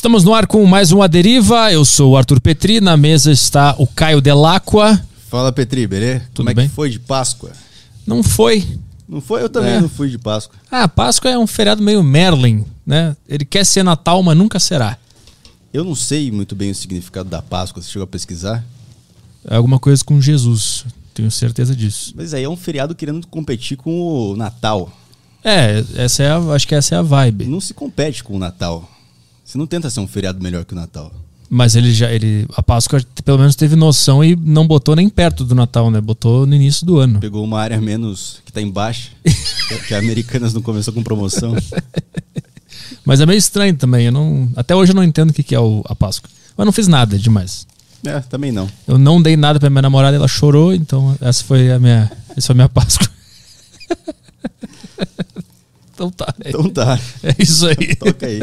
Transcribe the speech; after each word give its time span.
Estamos 0.00 0.24
no 0.24 0.32
ar 0.32 0.46
com 0.46 0.64
mais 0.64 0.92
um 0.92 1.02
A 1.02 1.06
Deriva. 1.06 1.70
Eu 1.70 1.84
sou 1.84 2.12
o 2.12 2.16
Arthur 2.16 2.40
Petri. 2.40 2.80
Na 2.80 2.96
mesa 2.96 3.30
está 3.30 3.74
o 3.76 3.86
Caio 3.86 4.22
Delacqua. 4.22 4.98
Fala, 5.28 5.52
Petri, 5.52 5.86
beleza? 5.86 6.20
Tudo 6.32 6.36
Como 6.36 6.48
é 6.48 6.54
bem? 6.54 6.68
que 6.70 6.74
foi 6.74 6.88
de 6.88 6.98
Páscoa? 6.98 7.52
Não 8.06 8.22
foi. 8.22 8.66
Não 9.06 9.20
foi? 9.20 9.42
Eu 9.42 9.50
também 9.50 9.72
É. 9.74 9.78
não 9.82 9.90
fui 9.90 10.08
de 10.08 10.16
Páscoa. 10.16 10.56
Ah, 10.70 10.88
Páscoa 10.88 11.30
é 11.30 11.38
um 11.38 11.46
feriado 11.46 11.82
meio 11.82 12.02
Merlin, 12.02 12.64
né? 12.86 13.14
Ele 13.28 13.44
quer 13.44 13.62
ser 13.66 13.82
Natal, 13.82 14.22
mas 14.22 14.38
nunca 14.38 14.58
será. 14.58 14.96
Eu 15.70 15.84
não 15.84 15.94
sei 15.94 16.30
muito 16.32 16.56
bem 16.56 16.70
o 16.70 16.74
significado 16.74 17.28
da 17.28 17.42
Páscoa. 17.42 17.82
Você 17.82 17.90
chegou 17.90 18.04
a 18.04 18.06
pesquisar? 18.06 18.64
É 19.46 19.56
alguma 19.56 19.78
coisa 19.78 20.02
com 20.02 20.18
Jesus. 20.18 20.86
Tenho 21.12 21.30
certeza 21.30 21.76
disso. 21.76 22.14
Mas 22.16 22.32
aí 22.32 22.44
é 22.44 22.48
um 22.48 22.56
feriado 22.56 22.94
querendo 22.94 23.26
competir 23.26 23.76
com 23.76 24.30
o 24.30 24.34
Natal. 24.34 24.90
É, 25.44 25.84
essa 25.94 26.22
é 26.22 26.30
a, 26.30 26.38
acho 26.38 26.66
que 26.66 26.74
essa 26.74 26.94
é 26.94 26.98
a 26.98 27.02
vibe. 27.02 27.44
Não 27.44 27.60
se 27.60 27.74
compete 27.74 28.24
com 28.24 28.34
o 28.36 28.38
Natal. 28.38 28.88
Você 29.50 29.58
não 29.58 29.66
tenta 29.66 29.90
ser 29.90 29.98
um 29.98 30.06
feriado 30.06 30.40
melhor 30.40 30.64
que 30.64 30.72
o 30.74 30.76
Natal. 30.76 31.12
Mas 31.48 31.74
ele 31.74 31.92
já, 31.92 32.08
ele, 32.12 32.46
a 32.54 32.62
Páscoa 32.62 33.04
pelo 33.24 33.36
menos 33.38 33.56
teve 33.56 33.74
noção 33.74 34.22
e 34.22 34.36
não 34.36 34.64
botou 34.64 34.94
nem 34.94 35.08
perto 35.08 35.42
do 35.44 35.56
Natal, 35.56 35.90
né? 35.90 36.00
Botou 36.00 36.46
no 36.46 36.54
início 36.54 36.86
do 36.86 36.98
ano. 37.00 37.18
Pegou 37.18 37.42
uma 37.42 37.60
área 37.60 37.80
menos 37.80 38.40
que 38.46 38.52
tá 38.52 38.62
embaixo, 38.62 39.10
que 39.88 39.92
a 39.92 39.98
Americanas 39.98 40.54
não 40.54 40.62
começou 40.62 40.94
com 40.94 41.02
promoção. 41.02 41.56
Mas 43.04 43.20
é 43.20 43.26
meio 43.26 43.38
estranho 43.38 43.76
também. 43.76 44.06
Eu 44.06 44.12
não, 44.12 44.48
até 44.54 44.76
hoje 44.76 44.92
eu 44.92 44.94
não 44.96 45.02
entendo 45.02 45.30
o 45.30 45.32
que 45.32 45.42
que 45.42 45.54
é 45.56 45.58
o- 45.58 45.82
a 45.88 45.96
Páscoa. 45.96 46.30
Mas 46.56 46.64
não 46.64 46.72
fiz 46.72 46.86
nada 46.86 47.18
demais. 47.18 47.66
É, 48.04 48.20
também 48.20 48.52
não. 48.52 48.70
Eu 48.86 48.98
não 48.98 49.20
dei 49.20 49.36
nada 49.36 49.58
pra 49.58 49.68
minha 49.68 49.82
namorada, 49.82 50.16
ela 50.16 50.28
chorou, 50.28 50.72
então 50.72 51.18
essa 51.20 51.42
foi 51.42 51.72
a 51.72 51.78
minha, 51.80 52.08
essa 52.36 52.46
foi 52.46 52.52
a 52.52 52.54
minha 52.54 52.68
Páscoa. 52.70 53.08
Então 56.00 56.10
tá. 56.10 56.34
É, 56.42 56.48
Então 56.48 56.68
tá, 56.70 56.98
é 57.22 57.34
isso 57.38 57.66
aí. 57.66 57.94
toca 58.00 58.26
aí. 58.26 58.40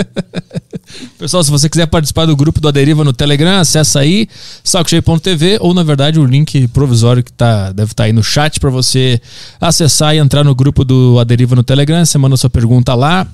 Pessoal, 1.17 1.43
se 1.43 1.49
você 1.49 1.67
quiser 1.67 1.87
participar 1.87 2.25
do 2.25 2.35
grupo 2.35 2.61
do 2.61 2.67
Aderiva 2.67 3.03
no 3.03 3.11
Telegram, 3.11 3.59
acessa 3.59 3.99
aí 3.99 4.27
sacocheio.tv 4.63 5.57
ou 5.59 5.73
na 5.73 5.81
verdade 5.81 6.19
o 6.19 6.25
link 6.25 6.67
provisório 6.67 7.23
que 7.23 7.31
tá, 7.31 7.71
deve 7.71 7.91
estar 7.91 8.03
aí 8.03 8.13
no 8.13 8.23
chat 8.23 8.59
para 8.59 8.69
você 8.69 9.19
acessar 9.59 10.15
e 10.15 10.19
entrar 10.19 10.43
no 10.43 10.53
grupo 10.53 10.85
do 10.85 11.17
Aderiva 11.19 11.55
no 11.55 11.63
Telegram. 11.63 12.05
Você 12.05 12.17
manda 12.17 12.37
sua 12.37 12.49
pergunta 12.49 12.93
lá. 12.93 13.27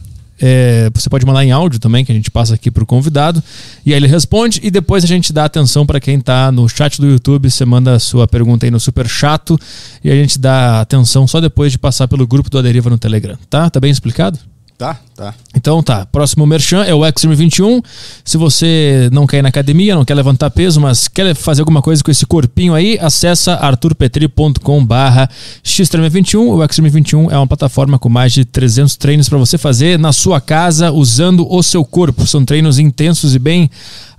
É, 0.46 0.90
você 0.94 1.10
pode 1.10 1.26
mandar 1.26 1.46
em 1.46 1.54
áudio 1.54 1.80
também, 1.80 2.04
que 2.04 2.12
a 2.12 2.16
gente 2.16 2.30
passa 2.30 2.56
aqui 2.56 2.70
pro 2.70 2.86
convidado. 2.86 3.42
E 3.86 3.94
aí 3.94 3.98
ele 3.98 4.08
responde. 4.08 4.60
E 4.62 4.70
depois 4.70 5.02
a 5.02 5.08
gente 5.08 5.32
dá 5.32 5.46
atenção 5.46 5.86
para 5.86 6.02
quem 6.02 6.20
tá 6.20 6.52
no 6.52 6.68
chat 6.68 7.00
do 7.00 7.08
YouTube. 7.08 7.50
Você 7.50 7.64
manda 7.64 7.96
a 7.96 8.00
sua 8.00 8.28
pergunta 8.28 8.66
aí 8.66 8.70
no 8.70 8.78
super 8.78 9.08
chato. 9.08 9.58
E 10.04 10.12
a 10.12 10.16
gente 10.16 10.38
dá 10.38 10.82
atenção 10.82 11.26
só 11.26 11.40
depois 11.40 11.72
de 11.72 11.78
passar 11.78 12.10
pelo 12.10 12.28
grupo 12.28 12.50
do 12.50 12.60
Aderiva 12.60 12.90
no 12.90 12.98
Telegram. 12.98 13.38
Tá? 13.50 13.70
Tá 13.70 13.80
bem 13.80 13.90
explicado? 13.90 14.38
Tá, 14.78 15.00
tá. 15.16 15.34
Então 15.56 15.82
tá, 15.82 16.06
próximo 16.06 16.46
merchan 16.46 16.84
é 16.84 16.94
o 16.94 17.06
Extreme 17.06 17.36
21. 17.36 17.82
Se 18.24 18.38
você 18.38 19.10
não 19.12 19.26
quer 19.28 19.38
ir 19.40 19.42
na 19.42 19.50
academia, 19.50 19.96
não 19.96 20.06
quer 20.06 20.16
levantar 20.16 20.50
peso, 20.50 20.80
mas 20.80 21.08
quer 21.08 21.34
fazer 21.36 21.62
alguma 21.62 21.82
coisa 21.82 22.04
com 22.04 22.12
esse 22.12 22.26
corpinho 22.26 22.74
aí, 22.74 22.98
acessa 23.02 23.54
arturpetri.com 23.54 24.86
barra 24.86 25.30
xtreme21. 25.64 26.58
O 26.58 26.64
Extreme 26.64 26.90
21 26.90 27.32
é 27.32 27.38
uma 27.38 27.48
plataforma 27.48 28.00
com 28.00 28.10
mais 28.10 28.34
de 28.34 28.46
300 28.46 28.96
treinos 28.96 29.30
para 29.30 29.38
você 29.38 29.58
fazer 29.58 30.00
na 30.00 30.12
sua 30.12 30.42
casa, 30.42 30.92
usando 30.92 31.48
o 31.50 31.62
seu 31.64 31.86
corpo. 31.86 32.26
São 32.28 32.44
treinos 32.44 32.80
intensos 32.80 33.36
e 33.36 33.40
bem 33.40 33.70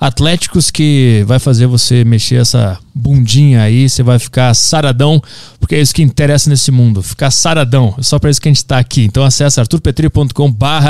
atléticos 0.01 0.71
que 0.71 1.25
vai 1.27 1.39
fazer 1.39 1.67
você 1.67 2.05
mexer 2.05 2.37
essa 2.37 2.79
bundinha 2.95 3.63
aí, 3.63 3.89
você 3.89 4.03
vai 4.03 4.19
ficar 4.19 4.55
saradão, 4.55 5.21
porque 5.59 5.75
é 5.75 5.81
isso 5.81 5.95
que 5.95 6.03
interessa 6.03 6.49
nesse 6.51 6.71
mundo, 6.71 7.03
ficar 7.03 7.31
saradão. 7.31 7.95
É 7.99 8.03
só 8.03 8.19
para 8.19 8.31
isso 8.31 8.41
que 8.41 8.49
a 8.49 8.53
gente 8.53 8.65
tá 8.65 8.79
aqui. 8.79 9.05
Então 9.05 9.25
acessa 9.25 9.61
arturpetri.com 9.63 10.53
barra 10.53 10.84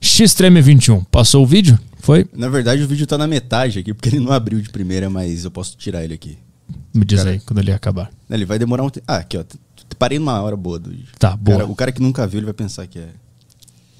xtreme21. 0.00 1.04
Passou 1.10 1.42
o 1.42 1.46
vídeo? 1.46 1.78
Foi? 1.98 2.26
Na 2.36 2.48
verdade, 2.48 2.82
o 2.82 2.88
vídeo 2.88 3.06
tá 3.06 3.18
na 3.18 3.26
metade 3.26 3.80
aqui, 3.80 3.92
porque 3.92 4.08
ele 4.08 4.20
não 4.20 4.32
abriu 4.32 4.60
de 4.60 4.68
primeira, 4.68 5.10
mas 5.10 5.44
eu 5.44 5.50
posso 5.50 5.76
tirar 5.76 6.04
ele 6.04 6.14
aqui. 6.14 6.38
Me 6.94 7.04
diz 7.04 7.18
Cara. 7.18 7.30
aí, 7.32 7.40
quando 7.40 7.58
ele 7.58 7.72
acabar. 7.72 8.10
Ele 8.30 8.44
vai 8.44 8.58
demorar 8.58 8.82
um 8.82 8.90
tempo. 8.90 9.04
Ah, 9.08 9.16
aqui, 9.16 9.36
ó. 9.36 9.44
Parei 9.98 10.18
numa 10.18 10.40
hora 10.40 10.56
boa 10.56 10.78
do 10.78 10.90
vídeo. 10.90 11.08
Tá, 11.18 11.36
boa. 11.36 11.58
Cara, 11.58 11.70
o 11.70 11.74
cara 11.74 11.92
que 11.92 12.02
nunca 12.02 12.26
viu, 12.26 12.38
ele 12.38 12.44
vai 12.44 12.54
pensar 12.54 12.86
que 12.86 12.98
é. 12.98 13.08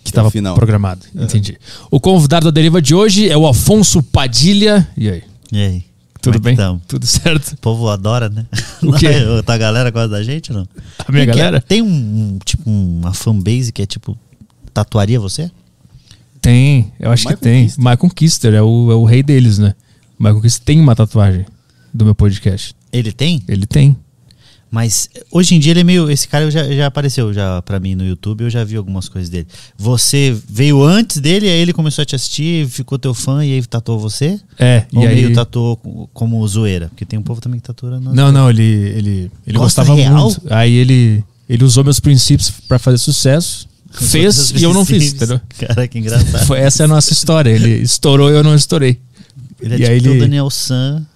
Que 0.04 0.10
estava 0.10 0.30
final. 0.30 0.54
programado. 0.54 1.04
Entendi. 1.14 1.58
O 1.90 1.98
convidado 1.98 2.44
da 2.44 2.50
deriva 2.50 2.80
de 2.80 2.94
hoje 2.94 3.28
é 3.28 3.36
o 3.36 3.46
Afonso 3.46 4.02
Padilha. 4.02 4.86
E 4.96 5.10
aí? 5.10 5.22
E 5.50 5.58
aí? 5.58 5.84
Tudo 6.20 6.38
Como 6.38 6.48
é 6.48 6.50
bem? 6.50 6.56
tamo? 6.56 6.82
Tudo 6.86 7.06
certo? 7.06 7.52
O 7.52 7.56
povo 7.56 7.88
adora, 7.88 8.28
né? 8.28 8.46
O 8.82 8.92
quê? 8.92 9.08
Não, 9.20 9.42
Tua 9.42 9.58
galera 9.58 9.90
gosta 9.90 10.08
da 10.08 10.22
gente, 10.22 10.52
não? 10.52 10.66
A 11.06 11.12
minha 11.12 11.24
é? 11.24 11.26
galera? 11.26 11.60
Tem 11.60 11.82
um, 11.82 11.86
um, 11.86 12.38
tipo, 12.44 12.68
uma 12.68 13.12
fanbase 13.12 13.72
que 13.72 13.82
é 13.82 13.86
tipo, 13.86 14.16
tatuaria 14.84 15.18
você? 15.18 15.50
Tem, 16.40 16.92
eu 17.00 17.10
acho 17.10 17.22
Michael 17.24 17.36
que 17.38 17.42
tem. 17.42 17.64
Kister. 17.66 17.84
Michael 17.84 18.10
Kister 18.14 18.54
é 18.54 18.62
o, 18.62 18.90
é 18.92 18.94
o 18.94 19.04
rei 19.04 19.22
deles, 19.22 19.58
né? 19.58 19.74
O 20.18 20.22
Michael 20.22 20.42
Kister 20.42 20.64
tem 20.64 20.80
uma 20.80 20.94
tatuagem 20.94 21.44
do 21.92 22.04
meu 22.04 22.14
podcast. 22.14 22.74
Ele 22.92 23.10
tem? 23.12 23.42
Ele 23.48 23.66
tem. 23.66 23.96
Mas 24.70 25.08
hoje 25.30 25.54
em 25.54 25.58
dia 25.60 25.72
ele 25.72 25.80
é 25.80 25.84
meio. 25.84 26.10
Esse 26.10 26.28
cara 26.28 26.50
já, 26.50 26.64
já 26.70 26.86
apareceu 26.86 27.32
já 27.32 27.62
pra 27.62 27.80
mim 27.80 27.94
no 27.94 28.04
YouTube, 28.04 28.42
eu 28.44 28.50
já 28.50 28.62
vi 28.64 28.76
algumas 28.76 29.08
coisas 29.08 29.30
dele. 29.30 29.46
Você 29.78 30.36
veio 30.48 30.82
antes 30.82 31.18
dele, 31.18 31.48
aí 31.48 31.58
ele 31.60 31.72
começou 31.72 32.02
a 32.02 32.04
te 32.04 32.14
assistir, 32.14 32.68
ficou 32.68 32.98
teu 32.98 33.14
fã 33.14 33.44
e 33.44 33.52
aí 33.54 33.64
tatuou 33.64 33.98
você? 33.98 34.38
É, 34.58 34.84
Ou 34.94 35.02
e 35.02 35.06
aí... 35.06 35.14
meio 35.14 35.32
tatuou 35.34 35.76
co- 35.76 36.10
como 36.12 36.46
zoeira? 36.46 36.88
Porque 36.88 37.04
tem 37.06 37.18
um 37.18 37.22
povo 37.22 37.40
também 37.40 37.58
que 37.60 37.66
tatua 37.66 37.98
Não, 38.00 38.30
não, 38.30 38.50
ele, 38.50 38.62
ele, 38.62 39.30
ele 39.46 39.56
Gosta 39.58 39.82
gostava 39.82 39.94
real? 39.94 40.24
muito. 40.24 40.42
Aí 40.50 40.74
ele, 40.74 41.24
ele 41.48 41.64
usou 41.64 41.82
meus 41.82 41.98
princípios 42.00 42.50
pra 42.68 42.78
fazer 42.78 42.98
sucesso. 42.98 43.66
Fez 44.04 44.50
e 44.50 44.62
eu 44.62 44.72
não 44.74 44.84
fiz, 44.84 45.12
entendeu? 45.12 45.40
Cara, 45.58 45.88
que 45.88 45.98
engraçado. 45.98 46.46
Foi, 46.46 46.58
essa 46.58 46.82
é 46.82 46.84
a 46.84 46.88
nossa 46.88 47.12
história. 47.12 47.50
Ele 47.50 47.70
estourou 47.82 48.30
e 48.30 48.34
eu 48.34 48.42
não 48.44 48.54
estourei. 48.54 49.00
Ele 49.60 49.74
é 49.74 49.76
E 49.76 49.80
tipo 49.80 49.90
aí 49.90 50.00
o 50.00 50.12
ele- 50.12 50.20
Daniel 50.20 50.50
San, 50.50 51.06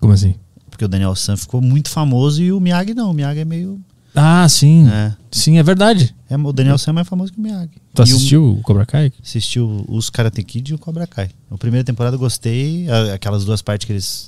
Como 0.00 0.12
assim? 0.12 0.34
porque 0.70 0.84
o 0.84 0.88
Daniel 0.88 1.14
San 1.14 1.36
ficou 1.36 1.60
muito 1.60 1.90
famoso 1.90 2.42
e 2.42 2.52
o 2.52 2.58
Miyagi 2.60 2.94
não. 2.94 3.10
O 3.10 3.14
Miyagi 3.14 3.40
é 3.40 3.44
meio. 3.44 3.78
Ah, 4.14 4.48
sim. 4.48 4.88
É. 4.88 5.12
Sim, 5.30 5.58
é 5.58 5.62
verdade. 5.62 6.14
É, 6.28 6.36
o 6.36 6.52
Daniel 6.52 6.78
San 6.78 6.90
é 6.90 6.94
mais 6.94 7.06
famoso 7.06 7.32
que 7.32 7.38
o 7.38 7.42
Miyagi. 7.42 7.70
Tu 7.94 8.00
E 8.02 8.12
o- 8.12 8.16
assistiu 8.16 8.52
o 8.54 8.62
Cobra 8.62 8.84
Kai? 8.86 9.12
Assistiu 9.22 9.84
os 9.88 10.08
Karate 10.10 10.42
Kid 10.42 10.70
e 10.70 10.74
o 10.74 10.78
Cobra 10.78 11.06
Kai. 11.06 11.28
A 11.50 11.58
primeira 11.58 11.84
temporada 11.84 12.16
eu 12.16 12.20
gostei, 12.20 12.86
aquelas 13.14 13.44
duas 13.44 13.60
partes 13.62 13.86
que 13.86 13.92
eles 13.92 14.26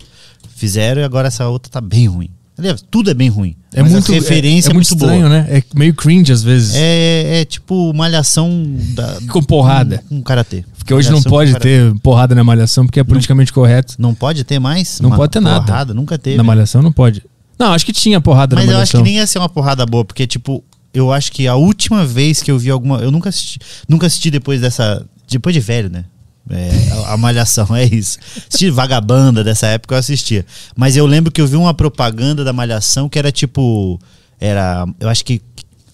fizeram, 0.55 1.01
e 1.01 1.05
agora 1.05 1.29
essa 1.29 1.49
outra 1.49 1.71
tá 1.73 1.81
bem 1.81 2.07
ruim. 2.07 2.29
Aliás, 2.63 2.85
tudo 2.89 3.11
é 3.11 3.15
bem 3.15 3.29
ruim. 3.29 3.57
É 3.75 3.83
mas 3.83 3.91
muito 3.91 4.13
referência 4.13 4.69
é, 4.69 4.71
é, 4.71 4.75
muito 4.75 4.89
muito 4.91 5.03
estranho, 5.03 5.29
boa. 5.29 5.43
né? 5.43 5.47
É 5.51 5.63
meio 5.75 5.93
cringe 5.95 6.33
às 6.33 6.45
vezes. 6.45 6.77
É, 6.77 7.41
é 7.41 7.45
tipo 7.45 7.93
malhação 7.93 8.65
da, 8.95 9.19
Com 9.29 9.43
porrada. 9.43 9.99
Com, 10.09 10.19
com 10.19 10.23
karatê. 10.23 10.65
Porque 10.79 10.95
hoje 10.95 11.09
não 11.09 11.15
Malhação 11.15 11.31
com 11.31 11.37
pode 11.37 11.59
ter 11.59 11.95
porrada 12.01 12.37
na 12.37 12.45
malhação, 12.45 12.87
porque 12.87 13.01
é 13.01 13.05
politicamente 13.05 13.53
correto. 13.53 13.97
Não 13.99 14.15
pode 14.15 14.45
ter 14.45 14.61
mais? 14.61 15.01
Não 15.01 15.11
pode 15.11 15.33
ter 15.33 15.41
nada. 15.41 15.67
Porrada, 15.67 15.93
nunca 15.93 16.17
teve. 16.17 16.37
Na 16.37 16.45
malhação 16.45 16.83
não 16.83 16.93
pode. 16.93 17.25
Não, 17.59 17.73
acho 17.73 17.85
que 17.85 17.93
tinha 17.93 18.21
porrada 18.21 18.55
Mas 18.55 18.67
na 18.67 18.73
eu 18.73 18.77
acho 18.79 18.93
malhação. 18.93 19.01
que 19.01 19.05
nem 19.05 19.17
ia 19.17 19.27
ser 19.27 19.41
uma 19.41 19.49
porrada 19.49 19.85
boa, 19.85 20.05
porque, 20.05 20.25
tipo, 20.25 20.63
eu 20.95 21.13
acho 21.13 21.33
que 21.33 21.49
a 21.49 21.57
última 21.57 22.07
vez 22.07 22.43
que 22.43 22.51
eu 22.51 22.59
vi 22.59 22.71
alguma. 22.71 22.99
Eu 22.99 23.11
nunca 23.11 23.29
assisti, 23.29 23.59
nunca 23.89 24.07
assisti 24.07 24.31
depois 24.31 24.61
dessa. 24.61 25.05
Depois 25.29 25.53
de 25.53 25.61
velho, 25.61 25.91
né? 25.91 26.05
É, 26.51 26.71
a, 27.07 27.17
Malhação, 27.17 27.67
é 27.75 27.85
isso. 27.85 28.19
Assisti 28.49 28.71
Vagabanda 28.71 29.45
dessa 29.45 29.67
época, 29.67 29.95
eu 29.95 29.99
assistia. 29.99 30.45
Mas 30.77 30.97
eu 30.97 31.07
lembro 31.07 31.31
que 31.31 31.41
eu 31.41 31.47
vi 31.47 31.57
uma 31.57 31.75
propaganda 31.75 32.45
da 32.45 32.53
Malhação 32.53 33.09
que 33.09 33.19
era 33.19 33.31
tipo. 33.31 34.01
Era. 34.41 34.87
Eu 34.99 35.09
acho 35.09 35.25
que. 35.25 35.41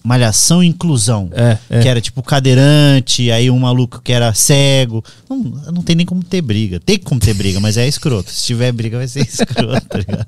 Malhação 0.01 0.63
e 0.63 0.67
inclusão. 0.67 1.29
É, 1.33 1.57
é. 1.69 1.81
Que 1.81 1.87
era 1.87 1.99
tipo 1.99 2.23
cadeirante, 2.23 3.29
aí 3.31 3.51
um 3.51 3.59
maluco 3.59 4.01
que 4.01 4.13
era 4.13 4.33
cego. 4.33 5.03
Não, 5.29 5.37
não 5.37 5.81
tem 5.83 5.93
nem 5.93 6.05
como 6.05 6.23
ter 6.23 6.41
briga. 6.41 6.79
Tem 6.79 6.97
como 6.97 7.19
ter 7.19 7.33
briga, 7.33 7.59
mas 7.59 7.75
é 7.75 7.85
escroto. 7.85 8.31
Se 8.31 8.45
tiver 8.45 8.71
briga, 8.71 8.97
vai 8.97 9.07
ser 9.09 9.19
escroto, 9.27 9.85
tá 9.87 9.97
ligado? 9.97 10.25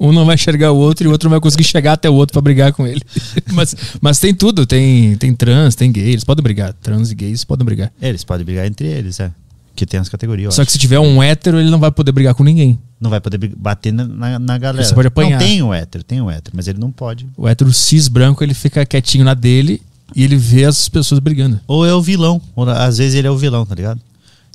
Um 0.00 0.12
não 0.12 0.26
vai 0.26 0.34
enxergar 0.34 0.72
o 0.72 0.76
outro 0.76 1.06
e 1.06 1.08
o 1.08 1.12
outro 1.12 1.28
não 1.28 1.30
vai 1.30 1.40
conseguir 1.40 1.62
chegar 1.62 1.92
até 1.92 2.10
o 2.10 2.14
outro 2.14 2.32
pra 2.32 2.42
brigar 2.42 2.72
com 2.72 2.88
ele. 2.88 3.00
mas, 3.54 3.76
mas 4.00 4.18
tem 4.18 4.34
tudo, 4.34 4.66
tem, 4.66 5.16
tem 5.16 5.32
trans, 5.32 5.76
tem 5.76 5.92
gay, 5.92 6.10
eles 6.10 6.24
podem 6.24 6.42
brigar. 6.42 6.72
Trans 6.72 7.12
e 7.12 7.14
gays 7.14 7.44
podem 7.44 7.64
brigar. 7.64 7.92
Eles 8.02 8.24
podem 8.24 8.44
brigar 8.44 8.66
entre 8.66 8.88
eles, 8.88 9.20
é. 9.20 9.30
Que 9.74 9.84
tem 9.84 9.98
as 9.98 10.08
categorias. 10.08 10.54
Só 10.54 10.62
acho. 10.62 10.66
que 10.66 10.72
se 10.72 10.78
tiver 10.78 11.00
um 11.00 11.22
hétero, 11.22 11.58
ele 11.58 11.70
não 11.70 11.80
vai 11.80 11.90
poder 11.90 12.12
brigar 12.12 12.34
com 12.34 12.44
ninguém. 12.44 12.78
Não 13.00 13.10
vai 13.10 13.20
poder 13.20 13.38
bater 13.56 13.92
na, 13.92 14.04
na, 14.04 14.38
na 14.38 14.58
galera. 14.58 14.84
Você 14.84 14.94
pode 14.94 15.08
apanhar. 15.08 15.38
Não, 15.38 15.46
tem 15.46 15.62
o 15.62 15.74
hétero, 15.74 16.04
tem 16.04 16.20
o 16.20 16.30
hétero, 16.30 16.56
mas 16.56 16.68
ele 16.68 16.78
não 16.78 16.92
pode. 16.92 17.26
O 17.36 17.48
hétero 17.48 17.72
cis 17.72 18.06
branco, 18.08 18.44
ele 18.44 18.54
fica 18.54 18.86
quietinho 18.86 19.24
na 19.24 19.34
dele 19.34 19.82
e 20.14 20.22
ele 20.22 20.36
vê 20.36 20.64
as 20.64 20.88
pessoas 20.88 21.18
brigando. 21.18 21.60
Ou 21.66 21.84
é 21.84 21.92
o 21.92 22.00
vilão. 22.00 22.40
Ou, 22.54 22.68
às 22.68 22.98
vezes 22.98 23.14
ele 23.14 23.26
é 23.26 23.30
o 23.30 23.36
vilão, 23.36 23.66
tá 23.66 23.74
ligado? 23.74 24.00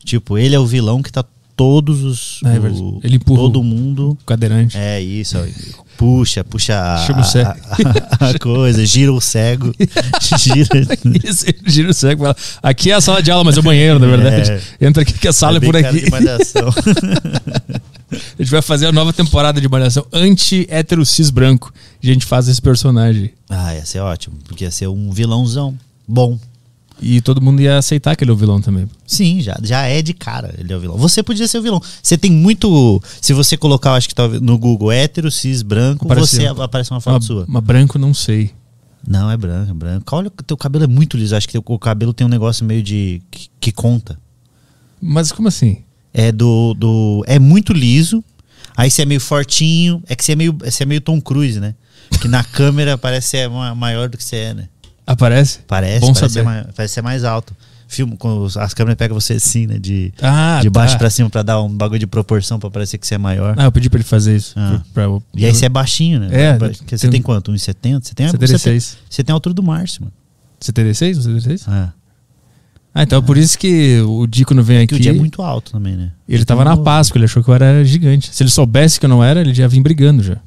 Tipo, 0.03 0.37
ele 0.37 0.55
é 0.55 0.59
o 0.59 0.65
vilão 0.65 1.01
que 1.01 1.11
tá 1.11 1.23
todos 1.59 2.05
os. 2.05 2.39
É 2.45 2.57
o-. 2.57 3.01
Ele 3.03 3.17
empurra 3.17 3.41
Todo 3.41 3.61
mundo. 3.61 4.17
O 4.21 4.25
cadeirante. 4.25 4.77
É 4.77 5.01
isso. 5.01 5.37
Puxa, 5.97 6.41
puxa 6.45 6.79
a, 6.79 6.95
a, 6.95 8.29
a- 8.29 8.39
coisa, 8.39 8.85
gira 8.85 9.11
o 9.11 9.19
cego. 9.19 9.73
gira. 10.39 10.87
Isso, 11.21 11.45
gira 11.65 11.89
o 11.89 11.93
cego 11.93 12.23
fala, 12.23 12.35
Aqui 12.63 12.91
é 12.91 12.93
a 12.93 13.01
sala 13.01 13.21
de 13.21 13.29
aula, 13.29 13.43
mas 13.43 13.57
é 13.57 13.59
o 13.59 13.63
banheiro, 13.63 13.99
na 13.99 14.07
verdade. 14.07 14.63
Entra 14.79 15.03
aqui 15.03 15.11
que 15.11 15.27
a 15.27 15.33
sala 15.33 15.57
é, 15.57 15.59
bem 15.59 15.69
por 15.69 15.75
aqui. 15.75 16.05
A 18.09 18.41
gente 18.41 18.49
vai 18.51 18.61
fazer 18.61 18.87
a 18.87 18.91
nova 18.91 19.13
temporada 19.13 19.59
de 19.61 19.67
Malhação 19.67 20.03
anti-hétero 20.11 21.05
cis 21.05 21.29
branco. 21.29 21.71
E 22.01 22.09
a 22.09 22.13
gente 22.13 22.25
faz 22.25 22.47
esse 22.47 22.61
personagem. 22.61 23.31
ah, 23.49 23.75
ia 23.75 23.85
ser 23.85 23.99
ótimo. 23.99 24.37
Porque 24.47 24.63
ia 24.63 24.71
ser 24.71 24.87
um 24.87 25.11
vilãozão. 25.11 25.77
Bom. 26.07 26.39
E 27.01 27.21
todo 27.21 27.41
mundo 27.41 27.61
ia 27.61 27.77
aceitar 27.77 28.15
que 28.15 28.23
ele 28.23 28.31
é 28.31 28.33
o 28.33 28.37
vilão 28.37 28.59
também. 28.61 28.87
Sim, 29.07 29.39
já, 29.41 29.57
já 29.63 29.83
é 29.85 30.01
de 30.01 30.13
cara, 30.13 30.53
ele 30.57 30.73
é 30.73 30.75
o 30.75 30.79
vilão. 30.79 30.97
Você 30.97 31.23
podia 31.23 31.47
ser 31.47 31.57
o 31.59 31.61
vilão. 31.61 31.81
Você 32.03 32.17
tem 32.17 32.29
muito. 32.31 33.01
Se 33.21 33.31
você 33.33 33.55
colocar, 33.55 33.93
acho 33.93 34.09
que 34.09 34.15
tá 34.15 34.27
no 34.27 34.57
Google 34.57 34.91
hétero, 34.91 35.31
cis, 35.31 35.61
branco, 35.61 36.05
Apareceu. 36.05 36.53
você 36.55 36.61
aparece 36.61 36.91
uma 36.91 36.99
foto 36.99 37.13
Uma, 37.15 37.21
sua. 37.21 37.45
uma 37.45 37.61
branco, 37.61 37.97
não 37.97 38.13
sei. 38.13 38.51
Não, 39.07 39.31
é 39.31 39.37
branco, 39.37 39.71
é 39.71 39.73
branco. 39.73 40.15
Olha, 40.15 40.29
teu 40.45 40.57
cabelo 40.57 40.83
é 40.83 40.87
muito 40.87 41.15
liso. 41.15 41.33
Acho 41.35 41.47
que 41.47 41.53
teu, 41.53 41.63
o 41.65 41.79
cabelo 41.79 42.13
tem 42.13 42.27
um 42.27 42.29
negócio 42.29 42.65
meio 42.65 42.83
de. 42.83 43.21
que, 43.31 43.47
que 43.61 43.71
conta. 43.71 44.19
Mas 45.01 45.31
como 45.31 45.47
assim? 45.47 45.77
É 46.13 46.31
do, 46.33 46.73
do. 46.73 47.23
É 47.27 47.39
muito 47.39 47.71
liso. 47.71 48.21
Aí 48.75 48.91
você 48.91 49.03
é 49.03 49.05
meio 49.05 49.21
fortinho. 49.21 50.03
É 50.07 50.15
que 50.15 50.23
você 50.25 50.33
é 50.33 50.35
meio, 50.35 50.53
você 50.59 50.83
é 50.83 50.85
meio 50.85 50.99
Tom 50.99 51.21
Cruise, 51.21 51.59
né? 51.61 51.75
Que 52.19 52.27
na 52.27 52.43
câmera 52.51 52.97
parece 52.97 53.29
ser 53.29 53.49
ma- 53.49 53.73
maior 53.73 54.09
do 54.09 54.17
que 54.17 54.23
você 54.23 54.35
é, 54.35 54.53
né? 54.53 54.69
Aparece? 55.11 55.59
Parece, 55.67 56.01
Bom 56.01 56.13
parece, 56.13 56.33
ser 56.33 56.43
mais, 56.43 56.67
parece 56.75 56.93
ser 56.93 57.01
mais 57.01 57.23
alto. 57.23 57.55
Filme, 57.87 58.15
com 58.15 58.45
as 58.57 58.73
câmeras 58.75 58.95
pegam 58.95 59.19
você 59.19 59.33
assim, 59.33 59.65
né? 59.65 59.79
De, 59.79 60.13
Ah, 60.21 60.59
de 60.61 60.69
baixo 60.69 60.93
tá. 60.93 60.99
pra 60.99 61.09
cima 61.09 61.27
pra 61.27 61.41
dar 61.41 61.59
um 61.63 61.67
bagulho 61.75 61.97
de 61.99 62.05
proporção 62.05 62.59
pra 62.59 62.69
parecer 62.69 62.99
que 62.99 63.07
você 63.07 63.15
é 63.15 63.17
maior. 63.17 63.55
Ah, 63.57 63.63
eu 63.63 63.71
pedi 63.71 63.89
pra 63.89 63.97
ele 63.97 64.03
fazer 64.03 64.35
isso. 64.35 64.53
Ah. 64.55 64.79
Pra- 64.93 65.09
pra- 65.09 65.19
E 65.33 65.43
aí 65.43 65.51
você 65.55 65.65
é 65.65 65.69
baixinho, 65.69 66.19
né? 66.19 66.27
É, 66.31 66.53
Porque 66.53 66.95
você 66.95 67.07
tem- 67.07 67.13
tem 67.13 67.21
quanto? 67.23 67.51
1,70? 67.51 68.05
Você 68.05 68.13
tem, 68.13 68.27
a- 68.27 68.29
76. 68.29 68.83
Você 68.83 68.95
tem, 68.95 69.03
você 69.09 69.23
tem 69.23 69.33
a 69.33 69.35
altura 69.35 69.55
do 69.55 69.63
Márcio, 69.63 70.01
mano. 70.03 70.13
76? 70.59 71.17
76? 71.17 71.65
Ah, 71.67 71.89
Ah, 72.93 73.03
então 73.03 73.17
é 73.19 73.21
por 73.21 73.37
isso 73.37 73.57
que 73.57 73.99
o 74.01 74.27
Dico 74.27 74.53
não 74.53 74.61
vem 74.63 74.85
que 74.85 74.93
aqui. 74.95 74.95
o 74.95 74.99
dia 75.03 75.11
é 75.11 75.15
muito 75.15 75.41
alto 75.41 75.71
também, 75.71 75.95
né? 75.95 76.11
Ele 76.27 76.43
tava 76.45 76.63
na 76.65 76.73
um- 76.73 76.83
Páscoa, 76.83 77.17
ele 77.17 77.25
achou 77.25 77.43
que 77.43 77.49
eu 77.49 77.53
era 77.55 77.83
gigante. 77.85 78.29
Se 78.35 78.41
ele 78.43 78.49
soubesse 78.49 78.99
que 78.99 79.05
eu 79.05 79.09
não 79.09 79.23
era, 79.23 79.41
ele 79.41 79.53
já 79.53 79.67
vinha 79.67 79.81
brigando 79.81 80.21
já. 80.23 80.37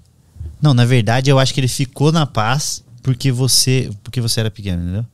Não, 0.61 0.75
na 0.75 0.85
verdade, 0.85 1.31
eu 1.31 1.39
acho 1.39 1.53
que 1.55 1.61
ele 1.61 1.69
ficou 1.69 2.13
na 2.13 2.25
paz 2.27 2.85
porque 3.03 3.33
você, 3.33 3.91
porque 4.03 4.21
você 4.21 4.41
era 4.41 4.51
pequeno, 4.51 4.83
entendeu? 4.83 5.07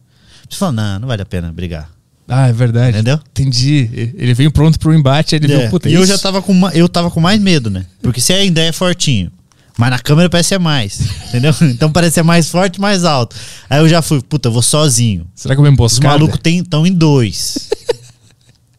Você 0.49 0.56
falou, 0.58 0.73
não, 0.75 0.99
não 1.00 1.08
vale 1.08 1.23
a 1.23 1.26
pena 1.26 1.52
brigar. 1.52 1.90
Ah, 2.26 2.49
é 2.49 2.52
verdade. 2.52 2.90
Entendeu? 2.96 3.19
Entendi. 3.31 4.12
Ele 4.17 4.35
veio 4.35 4.50
pronto 4.50 4.79
pro 4.79 4.94
embate, 4.94 5.35
aí 5.35 5.40
ele 5.43 5.52
É, 5.52 5.61
viu, 5.61 5.70
puta, 5.70 5.88
e 5.88 5.94
eu 5.94 6.02
isso. 6.02 6.12
já 6.12 6.19
tava 6.19 6.43
com 6.43 6.69
eu 6.70 6.88
tava 6.88 7.11
com 7.11 7.20
mais 7.20 7.40
medo, 7.40 7.70
né? 7.70 7.87
Porque 8.02 8.20
você 8.20 8.35
ainda 8.35 8.61
é 8.61 8.70
fortinho. 8.73 9.32
Mas 9.79 9.90
na 9.90 9.99
câmera 9.99 10.29
parece 10.29 10.50
ser 10.50 10.58
mais, 10.58 11.00
entendeu? 11.29 11.55
Então 11.62 11.90
parece 11.90 12.14
ser 12.17 12.23
mais 12.25 12.50
forte, 12.50 12.81
mais 12.81 13.05
alto. 13.05 13.35
Aí 13.70 13.79
eu 13.79 13.88
já 13.88 14.02
fui, 14.02 14.20
puta, 14.20 14.49
eu 14.49 14.52
vou 14.52 14.61
sozinho. 14.62 15.26
Será 15.35 15.55
que 15.55 15.61
eu 15.61 15.62
me 15.62 15.69
Os 15.69 15.73
emboscada? 15.75 16.08
malucos 16.19 16.40
estão 16.44 16.87
em 16.87 16.93
dois. 16.93 17.70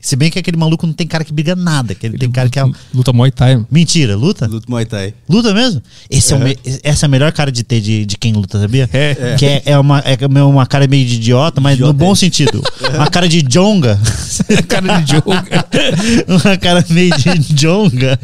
Se 0.02 0.16
bem 0.16 0.32
que 0.32 0.40
aquele 0.40 0.56
maluco 0.56 0.88
não 0.88 0.94
tem 0.94 1.06
cara 1.06 1.26
que 1.26 1.34
briga 1.34 1.56
nada, 1.56 1.94
que 1.94 2.06
ele 2.06 2.18
tem 2.18 2.32
cara 2.32 2.50
que 2.50 2.58
é. 2.58 2.64
Luta 2.94 3.12
Muay 3.12 3.32
Thai. 3.32 3.66
Mentira, 3.70 4.16
luta? 4.16 4.48
Luto 4.48 4.70
Muay 4.72 4.86
Thai. 4.86 5.14
Luta 5.28 5.54
mesmo? 5.54 5.82
Esse 6.10 6.34
é 6.34 6.38
o 6.38 6.40
me- 6.40 6.58
Essa 6.84 7.06
é 7.06 7.08
a 7.08 7.10
melhor 7.10 7.32
cara 7.34 7.52
de 7.52 7.64
ter 7.64 7.82
de, 7.82 8.06
de 8.06 8.18
quem 8.18 8.32
luta, 8.32 8.60
sabia? 8.60 8.90
É. 8.94 9.36
Que 9.38 9.46
é, 9.46 9.62
é 9.66 9.78
uma, 9.78 10.00
é 10.00 10.44
uma 10.44 10.66
cara 10.66 10.88
meio 10.88 11.06
de 11.06 11.16
idiota, 11.16 11.60
mas 11.60 11.78
no 11.78 11.88
Idiota, 11.88 12.00
bom 12.06 12.14
é. 12.14 12.16
sentido. 12.16 12.64
Uma 12.96 13.08
cara 13.08 13.28
de 13.28 13.42
jonga. 13.42 14.00
Cara 14.68 15.00
de 15.02 15.12
jogo. 15.14 15.30
uma 16.28 16.58
cara 16.58 16.86
meio 16.90 17.12
de 17.18 17.54
jonga. 17.54 18.20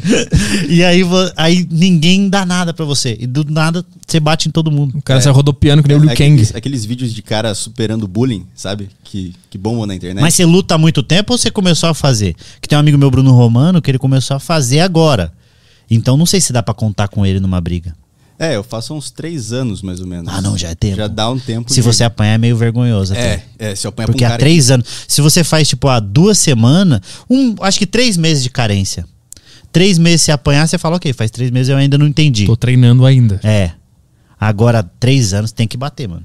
E 0.68 0.82
aí, 0.82 1.02
aí 1.36 1.66
ninguém 1.70 2.28
dá 2.28 2.46
nada 2.46 2.72
pra 2.72 2.84
você. 2.84 3.16
E 3.20 3.26
do 3.26 3.44
nada 3.44 3.84
você 4.06 4.18
bate 4.20 4.48
em 4.48 4.50
todo 4.52 4.70
mundo. 4.70 4.96
O 4.98 5.02
cara 5.02 5.20
sai 5.20 5.32
rodopiando 5.32 5.82
que 5.82 5.88
nem 5.88 5.98
o 5.98 6.00
Liu 6.00 6.08
Kang. 6.10 6.32
Aqueles, 6.32 6.54
aqueles 6.54 6.84
vídeos 6.84 7.12
de 7.12 7.22
cara 7.22 7.54
superando 7.54 8.06
bullying, 8.08 8.44
sabe? 8.54 8.88
Que, 9.04 9.34
que 9.50 9.58
bombam 9.58 9.86
na 9.86 9.94
internet. 9.94 10.22
Mas 10.22 10.34
você 10.34 10.44
luta 10.44 10.74
há 10.74 10.78
muito 10.78 11.02
tempo 11.02 11.32
ou 11.32 11.38
você 11.38 11.50
começou 11.50 11.65
a 11.90 11.94
fazer? 11.94 12.34
Que 12.60 12.68
tem 12.68 12.76
um 12.76 12.80
amigo 12.80 12.96
meu, 12.98 13.10
Bruno 13.10 13.32
Romano, 13.32 13.80
que 13.82 13.90
ele 13.90 13.98
começou 13.98 14.36
a 14.36 14.40
fazer 14.40 14.80
agora. 14.80 15.32
Então 15.90 16.16
não 16.16 16.26
sei 16.26 16.40
se 16.40 16.52
dá 16.52 16.62
pra 16.62 16.74
contar 16.74 17.08
com 17.08 17.24
ele 17.24 17.40
numa 17.40 17.60
briga. 17.60 17.94
É, 18.38 18.54
eu 18.54 18.62
faço 18.62 18.92
uns 18.92 19.10
três 19.10 19.50
anos, 19.50 19.80
mais 19.80 19.98
ou 19.98 20.06
menos. 20.06 20.30
Ah, 20.30 20.42
não, 20.42 20.58
já 20.58 20.68
é 20.68 20.74
tempo. 20.74 20.96
Já 20.96 21.06
dá 21.06 21.30
um 21.30 21.38
tempo. 21.38 21.70
Se 21.72 21.76
de- 21.76 21.82
você 21.82 22.04
apanhar 22.04 22.34
é 22.34 22.38
meio 22.38 22.54
vergonhoso 22.56 23.14
até. 23.14 23.44
É, 23.58 23.70
é, 23.70 23.74
se 23.74 23.86
eu 23.86 23.88
apanhar 23.88 24.06
Porque 24.08 24.24
um 24.24 24.28
há 24.28 24.36
três 24.36 24.70
anos. 24.70 24.86
Se 25.08 25.22
você 25.22 25.42
faz, 25.42 25.66
tipo, 25.66 25.88
há 25.88 25.98
duas 26.00 26.38
semanas, 26.38 27.00
um, 27.30 27.54
acho 27.62 27.78
que 27.78 27.86
três 27.86 28.16
meses 28.18 28.42
de 28.42 28.50
carência. 28.50 29.06
Três 29.72 29.96
meses 29.98 30.20
se 30.22 30.32
apanhar, 30.32 30.66
você 30.68 30.76
fala, 30.76 30.96
ok, 30.96 31.12
faz 31.14 31.30
três 31.30 31.50
meses 31.50 31.70
eu 31.70 31.76
ainda 31.78 31.96
não 31.96 32.06
entendi. 32.06 32.44
Tô 32.44 32.56
treinando 32.56 33.06
ainda. 33.06 33.40
É. 33.42 33.70
Agora, 34.38 34.82
três 34.82 35.32
anos 35.32 35.50
tem 35.52 35.66
que 35.66 35.76
bater, 35.78 36.06
mano. 36.08 36.24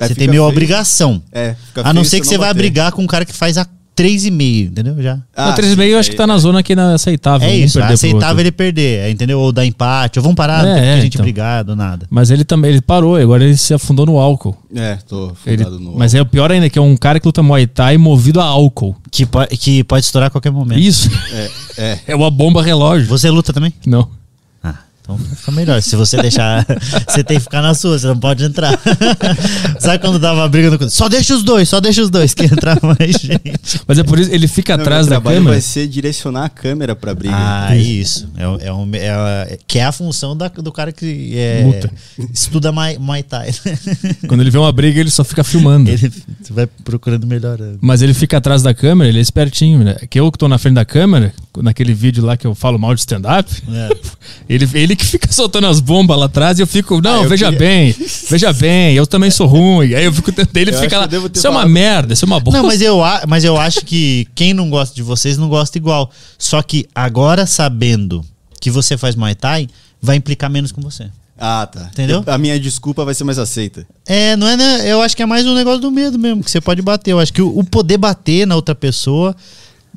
Aí 0.00 0.08
você 0.08 0.14
tem 0.14 0.26
meio 0.28 0.42
feio. 0.42 0.50
obrigação. 0.50 1.22
É, 1.30 1.54
fica 1.66 1.86
A 1.86 1.92
não 1.92 2.02
ser 2.04 2.10
se 2.16 2.20
que 2.22 2.26
você 2.26 2.38
vai 2.38 2.48
bater. 2.48 2.58
brigar 2.58 2.90
com 2.92 3.02
um 3.02 3.06
cara 3.06 3.24
que 3.26 3.32
faz 3.34 3.58
há 3.58 3.66
três 3.94 4.24
e 4.26 4.30
meio, 4.30 4.66
entendeu? 4.68 5.00
Já. 5.02 5.18
Ah, 5.36 5.50
Ah, 5.50 5.54
3,5 5.54 5.74
sim, 5.76 5.82
eu 5.90 5.98
acho 5.98 6.10
que 6.10 6.16
tá 6.16 6.26
na 6.26 6.36
zona 6.38 6.58
aqui 6.60 6.74
na 6.74 6.94
aceitável. 6.94 7.48
é 7.48 7.54
isso, 7.56 7.80
aceitável 7.82 8.40
ele 8.40 8.50
perder, 8.52 9.00
é, 9.06 9.10
entendeu? 9.10 9.38
Ou 9.40 9.52
dar 9.52 9.64
empate, 9.64 10.18
ou 10.18 10.22
vamos 10.22 10.36
parar, 10.36 10.64
É, 10.64 10.68
não 10.68 10.74
tem 10.74 10.82
é, 10.82 10.92
que 10.94 10.98
a 10.98 11.00
gente 11.02 11.14
então. 11.14 11.24
brigar 11.24 11.64
do 11.64 11.76
nada. 11.76 12.06
Mas 12.10 12.30
ele 12.30 12.44
também, 12.44 12.70
ele 12.72 12.80
parou, 12.80 13.16
agora 13.16 13.44
ele 13.44 13.56
se 13.56 13.72
afundou 13.72 14.04
no 14.06 14.18
álcool. 14.18 14.56
É, 14.74 14.96
tô 15.08 15.32
Ele- 15.46 15.64
fundado 15.64 15.80
no... 15.80 15.96
mas 15.96 16.14
é 16.14 16.20
o 16.20 16.26
pior 16.26 16.50
ainda, 16.50 16.68
que 16.68 16.78
é 16.78 16.82
um 16.82 16.96
cara 16.96 17.20
que 17.20 17.26
luta 17.26 17.42
Muay 17.42 17.66
Thai 17.66 17.96
movido 17.96 18.40
a 18.40 18.44
álcool. 18.44 18.96
Que, 19.10 19.24
po 19.24 19.38
que 19.48 19.84
pode 19.84 20.04
estourar 20.04 20.26
a 20.26 20.30
qualquer 20.30 20.50
momento. 20.50 20.80
Isso. 20.80 21.08
É, 21.32 21.50
é. 21.78 21.98
É 22.08 22.14
uma 22.16 22.30
bomba 22.30 22.62
relógio. 22.62 23.06
Você 23.08 23.30
luta 23.30 23.52
também? 23.52 23.72
Não. 23.86 24.08
Então 25.04 25.18
fica 25.18 25.52
melhor. 25.52 25.82
Se 25.82 25.96
você 25.96 26.16
deixar, 26.16 26.64
você 27.06 27.22
tem 27.22 27.36
que 27.36 27.42
ficar 27.42 27.60
na 27.60 27.74
sua, 27.74 27.98
você 27.98 28.06
não 28.06 28.18
pode 28.18 28.42
entrar. 28.42 28.72
Sabe 29.78 29.98
quando 29.98 30.18
dava 30.18 30.40
uma 30.40 30.48
briga 30.48 30.70
no. 30.70 30.88
Só 30.90 31.10
deixa 31.10 31.34
os 31.34 31.42
dois, 31.42 31.68
só 31.68 31.78
deixa 31.78 32.00
os 32.02 32.08
dois, 32.08 32.32
que 32.32 32.44
entrar 32.44 32.78
mais 32.82 33.12
gente. 33.20 33.80
Mas 33.86 33.98
é 33.98 34.02
por 34.02 34.18
isso 34.18 34.30
ele 34.32 34.48
fica 34.48 34.74
Não, 34.78 34.82
atrás 34.82 35.06
da 35.06 35.20
câmera. 35.20 35.42
vai 35.42 35.60
ser 35.60 35.86
direcionar 35.88 36.44
a 36.46 36.48
câmera 36.48 36.96
pra 36.96 37.14
briga. 37.14 37.34
Ah, 37.36 37.76
isso. 37.76 38.26
É, 38.34 38.68
é 38.68 38.72
um, 38.72 38.88
é, 38.94 39.58
que 39.66 39.78
é 39.78 39.84
a 39.84 39.92
função 39.92 40.34
da- 40.34 40.48
do 40.48 40.72
cara 40.72 40.90
que 40.90 41.32
é, 41.36 41.80
estuda 42.32 42.72
Muay, 42.72 42.96
Muay 42.98 43.22
Thai. 43.22 43.50
Quando 44.26 44.40
ele 44.40 44.50
vê 44.50 44.56
uma 44.56 44.72
briga, 44.72 45.00
ele 45.00 45.10
só 45.10 45.22
fica 45.22 45.44
filmando. 45.44 45.90
Ele 45.90 46.10
você 46.42 46.52
vai 46.52 46.66
procurando 46.82 47.26
melhorando. 47.26 47.78
Mas 47.82 48.00
ele 48.00 48.14
fica 48.14 48.38
atrás 48.38 48.62
da 48.62 48.72
câmera, 48.72 49.10
ele 49.10 49.18
é 49.18 49.22
espertinho, 49.22 49.80
né? 49.84 49.96
Que 50.08 50.18
eu 50.18 50.32
que 50.32 50.38
tô 50.38 50.48
na 50.48 50.56
frente 50.56 50.76
da 50.76 50.84
câmera, 50.86 51.30
naquele 51.58 51.92
vídeo 51.92 52.24
lá 52.24 52.38
que 52.38 52.46
eu 52.46 52.54
falo 52.54 52.78
mal 52.78 52.94
de 52.94 53.00
stand-up, 53.00 53.50
É. 53.70 53.88
ele, 54.48 54.66
ele 54.72 54.93
que 54.96 55.04
fica 55.04 55.32
soltando 55.32 55.66
as 55.66 55.80
bombas 55.80 56.18
lá 56.18 56.26
atrás 56.26 56.58
e 56.58 56.62
eu 56.62 56.66
fico, 56.66 57.00
não, 57.00 57.20
Ah, 57.20 57.22
eu 57.24 57.28
veja 57.28 57.46
queria- 57.52 57.58
bem, 57.58 57.94
veja 58.30 58.52
bem, 58.52 58.94
eu 58.94 59.06
também 59.06 59.30
sou 59.30 59.46
ruim. 59.46 59.94
Aí 59.94 60.04
eu 60.04 60.12
fico 60.12 60.30
tentando, 60.32 60.56
ele 60.56 60.70
Eu 60.74 60.80
fica 60.80 60.98
lá, 60.98 61.08
isso 61.34 61.46
é 61.46 61.50
uma 61.50 61.66
merda, 61.66 62.12
isso 62.12 62.24
é 62.24 62.26
uma 62.26 62.40
bosta. 62.40 62.60
Não, 62.60 62.66
mas 62.66 62.80
eu, 62.80 62.98
mas 63.28 63.44
eu 63.44 63.56
acho 63.56 63.84
que 63.84 64.26
quem 64.34 64.52
não 64.54 64.68
gosta 64.70 64.94
de 64.94 65.02
vocês 65.02 65.36
não 65.38 65.48
gosta 65.48 65.76
igual. 65.78 66.10
Só 66.38 66.62
que 66.62 66.86
agora 66.94 67.46
sabendo 67.46 68.24
que 68.60 68.70
você 68.70 68.96
faz 68.96 69.14
Muay 69.14 69.34
Thai, 69.34 69.68
vai 70.00 70.16
implicar 70.16 70.50
menos 70.50 70.72
com 70.72 70.80
você. 70.80 71.08
Ah, 71.38 71.66
tá. 71.70 71.88
Entendeu? 71.92 72.22
A 72.26 72.38
minha 72.38 72.58
desculpa 72.60 73.04
vai 73.04 73.12
ser 73.12 73.24
mais 73.24 73.38
aceita. 73.38 73.86
É, 74.06 74.36
não 74.36 74.46
é, 74.46 74.56
né? 74.56 74.82
Eu 74.90 75.02
acho 75.02 75.16
que 75.16 75.22
é 75.22 75.26
mais 75.26 75.44
um 75.44 75.54
negócio 75.54 75.80
do 75.80 75.90
medo 75.90 76.16
mesmo, 76.18 76.44
que 76.44 76.50
você 76.50 76.60
pode 76.60 76.80
bater. 76.80 77.10
Eu 77.10 77.18
acho 77.18 77.32
que 77.32 77.42
o, 77.42 77.58
o 77.58 77.64
poder 77.64 77.98
bater 77.98 78.46
na 78.46 78.54
outra 78.54 78.74
pessoa 78.74 79.34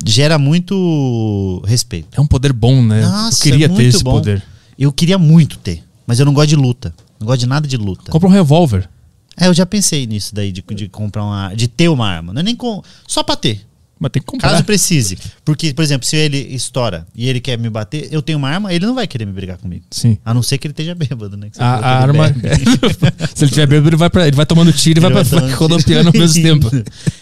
gera 0.04 0.38
muito 0.38 1.62
respeito. 1.66 2.08
É 2.16 2.20
um 2.20 2.26
poder 2.26 2.52
bom, 2.52 2.82
né? 2.82 3.02
Nossa, 3.02 3.38
eu 3.48 3.52
queria 3.52 3.66
é 3.66 3.68
ter 3.68 3.84
esse 3.84 4.02
bom. 4.02 4.12
poder. 4.12 4.42
Eu 4.78 4.92
queria 4.92 5.18
muito 5.18 5.58
ter, 5.58 5.82
mas 6.06 6.20
eu 6.20 6.26
não 6.26 6.32
gosto 6.32 6.48
de 6.48 6.56
luta. 6.56 6.94
Não 7.18 7.26
gosto 7.26 7.40
de 7.40 7.46
nada 7.46 7.66
de 7.66 7.76
luta. 7.76 8.10
Compra 8.10 8.28
um 8.28 8.32
revólver. 8.32 8.88
É, 9.36 9.46
eu 9.46 9.54
já 9.54 9.66
pensei 9.66 10.06
nisso 10.06 10.34
daí, 10.34 10.52
de, 10.52 10.62
de 10.62 10.88
comprar 10.88 11.24
uma. 11.24 11.52
de 11.54 11.68
ter 11.68 11.88
uma 11.88 12.08
arma. 12.08 12.32
Não 12.32 12.40
é 12.40 12.42
nem 12.42 12.54
com. 12.54 12.82
Só 13.06 13.22
pra 13.22 13.36
ter. 13.36 13.66
Mas 13.98 14.12
tem 14.12 14.22
que 14.22 14.26
comprar. 14.26 14.50
Caso 14.50 14.64
precise. 14.64 15.18
Porque, 15.44 15.74
por 15.74 15.82
exemplo, 15.82 16.06
se 16.06 16.16
ele 16.16 16.38
estoura 16.54 17.04
e 17.14 17.28
ele 17.28 17.40
quer 17.40 17.58
me 17.58 17.68
bater, 17.68 18.08
eu 18.12 18.22
tenho 18.22 18.38
uma 18.38 18.48
arma, 18.48 18.72
ele 18.72 18.86
não 18.86 18.94
vai 18.94 19.08
querer 19.08 19.26
me 19.26 19.32
brigar 19.32 19.58
comigo. 19.58 19.84
Sim. 19.90 20.16
A 20.24 20.32
não 20.32 20.42
ser 20.42 20.58
que 20.58 20.68
ele 20.68 20.72
esteja 20.72 20.94
bêbado, 20.94 21.36
né? 21.36 21.50
A, 21.58 21.66
a 21.66 22.02
arma. 22.02 22.28
Se 23.34 23.44
ele 23.44 23.50
tiver 23.50 23.66
bêbado, 23.66 23.88
ele 23.88 23.96
vai, 23.96 24.08
pra, 24.08 24.26
ele 24.28 24.36
vai 24.36 24.46
tomando 24.46 24.72
tiro 24.72 25.00
e 25.00 25.02
vai, 25.02 25.10
pra, 25.10 25.22
vai 25.22 25.30
tomando 25.30 25.54
rodopiando 25.56 26.10
ao 26.10 26.12
mesmo 26.12 26.40
tempo. 26.42 26.70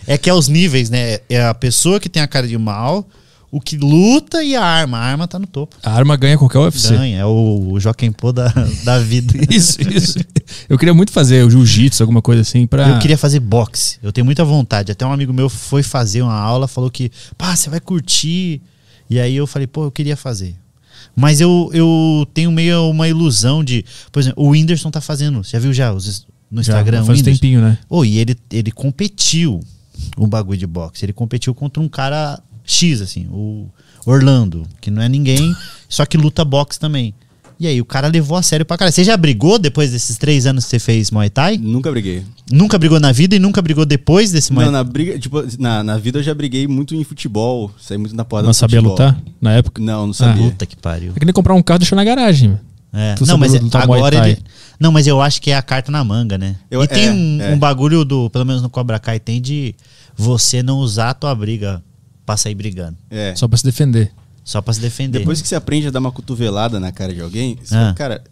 É 0.07 0.19
que 0.19 0.29
é 0.29 0.35
os 0.35 0.49
níveis, 0.49 0.91
né? 0.91 1.19
É 1.31 1.47
a 1.47 1.55
pessoa 1.55 1.99
que 1.99 2.11
tem 2.11 2.23
a 2.23 2.27
cara 2.27 2.47
de 2.47 2.59
mal, 2.59 3.09
o 3.57 3.61
que 3.61 3.77
luta 3.77 4.43
e 4.43 4.55
a 4.57 4.63
arma. 4.65 4.99
A 4.99 5.03
arma 5.03 5.27
tá 5.29 5.39
no 5.39 5.47
topo. 5.47 5.77
A 5.83 5.91
arma 5.93 6.17
ganha 6.17 6.37
qualquer 6.39 6.59
UFC. 6.59 6.97
Ganha. 6.97 7.19
É 7.21 7.25
o, 7.25 7.73
o 7.73 7.81
Joaquim 7.81 8.13
Pô 8.13 8.33
da, 8.33 8.49
da 8.85 8.99
vida. 8.99 9.33
Isso, 9.53 9.81
isso. 9.83 10.19
Eu 10.69 10.79
queria 10.79 10.95
muito 10.95 11.13
fazer 11.13 11.45
o 11.45 11.51
jiu-jitsu, 11.51 12.03
alguma 12.03 12.21
coisa 12.23 12.43
assim, 12.43 12.67
pra. 12.67 12.89
Eu 12.89 12.99
queria 12.99 13.19
fazer 13.19 13.41
boxe. 13.41 13.99
Eu 14.03 14.13
tenho 14.13 14.25
muita 14.25 14.45
vontade. 14.45 14.93
Até 14.93 15.05
um 15.07 15.13
amigo 15.13 15.33
meu 15.33 15.49
foi 15.49 15.83
fazer 15.83 16.23
uma 16.23 16.35
aula, 16.39 16.69
falou 16.69 16.91
que, 16.91 17.11
pá, 17.37 17.55
você 17.57 17.69
vai 17.71 17.81
curtir. 17.81 18.61
E 19.09 19.19
aí 19.21 19.37
eu 19.37 19.47
falei, 19.47 19.67
pô, 19.67 19.85
eu 19.85 19.91
queria 19.91 20.17
fazer. 20.17 20.55
Mas 21.15 21.41
eu, 21.41 21.71
eu 21.73 22.27
tenho 22.35 22.51
meio 22.53 22.91
uma 22.91 23.09
ilusão 23.09 23.65
de. 23.65 23.85
Por 24.13 24.21
exemplo, 24.21 24.43
o 24.45 24.51
Whindersson 24.51 24.91
tá 24.91 25.01
fazendo. 25.01 25.43
Você 25.43 25.53
já 25.53 25.59
viu 25.59 25.73
já 25.73 25.93
os- 25.93 26.27
no 26.51 26.63
Já, 26.63 26.73
Instagram? 26.75 27.03
o 27.03 27.07
faz 27.07 27.19
um 27.19 27.21
Whindersson? 27.21 27.41
tempinho, 27.41 27.61
né? 27.63 27.79
Ô, 27.89 28.05
e 28.05 28.19
ele, 28.19 28.37
ele 28.53 28.71
competiu 28.71 29.61
o 30.17 30.27
bagulho 30.27 30.59
de 30.59 30.67
boxe. 30.67 31.05
Ele 31.05 31.13
competiu 31.13 31.55
contra 31.55 31.83
um 31.83 31.89
cara 31.89 32.39
X, 32.67 33.01
assim, 33.01 33.27
o 33.31 33.69
Orlando, 34.05 34.67
que 34.81 34.91
não 34.91 35.01
é 35.01 35.09
ninguém, 35.09 35.55
só 35.89 36.05
que 36.05 36.17
luta 36.17 36.45
boxe 36.45 36.79
também. 36.79 37.15
E 37.59 37.67
aí, 37.67 37.81
o 37.81 37.87
cara 37.87 38.09
levou 38.09 38.37
a 38.37 38.43
sério 38.43 38.67
pra 38.67 38.77
caralho. 38.77 38.93
Você 38.95 39.03
já 39.03 39.17
brigou 39.17 39.59
depois 39.59 39.91
desses 39.91 40.19
três 40.19 40.45
anos 40.45 40.65
que 40.65 40.71
você 40.71 40.79
fez 40.79 41.11
Muay 41.11 41.31
Thai? 41.31 41.57
Nunca 41.57 41.91
briguei. 41.91 42.23
Nunca 42.53 42.79
brigou 42.79 43.01
na 43.01 43.13
vida 43.13 43.35
e 43.35 43.39
nunca 43.39 43.63
brigou 43.63 43.87
depois 43.87 44.31
desse 44.31 44.53
Muay 44.53 44.67
Não, 44.67 44.73
na 44.73 44.85
briga, 44.85 45.19
tipo, 45.19 45.43
na, 45.59 45.83
na 45.83 45.97
vida 45.97 46.19
eu 46.19 46.23
já 46.23 46.35
briguei 46.35 46.69
muito 46.69 46.95
em 46.95 47.03
futebol. 47.03 47.71
Saí 47.81 47.97
muito 47.97 48.15
na 48.15 48.27
porrada 48.27 48.47
Não 48.47 48.53
sabia 48.53 48.79
futebol. 48.81 48.93
lutar 48.93 49.19
na 49.41 49.55
época? 49.55 49.81
Não, 49.81 50.07
não 50.07 50.13
sabia. 50.13 50.51
Puta 50.51 50.67
que 50.67 50.77
pariu. 50.77 51.13
É 51.17 51.19
que 51.19 51.25
nem 51.25 51.33
comprar 51.33 51.55
um 51.55 51.63
carro 51.63 51.79
e 51.79 51.81
deixar 51.81 51.97
na 51.97 52.05
garagem. 52.05 52.59
É. 52.93 53.15
Tu 53.15 53.27
Não, 53.27 53.39
mas 53.39 53.55
agora 53.55 54.17
Thai. 54.19 54.31
ele. 54.33 54.43
Não, 54.79 54.93
mas 54.93 55.07
eu 55.07 55.23
acho 55.23 55.41
que 55.41 55.51
é 55.51 55.57
a 55.57 55.63
carta 55.63 55.91
na 55.91 56.05
manga, 56.05 56.37
né? 56.37 56.57
Eu- 56.71 56.83
e 56.83 56.87
tem 56.89 57.07
é, 57.07 57.11
um, 57.13 57.43
é. 57.43 57.55
um 57.55 57.59
bagulho 57.59 58.05
do. 58.05 58.29
Pelo 58.29 58.45
menos 58.45 58.61
no 58.61 58.69
Cobra 58.69 58.99
Kai 58.99 59.19
tem 59.19 59.41
de. 59.41 59.75
você 60.15 60.63
não 60.63 60.77
usar 60.77 61.11
a 61.11 61.15
tua 61.15 61.35
briga 61.35 61.83
pra 62.27 62.37
sair 62.37 62.55
brigando. 62.55 62.97
É. 63.11 63.35
Só 63.37 63.47
pra 63.49 63.57
se 63.57 63.65
defender. 63.65 64.11
Só 64.45 64.61
pra 64.61 64.75
se 64.75 64.81
defender. 64.81 65.21
Depois 65.21 65.41
que 65.41 65.49
você 65.49 65.55
aprende 65.55 65.87
a 65.87 65.91
dar 65.91 66.01
uma 66.01 66.13
cotovelada 66.13 66.79
na 66.79 66.93
cara 66.93 67.15
de 67.15 67.21
alguém, 67.21 67.57
você 67.63 67.75
Ah. 67.75 67.79
fala, 67.79 67.95
cara, 67.95 68.25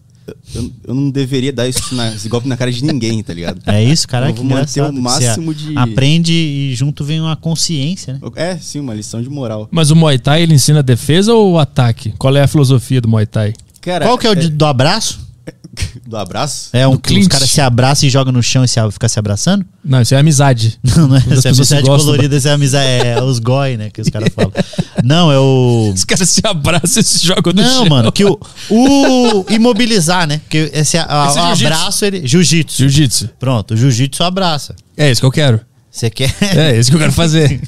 eu, 0.55 0.71
eu 0.89 0.95
não 0.95 1.11
deveria 1.11 1.53
dar 1.53 1.69
isso 1.69 1.95
na- 1.95 2.15
esse 2.15 2.29
golpe 2.29 2.49
na 2.49 2.57
cara 2.57 2.71
de 2.73 2.83
ninguém, 2.85 3.23
tá 3.23 3.33
ligado? 3.35 3.61
É 3.67 3.83
isso, 3.83 4.07
cara, 4.09 4.29
Eu 4.31 4.35
que 4.35 4.41
vou 4.41 4.49
manter 4.49 4.81
o 4.83 4.93
máximo 4.93 5.55
de- 5.55 5.77
Aprende 5.77 6.33
e 6.33 6.75
junto 6.75 7.05
vem 7.05 7.21
uma 7.21 7.37
consciência, 7.37 8.15
né? 8.15 8.21
É, 8.37 8.57
sim, 8.57 8.81
uma 8.81 8.95
lição 8.95 9.21
de 9.23 9.29
moral. 9.29 9.69
Mas 9.71 9.91
o 9.91 9.97
Muay 9.97 10.19
Thai, 10.19 10.43
ele 10.43 10.55
ensina 10.55 10.83
defesa 10.83 11.35
ou 11.35 11.59
ataque? 11.59 12.13
Qual 12.19 12.35
é 12.37 12.41
a 12.43 12.47
filosofia 12.49 13.01
do 13.01 13.09
Muay 13.09 13.27
Thai? 13.27 13.55
Cara, 13.81 14.07
Qual 14.07 14.17
que 14.17 14.27
é 14.27 14.31
o 14.31 14.35
de- 14.35 14.49
do 14.49 14.65
abraço? 14.65 15.21
do 16.07 16.17
abraço? 16.17 16.69
É 16.73 16.87
um 16.87 16.93
os 16.95 17.29
caras 17.29 17.51
se 17.51 17.61
abraçam 17.61 18.07
e 18.07 18.11
jogam 18.11 18.33
no 18.33 18.43
chão 18.43 18.65
e 18.65 18.69
se, 18.69 18.79
ficam 18.91 19.09
se 19.09 19.19
abraçando? 19.19 19.65
Não, 19.85 20.01
isso 20.01 20.15
é 20.15 20.19
amizade. 20.19 20.79
Não, 20.85 21.09
não 21.09 21.17
é 21.17 21.19
essa 21.31 21.49
é 21.49 21.51
amizade 21.51 21.87
colorida, 21.87 22.37
essa 22.37 22.49
é 22.51 22.53
amizade, 22.53 22.87
é 22.87 23.23
os 23.23 23.39
goi, 23.39 23.77
né, 23.77 23.91
que 23.91 24.01
os 24.01 24.09
caras 24.09 24.29
falam. 24.35 24.53
Não, 25.05 25.31
é 25.31 25.39
o... 25.39 25.93
Os 25.95 26.05
caras 26.05 26.29
se 26.31 26.41
abraçam 26.45 27.01
e 27.01 27.05
se 27.05 27.27
jogam 27.27 27.53
no 27.53 27.63
Não, 27.63 27.71
chão. 27.81 27.87
mano, 27.89 28.11
que 28.13 28.25
o, 28.25 28.39
o 28.71 29.45
imobilizar, 29.51 30.27
né? 30.27 30.41
Que 30.49 30.71
esse 30.73 30.97
a- 30.97 31.07
a- 31.09 31.27
Esse 31.29 31.39
é 31.39 31.43
o 31.43 31.47
jiu-jitsu. 31.55 31.67
abraço, 31.75 32.05
ele... 32.05 32.27
Jiu-jitsu. 32.27 32.77
Jiu-jitsu. 32.79 33.31
Pronto, 33.39 33.75
o 33.75 33.77
jiu-jitsu 33.77 34.23
abraça. 34.23 34.75
É 34.97 35.11
isso 35.11 35.21
que 35.21 35.27
eu 35.27 35.33
quero. 35.33 35.61
Você 35.91 36.09
quer... 36.11 36.35
É 36.41 36.79
isso 36.79 36.91
que 36.91 36.97
eu 36.97 37.01
quero 37.01 37.13
fazer. 37.13 37.61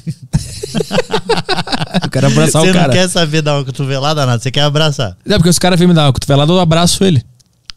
eu 2.03 2.09
quero 2.09 2.27
abraçar 2.27 2.61
Você 2.61 2.69
o 2.71 2.73
não 2.73 2.81
cara. 2.81 2.93
quer 2.93 3.07
saber 3.09 3.41
dar 3.41 3.55
uma 3.55 3.65
cotovelada, 3.65 4.25
nada. 4.25 4.41
Você 4.41 4.51
quer 4.51 4.61
abraçar. 4.61 5.15
É 5.25 5.35
porque 5.37 5.49
os 5.49 5.59
caras 5.59 5.79
vêm 5.79 5.87
me 5.87 5.93
dar 5.93 6.05
uma 6.05 6.13
cotovelada, 6.13 6.51
eu 6.51 6.59
abraço 6.59 7.03
ele. 7.03 7.23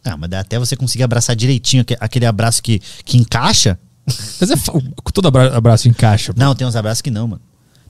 Ah, 0.05 0.17
mas 0.17 0.33
até 0.33 0.59
você 0.59 0.77
conseguir 0.77 1.03
abraçar 1.05 1.37
direitinho, 1.37 1.83
aque- 1.83 1.97
aquele 2.01 2.27
abraço 2.27 2.63
que, 2.63 2.81
que 3.05 3.17
encaixa. 3.19 3.79
Mas 4.41 4.51
é 4.51 4.55
todo 5.13 5.29
abra- 5.29 5.57
abraço 5.57 5.89
encaixa. 5.89 6.33
pô. 6.33 6.41
Não, 6.41 6.55
tem 6.55 6.67
uns 6.67 6.75
abraços 6.77 7.03
que 7.03 7.11
não, 7.11 7.29
mano. 7.29 7.43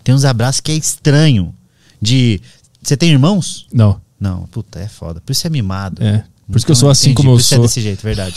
Tem 0.03 0.15
uns 0.15 0.25
abraços 0.25 0.61
que 0.61 0.73
é 0.73 0.75
estranho. 0.75 1.55
De. 2.03 2.41
Você 2.83 2.97
tem 2.97 3.11
irmãos? 3.11 3.67
Não. 3.73 4.01
Não, 4.19 4.47
puta, 4.47 4.79
é 4.81 4.89
foda. 4.89 5.21
Por 5.21 5.33
isso 5.33 5.47
é 5.47 5.51
mimado. 5.51 6.03
É. 6.03 6.25
Por 6.51 6.57
isso 6.57 6.67
que 6.67 6.73
eu 6.73 6.77
sou 6.77 6.91
assim 6.91 7.11
entendi, 7.11 7.17
como 7.17 7.31
eu 7.37 7.39
é 7.39 7.43
sou. 7.43 7.61
desse 7.63 7.81
jeito, 7.81 8.03
verdade. 8.03 8.35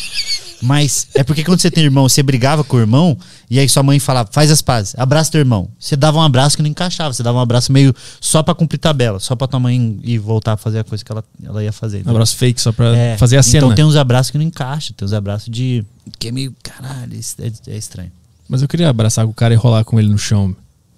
Mas 0.62 1.08
é 1.14 1.24
porque 1.24 1.44
quando 1.44 1.60
você 1.60 1.70
tem 1.70 1.84
irmão, 1.84 2.08
você 2.08 2.24
brigava 2.24 2.64
com 2.64 2.78
o 2.78 2.80
irmão, 2.80 3.18
e 3.50 3.60
aí 3.60 3.68
sua 3.68 3.84
mãe 3.84 4.00
falava, 4.00 4.30
faz 4.32 4.50
as 4.50 4.62
pazes, 4.62 4.96
abraça 4.98 5.30
teu 5.32 5.40
irmão. 5.40 5.68
Você 5.78 5.96
dava 5.98 6.18
um 6.20 6.22
abraço 6.22 6.56
que 6.56 6.64
não 6.64 6.70
encaixava, 6.70 7.14
você 7.14 7.22
dava 7.22 7.38
um 7.38 7.42
abraço 7.42 7.72
meio 7.72 7.94
só 8.22 8.42
pra 8.42 8.56
cumprir 8.56 8.78
tabela, 8.78 9.20
só 9.20 9.36
pra 9.36 9.46
tua 9.48 9.60
mãe 9.60 10.00
ir 10.04 10.20
voltar 10.20 10.54
a 10.54 10.58
fazer 10.58 10.80
a 10.80 10.84
coisa 10.84 11.04
que 11.04 11.12
ela, 11.12 11.24
ela 11.44 11.62
ia 11.64 11.72
fazer. 11.74 12.02
Um 12.06 12.12
abraço 12.12 12.38
fake 12.38 12.62
só 12.62 12.72
pra 12.72 12.96
É, 12.96 13.18
fazer 13.18 13.38
a 13.38 13.44
cena. 13.44 13.66
Então 13.66 13.76
tem 13.76 13.84
uns 13.84 13.96
abraços 13.98 14.32
que 14.32 14.38
não 14.38 14.46
encaixam, 14.46 14.96
tem 14.96 15.06
uns 15.06 15.14
abraços 15.14 15.50
de. 15.52 15.84
que 16.18 16.30
é 16.30 16.32
meio. 16.32 16.56
Caralho, 16.64 17.14
é, 17.14 17.72
é 17.72 17.78
estranho. 17.78 18.12
Mas 18.48 18.62
eu 18.62 18.68
queria 18.68 18.90
abraçar 18.90 19.26
o 19.26 19.34
cara 19.34 19.54
e 19.54 19.58
rolar 19.58 19.84
com 19.84 20.00
ele 20.00 20.08
no 20.10 20.18
chão. 20.18 20.56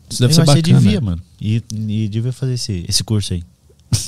Isso 0.08 0.20
deve 0.22 0.34
eu 0.34 0.36
ser 0.36 0.46
bacana. 0.46 0.62
devia, 0.62 1.02
mano. 1.02 1.22
E, 1.42 1.64
e 1.74 2.08
devia 2.08 2.32
fazer 2.32 2.54
esse, 2.54 2.86
esse 2.88 3.04
curso 3.04 3.34
aí. 3.34 3.44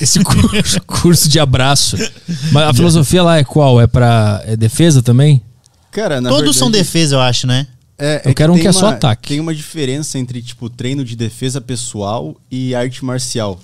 Esse 0.01 0.23
curso, 0.23 0.81
curso 0.85 1.29
de 1.29 1.39
abraço. 1.39 1.97
Mas 2.51 2.63
a 2.69 2.73
filosofia 2.73 3.23
lá 3.23 3.37
é 3.37 3.43
qual? 3.43 3.79
É 3.81 3.87
pra 3.87 4.41
é 4.45 4.55
defesa 4.55 5.01
também? 5.01 5.41
Cara, 5.91 6.21
na 6.21 6.29
Todos 6.29 6.55
são 6.55 6.67
verdade, 6.69 6.83
defesa, 6.85 7.15
eu 7.15 7.19
acho, 7.21 7.47
né? 7.47 7.67
É, 7.97 8.21
Eu 8.25 8.33
quero 8.35 8.51
um 8.53 8.55
tem 8.55 8.61
que 8.63 8.67
é 8.67 8.71
só 8.71 8.85
uma- 8.87 8.93
ataque. 8.93 9.29
Tem 9.29 9.39
uma 9.39 9.55
diferença 9.55 10.19
entre, 10.19 10.41
tipo, 10.41 10.69
treino 10.69 11.03
de 11.03 11.15
defesa 11.15 11.59
pessoal 11.59 12.35
e 12.51 12.75
arte 12.75 13.03
marcial. 13.03 13.59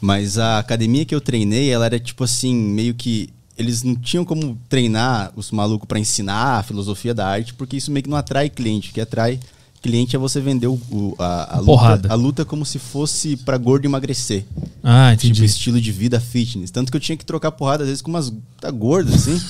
Mas 0.00 0.38
a 0.38 0.58
academia 0.58 1.04
que 1.04 1.14
eu 1.14 1.20
treinei, 1.20 1.70
ela 1.70 1.86
era, 1.86 1.98
tipo 1.98 2.24
assim, 2.24 2.54
meio 2.54 2.94
que. 2.94 3.28
Eles 3.56 3.82
não 3.82 3.96
tinham 3.96 4.24
como 4.24 4.56
treinar 4.68 5.32
os 5.34 5.50
malucos 5.50 5.86
pra 5.88 5.98
ensinar 5.98 6.58
a 6.58 6.62
filosofia 6.62 7.12
da 7.12 7.26
arte, 7.26 7.52
porque 7.54 7.76
isso 7.76 7.90
meio 7.90 8.04
que 8.04 8.10
não 8.10 8.16
atrai 8.16 8.48
cliente. 8.48 8.92
Que 8.92 9.00
atrai 9.00 9.40
cliente 9.80 10.16
é 10.16 10.18
você 10.18 10.40
vender 10.40 10.66
o, 10.66 10.74
o- 10.90 11.14
a, 11.18 11.56
a 11.56 11.60
luta, 11.60 12.08
a 12.08 12.14
luta 12.14 12.44
como 12.44 12.64
se 12.64 12.78
fosse 12.78 13.36
pra 13.36 13.56
gordo 13.56 13.84
emagrecer. 13.86 14.44
Ah, 14.82 15.12
entendi. 15.14 15.34
Tipo, 15.34 15.44
estilo 15.46 15.80
de 15.80 15.92
vida 15.92 16.20
fitness. 16.20 16.70
Tanto 16.70 16.90
que 16.90 16.96
eu 16.96 17.00
tinha 17.00 17.16
que 17.16 17.24
trocar 17.24 17.52
porrada, 17.52 17.82
às 17.84 17.88
vezes, 17.88 18.02
com 18.02 18.10
umas 18.10 18.32
tá 18.60 18.70
gordas, 18.70 19.14
assim. 19.14 19.40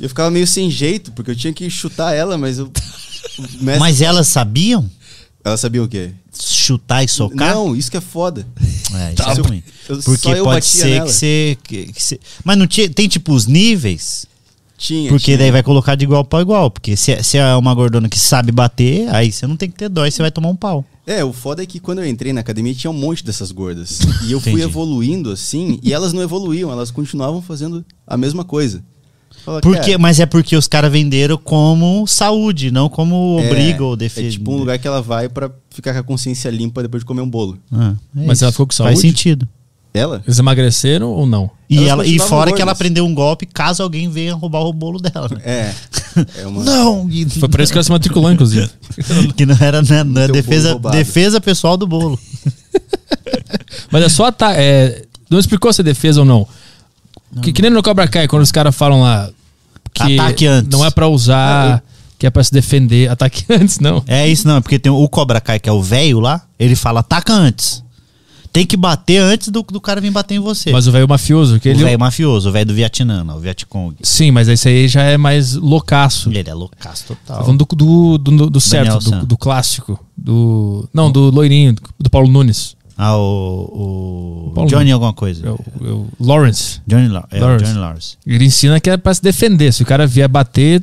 E 0.00 0.04
eu 0.04 0.08
ficava 0.08 0.30
meio 0.30 0.46
sem 0.46 0.70
jeito, 0.70 1.12
porque 1.12 1.30
eu 1.30 1.36
tinha 1.36 1.52
que 1.52 1.68
chutar 1.70 2.12
ela, 2.14 2.36
mas 2.38 2.58
eu. 2.58 2.70
mestre- 3.60 3.78
Mas 3.78 4.00
elas 4.00 4.26
sabiam 4.28 4.88
Ela 5.44 5.56
sabia 5.56 5.82
o 5.82 5.88
quê? 5.88 6.10
chutar 6.40 7.04
e 7.04 7.08
socar? 7.08 7.54
Não, 7.54 7.76
isso 7.76 7.90
que 7.90 7.96
é 7.96 8.00
foda. 8.00 8.46
É, 8.94 9.08
isso 9.08 9.16
Tá 9.22 9.32
é 9.32 9.34
ruim. 9.34 9.62
Eu- 9.88 9.98
Porque 10.02 10.34
pode 10.36 10.64
ser 10.66 10.86
nela. 10.86 11.06
que 11.06 11.12
você, 11.12 11.58
que, 11.62 11.92
que 11.92 12.02
você. 12.02 12.18
Mas 12.44 12.56
não 12.58 12.66
tinha. 12.66 12.88
Tem 12.88 13.06
tipo 13.08 13.32
os 13.34 13.46
níveis? 13.46 14.26
Tinha. 14.82 15.08
Porque 15.08 15.26
tinha. 15.26 15.38
daí 15.38 15.50
vai 15.52 15.62
colocar 15.62 15.94
de 15.94 16.04
igual 16.04 16.24
para 16.24 16.42
igual. 16.42 16.68
Porque 16.70 16.96
se, 16.96 17.12
é- 17.12 17.22
se 17.22 17.38
é 17.38 17.54
uma 17.54 17.72
gordona 17.72 18.08
que 18.08 18.18
sabe 18.18 18.50
bater, 18.50 19.08
aí 19.14 19.30
você 19.30 19.46
não 19.46 19.56
tem 19.56 19.70
que 19.70 19.76
ter 19.76 19.88
dó, 19.88 20.02
aí 20.02 20.10
você 20.10 20.20
vai 20.22 20.30
tomar 20.32 20.48
um 20.48 20.56
pau. 20.56 20.84
É, 21.06 21.22
o 21.24 21.32
foda 21.32 21.62
é 21.62 21.66
que 21.66 21.78
quando 21.78 22.00
eu 22.00 22.06
entrei 22.08 22.32
na 22.32 22.40
academia 22.40 22.74
tinha 22.74 22.90
um 22.90 22.94
monte 22.94 23.24
dessas 23.24 23.52
gordas. 23.52 24.00
E 24.26 24.32
eu 24.32 24.40
fui 24.42 24.60
evoluindo 24.60 25.30
assim, 25.30 25.78
e 25.84 25.92
elas 25.92 26.12
não 26.12 26.20
evoluíam, 26.20 26.70
elas 26.72 26.90
continuavam 26.90 27.40
fazendo 27.40 27.84
a 28.06 28.16
mesma 28.16 28.44
coisa. 28.44 28.82
Fala, 29.44 29.60
Porque, 29.60 29.96
mas 29.98 30.18
é 30.20 30.26
porque 30.26 30.54
os 30.56 30.66
caras 30.68 30.90
venderam 30.92 31.36
como 31.36 32.04
saúde, 32.06 32.70
não 32.72 32.88
como 32.88 33.38
é- 33.40 33.46
obriga 33.46 33.84
ou 33.84 33.96
defesa. 33.96 34.26
É 34.26 34.30
tipo 34.30 34.52
um 34.52 34.56
lugar 34.56 34.78
que 34.80 34.86
ela 34.86 35.00
vai 35.00 35.28
pra 35.28 35.50
ficar 35.70 35.92
com 35.94 36.00
a 36.00 36.02
consciência 36.02 36.48
limpa 36.50 36.82
depois 36.82 37.00
de 37.02 37.06
comer 37.06 37.22
um 37.22 37.30
bolo. 37.30 37.56
Ah, 37.72 37.94
é 38.16 38.26
Mas 38.26 38.38
isso. 38.38 38.44
ela 38.44 38.52
ficou 38.52 38.66
com 38.66 38.72
Faz 38.74 38.98
saúde? 38.98 39.00
sentido. 39.00 39.48
Ela? 39.94 40.22
Eles 40.26 40.38
emagreceram 40.38 41.08
ou 41.10 41.26
não? 41.26 41.50
E, 41.68 41.84
ela, 41.84 42.06
e 42.06 42.18
fora 42.18 42.52
que 42.52 42.62
ela 42.62 42.72
aprendeu 42.72 43.04
um 43.04 43.14
golpe 43.14 43.44
caso 43.46 43.82
alguém 43.82 44.08
venha 44.08 44.34
roubar 44.34 44.60
o 44.60 44.72
bolo 44.72 44.98
dela. 44.98 45.28
né? 45.30 45.40
É. 45.44 45.74
É 46.42 46.46
uma. 46.46 46.62
Não! 46.62 47.08
E- 47.08 47.24
Foi 47.30 47.48
por 47.48 47.58
isso 47.60 47.72
que 47.72 47.78
ela 47.78 47.82
se 47.84 47.90
matriculou, 47.90 48.30
inclusive. 48.30 48.68
que 49.34 49.46
não 49.46 49.56
era, 49.58 49.80
né, 49.80 50.04
não 50.04 50.20
é 50.20 50.28
defesa, 50.28 50.78
defesa 50.78 51.40
pessoal 51.40 51.74
do 51.76 51.86
bolo. 51.86 52.18
Mas 53.90 54.04
é 54.04 54.08
só 54.10 54.26
ataque. 54.26 54.60
É, 54.60 55.04
não 55.30 55.38
explicou 55.38 55.72
se 55.72 55.80
é 55.80 55.84
defesa 55.84 56.20
ou 56.20 56.26
não. 56.26 56.46
Que, 57.42 57.50
que 57.52 57.62
nem 57.62 57.70
no 57.70 57.82
Cobra 57.82 58.06
Kai, 58.06 58.28
quando 58.28 58.42
os 58.42 58.52
caras 58.52 58.74
falam 58.76 59.00
lá 59.00 59.30
que 59.94 60.18
Ataque 60.20 60.46
antes. 60.46 60.70
não 60.70 60.84
é 60.84 60.90
pra 60.90 61.08
usar, 61.08 61.82
que 62.18 62.26
é 62.26 62.30
pra 62.30 62.44
se 62.44 62.52
defender. 62.52 63.10
Ataque 63.10 63.44
antes, 63.48 63.78
não. 63.78 64.02
É 64.06 64.28
isso, 64.28 64.46
não, 64.46 64.56
é 64.56 64.60
porque 64.60 64.78
tem 64.78 64.92
o 64.92 65.08
Cobra 65.08 65.40
Kai, 65.40 65.58
que 65.58 65.68
é 65.68 65.72
o 65.72 65.82
velho 65.82 66.20
lá, 66.20 66.42
ele 66.58 66.76
fala, 66.76 67.00
ataca 67.00 67.32
antes. 67.32 67.82
Tem 68.52 68.66
que 68.66 68.76
bater 68.76 69.18
antes 69.18 69.48
do, 69.48 69.62
do 69.62 69.80
cara 69.80 70.00
vir 70.00 70.10
bater 70.10 70.34
em 70.34 70.38
você. 70.38 70.70
Mas 70.70 70.86
o 70.86 70.92
velho 70.92 71.08
mafioso, 71.08 71.58
que 71.58 71.68
o 71.68 71.72
ele. 71.72 71.84
velho 71.84 71.98
mafioso, 71.98 72.50
o 72.50 72.52
velho 72.52 72.66
do 72.66 72.74
Vietnã, 72.74 73.24
não, 73.24 73.36
o 73.36 73.40
Vietcong. 73.40 73.94
Sim, 74.02 74.30
mas 74.30 74.46
esse 74.46 74.68
aí 74.68 74.86
já 74.88 75.02
é 75.02 75.16
mais 75.16 75.54
loucaço. 75.54 76.28
Ele 76.30 76.48
é 76.48 76.54
loucaço 76.54 77.04
Tá 77.08 77.14
total. 77.14 77.44
falando 77.44 77.64
do, 77.64 78.18
do, 78.18 78.18
do, 78.18 78.50
do 78.50 78.60
certo, 78.60 78.98
do, 78.98 79.26
do 79.26 79.36
clássico. 79.38 79.98
Do. 80.16 80.86
Não, 80.92 81.10
do 81.10 81.30
loirinho, 81.30 81.74
do 81.98 82.10
Paulo 82.10 82.28
Nunes. 82.28 82.76
Ah, 82.96 83.16
o, 83.16 84.52
o 84.54 84.66
Johnny 84.66 84.92
alguma 84.92 85.12
coisa. 85.14 85.46
É 85.46 85.50
o, 85.50 85.58
é 85.80 85.90
o 85.90 86.06
Lawrence. 86.20 86.80
Johnny, 86.86 87.08
La 87.08 87.24
é, 87.30 87.38
o 87.38 87.40
Lawrence. 87.40 87.64
Johnny 87.64 87.78
Lawrence. 87.78 88.16
Ele 88.26 88.44
ensina 88.44 88.78
que 88.78 88.90
é 88.90 88.96
pra 88.96 89.14
se 89.14 89.22
defender. 89.22 89.72
Se 89.72 89.82
o 89.82 89.86
cara 89.86 90.06
vier 90.06 90.28
bater, 90.28 90.82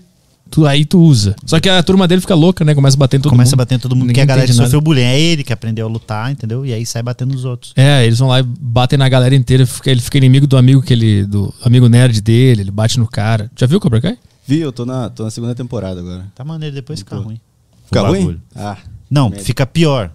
tu, 0.51 0.65
aí 0.65 0.85
tu 0.85 0.99
usa. 0.99 1.35
Só 1.45 1.59
que 1.59 1.69
a 1.69 1.81
turma 1.83 2.07
dele 2.07 2.21
fica 2.21 2.35
louca, 2.35 2.63
né? 2.65 2.73
Começa 2.75 2.95
a 2.95 2.99
bater 2.99 3.17
em 3.17 3.19
todo 3.21 3.29
Começa 3.31 3.51
mundo. 3.51 3.53
a 3.61 3.63
bater 3.63 3.75
em 3.75 3.79
todo 3.79 3.95
mundo, 3.95 4.07
Ninguém 4.07 4.15
que 4.15 4.21
a 4.21 4.25
galera 4.35 4.51
sofreu 4.53 4.81
bullying. 4.81 5.01
É 5.01 5.19
ele 5.19 5.43
que 5.43 5.53
aprendeu 5.53 5.85
a 5.85 5.89
lutar, 5.89 6.31
entendeu? 6.31 6.65
E 6.65 6.73
aí 6.73 6.85
sai 6.85 7.01
batendo 7.03 7.33
nos 7.33 7.45
outros. 7.45 7.73
É, 7.75 8.05
eles 8.05 8.19
vão 8.19 8.27
lá 8.29 8.39
e 8.39 8.43
batem 8.43 8.97
na 8.97 9.07
galera 9.09 9.35
inteira. 9.35 9.67
Ele 9.85 10.01
fica 10.01 10.17
inimigo 10.17 10.45
do 10.47 10.57
amigo 10.57 10.81
que 10.81 10.93
ele. 10.93 11.25
do 11.25 11.53
amigo 11.63 11.87
nerd 11.87 12.19
dele, 12.21 12.61
ele 12.61 12.71
bate 12.71 12.99
no 12.99 13.07
cara. 13.07 13.49
Já 13.57 13.65
viu 13.67 13.77
o 13.77 13.81
Cobra 13.81 14.01
Kai? 14.01 14.17
Vi, 14.47 14.59
eu 14.59 14.71
tô 14.71 14.85
na, 14.85 15.09
tô 15.09 15.23
na 15.23 15.29
segunda 15.31 15.53
temporada 15.53 15.99
agora. 15.99 16.25
Tá 16.35 16.43
maneiro, 16.43 16.73
depois 16.75 16.99
fica 16.99 17.15
ruim. 17.17 17.39
Fica 17.85 18.01
ruim? 18.07 18.39
Ah. 18.55 18.77
Não, 19.09 19.29
Merda. 19.29 19.43
fica 19.45 19.65
pior. 19.65 20.11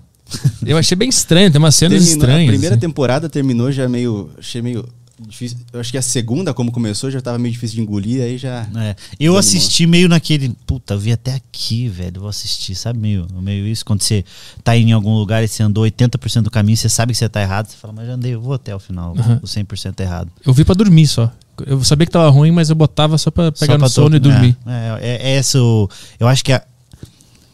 Eu 0.67 0.76
achei 0.79 0.97
bem 0.97 1.09
estranho, 1.09 1.50
tem 1.50 1.59
umas 1.59 1.75
cenas 1.75 1.99
Terminou- 1.99 2.17
estranhas. 2.17 2.49
A 2.49 2.53
primeira 2.53 2.75
assim. 2.75 2.81
temporada 2.81 3.29
terminou 3.29 3.71
já 3.71 3.88
meio. 3.88 4.31
Achei 4.38 4.62
meio 4.62 4.85
difícil. 5.28 5.59
Eu 5.73 5.81
acho 5.81 5.90
que 5.90 5.99
a 5.99 6.02
segunda, 6.02 6.52
como 6.54 6.71
começou, 6.73 7.11
já 7.11 7.21
tava 7.21 7.38
meio 7.38 7.52
difícil 7.52 7.76
de 7.76 7.83
engolir, 7.83 8.23
aí 8.23 8.38
já. 8.38 8.66
É. 8.76 8.97
Eu 9.19 9.37
assisti 9.37 9.87
meio 9.87 10.09
naquele. 10.09 10.50
Puta, 10.66 10.95
eu 10.95 10.99
vi 10.99 11.12
até 11.12 11.35
aqui, 11.35 11.88
velho. 11.88 12.21
Vou 12.21 12.28
assistir, 12.28 12.75
sabe? 12.75 12.99
Meio, 12.99 13.26
meio 13.40 13.66
isso. 13.66 13.85
Quando 13.85 14.02
você 14.02 14.25
tá 14.62 14.76
em 14.76 14.93
algum 14.93 15.14
lugar 15.16 15.43
e 15.45 15.49
você 15.49 15.62
andou 15.62 15.85
80% 15.85 16.43
do 16.43 16.50
caminho, 16.50 16.76
você 16.76 16.88
sabe 16.88 17.12
que 17.12 17.19
você 17.19 17.28
tá 17.28 17.40
errado. 17.43 17.66
Você 17.69 17.76
fala, 17.76 17.93
mas 17.95 18.07
já 18.07 18.14
andei, 18.14 18.35
eu 18.35 18.40
vou 18.40 18.54
até 18.54 18.75
o 18.75 18.78
final, 18.78 19.14
Uhum. 19.16 19.40
o 19.43 19.47
100% 19.47 20.00
errado. 20.00 20.31
Eu 20.45 20.52
vi 20.52 20.64
pra 20.64 20.75
dormir 20.75 21.07
só. 21.07 21.33
Eu 21.66 21.83
sabia 21.85 22.04
que 22.07 22.12
tava 22.12 22.28
ruim, 22.31 22.50
mas 22.50 22.69
eu 22.71 22.75
botava 22.76 23.16
só 23.16 23.31
pra 23.31 23.52
pegar 23.52 23.75
Só 23.75 23.78
no 23.78 23.88
sono 23.88 24.16
e 24.16 24.19
dormir. 24.19 24.57
É, 24.66 24.99
é, 25.00 25.31
é 25.33 25.37
esse 25.38 25.57
o- 25.57 25.88
Eu 26.19 26.26
acho 26.26 26.45
que 26.45 26.52
a, 26.52 26.61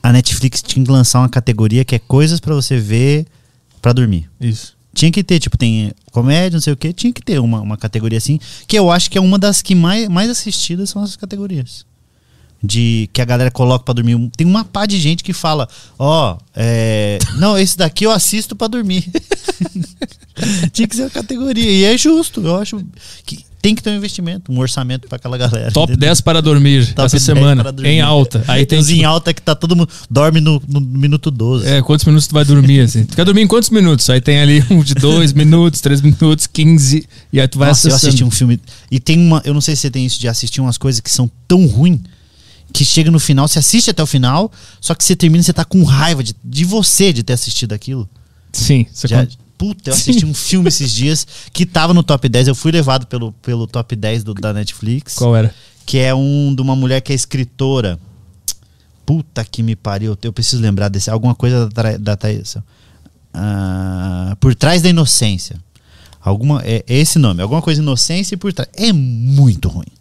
a 0.03 0.12
Netflix 0.12 0.62
tinha 0.62 0.85
que 0.85 0.91
lançar 0.91 1.19
uma 1.21 1.29
categoria 1.29 1.85
que 1.85 1.95
é 1.95 1.99
coisas 1.99 2.41
pra 2.41 2.55
você 2.55 2.79
ver 2.79 3.27
pra 3.83 3.93
dormir. 3.93 4.29
Isso. 4.41 4.75
Tinha 4.95 5.11
que 5.12 5.23
ter, 5.23 5.39
tipo, 5.39 5.57
tem 5.59 5.93
comédia, 6.11 6.57
não 6.57 6.61
sei 6.61 6.73
o 6.73 6.76
que, 6.76 6.93
tinha 6.93 7.12
que 7.12 7.23
ter 7.23 7.38
uma, 7.38 7.61
uma 7.61 7.76
categoria 7.76 8.19
assim, 8.19 8.38
que 8.67 8.79
eu 8.79 8.90
acho 8.90 9.11
que 9.11 9.19
é 9.19 9.21
uma 9.21 9.38
das 9.38 9.62
que 9.62 9.75
mais, 9.75 10.09
mais 10.09 10.31
assistidas 10.31 10.90
são 10.90 11.02
essas 11.02 11.17
categorias. 11.17 11.85
De 12.62 13.09
que 13.14 13.23
a 13.23 13.25
galera 13.25 13.50
coloca 13.50 13.87
pra 13.87 13.95
dormir. 13.95 14.31
Tem 14.37 14.47
uma 14.47 14.67
pá 14.67 14.85
de 14.85 15.00
gente 15.00 15.25
que 15.25 15.33
fala, 15.33 15.67
ó, 15.99 16.37
é, 16.55 17.19
não, 17.38 17.57
esse 17.57 17.75
daqui 17.75 18.05
eu 18.05 18.11
assisto 18.11 18.55
pra 18.55 18.67
dormir. 18.67 19.11
tinha 20.71 20.87
que 20.87 20.95
ser 20.95 21.02
uma 21.05 21.11
categoria. 21.11 21.71
E 21.71 21.85
é 21.85 21.97
justo, 21.97 22.43
eu 22.43 22.57
acho 22.57 22.85
que 23.25 23.50
tem 23.62 23.75
que 23.75 23.83
ter 23.83 23.90
um 23.90 23.97
investimento, 23.97 24.50
um 24.50 24.59
orçamento 24.59 25.07
pra 25.09 25.17
aquela 25.17 25.37
galera. 25.37 25.71
Top 25.71 25.93
entendeu? 25.93 26.09
10 26.09 26.21
para 26.23 26.40
dormir 26.40 26.87
Top 26.95 27.07
essa 27.07 27.17
10 27.17 27.23
semana, 27.23 27.62
para 27.62 27.71
dormir. 27.71 27.90
em 27.90 28.00
alta. 28.00 28.43
Aí 28.49 28.64
tem 28.64 28.79
Os 28.79 28.88
em 28.88 28.95
tipo, 28.97 29.07
alta 29.07 29.35
que 29.35 29.43
tá 29.43 29.55
todo 29.55 29.76
mundo. 29.76 29.88
Dorme 30.11 30.40
no, 30.40 30.62
no 30.67 30.81
minuto 30.81 31.31
12. 31.31 31.67
É, 31.67 31.83
quantos 31.83 32.05
minutos 32.07 32.26
tu 32.26 32.33
vai 32.35 32.45
dormir, 32.45 32.81
assim? 32.81 33.05
Tu 33.05 33.14
quer 33.17 33.25
dormir 33.25 33.43
em 33.43 33.47
quantos 33.47 33.71
minutos? 33.71 34.09
Aí 34.09 34.21
tem 34.21 34.40
ali 34.40 34.64
um 34.71 34.83
de 34.83 34.95
2 34.95 35.33
minutos, 35.35 35.81
3 35.81 36.00
minutos, 36.00 36.47
15, 36.47 37.07
e 37.33 37.40
aí 37.40 37.47
tu 37.49 37.59
vai 37.59 37.69
Nossa, 37.69 37.88
eu 37.88 37.93
acessando. 37.95 38.09
assisti 38.09 38.25
um 38.25 38.31
filme. 38.31 38.59
E 38.90 38.99
tem 38.99 39.19
uma. 39.19 39.43
Eu 39.45 39.52
não 39.55 39.61
sei 39.61 39.76
se 39.76 39.83
você 39.83 39.90
tem 39.90 40.07
isso 40.07 40.19
de 40.19 40.26
assistir 40.29 40.61
umas 40.61 40.79
coisas 40.79 41.00
que 41.00 41.11
são 41.11 41.31
tão 41.47 41.67
ruins 41.67 42.00
que 42.73 42.85
chega 42.85 43.11
no 43.11 43.19
final, 43.19 43.49
você 43.49 43.59
assiste 43.59 43.90
até 43.90 44.00
o 44.00 44.07
final, 44.07 44.50
só 44.81 44.95
que 44.95 45.02
você 45.05 45.17
termina 45.17 45.43
você 45.43 45.52
tá 45.52 45.64
com 45.64 45.83
raiva 45.83 46.23
de, 46.23 46.35
de 46.45 46.64
você 46.64 47.12
de 47.12 47.23
ter 47.25 47.33
assistido 47.33 47.73
aquilo. 47.73 48.09
Sim, 48.52 48.87
você 48.93 49.09
Já- 49.09 49.26
puta, 49.61 49.90
eu 49.90 49.95
assisti 49.95 50.25
um 50.25 50.33
filme 50.33 50.69
esses 50.69 50.90
dias 50.90 51.26
que 51.52 51.67
tava 51.67 51.93
no 51.93 52.02
top 52.02 52.26
10. 52.26 52.49
Eu 52.49 52.55
fui 52.55 52.73
levado 52.73 53.07
pelo, 53.07 53.31
pelo 53.43 53.67
top 53.67 53.95
10 53.95 54.25
do, 54.25 54.33
da 54.33 54.55
Netflix. 54.55 55.17
Qual 55.17 55.37
era? 55.37 55.55
Que 55.85 55.99
é 55.99 56.14
um 56.14 56.55
de 56.55 56.62
uma 56.62 56.75
mulher 56.75 57.02
que 57.02 57.12
é 57.12 57.14
escritora. 57.14 58.00
Puta 59.05 59.45
que 59.45 59.62
me 59.62 59.76
pariu. 59.76 60.17
Eu 60.23 60.33
preciso 60.33 60.62
lembrar 60.62 60.88
desse. 60.88 61.11
Alguma 61.11 61.35
coisa 61.35 61.69
da, 61.69 61.99
da 61.99 62.17
Thaís. 62.17 62.57
Ah, 63.35 64.35
por 64.40 64.55
trás 64.55 64.81
da 64.81 64.88
inocência. 64.88 65.57
Alguma, 66.23 66.62
é, 66.64 66.83
é 66.88 66.99
esse 66.99 67.19
nome. 67.19 67.43
Alguma 67.43 67.61
coisa 67.61 67.83
inocência 67.83 68.37
e 68.37 68.38
por 68.38 68.55
trás. 68.55 68.71
É 68.73 68.95
muito 68.95 69.69
ruim. 69.69 69.93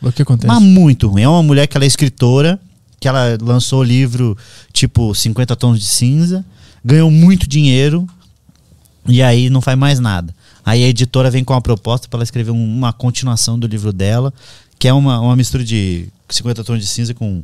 O 0.00 0.10
que 0.10 0.22
acontece? 0.22 0.46
Mas 0.46 0.62
muito 0.62 1.06
ruim. 1.06 1.22
É 1.22 1.28
uma 1.28 1.42
mulher 1.42 1.66
que 1.66 1.76
ela 1.76 1.84
é 1.84 1.86
escritora, 1.86 2.58
que 2.98 3.06
ela 3.06 3.36
lançou 3.42 3.80
o 3.80 3.84
livro 3.84 4.38
tipo 4.72 5.14
50 5.14 5.54
Tons 5.54 5.78
de 5.78 5.84
Cinza, 5.84 6.42
ganhou 6.82 7.10
muito 7.10 7.46
dinheiro 7.46 8.08
e 9.06 9.22
aí 9.22 9.50
não 9.50 9.60
faz 9.60 9.76
mais 9.78 9.98
nada. 9.98 10.34
Aí 10.64 10.84
a 10.84 10.88
editora 10.88 11.30
vem 11.30 11.42
com 11.44 11.52
uma 11.52 11.60
proposta 11.60 12.08
para 12.08 12.18
ela 12.18 12.24
escrever 12.24 12.50
um- 12.52 12.76
uma 12.78 12.92
continuação 12.92 13.58
do 13.58 13.66
livro 13.66 13.92
dela, 13.92 14.32
que 14.78 14.86
é 14.88 14.92
uma, 14.92 15.20
uma 15.20 15.34
mistura 15.36 15.64
de 15.64 16.08
50 16.28 16.62
Tons 16.64 16.80
de 16.80 16.86
Cinza 16.86 17.12
com 17.14 17.42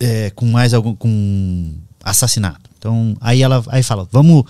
é, 0.00 0.30
com 0.30 0.46
mais 0.46 0.74
algum 0.74 0.94
com 0.94 1.72
assassinato. 2.02 2.70
Então 2.78 3.16
aí 3.20 3.42
ela 3.42 3.64
aí 3.68 3.82
fala, 3.82 4.08
vamos 4.12 4.44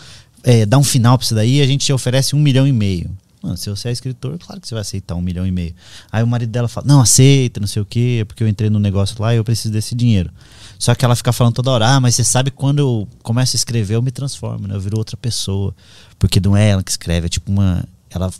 é, 0.44 0.66
dar 0.66 0.78
um 0.78 0.84
final 0.84 1.16
para 1.16 1.24
isso 1.24 1.34
daí, 1.34 1.60
a 1.60 1.66
gente 1.66 1.86
te 1.86 1.92
oferece 1.92 2.36
um 2.36 2.38
milhão 2.38 2.66
e 2.66 2.72
meio. 2.72 3.10
Mano, 3.42 3.56
se 3.56 3.70
você 3.70 3.88
é 3.88 3.92
escritor, 3.92 4.36
claro 4.38 4.60
que 4.60 4.66
você 4.66 4.74
vai 4.74 4.82
aceitar 4.82 5.14
um 5.14 5.20
milhão 5.22 5.46
e 5.46 5.50
meio. 5.50 5.72
Aí 6.10 6.22
o 6.22 6.26
marido 6.26 6.50
dela 6.50 6.66
fala, 6.68 6.86
não, 6.86 7.00
aceita, 7.00 7.60
não 7.60 7.68
sei 7.68 7.80
o 7.80 7.84
quê, 7.84 8.24
porque 8.26 8.42
eu 8.42 8.48
entrei 8.48 8.68
no 8.68 8.80
negócio 8.80 9.14
lá 9.20 9.32
e 9.32 9.36
eu 9.36 9.44
preciso 9.44 9.72
desse 9.72 9.94
dinheiro. 9.94 10.30
Só 10.78 10.94
que 10.94 11.04
ela 11.04 11.16
fica 11.16 11.32
falando 11.32 11.54
toda 11.54 11.70
hora, 11.72 11.88
ah, 11.88 12.00
mas 12.00 12.14
você 12.14 12.22
sabe 12.22 12.50
quando 12.52 12.78
eu 12.78 13.08
começo 13.22 13.56
a 13.56 13.58
escrever, 13.58 13.94
eu 13.96 14.02
me 14.02 14.10
transformo, 14.12 14.68
né? 14.68 14.74
Eu 14.76 14.80
viro 14.80 14.96
outra 14.96 15.16
pessoa. 15.16 15.74
Porque 16.18 16.38
não 16.40 16.56
é 16.56 16.68
ela 16.70 16.82
que 16.82 16.90
escreve, 16.90 17.26
é 17.26 17.28
tipo 17.28 17.50
uma. 17.50 17.84
Ela 18.10 18.30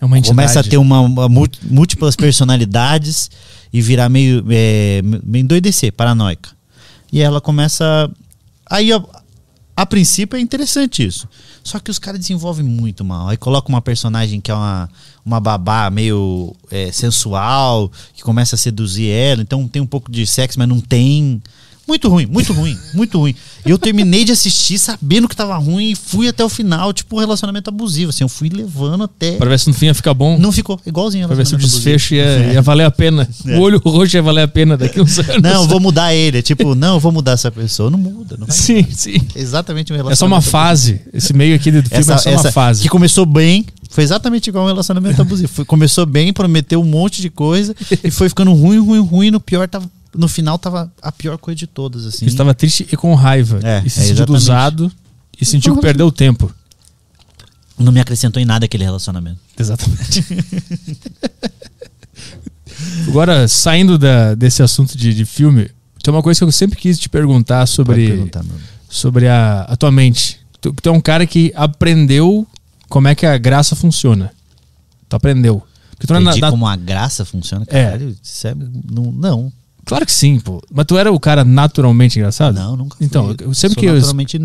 É 0.00 0.04
uma 0.04 0.18
entidade. 0.18 0.34
começa 0.36 0.60
a 0.60 0.62
ter 0.62 0.76
uma, 0.76 1.00
uma 1.00 1.28
mú- 1.28 1.46
múltiplas 1.62 2.14
personalidades 2.16 3.30
e 3.72 3.80
virar 3.80 4.08
meio, 4.08 4.44
é, 4.50 5.00
meio 5.02 5.42
endoidecer, 5.42 5.92
paranoica. 5.92 6.50
E 7.12 7.20
ela 7.22 7.40
começa. 7.40 8.10
Aí, 8.68 8.92
a, 8.92 9.02
a 9.74 9.86
princípio, 9.86 10.36
é 10.36 10.40
interessante 10.40 11.04
isso. 11.06 11.26
Só 11.66 11.80
que 11.80 11.90
os 11.90 11.98
caras 11.98 12.20
desenvolvem 12.20 12.64
muito 12.64 13.04
mal. 13.04 13.26
Aí 13.28 13.36
coloca 13.36 13.68
uma 13.68 13.82
personagem 13.82 14.40
que 14.40 14.52
é 14.52 14.54
uma, 14.54 14.88
uma 15.24 15.40
babá 15.40 15.90
meio 15.90 16.54
é, 16.70 16.92
sensual, 16.92 17.90
que 18.14 18.22
começa 18.22 18.54
a 18.54 18.58
seduzir 18.58 19.10
ela. 19.10 19.42
Então 19.42 19.66
tem 19.66 19.82
um 19.82 19.86
pouco 19.86 20.08
de 20.08 20.24
sexo, 20.28 20.60
mas 20.60 20.68
não 20.68 20.80
tem. 20.80 21.42
Muito 21.86 22.08
ruim, 22.08 22.26
muito 22.26 22.52
ruim, 22.52 22.76
muito 22.94 23.18
ruim. 23.18 23.34
Eu 23.64 23.78
terminei 23.78 24.24
de 24.24 24.32
assistir 24.32 24.76
sabendo 24.78 25.28
que 25.28 25.36
tava 25.36 25.56
ruim 25.56 25.90
e 25.92 25.94
fui 25.94 26.26
até 26.28 26.44
o 26.44 26.48
final, 26.48 26.92
tipo 26.92 27.16
um 27.16 27.20
relacionamento 27.20 27.70
abusivo. 27.70 28.10
Assim, 28.10 28.24
eu 28.24 28.28
fui 28.28 28.48
levando 28.48 29.04
até. 29.04 29.32
Pra 29.36 29.48
ver 29.48 29.58
se 29.58 29.68
no 29.68 29.74
fim 29.74 29.86
ia 29.86 29.94
ficar 29.94 30.12
bom. 30.14 30.36
Não 30.38 30.50
ficou, 30.50 30.80
igualzinho. 30.84 31.26
Pra 31.28 31.36
ver 31.36 31.46
se 31.46 31.54
o 31.54 31.58
desfecho 31.58 32.14
ia, 32.14 32.52
ia 32.54 32.62
valer 32.62 32.84
a 32.84 32.90
pena. 32.90 33.28
É. 33.46 33.56
O 33.56 33.60
olho 33.60 33.78
roxo 33.78 34.16
ia 34.16 34.22
valer 34.22 34.42
a 34.42 34.48
pena 34.48 34.76
daqui 34.76 35.00
uns 35.00 35.18
anos. 35.20 35.40
Não, 35.40 35.68
vou 35.68 35.78
mudar 35.78 36.12
ele. 36.12 36.38
É 36.38 36.42
tipo, 36.42 36.74
não, 36.74 36.94
eu 36.94 37.00
vou 37.00 37.12
mudar 37.12 37.32
essa 37.32 37.50
pessoa. 37.50 37.88
Não 37.90 37.98
muda. 37.98 38.36
Não 38.36 38.46
vai. 38.46 38.56
Sim, 38.56 38.84
sim. 38.90 39.20
É 39.36 39.40
exatamente 39.40 39.92
um 39.92 39.96
relacionamento. 39.96 40.12
É 40.12 40.16
só 40.16 40.26
uma 40.26 40.40
fase. 40.40 41.00
Esse 41.12 41.32
meio 41.32 41.54
aqui 41.54 41.70
do 41.70 41.80
filme 41.82 41.96
Essa, 42.00 42.14
é 42.14 42.18
só 42.18 42.30
uma 42.30 42.50
fase. 42.52 42.82
que 42.82 42.88
começou 42.88 43.24
bem, 43.24 43.64
foi 43.90 44.02
exatamente 44.02 44.48
igual 44.48 44.64
um 44.64 44.68
relacionamento 44.68 45.20
abusivo. 45.22 45.48
Foi- 45.52 45.64
começou 45.64 46.04
bem, 46.06 46.32
prometeu 46.32 46.80
um 46.80 46.84
monte 46.84 47.22
de 47.22 47.30
coisa 47.30 47.74
e 48.02 48.10
foi 48.10 48.28
ficando 48.28 48.52
ruim, 48.52 48.78
ruim, 48.78 49.00
ruim. 49.00 49.30
No 49.30 49.38
pior 49.40 49.68
tava, 49.68 49.88
no 50.16 50.28
final 50.28 50.58
tava 50.58 50.90
a 51.02 51.12
pior 51.12 51.36
coisa 51.38 51.58
de 51.58 51.66
todas, 51.66 52.06
assim. 52.06 52.24
Ele 52.24 52.30
estava 52.32 52.54
triste 52.54 52.86
e 52.90 52.96
com 52.96 53.14
raiva. 53.14 53.60
É, 53.62 53.82
e 53.84 53.90
se 53.90 54.00
é, 54.00 54.02
sentiu 54.02 54.14
exatamente. 54.24 54.42
usado 54.42 54.92
e 55.40 55.44
sentiu 55.44 55.74
que 55.74 55.80
perdeu 55.82 56.06
o 56.06 56.12
tempo. 56.12 56.52
Não 57.78 57.92
me 57.92 58.00
acrescentou 58.00 58.40
em 58.40 58.46
nada 58.46 58.64
aquele 58.64 58.84
relacionamento. 58.84 59.38
Exatamente. 59.58 60.24
Agora, 63.08 63.48
saindo 63.48 63.98
da- 63.98 64.34
desse 64.34 64.62
assunto 64.62 64.96
de, 64.96 65.14
de 65.14 65.24
filme, 65.24 65.70
tem 66.02 66.12
uma 66.12 66.22
coisa 66.22 66.38
que 66.40 66.44
eu 66.44 66.52
sempre 66.52 66.78
quis 66.78 66.98
te 66.98 67.08
perguntar 67.08 67.66
sobre, 67.66 68.08
perguntar, 68.08 68.44
sobre 68.88 69.28
a, 69.28 69.62
a 69.62 69.76
tua 69.76 69.90
mente. 69.90 70.40
Tu, 70.60 70.72
tu 70.72 70.88
é 70.88 70.92
um 70.92 71.00
cara 71.00 71.26
que 71.26 71.52
aprendeu 71.54 72.46
como 72.88 73.08
é 73.08 73.14
que 73.14 73.24
a 73.26 73.36
graça 73.38 73.74
funciona. 73.76 74.32
Tu 75.08 75.16
aprendeu. 75.16 75.62
Porque 75.90 76.06
tu 76.06 76.12
não 76.12 76.20
é 76.20 76.24
na- 76.24 76.30
Entendi 76.30 76.40
na- 76.42 76.50
como 76.50 76.66
a 76.66 76.76
graça 76.76 77.24
funciona, 77.24 77.64
É. 77.68 77.84
caralho. 77.84 78.16
Isso 78.22 78.46
é, 78.46 78.54
não, 78.54 79.12
não, 79.12 79.52
Claro 79.86 80.04
que 80.04 80.12
sim, 80.12 80.38
pô. 80.38 80.60
Mas 80.70 80.84
tu 80.84 80.98
era 80.98 81.10
o 81.10 81.18
cara 81.18 81.44
naturalmente 81.44 82.18
engraçado? 82.18 82.54
não, 82.56 82.76
nunca. 82.76 82.96
Então, 83.00 83.34
eu 83.40 83.54
sempre 83.54 83.74
Sou 83.74 83.80
que 83.80 83.86
eu- 83.86 83.94
naturalmente 83.94 84.38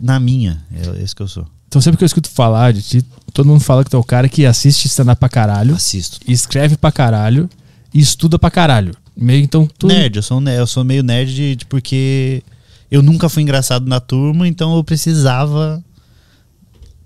na 0.00 0.20
minha, 0.20 0.62
é 0.72 1.02
esse 1.02 1.16
que 1.16 1.22
eu 1.22 1.26
sou. 1.28 1.44
Então 1.66 1.82
sempre 1.82 1.98
que 1.98 2.04
eu 2.04 2.06
escuto 2.06 2.30
falar 2.30 2.72
de 2.72 2.82
ti, 2.82 3.04
todo 3.32 3.46
mundo 3.46 3.60
fala 3.60 3.82
que 3.82 3.90
tu 3.90 3.96
é 3.96 3.98
o 3.98 4.04
cara 4.04 4.28
que 4.28 4.46
assiste 4.46 4.84
stand-up 4.86 5.18
pra 5.18 5.28
caralho, 5.28 5.74
Assisto. 5.74 6.20
escreve 6.28 6.76
pra 6.76 6.92
caralho 6.92 7.50
e 7.92 7.98
estuda 7.98 8.38
pra 8.38 8.48
caralho. 8.50 8.94
Meio 9.16 9.42
então 9.42 9.68
tu. 9.78 9.88
Nerd, 9.88 10.14
eu 10.16 10.22
sou, 10.22 10.38
um 10.40 10.48
eu 10.48 10.66
sou 10.68 10.84
meio 10.84 11.02
nerd 11.02 11.34
de, 11.34 11.56
de- 11.56 11.64
porque 11.66 12.44
eu 12.90 13.02
nunca 13.02 13.28
fui 13.28 13.42
engraçado 13.42 13.86
na 13.88 13.98
turma, 13.98 14.46
então 14.46 14.76
eu 14.76 14.84
precisava. 14.84 15.82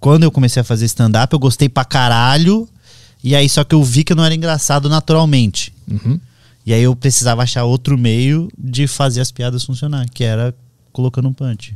Quando 0.01 0.23
eu 0.25 0.31
comecei 0.31 0.61
a 0.61 0.65
fazer 0.65 0.85
stand-up, 0.85 1.33
eu 1.33 1.39
gostei 1.39 1.69
pra 1.69 1.85
caralho. 1.85 2.69
E 3.25 3.35
aí, 3.35 3.49
só 3.49 3.65
que 3.65 3.75
eu 3.75 3.83
vi 3.83 4.05
que 4.05 4.13
eu 4.13 4.17
não 4.17 4.25
era 4.25 4.35
engraçado 4.35 4.89
naturalmente. 4.89 5.73
Uhum. 5.91 6.21
E 6.69 6.75
aí 6.75 6.83
eu 6.83 6.95
precisava 6.95 7.43
achar 7.43 7.65
outro 7.65 7.97
meio 7.97 8.47
de 8.59 8.87
fazer 8.87 9.23
as 9.23 9.33
piadas 9.33 9.65
funcionar, 9.65 10.07
que 10.11 10.23
era 10.23 10.55
colocando 10.93 11.27
um 11.27 11.33
punch. 11.33 11.75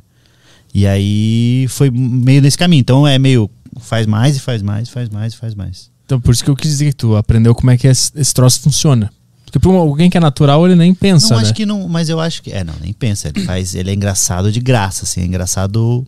E 0.75 0.87
aí 0.87 1.65
foi 1.71 1.91
meio 1.91 2.43
nesse 2.43 2.59
caminho. 2.59 2.81
Então 2.81 3.09
é 3.09 3.19
meio 3.19 3.51
faz 3.81 4.07
mais 4.07 4.37
e 4.37 4.41
faz 4.41 4.61
mais, 4.61 4.91
faz 4.91 5.09
mais 5.09 5.33
e 5.33 5.37
faz 5.39 5.55
mais. 5.55 5.91
Então 6.05 6.21
por 6.21 6.31
isso 6.31 6.45
que 6.45 6.51
eu 6.51 6.55
quis 6.55 6.73
dizer 6.73 6.85
que 6.91 6.97
tu 6.97 7.17
aprendeu 7.17 7.55
como 7.55 7.71
é 7.71 7.79
que 7.79 7.89
esse, 7.89 8.35
troço 8.35 8.61
funciona. 8.61 9.11
Porque 9.47 9.59
pra 9.59 9.73
alguém 9.73 10.11
que 10.11 10.19
é 10.19 10.21
natural, 10.21 10.67
ele 10.67 10.77
nem 10.77 10.93
pensa, 10.93 11.31
não, 11.31 11.37
né? 11.39 11.45
acho 11.45 11.55
que 11.55 11.65
não, 11.65 11.89
mas 11.89 12.11
eu 12.11 12.21
acho 12.21 12.43
que. 12.43 12.53
É, 12.53 12.63
não, 12.63 12.75
nem 12.79 12.93
pensa. 12.93 13.29
Ele 13.29 13.47
faz. 13.47 13.75
Ele 13.75 13.89
é 13.89 13.95
engraçado 13.95 14.53
de 14.53 14.61
graça, 14.61 15.05
assim, 15.05 15.23
é 15.23 15.25
engraçado 15.25 16.05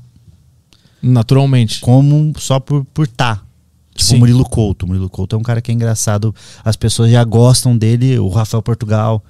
Naturalmente. 1.01 1.81
como 1.81 2.35
só 2.37 2.61
por 2.61 2.85
por 2.85 3.09
tá. 3.09 3.41
Tipo 3.95 4.09
Sim. 4.09 4.17
o 4.17 4.19
Murilo 4.19 4.45
Couto. 4.45 4.85
O 4.85 4.89
Murilo 4.89 5.09
Couto 5.09 5.37
é 5.37 5.39
um 5.39 5.43
cara 5.43 5.63
que 5.63 5.71
é 5.71 5.75
engraçado. 5.75 6.35
As 6.65 6.75
pessoas 6.77 7.11
já 7.11 7.23
gostam 7.23 7.77
dele. 7.77 8.19
O 8.19 8.29
Rafael 8.29 8.61
Portugal. 8.63 9.25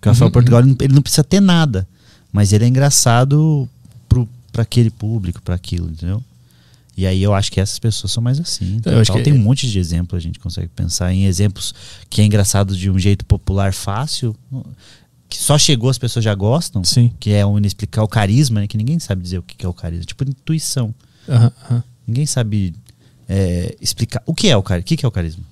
Que 0.00 0.08
o 0.08 0.10
Rafael 0.10 0.26
Uhum, 0.28 0.32
Portugal 0.32 0.60
ele 0.60 0.68
não- 0.70 0.76
ele 0.80 0.94
não 0.94 1.02
precisa 1.02 1.22
ter 1.24 1.40
nada. 1.40 1.86
Mas 2.32 2.52
ele 2.52 2.64
é 2.64 2.68
engraçado 2.68 3.68
pro, 4.08 4.28
pra 4.52 4.62
aquele 4.62 4.90
público, 4.90 5.40
pra 5.42 5.54
aquilo, 5.54 5.88
entendeu? 5.88 6.22
E 6.96 7.06
aí 7.06 7.22
eu 7.22 7.32
acho 7.32 7.50
que 7.52 7.60
essas 7.60 7.78
pessoas 7.78 8.12
são 8.12 8.20
mais 8.22 8.40
assim. 8.40 8.74
Então, 8.76 8.92
Eu 8.92 9.00
acho 9.00 9.12
que- 9.12 9.22
tem 9.22 9.32
um 9.32 9.38
monte 9.38 9.70
de 9.70 9.78
exemplos, 9.78 10.18
a 10.18 10.20
gente 10.20 10.40
consegue 10.40 10.66
pensar 10.68 11.12
em 11.12 11.26
exemplos 11.26 11.72
que 12.10 12.20
é 12.20 12.24
engraçado 12.24 12.76
de 12.76 12.90
um 12.90 12.98
jeito 12.98 13.24
popular 13.24 13.72
fácil, 13.72 14.34
que 15.28 15.38
só 15.38 15.56
chegou, 15.56 15.88
as 15.90 15.96
pessoas 15.98 16.24
já 16.24 16.34
gostam, 16.34 16.82
Sim. 16.82 17.12
que 17.20 17.30
é 17.30 17.46
o 17.46 17.56
inexplicar 17.56 18.02
o 18.04 18.08
carisma, 18.08 18.60
né? 18.60 18.66
Que 18.66 18.76
ninguém 18.76 18.98
sabe 18.98 19.22
dizer 19.22 19.38
o 19.38 19.42
que 19.42 19.64
é 19.64 19.68
o 19.68 19.72
carisma. 19.72 20.04
Tipo 20.04 20.24
intuição. 20.24 20.92
Ninguém 22.06 22.26
sabe 22.26 22.74
é, 23.28 23.76
explicar 23.80 24.22
o 24.26 24.34
que 24.34 24.48
é 24.48 24.56
o 24.56 24.62
carisma. 24.62 24.82
O 24.84 24.86
que 24.86 24.96
que 24.96 25.04
é 25.04 25.08
o 25.08 25.12
carisma? 25.12 25.42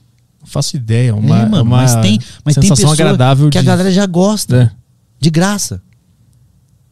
Não 0.40 0.46
faço 0.46 0.76
ideia. 0.76 1.14
Uma, 1.14 1.38
É, 1.40 1.42
mano, 1.48 1.62
uma 1.62 1.76
mas 1.78 1.94
tem, 1.96 2.18
mas 2.44 2.54
tem 2.54 2.62
sensação 2.62 2.90
pessoa 2.90 2.92
agradável 2.94 3.50
que 3.50 3.58
a 3.58 3.60
de- 3.60 3.66
galera 3.66 3.90
já 3.90 4.06
gosta, 4.06 4.56
É. 4.56 4.70
de 5.20 5.30
graça. 5.30 5.82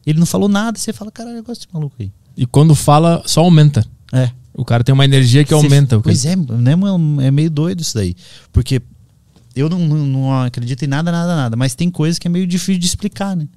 Ele 0.05 0.19
não 0.19 0.25
falou 0.25 0.47
nada, 0.47 0.77
você 0.77 0.93
fala, 0.93 1.11
caralho, 1.11 1.37
eu 1.37 1.43
gosto 1.43 1.61
desse 1.61 1.73
maluco 1.73 1.95
aí. 1.99 2.11
E 2.37 2.45
quando 2.45 2.75
fala, 2.75 3.23
só 3.25 3.41
aumenta. 3.41 3.85
É. 4.13 4.29
O 4.53 4.63
cara 4.63 4.83
tem 4.83 4.93
uma 4.93 5.03
energia 5.05 5.43
que 5.43 5.53
aumenta. 5.53 5.99
Pois 5.99 6.25
é, 6.25 6.35
né, 6.35 6.75
mano? 6.75 7.19
é 7.21 7.31
meio 7.31 7.49
doido 7.49 7.81
isso 7.81 7.95
daí. 7.95 8.15
Porque 8.53 8.81
eu 9.55 9.67
não, 9.69 9.79
não, 9.79 10.05
não 10.05 10.41
acredito 10.43 10.83
em 10.83 10.87
nada, 10.87 11.11
nada, 11.11 11.35
nada. 11.35 11.55
Mas 11.57 11.75
tem 11.75 11.89
coisas 11.89 12.19
que 12.19 12.27
é 12.27 12.29
meio 12.29 12.45
difícil 12.45 12.79
de 12.79 12.85
explicar, 12.85 13.35
né? 13.35 13.47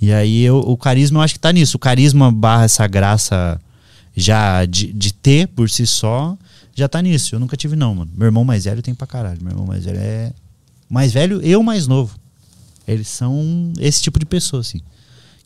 E 0.00 0.12
aí 0.12 0.42
eu- 0.42 0.60
o 0.60 0.76
carisma 0.76 1.18
eu 1.18 1.22
acho 1.24 1.34
que 1.34 1.40
tá 1.40 1.50
nisso. 1.52 1.76
O 1.76 1.80
carisma 1.80 2.30
barra 2.30 2.64
essa 2.64 2.86
graça 2.86 3.60
já 4.18 4.64
de, 4.64 4.92
de 4.92 5.12
ter 5.12 5.48
por 5.48 5.70
si 5.70 5.86
só, 5.86 6.36
já 6.74 6.88
tá 6.88 7.00
nisso. 7.00 7.34
Eu 7.34 7.40
nunca 7.40 7.56
tive, 7.56 7.76
não, 7.76 7.94
mano. 7.94 8.10
Meu 8.16 8.26
irmão 8.26 8.44
mais 8.44 8.64
velho 8.64 8.82
tem 8.82 8.94
pra 8.94 9.06
caralho. 9.06 9.38
Meu 9.42 9.52
irmão 9.52 9.66
mais 9.66 9.84
velho 9.84 9.98
é. 9.98 10.32
Mais 10.88 11.12
velho 11.12 11.44
e 11.44 11.54
o 11.56 11.62
mais 11.62 11.86
novo. 11.86 12.18
Eles 12.86 13.08
são 13.08 13.72
esse 13.78 14.02
tipo 14.02 14.18
de 14.18 14.26
pessoa, 14.26 14.60
assim. 14.60 14.80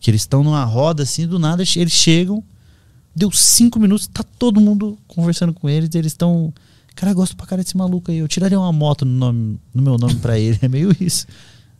Que 0.01 0.11
eles 0.11 0.23
estão 0.23 0.43
numa 0.43 0.65
roda, 0.65 1.03
assim, 1.03 1.27
do 1.27 1.39
nada, 1.39 1.63
eles 1.63 1.93
chegam, 1.93 2.43
deu 3.15 3.31
cinco 3.31 3.79
minutos, 3.79 4.07
tá 4.07 4.23
todo 4.23 4.61
mundo 4.61 4.99
conversando 5.07 5.53
com 5.53 5.69
eles, 5.69 5.89
eles 5.95 6.13
estão 6.13 6.53
Cara, 6.95 7.13
eu 7.13 7.17
gosto 7.17 7.37
pra 7.37 7.47
cara 7.47 7.63
desse 7.63 7.77
maluco 7.77 8.11
aí. 8.11 8.19
Eu 8.19 8.29
tiraria 8.29 8.59
uma 8.59 8.73
moto 8.73 9.05
no, 9.05 9.13
nome, 9.13 9.59
no 9.75 9.83
meu 9.83 9.97
nome 9.97 10.15
pra 10.17 10.39
ele. 10.39 10.59
É 10.63 10.69
meio 10.69 10.95
isso. 11.01 11.27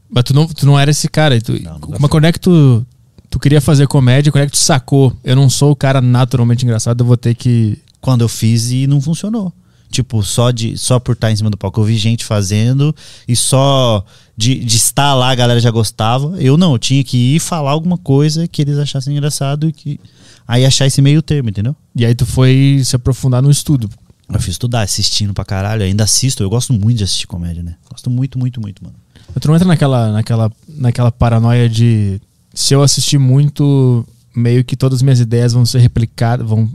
Mas 0.09 0.25
tu 0.25 0.35
não, 0.35 0.47
tu 0.47 0.67
não 0.67 0.79
era 0.79 0.91
esse 0.91 1.09
cara. 1.09 1.41
Tu, 1.41 1.63
Não, 1.63 1.79
fui. 1.79 2.09
quando 2.09 2.25
é 2.25 2.33
que 2.33 2.41
tu, 2.41 2.87
tu 3.33 3.39
queria 3.39 3.63
fazer 3.63 3.89
comédia? 3.89 4.31
Quando 4.31 4.45
é 4.45 4.47
que 4.47 4.53
tu 4.53 4.59
sacou? 4.59 5.17
Eu 5.25 5.35
não 5.35 5.49
sou 5.49 5.73
o 5.73 5.77
cara 5.77 6.03
naturalmente 6.03 6.65
engraçado, 6.65 7.01
eu 7.01 7.07
vou 7.07 7.17
ter 7.17 7.35
que. 7.35 7.79
Quando 7.99 8.21
eu 8.21 8.29
fiz 8.29 8.71
e 8.71 8.87
não 8.87 9.01
funcionou. 9.01 9.53
Tipo, 9.91 10.23
só, 10.23 10.51
de, 10.51 10.77
só 10.77 10.99
por 10.99 11.13
estar 11.13 11.31
em 11.31 11.37
cima 11.37 11.49
do 11.49 11.57
palco. 11.57 11.81
Eu 11.81 11.85
vi 11.85 11.97
gente 11.97 12.25
fazendo 12.25 12.95
e 13.27 13.37
só 13.37 14.05
de, 14.37 14.59
de 14.59 14.77
estar 14.77 15.15
lá 15.15 15.31
a 15.31 15.35
galera 15.35 15.61
já 15.61 15.71
gostava. 15.71 16.37
Eu 16.39 16.57
não, 16.57 16.73
eu 16.73 16.79
tinha 16.79 17.03
que 17.03 17.37
ir 17.37 17.41
falar 17.41 17.71
alguma 17.71 17.97
coisa 17.97 18.47
que 18.47 18.61
eles 18.61 18.79
achassem 18.79 19.17
engraçado 19.17 19.69
e 19.69 19.73
que. 19.73 20.01
Aí 20.47 20.67
achar 20.67 20.87
esse 20.87 21.01
meio 21.01 21.23
termo, 21.23 21.49
entendeu? 21.49 21.75
E 21.97 22.05
aí 22.05 22.15
tu 22.15 22.27
foi 22.27 22.83
se 22.85 22.97
aprofundar 22.97 23.41
no 23.41 23.51
estudo. 23.51 23.89
Eu 24.29 24.41
fiz 24.41 24.51
estudar, 24.51 24.83
assistindo 24.83 25.33
pra 25.33 25.45
caralho. 25.45 25.85
Ainda 25.85 26.05
assisto, 26.05 26.43
eu 26.43 26.51
gosto 26.51 26.73
muito 26.73 26.99
de 26.99 27.05
assistir 27.05 27.27
comédia, 27.27 27.63
né? 27.63 27.77
Gosto 27.91 28.11
muito, 28.11 28.39
muito, 28.39 28.61
muito, 28.61 28.83
mano. 28.83 28.97
Mas 29.29 29.41
Tu 29.41 29.49
não 29.49 29.55
entra 29.55 29.69
naquela, 29.69 30.13
naquela, 30.13 30.53
naquela 30.69 31.13
paranoia 31.13 31.69
de 31.69 32.21
se 32.55 32.75
eu 32.75 32.83
assistir 32.83 33.19
muito, 33.19 34.07
meio 34.35 34.65
que 34.65 34.77
todas 34.77 34.99
as 34.99 35.03
minhas 35.03 35.21
ideias 35.21 35.53
vão 35.53 35.65
ser 35.65 35.79
replicadas, 35.79 36.47
vão. 36.47 36.69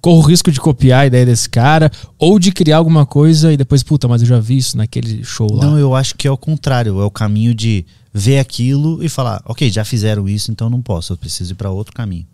Corro 0.00 0.18
o 0.18 0.26
risco 0.26 0.52
de 0.52 0.60
copiar 0.60 1.00
a 1.00 1.06
ideia 1.06 1.26
desse 1.26 1.48
cara, 1.48 1.90
ou 2.16 2.38
de 2.38 2.52
criar 2.52 2.76
alguma 2.76 3.04
coisa 3.04 3.52
e 3.52 3.56
depois, 3.56 3.82
puta, 3.82 4.06
mas 4.06 4.22
eu 4.22 4.28
já 4.28 4.38
vi 4.38 4.56
isso 4.56 4.76
naquele 4.76 5.24
show 5.24 5.52
lá. 5.52 5.66
Não, 5.66 5.78
eu 5.78 5.92
acho 5.92 6.14
que 6.14 6.28
é 6.28 6.30
o 6.30 6.36
contrário. 6.36 7.00
É 7.00 7.04
o 7.04 7.10
caminho 7.10 7.52
de 7.52 7.84
ver 8.14 8.38
aquilo 8.38 9.02
e 9.02 9.08
falar, 9.08 9.42
ok, 9.44 9.68
já 9.68 9.84
fizeram 9.84 10.28
isso, 10.28 10.52
então 10.52 10.70
não 10.70 10.80
posso. 10.80 11.12
Eu 11.12 11.16
preciso 11.16 11.52
ir 11.52 11.56
pra 11.56 11.70
outro 11.70 11.92
caminho. 11.92 12.24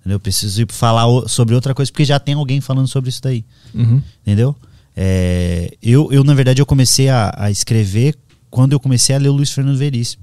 Entendeu? 0.00 0.16
Eu 0.16 0.20
preciso 0.20 0.62
ir 0.62 0.66
falar 0.72 1.06
sobre 1.28 1.54
outra 1.54 1.74
coisa 1.74 1.92
porque 1.92 2.04
já 2.04 2.18
tem 2.18 2.34
alguém 2.34 2.62
falando 2.62 2.88
sobre 2.88 3.10
isso 3.10 3.20
daí. 3.22 3.44
Uhum. 3.74 4.00
Entendeu? 4.22 4.56
É, 4.96 5.74
eu, 5.82 6.10
eu, 6.12 6.24
na 6.24 6.34
verdade, 6.34 6.60
eu 6.60 6.66
comecei 6.66 7.08
a, 7.08 7.34
a 7.36 7.50
escrever 7.50 8.16
quando 8.50 8.72
eu 8.72 8.80
comecei 8.80 9.14
a 9.14 9.18
ler 9.18 9.28
o 9.28 9.32
Luiz 9.32 9.50
Fernando 9.50 9.76
Veríssimo. 9.76 10.22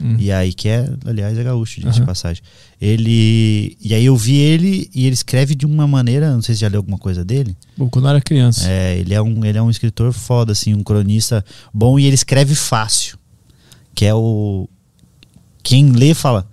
Hum. 0.00 0.16
E 0.18 0.32
aí, 0.32 0.52
que 0.52 0.68
é, 0.68 0.90
aliás, 1.04 1.36
é 1.36 1.44
gaúcho, 1.44 1.80
de 1.80 1.86
Aham. 1.86 2.06
passagem. 2.06 2.42
Ele. 2.80 3.76
E 3.80 3.94
aí 3.94 4.04
eu 4.04 4.16
vi 4.16 4.36
ele 4.36 4.88
e 4.94 5.04
ele 5.04 5.14
escreve 5.14 5.54
de 5.54 5.66
uma 5.66 5.86
maneira. 5.86 6.32
Não 6.32 6.40
sei 6.40 6.54
se 6.54 6.62
já 6.62 6.68
leu 6.68 6.78
alguma 6.78 6.96
coisa 6.98 7.24
dele. 7.24 7.54
Bom, 7.76 7.88
Quando 7.88 8.06
eu 8.06 8.10
era 8.10 8.20
criança. 8.20 8.68
É, 8.68 8.98
ele 8.98 9.12
é 9.12 9.20
um, 9.20 9.44
ele 9.44 9.58
é 9.58 9.62
um 9.62 9.70
escritor 9.70 10.12
foda, 10.12 10.52
assim, 10.52 10.72
um 10.74 10.82
cronista 10.82 11.44
bom 11.72 11.98
e 11.98 12.06
ele 12.06 12.14
escreve 12.14 12.54
fácil. 12.54 13.18
Que 13.94 14.06
é 14.06 14.14
o. 14.14 14.68
Quem 15.62 15.92
lê 15.92 16.14
fala, 16.14 16.48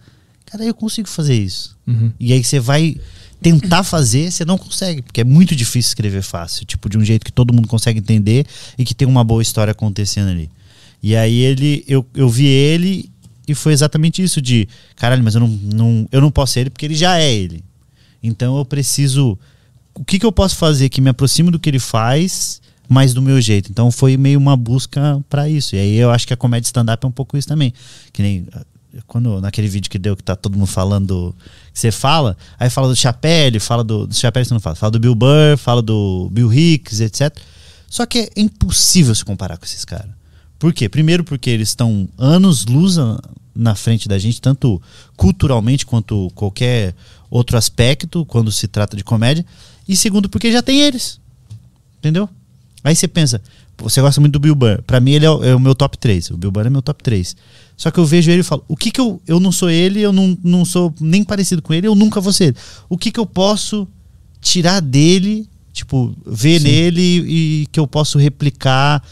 cara, 0.46 0.66
eu 0.66 0.74
consigo 0.74 1.08
fazer 1.08 1.36
isso. 1.36 1.78
Uhum. 1.88 2.12
E 2.20 2.34
aí 2.34 2.44
você 2.44 2.60
vai 2.60 2.98
tentar 3.42 3.84
fazer, 3.84 4.32
você 4.32 4.44
não 4.44 4.58
consegue, 4.58 5.02
porque 5.02 5.22
é 5.22 5.24
muito 5.24 5.56
difícil 5.56 5.90
escrever 5.90 6.24
fácil, 6.24 6.66
tipo, 6.66 6.90
de 6.90 6.98
um 6.98 7.06
jeito 7.06 7.24
que 7.24 7.32
todo 7.32 7.54
mundo 7.54 7.68
consegue 7.68 8.00
entender 8.00 8.46
e 8.78 8.84
que 8.84 8.96
tem 8.96 9.08
uma 9.08 9.24
boa 9.24 9.42
história 9.42 9.72
acontecendo 9.72 10.30
ali. 10.30 10.50
E 11.02 11.16
aí 11.16 11.36
ele, 11.38 11.86
eu, 11.88 12.06
eu 12.16 12.28
vi 12.28 12.48
ele 12.48 13.10
e 13.48 13.56
foi 13.56 13.74
exatamente 13.74 14.22
isso 14.22 14.42
de, 14.42 14.68
caralho, 14.96 15.24
mas 15.24 15.36
eu 15.36 15.42
não, 15.42 15.48
não, 15.48 16.08
eu 16.12 16.20
não 16.20 16.30
posso 16.30 16.54
ser 16.54 16.62
ele 16.62 16.70
porque 16.70 16.86
ele 16.86 16.96
já 16.96 17.18
é 17.18 17.34
ele. 17.34 17.64
Então 18.22 18.58
eu 18.58 18.66
preciso, 18.66 19.38
o 19.96 20.04
que 20.04 20.20
que 20.20 20.26
eu 20.26 20.32
posso 20.32 20.56
fazer 20.56 20.90
que 20.90 21.00
me 21.00 21.10
aproxime 21.10 21.50
do 21.50 21.60
que 21.60 21.70
ele 21.70 21.80
faz, 21.80 22.62
mas 22.90 23.14
do 23.14 23.22
meu 23.22 23.40
jeito. 23.40 23.72
Então 23.72 23.90
foi 23.92 24.18
meio 24.18 24.38
uma 24.38 24.58
busca 24.58 25.24
pra 25.30 25.48
isso. 25.50 25.76
E 25.76 25.80
aí 25.80 25.96
eu 25.96 26.12
acho 26.12 26.28
que 26.28 26.34
a 26.34 26.38
comédia 26.38 26.68
stand-up 26.68 27.06
é 27.06 27.08
um 27.08 27.12
pouco 27.12 27.38
isso 27.38 27.48
também. 27.48 27.74
Que 28.12 28.22
nem 28.22 28.48
quando 29.06 29.40
naquele 29.40 29.68
vídeo 29.68 29.90
que 29.90 30.00
deu 30.00 30.16
que 30.16 30.24
tá 30.24 30.36
todo 30.36 30.58
mundo 30.58 30.68
falando 30.68 31.36
que 31.74 31.80
você 31.80 31.92
fala, 31.92 32.36
aí 32.60 32.70
fala 32.70 32.88
do 32.88 32.96
Chapelle, 32.96 33.60
fala 33.60 33.84
do, 33.84 34.08
do 34.08 34.16
Chapelle 34.16 34.46
você 34.46 34.54
não 34.54 34.62
fala, 34.62 34.76
fala 34.76 34.92
do 34.92 35.00
Bill 35.00 35.14
Burr, 35.14 35.58
fala 35.58 35.82
do 35.82 36.30
Bill 36.32 36.52
Hicks, 36.52 37.00
etc. 37.00 37.38
Só 37.90 38.06
que 38.06 38.20
é 38.20 38.30
impossível 38.36 39.14
se 39.14 39.24
comparar 39.24 39.58
com 39.58 39.66
esses 39.66 39.86
caras. 39.86 40.17
Por 40.60 40.74
quê? 40.74 40.90
Primeiro 40.90 41.24
porque 41.24 41.50
eles 41.50 41.70
estão 41.70 42.10
anos 42.18 42.66
luz 42.66 42.98
na 43.56 43.76
frente 43.76 44.08
da 44.08 44.18
gente, 44.18 44.42
tanto 44.42 44.82
culturalmente 45.16 45.86
quanto 45.86 46.32
qualquer 46.36 46.96
outro 47.30 47.58
aspecto 47.58 48.26
quando 48.26 48.52
se 48.52 48.68
trata 48.68 48.96
de 48.96 49.04
comédia. 49.04 49.46
E 49.88 49.96
segundo 49.96 50.30
porque 50.30 50.52
já 50.52 50.62
tem 50.62 50.82
eles. 50.82 51.20
Entendeu? 52.00 52.30
Aí 52.84 52.96
você 52.96 53.08
pensa, 53.08 53.42
você 53.78 54.02
gosta 54.02 54.20
muito 54.22 54.34
do 54.34 54.40
Bill 54.40 54.56
Burr. 54.56 54.82
Pra 54.84 55.00
mim 55.00 55.12
ele 55.12 55.26
é 55.26 55.30
o, 55.30 55.44
é 55.44 55.56
o 55.56 55.60
meu 55.60 55.76
top 55.76 55.98
3. 55.98 56.32
O 56.32 56.38
Bill 56.38 56.52
Burr 56.52 56.68
é 56.68 56.70
meu 56.70 56.82
top 56.82 57.04
3. 57.04 57.36
Só 57.76 57.92
que 57.92 58.00
eu 58.00 58.06
vejo 58.06 58.32
ele 58.32 58.42
e 58.42 58.44
falo, 58.44 58.64
o 58.68 58.76
que 58.76 58.92
que 58.92 59.00
eu... 59.00 59.22
Eu 59.28 59.40
não 59.40 59.52
sou 59.52 59.70
ele, 59.70 60.02
eu 60.02 60.12
não, 60.12 60.38
não 60.44 60.66
sou 60.66 60.94
nem 61.00 61.24
parecido 61.24 61.62
com 61.62 61.74
ele, 61.74 61.88
eu 61.88 61.96
nunca 61.96 62.20
vou 62.20 62.34
ser 62.34 62.46
ele. 62.46 62.58
O 62.90 62.98
que 62.98 63.12
que 63.12 63.20
eu 63.20 63.26
posso 63.26 63.88
tirar 64.42 64.80
dele, 64.80 65.48
tipo, 65.74 66.16
ver 66.26 66.60
Sim. 66.60 66.68
nele 66.68 67.02
e 67.02 67.68
que 67.72 67.80
eu 67.80 67.88
posso 67.88 68.18
replicar 68.18 69.04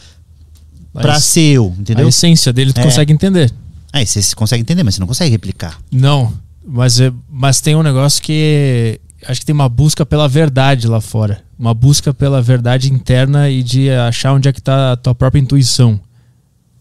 A 0.96 1.02
pra 1.02 1.20
ser 1.20 1.42
eu, 1.56 1.76
entendeu? 1.78 2.06
A 2.06 2.10
essência 2.10 2.52
dele 2.54 2.72
tu 2.74 2.80
É. 2.80 2.84
consegue 2.84 3.12
entender. 3.14 3.54
Aí 3.94 4.06
você 4.06 4.36
consegue 4.36 4.62
entender, 4.62 4.84
mas 4.84 4.96
você 4.96 5.00
não 5.00 5.08
consegue 5.08 5.32
replicar. 5.32 5.80
Não, 5.92 6.34
mas, 6.66 7.00
é- 7.00 7.12
mas 7.30 7.62
tem 7.62 7.76
um 7.76 7.84
negócio 7.84 8.22
que 8.22 9.00
acho 9.28 9.40
que 9.40 9.46
tem 9.46 9.54
uma 9.54 9.70
busca 9.70 10.06
pela 10.06 10.28
verdade 10.28 10.88
lá 10.88 11.00
fora. 11.02 11.42
Uma 11.58 11.74
busca 11.74 12.14
pela 12.14 12.42
verdade 12.42 12.92
interna 12.92 13.50
e 13.50 13.64
de 13.64 13.90
achar 13.90 14.34
onde 14.34 14.48
é 14.50 14.54
que 14.54 14.62
tá 14.62 14.92
a 14.94 14.96
tua 14.98 15.16
própria 15.16 15.40
intuição. 15.40 16.00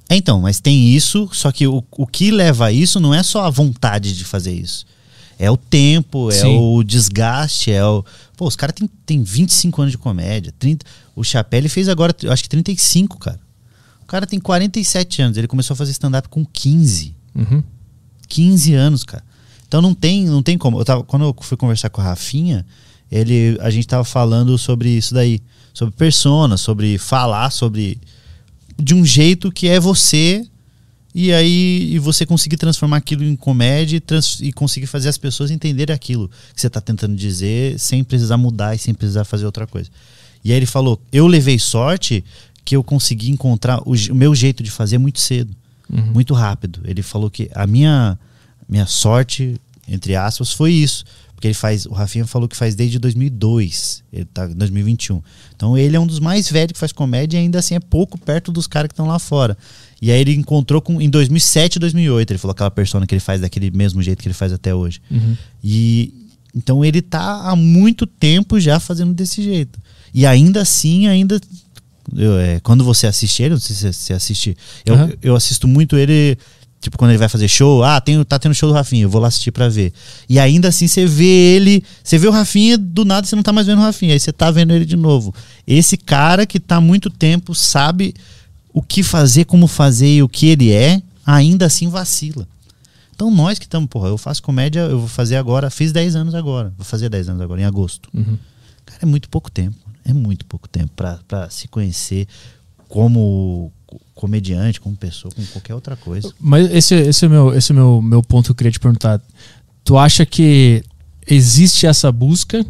É, 0.09 0.17
então, 0.17 0.41
mas 0.41 0.61
tem 0.61 0.89
isso, 0.89 1.29
só 1.33 1.51
que 1.51 1.67
o, 1.67 1.83
o 1.93 2.07
que 2.07 2.31
leva 2.31 2.67
a 2.67 2.73
isso 2.73 3.01
não 3.01 3.15
é 3.15 3.23
só 3.23 3.45
a 3.45 3.51
vontade 3.51 4.15
de 4.17 4.25
fazer 4.25 4.53
isso. 4.53 4.85
É 5.39 5.51
o 5.51 5.57
tempo, 5.57 6.31
é 6.31 6.35
Sim. 6.35 6.59
o 6.59 6.83
desgaste, 6.85 7.71
é 7.73 7.85
o. 7.85 8.05
Pô, 8.37 8.47
os 8.47 8.55
caras 8.57 8.75
têm 8.75 8.89
tem 9.07 9.23
25 9.23 9.81
anos 9.83 9.93
de 9.93 9.99
comédia. 9.99 10.53
30, 10.59 10.85
o 11.17 11.25
Chapelle 11.25 11.69
fez 11.69 11.89
agora, 11.89 12.15
eu 12.23 12.33
acho 12.33 12.43
que 12.43 12.49
35, 12.49 13.19
cara. 13.19 13.41
O 14.05 14.07
cara 14.07 14.27
tem 14.27 14.39
47 14.39 15.23
anos, 15.23 15.37
ele 15.39 15.49
começou 15.49 15.75
a 15.75 15.77
fazer 15.77 15.91
stand-up 15.93 16.29
com 16.29 16.45
15. 16.45 17.15
Uhum. 17.35 17.63
15 18.29 18.75
anos, 18.75 19.05
cara. 19.05 19.25
Então 19.67 19.81
não 19.83 19.95
tem, 19.95 20.27
não 20.27 20.43
tem 20.43 20.57
como. 20.57 20.79
Eu 20.79 20.85
tava, 20.85 21.03
quando 21.03 21.25
eu 21.25 21.37
fui 21.41 21.57
conversar 21.57 21.89
com 21.91 22.01
a 22.01 22.05
Rafinha, 22.05 22.65
ele, 23.11 23.57
a 23.61 23.71
gente 23.71 23.87
tava 23.87 24.05
falando 24.05 24.57
sobre 24.59 24.89
isso 24.91 25.15
daí, 25.15 25.41
sobre 25.73 25.95
persona, 25.95 26.57
sobre 26.57 26.99
falar 26.99 27.51
sobre 27.51 27.99
de 28.81 28.95
um 28.95 29.05
jeito 29.05 29.51
que 29.53 29.69
é 29.69 29.79
você 29.79 30.45
e 31.15 31.33
aí 31.33 31.91
e 31.95 31.99
você 31.99 32.27
conseguir 32.27 32.57
transformar 32.57 32.97
aquilo 32.97 33.23
em 33.25 33.37
comédia 33.37 33.97
e, 33.97 34.01
trans- 34.01 34.41
e 34.41 34.53
conseguir 34.53 34.87
fazer 34.87 35.09
as 35.09 35.17
pessoas 35.19 35.51
entenderem 35.51 35.95
aquilo 35.95 36.29
que 36.55 36.61
você 36.61 36.69
tá 36.69 36.81
tentando 36.81 37.15
dizer 37.15 37.79
sem 37.79 38.03
precisar 38.03 38.37
mudar 38.37 38.75
e 38.75 38.79
sem 38.79 38.93
precisar 38.93 39.25
fazer 39.25 39.47
outra 39.47 39.67
coisa. 39.67 39.89
E 40.45 40.51
aí 40.51 40.57
ele 40.57 40.67
falou: 40.67 41.01
"Eu 41.13 41.27
levei 41.29 41.59
sorte 41.59 42.25
que 42.65 42.77
eu 42.77 42.83
consegui 42.83 43.31
encontrar 43.31 43.81
o, 43.85 43.93
o 43.93 44.15
meu 44.15 44.35
jeito 44.35 44.63
de 44.63 44.71
fazer 44.71 44.99
muito 44.99 45.21
cedo" 45.21 45.55
Uhum. 45.93 46.13
muito 46.15 46.33
rápido. 46.33 46.81
Ele 46.85 47.03
falou 47.03 47.31
que 47.31 47.51
a 47.55 47.67
minha 47.67 48.19
minha 48.69 48.87
sorte, 48.87 49.61
entre 49.87 50.17
aspas, 50.17 50.53
foi 50.53 50.73
isso. 50.73 51.05
Porque 51.35 51.49
ele 51.49 51.55
faz, 51.55 51.85
o 51.85 51.93
Rafinha 51.93 52.27
falou 52.27 52.49
que 52.49 52.57
faz 52.57 52.75
desde 52.75 52.99
2002, 52.99 54.03
ele 54.13 54.25
tá 54.25 54.47
em 54.47 54.55
2021. 54.55 55.21
Então 55.55 55.77
ele 55.77 55.95
é 55.95 56.01
um 56.01 56.07
dos 56.07 56.19
mais 56.19 56.51
velhos 56.51 56.73
que 56.73 56.79
faz 56.79 56.91
comédia 56.91 57.37
e 57.37 57.41
ainda 57.41 57.59
assim 57.59 57.75
é 57.75 57.81
pouco 57.81 58.17
perto 58.17 58.51
dos 58.51 58.67
caras 58.67 58.89
que 58.89 58.93
estão 58.93 59.07
lá 59.07 59.19
fora. 59.19 59.57
E 60.01 60.11
aí 60.11 60.21
ele 60.21 60.35
encontrou 60.35 60.81
com 60.81 61.03
em 61.03 61.11
2007 61.11 61.77
e 61.77 61.79
2008, 61.81 62.31
ele 62.31 62.39
falou 62.39 62.53
aquela 62.53 62.71
persona 62.71 63.07
que 63.07 63.15
ele 63.15 63.21
faz 63.21 63.41
daquele 63.43 63.71
mesmo 63.71 64.03
jeito 64.03 64.23
que 64.23 64.29
ele 64.29 64.35
faz 64.35 64.53
até 64.53 64.75
hoje. 64.75 65.03
Uhum. 65.11 65.37
E 65.63 66.15
então 66.55 66.85
ele 66.85 67.03
tá 67.03 67.51
há 67.51 67.55
muito 67.55 68.07
tempo 68.07 68.59
já 68.59 68.81
fazendo 68.81 69.13
desse 69.13 69.43
jeito. 69.43 69.79
E 70.15 70.25
ainda 70.25 70.63
assim, 70.63 71.09
ainda 71.09 71.39
eu, 72.17 72.39
é, 72.39 72.61
quando 72.61 72.85
você 72.85 73.07
assiste 73.07 73.43
ele, 73.43 73.55
não 73.55 73.61
sei 73.61 73.75
se 73.75 73.93
você 73.93 74.13
assiste, 74.13 74.57
eu, 74.85 74.95
Aham. 74.95 75.13
eu 75.23 75.37
assisto 75.37 75.67
muito 75.67 75.97
ele, 75.97 76.37
tipo, 76.81 76.99
quando 76.99 77.13
ele 77.13 77.19
vai 77.19 77.29
fazer 77.29 77.49
show, 77.49 77.83
ah, 77.83 78.01
tem, 78.01 78.23
tá 78.25 78.39
tendo 78.39 78.55
show 78.55 78.69
do 78.69 78.75
Rafinha, 78.75 79.05
eu 79.05 79.11
vou 79.11 79.21
lá 79.21 79.29
assistir 79.29 79.51
pra 79.51 79.69
ver. 79.69 79.93
E 80.29 80.39
ainda 80.39 80.69
assim 80.69 80.87
você 80.87 81.07
vê 81.07 81.25
ele, 81.25 81.83
você 82.03 82.19
vê 82.19 82.27
o 82.27 82.31
Rafinha, 82.31 82.77
do 82.77 83.05
nada 83.05 83.27
você 83.27 83.37
não 83.37 83.43
tá 83.43 83.53
mais 83.53 83.67
vendo 83.67 83.79
o 83.79 83.83
Rafinha, 83.83 84.13
aí 84.13 84.21
você 84.21 84.33
tá 84.33 84.51
vendo 84.51 84.73
ele 84.73 84.85
de 84.85 84.97
novo. 84.97 85.35
Esse 85.67 85.97
cara 85.97 86.47
que 86.47 86.61
tá 86.61 86.77
há 86.77 86.81
muito 86.81 87.09
tempo, 87.11 87.55
sabe 87.55 88.15
o 88.73 88.83
que 88.83 89.03
fazer, 89.03 89.45
como 89.45 89.67
fazer 89.67 90.17
e 90.17 90.23
o 90.23 90.29
que 90.29 90.47
ele 90.47 90.73
é, 90.73 91.01
ainda 91.25 91.67
assim 91.67 91.89
vacila. 91.89 92.47
Então 93.15 93.31
nós 93.31 93.59
que 93.59 93.65
estamos, 93.65 93.89
porra, 93.89 94.09
eu 94.09 94.19
faço 94.19 94.43
comédia, 94.43 94.81
eu 94.81 94.99
vou 94.99 95.09
fazer 95.09 95.37
agora, 95.37 95.71
fiz 95.71 95.93
10 95.93 96.17
anos 96.17 96.35
agora, 96.35 96.75
vou 96.77 96.85
fazer 96.85 97.09
10 97.09 97.29
anos 97.29 97.41
agora, 97.41 97.61
em 97.61 97.65
agosto. 97.65 98.09
Uhum. 98.13 98.37
Cara, 98.85 99.01
é 99.03 99.07
muito 99.07 99.29
pouco 99.29 99.51
tempo. 99.51 99.77
É 100.05 100.13
muito 100.13 100.45
pouco 100.45 100.69
tempo 100.69 100.91
pra, 100.95 101.19
pra 101.27 101.49
se 101.51 101.67
conhecer 101.69 102.27
como 102.89 103.73
co- 103.87 104.01
comediante, 104.15 104.81
como 104.81 104.97
pessoa, 104.97 105.33
como 105.35 105.47
qualquer 105.49 105.75
outra 105.75 105.97
coisa. 105.97 106.33
Mas 106.41 106.71
esse, 106.73 106.95
esse 106.95 107.25
é 107.25 107.29
o 107.29 107.31
meu, 107.31 107.55
esse 107.55 107.73
é 107.73 107.75
meu, 107.75 108.03
meu 108.03 108.23
ponto 108.23 108.47
que 108.47 108.51
eu 108.53 108.55
queria 108.57 108.73
te 108.73 108.81
perguntar. 108.81 109.21
Tu 109.83 109.97
acha 109.99 110.25
que 110.25 110.83
existe 111.27 111.87
essa 111.87 112.11
busca 112.13 112.65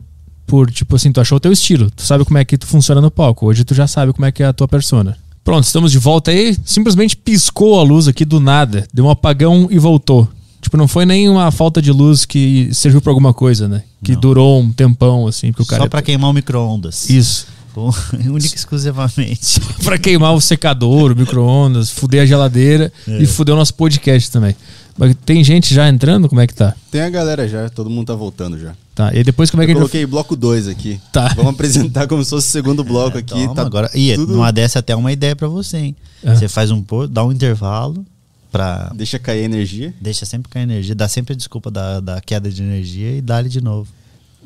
por, 0.47 0.71
tipo 0.71 0.95
assim, 0.97 1.11
tu 1.13 1.21
achou 1.21 1.37
o 1.37 1.41
teu 1.41 1.53
estilo, 1.53 1.91
tu 1.91 2.03
sabe 2.03 2.25
como 2.25 2.39
é 2.39 2.45
que 2.45 2.57
tu 2.59 2.67
funciona 2.67 3.01
no 3.01 3.11
palco, 3.11 3.47
hoje 3.47 3.65
tu 3.65 3.75
já 3.75 3.87
sabe 3.87 4.13
como 4.13 4.27
é 4.27 4.33
que 4.33 4.43
é 4.43 4.47
a 4.47 4.53
tua 4.53 4.69
persona. 4.69 5.17
Pronto, 5.43 5.65
estamos 5.65 5.91
de 5.93 5.99
volta 5.99 6.31
aí, 6.31 6.57
simplesmente 6.65 7.17
piscou 7.17 7.79
a 7.79 7.83
luz 7.83 8.09
aqui 8.09 8.25
do 8.25 8.41
nada, 8.41 8.87
deu 8.93 9.05
um 9.07 9.11
apagão 9.11 9.69
e 9.71 9.79
voltou. 9.79 10.29
Tipo, 10.61 10.77
não 10.79 10.89
foi 10.89 11.05
nem 11.05 11.29
uma 11.29 11.51
falta 11.51 11.83
de 11.83 11.93
luz 11.93 12.25
que 12.25 12.71
serviu 12.73 13.01
pra 13.03 13.11
alguma 13.11 13.35
coisa, 13.35 13.69
né? 13.69 13.83
Que 14.05 14.13
Não. 14.13 14.21
durou 14.21 14.61
um 14.61 14.71
tempão, 14.71 15.27
assim, 15.27 15.51
porque 15.51 15.63
o 15.63 15.67
cara... 15.67 15.83
Só 15.83 15.89
pra 15.89 16.03
queimar 16.03 16.31
o 16.31 16.33
micro-ondas. 16.33 17.09
Isso. 17.11 17.47
Com- 17.73 17.91
Única 18.31 18.55
e 18.55 18.59
exclusivamente. 18.59 19.61
pra 19.83 19.99
queimar 19.99 20.33
o 20.35 20.41
secador, 20.41 21.11
o 21.13 21.17
micro-ondas, 21.17 21.91
fuder 21.91 22.23
a 22.23 22.27
geladeira 22.27 22.93
É. 23.09 23.23
e 23.23 23.27
fuder 23.27 23.55
o 23.55 23.59
nosso 23.59 23.75
podcast 23.75 24.31
também. 24.31 24.55
Mas 24.97 25.17
tem 25.27 25.43
gente 25.43 25.75
já 25.75 25.89
entrando? 25.89 26.29
Como 26.29 26.41
é 26.41 26.47
que 26.47 26.55
tá? 26.55 26.73
Tem 26.91 27.01
a 27.01 27.11
galera 27.11 27.49
já, 27.49 27.69
todo 27.69 27.91
mundo 27.91 28.07
tá 28.07 28.15
voltando 28.15 28.57
já. 28.61 28.75
Tá. 28.95 29.13
E 29.13 29.25
depois 29.25 29.51
como 29.51 29.61
é 29.61 29.67
que 29.67 29.73
Eu 29.73 29.79
a 29.79 29.81
gente 29.81 29.83
vai... 29.83 29.91
coloquei 29.91 30.07
bloco 30.07 30.37
2 30.37 30.69
aqui. 30.69 31.01
Tá. 31.11 31.33
Vamos 31.35 31.53
apresentar 31.55 32.07
como 32.07 32.23
se 32.23 32.31
fosse 32.31 32.47
o 32.47 32.51
segundo 32.53 32.85
bloco 32.85 33.19
aqui. 33.19 33.35
Toma, 33.35 33.55
tá 33.57 33.63
agora. 33.63 33.91
E 33.93 34.15
tudo- 34.15 34.35
numa 34.35 34.53
dessa 34.53 34.79
até 34.79 34.95
uma 34.95 35.11
ideia 35.11 35.35
pra 35.35 35.49
você, 35.49 35.79
hein? 35.79 35.97
É. 36.23 36.33
Você 36.33 36.47
faz 36.47 36.71
um 36.71 36.81
pô, 36.81 37.09
dá 37.09 37.25
um 37.25 37.33
intervalo 37.33 38.07
pra. 38.55 38.93
Deixa 38.95 39.19
cair 39.19 39.41
a 39.41 39.45
energia. 39.45 39.93
Deixa 40.01 40.25
sempre 40.25 40.49
com 40.49 40.57
a 40.57 40.63
energia, 40.63 40.95
dá 40.95 41.09
sempre 41.09 41.33
a 41.33 41.37
desculpa 41.37 41.73
da, 41.73 41.99
da 41.99 42.21
queda 42.21 42.49
de 42.49 42.63
energia 42.63 43.17
e 43.17 43.21
dá-lhe 43.21 43.49
de 43.49 43.61
novo. 43.61 43.89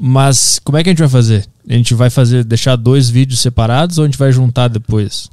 Mas 0.00 0.58
como 0.64 0.78
é 0.78 0.82
que 0.82 0.88
a 0.88 0.92
gente 0.92 1.00
vai 1.00 1.08
fazer? 1.10 1.46
A 1.68 1.72
gente 1.74 1.92
vai 1.92 2.08
fazer, 2.08 2.42
deixar 2.42 2.76
dois 2.76 3.10
vídeos 3.10 3.40
separados 3.40 3.98
ou 3.98 4.04
a 4.04 4.06
gente 4.06 4.16
vai 4.16 4.32
juntar 4.32 4.68
depois? 4.68 5.28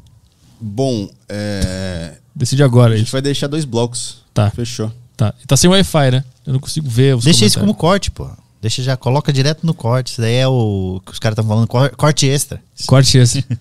Bom, 0.59 1.09
é... 1.29 2.15
Decide 2.35 2.63
agora 2.63 2.95
a 2.95 2.97
gente 2.97 3.11
vai 3.11 3.21
deixar 3.21 3.47
dois 3.47 3.63
blocos. 3.63 4.17
Tá. 4.33 4.49
Fechou. 4.49 4.91
Tá. 5.15 5.33
E 5.41 5.47
tá 5.47 5.55
sem 5.55 5.69
Wi-Fi, 5.69 6.11
né? 6.11 6.23
Eu 6.45 6.53
não 6.53 6.59
consigo 6.59 6.89
ver 6.89 7.15
os 7.15 7.23
Deixa 7.23 7.45
isso 7.45 7.59
como 7.59 7.73
corte, 7.73 8.11
pô. 8.11 8.29
Deixa 8.61 8.83
já, 8.83 8.97
coloca 8.97 9.31
direto 9.31 9.65
no 9.65 9.73
corte. 9.73 10.11
Isso 10.11 10.21
daí 10.21 10.35
é 10.35 10.47
o 10.47 11.01
que 11.05 11.13
os 11.13 11.19
caras 11.19 11.33
estão 11.35 11.47
falando, 11.47 11.67
cor- 11.67 11.95
corte 11.95 12.27
extra. 12.27 12.59
Corte 12.87 13.17
esse. 13.17 13.45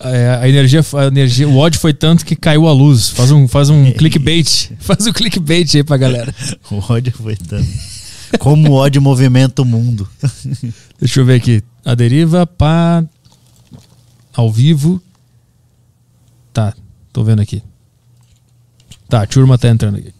É, 0.00 0.38
a 0.42 0.48
energia, 0.48 0.80
a 0.94 1.06
energia, 1.06 1.48
o 1.48 1.56
ódio 1.56 1.80
foi 1.80 1.94
tanto 1.94 2.24
que 2.24 2.34
caiu 2.36 2.66
a 2.66 2.72
luz. 2.72 3.10
Faz 3.10 3.30
um, 3.30 3.46
faz 3.46 3.70
um 3.70 3.90
clickbait. 3.94 4.72
Faz 4.78 5.06
um 5.06 5.12
clickbait 5.12 5.74
aí 5.74 5.84
pra 5.84 5.96
galera. 5.96 6.34
O 6.70 6.92
ódio 6.92 7.12
foi 7.12 7.36
tanto. 7.36 7.68
Como 8.38 8.70
o 8.70 8.74
ódio 8.74 9.00
movimenta 9.00 9.62
o 9.62 9.64
mundo. 9.64 10.08
Deixa 10.98 11.20
eu 11.20 11.24
ver 11.24 11.34
aqui. 11.34 11.62
A 11.84 11.94
deriva 11.94 12.46
pá. 12.46 13.04
Ao 14.34 14.50
vivo. 14.50 15.00
Tá, 16.52 16.74
tô 17.12 17.22
vendo 17.22 17.40
aqui. 17.40 17.62
Tá, 19.08 19.22
a 19.22 19.26
turma 19.26 19.56
tá 19.56 19.68
entrando 19.68 19.98
aqui. 19.98 20.12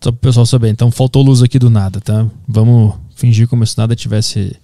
Só 0.00 0.10
pro 0.10 0.20
pessoal 0.20 0.44
saber. 0.44 0.68
Então 0.68 0.90
faltou 0.90 1.22
luz 1.22 1.42
aqui 1.42 1.58
do 1.58 1.70
nada, 1.70 2.00
tá? 2.00 2.26
Vamos 2.46 2.94
fingir 3.14 3.46
como 3.46 3.66
se 3.66 3.78
nada 3.78 3.94
tivesse. 3.94 4.56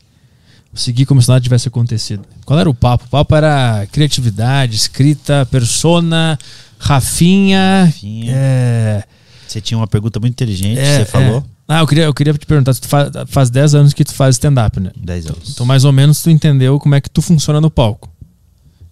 Seguir 0.72 1.04
como 1.06 1.20
se 1.20 1.28
nada 1.28 1.40
tivesse 1.40 1.66
acontecido. 1.68 2.22
Qual 2.44 2.58
era 2.58 2.70
o 2.70 2.74
papo? 2.74 3.04
O 3.04 3.08
papo 3.08 3.34
era 3.34 3.86
criatividade, 3.90 4.76
escrita, 4.76 5.44
persona, 5.50 6.38
Rafinha. 6.78 7.84
Rafinha. 7.86 8.32
É, 8.34 9.04
Você 9.46 9.60
tinha 9.60 9.76
uma 9.78 9.86
pergunta 9.86 10.18
muito 10.20 10.32
inteligente, 10.32 10.78
é, 10.78 10.98
você 11.00 11.04
falou. 11.04 11.38
é. 11.38 11.60
Ah, 11.72 11.80
eu 11.80 11.86
queria, 11.86 12.04
eu 12.04 12.14
queria 12.14 12.32
te 12.34 12.46
perguntar. 12.46 12.74
Tu 12.74 12.88
faz, 12.88 13.10
faz 13.28 13.50
10 13.50 13.74
anos 13.76 13.92
que 13.92 14.04
tu 14.04 14.12
faz 14.12 14.34
stand-up, 14.36 14.80
né? 14.80 14.90
10 14.96 15.26
anos. 15.26 15.50
Então, 15.50 15.64
mais 15.64 15.84
ou 15.84 15.92
menos, 15.92 16.20
tu 16.20 16.28
entendeu 16.28 16.78
como 16.80 16.94
é 16.96 17.00
que 17.00 17.08
tu 17.08 17.22
funciona 17.22 17.60
no 17.60 17.70
palco. 17.70 18.08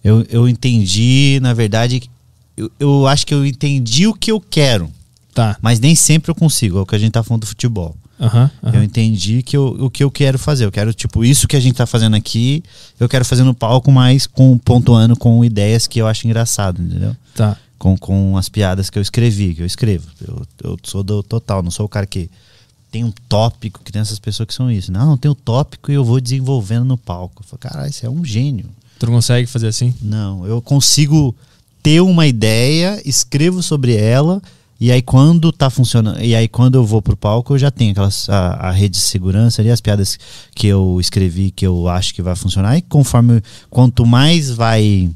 Eu, 0.05 0.25
eu 0.31 0.49
entendi, 0.49 1.41
na 1.43 1.53
verdade, 1.53 2.09
eu, 2.57 2.71
eu 2.79 3.07
acho 3.09 3.27
que 3.27 3.35
eu 3.35 3.45
entendi 3.45 4.07
o 4.07 4.15
que 4.15 4.31
eu 4.31 4.41
quero, 4.41 4.89
Tá. 5.35 5.57
mas 5.61 5.81
nem 5.81 5.95
sempre 5.97 6.31
eu 6.31 6.35
consigo. 6.37 6.79
É 6.79 6.81
o 6.83 6.87
que 6.87 6.95
a 6.95 6.99
gente 6.99 7.11
tá 7.13 7.23
falando 7.23 7.41
do 7.43 7.47
futebol. 7.49 7.97
Aham. 8.21 8.51
aham. 8.63 8.75
Eu 8.75 8.83
entendi 8.83 9.43
que 9.43 9.57
eu, 9.57 9.67
o 9.81 9.91
que 9.91 10.03
eu 10.03 10.11
quero 10.11 10.39
fazer. 10.39 10.65
Eu 10.65 10.73
quero, 10.73 10.93
tipo, 10.93 11.25
isso 11.25 11.47
que 11.47 11.57
a 11.57 11.61
gente 11.61 11.77
tá 11.77 11.87
fazendo 11.87 12.17
aqui, 12.17 12.63
eu 12.99 13.09
quero 13.09 13.25
fazer 13.25 13.45
no 13.45 13.55
palco, 13.55 13.91
mas 13.91 14.27
com, 14.27 14.59
pontuando 14.59 15.17
com 15.17 15.45
ideias 15.45 15.87
que 15.87 16.01
eu 16.01 16.07
acho 16.07 16.27
engraçado, 16.27 16.83
entendeu? 16.83 17.17
Tá. 17.35 17.57
Com, 17.79 17.97
com 17.97 18.37
as 18.37 18.49
piadas 18.49 18.91
que 18.91 18.99
eu 18.99 19.03
escrevi, 19.03 19.55
que 19.55 19.63
eu 19.63 19.67
escrevo. 19.67 20.07
Eu, 20.27 20.47
eu 20.65 20.79
sou 20.83 21.03
do 21.03 21.23
total, 21.23 21.63
não 21.63 21.71
sou 21.71 21.87
o 21.87 21.89
cara 21.89 22.07
que 22.07 22.29
tem 22.91 23.05
um 23.05 23.13
tópico, 23.29 23.81
que 23.85 23.93
tem 23.93 24.01
essas 24.01 24.19
pessoas 24.19 24.47
que 24.47 24.55
são 24.55 24.71
isso. 24.71 24.91
Não, 24.91 25.17
tem 25.17 25.31
um 25.31 25.35
tópico 25.35 25.91
e 25.91 25.95
eu 25.95 26.05
vou 26.05 26.21
desenvolvendo 26.21 26.85
no 26.85 26.97
palco. 26.97 27.43
Eu 27.43 27.47
falo, 27.47 27.61
caralho, 27.61 27.91
isso 27.91 28.05
é 28.05 28.11
um 28.11 28.25
gênio. 28.25 28.67
Tu 28.99 29.07
não 29.07 29.15
consegue 29.15 29.47
fazer 29.47 29.69
assim? 29.69 29.95
Não, 30.03 30.47
eu 30.47 30.61
consigo 30.61 31.35
ter 31.83 32.01
uma 32.01 32.27
ideia, 32.27 33.01
escrevo 33.05 33.63
sobre 33.63 33.95
ela, 33.95 34.43
e 34.81 34.91
aí 34.93 35.03
quando 35.03 35.51
tá 35.53 35.69
funcionando, 35.71 36.21
e 36.23 36.35
aí 36.35 36.47
quando 36.49 36.77
eu 36.77 36.85
vou 36.85 37.03
pro 37.03 37.17
palco, 37.17 37.55
eu 37.55 37.59
já 37.59 37.71
tenho 37.71 37.91
aquelas 37.93 38.29
a, 38.29 38.69
a 38.69 38.71
rede 38.71 38.93
de 38.97 39.03
segurança 39.05 39.61
ali, 39.61 39.71
as 39.71 39.81
piadas 39.81 40.19
que 40.55 40.67
eu 40.67 40.99
escrevi 41.01 41.51
que 41.51 41.67
eu 41.67 41.89
acho 41.89 42.15
que 42.15 42.23
vai 42.23 42.37
funcionar, 42.37 42.77
e 42.77 42.83
conforme 42.83 43.43
quanto 43.71 44.07
mais 44.07 44.51
vai 44.51 45.11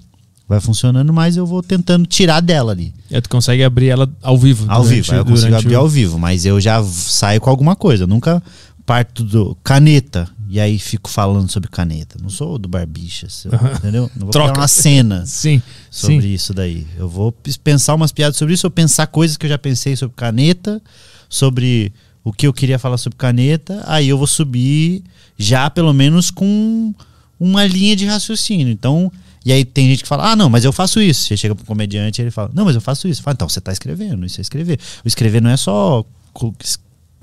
vai 0.49 0.61
funcionando, 0.61 1.13
mais 1.15 1.37
eu 1.37 1.47
vou 1.47 1.63
tentando 1.63 2.05
tirar 2.07 2.41
dela 2.41 2.73
ali. 2.73 2.93
É, 3.11 3.21
tu 3.23 3.29
consegue 3.31 3.63
abrir 3.65 3.89
ela 3.89 4.07
ao 4.23 4.37
vivo. 4.37 4.67
Ao 4.69 4.83
durante- 4.83 4.97
vivo, 4.97 5.15
eu 5.15 5.25
consigo 5.25 5.55
abrir 5.57 5.77
o- 5.77 5.79
ao 5.79 5.89
vivo, 5.89 6.19
mas 6.19 6.45
eu 6.45 6.61
já 6.61 6.83
saio 6.85 7.41
com 7.41 7.49
alguma 7.49 7.75
coisa. 7.75 8.03
Eu 8.05 8.09
nunca 8.09 8.43
parto 8.85 9.23
do 9.25 9.57
caneta 9.65 10.29
e 10.55 10.61
aí 10.61 10.79
fico 10.79 11.09
falando 11.09 11.51
sobre 11.51 11.71
caneta. 11.71 12.19
Não 12.21 12.29
sou 12.29 12.59
do 12.59 12.69
Barbichas, 12.69 13.47
eu- 13.47 13.53
entendeu? 13.77 14.11
Não 14.15 14.27
vou 14.27 14.31
Troca. 14.31 14.51
criar 14.53 14.61
uma 14.61 14.69
cena 14.69 15.25
Sim, 15.27 15.63
sobre 15.91 16.23
sim. 16.29 16.33
isso 16.35 16.53
daí. 16.53 16.87
Eu 16.99 17.09
vou 17.09 17.33
pensar 17.65 17.95
umas 17.95 18.13
piadas 18.13 18.37
sobre 18.37 18.53
isso, 18.55 18.67
eu 18.67 18.71
pensar 18.71 19.07
coisas 19.07 19.37
que 19.39 19.47
eu 19.47 19.51
já 19.51 19.57
pensei 19.59 19.97
sobre 19.97 20.15
caneta, 20.15 20.81
sobre 21.29 21.93
o 22.23 22.33
que 22.33 22.47
eu 22.47 22.53
queria 22.53 22.79
falar 22.79 22.99
sobre 22.99 23.17
caneta, 23.17 23.83
aí 23.87 24.09
eu 24.09 24.19
vou 24.19 24.27
subir 24.27 25.03
já 25.39 25.71
pelo 25.71 25.93
menos 25.95 26.31
com 26.31 26.95
uma 27.41 27.65
linha 27.67 27.97
de 27.97 28.05
raciocínio. 28.05 28.69
Então, 28.69 29.11
e 29.45 29.53
aí 29.53 29.65
tem 29.65 29.89
gente 29.89 30.03
que 30.03 30.09
fala: 30.09 30.33
"Ah, 30.33 30.37
não, 30.37 30.51
mas 30.51 30.65
eu 30.65 30.73
faço 30.73 31.01
isso". 31.01 31.29
Você 31.29 31.37
chega 31.37 31.55
pro 31.55 31.65
comediante 31.65 32.21
e 32.21 32.23
ele 32.23 32.31
fala: 32.31 32.51
"Não, 32.55 32.65
mas 32.67 32.75
eu 32.75 32.81
faço 32.81 33.09
isso". 33.09 33.23
Fala, 33.23 33.35
então 33.35 33.49
você 33.49 33.61
tá 33.61 33.73
escrevendo, 33.73 34.25
isso 34.27 34.39
é 34.39 34.43
escrever. 34.43 34.79
O 35.05 35.09
escrever 35.09 35.41
não 35.41 35.51
é 35.51 35.57
só 35.57 36.05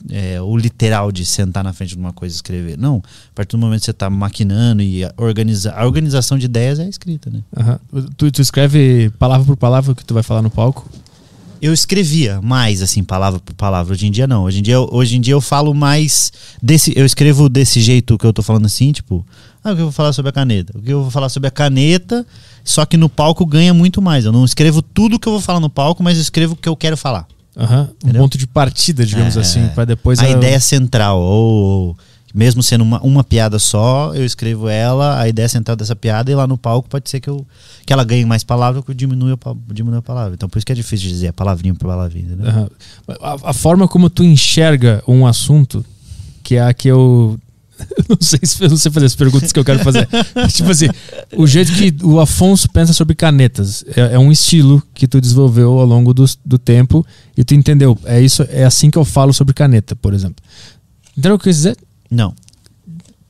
é, 0.10 0.42
o 0.42 0.56
literal 0.58 1.12
de 1.12 1.26
sentar 1.26 1.64
na 1.64 1.74
frente 1.74 1.90
de 1.90 1.98
uma 1.98 2.14
coisa 2.14 2.34
e 2.34 2.38
escrever. 2.38 2.78
Não, 2.78 2.98
a 3.32 3.34
partir 3.36 3.52
do 3.52 3.58
momento 3.60 3.80
que 3.80 3.86
você 3.86 3.94
tá 3.94 4.10
maquinando 4.10 4.82
e 4.82 5.04
organiza, 5.18 5.72
a 5.74 5.86
organização 5.86 6.38
de 6.38 6.46
ideias 6.46 6.80
é 6.80 6.84
a 6.84 6.90
escrita, 6.90 7.30
né? 7.30 7.42
Aham. 7.58 7.80
Tu, 8.18 8.32
tu 8.32 8.42
escreve 8.42 9.10
palavra 9.20 9.46
por 9.46 9.58
palavra 9.58 9.92
o 9.92 9.96
que 9.96 10.06
tu 10.06 10.14
vai 10.14 10.24
falar 10.24 10.42
no 10.42 10.50
palco? 10.50 10.90
Eu 11.62 11.74
escrevia 11.74 12.42
mais, 12.42 12.82
assim, 12.82 13.04
palavra 13.04 13.38
por 13.40 13.54
palavra. 13.54 13.92
Hoje 13.94 14.08
em 14.08 14.12
dia, 14.12 14.26
não. 14.26 14.44
Hoje 14.44 14.60
em 14.60 14.62
dia, 14.62 14.76
eu- 14.76 14.88
hoje 14.94 15.18
em 15.18 15.22
dia 15.22 15.34
eu 15.34 15.42
falo 15.42 15.74
mais 15.74 16.32
desse. 16.64 16.94
Eu 16.98 17.06
escrevo 17.06 17.50
desse 17.50 17.82
jeito 17.82 18.18
que 18.18 18.26
eu 18.26 18.32
tô 18.32 18.42
falando 18.42 18.66
assim, 18.66 18.94
tipo, 18.94 19.26
ah, 19.62 19.74
o 19.74 19.76
que 19.76 19.82
eu 19.82 19.86
vou 19.88 19.92
falar 19.92 20.14
sobre 20.14 20.30
a 20.30 20.32
caneta? 20.32 20.78
O 20.78 20.82
que 20.82 20.90
eu 20.94 21.02
vou 21.02 21.12
falar 21.12 21.28
sobre 21.28 21.48
a 21.50 21.52
caneta, 21.52 22.26
só 22.64 22.86
que 22.86 22.96
no 22.96 23.10
palco 23.10 23.46
ganha 23.46 23.74
muito 23.74 24.02
mais. 24.02 24.24
Eu 24.24 24.32
não 24.32 24.46
escrevo 24.46 24.82
tudo 24.82 25.20
que 25.20 25.28
eu 25.28 25.34
vou 25.34 25.42
falar 25.42 25.60
no 25.60 25.70
palco, 25.70 26.02
mas 26.02 26.16
eu 26.16 26.22
escrevo 26.22 26.54
o 26.54 26.56
que 26.56 26.70
eu 26.70 26.78
quero 26.78 26.96
falar. 26.96 27.28
Aham. 27.60 27.90
Um 28.06 28.14
ponto 28.14 28.38
de 28.38 28.48
partida, 28.48 29.06
digamos 29.06 29.36
É, 29.36 29.42
assim, 29.42 29.68
para 29.76 29.84
depois 29.86 30.20
a 30.20 30.30
ideia 30.30 30.60
central, 30.60 31.20
ou 31.20 31.98
mesmo 32.34 32.62
sendo 32.64 32.84
uma, 32.84 33.02
uma 33.02 33.24
piada 33.24 33.60
só, 33.60 34.14
eu 34.14 34.24
escrevo 34.24 34.70
ela, 34.70 35.20
a 35.20 35.28
ideia 35.28 35.50
central 35.50 35.76
dessa 35.76 35.96
piada, 35.96 36.32
e 36.32 36.36
lá 36.36 36.48
no 36.48 36.58
palco 36.58 36.88
pode 36.88 37.10
ser 37.10 37.20
que, 37.20 37.30
eu, 37.30 37.46
que 37.86 37.92
ela 37.92 38.04
ganhe 38.04 38.24
mais 38.24 38.44
palavra 38.44 38.82
que 38.82 38.92
eu 38.92 38.96
diminua, 38.96 39.38
a 39.46 39.74
diminua 39.74 40.00
a 40.00 40.02
palavra. 40.02 40.36
Então 40.36 40.48
por 40.48 40.58
isso 40.58 40.66
que 40.66 40.72
é 40.72 40.76
difícil 40.76 41.10
dizer 41.10 41.28
a 41.28 41.34
palavrinha 41.34 41.74
por 41.76 41.88
palavrinha, 41.88 42.26
entendeu? 42.26 42.48
Aham. 42.48 42.70
A, 43.20 43.50
a 43.50 43.54
forma 43.54 43.88
como 43.88 44.10
tu 44.10 44.24
enxerga 44.24 45.04
um 45.08 45.28
assunto, 45.28 45.84
que 46.44 46.56
é 46.56 46.62
a 46.62 46.74
que 46.74 46.88
eu. 46.88 47.38
Não 48.10 48.18
sei 48.20 48.40
se 48.44 48.64
eu 48.64 48.70
não 48.70 48.78
sei 48.78 48.92
fazer 48.92 49.06
as 49.06 49.16
perguntas 49.16 49.52
que 49.52 49.60
eu 49.60 49.64
quero 49.64 49.80
fazer. 49.80 50.08
tipo 50.50 50.70
assim, 50.70 50.88
o 51.36 51.46
jeito 51.46 51.72
que 51.72 51.94
o 52.04 52.20
Afonso 52.20 52.70
pensa 52.70 52.94
sobre 52.94 53.16
canetas 53.16 53.86
é, 53.96 54.16
é 54.16 54.20
um 54.20 54.32
estilo 54.32 54.82
que 54.94 55.08
tu 55.08 55.22
desenvolveu 55.22 55.78
ao 55.80 55.86
longo 55.86 56.14
do, 56.14 56.26
do 56.46 56.58
tempo 56.58 57.06
e 57.38 57.44
tu 57.44 57.54
entendeu. 57.54 57.98
É 58.06 58.20
isso, 58.20 58.44
é 58.50 58.64
assim 58.64 58.90
que 58.90 58.98
eu 58.98 59.06
falo 59.06 59.34
sobre 59.34 59.54
caneta, 59.54 59.96
por 59.96 60.14
exemplo. 60.14 60.44
Entendeu 61.12 61.36
o 61.36 61.40
que 61.40 61.50
eu 61.50 61.52
quis 61.52 61.58
dizer? 61.58 61.78
Não. 62.10 62.34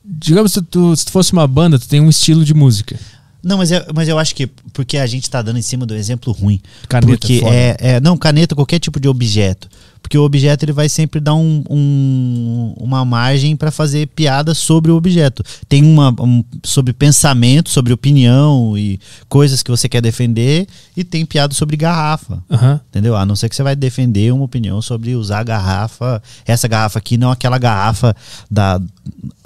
Digamos 0.04 0.54
que 0.54 0.62
tu, 0.62 0.96
se 0.96 1.04
tu 1.04 1.12
fosse 1.12 1.32
uma 1.32 1.46
banda, 1.46 1.78
tu 1.78 1.88
tem 1.88 2.00
um 2.00 2.08
estilo 2.08 2.44
de 2.44 2.54
música. 2.54 2.98
Não, 3.42 3.56
mas, 3.56 3.72
é, 3.72 3.86
mas 3.94 4.08
eu 4.08 4.18
acho 4.18 4.34
que 4.34 4.46
porque 4.72 4.98
a 4.98 5.06
gente 5.06 5.28
tá 5.28 5.40
dando 5.40 5.58
em 5.58 5.62
cima 5.62 5.86
do 5.86 5.94
exemplo 5.94 6.32
ruim. 6.32 6.60
Caneta, 6.88 7.18
porque 7.18 7.42
é, 7.44 7.76
é. 7.78 8.00
Não, 8.00 8.16
caneta, 8.16 8.54
qualquer 8.54 8.78
tipo 8.78 9.00
de 9.00 9.08
objeto. 9.08 9.68
Porque 10.02 10.18
o 10.18 10.22
objeto 10.24 10.64
ele 10.64 10.72
vai 10.72 10.88
sempre 10.88 11.20
dar 11.20 11.34
um, 11.34 11.62
um- 11.70 12.74
uma 12.78 13.04
margem 13.04 13.54
para 13.56 13.70
fazer 13.70 14.06
piada 14.08 14.54
sobre 14.54 14.90
o 14.90 14.96
objeto. 14.96 15.42
Tem 15.68 15.84
uma 15.84 16.10
um- 16.20 16.44
sobre 16.64 16.92
pensamento, 16.92 17.70
sobre 17.70 17.92
opinião 17.92 18.76
e 18.76 18.98
coisas 19.28 19.62
que 19.62 19.70
você 19.70 19.88
quer 19.88 20.00
defender, 20.02 20.66
e 20.96 21.04
tem 21.04 21.24
piada 21.24 21.54
sobre 21.54 21.76
garrafa. 21.76 22.42
Aham. 22.50 22.80
Entendeu? 22.88 23.16
A 23.16 23.24
não 23.24 23.36
ser 23.36 23.48
que 23.48 23.54
você 23.56 23.62
vai 23.62 23.76
defender 23.76 24.32
uma 24.32 24.44
opinião 24.44 24.80
sobre 24.82 25.14
usar 25.14 25.40
a 25.40 25.44
garrafa, 25.44 26.22
essa 26.44 26.66
garrafa 26.66 26.98
aqui, 26.98 27.16
não 27.16 27.30
aquela 27.30 27.58
garrafa 27.58 28.14
da, 28.50 28.80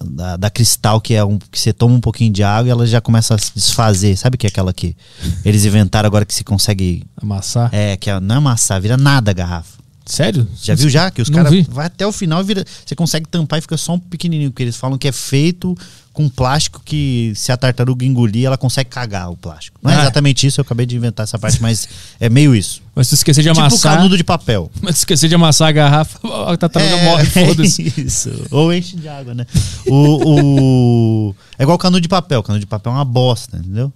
da, 0.03 0.37
da 0.37 0.51
cristal 0.51 1.01
que 1.01 1.15
é 1.15 1.25
um 1.25 1.39
que 1.39 1.59
você 1.61 1.73
toma 1.73 1.95
um 1.95 2.01
pouquinho 2.01 2.33
de 2.33 2.43
água 2.43 2.69
e 2.69 2.71
ela 2.71 2.87
já 2.87 3.01
começa 3.01 3.35
a 3.35 3.39
se 3.39 3.53
desfazer. 3.55 4.17
Sabe 4.17 4.37
o 4.37 4.39
que 4.39 4.47
é 4.47 4.49
aquela 4.49 4.73
que 4.73 4.97
eles 5.45 5.65
inventaram 5.65 6.07
agora 6.07 6.25
que 6.25 6.35
se 6.35 6.45
consegue. 6.45 7.05
Amassar. 7.21 7.69
É, 7.73 7.97
que 7.97 8.09
é, 8.11 8.19
não 8.21 8.35
é 8.37 8.39
amassar, 8.39 8.81
vira 8.81 8.97
nada 8.97 9.31
a 9.31 9.35
garrafa. 9.35 9.84
Sério? 10.07 10.47
Já 10.63 10.75
viu 10.75 10.89
já? 10.91 11.11
Que 11.11 11.23
os 11.23 11.31
caras 11.31 11.67
vai 11.69 11.87
até 11.87 12.07
o 12.07 12.13
final 12.13 12.41
e 12.41 12.45
vira. 12.45 12.65
Você 12.85 12.95
consegue 12.95 13.27
tampar 13.27 13.59
e 13.59 13.63
fica 13.63 13.77
só 13.77 13.95
um 13.95 13.99
pequenininho, 13.99 14.51
porque 14.51 14.63
eles 14.63 14.77
falam 14.77 14.99
que 14.99 15.09
é 15.09 15.13
feito 15.13 15.75
com 16.13 16.29
plástico 16.29 16.81
que 16.85 17.33
se 17.35 17.51
a 17.51 17.57
tartaruga 17.57 18.05
engolir, 18.05 18.45
ela 18.47 18.59
consegue 18.59 18.91
cagar 18.91 19.31
o 19.31 19.37
plástico. 19.37 19.81
Não 19.83 19.91
é 19.91 19.97
Ah. 19.97 20.01
exatamente 20.03 20.47
isso, 20.47 20.61
eu 20.61 20.63
acabei 20.63 20.85
de 20.87 20.95
inventar 20.95 21.25
essa 21.25 21.39
parte, 21.39 21.61
mas 21.61 21.89
é 22.21 22.29
meio 22.29 22.55
isso. 22.55 22.83
Mas 22.95 23.09
se 23.09 23.15
esquecer 23.15 23.43
de 23.43 23.49
Tipo 23.49 23.61
amassar. 23.61 23.97
canudo 23.97 24.17
de 24.17 24.23
papel. 24.23 24.71
Mas 24.81 24.97
se 24.97 25.01
esquecer 25.01 25.27
de 25.29 25.35
amassar 25.35 25.69
a 25.69 25.73
garrafa, 25.73 26.19
a 26.53 26.57
tartaruga 26.57 26.97
morre, 26.99 27.25
foda-se. 27.27 27.93
isso. 27.97 28.31
Ou 28.51 28.73
enche 28.73 28.97
de 28.97 29.09
água, 29.09 29.35
né? 29.35 29.47
O, 29.87 31.29
o- 31.31 31.35
É 31.59 31.63
igual 31.63 31.79
canudo 31.79 32.01
de 32.01 32.09
papel. 32.09 32.43
Canudo 32.43 32.61
de 32.61 32.67
papel 32.67 32.93
é 32.93 32.97
uma 32.97 33.05
bosta, 33.05 33.57
entendeu? 33.57 33.93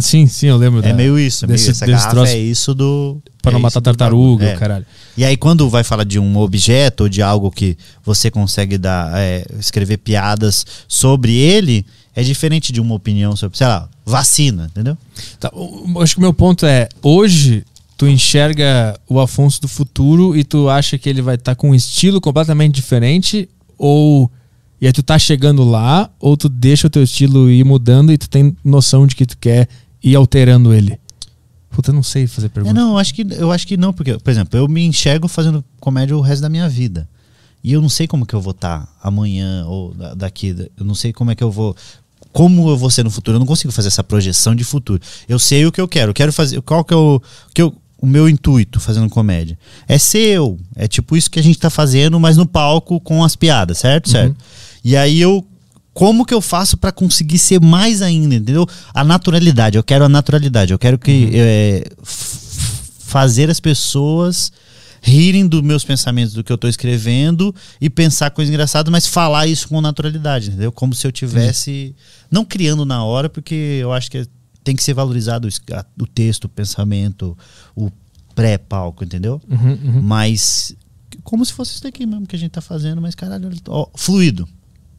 Sim, 0.00 0.26
sim, 0.26 0.46
eu 0.48 0.56
lembro. 0.56 0.80
É 0.80 0.90
da- 0.90 0.94
meio 0.94 1.18
isso. 1.18 1.44
É 1.44 1.48
meio 1.48 1.58
desse- 1.58 1.70
essa 1.70 1.86
desse 1.86 1.90
garrafa 1.98 2.10
troço 2.16 2.32
é 2.32 2.38
isso 2.38 2.74
do. 2.74 3.20
Pra 3.40 3.52
não 3.52 3.58
é 3.60 3.62
matar 3.62 3.70
isso 3.78 3.80
do 3.80 3.84
tartaruga. 3.84 4.46
É. 4.46 4.56
caralho. 4.56 4.86
E 5.16 5.24
aí, 5.24 5.36
quando 5.36 5.68
vai 5.70 5.82
falar 5.84 6.04
de 6.04 6.18
um 6.18 6.36
objeto 6.38 7.02
ou 7.04 7.08
de 7.08 7.22
algo 7.22 7.50
que 7.50 7.76
você 8.04 8.30
consegue 8.30 8.76
dar, 8.76 9.10
é, 9.18 9.44
escrever 9.58 9.96
piadas 9.98 10.66
sobre 10.86 11.34
ele, 11.34 11.86
é 12.14 12.22
diferente 12.22 12.72
de 12.72 12.80
uma 12.80 12.94
opinião 12.94 13.34
sobre, 13.36 13.56
sei 13.56 13.66
lá, 13.66 13.88
vacina, 14.04 14.66
entendeu? 14.70 14.96
Tá, 15.40 15.50
acho 16.02 16.14
que 16.14 16.18
o 16.18 16.22
meu 16.22 16.34
ponto 16.34 16.66
é, 16.66 16.88
hoje 17.02 17.64
tu 17.96 18.06
enxerga 18.06 18.98
o 19.08 19.18
Afonso 19.20 19.60
do 19.62 19.68
futuro 19.68 20.36
e 20.36 20.44
tu 20.44 20.68
acha 20.68 20.98
que 20.98 21.08
ele 21.08 21.22
vai 21.22 21.36
estar 21.36 21.54
com 21.54 21.70
um 21.70 21.74
estilo 21.74 22.20
completamente 22.20 22.74
diferente 22.74 23.48
ou 23.78 24.30
e 24.80 24.86
aí 24.86 24.92
tu 24.92 25.02
tá 25.02 25.18
chegando 25.18 25.64
lá 25.64 26.10
ou 26.20 26.36
tu 26.36 26.48
deixa 26.48 26.86
o 26.86 26.90
teu 26.90 27.02
estilo 27.02 27.50
ir 27.50 27.64
mudando 27.64 28.12
e 28.12 28.18
tu 28.18 28.28
tem 28.28 28.56
noção 28.64 29.06
de 29.06 29.14
que 29.16 29.24
tu 29.26 29.36
quer 29.38 29.68
ir 30.02 30.14
alterando 30.16 30.72
ele? 30.74 30.98
Puta, 31.70 31.90
eu 31.90 31.94
não 31.94 32.02
sei 32.02 32.26
fazer 32.26 32.46
É, 32.46 32.50
pergunta. 32.50 32.74
não, 32.74 32.92
eu 32.92 32.98
acho, 32.98 33.12
que, 33.14 33.26
eu 33.38 33.52
acho 33.52 33.66
que 33.66 33.76
não, 33.76 33.92
porque, 33.92 34.14
por 34.18 34.30
exemplo, 34.30 34.58
eu 34.58 34.66
me 34.68 34.84
enxergo 34.86 35.28
fazendo 35.28 35.62
comédia 35.80 36.16
o 36.16 36.20
resto 36.20 36.42
da 36.42 36.48
minha 36.48 36.68
vida. 36.68 37.08
E 37.62 37.72
eu 37.72 37.82
não 37.82 37.88
sei 37.88 38.06
como 38.06 38.24
que 38.24 38.34
eu 38.34 38.40
vou 38.40 38.52
estar 38.52 38.88
amanhã 39.02 39.64
ou 39.66 39.92
da- 39.92 40.14
daqui. 40.14 40.54
Eu 40.78 40.84
não 40.86 40.94
sei 40.94 41.12
como 41.12 41.30
é 41.32 41.34
que 41.34 41.42
eu 41.42 41.50
vou. 41.50 41.74
Como 42.32 42.68
eu 42.70 42.76
vou 42.76 42.88
ser 42.90 43.02
no 43.02 43.10
futuro. 43.10 43.36
Eu 43.36 43.40
não 43.40 43.46
consigo 43.46 43.72
fazer 43.72 43.88
essa 43.88 44.04
projeção 44.04 44.54
de 44.54 44.62
futuro. 44.62 45.00
Eu 45.28 45.38
sei 45.38 45.66
o 45.66 45.72
que 45.72 45.80
eu 45.80 45.88
quero. 45.88 46.10
Eu 46.10 46.14
quero 46.14 46.32
fazer. 46.32 46.60
Qual 46.62 46.84
que 46.84 46.94
é 46.94 46.96
o. 46.96 47.20
Que 47.52 47.60
eu, 47.62 47.74
o 47.98 48.06
meu 48.06 48.28
intuito 48.28 48.78
fazendo 48.78 49.08
comédia? 49.10 49.58
É 49.88 49.98
ser 49.98 50.36
eu. 50.36 50.56
É 50.76 50.86
tipo 50.86 51.16
isso 51.16 51.28
que 51.30 51.40
a 51.40 51.42
gente 51.42 51.58
tá 51.58 51.68
fazendo, 51.68 52.20
mas 52.20 52.36
no 52.36 52.46
palco 52.46 53.00
com 53.00 53.24
as 53.24 53.34
piadas, 53.34 53.78
certo? 53.78 54.08
Certo. 54.10 54.36
E 54.86 54.96
aí 54.96 55.20
eu 55.20 55.44
como 55.92 56.24
que 56.26 56.34
eu 56.34 56.40
faço 56.42 56.76
pra 56.76 56.92
conseguir 56.92 57.38
ser 57.38 57.60
mais 57.60 58.02
ainda, 58.02 58.34
entendeu? 58.34 58.66
A 58.92 59.02
naturalidade, 59.02 59.78
eu 59.78 59.82
quero 59.82 60.04
a 60.04 60.08
naturalidade, 60.08 60.72
eu 60.72 60.78
quero 60.78 60.98
que 60.98 61.30
é, 61.32 61.84
f- 62.04 62.38
fazer 62.98 63.48
as 63.50 63.58
pessoas 63.58 64.52
rirem 65.02 65.46
dos 65.46 65.62
meus 65.62 65.82
pensamentos 65.84 66.34
do 66.34 66.44
que 66.44 66.52
eu 66.52 66.58
tô 66.58 66.68
escrevendo 66.68 67.54
e 67.80 67.88
pensar 67.88 68.30
coisa 68.30 68.50
engraçada, 68.50 68.90
mas 68.90 69.06
falar 69.06 69.46
isso 69.46 69.68
com 69.68 69.80
naturalidade, 69.80 70.48
entendeu? 70.48 70.70
Como 70.70 70.94
se 70.94 71.06
eu 71.06 71.10
tivesse 71.12 71.94
não 72.30 72.44
criando 72.44 72.84
na 72.84 73.02
hora, 73.02 73.28
porque 73.30 73.54
eu 73.80 73.92
acho 73.92 74.10
que 74.10 74.26
tem 74.62 74.76
que 74.76 74.82
ser 74.82 74.92
valorizado 74.94 75.48
o 76.00 76.06
texto, 76.06 76.44
o 76.44 76.48
pensamento, 76.48 77.36
o 77.74 77.90
pré-palco, 78.34 79.02
entendeu? 79.02 79.40
Uhum, 79.48 79.78
uhum. 79.82 80.02
Mas 80.02 80.76
como 81.24 81.44
se 81.44 81.52
fosse 81.54 81.72
isso 81.72 81.82
daqui 81.82 82.04
mesmo 82.04 82.26
que 82.26 82.36
a 82.36 82.38
gente 82.38 82.50
tá 82.50 82.60
fazendo, 82.60 83.00
mas 83.00 83.14
caralho, 83.14 83.48
ó, 83.68 83.86
fluido. 83.96 84.46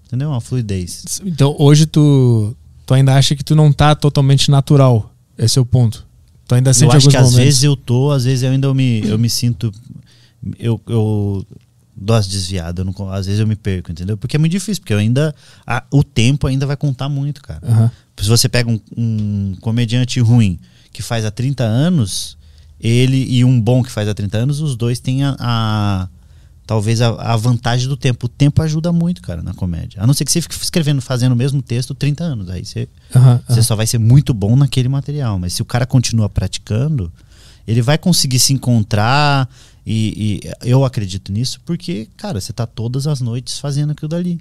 Entendeu? 0.07 0.29
Uma 0.29 0.41
fluidez. 0.41 1.21
Então 1.25 1.55
hoje 1.59 1.85
tu, 1.85 2.55
tu 2.85 2.93
ainda 2.93 3.13
acha 3.15 3.35
que 3.35 3.43
tu 3.43 3.53
não 3.55 3.71
tá 3.71 3.93
totalmente 3.93 4.49
natural. 4.49 5.13
Esse 5.37 5.59
é 5.59 5.61
o 5.61 5.65
ponto. 5.65 6.05
Tu 6.47 6.55
ainda 6.55 6.73
sente 6.73 6.91
eu 6.93 6.97
acho 6.97 7.09
que 7.09 7.17
às 7.17 7.23
momentos. 7.31 7.43
vezes 7.45 7.63
eu 7.63 7.75
tô, 7.75 8.09
às 8.11 8.23
vezes 8.23 8.43
eu 8.43 8.51
ainda 8.51 8.67
eu 8.67 8.73
me, 8.73 9.05
eu 9.05 9.17
me 9.19 9.29
sinto. 9.29 9.71
Eu, 10.57 10.79
eu 10.87 11.45
dou 11.95 12.15
as 12.15 12.25
desviadas, 12.27 12.85
não 12.85 13.11
às 13.11 13.25
vezes 13.25 13.41
eu 13.41 13.47
me 13.47 13.55
perco, 13.55 13.91
entendeu? 13.91 14.15
Porque 14.17 14.35
é 14.37 14.39
muito 14.39 14.51
difícil, 14.53 14.81
porque 14.81 14.93
eu 14.93 14.97
ainda. 14.97 15.35
a- 15.65 15.83
o 15.91 16.03
tempo 16.03 16.47
ainda 16.47 16.65
vai 16.65 16.77
contar 16.77 17.09
muito, 17.09 17.41
cara. 17.41 17.59
Aham. 17.67 17.91
Se 18.19 18.29
você 18.29 18.47
pega 18.47 18.69
um, 18.69 18.79
um 18.97 19.55
comediante 19.59 20.19
ruim 20.21 20.57
que 20.93 21.01
faz 21.03 21.25
há 21.25 21.29
30 21.31 21.63
anos, 21.63 22.37
ele 22.79 23.25
e 23.29 23.43
um 23.43 23.59
bom 23.59 23.83
que 23.83 23.91
faz 23.91 24.07
há 24.07 24.13
30 24.13 24.37
anos, 24.37 24.61
os 24.61 24.75
dois 24.75 24.99
têm 24.99 25.23
a. 25.23 25.35
a- 25.37 26.07
talvez 26.67 27.01
a, 27.01 27.09
a 27.33 27.35
vantagem 27.37 27.87
do 27.87 27.95
tempo. 27.95 28.25
O 28.25 28.29
tempo 28.29 28.61
ajuda 28.61 28.91
muito, 28.91 29.21
cara, 29.21 29.41
na 29.41 29.53
comédia. 29.53 30.03
A 30.03 30.05
não 30.05 30.13
ser 30.13 30.25
que 30.25 30.31
você 30.31 30.41
fique 30.41 30.53
escrevendo, 30.53 31.01
fazendo 31.01 31.31
o 31.31 31.35
mesmo 31.35 31.61
texto 31.61 31.95
30 31.95 32.23
anos. 32.23 32.49
Aí 32.49 32.65
você. 32.65 32.89
Você 33.47 33.63
só 33.63 33.75
vai 33.75 33.87
ser 33.87 33.97
muito 33.97 34.33
bom 34.33 34.55
naquele 34.55 34.89
material. 34.89 35.39
Mas 35.39 35.53
se 35.53 35.61
o 35.61 35.65
cara 35.65 35.85
continua 35.85 36.29
praticando, 36.29 37.11
ele 37.65 37.81
vai 37.81 37.97
conseguir 37.97 38.37
se 38.37 38.53
encontrar. 38.53 39.49
E, 39.85 40.41
e 40.43 40.69
eu 40.69 40.83
acredito 40.83 41.31
nisso 41.31 41.61
porque, 41.65 42.09
cara, 42.17 42.41
você 42.41 42.51
tá 42.51 42.67
todas 42.67 43.07
as 43.07 43.21
noites 43.21 43.57
fazendo 43.57 43.91
aquilo 43.91 44.09
dali. 44.09 44.37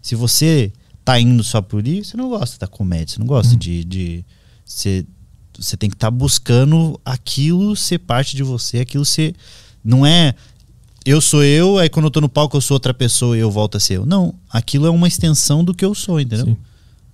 Se 0.00 0.14
você 0.14 0.72
tá 1.04 1.18
indo 1.18 1.42
só 1.42 1.60
por 1.60 1.86
isso, 1.86 2.12
você 2.12 2.16
não 2.16 2.28
gosta 2.28 2.56
da 2.56 2.68
comédia, 2.68 3.14
você 3.14 3.18
não 3.18 3.26
gosta 3.26 3.56
de. 3.56 3.84
de 3.84 4.24
você, 4.64 5.04
você 5.58 5.76
tem 5.76 5.90
que 5.90 5.96
estar 5.96 6.10
buscando 6.10 7.00
aquilo 7.04 7.74
ser 7.74 7.98
parte 7.98 8.36
de 8.36 8.44
você, 8.44 8.78
aquilo 8.78 9.04
ser. 9.04 9.34
Não 9.82 10.06
é. 10.06 10.34
Eu 11.04 11.20
sou 11.20 11.44
eu, 11.44 11.78
aí 11.78 11.88
quando 11.88 12.06
eu 12.06 12.10
tô 12.10 12.20
no 12.20 12.28
palco 12.28 12.56
eu 12.56 12.60
sou 12.60 12.74
outra 12.76 12.94
pessoa 12.94 13.36
e 13.36 13.40
eu 13.40 13.50
volto 13.50 13.76
a 13.76 13.80
ser 13.80 13.94
eu. 13.98 14.06
Não, 14.06 14.34
aquilo 14.50 14.86
é 14.86 14.90
uma 14.90 15.06
extensão 15.06 15.62
do 15.62 15.74
que 15.74 15.84
eu 15.84 15.94
sou, 15.94 16.18
entendeu? 16.20 16.46
Sim. 16.46 16.56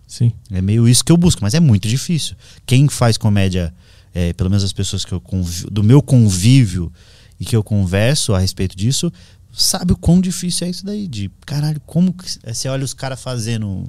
Sim. 0.06 0.32
É 0.50 0.60
meio 0.60 0.88
isso 0.88 1.04
que 1.04 1.10
eu 1.12 1.16
busco, 1.16 1.40
mas 1.42 1.54
é 1.54 1.60
muito 1.60 1.88
difícil. 1.88 2.36
Quem 2.66 2.88
faz 2.88 3.16
comédia, 3.16 3.72
é, 4.14 4.32
pelo 4.32 4.50
menos 4.50 4.62
as 4.64 4.72
pessoas 4.72 5.04
que 5.04 5.12
eu 5.12 5.20
convi- 5.20 5.66
do 5.70 5.82
meu 5.82 6.00
convívio 6.02 6.92
e 7.38 7.44
que 7.44 7.54
eu 7.56 7.62
converso 7.62 8.34
a 8.34 8.38
respeito 8.38 8.76
disso, 8.76 9.12
sabe 9.52 9.92
o 9.92 9.96
quão 9.96 10.20
difícil 10.20 10.66
é 10.66 10.70
isso 10.70 10.84
daí. 10.84 11.06
De 11.08 11.30
caralho, 11.46 11.80
como 11.86 12.12
que 12.12 12.24
você 12.44 12.68
olha 12.68 12.84
os 12.84 12.94
caras 12.94 13.20
fazendo 13.20 13.86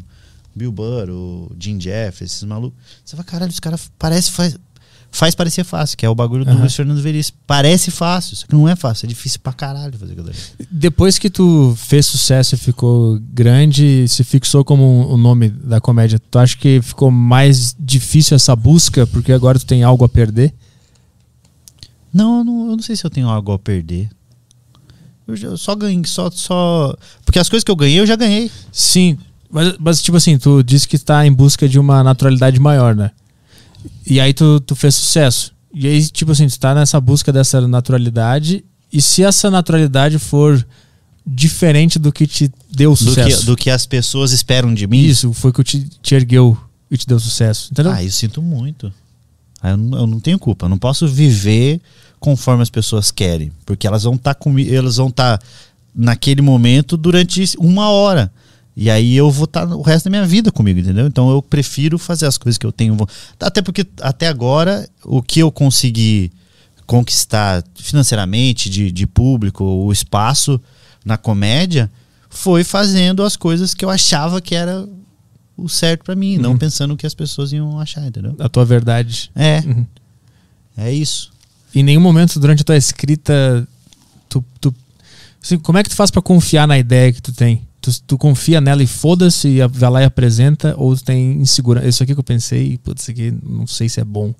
Bill 0.56 0.72
Burr, 0.72 1.10
o 1.10 1.52
Jim 1.60 1.78
Jeff, 1.78 2.24
esses 2.24 2.44
malucos. 2.44 2.80
Você 3.06 3.16
fala, 3.16 3.24
caralho, 3.24 3.52
os 3.52 3.60
caras 3.60 3.92
parece 3.98 4.32
faz, 4.32 4.58
faz 5.12 5.36
parecer 5.36 5.64
fácil, 5.66 5.98
que 5.98 6.06
é 6.06 6.10
o 6.10 6.16
bagulho 6.16 6.46
do 6.46 6.52
Aham. 6.52 6.62
Luiz 6.62 6.74
Fernando 6.74 7.02
Veríssimo. 7.02 7.38
Parece 7.46 7.92
fácil, 7.92 8.36
só 8.36 8.48
que 8.48 8.54
não 8.54 8.68
é 8.68 8.76
fácil, 8.76 9.06
é 9.06 9.10
difícil 9.10 9.40
pra 9.42 9.52
caralho 9.52 9.98
fazer 9.98 10.14
aquilo. 10.14 10.32
Depois 10.72 11.20
que 11.20 11.30
tu 11.30 11.76
fez 11.78 12.06
sucesso 12.06 12.56
e 12.56 12.58
ficou 12.58 13.20
grande, 13.20 14.08
se 14.08 14.24
fixou 14.24 14.64
como 14.64 15.08
o 15.12 15.18
nome 15.18 15.50
da 15.50 15.82
comédia, 15.82 16.18
tu 16.18 16.40
acha 16.40 16.58
que 16.58 16.82
ficou 16.82 17.12
mais 17.12 17.76
difícil 17.78 18.36
essa 18.36 18.56
busca 18.56 19.06
porque 19.06 19.34
agora 19.34 19.60
tu 19.60 19.66
tem 19.66 19.84
algo 19.84 20.06
a 20.06 20.10
perder? 20.10 20.54
Não, 22.14 22.40
eu 22.40 22.44
não, 22.44 22.70
eu 22.70 22.76
não 22.78 22.84
sei 22.84 22.96
se 22.96 23.06
eu 23.06 23.10
tenho 23.10 23.28
algo 23.30 23.52
a 23.52 23.60
perder. 23.60 24.10
Eu 25.28 25.58
só 25.58 25.76
ganhei, 25.76 26.02
só, 26.06 26.30
só. 26.32 26.96
Porque 27.24 27.40
as 27.40 27.48
coisas 27.48 27.64
que 27.64 27.72
eu 27.72 27.76
ganhei, 27.76 28.00
eu 28.00 28.06
já 28.06 28.16
ganhei. 28.16 28.52
Sim, 28.72 29.18
mas, 29.50 29.76
mas 29.80 30.02
tipo 30.02 30.18
assim, 30.18 30.38
tu 30.38 30.62
disse 30.64 30.88
que 30.88 30.98
tá 30.98 31.26
em 31.26 31.32
busca 31.32 31.70
de 31.70 31.80
uma 31.80 32.04
naturalidade 32.04 32.60
maior, 32.60 32.96
né? 32.96 33.12
E 34.06 34.20
aí 34.20 34.34
tu, 34.34 34.60
tu 34.60 34.76
fez 34.76 34.96
sucesso. 34.96 35.54
E 35.74 35.88
aí, 35.88 36.06
tipo 36.08 36.32
assim, 36.32 36.48
tu 36.48 36.60
tá 36.60 36.76
nessa 36.76 37.00
busca 37.00 37.32
dessa 37.32 37.66
naturalidade, 37.68 38.64
e 38.92 39.02
se 39.02 39.24
essa 39.24 39.50
naturalidade 39.50 40.20
for 40.20 40.66
diferente 41.26 41.98
do 42.00 42.12
que 42.12 42.28
te 42.28 42.52
deu 42.70 42.92
Do 42.92 42.98
sucesso? 42.98 43.40
que, 43.42 43.46
do 43.46 43.56
que 43.56 43.70
as 43.70 43.86
pessoas 43.86 44.32
esperam 44.32 44.74
de 44.74 44.88
mim. 44.88 45.00
Isso, 45.00 45.32
foi 45.34 45.52
que 45.54 45.64
te, 45.64 45.88
te 46.02 46.16
ergueu 46.16 46.58
e 46.90 46.98
te 46.98 47.08
deu 47.08 47.20
sucesso. 47.20 47.70
Entendeu? 47.72 47.92
Ah, 47.92 48.04
eu 48.04 48.12
sinto 48.12 48.42
muito. 48.42 48.92
Ah, 49.62 49.70
Eu 49.70 49.78
não, 49.78 50.00
eu 50.00 50.08
não 50.08 50.20
tenho 50.20 50.40
culpa. 50.40 50.66
Eu 50.66 50.70
não 50.70 50.78
posso 50.78 51.08
viver 51.08 51.80
conforme 52.20 52.64
as 52.64 52.70
pessoas 52.70 53.12
querem. 53.12 53.52
Porque 53.66 53.86
elas 53.88 54.04
vão 54.04 54.16
estar 54.16 54.34
comigo, 54.36 54.74
elas 54.74 54.98
vão 54.98 55.08
estar 55.08 55.40
naquele 55.96 56.42
momento 56.42 56.98
durante 56.98 57.44
uma 57.58 57.90
hora. 57.90 58.32
E 58.76 58.90
aí 58.90 59.16
eu 59.16 59.30
vou 59.30 59.44
estar 59.46 59.68
o 59.68 59.82
resto 59.82 60.06
da 60.06 60.10
minha 60.12 60.26
vida 60.26 60.52
comigo, 60.52 60.80
entendeu? 60.80 61.06
Então 61.06 61.30
eu 61.30 61.42
prefiro 61.42 61.98
fazer 61.98 62.26
as 62.26 62.38
coisas 62.38 62.58
que 62.58 62.66
eu 62.66 62.72
tenho. 62.72 62.96
Até 63.40 63.62
porque 63.62 63.86
até 64.02 64.28
agora 64.28 64.88
o 65.04 65.22
que 65.22 65.40
eu 65.42 65.52
consegui 65.52 66.32
conquistar 66.86 67.64
financeiramente, 67.76 68.70
de, 68.70 68.92
de 68.92 69.08
público, 69.08 69.64
o 69.64 69.92
espaço 69.92 70.60
na 71.06 71.18
comédia, 71.18 71.92
foi 72.30 72.64
fazendo 72.64 73.24
as 73.24 73.36
coisas 73.36 73.74
que 73.74 73.84
eu 73.84 73.90
achava 73.90 74.42
que 74.42 74.56
era 74.56 74.88
o 75.58 75.68
certo 75.70 76.04
pra 76.04 76.16
mim, 76.16 76.38
não 76.38 76.52
Uhum. 76.52 76.58
pensando 76.58 76.94
o 76.94 76.98
que 76.98 77.06
as 77.06 77.14
pessoas 77.14 77.52
iam 77.54 77.80
achar, 77.80 78.06
entendeu? 78.06 78.36
A 78.40 78.50
tua 78.50 78.66
verdade. 78.66 79.30
É, 79.36 79.60
Uhum. 79.60 79.86
é 80.78 80.92
isso. 80.94 81.32
Em 81.76 81.84
nenhum 81.84 82.02
momento 82.02 82.40
durante 82.40 82.62
a 82.62 82.66
tua 82.66 82.78
escrita, 82.78 83.68
tu, 84.30 84.44
tu 84.60 84.74
assim, 85.44 85.58
como 85.60 85.78
é 85.78 85.84
que 85.84 85.90
tu 85.90 85.96
faz 85.96 86.10
pra 86.12 86.22
confiar 86.22 86.68
na 86.68 86.78
ideia 86.78 87.12
que 87.14 87.22
tu 87.22 87.32
tem? 87.34 87.62
Tu, 87.82 88.02
tu 88.04 88.18
confia 88.18 88.62
nela 88.62 88.84
e 88.84 88.88
foda-se 88.88 89.48
e 89.48 89.68
vai 89.68 89.90
lá 89.90 90.02
e 90.04 90.06
apresenta, 90.06 90.76
ou 90.78 90.96
tem 90.96 91.42
insegurança? 91.42 91.88
Isso 91.88 92.04
aqui 92.04 92.14
que 92.14 92.20
eu 92.20 92.24
pensei, 92.24 92.78
putz, 92.78 93.02
isso 93.02 93.12
aqui 93.12 93.34
não 93.44 93.66
sei 93.66 93.90
se 93.90 94.00
é 94.00 94.04
bom. 94.04 94.34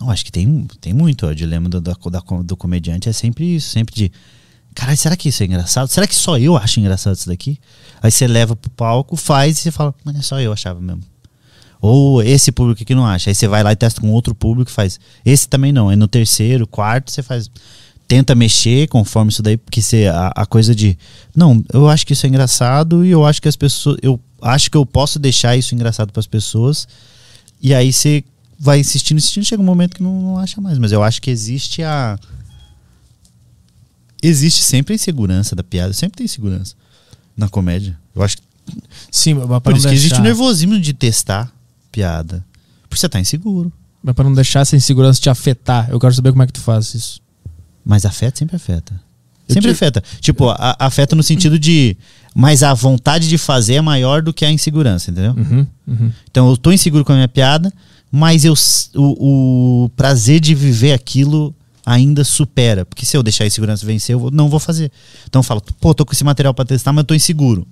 Não, 0.00 0.08
acho 0.08 0.24
que 0.24 0.32
tem, 0.32 0.66
tem 0.80 0.94
muito. 0.94 1.26
O 1.26 1.34
dilema 1.34 1.68
do, 1.68 1.80
do 1.80 2.56
comediante 2.56 3.08
é 3.08 3.12
sempre 3.12 3.56
isso, 3.56 3.70
sempre 3.70 3.94
de. 3.94 4.12
Caralho, 4.74 4.96
será 4.96 5.16
que 5.16 5.28
isso 5.28 5.42
é 5.42 5.46
engraçado? 5.46 5.88
Será 5.88 6.06
que 6.06 6.14
só 6.14 6.38
eu 6.38 6.56
acho 6.56 6.78
engraçado 6.78 7.16
isso 7.16 7.28
daqui? 7.28 7.58
Aí 8.00 8.10
você 8.10 8.26
leva 8.26 8.54
pro 8.54 8.70
palco, 8.70 9.16
faz 9.16 9.58
e 9.58 9.62
você 9.62 9.70
fala, 9.72 9.92
mas 10.04 10.16
é 10.16 10.22
só 10.22 10.40
eu 10.40 10.52
achava 10.52 10.80
mesmo. 10.80 11.02
Ou 11.80 12.22
esse 12.22 12.52
público 12.52 12.82
aqui 12.82 12.94
não 12.94 13.06
acha. 13.06 13.30
Aí 13.30 13.34
você 13.34 13.48
vai 13.48 13.62
lá 13.62 13.72
e 13.72 13.76
testa 13.76 14.00
com 14.00 14.10
outro 14.10 14.34
público 14.34 14.70
faz. 14.70 15.00
Esse 15.24 15.48
também 15.48 15.72
não. 15.72 15.88
Aí 15.88 15.96
no 15.96 16.06
terceiro, 16.06 16.66
quarto, 16.66 17.10
você 17.10 17.22
faz. 17.22 17.50
Tenta 18.10 18.34
mexer 18.34 18.88
conforme 18.88 19.30
isso 19.30 19.40
daí, 19.40 19.56
porque 19.56 19.80
você, 19.80 20.08
a, 20.08 20.32
a 20.34 20.44
coisa 20.44 20.74
de. 20.74 20.98
Não, 21.34 21.64
eu 21.72 21.88
acho 21.88 22.04
que 22.04 22.12
isso 22.12 22.26
é 22.26 22.28
engraçado 22.28 23.04
e 23.04 23.10
eu 23.10 23.24
acho 23.24 23.40
que 23.40 23.46
as 23.46 23.54
pessoas. 23.54 23.98
Eu 24.02 24.18
acho 24.42 24.68
que 24.68 24.76
eu 24.76 24.84
posso 24.84 25.16
deixar 25.16 25.56
isso 25.56 25.76
engraçado 25.76 26.12
para 26.12 26.18
as 26.18 26.26
pessoas. 26.26 26.88
E 27.62 27.72
aí 27.72 27.92
você 27.92 28.24
vai 28.58 28.80
insistindo, 28.80 29.18
insistindo, 29.18 29.44
chega 29.44 29.62
um 29.62 29.64
momento 29.64 29.94
que 29.94 30.02
não, 30.02 30.20
não 30.20 30.38
acha 30.38 30.60
mais. 30.60 30.76
Mas 30.76 30.90
eu 30.90 31.04
acho 31.04 31.22
que 31.22 31.30
existe 31.30 31.84
a. 31.84 32.18
Existe 34.20 34.64
sempre 34.64 34.92
a 34.92 34.96
insegurança 34.96 35.54
da 35.54 35.62
piada, 35.62 35.92
sempre 35.92 36.16
tem 36.16 36.24
insegurança 36.24 36.74
na 37.36 37.48
comédia. 37.48 37.96
Eu 38.12 38.24
acho 38.24 38.38
que 38.38 38.42
Sim, 39.08 39.34
mas 39.34 39.46
pra 39.46 39.60
por 39.60 39.76
isso 39.76 39.86
que 39.86 39.94
existe 39.94 40.10
deixar, 40.10 40.22
o 40.22 40.24
nervosismo 40.24 40.80
de 40.80 40.92
testar 40.92 41.52
piada. 41.92 42.44
Porque 42.88 43.00
você 43.00 43.08
tá 43.08 43.20
inseguro. 43.20 43.72
mas 44.02 44.16
pra 44.16 44.24
não 44.24 44.34
deixar 44.34 44.60
essa 44.60 44.74
insegurança 44.74 45.20
te 45.20 45.30
afetar. 45.30 45.88
Eu 45.90 46.00
quero 46.00 46.12
saber 46.12 46.32
como 46.32 46.42
é 46.42 46.46
que 46.46 46.52
tu 46.52 46.60
faz 46.60 46.92
isso. 46.92 47.20
Mas 47.84 48.04
afeta 48.04 48.38
sempre 48.38 48.56
afeta. 48.56 49.00
Sempre 49.48 49.70
te- 49.70 49.74
afeta. 49.74 50.02
Tipo, 50.20 50.48
a- 50.50 50.76
afeta 50.78 51.16
no 51.16 51.22
sentido 51.22 51.58
de. 51.58 51.96
Mas 52.34 52.62
a 52.62 52.72
vontade 52.72 53.28
de 53.28 53.36
fazer 53.36 53.74
é 53.74 53.80
maior 53.80 54.22
do 54.22 54.32
que 54.32 54.44
a 54.44 54.50
insegurança, 54.52 55.10
entendeu? 55.10 55.32
Uhum, 55.32 55.66
uhum. 55.88 56.12
Então 56.30 56.48
eu 56.48 56.56
tô 56.56 56.70
inseguro 56.70 57.04
com 57.04 57.10
a 57.12 57.16
minha 57.16 57.26
piada, 57.28 57.72
mas 58.12 58.44
eu, 58.44 58.54
o, 58.94 59.84
o 59.84 59.88
prazer 59.90 60.38
de 60.38 60.54
viver 60.54 60.92
aquilo 60.92 61.52
ainda 61.84 62.22
supera. 62.22 62.84
Porque 62.86 63.04
se 63.04 63.16
eu 63.16 63.22
deixar 63.24 63.42
a 63.44 63.46
insegurança 63.48 63.84
vencer, 63.84 64.14
eu 64.14 64.30
não 64.30 64.48
vou 64.48 64.60
fazer. 64.60 64.92
Então 65.26 65.40
eu 65.40 65.42
falo, 65.42 65.60
pô, 65.80 65.92
tô 65.92 66.06
com 66.06 66.12
esse 66.12 66.22
material 66.22 66.54
pra 66.54 66.64
testar, 66.64 66.92
mas 66.92 67.02
eu 67.02 67.06
tô 67.06 67.14
inseguro. 67.14 67.66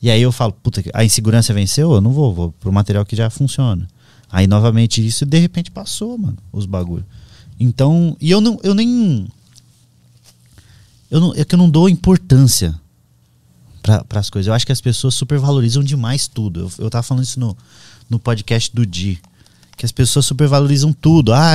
E 0.00 0.10
aí 0.10 0.22
eu 0.22 0.32
falo, 0.32 0.52
puta, 0.62 0.82
a 0.94 1.04
insegurança 1.04 1.52
venceu? 1.52 1.92
Eu 1.92 2.00
não 2.00 2.12
vou, 2.12 2.32
vou 2.34 2.52
pro 2.52 2.72
material 2.72 3.04
que 3.04 3.14
já 3.14 3.28
funciona. 3.28 3.86
Aí 4.32 4.46
novamente 4.46 5.04
isso, 5.06 5.26
de 5.26 5.38
repente 5.38 5.70
passou, 5.70 6.16
mano, 6.16 6.36
os 6.52 6.64
bagulho. 6.64 7.04
Então, 7.58 8.16
e 8.20 8.30
eu 8.30 8.40
não, 8.40 8.58
eu 8.62 8.74
nem. 8.74 9.26
Eu 11.10 11.20
não, 11.20 11.34
é 11.34 11.44
que 11.44 11.54
eu 11.54 11.58
não 11.58 11.70
dou 11.70 11.88
importância 11.88 12.74
para 13.82 14.04
as 14.18 14.30
coisas. 14.30 14.46
Eu 14.48 14.54
acho 14.54 14.66
que 14.66 14.72
as 14.72 14.80
pessoas 14.80 15.14
supervalorizam 15.14 15.82
demais 15.82 16.26
tudo. 16.26 16.60
Eu, 16.60 16.84
eu 16.86 16.90
tava 16.90 17.02
falando 17.02 17.24
isso 17.24 17.38
no, 17.38 17.56
no 18.08 18.18
podcast 18.18 18.74
do 18.74 18.84
Di. 18.84 19.18
Que 19.76 19.84
as 19.84 19.92
pessoas 19.92 20.24
supervalorizam 20.26 20.92
tudo. 20.92 21.32
Ah, 21.32 21.54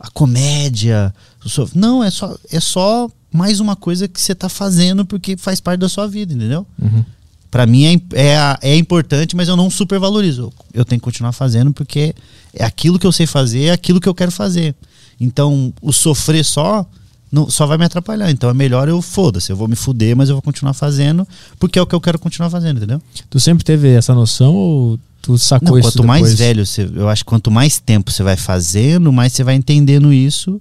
a 0.00 0.10
comédia. 0.10 1.14
so- 1.44 1.68
Não, 1.74 2.02
é 2.02 2.10
só, 2.10 2.36
é 2.50 2.58
só 2.60 3.08
mais 3.32 3.60
uma 3.60 3.76
coisa 3.76 4.08
que 4.08 4.20
você 4.20 4.34
tá 4.34 4.48
fazendo 4.48 5.04
porque 5.04 5.36
faz 5.36 5.60
parte 5.60 5.80
da 5.80 5.88
sua 5.88 6.08
vida, 6.08 6.32
entendeu? 6.32 6.66
Uhum. 6.80 7.04
Pra 7.50 7.66
mim 7.66 7.84
é, 7.84 7.94
é, 8.14 8.58
é 8.72 8.76
importante, 8.76 9.36
mas 9.36 9.48
eu 9.48 9.56
não 9.56 9.70
supervalorizo. 9.70 10.52
Eu 10.72 10.84
tenho 10.84 11.00
que 11.00 11.04
continuar 11.04 11.32
fazendo 11.32 11.72
porque 11.72 12.14
é 12.54 12.64
aquilo 12.64 12.98
que 12.98 13.06
eu 13.06 13.12
sei 13.12 13.26
fazer, 13.26 13.64
é 13.64 13.70
aquilo 13.72 14.00
que 14.00 14.08
eu 14.08 14.14
quero 14.14 14.32
fazer. 14.32 14.74
Então, 15.20 15.72
o 15.80 15.92
sofrer 15.92 16.44
só 16.44 16.86
não, 17.30 17.50
só 17.50 17.66
vai 17.66 17.76
me 17.76 17.84
atrapalhar. 17.84 18.30
Então 18.30 18.48
é 18.48 18.54
melhor 18.54 18.88
eu 18.88 19.02
foda-se, 19.02 19.50
eu 19.50 19.56
vou 19.56 19.68
me 19.68 19.76
fuder, 19.76 20.16
mas 20.16 20.28
eu 20.28 20.34
vou 20.36 20.42
continuar 20.42 20.72
fazendo 20.72 21.26
porque 21.58 21.78
é 21.78 21.82
o 21.82 21.86
que 21.86 21.94
eu 21.94 22.00
quero 22.00 22.18
continuar 22.18 22.50
fazendo, 22.50 22.78
entendeu? 22.78 23.02
Tu 23.28 23.40
sempre 23.40 23.64
teve 23.64 23.88
essa 23.88 24.14
noção 24.14 24.54
ou 24.54 24.98
tu 25.20 25.36
sacou 25.36 25.70
Não, 25.70 25.78
isso 25.78 25.92
quanto 25.92 26.06
mais 26.06 26.22
depois? 26.22 26.38
velho, 26.38 26.66
você, 26.66 26.90
eu 26.94 27.08
acho 27.08 27.24
que 27.24 27.28
quanto 27.28 27.50
mais 27.50 27.78
tempo 27.78 28.10
você 28.10 28.22
vai 28.22 28.36
fazendo, 28.36 29.12
mais 29.12 29.32
você 29.32 29.42
vai 29.42 29.54
entendendo 29.54 30.12
isso. 30.12 30.60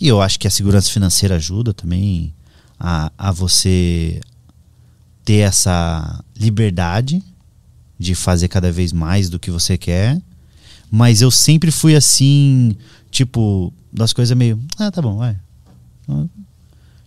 E 0.00 0.08
eu 0.08 0.20
acho 0.20 0.38
que 0.38 0.46
a 0.46 0.50
segurança 0.50 0.90
financeira 0.90 1.36
ajuda 1.36 1.74
também 1.74 2.32
a, 2.78 3.10
a 3.18 3.32
você 3.32 4.20
ter 5.24 5.38
essa 5.38 6.22
liberdade 6.38 7.22
de 7.98 8.14
fazer 8.14 8.48
cada 8.48 8.70
vez 8.70 8.92
mais 8.92 9.28
do 9.28 9.38
que 9.38 9.50
você 9.50 9.76
quer. 9.76 10.20
Mas 10.90 11.20
eu 11.20 11.30
sempre 11.30 11.70
fui 11.70 11.96
assim, 11.96 12.76
tipo, 13.10 13.72
das 13.92 14.12
coisas 14.12 14.36
meio. 14.36 14.60
Ah, 14.78 14.90
tá 14.90 15.00
bom, 15.02 15.16
vai. 15.16 15.36
Ah, 16.08 16.24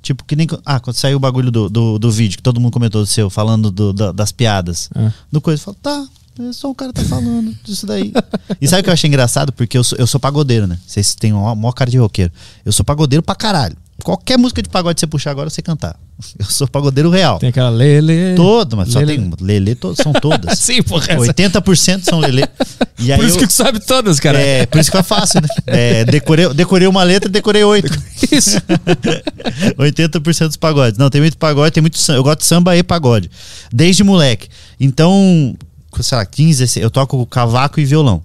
Tipo, 0.02 0.24
que 0.24 0.34
nem. 0.36 0.47
Ah, 0.66 0.80
quando 0.80 0.95
saiu 0.95 1.18
o 1.18 1.20
bagulho 1.20 1.52
do, 1.52 1.70
do, 1.70 2.00
do 2.00 2.10
vídeo 2.12 2.38
que 2.38 2.43
todo 2.43 2.60
mundo 2.60 2.72
comentou 2.72 3.02
do 3.02 3.06
seu, 3.08 3.30
falando 3.30 3.70
do- 3.70 3.91
da- 3.91 4.12
das 4.14 4.32
piadas 4.32 4.89
Ah. 4.95 5.12
do 5.32 5.41
coisa. 5.41 5.60
Eu 5.62 5.66
falo, 5.66 5.78
tá, 5.82 6.08
é 6.39 6.54
só 6.54 6.70
o 6.72 6.76
cara 6.76 6.93
tá 6.93 7.04
falando 7.04 7.54
disso 7.66 7.86
daí. 7.86 8.14
e 8.62 8.68
sabe 8.68 8.80
o 8.80 8.84
que 8.86 8.89
eu 8.89 8.93
achei 8.93 9.10
engraçado? 9.10 9.52
Porque 9.52 9.78
eu 9.78 9.84
sou, 9.84 9.97
eu 9.97 10.08
sou 10.08 10.18
pagodeiro, 10.20 10.66
né? 10.68 10.80
Vocês 10.88 11.14
têm 11.16 11.34
uma 11.34 11.54
maior 11.54 11.74
cara 11.74 11.91
de 11.91 11.97
roqueiro. 11.97 12.32
Eu 12.64 12.72
sou 12.72 12.86
pagodeiro 12.86 13.22
pra 13.22 13.36
caralho. 13.36 13.76
Qualquer 14.04 14.38
música 14.38 14.62
de 14.62 14.70
pagode 14.70 14.95
que 14.95 15.00
você 15.02 15.08
puxar 15.08 15.32
agora, 15.32 15.50
sei 15.50 15.62
cantar. 15.62 15.95
Eu 16.39 16.45
sou 16.45 16.68
pagodeiro 16.68 17.10
real. 17.10 17.39
Tem 17.39 17.50
aquela 17.50 17.70
lele. 17.70 18.36
Todo, 18.36 18.76
mas 18.78 18.89
só 18.91 19.00
Lelê. 19.00 19.18
tem 19.18 19.32
Lelê, 19.41 19.76
to- 19.76 19.95
são 19.95 20.12
todas. 20.14 20.58
Sim, 20.60 20.82
porra. 20.84 21.06
essa- 21.10 21.34
80% 21.34 22.04
são 22.04 22.20
Lelê. 22.20 22.43
E 23.02 23.16
Por 23.16 23.24
isso 23.24 23.36
eu- 23.38 23.39
que 23.39 23.47
tu 23.47 23.54
sabe 23.54 23.80
todas, 23.80 24.20
cara. 24.20 24.38
é, 24.38 24.66
por 24.66 24.78
isso 24.78 24.91
que 24.91 24.97
é 24.97 25.02
fácil, 25.04 25.39
né? 25.41 25.47
É, 25.66 26.04
decorei, 26.04 26.54
decorei 26.54 26.86
uma 26.86 27.02
letra, 27.02 27.30
decorei 27.30 27.64
oito. 27.64 27.89
Isso. 28.30 28.58
80% 29.78 30.47
dos 30.47 30.58
pagodes. 30.58 30.97
Não, 30.97 31.10
tem 31.10 31.22
muito 31.22 31.38
pagode, 31.38 31.72
tem 31.74 31.82
muito 31.82 31.97
samba. 31.97 32.20
Eu 32.20 32.24
gosto 32.24 32.39
de 32.39 32.45
samba 32.45 32.76
e 32.78 32.84
pagode. 32.84 33.30
Desde 33.72 34.04
moleque. 34.04 34.50
Então, 34.80 35.56
sei 36.02 36.18
lá, 36.18 36.26
15, 36.26 36.60
16, 36.60 36.84
eu 36.84 36.89
toco 36.91 37.26
cavaco 37.26 37.80
e 37.80 37.86
violão. 37.86 38.22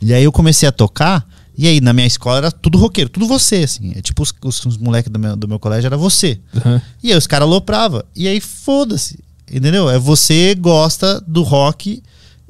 E 0.00 0.12
aí 0.12 0.22
eu 0.24 0.30
comecei 0.32 0.68
a 0.68 0.72
tocar, 0.72 1.26
e 1.58 1.66
aí 1.66 1.80
na 1.80 1.92
minha 1.92 2.06
escola 2.06 2.38
era 2.38 2.52
tudo 2.52 2.78
roqueiro, 2.78 3.10
tudo 3.10 3.26
você, 3.26 3.56
assim. 3.56 3.92
É 3.96 4.00
tipo 4.00 4.22
os, 4.22 4.32
os, 4.44 4.64
os 4.64 4.76
moleques 4.78 5.10
do 5.10 5.18
meu, 5.18 5.34
do 5.34 5.48
meu 5.48 5.58
colégio 5.58 5.88
era 5.88 5.96
você. 5.96 6.38
Uhum. 6.54 6.80
E 7.02 7.10
aí 7.10 7.18
os 7.18 7.26
caras 7.26 7.48
alopravam. 7.48 8.04
E 8.14 8.28
aí 8.28 8.40
foda-se. 8.40 9.18
Entendeu? 9.52 9.90
É 9.90 9.98
você 9.98 10.54
gosta 10.54 11.20
do 11.26 11.42
rock 11.42 12.00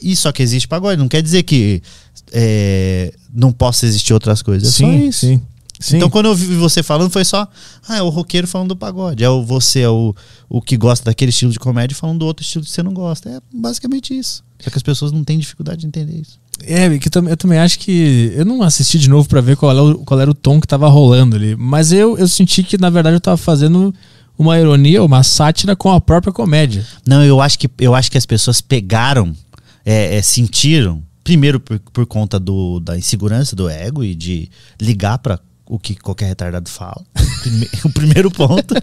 e 0.01 0.15
só 0.15 0.31
que 0.31 0.43
existe 0.43 0.69
pagode. 0.69 1.01
Não 1.01 1.09
quer 1.09 1.23
dizer 1.23 1.43
que 1.45 1.83
é, 2.31 3.15
não 3.33 3.51
possa 3.51 3.87
existir 3.87 4.13
outras 4.13 4.43
coisas. 4.43 4.69
É 4.69 4.77
Sim, 4.77 5.11
sim. 5.11 5.43
Sim. 5.81 5.97
Então, 5.97 6.11
quando 6.11 6.27
eu 6.27 6.35
vi 6.35 6.57
você 6.57 6.83
falando, 6.83 7.11
foi 7.11 7.25
só. 7.25 7.47
Ah, 7.89 7.99
é 7.99 8.03
o 8.03 8.09
roqueiro 8.09 8.49
falando 8.49 8.71
do 8.71 8.77
pagode. 8.77 9.23
É 9.23 9.31
o 9.31 9.45
você, 9.45 9.81
é 9.81 9.89
o, 9.89 10.15
o 10.49 10.61
que 10.61 10.77
gosta 10.77 11.05
daquele 11.05 11.31
estilo 11.31 11.53
de 11.53 11.59
comédia 11.59 11.97
falando 11.97 12.19
do 12.19 12.27
outro 12.27 12.45
estilo 12.45 12.65
que 12.65 12.71
você 12.71 12.83
não 12.83 12.93
gosta. 12.93 13.31
É 13.31 13.41
basicamente 13.53 14.17
isso. 14.17 14.43
Só 14.61 14.71
que 14.71 14.77
as 14.77 14.83
pessoas 14.83 15.13
não 15.13 15.23
têm 15.23 15.39
dificuldade 15.39 15.83
de 15.83 15.87
entender 15.87 16.21
isso. 16.21 16.39
É, 16.65 16.99
que 16.99 17.09
eu 17.09 17.13
também, 17.13 17.31
eu 17.31 17.37
também 17.37 17.59
acho 17.59 17.79
que. 17.79 18.33
Eu 18.35 18.45
não 18.45 18.63
assisti 18.63 18.99
de 18.99 19.09
novo 19.09 19.29
pra 19.29 19.41
ver 19.41 19.57
qual 19.57 19.71
era, 19.71 19.83
o, 19.83 20.05
qual 20.05 20.21
era 20.21 20.31
o 20.31 20.35
tom 20.35 20.61
que 20.61 20.67
tava 20.67 20.89
rolando 20.89 21.37
ali. 21.37 21.55
Mas 21.57 21.93
eu, 21.93 22.19
eu 22.19 22.27
senti 22.27 22.63
que, 22.63 22.77
na 22.77 22.91
verdade, 22.91 23.17
eu 23.17 23.21
tava 23.21 23.37
fazendo 23.37 23.95
uma 24.37 24.59
ironia, 24.59 25.03
uma 25.03 25.23
sátira 25.23 25.75
com 25.75 25.91
a 25.91 26.01
própria 26.01 26.33
comédia. 26.33 26.85
Não, 27.07 27.25
eu 27.25 27.41
acho 27.41 27.59
que, 27.59 27.71
eu 27.79 27.95
acho 27.95 28.11
que 28.11 28.19
as 28.19 28.27
pessoas 28.27 28.61
pegaram, 28.61 29.35
é, 29.85 30.17
é, 30.17 30.23
sentiram, 30.23 31.03
primeiro 31.25 31.61
por, 31.61 31.79
por 31.93 32.07
conta 32.07 32.39
do, 32.39 32.81
da 32.81 32.97
insegurança 32.97 33.57
do 33.57 33.69
ego 33.69 34.05
e 34.05 34.15
de 34.15 34.49
ligar 34.81 35.19
para 35.19 35.41
o 35.69 35.79
que 35.79 35.95
qualquer 35.95 36.27
retardado 36.27 36.69
fala. 36.69 37.05
O 37.85 37.91
primeiro 37.91 38.31
ponto. 38.31 38.75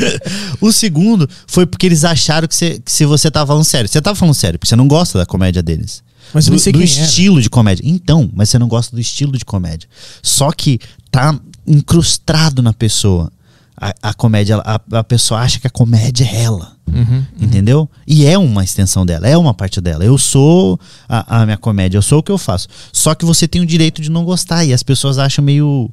o 0.60 0.72
segundo 0.72 1.28
foi 1.46 1.64
porque 1.64 1.86
eles 1.86 2.04
acharam 2.04 2.48
que, 2.48 2.54
você, 2.54 2.78
que 2.80 2.90
se 2.90 3.06
você 3.06 3.30
tava 3.30 3.46
falando 3.46 3.64
sério. 3.64 3.88
Você 3.88 4.00
tava 4.00 4.16
falando 4.16 4.34
sério, 4.34 4.58
porque 4.58 4.68
você 4.68 4.76
não 4.76 4.88
gosta 4.88 5.16
da 5.16 5.24
comédia 5.24 5.62
deles. 5.62 6.02
Mas 6.34 6.46
do, 6.46 6.56
do 6.56 6.62
quem 6.62 6.74
era. 6.74 6.84
estilo 6.84 7.40
de 7.40 7.48
comédia. 7.48 7.82
Então, 7.86 8.28
mas 8.34 8.50
você 8.50 8.58
não 8.58 8.68
gosta 8.68 8.94
do 8.94 9.00
estilo 9.00 9.38
de 9.38 9.44
comédia. 9.44 9.88
Só 10.22 10.50
que 10.50 10.80
tá 11.10 11.38
incrustado 11.66 12.62
na 12.62 12.72
pessoa. 12.72 13.32
A, 13.76 14.10
a 14.10 14.14
comédia, 14.14 14.56
a, 14.58 14.80
a 14.98 15.04
pessoa 15.04 15.40
acha 15.40 15.58
que 15.58 15.66
a 15.66 15.70
comédia 15.70 16.24
é 16.24 16.42
ela. 16.42 16.76
Uhum. 16.92 17.24
Entendeu? 17.40 17.88
E 18.06 18.26
é 18.26 18.36
uma 18.36 18.64
extensão 18.64 19.06
dela, 19.06 19.28
é 19.28 19.36
uma 19.36 19.54
parte 19.54 19.80
dela. 19.80 20.04
Eu 20.04 20.18
sou 20.18 20.78
a, 21.08 21.42
a 21.42 21.46
minha 21.46 21.56
comédia, 21.56 21.96
eu 21.96 22.02
sou 22.02 22.18
o 22.18 22.22
que 22.22 22.32
eu 22.32 22.38
faço. 22.38 22.68
Só 22.92 23.14
que 23.14 23.24
você 23.24 23.46
tem 23.46 23.62
o 23.62 23.66
direito 23.66 24.02
de 24.02 24.10
não 24.10 24.24
gostar. 24.24 24.64
E 24.64 24.72
as 24.72 24.82
pessoas 24.82 25.18
acham 25.18 25.44
meio. 25.44 25.90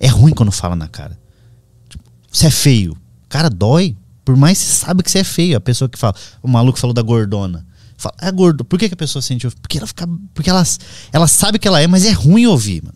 É 0.00 0.08
ruim 0.08 0.32
quando 0.32 0.50
fala 0.50 0.74
na 0.74 0.88
cara. 0.88 1.16
Tipo, 1.88 2.02
Você 2.32 2.46
é 2.46 2.50
feio. 2.50 2.96
Cara, 3.28 3.48
dói. 3.50 3.94
Por 4.24 4.36
mais 4.36 4.58
que 4.58 4.64
você 4.64 4.72
sabe 4.84 5.02
que 5.02 5.10
você 5.10 5.18
é 5.18 5.24
feio. 5.24 5.56
A 5.56 5.60
pessoa 5.60 5.88
que 5.88 5.98
fala. 5.98 6.14
O 6.42 6.48
maluco 6.48 6.78
falou 6.78 6.94
da 6.94 7.02
gordona. 7.02 7.66
Fala, 7.98 8.14
é 8.20 8.32
gordo. 8.32 8.64
Por 8.64 8.78
que, 8.78 8.88
que 8.88 8.94
a 8.94 8.96
pessoa 8.96 9.20
sente? 9.20 9.46
Porque 9.60 9.76
ela 9.78 9.86
fica. 9.86 10.08
Porque 10.32 10.48
ela, 10.48 10.62
ela 11.12 11.28
sabe 11.28 11.58
que 11.58 11.68
ela 11.68 11.80
é, 11.80 11.86
mas 11.86 12.04
é 12.06 12.12
ruim 12.12 12.46
ouvir, 12.46 12.82
mano. 12.82 12.94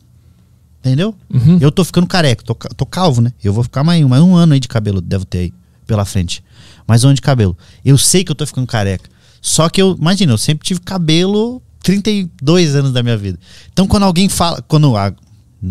Entendeu? 0.81 1.15
Uhum. 1.33 1.59
Eu 1.61 1.71
tô 1.73 1.83
ficando 1.85 2.07
careca, 2.07 2.45
tô, 2.45 2.55
tô 2.55 2.85
calvo, 2.85 3.23
né? 3.23 3.33
Eu 3.43 3.53
vou 3.55 3.63
ficar 3.65 3.83
mais, 3.83 4.05
mais 4.07 4.23
um 4.23 4.35
ano 4.35 4.53
aí 4.53 4.61
de 4.61 4.69
cabelo, 4.69 5.01
devo 5.01 5.25
ter 5.25 5.39
aí 5.39 5.55
pela 5.87 6.05
frente. 6.05 6.45
Mais 6.87 7.05
um 7.05 7.09
ano 7.09 7.15
de 7.15 7.23
cabelo. 7.23 7.57
Eu 7.83 7.97
sei 7.97 8.23
que 8.23 8.31
eu 8.31 8.35
tô 8.35 8.47
ficando 8.47 8.67
careca. 8.67 9.09
Só 9.41 9.69
que 9.71 9.81
eu, 9.81 9.97
imagina, 9.99 10.33
eu 10.33 10.39
sempre 10.39 10.67
tive 10.67 10.81
cabelo 10.81 11.63
32 11.83 12.75
anos 12.75 12.93
da 12.93 13.03
minha 13.03 13.17
vida. 13.17 13.39
Então 13.73 13.87
quando 13.87 14.03
alguém 14.03 14.29
fala, 14.29 14.61
quando, 14.63 14.95
a- 14.97 15.15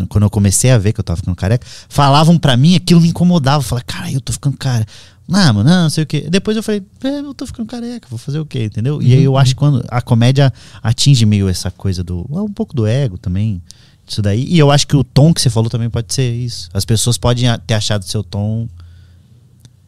quando 0.08 0.24
eu 0.24 0.30
comecei 0.30 0.70
a 0.70 0.78
ver 0.78 0.92
que 0.92 1.00
eu 1.00 1.04
tava 1.04 1.16
ficando 1.16 1.36
careca, 1.36 1.66
falavam 1.88 2.38
pra 2.38 2.56
mim, 2.56 2.76
aquilo 2.76 3.00
me 3.00 3.08
incomodava. 3.08 3.58
Eu 3.58 3.66
falei, 3.66 3.84
cara, 3.86 4.10
eu 4.10 4.20
tô 4.20 4.32
ficando 4.32 4.56
cara. 4.56 4.84
Não, 5.26 5.54
mano, 5.54 5.68
não, 5.68 5.88
sei 5.88 6.04
o 6.04 6.06
quê. 6.06 6.26
Depois 6.28 6.56
eu 6.56 6.62
falei, 6.62 6.82
é, 7.02 7.20
eu 7.20 7.32
tô 7.32 7.46
ficando 7.46 7.66
careca, 7.66 8.06
vou 8.10 8.18
fazer 8.18 8.38
o 8.38 8.44
quê, 8.44 8.64
entendeu? 8.64 9.00
E 9.00 9.14
aí 9.14 9.22
eu 9.22 9.36
acho 9.38 9.54
que 9.54 9.58
quando 9.58 9.82
a 9.88 10.02
comédia 10.02 10.52
atinge 10.82 11.24
meio 11.24 11.48
essa 11.48 11.70
coisa 11.70 12.04
do. 12.04 12.26
Um 12.30 12.52
pouco 12.52 12.74
do 12.74 12.86
ego 12.86 13.16
também. 13.16 13.62
Isso 14.06 14.20
daí. 14.20 14.44
E 14.46 14.58
eu 14.58 14.70
acho 14.70 14.86
que 14.86 14.96
o 14.96 15.02
tom 15.02 15.32
que 15.32 15.40
você 15.40 15.48
falou 15.48 15.70
também 15.70 15.88
pode 15.88 16.12
ser 16.12 16.30
isso. 16.30 16.68
As 16.74 16.84
pessoas 16.84 17.16
podem 17.16 17.46
ter 17.66 17.74
achado 17.74 18.04
seu 18.04 18.22
tom 18.22 18.68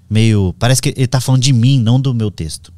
meio. 0.09 0.55
Parece 0.59 0.81
que 0.81 0.95
ele 0.97 1.07
tá 1.07 1.21
falando 1.21 1.43
de 1.43 1.53
mim, 1.53 1.79
não 1.79 2.01
do 2.01 2.15
meu 2.15 2.31
texto. 2.31 2.73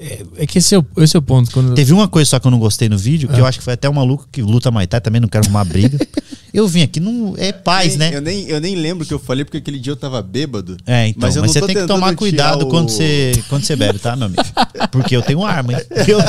É, 0.00 0.22
é 0.38 0.46
que 0.46 0.58
esse 0.58 0.74
é, 0.74 0.78
o, 0.78 0.86
esse 0.98 1.14
é 1.16 1.18
o 1.18 1.22
ponto. 1.22 1.50
Quando... 1.50 1.74
Teve 1.74 1.92
uma 1.92 2.08
coisa 2.08 2.30
só 2.30 2.38
que 2.40 2.46
eu 2.46 2.50
não 2.50 2.58
gostei 2.58 2.88
no 2.88 2.96
vídeo, 2.98 3.28
que 3.28 3.36
É. 3.36 3.40
eu 3.40 3.46
acho 3.46 3.58
que 3.58 3.64
foi 3.64 3.74
até 3.74 3.88
o 3.88 3.94
maluco 3.94 4.26
que 4.32 4.40
luta 4.42 4.70
Muay 4.70 4.86
Thai, 4.86 5.00
também 5.00 5.20
não 5.20 5.28
quero 5.28 5.44
arrumar 5.44 5.64
briga. 5.64 5.98
Eu 6.54 6.68
vim 6.68 6.82
aqui, 6.82 7.00
não 7.00 7.34
é 7.36 7.50
paz, 7.50 7.96
Nem- 7.96 8.10
né? 8.12 8.16
Eu 8.16 8.20
nem, 8.22 8.48
eu 8.48 8.60
nem 8.60 8.76
lembro 8.76 9.02
o 9.02 9.06
que 9.08 9.12
eu 9.12 9.18
falei, 9.18 9.44
porque 9.44 9.56
aquele 9.58 9.76
dia 9.76 9.90
eu 9.90 9.96
tava 9.96 10.22
bêbado. 10.22 10.76
É, 10.86 11.08
então, 11.08 11.22
mas, 11.26 11.34
eu 11.34 11.42
não 11.42 11.48
você 11.48 11.58
tô 11.58 11.66
tem 11.66 11.74
que 11.74 11.84
tomar 11.84 12.14
cuidado 12.14 12.62
o- 12.66 12.68
quando, 12.68 12.90
você, 12.90 13.32
quando 13.48 13.64
você 13.64 13.74
bebe, 13.74 13.98
tá, 13.98 14.14
meu 14.14 14.26
amigo? 14.26 14.40
Porque 14.92 15.16
eu 15.16 15.20
tenho 15.22 15.44
arma, 15.44 15.72
hein? 15.72 15.80
Eu, 16.06 16.20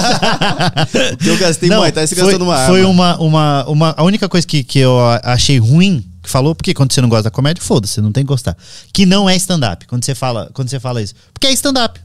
eu 1.32 1.38
gastei 1.38 1.70
Não, 1.70 1.78
Muay 1.78 1.92
Thai, 1.92 2.08
você 2.08 2.16
foi, 2.16 2.24
gastou 2.24 2.40
numa 2.40 2.66
foi 2.66 2.80
arma. 2.80 2.90
uma, 2.90 3.18
uma, 3.20 3.66
uma. 3.70 3.94
A 3.98 4.04
única 4.04 4.28
coisa 4.28 4.46
que, 4.48 4.64
que 4.64 4.80
eu 4.80 4.98
achei 5.24 5.60
ruim 5.60 6.04
que 6.24 6.30
falou, 6.30 6.56
porque 6.56 6.74
quando 6.74 6.92
você 6.92 7.02
não 7.02 7.10
gosta 7.10 7.26
da 7.26 7.30
comédia, 7.32 7.64
foda-se, 7.64 8.02
não 8.02 8.12
tem 8.12 8.24
que 8.24 8.28
gostar. 8.28 8.58
Que 8.92 9.06
não 9.06 9.30
é 9.30 9.36
stand-up. 9.36 9.86
Quando 9.86 10.04
você 10.04 10.16
fala, 10.16 10.50
quando 10.54 10.70
você 10.70 10.80
fala 10.80 11.02
isso. 11.04 11.14
Porque 11.32 11.46
é 11.46 11.52
stand-up. 11.52 12.00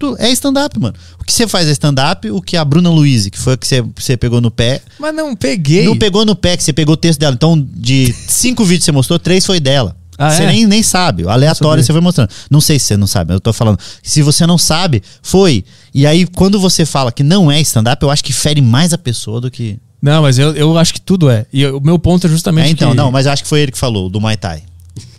Tu- 0.00 0.16
É 0.18 0.30
stand-up, 0.30 0.80
mano. 0.80 0.94
O 1.20 1.24
que 1.24 1.32
você 1.32 1.46
faz 1.46 1.68
é 1.68 1.72
stand-up, 1.72 2.28
o 2.30 2.40
que 2.40 2.56
a 2.56 2.64
Bruna 2.64 2.88
Luiz, 2.90 3.28
que 3.28 3.38
foi 3.38 3.52
a 3.52 3.56
que 3.56 3.66
você, 3.68 3.82
você 3.94 4.16
pegou 4.16 4.40
no 4.40 4.50
pé. 4.50 4.80
Mas 4.98 5.14
não 5.14 5.36
peguei. 5.36 5.84
Não 5.84 5.96
pegou 5.96 6.24
no 6.24 6.34
pé, 6.34 6.56
que 6.56 6.62
você 6.64 6.72
pegou 6.72 6.94
o 6.94 6.96
texto 6.96 7.20
dela. 7.20 7.34
Então, 7.34 7.60
de 7.74 8.12
cinco 8.26 8.64
vídeos 8.66 8.80
que 8.80 8.84
você 8.86 8.92
mostrou, 8.92 9.18
três 9.18 9.44
foi 9.46 9.60
dela. 9.60 9.94
Ah, 10.18 10.30
você 10.30 10.42
é? 10.42 10.46
nem, 10.46 10.66
nem 10.66 10.82
sabe. 10.82 11.26
Aleatório 11.28 11.84
você 11.84 11.92
foi 11.92 12.00
mostrando. 12.00 12.30
Não 12.50 12.60
sei 12.60 12.78
se 12.78 12.86
você 12.86 12.96
não 12.96 13.06
sabe, 13.06 13.32
eu 13.34 13.40
tô 13.40 13.52
falando. 13.52 13.78
Se 14.02 14.20
você 14.22 14.46
não 14.46 14.58
sabe, 14.58 15.02
foi. 15.22 15.64
E 15.94 16.06
aí, 16.06 16.26
quando 16.26 16.58
você 16.58 16.84
fala 16.84 17.12
que 17.12 17.22
não 17.22 17.50
é 17.52 17.60
stand-up, 17.60 18.02
eu 18.02 18.10
acho 18.10 18.24
que 18.24 18.32
fere 18.32 18.60
mais 18.60 18.92
a 18.92 18.98
pessoa 18.98 19.40
do 19.40 19.50
que. 19.50 19.78
Não, 20.02 20.22
mas 20.22 20.38
eu, 20.38 20.54
eu 20.54 20.78
acho 20.78 20.94
que 20.94 21.00
tudo 21.00 21.28
é. 21.30 21.44
E 21.52 21.60
eu- 21.62 21.76
o 21.76 21.80
meu 21.80 21.98
ponto 21.98 22.26
é 22.26 22.30
justamente 22.30 22.68
É, 22.68 22.70
então, 22.70 22.90
que... 22.92 22.96
não, 22.96 23.10
mas 23.12 23.26
eu 23.26 23.32
acho 23.32 23.42
que 23.42 23.48
foi 23.48 23.60
ele 23.60 23.72
que 23.72 23.78
falou, 23.78 24.08
do 24.08 24.18
Muay 24.20 24.36
Thai. 24.36 24.62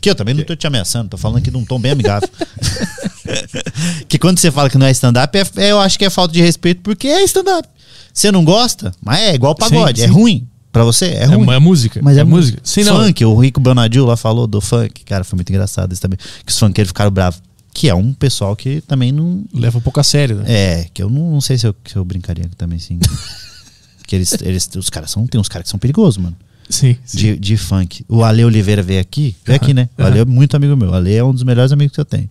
Que 0.01 0.09
eu 0.09 0.15
também 0.15 0.33
não 0.33 0.43
tô 0.43 0.55
te 0.55 0.65
ameaçando, 0.65 1.09
tô 1.09 1.17
falando 1.17 1.37
aqui 1.37 1.51
de 1.51 1.57
um 1.57 1.63
tom 1.63 1.79
bem 1.79 1.91
amigável. 1.91 2.27
que 4.07 4.17
quando 4.19 4.39
você 4.39 4.51
fala 4.51 4.69
que 4.69 4.77
não 4.77 4.85
é 4.85 4.91
stand-up, 4.91 5.37
é, 5.37 5.43
é- 5.57 5.71
eu 5.71 5.79
acho 5.79 5.97
que 5.97 6.05
é 6.05 6.09
falta 6.09 6.33
de 6.33 6.41
respeito, 6.41 6.81
porque 6.81 7.07
é 7.07 7.23
stand-up. 7.23 7.67
Você 8.13 8.31
não 8.31 8.43
gosta, 8.43 8.91
mas 9.01 9.19
é 9.19 9.35
igual 9.35 9.55
pagode, 9.55 9.99
Sim, 9.99 10.05
é 10.05 10.07
sim. 10.07 10.13
ruim. 10.13 10.47
Pra 10.71 10.83
você, 10.85 11.05
é 11.07 11.23
É, 11.23 11.25
ruim. 11.25 11.49
é 11.51 11.59
música. 11.59 11.99
Mas 12.01 12.17
é, 12.17 12.23
música. 12.23 12.59
Sim, 12.63 12.83
não. 12.85 12.95
funk, 13.03 13.25
o 13.25 13.35
Rico 13.37 13.59
Bonadil 13.59 14.05
lá 14.05 14.15
falou 14.15 14.47
do 14.47 14.61
funk. 14.61 15.03
Cara, 15.03 15.23
foi 15.25 15.35
muito 15.35 15.49
engraçado 15.49 15.91
isso 15.91 16.01
também. 16.01 16.17
Que 16.45 16.51
os 16.51 16.57
funkeiros 16.57 16.89
ficaram 16.89 17.11
bravos. 17.11 17.41
Que 17.73 17.89
é 17.89 17.95
um 17.95 18.13
pessoal 18.13 18.55
que 18.55 18.79
também 18.81 19.11
não. 19.11 19.43
Leva 19.53 19.77
um 19.77 19.81
pouco 19.81 19.99
a 19.99 20.03
sério, 20.03 20.37
né? 20.37 20.43
É, 20.47 20.87
que 20.93 21.03
eu 21.03 21.09
não, 21.09 21.31
não 21.31 21.41
sei 21.41 21.57
se 21.57 21.67
eu, 21.67 21.75
se 21.85 21.95
eu 21.95 22.03
brincaria 22.05 22.49
também, 22.57 22.79
sim. 22.79 22.99
que 24.07 24.15
eles, 24.15 24.33
eles, 24.41 24.69
os 24.77 24.89
caras 24.89 25.11
são. 25.11 25.25
Tem 25.27 25.39
uns 25.39 25.47
caras 25.49 25.63
que 25.65 25.69
são 25.69 25.79
perigosos, 25.79 26.17
mano. 26.17 26.35
Sim. 26.69 26.95
sim. 27.03 27.17
De, 27.17 27.37
de 27.37 27.57
funk. 27.57 28.05
O 28.07 28.23
Ale 28.23 28.43
Oliveira 28.45 28.81
veio 28.81 29.01
aqui. 29.01 29.35
Veio 29.45 29.57
Aham, 29.57 29.63
aqui, 29.65 29.73
né? 29.73 29.89
O. 29.97 30.03
Ale 30.03 30.19
é 30.19 30.25
muito 30.25 30.55
amigo 30.55 30.75
meu. 30.77 30.91
O 30.91 30.93
Ale 30.93 31.13
é 31.13 31.23
um 31.23 31.33
dos 31.33 31.43
melhores 31.43 31.71
amigos 31.73 31.93
que 31.93 31.99
eu 31.99 32.05
tenho. 32.05 32.29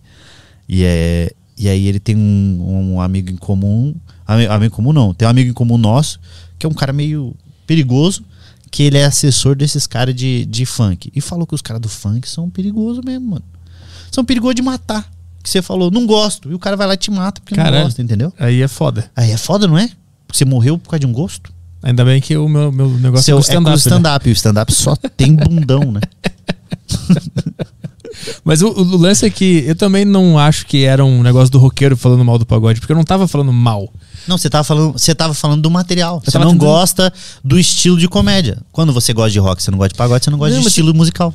E, 0.73 0.83
é, 0.85 1.31
e 1.57 1.67
aí 1.67 1.85
ele 1.87 1.99
tem 1.99 2.15
um, 2.15 2.93
um 2.93 3.01
amigo 3.01 3.29
em 3.29 3.35
comum. 3.35 3.93
ami- 4.25 4.47
Amigo 4.47 4.73
em 4.73 4.75
comum 4.75 4.93
não. 4.93 5.13
Tem 5.13 5.27
um 5.27 5.31
amigo 5.31 5.49
em 5.49 5.53
comum 5.53 5.77
nosso, 5.77 6.17
que 6.57 6.65
é 6.65 6.69
um 6.69 6.73
cara 6.73 6.93
meio 6.93 7.35
perigoso, 7.67 8.23
que 8.71 8.83
ele 8.83 8.97
é 8.97 9.03
assessor 9.03 9.53
desses 9.53 9.85
caras 9.85 10.15
de, 10.15 10.45
de 10.45 10.65
funk. 10.65 11.11
E 11.13 11.19
falou 11.19 11.45
que 11.45 11.53
os 11.53 11.61
caras 11.61 11.81
do 11.81 11.89
funk 11.89 12.27
são 12.29 12.49
perigosos 12.49 13.03
mesmo, 13.03 13.31
mano. 13.31 13.43
São 14.09 14.23
perigosos 14.23 14.55
de 14.55 14.61
matar. 14.61 15.11
Que 15.43 15.49
você 15.49 15.61
falou, 15.61 15.91
não 15.91 16.05
gosto. 16.05 16.49
E 16.49 16.53
o 16.53 16.59
cara 16.59 16.77
vai 16.77 16.87
lá 16.87 16.93
e 16.93 16.97
te 16.97 17.11
mata 17.11 17.41
porque 17.41 17.57
não 17.57 17.63
Caralho. 17.65 17.83
gosta, 17.83 18.01
entendeu? 18.01 18.31
Aí 18.39 18.61
é 18.61 18.67
foda. 18.69 19.11
Aí 19.15 19.31
é 19.31 19.37
foda, 19.37 19.67
não 19.67 19.77
é? 19.77 19.89
Porque 20.25 20.37
você 20.37 20.45
morreu 20.45 20.77
por 20.77 20.89
causa 20.91 21.01
de 21.01 21.05
um 21.07 21.11
gosto. 21.11 21.51
Ainda 21.83 22.05
bem 22.05 22.21
que 22.21 22.37
o 22.37 22.47
meu, 22.47 22.71
meu 22.71 22.87
negócio 22.89 23.25
Seu, 23.25 23.37
é 23.37 23.41
é 23.41 23.43
com 23.57 23.63
com 23.63 23.73
stand-up. 23.73 23.73
o 23.73 23.73
né? 23.73 23.75
stand-up. 23.77 24.29
E 24.29 24.31
o 24.31 24.33
stand-up 24.33 24.73
só 24.73 24.95
tem 24.95 25.35
bundão, 25.35 25.91
né? 25.91 25.99
Mas 28.43 28.61
o, 28.61 28.67
o 28.69 28.97
lance 28.97 29.25
é 29.25 29.29
que 29.29 29.63
eu 29.67 29.75
também 29.75 30.05
não 30.05 30.37
acho 30.37 30.65
que 30.65 30.83
era 30.83 31.03
um 31.03 31.21
negócio 31.23 31.51
do 31.51 31.59
roqueiro 31.59 31.95
falando 31.97 32.23
mal 32.25 32.37
do 32.37 32.45
pagode, 32.45 32.79
porque 32.79 32.91
eu 32.91 32.97
não 32.97 33.03
tava 33.03 33.27
falando 33.27 33.51
mal. 33.53 33.91
Não, 34.27 34.37
você 34.37 34.49
tava 34.49 34.63
falando, 34.63 34.93
você 34.93 35.15
tava 35.15 35.33
falando 35.33 35.61
do 35.61 35.71
material. 35.71 36.21
Você 36.23 36.37
não 36.37 36.51
tentando- 36.51 36.59
gosta 36.59 37.11
do 37.43 37.59
estilo 37.59 37.97
de 37.97 38.07
comédia. 38.07 38.57
Quando 38.71 38.93
você 38.93 39.13
gosta 39.13 39.31
de 39.31 39.39
rock, 39.39 39.61
você 39.63 39.71
não 39.71 39.77
gosta 39.77 39.89
de 39.93 39.97
pagode, 39.97 40.23
você 40.23 40.29
não 40.29 40.37
gosta 40.37 40.53
Não, 40.55 40.61
de 40.61 40.67
estilo 40.67 40.93
musical. 40.93 41.33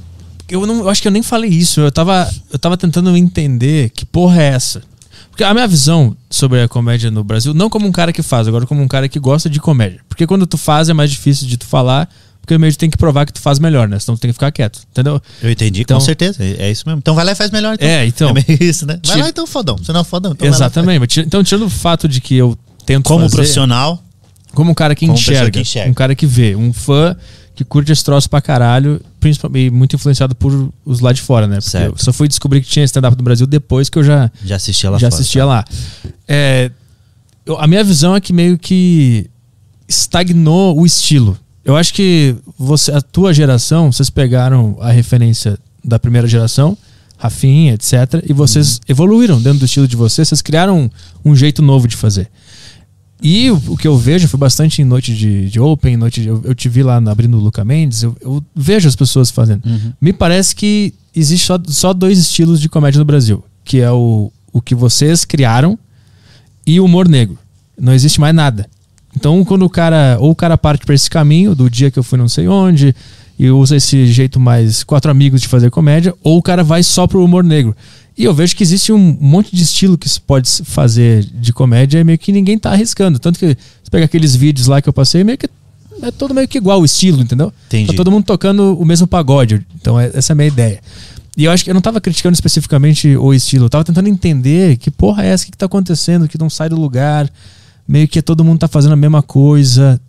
Eu, 0.48 0.64
não, 0.66 0.78
eu 0.80 0.88
acho 0.88 1.02
que 1.02 1.08
eu 1.08 1.12
nem 1.12 1.22
falei 1.22 1.50
isso. 1.50 1.80
Eu 1.80 1.90
tava, 1.90 2.30
eu 2.52 2.58
tava 2.58 2.76
tentando 2.76 3.16
entender 3.16 3.90
que 3.90 4.04
porra 4.04 4.40
é 4.42 4.46
essa. 4.46 4.82
Porque 5.30 5.42
a 5.44 5.52
minha 5.52 5.66
visão 5.66 6.16
sobre 6.30 6.62
a 6.62 6.68
comédia 6.68 7.10
no 7.10 7.22
Brasil, 7.22 7.52
não 7.52 7.68
como 7.68 7.86
um 7.86 7.92
cara 7.92 8.10
que 8.12 8.22
faz, 8.22 8.48
agora 8.48 8.64
como 8.64 8.80
um 8.80 8.88
cara 8.88 9.06
que 9.08 9.18
gosta 9.18 9.50
de 9.50 9.60
comédia. 9.60 10.00
Porque 10.08 10.26
quando 10.26 10.46
tu 10.46 10.56
faz 10.56 10.88
é 10.88 10.94
mais 10.94 11.10
difícil 11.10 11.46
de 11.46 11.56
tu 11.58 11.66
falar, 11.66 12.08
porque 12.46 12.56
meio 12.58 12.72
que 12.72 12.78
tem 12.78 12.88
que 12.88 12.96
provar 12.96 13.26
que 13.26 13.32
tu 13.32 13.40
faz 13.40 13.58
melhor, 13.58 13.88
né? 13.88 13.98
Senão 13.98 14.16
tu 14.16 14.20
tem 14.20 14.28
que 14.30 14.34
ficar 14.34 14.52
quieto, 14.52 14.80
entendeu? 14.92 15.20
Eu 15.42 15.50
entendi, 15.50 15.82
Então- 15.82 15.98
com 15.98 16.04
certeza. 16.04 16.38
É, 16.42 16.70
isso 16.70 16.84
mesmo. 16.86 16.98
Então 17.00 17.14
vai 17.14 17.24
lá 17.24 17.32
e 17.32 17.34
faz 17.34 17.50
melhor. 17.50 17.74
Então. 17.74 17.88
É, 17.88 18.06
então. 18.06 18.30
É 18.36 18.44
meio 18.46 18.62
isso, 18.62 18.86
né? 18.86 19.00
Vai 19.04 19.18
lá 19.18 19.28
então, 19.28 19.46
fodão. 19.46 19.76
Você 19.76 19.92
não 19.92 20.00
é 20.00 20.04
fodão. 20.04 20.30
Então 20.32 20.46
Exatamente. 20.46 21.20
Então, 21.20 21.42
tirando 21.42 21.66
o 21.66 21.70
fato 21.70 22.06
de 22.08 22.20
que 22.20 22.36
eu 22.36 22.56
tento. 22.86 23.04
Como 23.08 23.24
fazer, 23.24 23.34
profissional, 23.36 24.00
como 24.54 24.70
um 24.70 24.74
cara 24.74 24.94
que 24.94 25.04
enxerga, 25.06 25.50
que 25.50 25.60
enxerga. 25.60 25.90
um 25.90 25.94
cara 25.94 26.14
que 26.14 26.24
vê, 26.24 26.54
um 26.54 26.72
fã 26.72 27.16
que 27.56 27.64
curte 27.64 27.90
esse 27.90 28.04
troço 28.04 28.28
pra 28.30 28.40
caralho, 28.40 29.00
principalmente 29.18 29.70
muito 29.70 29.96
influenciado 29.96 30.34
por 30.34 30.70
os 30.84 31.00
lá 31.00 31.12
de 31.12 31.22
fora, 31.22 31.46
né? 31.48 31.56
Porque 31.56 31.70
Certo. 31.70 31.92
eu 31.98 32.04
só 32.04 32.12
fui 32.12 32.28
descobrir 32.28 32.60
que 32.60 32.68
tinha 32.68 32.84
stand-up 32.84 33.16
no 33.16 33.24
Brasil 33.24 33.46
depois 33.46 33.88
que 33.88 33.98
eu 33.98 34.04
já, 34.04 34.30
já 34.44 34.56
assistia 34.56 34.90
lá 34.90 34.98
já 34.98 35.10
fora, 35.10 35.20
assistia 35.20 35.42
tá? 35.42 35.46
lá. 35.46 35.64
É, 36.28 36.70
eu- 37.44 37.58
a 37.58 37.66
minha 37.66 37.82
visão 37.82 38.14
é 38.14 38.20
que 38.20 38.32
meio 38.32 38.56
que 38.58 39.28
estagnou 39.88 40.78
o 40.78 40.84
estilo. 40.86 41.38
Eu 41.66 41.76
acho 41.76 41.92
que 41.92 42.34
você, 42.58 42.92
a 42.92 43.00
tua 43.00 43.34
geração, 43.34 43.90
vocês 43.92 44.08
pegaram 44.08 44.76
a 44.80 44.90
referência 44.92 45.58
da 45.84 45.98
primeira 45.98 46.26
geração, 46.28 46.78
Rafinha, 47.18 47.74
etc. 47.74 48.22
E 48.28 48.32
vocês 48.32 48.74
Uhum. 48.76 48.80
evoluíram 48.88 49.42
dentro 49.42 49.58
do 49.60 49.64
estilo 49.64 49.88
de 49.88 49.96
vocês, 49.96 50.28
vocês 50.28 50.40
criaram 50.42 50.82
um, 51.24 51.30
um 51.32 51.34
jeito 51.36 51.62
novo 51.62 51.88
de 51.88 51.96
fazer. 51.96 52.30
E 53.22 53.50
o, 53.50 53.60
o 53.68 53.76
que 53.76 53.88
eu 53.88 53.96
vejo 53.96 54.28
foi 54.28 54.38
bastante 54.38 54.82
em 54.82 54.84
noite 54.84 55.14
de, 55.14 55.48
de 55.48 55.58
Open, 55.58 55.96
noite 55.96 56.20
de- 56.20 56.28
eu, 56.28 56.40
eu 56.44 56.54
te 56.54 56.68
vi 56.68 56.82
lá 56.82 57.00
na- 57.00 57.10
abrindo 57.10 57.36
o 57.36 57.40
Luca 57.40 57.64
Mendes, 57.64 58.02
eu, 58.02 58.14
eu 58.20 58.44
vejo 58.54 58.86
as 58.86 58.94
pessoas 58.94 59.30
fazendo. 59.30 59.64
Uhum. 59.64 59.92
Me 60.00 60.12
parece 60.12 60.54
que 60.54 60.92
existe 61.14 61.46
só, 61.46 61.58
só 61.66 61.92
dois 61.94 62.18
estilos 62.18 62.60
de 62.60 62.68
comédia 62.68 62.98
no 62.98 63.04
Brasil, 63.06 63.42
que 63.64 63.80
é 63.80 63.90
o, 63.90 64.30
o 64.52 64.60
que 64.60 64.74
vocês 64.74 65.24
criaram 65.24 65.78
e 66.66 66.78
o 66.78 66.84
humor 66.84 67.08
negro. 67.08 67.38
Não 67.80 67.92
existe 67.94 68.20
mais 68.20 68.34
nada. 68.34 68.68
Então, 69.16 69.42
quando 69.44 69.64
o 69.64 69.70
cara, 69.70 70.18
ou 70.20 70.30
o 70.30 70.34
cara 70.36 70.58
parte 70.58 70.84
para 70.84 70.94
esse 70.94 71.08
caminho 71.08 71.54
do 71.54 71.70
dia 71.70 71.90
que 71.90 71.98
eu 71.98 72.02
fui 72.02 72.18
não 72.18 72.28
sei 72.28 72.46
onde 72.46 72.94
e 73.38 73.50
usa 73.50 73.76
esse 73.76 74.06
jeito 74.06 74.38
mais 74.38 74.84
quatro 74.84 75.10
amigos 75.10 75.40
de 75.40 75.48
fazer 75.48 75.70
comédia, 75.70 76.14
ou 76.22 76.38
o 76.38 76.42
cara 76.42 76.62
vai 76.62 76.82
só 76.82 77.06
pro 77.06 77.22
humor 77.24 77.42
negro. 77.44 77.74
E 78.16 78.24
eu 78.24 78.32
vejo 78.32 78.56
que 78.56 78.62
existe 78.62 78.92
um 78.92 79.16
monte 79.20 79.54
de 79.54 79.62
estilo 79.62 79.98
que 79.98 80.08
se 80.08 80.18
pode 80.20 80.48
fazer 80.64 81.22
de 81.24 81.52
comédia 81.52 81.98
e 81.98 82.04
meio 82.04 82.18
que 82.18 82.32
ninguém 82.32 82.58
tá 82.58 82.70
arriscando. 82.72 83.18
Tanto 83.18 83.38
que 83.38 83.46
você 83.46 83.90
pega 83.90 84.06
aqueles 84.06 84.34
vídeos 84.34 84.68
lá 84.68 84.80
que 84.80 84.88
eu 84.88 84.92
passei, 84.92 85.22
meio 85.22 85.36
que 85.36 85.48
é 86.02 86.10
todo 86.10 86.34
meio 86.34 86.48
que 86.48 86.56
igual 86.58 86.80
o 86.80 86.84
estilo, 86.84 87.20
entendeu? 87.22 87.52
Entendi. 87.66 87.86
Tá 87.88 87.92
todo 87.94 88.10
mundo 88.10 88.24
tocando 88.24 88.78
o 88.78 88.84
mesmo 88.86 89.06
pagode. 89.06 89.66
Então, 89.80 89.98
é- 90.00 90.10
essa 90.14 90.32
é 90.32 90.34
a 90.34 90.36
minha 90.36 90.48
ideia. 90.48 90.80
E 91.36 91.44
eu 91.44 91.50
acho 91.52 91.62
que 91.62 91.68
eu 91.70 91.74
não 91.74 91.82
tava 91.82 92.00
criticando 92.00 92.32
especificamente 92.34 93.14
o 93.16 93.34
estilo, 93.34 93.66
eu 93.66 93.70
tava 93.70 93.84
tentando 93.84 94.08
entender 94.08 94.78
que 94.78 94.90
porra 94.90 95.22
é 95.24 95.28
essa, 95.28 95.42
o 95.42 95.46
que, 95.46 95.52
que 95.52 95.58
tá 95.58 95.66
acontecendo, 95.66 96.26
que 96.26 96.38
não 96.38 96.48
sai 96.48 96.70
do 96.70 96.80
lugar, 96.80 97.30
meio 97.86 98.08
que 98.08 98.20
todo 98.22 98.44
mundo 98.44 98.58
tá 98.58 98.68
fazendo 98.68 98.92
a 98.92 98.96
mesma 98.96 99.22
coisa. 99.22 100.00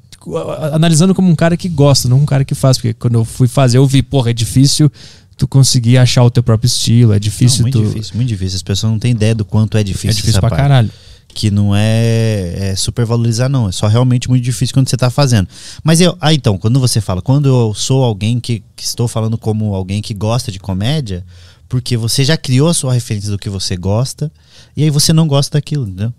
Analisando 0.73 1.13
como 1.15 1.29
um 1.29 1.35
cara 1.35 1.55
que 1.55 1.69
gosta, 1.69 2.09
não 2.09 2.17
um 2.19 2.25
cara 2.25 2.43
que 2.43 2.55
faz, 2.55 2.77
porque 2.77 2.93
quando 2.93 3.15
eu 3.15 3.23
fui 3.25 3.47
fazer, 3.47 3.77
eu 3.77 3.85
vi, 3.87 4.01
porra, 4.01 4.31
é 4.31 4.33
difícil 4.33 4.91
tu 5.37 5.47
conseguir 5.47 5.97
achar 5.99 6.23
o 6.23 6.31
teu 6.31 6.41
próprio 6.41 6.67
estilo, 6.67 7.11
é 7.11 7.15
Não, 7.15 7.19
difícil 7.19 7.61
muito 7.61 7.79
tu. 7.79 7.85
difícil, 7.85 8.15
muito 8.15 8.27
difícil. 8.27 8.55
As 8.55 8.63
pessoas 8.63 8.91
não 8.91 8.99
têm 8.99 9.11
ideia 9.11 9.35
do 9.35 9.45
quanto 9.45 9.77
é 9.77 9.83
difícil, 9.83 10.09
é 10.09 10.13
difícil 10.13 10.39
pra 10.41 10.49
parte. 10.49 10.61
caralho. 10.61 10.89
que 11.33 11.51
não 11.51 11.75
é, 11.75 12.71
é 12.71 12.75
supervalorizar, 12.75 13.47
não. 13.47 13.69
É 13.69 13.71
só 13.71 13.85
realmente 13.87 14.27
muito 14.27 14.43
difícil 14.43 14.73
quando 14.73 14.89
você 14.89 14.95
está 14.95 15.11
fazendo. 15.11 15.47
Mas 15.83 16.01
eu. 16.01 16.17
Ah, 16.19 16.33
então, 16.33 16.57
quando 16.57 16.79
você 16.79 16.99
fala, 16.99 17.21
quando 17.21 17.47
eu 17.47 17.73
sou 17.75 18.03
alguém 18.03 18.39
que, 18.39 18.63
que 18.75 18.83
estou 18.83 19.07
falando 19.07 19.37
como 19.37 19.75
alguém 19.75 20.01
que 20.01 20.15
gosta 20.15 20.51
de 20.51 20.59
comédia, 20.59 21.23
porque 21.69 21.95
você 21.95 22.23
já 22.23 22.35
criou 22.35 22.67
a 22.69 22.73
sua 22.73 22.91
referência 22.93 23.29
do 23.29 23.37
que 23.37 23.49
você 23.49 23.77
gosta, 23.77 24.31
e 24.75 24.83
aí 24.83 24.89
você 24.89 25.13
não 25.13 25.27
gosta 25.27 25.57
daquilo, 25.57 25.83
entendeu? 25.85 26.11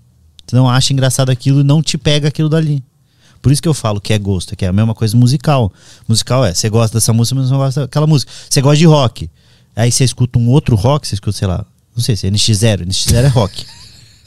Você 0.48 0.56
não 0.56 0.68
acha 0.68 0.92
engraçado 0.92 1.30
aquilo 1.30 1.60
e 1.60 1.64
não 1.64 1.82
te 1.82 1.98
pega 1.98 2.28
aquilo 2.28 2.48
dali. 2.48 2.82
Por 3.42 3.52
isso 3.52 3.62
que 3.62 3.68
eu 3.68 3.74
falo 3.74 4.00
que 4.00 4.12
é 4.12 4.18
gosto, 4.18 4.56
que 4.56 4.64
é 4.64 4.68
a 4.68 4.72
mesma 4.72 4.94
coisa 4.94 5.16
musical. 5.16 5.72
Musical 6.08 6.44
é, 6.44 6.52
você 6.54 6.68
gosta 6.68 6.96
dessa 6.98 7.12
música, 7.12 7.38
mas 7.40 7.50
não 7.50 7.58
gosta 7.58 7.82
daquela 7.82 8.06
música. 8.06 8.32
Você 8.48 8.60
gosta 8.60 8.78
de 8.78 8.86
rock. 8.86 9.30
Aí 9.76 9.92
você 9.92 10.02
escuta 10.04 10.38
um 10.38 10.48
outro 10.48 10.74
rock, 10.74 11.06
você 11.06 11.14
escuta, 11.14 11.36
sei 11.38 11.46
lá, 11.46 11.64
não 11.94 12.02
sei 12.02 12.16
se 12.16 12.26
é 12.26 12.30
NX0. 12.30 12.84
NX0 12.86 13.14
é 13.24 13.26
rock. 13.28 13.64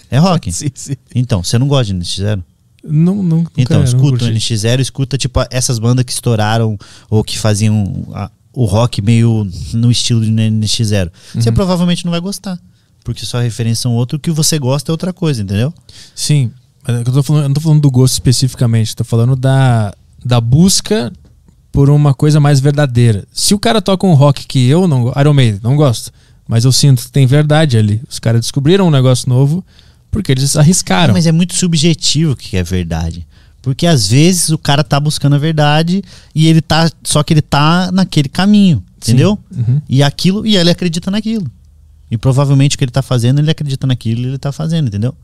É 0.09 0.17
rock. 0.17 0.51
Sim, 0.53 0.67
sim. 0.73 0.95
Então, 1.13 1.43
você 1.43 1.57
não 1.57 1.67
gosta 1.67 1.93
de 1.93 1.99
NX0? 1.99 2.41
Não, 2.83 3.21
não, 3.21 3.45
Então, 3.57 3.83
escuta 3.83 4.05
o 4.07 4.09
curti. 4.19 4.33
NX0, 4.33 4.79
escuta 4.79 5.17
tipo 5.17 5.39
essas 5.51 5.77
bandas 5.77 6.03
que 6.05 6.11
estouraram 6.11 6.77
ou 7.09 7.23
que 7.23 7.37
faziam 7.37 8.07
a- 8.13 8.31
o 8.53 8.65
rock 8.65 9.01
meio 9.01 9.47
no 9.73 9.91
estilo 9.91 10.21
de 10.21 10.31
NX0. 10.31 11.11
Você 11.35 11.49
Uhum. 11.49 11.55
provavelmente 11.55 12.05
não 12.05 12.11
vai 12.11 12.19
gostar. 12.21 12.57
Porque 13.03 13.25
sua 13.25 13.41
referência 13.41 13.87
é 13.87 13.91
um 13.91 13.95
outro, 13.95 14.17
o 14.17 14.19
que 14.19 14.31
você 14.31 14.59
gosta 14.59 14.91
é 14.91 14.93
outra 14.93 15.11
coisa, 15.11 15.41
entendeu? 15.41 15.73
Sim, 16.15 16.51
mas 16.85 16.95
é 16.95 16.99
eu, 16.99 17.03
tô 17.05 17.23
falando, 17.23 17.43
eu 17.43 17.49
não 17.49 17.53
tô 17.53 17.61
falando 17.61 17.81
do 17.81 17.91
gosto 17.91 18.13
especificamente, 18.13 18.95
tô 18.95 19.03
falando 19.03 19.35
da, 19.35 19.93
da 20.23 20.39
busca 20.39 21.11
por 21.71 21.89
uma 21.89 22.13
coisa 22.13 22.39
mais 22.39 22.59
verdadeira. 22.59 23.25
Se 23.31 23.53
o 23.53 23.59
cara 23.59 23.81
toca 23.81 24.05
um 24.05 24.13
rock 24.13 24.45
que 24.45 24.67
eu 24.67 24.87
não 24.87 25.03
gosto, 25.03 25.19
Iron 25.19 25.33
Maiden, 25.33 25.59
não 25.63 25.75
gosto, 25.75 26.11
mas 26.47 26.65
eu 26.65 26.71
sinto 26.71 27.03
que 27.03 27.11
tem 27.11 27.25
verdade 27.25 27.77
ali. 27.77 28.01
Os 28.09 28.19
caras 28.19 28.41
descobriram 28.41 28.87
um 28.87 28.91
negócio 28.91 29.29
novo 29.29 29.63
porque 30.11 30.31
eles 30.31 30.55
arriscaram. 30.55 31.13
Mas 31.13 31.25
é 31.25 31.31
muito 31.31 31.55
subjetivo 31.55 32.33
o 32.33 32.35
que 32.35 32.57
é 32.57 32.63
verdade. 32.63 33.25
Porque 33.61 33.85
às 33.85 34.09
vezes 34.09 34.49
o 34.49 34.57
cara 34.57 34.83
tá 34.83 34.99
buscando 34.99 35.35
a 35.35 35.39
verdade 35.39 36.03
e 36.35 36.47
ele 36.47 36.61
tá. 36.61 36.89
Só 37.03 37.23
que 37.23 37.33
ele 37.33 37.41
tá 37.41 37.91
naquele 37.91 38.27
caminho. 38.27 38.83
Entendeu? 38.97 39.39
Uhum. 39.55 39.81
E 39.89 40.03
aquilo, 40.03 40.45
e 40.45 40.57
ele 40.57 40.69
acredita 40.69 41.09
naquilo. 41.09 41.49
E 42.11 42.17
provavelmente 42.17 42.75
o 42.75 42.77
que 42.77 42.83
ele 42.83 42.91
tá 42.91 43.01
fazendo, 43.01 43.39
ele 43.39 43.49
acredita 43.49 43.87
naquilo 43.87 44.21
e 44.21 44.25
ele 44.25 44.37
tá 44.37 44.51
fazendo, 44.51 44.89
entendeu? 44.89 45.15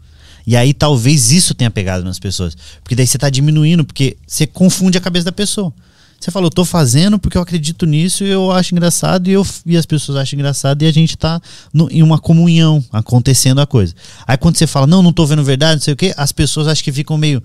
E 0.45 0.55
aí 0.55 0.73
talvez 0.73 1.31
isso 1.31 1.53
tenha 1.53 1.69
pegado 1.69 2.05
nas 2.05 2.17
pessoas. 2.17 2.55
Porque 2.81 2.95
daí 2.95 3.05
você 3.05 3.17
tá 3.17 3.29
diminuindo, 3.29 3.83
porque 3.83 4.15
você 4.25 4.47
confunde 4.47 4.97
a 4.97 5.01
cabeça 5.01 5.25
da 5.25 5.31
pessoa. 5.33 5.73
Você 6.19 6.31
falou, 6.31 6.49
tô 6.49 6.65
fazendo 6.65 7.19
porque 7.19 7.37
eu 7.37 7.41
acredito 7.41 7.85
nisso 7.85 8.23
e 8.23 8.29
eu 8.29 8.51
acho 8.51 8.73
engraçado 8.73 9.27
e, 9.27 9.33
eu, 9.33 9.45
e 9.65 9.77
as 9.77 9.85
pessoas 9.85 10.17
acham 10.17 10.37
engraçado 10.39 10.81
e 10.81 10.87
a 10.87 10.91
gente 10.91 11.15
tá 11.15 11.39
no- 11.71 11.89
em 11.91 12.01
uma 12.01 12.17
comunhão 12.17 12.83
acontecendo 12.91 13.59
a 13.61 13.67
coisa. 13.67 13.93
Aí 14.25 14.35
quando 14.37 14.55
você 14.57 14.65
fala, 14.65 14.87
não, 14.87 15.03
não 15.03 15.13
tô 15.13 15.25
vendo 15.27 15.43
verdade, 15.43 15.75
não 15.75 15.81
sei 15.81 15.93
o 15.93 15.97
quê, 15.97 16.13
as 16.17 16.31
pessoas 16.31 16.67
acham 16.67 16.83
que 16.83 16.91
ficam 16.91 17.17
meio, 17.17 17.43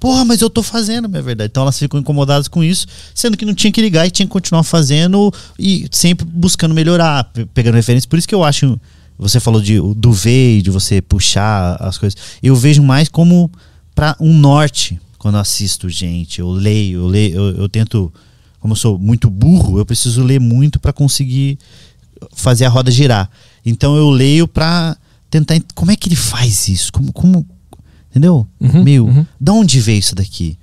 porra, 0.00 0.24
mas 0.24 0.40
eu 0.40 0.48
tô 0.50 0.62
fazendo 0.62 1.08
minha 1.08 1.22
verdade. 1.22 1.50
Então 1.50 1.62
elas 1.62 1.78
ficam 1.78 1.98
incomodadas 2.00 2.48
com 2.48 2.62
isso, 2.62 2.86
sendo 3.14 3.36
que 3.36 3.44
não 3.44 3.54
tinha 3.54 3.72
que 3.72 3.80
ligar 3.80 4.06
e 4.06 4.10
tinha 4.10 4.26
que 4.26 4.32
continuar 4.32 4.62
fazendo 4.62 5.32
e 5.58 5.86
sempre 5.90 6.24
buscando 6.26 6.74
melhorar, 6.74 7.24
pe- 7.24 7.46
pegando 7.46 7.74
referência. 7.74 8.08
Por 8.08 8.18
isso 8.18 8.28
que 8.28 8.34
eu 8.34 8.44
acho, 8.44 8.78
você 9.18 9.40
falou 9.40 9.60
de, 9.60 9.78
do 9.96 10.12
ver, 10.12 10.62
de 10.62 10.70
você 10.70 11.00
puxar 11.02 11.76
as 11.80 11.98
coisas. 11.98 12.18
Eu 12.42 12.54
vejo 12.56 12.82
mais 12.82 13.08
como 13.08 13.50
para 13.94 14.16
um 14.20 14.32
norte 14.32 15.00
quando 15.18 15.34
eu 15.34 15.40
assisto 15.40 15.88
gente, 15.88 16.38
eu 16.40 16.48
leio, 16.50 17.00
eu 17.00 17.06
leio, 17.08 17.34
eu, 17.36 17.56
eu 17.62 17.68
tento, 17.68 18.12
como 18.60 18.72
eu 18.72 18.76
sou 18.76 18.96
muito 18.98 19.28
burro, 19.28 19.76
eu 19.78 19.84
preciso 19.84 20.22
ler 20.22 20.38
muito 20.40 20.78
para 20.78 20.92
conseguir 20.92 21.58
fazer 22.34 22.64
a 22.64 22.68
roda 22.68 22.90
girar. 22.90 23.28
Então 23.66 23.96
eu 23.96 24.08
leio 24.10 24.46
para 24.46 24.96
tentar 25.28 25.56
ent- 25.56 25.72
como 25.74 25.90
é 25.90 25.96
que 25.96 26.08
ele 26.08 26.14
faz 26.16 26.68
isso? 26.68 26.92
Como 26.92 27.12
como 27.12 27.44
entendeu? 28.18 28.46
Uhum, 28.60 28.82
Meu, 28.84 29.06
uhum. 29.06 29.26
da 29.40 29.52
onde 29.52 29.80
veio 29.80 29.98
isso 29.98 30.14
daqui? 30.14 30.58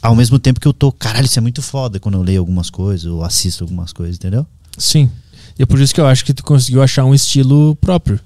Ao 0.00 0.14
mesmo 0.16 0.38
tempo 0.38 0.58
que 0.60 0.66
eu 0.66 0.72
tô, 0.72 0.90
caralho, 0.90 1.26
isso 1.26 1.38
é 1.38 1.42
muito 1.42 1.60
foda 1.62 2.00
quando 2.00 2.16
eu 2.16 2.22
leio 2.22 2.40
algumas 2.40 2.70
coisas 2.70 3.06
ou 3.06 3.22
assisto 3.22 3.62
algumas 3.64 3.92
coisas, 3.92 4.16
entendeu? 4.16 4.46
Sim. 4.78 5.10
E 5.58 5.62
é 5.62 5.66
por 5.66 5.78
isso 5.80 5.94
que 5.94 6.00
eu 6.00 6.06
acho 6.06 6.24
que 6.24 6.32
tu 6.34 6.42
conseguiu 6.42 6.82
achar 6.82 7.04
um 7.04 7.14
estilo 7.14 7.76
próprio. 7.76 8.18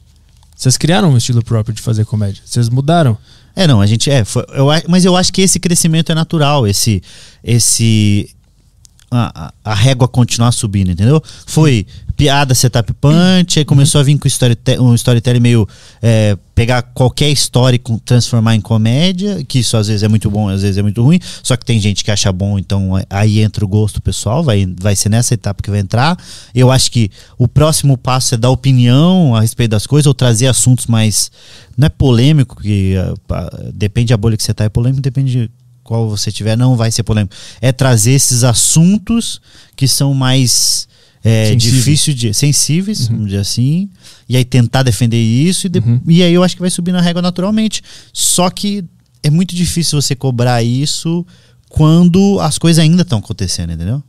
Vocês 0.57 0.77
criaram 0.79 1.11
um 1.13 1.17
estilo 1.19 1.43
próprio 1.45 1.75
de 1.75 1.83
fazer 1.83 2.05
comédia. 2.07 2.43
Vocês 2.47 2.69
mudaram. 2.71 3.19
É, 3.55 3.67
não, 3.67 3.81
a 3.81 3.87
gente 3.87 4.11
é, 4.11 4.25
foi- 4.25 4.47
eu, 4.51 4.67
mas 4.89 5.05
eu 5.05 5.17
acho 5.17 5.33
que 5.33 5.43
esse 5.43 5.59
crescimento 5.59 6.11
é 6.13 6.15
natural, 6.15 6.67
esse 6.67 7.03
esse 7.45 8.31
a, 9.11 9.47
a- 9.47 9.53
a 9.73 9.75
régua 9.75 10.09
continuar 10.09 10.53
subindo, 10.53 10.91
entendeu? 10.91 11.23
Foi 11.47 11.87
piada, 12.17 12.55
setup 12.55 12.93
punch, 12.95 13.59
aí 13.59 13.65
começou 13.65 14.01
a 14.01 14.05
vir 14.05 14.19
com 14.19 14.27
storyte- 14.27 14.79
um 14.81 14.95
storytelling 14.95 15.41
meio 15.41 15.69
é, 16.01 16.37
pegar 16.55 16.81
qualquer 16.81 17.29
história 17.29 17.77
e 17.77 18.01
transformar 18.01 18.55
em 18.57 18.61
comédia, 18.61 19.45
que 19.45 19.59
isso 19.59 19.77
às 19.77 19.89
vezes 19.89 20.03
é 20.03 20.09
muito 20.09 20.31
bom, 20.31 20.49
às 20.49 20.63
vezes 20.63 20.79
é 20.79 20.83
muito 20.83 21.03
ruim, 21.03 21.21
só 21.43 21.55
que 21.57 21.65
tem 21.65 21.79
gente 21.79 22.03
que 22.03 22.11
acha 22.11 22.33
bom, 22.33 22.59
então 22.59 22.97
é- 22.97 23.05
aí 23.11 23.41
entra 23.41 23.63
o 23.65 23.69
gosto 23.69 24.01
pessoal, 24.01 24.43
vai, 24.43 24.67
vai 24.81 24.97
ser 24.97 25.11
nessa 25.11 25.35
etapa 25.35 25.63
que 25.63 25.71
vai 25.71 25.81
entrar. 25.81 26.17
Eu 26.55 26.71
acho 26.71 26.91
que 26.91 27.11
o 27.37 27.47
próximo 27.47 27.99
passo 27.99 28.35
é 28.35 28.39
dar 28.39 28.49
opinião 28.51 29.35
a 29.35 29.41
respeito 29.43 29.73
das 29.73 29.87
coisas, 29.87 30.07
ou 30.07 30.15
trazer 30.15 30.47
assuntos 30.47 30.87
mais, 30.87 31.31
não 31.77 31.87
é 31.87 31.91
polêmico, 31.91 32.63
que 32.63 32.95
pá, 33.29 33.51
depende 33.75 34.09
da 34.09 34.17
bolha 34.17 34.37
que 34.39 34.43
você 34.43 34.55
tá, 34.55 34.65
é 34.65 34.69
polêmico, 34.71 35.03
depende 35.03 35.33
de 35.33 35.51
qual 35.85 36.09
você 36.09 36.33
tiver, 36.33 36.57
não 36.57 36.77
vai 36.77 36.91
ser 36.91 37.03
polêmico. 37.03 37.35
É 37.61 37.71
trazer 37.73 38.13
esses 38.13 38.43
assuntos 38.43 39.41
que 39.77 39.87
são 39.87 40.15
mais 40.15 40.89
é, 41.27 41.47
Sensíveis. 41.47 41.63
difícil 41.85 42.15
de 42.15 42.33
sensíveis, 42.35 43.09
vamos 43.09 43.27
dizer 43.27 43.39
assim, 43.41 43.89
e 44.29 44.37
aí 44.37 44.45
tentar 44.45 44.83
defender 44.85 45.21
isso 45.21 45.67
e, 45.67 45.71
de- 45.71 45.81
Uhum. 45.81 46.01
e 46.07 46.23
aí 46.23 46.33
eu 46.33 46.43
acho 46.45 46.55
que 46.55 46.61
vai 46.61 46.71
subir 46.71 46.93
na 46.93 47.01
régua 47.01 47.21
naturalmente. 47.21 47.83
Só 48.13 48.49
que 48.51 48.85
é 49.23 49.31
muito 49.31 49.55
difícil 49.55 50.01
você 50.01 50.15
cobrar 50.15 50.63
isso 50.63 51.27
quando 51.69 52.39
as 52.41 52.59
coisas 52.59 52.79
ainda 52.83 53.03
estão 53.03 53.19
acontecendo, 53.19 53.73
entendeu? 53.73 54.03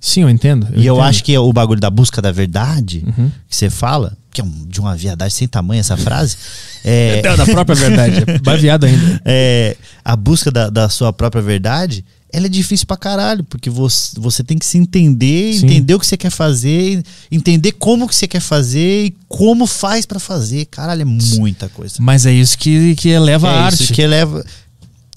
Sim, 0.00 0.22
eu 0.22 0.30
entendo. 0.30 0.66
e 0.74 0.84
eu 0.86 0.94
entendo. 0.94 1.00
acho 1.08 1.22
que 1.24 1.32
é 1.32 1.38
o 1.38 1.52
bagulho 1.52 1.80
da 1.80 1.88
busca 1.90 2.20
da 2.20 2.32
verdade 2.32 3.04
Uhum. 3.06 3.30
que 3.48 3.54
você 3.54 3.70
fala, 3.70 4.16
que 4.32 4.40
é 4.40 4.44
um- 4.44 4.66
de 4.66 4.80
uma 4.80 4.96
viadagem 4.96 5.36
sem 5.36 5.46
tamanho 5.46 5.78
essa 5.78 5.96
frase, 5.96 6.36
é, 6.84 7.22
da 7.36 7.46
própria 7.46 7.76
verdade. 7.76 8.24
É 8.26 8.38
baseado 8.40 8.84
ainda. 8.84 9.22
é, 9.24 9.76
a 10.04 10.16
busca 10.16 10.50
da, 10.50 10.68
da 10.70 10.88
sua 10.88 11.12
própria 11.12 11.40
verdade, 11.42 12.04
ela 12.32 12.46
é 12.46 12.48
difícil 12.48 12.86
pra 12.86 12.96
caralho, 12.96 13.44
porque 13.44 13.68
você, 13.68 14.18
você 14.18 14.42
tem 14.42 14.56
que 14.56 14.64
se 14.64 14.78
entender, 14.78 15.52
Sim. 15.52 15.66
entender 15.66 15.94
o 15.94 16.00
que 16.00 16.06
você 16.06 16.16
quer 16.16 16.30
fazer, 16.30 17.02
entender 17.30 17.72
como 17.72 18.08
que 18.08 18.14
você 18.14 18.26
quer 18.26 18.40
fazer 18.40 19.06
e 19.06 19.14
como 19.28 19.66
faz 19.66 20.06
pra 20.06 20.18
fazer. 20.18 20.64
Caralho, 20.64 21.02
é 21.02 21.04
muita 21.04 21.68
coisa. 21.68 21.96
Mas 22.00 22.24
é 22.24 22.32
isso 22.32 22.56
que, 22.56 22.94
que 22.96 23.10
eleva 23.10 23.50
a 23.50 23.52
é 23.52 23.58
arte. 23.58 23.82
isso 23.82 23.92
que 23.92 24.00
eleva. 24.00 24.44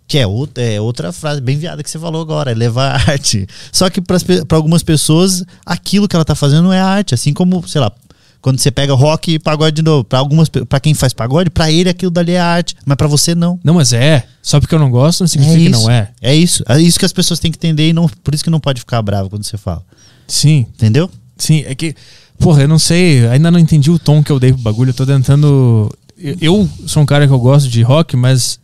Que 0.07 0.19
é 0.19 0.27
outra, 0.27 0.63
é 0.63 0.79
outra 0.79 1.11
frase 1.11 1.41
bem 1.41 1.57
viada 1.57 1.81
que 1.81 1.89
você 1.89 1.97
falou 1.97 2.21
agora, 2.21 2.51
elevar 2.51 2.91
a 2.95 3.11
arte. 3.11 3.47
Só 3.71 3.89
que 3.89 4.01
para 4.01 4.17
algumas 4.51 4.83
pessoas, 4.83 5.43
aquilo 5.65 6.07
que 6.07 6.15
ela 6.15 6.25
tá 6.25 6.35
fazendo 6.35 6.63
não 6.63 6.73
é 6.73 6.79
arte. 6.79 7.15
Assim 7.15 7.33
como, 7.33 7.67
sei 7.67 7.81
lá, 7.81 7.91
quando 8.45 8.59
você 8.59 8.69
pega 8.69 8.93
rock 8.93 9.33
e 9.33 9.39
pagode 9.39 9.77
de 9.77 9.81
novo. 9.81 10.03
Pra 10.03 10.19
algumas 10.19 10.47
para 10.47 10.79
quem 10.79 10.93
faz 10.93 11.13
pagode, 11.13 11.49
pra 11.49 11.71
ele 11.71 11.89
aquilo 11.89 12.11
dali 12.11 12.33
é 12.33 12.39
arte. 12.39 12.75
Mas 12.85 12.95
pra 12.95 13.07
você 13.07 13.33
não. 13.33 13.59
Não, 13.63 13.73
mas 13.73 13.91
é. 13.91 14.23
Só 14.39 14.59
porque 14.59 14.75
eu 14.75 14.77
não 14.77 14.91
gosto 14.91 15.21
não 15.21 15.27
significa 15.27 15.57
que 15.57 15.69
isso. 15.71 15.81
não 15.81 15.89
é. 15.89 16.11
É 16.21 16.35
isso. 16.35 16.63
É 16.69 16.79
isso 16.79 16.99
que 16.99 17.05
as 17.05 17.11
pessoas 17.11 17.39
têm 17.39 17.51
que 17.51 17.57
entender 17.57 17.89
e 17.89 17.93
não, 17.93 18.07
por 18.23 18.35
isso 18.35 18.43
que 18.43 18.51
não 18.51 18.59
pode 18.59 18.81
ficar 18.81 19.01
bravo 19.01 19.31
quando 19.31 19.43
você 19.43 19.57
fala. 19.57 19.81
Sim, 20.27 20.67
Entendeu? 20.75 21.09
sim. 21.35 21.63
É 21.65 21.73
que, 21.73 21.95
porra, 22.37 22.61
eu 22.61 22.67
não 22.67 22.77
sei. 22.77 23.27
Ainda 23.29 23.49
não 23.49 23.57
entendi 23.57 23.89
o 23.89 23.97
tom 23.97 24.21
que 24.21 24.31
eu 24.31 24.39
dei 24.39 24.53
pro 24.53 24.61
bagulho. 24.61 24.91
Eu 24.91 24.93
tô 24.93 25.07
tentando. 25.07 25.91
Eu, 26.15 26.37
eu 26.39 26.69
sou 26.85 27.01
um 27.01 27.05
cara 27.07 27.25
que 27.25 27.33
eu 27.33 27.39
gosto 27.39 27.67
de 27.67 27.81
rock, 27.81 28.15
mas 28.15 28.59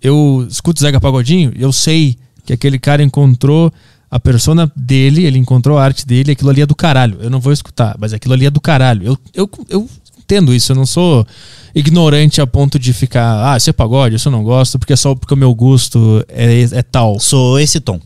eu 0.00 0.46
escuto 0.48 0.80
Zeca 0.80 1.02
Pagodinho 1.02 1.52
e 1.54 1.60
eu 1.60 1.70
sei 1.70 2.16
que 2.46 2.54
aquele 2.54 2.78
cara 2.78 3.02
encontrou 3.02 3.70
a 4.10 4.18
persona 4.18 4.70
dele, 4.74 5.24
ele 5.24 5.38
encontrou 5.38 5.76
a 5.78 5.84
arte 5.84 6.06
dele, 6.06 6.32
aquilo 6.32 6.50
ali 6.50 6.62
é 6.62 6.66
do 6.66 6.74
caralho. 6.74 7.18
Eu 7.20 7.30
não 7.30 7.40
vou 7.40 7.52
escutar, 7.52 7.96
mas 7.98 8.12
aquilo 8.12 8.34
ali 8.34 8.46
é 8.46 8.50
do 8.50 8.60
caralho. 8.60 9.06
Eu, 9.06 9.18
eu, 9.34 9.50
eu 9.68 9.88
entendo 10.18 10.54
isso, 10.54 10.72
eu 10.72 10.76
não 10.76 10.86
sou 10.86 11.26
ignorante 11.74 12.40
a 12.40 12.46
ponto 12.46 12.78
de 12.78 12.92
ficar, 12.92 13.52
ah, 13.52 13.56
isso 13.56 13.68
é 13.70 13.72
pagode, 13.72 14.16
isso 14.16 14.28
eu 14.28 14.32
não 14.32 14.42
gosto, 14.42 14.78
porque 14.78 14.92
é 14.92 14.96
só 14.96 15.14
porque 15.14 15.34
o 15.34 15.36
meu 15.36 15.54
gosto 15.54 16.24
é, 16.28 16.62
é 16.62 16.82
tal. 16.82 17.20
Sou 17.20 17.60
esse 17.60 17.80
tom. 17.80 18.00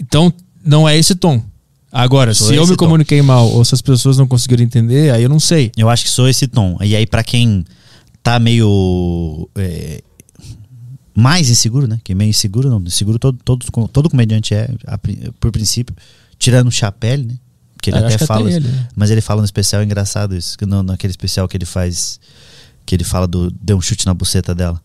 Então, 0.00 0.32
não 0.64 0.88
é 0.88 0.96
esse 0.96 1.14
tom. 1.14 1.42
Agora, 1.92 2.32
Sou 2.32 2.46
se 2.46 2.54
eu 2.54 2.62
me 2.66 2.76
tom. 2.76 2.84
comuniquei 2.84 3.20
mal 3.20 3.48
ou 3.48 3.64
se 3.64 3.74
as 3.74 3.82
pessoas 3.82 4.16
não 4.16 4.28
conseguiram 4.28 4.62
entender, 4.62 5.10
aí 5.12 5.24
eu 5.24 5.28
não 5.28 5.40
sei. 5.40 5.72
Eu 5.76 5.88
acho 5.88 6.04
que 6.04 6.10
sou 6.10 6.28
esse 6.28 6.46
tom. 6.46 6.78
E 6.80 6.94
aí, 6.94 7.06
pra 7.06 7.24
quem 7.24 7.64
tá 8.22 8.38
meio. 8.38 9.48
é, 9.56 10.00
mais 11.14 11.50
inseguro, 11.50 11.86
né? 11.86 12.00
Que 12.02 12.14
meio 12.14 12.30
inseguro, 12.30 12.68
não. 12.68 12.80
Inseguro 12.80 13.18
todo, 13.18 13.38
todo, 13.44 13.88
todo 13.88 14.10
comediante 14.10 14.54
é, 14.54 14.68
por 15.38 15.50
princípio. 15.50 15.94
Tirando 16.38 16.68
o 16.68 16.72
Chapelle, 16.72 17.26
né? 17.26 17.38
Que 17.82 17.90
ele 17.90 17.98
Eu 17.98 18.06
até 18.06 18.18
que 18.18 18.26
fala. 18.26 18.50
ele, 18.50 18.66
né? 18.66 18.88
Mas 18.94 19.10
ele 19.10 19.20
fala 19.20 19.40
no 19.40 19.44
especial, 19.44 19.82
é 19.82 19.84
engraçado 19.84 20.36
isso. 20.36 20.56
Que 20.56 20.66
no, 20.66 20.82
naquele 20.82 21.10
especial 21.10 21.48
que 21.48 21.56
ele 21.56 21.64
faz. 21.66 22.20
Que 22.84 22.94
ele 22.94 23.04
fala 23.04 23.26
do. 23.26 23.50
Deu 23.50 23.76
um 23.76 23.80
chute 23.80 24.06
na 24.06 24.14
buceta 24.14 24.54
dela. 24.54 24.80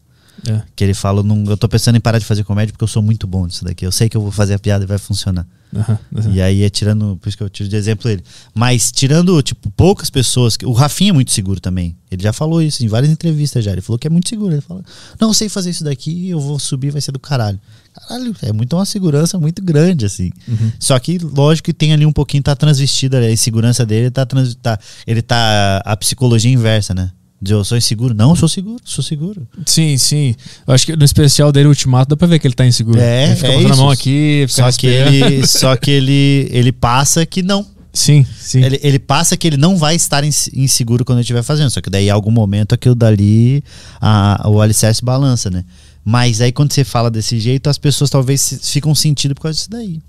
É. 0.48 0.62
Que 0.76 0.84
ele 0.84 0.94
fala, 0.94 1.24
"Não- 1.24 1.44
eu 1.46 1.58
tô 1.58 1.68
pensando 1.68 1.96
em 1.96 2.00
parar 2.02 2.20
de 2.20 2.26
fazer 2.26 2.44
comédia 2.44 2.72
porque 2.74 2.84
eu 2.84 2.88
sou 2.88 3.02
muito 3.02 3.26
bom 3.26 3.46
nisso 3.46 3.64
daqui. 3.66 3.86
Eu 3.86 3.92
sei 3.92 4.08
que 4.10 4.16
eu 4.16 4.22
vou 4.22 4.32
fazer 4.32 4.54
a 4.54 4.60
piada 4.60 4.84
e 4.84 4.88
vai 4.88 4.98
funcionar. 4.98 5.46
Aham. 5.76 6.00
E 6.32 6.42
aí 6.42 6.64
é 6.64 6.70
tirando, 6.70 7.18
por 7.22 7.28
isso 7.28 7.36
que 7.38 7.44
eu 7.44 7.50
tiro 7.50 7.68
de 7.68 7.76
exemplo 7.76 8.10
ele. 8.10 8.24
Mas 8.54 8.92
tirando, 8.92 9.42
tipo, 9.42 9.70
poucas 9.72 10.10
pessoas. 10.10 10.56
O 10.64 10.72
Rafinha 10.72 11.10
é 11.10 11.14
muito 11.14 11.32
seguro 11.32 11.60
também. 11.60 11.96
Ele 12.10 12.24
já 12.24 12.32
falou 12.32 12.62
isso 12.62 12.86
em 12.86 12.88
várias 12.88 13.12
entrevistas 13.12 13.64
já. 13.66 13.72
Ele 13.72 13.82
falou 13.82 14.00
que 14.00 14.08
é 14.08 14.10
muito 14.10 14.30
seguro. 14.30 14.54
Ele 14.54 14.62
fala, 14.62 14.82
não, 15.20 15.30
eu 15.30 15.34
sei 15.34 15.50
fazer 15.50 15.72
isso 15.72 15.84
daqui, 15.84 16.30
eu 16.30 16.40
vou 16.40 16.60
subir, 16.60 16.92
vai 16.92 17.02
ser 17.02 17.12
do 17.12 17.20
caralho. 17.20 17.60
Caralho, 17.94 18.34
é 18.42 18.54
muito 18.54 18.76
uma 18.76 18.86
segurança 18.86 19.38
muito 19.40 19.62
grande, 19.62 20.06
assim. 20.06 20.32
Uhum. 20.48 20.72
Só 20.80 20.98
que, 21.00 21.18
lógico 21.18 21.66
que 21.66 21.74
tem 21.74 21.92
ali 21.92 22.06
um 22.06 22.14
pouquinho, 22.14 22.44
tá 22.44 22.56
transvestida, 22.56 23.18
a 23.20 23.32
insegurança 23.32 23.86
dele 23.86 24.12
tá, 24.12 24.26
trans, 24.26 24.56
tá 24.56 24.78
ele 25.08 25.22
tá 25.22 25.82
a 25.84 25.98
psicologia 25.98 26.52
inversa, 26.52 26.94
né? 26.94 27.12
De 27.42 27.52
eu 27.54 27.64
sou 27.64 27.78
inseguro. 27.78 28.14
Não, 28.14 28.36
sou 28.36 28.48
seguro, 28.48 28.82
sou 28.84 29.04
seguro. 29.04 29.48
Sim, 29.66 29.98
sim. 29.98 30.34
Eu 30.66 30.74
acho 30.74 30.86
que 30.86 30.96
no 30.96 31.04
especial 31.04 31.52
dele, 31.52 31.68
Ultimato, 31.68 32.10
dá 32.10 32.18
pra 32.18 32.28
ver 32.28 32.40
que 32.40 32.48
ele 32.48 32.54
tá 32.56 32.66
inseguro. 32.66 33.00
É, 33.00 33.26
ele 33.28 33.36
fica 33.36 33.48
é 33.50 33.62
isso. 33.62 33.76
mão 33.78 33.90
aqui, 33.90 34.46
Só 34.50 34.72
que 34.72 34.88
ele, 34.88 35.46
só 35.48 35.76
que 35.76 35.92
ele, 35.92 36.48
ele 36.52 36.72
passa 36.72 37.26
que 37.26 37.44
não. 37.44 37.66
Sim, 37.94 38.26
sim. 38.40 38.64
Ele, 38.64 38.80
ele 38.84 39.00
passa 39.00 39.38
que 39.38 39.48
ele 39.48 39.58
não 39.58 39.78
vai 39.78 39.96
estar 39.96 40.24
ins- 40.24 40.50
inseguro 40.54 41.06
quando 41.06 41.20
ele 41.20 41.24
estiver 41.24 41.44
fazendo. 41.44 41.70
Só 41.70 41.82
que 41.82 41.90
daí, 41.90 42.08
em 42.08 42.10
algum 42.10 42.32
momento, 42.32 42.74
aquilo 42.74 42.96
dali, 42.96 43.64
a, 44.02 44.50
o 44.50 44.60
alicerce 44.62 45.04
balança, 45.04 45.50
né? 45.50 45.64
Mas 46.04 46.42
aí, 46.42 46.52
quando 46.52 46.72
você 46.74 46.84
fala 46.84 47.10
desse 47.12 47.40
jeito, 47.40 47.70
as 47.70 47.78
pessoas 47.78 48.10
talvez 48.10 48.60
ficam 48.64 48.94
sentindo 48.96 49.34
por 49.36 49.42
causa 49.44 49.56
disso 49.56 49.70
daí. 49.70 50.02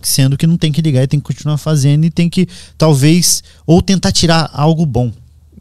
Sendo 0.00 0.36
que 0.36 0.46
não 0.46 0.56
tem 0.56 0.72
que 0.72 0.82
ligar 0.82 1.02
e 1.02 1.06
tem 1.06 1.20
que 1.20 1.24
continuar 1.26 1.58
fazendo 1.58 2.04
e 2.04 2.10
tem 2.10 2.28
que, 2.28 2.48
talvez, 2.76 3.42
ou 3.64 3.80
tentar 3.80 4.10
tirar 4.10 4.50
algo 4.52 4.84
bom 4.84 5.12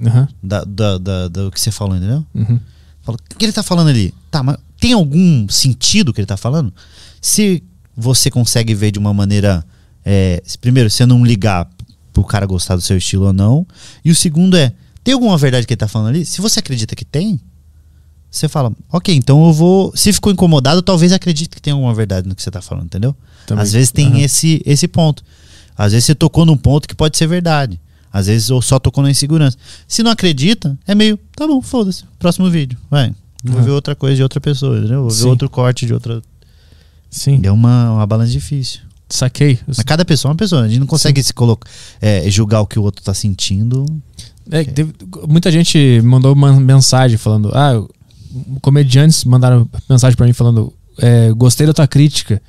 Aham, 0.06 0.28
da, 0.42 0.64
da, 0.64 0.98
da- 0.98 1.28
do 1.28 1.52
que 1.52 1.60
você 1.60 1.72
falou, 1.72 1.96
entendeu? 1.96 2.26
uhum. 2.34 2.60
Fala, 3.04 3.18
o 3.34 3.38
que 3.38 3.46
ele 3.46 3.52
tá 3.52 3.64
falando 3.64 3.90
ali? 3.90 4.14
Tá, 4.30 4.44
mas 4.44 4.58
tem 4.80 4.94
algum 4.94 5.48
sentido 5.50 6.14
que 6.14 6.20
ele 6.22 6.28
tá 6.28 6.38
falando? 6.38 6.72
Se 7.20 7.64
você 7.98 8.30
consegue 8.32 8.74
ver 8.76 8.92
de 8.92 9.00
uma 9.00 9.14
maneira. 9.14 9.66
é, 10.06 10.42
primeiro, 10.60 10.90
você 10.90 11.06
não 11.06 11.26
ligar 11.26 11.68
pro 12.14 12.24
cara 12.24 12.46
gostar 12.46 12.76
do 12.76 12.82
seu 12.82 12.98
estilo 12.98 13.26
ou 13.28 13.34
não. 13.34 13.66
E 14.06 14.12
o 14.12 14.16
segundo 14.16 14.56
é: 14.58 14.72
tem 15.04 15.14
alguma 15.14 15.38
verdade 15.38 15.66
que 15.66 15.74
ele 15.74 15.78
tá 15.80 15.88
falando 15.88 16.10
ali? 16.10 16.26
Se 16.26 16.42
você 16.42 16.60
acredita 16.60 16.96
que 16.96 17.04
tem, 17.06 17.40
você 18.30 18.48
fala, 18.48 18.72
ok, 18.92 19.14
então 19.16 19.46
eu 19.48 19.54
vou. 19.54 19.92
Se 19.96 20.14
ficou 20.14 20.32
incomodado, 20.32 20.82
talvez 20.82 21.12
acredite 21.12 21.50
que 21.56 21.62
tem 21.62 21.74
alguma 21.74 21.94
verdade 21.94 22.28
no 22.30 22.36
que 22.36 22.42
você 22.42 22.52
tá 22.52 22.62
falando, 22.62 22.86
entendeu? 22.86 23.16
Também. 23.46 23.62
Às 23.64 23.74
vezes 23.74 23.92
tem 23.92 24.08
Aham. 24.08 24.20
esse, 24.20 24.62
esse 24.66 24.88
ponto. 24.88 25.24
Às 25.78 25.92
vezes 25.92 26.06
você 26.06 26.16
tocou 26.16 26.46
num 26.46 26.58
ponto 26.58 26.88
que 26.88 26.96
pode 26.96 27.18
ser 27.18 27.28
verdade. 27.28 27.80
Às 28.14 28.28
vezes 28.28 28.50
ou 28.50 28.62
só 28.62 28.78
tocou 28.80 29.04
na 29.04 29.10
insegurança. 29.10 29.58
Se 29.88 30.04
não 30.04 30.12
acredita, 30.12 30.78
é 30.88 30.94
meio, 30.94 31.18
tá 31.36 31.48
bom, 31.48 31.62
foda-se. 31.62 32.04
Próximo 32.20 32.50
vídeo. 32.50 32.78
Vai. 32.90 33.14
Vou 33.44 33.58
Aham. 33.58 33.66
ver 33.66 33.72
outra 33.72 33.96
coisa 33.96 34.16
de 34.16 34.24
outra 34.24 34.40
pessoa, 34.42 34.78
entendeu? 34.78 35.02
Vou 35.02 35.10
ver 35.10 35.16
Sim. 35.16 35.28
outro 35.30 35.50
corte 35.50 35.86
de 35.86 35.94
outra. 35.94 36.22
Sim, 37.10 37.40
É 37.44 37.52
uma, 37.52 37.92
uma 37.94 38.08
balança 38.08 38.32
difícil. 38.32 38.82
saquei. 39.10 39.60
Mas 39.68 39.78
cada 39.80 40.06
pessoa 40.06 40.30
é 40.30 40.32
uma 40.32 40.38
pessoa. 40.38 40.62
A 40.64 40.68
gente 40.68 40.80
não 40.80 40.88
consegue 40.88 41.22
se 41.24 41.34
colocar, 41.34 41.70
é, 42.02 42.30
julgar 42.30 42.62
o 42.62 42.68
que 42.68 42.80
o 42.80 42.84
outro 42.84 43.04
tá 43.04 43.14
sentindo. 43.14 43.86
É, 44.50 44.64
teve- 44.64 44.94
muita 45.28 45.52
gente 45.52 46.02
mandou 46.04 46.34
uma 46.34 46.54
mensagem 46.60 47.18
falando, 47.18 47.52
ah, 47.54 47.74
eu- 47.74 47.90
comediantes 48.62 49.24
mandaram 49.26 49.68
mensagem 49.90 50.16
pra 50.16 50.26
mim 50.26 50.34
falando, 50.34 50.74
é, 50.98 51.32
gostei 51.34 51.68
da 51.68 51.74
tua 51.74 51.88
crítica 51.88 52.42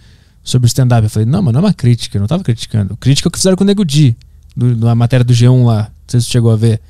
sobre 0.44 0.66
o 0.66 0.68
stand-up. 0.68 1.02
Eu 1.04 1.10
falei, 1.10 1.26
não, 1.26 1.42
mas 1.42 1.52
não 1.52 1.60
é 1.60 1.64
uma 1.64 1.72
crítica, 1.74 2.16
eu 2.16 2.20
não 2.20 2.28
tava 2.28 2.44
criticando. 2.44 2.96
Crítica 2.96 3.26
é 3.26 3.28
o 3.28 3.32
que 3.32 3.38
fizeram 3.38 3.56
com 3.56 3.64
o 3.64 3.66
Nego 3.66 3.84
Di, 3.84 4.16
do, 4.56 4.74
da 4.76 4.94
matéria 4.94 5.24
do 5.24 5.32
G1 5.32 5.64
lá. 5.64 5.82
Não 5.82 5.88
sei 6.08 6.20
se 6.20 6.26
você 6.26 6.32
chegou 6.32 6.50
a 6.52 6.56
ver. 6.56 6.80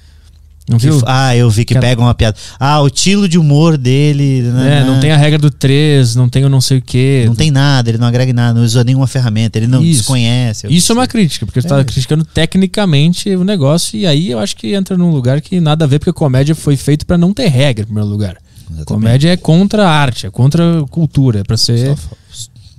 Não 0.68 0.78
Que 0.78 0.86
viu? 0.86 1.02
ah, 1.06 1.36
eu 1.36 1.50
vi 1.50 1.64
que 1.64 1.74
Que- 1.74 1.80
pegam 1.80 2.04
uma 2.04 2.14
piada. 2.14 2.36
Ah, 2.58 2.80
o 2.80 2.86
estilo 2.86 3.28
de 3.28 3.36
humor 3.36 3.76
dele. 3.76 4.42
né, 4.42 4.80
É, 4.80 4.84
não 4.84 5.00
tem 5.00 5.10
a 5.10 5.16
regra 5.16 5.36
do 5.38 5.50
3, 5.50 6.14
não 6.14 6.28
tem 6.28 6.44
o 6.44 6.48
não 6.48 6.60
sei 6.60 6.78
o 6.78 6.82
quê. 6.82 7.24
Não 7.26 7.34
tem 7.34 7.50
nada, 7.50 7.90
ele 7.90 7.98
não 7.98 8.06
agrega 8.06 8.32
nada, 8.32 8.54
não 8.58 8.64
usa 8.64 8.84
nenhuma 8.84 9.08
ferramenta, 9.08 9.58
ele 9.58 9.66
não 9.66 9.82
Isso. 9.82 9.98
desconhece. 10.02 10.68
Isso 10.70 10.92
é 10.92 10.94
uma 10.94 11.06
crítica, 11.08 11.44
porque 11.44 11.60
você 11.60 11.66
tá 11.66 11.80
É. 11.80 11.84
criticando 11.84 12.24
tecnicamente 12.24 13.28
o 13.34 13.42
negócio, 13.42 13.98
e 13.98 14.06
aí 14.06 14.30
eu 14.30 14.38
acho 14.38 14.56
que 14.56 14.72
entra 14.72 14.96
num 14.96 15.10
lugar 15.10 15.40
que 15.40 15.60
nada 15.60 15.84
a 15.84 15.88
ver, 15.88 15.98
porque 15.98 16.10
a 16.10 16.14
comédia 16.14 16.54
foi 16.54 16.76
feito 16.76 17.04
pra 17.06 17.18
não 17.18 17.34
ter 17.34 17.48
regra, 17.48 17.82
em 17.82 17.86
primeiro 17.86 18.08
lugar. 18.08 18.36
Exatamente. 18.70 18.84
Comédia 18.86 19.30
é 19.30 19.36
contra 19.36 19.86
a 19.86 19.90
arte, 19.90 20.26
é 20.26 20.30
contra 20.30 20.80
a 20.80 20.86
cultura, 20.86 21.40
é 21.40 21.42
pra 21.42 21.56
ser 21.56 21.94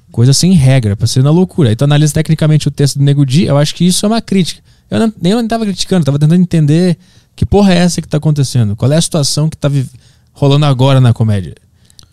coisa 0.10 0.32
sem 0.34 0.54
regra, 0.54 0.96
pra 0.96 1.06
ser 1.06 1.22
na 1.22 1.32
loucura. 1.32 1.68
Aí 1.70 1.76
tu 1.76 1.84
analisa 1.84 2.14
tecnicamente 2.14 2.68
o 2.68 2.72
texto 2.72 2.98
do 2.98 3.04
Nego 3.04 3.26
Di, 3.26 3.44
eu 3.44 3.58
acho 3.58 3.76
que 3.76 3.84
isso 3.86 4.06
é 4.06 4.08
uma 4.10 4.22
crítica. 4.22 4.62
Eu 4.94 5.00
não, 5.00 5.14
nem 5.22 5.32
eu 5.34 5.48
tava 5.48 5.66
criticando, 5.66 6.06
tava 6.06 6.20
tentando 6.20 6.42
entender 6.42 6.98
que 7.36 7.46
porra 7.46 7.74
é 7.74 7.78
essa 7.78 8.02
que 8.02 8.08
tá 8.08 8.18
acontecendo, 8.18 8.76
qual 8.76 8.92
é 8.92 8.96
a 8.98 9.02
situação 9.02 9.50
que 9.50 9.58
tá 9.58 9.70
rolando 10.32 10.66
agora 10.66 11.02
na 11.02 11.14
comédia. 11.14 11.56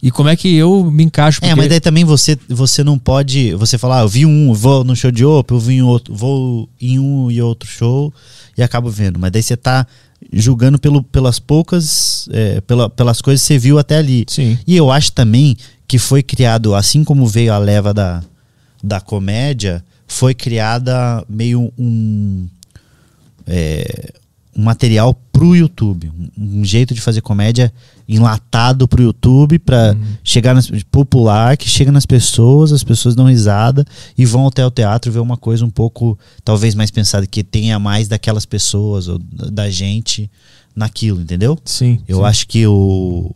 E 0.03 0.11
como 0.11 0.31
é 0.31 0.37
que 0.37 0.55
eu 0.57 0.91
me 0.91 1.05
encaixo 1.05 1.41
É, 1.43 1.49
porque- 1.49 1.55
mas 1.61 1.69
daí 1.69 1.79
também 1.81 2.05
você, 2.05 2.39
você 2.49 2.83
não 2.83 2.99
pode. 2.99 3.53
Você 3.57 3.77
falar, 3.77 3.99
ah, 4.01 4.03
eu 4.05 4.09
vi 4.09 4.25
um, 4.25 4.55
vou 4.55 4.83
no 4.83 4.97
show 4.97 5.11
de 5.11 5.27
open, 5.27 5.55
eu 5.57 5.61
vi 5.61 5.75
em 5.75 5.83
outro, 5.83 6.15
vou 6.15 6.67
em 6.81 6.99
um 6.99 7.31
e 7.31 7.43
outro 7.43 7.69
show 7.69 8.11
e 8.57 8.63
acabo 8.63 8.89
vendo. 8.89 9.19
Mas 9.19 9.31
daí 9.31 9.43
você 9.43 9.59
tá 9.59 9.87
julgando 10.33 10.79
pelo, 10.79 11.03
pelas 11.03 11.39
poucas. 11.39 12.27
é, 12.33 12.63
pela- 12.63 12.89
pelas 12.89 13.21
coisas 13.21 13.43
que 13.43 13.49
você 13.49 13.59
viu 13.59 13.79
até 13.79 13.99
ali. 13.99 14.25
Sim. 14.27 14.59
E 14.67 14.75
eu 14.75 14.91
acho 14.91 15.13
também 15.13 15.55
que 15.87 15.99
foi 15.99 16.23
criado, 16.23 16.75
assim 16.75 17.05
como 17.05 17.27
veio 17.27 17.53
a 17.53 17.59
leva 17.59 17.93
da, 17.93 18.23
da 18.83 19.01
comédia, 19.03 19.85
foi 20.09 20.33
criada 20.35 21.23
meio 21.29 21.71
um. 21.79 22.49
É, 23.51 24.13
um 24.57 24.63
material 24.63 25.13
pro 25.33 25.57
YouTube. 25.57 26.11
Um, 26.39 26.61
um 26.61 26.65
jeito 26.65 26.95
de 26.95 27.01
fazer 27.01 27.21
comédia 27.21 27.73
enlatado 28.09 28.87
pro 28.87 29.03
YouTube 29.03 29.59
pra 29.59 29.97
chegar 30.23 30.55
nas, 30.55 30.71
popular, 30.91 31.57
que 31.57 31.69
chega 31.69 31.91
nas 31.91 32.07
pessoas, 32.07 32.73
as 32.73 32.85
pessoas 32.85 33.15
dão 33.15 33.27
risada 33.27 33.85
e 34.17 34.25
vão 34.25 34.47
até 34.47 34.65
o 34.65 34.71
teatro 34.71 35.11
ver 35.11 35.21
uma 35.21 35.37
coisa 35.37 35.65
um 35.65 35.71
pouco, 35.71 36.19
talvez 36.45 36.75
mais 36.75 36.91
pensada, 36.91 37.27
que 37.27 37.43
tenha 37.43 37.79
mais 37.79 38.09
daquelas 38.09 38.47
pessoas 38.47 39.09
ou 39.09 39.19
da 39.19 39.51
da 39.51 39.71
gente 39.71 40.31
naquilo, 40.75 41.21
entendeu? 41.21 41.59
Sim. 41.65 42.01
Eu 42.09 42.19
sim. 42.19 42.25
acho 42.25 42.47
que 42.47 42.67
o, 42.67 43.35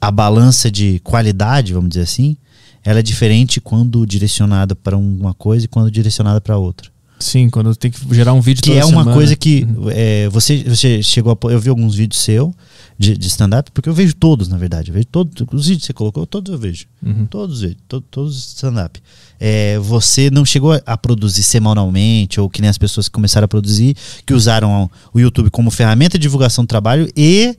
a 0.00 0.10
balança 0.10 0.70
de 0.70 0.98
qualidade, 1.00 1.72
vamos 1.72 1.90
dizer 1.90 2.02
assim, 2.02 2.36
ela 2.82 3.00
é 3.00 3.02
diferente 3.02 3.60
quando 3.60 4.06
direcionada 4.06 4.74
para 4.74 4.96
uma 4.96 5.34
coisa 5.34 5.66
e 5.66 5.68
quando 5.68 5.90
direcionada 5.90 6.40
para 6.40 6.56
outra. 6.56 6.89
Sim, 7.20 7.50
quando 7.50 7.76
tem 7.76 7.90
que 7.90 8.00
gerar 8.14 8.32
um 8.32 8.40
vídeo 8.40 8.62
Que 8.62 8.70
toda 8.70 8.80
é 8.80 8.84
uma 8.84 8.90
semana. 9.02 9.12
coisa 9.12 9.36
que 9.36 9.66
é, 9.92 10.28
você, 10.30 10.64
você 10.64 11.02
chegou 11.02 11.32
a. 11.32 11.52
Eu 11.52 11.60
vi 11.60 11.68
alguns 11.68 11.94
vídeos 11.94 12.22
seu 12.22 12.54
de, 12.98 13.14
de 13.16 13.26
stand-up, 13.28 13.70
porque 13.72 13.88
eu 13.90 13.92
vejo 13.94 14.14
todos, 14.14 14.48
na 14.48 14.56
verdade. 14.56 14.90
Eu 14.90 14.94
vejo 14.94 15.06
todos. 15.06 15.34
Os 15.52 15.66
vídeos 15.66 15.82
que 15.82 15.86
você 15.88 15.92
colocou, 15.92 16.26
todos 16.26 16.50
eu 16.50 16.58
vejo. 16.58 16.86
Uhum. 17.04 17.26
Todos 17.26 17.56
os 17.56 17.60
vídeos, 17.60 17.78
to- 17.86 18.00
todos 18.00 18.36
os 18.38 18.48
stand-up. 18.54 18.98
É, 19.38 19.78
você 19.78 20.30
não 20.30 20.44
chegou 20.46 20.72
a, 20.72 20.80
a 20.86 20.96
produzir 20.96 21.42
semanalmente, 21.42 22.40
ou 22.40 22.48
que 22.48 22.60
nem 22.62 22.70
as 22.70 22.78
pessoas 22.78 23.06
que 23.06 23.12
começaram 23.12 23.44
a 23.44 23.48
produzir, 23.48 23.94
que 24.24 24.32
usaram 24.32 24.90
o 25.12 25.20
YouTube 25.20 25.50
como 25.50 25.70
ferramenta 25.70 26.18
de 26.18 26.22
divulgação 26.22 26.64
do 26.64 26.68
trabalho 26.68 27.06
e 27.14 27.54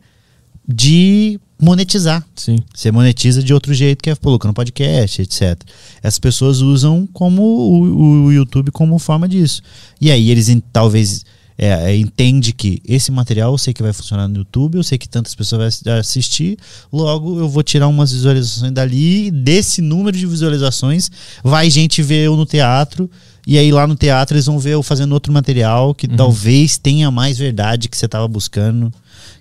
de 0.71 1.39
monetizar. 1.61 2.25
Sim. 2.35 2.57
Você 2.73 2.91
monetiza 2.91 3.43
de 3.43 3.53
outro 3.53 3.73
jeito, 3.73 4.01
que 4.01 4.09
é 4.09 4.15
colocando 4.15 4.53
podcast, 4.53 5.21
etc. 5.21 5.61
Essas 6.01 6.19
pessoas 6.19 6.59
usam 6.59 7.07
como 7.13 7.43
o, 7.43 8.25
o 8.25 8.31
YouTube 8.31 8.71
como 8.71 8.97
forma 8.97 9.27
disso. 9.27 9.61
E 9.99 10.09
aí 10.09 10.31
eles 10.31 10.49
talvez 10.73 11.23
é, 11.57 11.91
é, 11.91 11.95
entende 11.95 12.51
que 12.53 12.81
esse 12.87 13.11
material 13.11 13.51
eu 13.51 13.57
sei 13.59 13.71
que 13.71 13.83
vai 13.83 13.93
funcionar 13.93 14.27
no 14.27 14.37
YouTube, 14.37 14.77
eu 14.77 14.83
sei 14.83 14.97
que 14.97 15.07
tantas 15.07 15.35
pessoas 15.35 15.59
vão 15.59 15.67
assi- 15.67 15.89
assistir, 15.99 16.57
logo 16.91 17.39
eu 17.39 17.47
vou 17.47 17.61
tirar 17.61 17.87
umas 17.87 18.11
visualizações 18.11 18.71
dali, 18.71 19.29
desse 19.29 19.79
número 19.79 20.17
de 20.17 20.25
visualizações 20.25 21.11
vai 21.43 21.69
gente 21.69 22.01
ver 22.01 22.25
eu 22.25 22.35
no 22.35 22.47
teatro, 22.47 23.07
e 23.45 23.59
aí 23.59 23.71
lá 23.71 23.85
no 23.85 23.95
teatro 23.95 24.35
eles 24.35 24.47
vão 24.47 24.57
ver 24.57 24.71
eu 24.71 24.81
fazendo 24.81 25.11
outro 25.11 25.31
material 25.31 25.93
que 25.93 26.07
talvez 26.07 26.79
tenha 26.79 27.11
mais 27.11 27.37
verdade 27.37 27.89
que 27.89 27.97
você 27.97 28.07
estava 28.07 28.27
buscando 28.27 28.91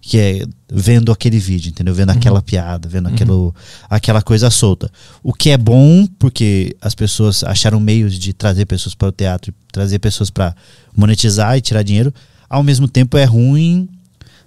que 0.00 0.18
é 0.18 0.42
vendo 0.72 1.12
aquele 1.12 1.38
vídeo, 1.38 1.70
entendeu? 1.70 1.94
Vendo 1.94 2.10
aquela 2.10 2.40
piada, 2.40 2.88
vendo 2.88 3.08
aquilo, 3.08 3.54
aquela 3.88 4.22
coisa 4.22 4.50
solta. 4.50 4.90
O 5.22 5.32
que 5.32 5.50
é 5.50 5.58
bom, 5.58 6.06
porque 6.18 6.74
as 6.80 6.94
pessoas 6.94 7.44
acharam 7.44 7.78
meios 7.78 8.18
de 8.18 8.32
trazer 8.32 8.66
pessoas 8.66 8.94
para 8.94 9.08
o 9.08 9.12
teatro, 9.12 9.52
trazer 9.70 9.98
pessoas 9.98 10.30
para 10.30 10.54
monetizar 10.96 11.56
e 11.56 11.60
tirar 11.60 11.82
dinheiro. 11.82 12.12
Ao 12.48 12.62
mesmo 12.62 12.88
tempo 12.88 13.16
é 13.16 13.24
ruim 13.24 13.88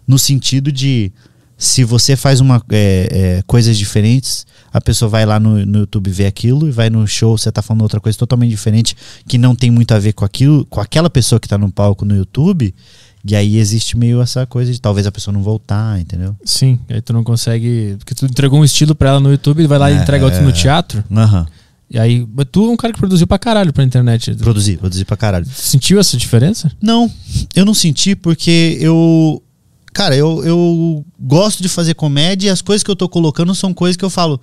no 0.08 0.18
sentido 0.18 0.72
de 0.72 1.12
se 1.58 1.84
você 1.84 2.16
faz 2.16 2.39
uma 2.41 2.62
é, 2.72 3.08
é, 3.12 3.43
coisas 3.47 3.78
diferentes, 3.78 4.45
a 4.74 4.82
pessoa 4.82 5.08
vai 5.08 5.26
lá 5.26 5.39
no, 5.39 5.66
no 5.66 5.80
YouTube 5.80 6.10
ver 6.10 6.26
aquilo 6.26 6.68
e 6.68 6.72
vai 6.72 6.89
no 6.89 7.08
show, 7.08 7.38
você 7.38 7.51
tá 7.51 7.62
falando 7.62 7.84
outra 7.84 7.99
coisa 7.99 8.18
totalmente 8.18 8.49
diferente 8.49 8.97
que 9.28 9.38
não 9.38 9.56
tem 9.56 9.70
muito 9.70 9.93
a 9.93 9.99
ver 9.99 10.14
com 10.14 10.26
aquilo, 10.26 10.66
com 10.66 10.82
aquela 10.82 11.10
pessoa 11.10 11.39
que 11.39 11.47
tá 11.47 11.58
no 11.58 11.72
palco 11.72 12.04
no 12.04 12.16
YouTube. 12.16 12.74
E 13.26 13.36
aí 13.36 13.57
existe 13.57 13.97
meio 13.97 14.21
essa 14.21 14.45
coisa 14.45 14.71
de 14.71 14.82
talvez 14.82 15.07
a 15.07 15.11
pessoa 15.11 15.34
não 15.34 15.41
voltar, 15.41 15.99
entendeu? 15.99 16.36
Sim, 16.43 16.78
aí 16.89 17.01
tu 17.01 17.13
não 17.13 17.24
consegue. 17.24 17.95
Porque 17.97 18.13
tu 18.13 18.26
entregou 18.26 18.59
um 18.59 18.65
estilo 18.65 18.93
pra 18.93 19.09
ela 19.09 19.19
no 19.19 19.32
YouTube, 19.32 19.65
vai 19.65 19.80
lá 19.80 19.89
e 19.91 19.95
É, 19.95 20.01
entrega 20.01 20.26
outro 20.26 20.41
no 20.41 20.51
teatro. 20.51 21.03
Aham. 21.09 21.47
E 21.89 21.97
aí. 21.97 22.28
Tu 22.51 22.65
é 22.65 22.69
um 22.69 22.76
cara 22.76 22.91
que 22.91 22.99
produziu 22.99 23.26
pra 23.26 23.39
caralho 23.39 23.71
pra 23.71 23.84
internet. 23.84 24.34
Produzir, 24.36 24.78
produzir 24.78 25.05
pra 25.05 25.15
caralho. 25.15 25.45
Sentiu 25.45 25.99
essa 25.99 26.17
diferença? 26.17 26.71
Não, 26.82 27.09
eu 27.55 27.63
não 27.63 27.74
senti 27.74 28.15
porque 28.15 28.78
eu. 28.82 29.41
Cara, 29.93 30.15
eu, 30.15 30.43
eu 30.43 31.05
gosto 31.19 31.61
de 31.61 31.69
fazer 31.69 31.93
comédia 31.93 32.47
e 32.47 32.49
as 32.49 32.63
coisas 32.63 32.84
que 32.84 32.89
eu 32.89 32.95
tô 32.95 33.07
colocando 33.07 33.53
são 33.53 33.71
coisas 33.74 33.95
que 33.95 34.03
eu 34.03 34.09
falo, 34.09 34.41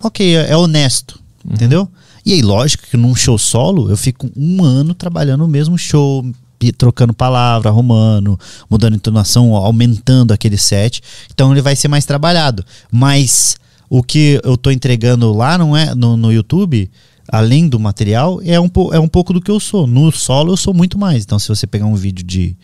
ok, 0.00 0.36
é, 0.36 0.52
é 0.52 0.56
honesto, 0.56 1.20
entendeu? 1.44 1.88
E 2.24 2.34
aí, 2.34 2.40
lógico 2.40 2.84
que 2.88 2.96
num 2.96 3.12
show 3.16 3.36
solo 3.36 3.90
eu 3.90 3.96
fico 3.96 4.30
um 4.36 4.62
ano 4.62 4.94
trabalhando 4.94 5.44
o 5.44 5.48
mesmo 5.48 5.76
show, 5.76 6.24
trocando 6.70 7.14
palavra, 7.14 7.70
arrumando, 7.70 8.38
mudando 8.70 8.94
entonação, 8.94 9.56
aumentando 9.56 10.32
aquele 10.32 10.58
set. 10.58 11.02
Então 11.32 11.50
ele 11.50 11.62
vai 11.62 11.74
ser 11.74 11.88
mais 11.88 12.04
trabalhado. 12.04 12.64
Mas 12.90 13.56
o 13.88 14.02
que 14.02 14.40
eu 14.44 14.56
tô 14.56 14.70
entregando 14.70 15.32
lá 15.32 15.58
não 15.58 15.76
é 15.76 15.94
no, 15.94 16.16
no 16.16 16.32
YouTube, 16.32 16.90
além 17.28 17.68
do 17.68 17.80
material, 17.80 18.40
é 18.44 18.60
um, 18.60 18.70
é 18.92 19.00
um 19.00 19.08
pouco 19.08 19.32
do 19.32 19.40
que 19.40 19.50
eu 19.50 19.58
sou. 19.58 19.86
No 19.86 20.12
solo 20.12 20.52
eu 20.52 20.56
sou 20.56 20.72
muito 20.72 20.98
mais. 20.98 21.24
Então 21.24 21.38
se 21.38 21.48
você 21.48 21.66
pegar 21.66 21.86
um 21.86 21.94
vídeo 21.94 22.24
de 22.24 22.56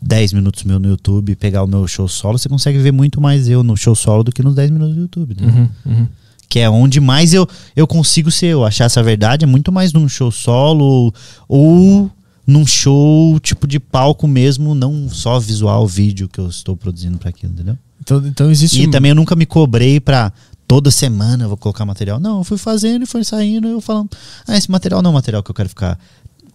10 0.00 0.32
minutos 0.34 0.64
meu 0.64 0.78
no 0.78 0.88
YouTube 0.88 1.34
pegar 1.36 1.62
o 1.62 1.66
meu 1.66 1.86
show 1.86 2.06
solo, 2.06 2.38
você 2.38 2.48
consegue 2.48 2.78
ver 2.78 2.92
muito 2.92 3.20
mais 3.20 3.48
eu 3.48 3.62
no 3.62 3.76
show 3.76 3.94
solo 3.94 4.22
do 4.22 4.32
que 4.32 4.42
nos 4.42 4.54
10 4.54 4.70
minutos 4.70 4.94
do 4.94 5.00
YouTube. 5.02 5.36
né? 5.40 5.46
Uhum, 5.46 5.92
uhum. 5.92 6.08
que 6.48 6.60
é 6.60 6.68
onde 6.68 7.00
mais 7.00 7.32
eu, 7.32 7.48
eu 7.74 7.86
consigo 7.86 8.30
ser 8.30 8.46
eu. 8.46 8.64
Achar 8.64 8.84
essa 8.84 9.02
verdade 9.02 9.44
é 9.44 9.46
muito 9.46 9.72
mais 9.72 9.92
num 9.92 10.08
show 10.08 10.30
solo 10.30 11.12
ou 11.48 12.10
num 12.46 12.64
show 12.66 13.38
tipo 13.40 13.66
de 13.66 13.80
palco 13.80 14.26
mesmo, 14.28 14.74
não 14.74 15.08
só 15.08 15.38
visual, 15.40 15.86
vídeo 15.86 16.28
que 16.28 16.38
eu 16.38 16.48
estou 16.48 16.76
produzindo 16.76 17.18
para 17.18 17.30
aquilo, 17.30 17.52
entendeu? 17.52 17.76
Então, 18.00 18.18
então 18.26 18.50
existe. 18.50 18.80
E 18.82 18.86
um- 18.86 18.90
também 18.90 19.08
eu 19.10 19.14
nunca 19.16 19.34
me 19.34 19.44
cobrei 19.46 19.98
pra 19.98 20.32
toda 20.68 20.90
semana 20.90 21.44
eu 21.44 21.48
vou 21.48 21.56
colocar 21.56 21.84
material. 21.84 22.20
Não, 22.20 22.38
eu 22.38 22.44
fui 22.44 22.58
fazendo 22.58 23.02
e 23.02 23.06
foi 23.06 23.24
saindo, 23.24 23.66
eu 23.68 23.80
falando, 23.80 24.10
ah, 24.46 24.56
esse 24.56 24.70
material 24.70 25.02
não 25.02 25.10
é 25.10 25.12
um 25.12 25.14
material 25.14 25.42
que 25.42 25.50
eu 25.50 25.54
quero 25.54 25.68
ficar 25.68 25.98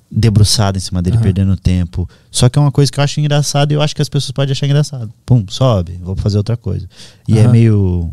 debruçado 0.10 0.78
em 0.78 0.82
cima 0.82 1.02
dele, 1.02 1.16
Aham. 1.18 1.24
perdendo 1.24 1.56
tempo. 1.58 2.08
Só 2.30 2.50
que 2.50 2.60
é 2.60 2.62
uma 2.62 2.72
coisa 2.72 2.92
que 2.92 3.00
eu 3.00 3.04
acho 3.04 3.20
engraçado 3.20 3.72
e 3.72 3.76
eu 3.76 3.82
acho 3.82 3.96
que 3.96 4.02
as 4.02 4.10
pessoas 4.10 4.32
podem 4.32 4.52
achar 4.52 4.66
engraçado. 4.66 5.12
Pum, 5.26 5.46
sobe, 5.50 5.98
vou 6.04 6.16
fazer 6.16 6.38
outra 6.38 6.58
coisa. 6.58 6.88
E 7.28 7.38
é 7.38 7.44
Aham. 7.44 7.52
meio. 7.52 8.10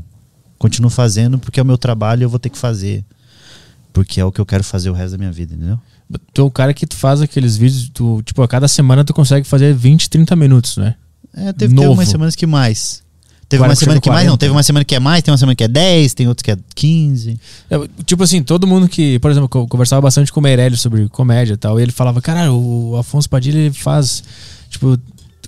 Continuo 0.59 0.91
fazendo 0.91 1.39
porque 1.39 1.59
é 1.61 1.63
o 1.63 1.67
meu 1.67 1.79
trabalho 1.79 2.23
e 2.23 2.25
eu 2.25 2.29
vou 2.31 2.39
ter 2.39 2.51
que 2.51 2.59
fazer. 2.59 3.05
Porque 3.93 4.21
é 4.21 4.25
o 4.25 4.31
que 4.31 4.41
eu 4.41 4.47
quero 4.47 4.65
fazer 4.65 4.91
o 4.91 4.93
resto 4.93 5.13
da 5.13 5.19
minha 5.19 5.33
vida, 5.33 5.55
entendeu? 5.55 5.79
Tu 6.33 6.41
é 6.41 6.45
o 6.45 6.51
cara 6.51 6.73
que 6.73 6.87
tu 6.87 6.97
faz 6.97 7.21
aqueles 7.21 7.57
vídeos, 7.57 7.91
tu, 7.93 8.23
tipo, 8.23 8.43
a 8.43 8.49
cada 8.49 8.67
semana 8.69 9.05
tu 9.05 9.13
consegue 9.13 9.47
fazer 9.47 9.75
20, 9.75 10.09
30 10.09 10.37
minutos, 10.37 10.77
né? 10.77 10.95
É, 11.35 11.47
teve, 11.47 11.55
teve 11.55 11.75
Novo. 11.75 11.93
umas 11.93 12.09
semanas 12.09 12.35
que 12.35 12.47
mais. 12.47 13.03
Teve 13.49 13.63
uma 13.63 13.69
40, 13.69 13.81
semana 13.81 14.01
que 14.01 14.09
mais, 14.11 14.27
não. 14.27 14.33
40. 14.33 14.39
Teve 14.39 14.53
uma 14.53 14.63
semana 14.63 14.85
que 14.85 14.95
é 14.95 15.01
mais, 15.01 15.23
tem 15.23 15.33
uma 15.33 15.39
semana 15.39 15.57
que 15.57 15.65
é 15.65 15.69
10, 15.69 16.15
tem 16.15 16.29
outros 16.29 16.43
que 16.43 16.51
é 16.51 16.57
15. 16.75 17.41
É, 17.71 17.77
tipo 18.05 18.23
assim, 18.23 18.43
todo 18.43 18.67
mundo 18.67 18.89
que, 18.89 19.19
por 19.21 19.31
exemplo, 19.31 19.49
eu 19.55 19.67
conversava 19.67 20.03
bastante 20.03 20.31
com 20.31 20.41
o 20.41 20.43
Meirelles 20.43 20.81
sobre 20.81 21.09
comédia 21.09 21.55
e 21.55 21.57
tal, 21.57 21.81
e 21.81 21.83
ele 21.83 21.93
falava, 21.93 22.21
cara, 22.21 22.53
o 22.53 22.97
Afonso 22.97 23.29
Padilha 23.29 23.59
ele 23.59 23.73
faz, 23.73 24.23
tipo, 24.69 24.99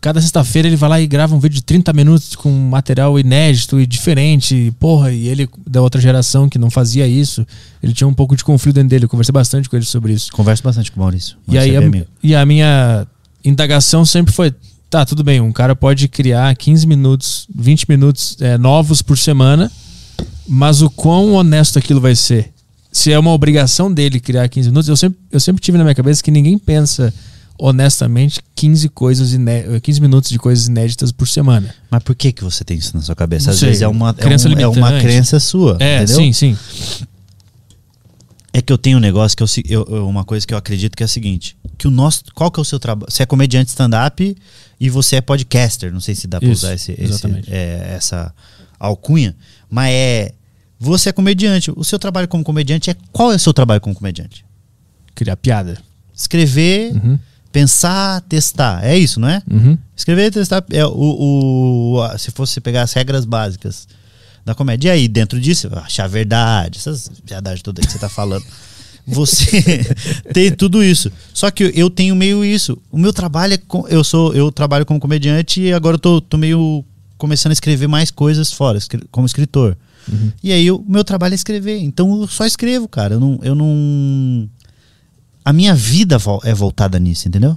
cada 0.00 0.20
sexta-feira 0.20 0.66
ele 0.66 0.76
vai 0.76 0.88
lá 0.88 1.00
e 1.00 1.06
grava 1.06 1.34
um 1.34 1.38
vídeo 1.38 1.56
de 1.56 1.62
30 1.62 1.92
minutos 1.92 2.34
com 2.34 2.50
material 2.50 3.18
inédito 3.18 3.78
e 3.78 3.86
diferente, 3.86 4.72
porra, 4.80 5.12
e 5.12 5.28
ele 5.28 5.48
da 5.66 5.82
outra 5.82 6.00
geração 6.00 6.48
que 6.48 6.58
não 6.58 6.70
fazia 6.70 7.06
isso, 7.06 7.46
ele 7.82 7.92
tinha 7.92 8.08
um 8.08 8.14
pouco 8.14 8.34
de 8.34 8.42
conflito 8.42 8.76
dentro 8.76 8.88
dele, 8.88 9.04
eu 9.04 9.08
conversei 9.08 9.32
bastante 9.32 9.68
com 9.68 9.76
ele 9.76 9.84
sobre 9.84 10.14
isso. 10.14 10.32
Converso 10.32 10.62
bastante 10.62 10.90
com 10.90 11.00
o 11.00 11.02
Maurício. 11.02 11.36
E 11.46 11.58
aí, 11.58 11.74
é 11.74 11.78
a, 11.78 12.06
e 12.22 12.34
a 12.34 12.46
minha 12.46 13.06
indagação 13.44 14.04
sempre 14.06 14.32
foi: 14.32 14.54
tá, 14.88 15.04
tudo 15.04 15.22
bem, 15.22 15.40
um 15.40 15.52
cara 15.52 15.76
pode 15.76 16.08
criar 16.08 16.54
15 16.56 16.86
minutos, 16.86 17.46
20 17.54 17.86
minutos 17.88 18.36
é, 18.40 18.56
novos 18.56 19.02
por 19.02 19.18
semana, 19.18 19.70
mas 20.48 20.80
o 20.80 20.88
quão 20.88 21.34
honesto 21.34 21.78
aquilo 21.78 22.00
vai 22.00 22.14
ser? 22.14 22.50
Se 22.90 23.12
é 23.12 23.18
uma 23.18 23.32
obrigação 23.32 23.92
dele 23.92 24.18
criar 24.18 24.48
15 24.48 24.68
minutos, 24.70 24.88
eu 24.88 24.96
sempre, 24.96 25.20
eu 25.30 25.38
sempre 25.38 25.62
tive 25.62 25.76
na 25.76 25.84
minha 25.84 25.94
cabeça 25.94 26.22
que 26.22 26.30
ninguém 26.30 26.58
pensa 26.58 27.12
honestamente 27.60 28.40
15 28.54 28.88
coisas 28.88 29.32
iné 29.34 29.78
15 29.80 30.00
minutos 30.00 30.30
de 30.30 30.38
coisas 30.38 30.66
inéditas 30.66 31.12
por 31.12 31.28
semana. 31.28 31.74
Mas 31.90 32.02
por 32.02 32.14
que, 32.14 32.32
que 32.32 32.42
você 32.42 32.64
tem 32.64 32.78
isso 32.78 32.96
na 32.96 33.02
sua 33.02 33.14
cabeça? 33.14 33.46
Não 33.46 33.52
Às 33.54 33.58
sei. 33.60 33.68
vezes 33.68 33.82
é 33.82 33.88
uma, 33.88 34.10
é, 34.10 34.12
Crença 34.14 34.48
um- 34.48 34.58
é 34.58 34.66
uma 34.66 35.00
crença 35.00 35.38
sua. 35.38 35.76
É, 35.78 35.96
entendeu? 36.02 36.16
sim, 36.16 36.32
sim. 36.32 36.56
É 38.52 38.60
que 38.60 38.72
eu 38.72 38.78
tenho 38.78 38.98
um 38.98 39.00
negócio 39.00 39.36
que 39.36 39.42
eu, 39.72 39.86
eu- 39.88 40.08
uma 40.08 40.24
coisa 40.24 40.44
que 40.46 40.52
eu 40.52 40.58
acredito 40.58 40.96
que 40.96 41.02
é 41.02 41.06
a 41.06 41.08
seguinte: 41.08 41.56
que 41.78 41.86
o 41.86 41.90
nosso. 41.90 42.24
Qual 42.34 42.50
que 42.50 42.58
é 42.58 42.62
o 42.62 42.64
seu 42.64 42.80
trabalho? 42.80 43.10
Você 43.10 43.22
é 43.22 43.26
comediante 43.26 43.68
stand-up 43.70 44.36
e 44.80 44.90
você 44.90 45.16
é 45.16 45.20
podcaster. 45.20 45.92
Não 45.92 46.00
sei 46.00 46.14
se 46.16 46.26
dá 46.26 46.40
pra 46.40 46.48
Isso, 46.48 46.64
usar 46.66 46.74
esse, 46.74 46.92
esse- 46.98 47.26
é, 47.48 47.94
essa 47.96 48.34
alcunha, 48.78 49.36
mas 49.68 49.90
é. 49.92 50.32
Você 50.80 51.10
é 51.10 51.12
comediante. 51.12 51.70
O 51.76 51.84
seu 51.84 51.98
trabalho 51.98 52.26
como 52.26 52.42
comediante 52.42 52.90
é. 52.90 52.96
Qual 53.12 53.30
é 53.32 53.36
o 53.36 53.38
seu 53.38 53.52
trabalho 53.52 53.80
como 53.82 53.94
comediante? 53.94 54.44
Criar 55.14 55.36
piada. 55.36 55.78
Escrever, 56.14 56.92
Uhum, 56.94 57.18
pensar, 57.52 58.20
testar. 58.22 58.84
É 58.84 58.96
isso, 58.98 59.18
não 59.20 59.28
é? 59.28 59.42
uhum. 59.50 59.76
Escrever, 59.96 60.30
testar. 60.32 60.64
É, 60.70 60.84
o, 60.86 60.90
o, 61.96 62.02
a- 62.02 62.16
se 62.18 62.30
fosse 62.30 62.60
pegar 62.60 62.82
as 62.82 62.92
regras 62.92 63.24
básicas 63.24 63.86
da 64.44 64.54
comédia. 64.54 64.88
E 64.88 64.90
aí, 64.92 65.08
dentro 65.08 65.40
disso, 65.40 65.68
achar 65.72 66.04
a 66.04 66.08
verdade, 66.08 66.78
essas 66.78 67.10
verdades 67.24 67.62
todas 67.62 67.84
que 67.86 67.92
você 67.92 67.98
tá 67.98 68.08
falando. 68.08 68.44
Você 69.06 69.84
tem 70.32 70.52
tudo 70.52 70.84
isso. 70.84 71.10
Só 71.34 71.50
que 71.50 71.72
eu 71.74 71.90
tenho 71.90 72.14
meio 72.14 72.44
isso. 72.44 72.78
O 72.92 72.98
meu 72.98 73.12
trabalho 73.12 73.54
é. 73.54 73.56
com- 73.56 73.88
Eu 73.88 74.04
sou 74.04 74.32
eu 74.34 74.52
trabalho 74.52 74.86
como 74.86 75.00
comediante 75.00 75.60
e 75.62 75.72
agora 75.72 75.94
eu 75.96 75.98
tô, 75.98 76.20
tô 76.20 76.36
meio 76.36 76.84
começando 77.18 77.50
a 77.50 77.54
escrever 77.54 77.88
mais 77.88 78.10
coisas 78.10 78.52
fora, 78.52 78.78
como 79.10 79.26
escritor. 79.26 79.76
Uhum. 80.06 80.30
E 80.44 80.52
aí 80.52 80.70
o 80.70 80.84
meu 80.86 81.02
trabalho 81.02 81.32
é 81.32 81.34
escrever. 81.34 81.78
Então 81.78 82.20
eu 82.20 82.28
só 82.28 82.44
escrevo, 82.46 82.86
cara. 82.86 83.14
Eu 83.14 83.20
não. 83.20 83.40
Eu 83.42 83.54
não 83.54 84.48
a 85.44 85.52
minha 85.52 85.74
vida 85.74 86.16
é 86.44 86.54
voltada 86.54 86.98
nisso, 86.98 87.28
entendeu? 87.28 87.56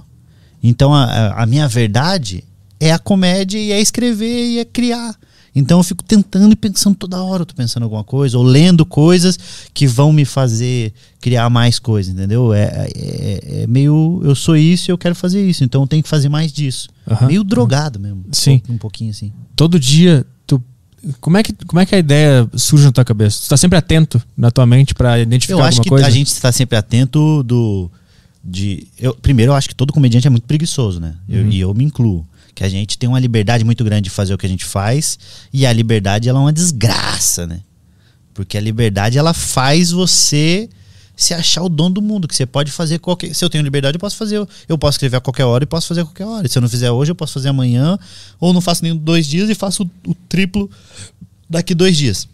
Então 0.62 0.92
a, 0.94 1.42
a- 1.42 1.46
minha 1.46 1.68
verdade 1.68 2.42
é 2.80 2.92
a 2.92 2.98
comédia 2.98 3.58
e 3.58 3.72
é 3.72 3.80
escrever 3.80 4.50
e 4.52 4.58
é 4.58 4.64
criar. 4.64 5.14
Então 5.56 5.78
eu 5.78 5.84
fico 5.84 6.02
tentando 6.02 6.52
e 6.52 6.56
pensando 6.56 6.96
toda 6.96 7.22
hora, 7.22 7.42
eu 7.42 7.46
tô 7.46 7.54
pensando 7.54 7.84
alguma 7.84 8.02
coisa, 8.02 8.36
ou 8.36 8.42
lendo 8.42 8.84
coisas 8.84 9.38
que 9.72 9.86
vão 9.86 10.12
me 10.12 10.24
fazer 10.24 10.92
criar 11.20 11.48
mais 11.48 11.78
coisas, 11.78 12.12
entendeu? 12.12 12.52
É, 12.52 12.88
é- 12.92 13.62
é 13.62 13.66
meio. 13.68 14.20
Eu 14.24 14.34
sou 14.34 14.56
isso 14.56 14.90
e 14.90 14.92
eu 14.92 14.98
quero 14.98 15.14
fazer 15.14 15.48
isso, 15.48 15.62
então 15.62 15.82
eu 15.82 15.86
tenho 15.86 16.02
que 16.02 16.08
fazer 16.08 16.28
mais 16.28 16.52
disso. 16.52 16.88
Aham. 17.08 17.26
Meio 17.28 17.44
drogado 17.44 18.00
mesmo. 18.00 18.24
Sim. 18.32 18.60
Um 18.68 18.78
pouquinho 18.78 19.10
assim. 19.10 19.32
todo 19.54 19.78
dia 19.78 20.26
como 21.20 21.36
é 21.36 21.42
que 21.42 21.52
como 21.66 21.80
é 21.80 21.86
que 21.86 21.94
a 21.94 21.98
ideia 21.98 22.48
surge 22.56 22.84
na 22.84 22.92
tua 22.92 23.04
cabeça? 23.04 23.40
Tu 23.44 23.48
tá 23.48 23.56
sempre 23.56 23.78
atento 23.78 24.20
na 24.36 24.50
tua 24.50 24.64
mente 24.66 24.94
pra 24.94 25.18
identificar 25.18 25.54
Eu 25.54 25.62
acho 25.64 25.78
alguma 25.78 25.84
que 25.84 25.88
coisa? 25.90 26.06
a 26.06 26.10
gente 26.10 26.28
está 26.28 26.50
sempre 26.52 26.76
atento 26.76 27.42
do. 27.42 27.90
De, 28.42 28.86
eu, 28.98 29.14
primeiro, 29.14 29.52
eu 29.52 29.56
acho 29.56 29.68
que 29.68 29.74
todo 29.74 29.92
comediante 29.92 30.26
é 30.26 30.30
muito 30.30 30.46
preguiçoso, 30.46 31.00
né? 31.00 31.14
Eu- 31.28 31.42
Uhum. 31.44 31.50
e 31.50 31.60
eu 31.60 31.72
me 31.74 31.84
incluo. 31.84 32.26
Que 32.54 32.62
a 32.62 32.68
gente 32.68 32.96
tem 32.98 33.08
uma 33.08 33.18
liberdade 33.18 33.64
muito 33.64 33.82
grande 33.82 34.02
de 34.02 34.10
fazer 34.10 34.32
o 34.34 34.38
que 34.38 34.46
a 34.46 34.48
gente 34.48 34.64
faz. 34.64 35.18
E 35.52 35.66
a 35.66 35.72
liberdade, 35.72 36.28
ela 36.28 36.38
é 36.38 36.42
uma 36.42 36.52
desgraça, 36.52 37.46
né? 37.46 37.60
Porque 38.34 38.56
a 38.58 38.60
liberdade, 38.60 39.16
ela 39.18 39.32
faz 39.34 39.90
você 39.90 40.68
se 41.16 41.32
achar 41.34 41.62
o 41.62 41.68
dono 41.68 41.94
do 41.96 42.02
mundo. 42.02 42.26
Que 42.26 42.34
você 42.34 42.46
pode 42.46 42.70
fazer 42.72 42.98
qualquer. 42.98 43.34
Se 43.34 43.44
eu 43.44 43.50
tenho 43.50 43.62
liberdade, 43.64 43.96
eu 43.96 44.00
posso 44.00 44.16
fazer. 44.16 44.46
Eu 44.68 44.78
posso 44.78 44.96
escrever 44.96 45.16
a 45.16 45.20
qualquer 45.20 45.44
hora 45.44 45.64
e 45.64 45.66
posso 45.66 45.86
fazer 45.88 46.00
a 46.00 46.04
qualquer 46.04 46.26
hora. 46.26 46.48
Se 46.48 46.58
eu 46.58 46.62
não 46.62 46.68
fizer 46.68 46.90
hoje, 46.90 47.10
eu 47.10 47.14
posso 47.14 47.32
fazer 47.34 47.48
amanhã. 47.48 47.98
Ou 48.40 48.52
não 48.52 48.60
faço 48.60 48.82
nem 48.82 48.96
dois 48.96 49.26
dias 49.26 49.48
e 49.48 49.54
faço 49.54 49.84
o, 50.06 50.10
o 50.10 50.14
triplo 50.28 50.70
daqui 51.48 51.74
dois 51.74 51.96
dias. 51.96 52.28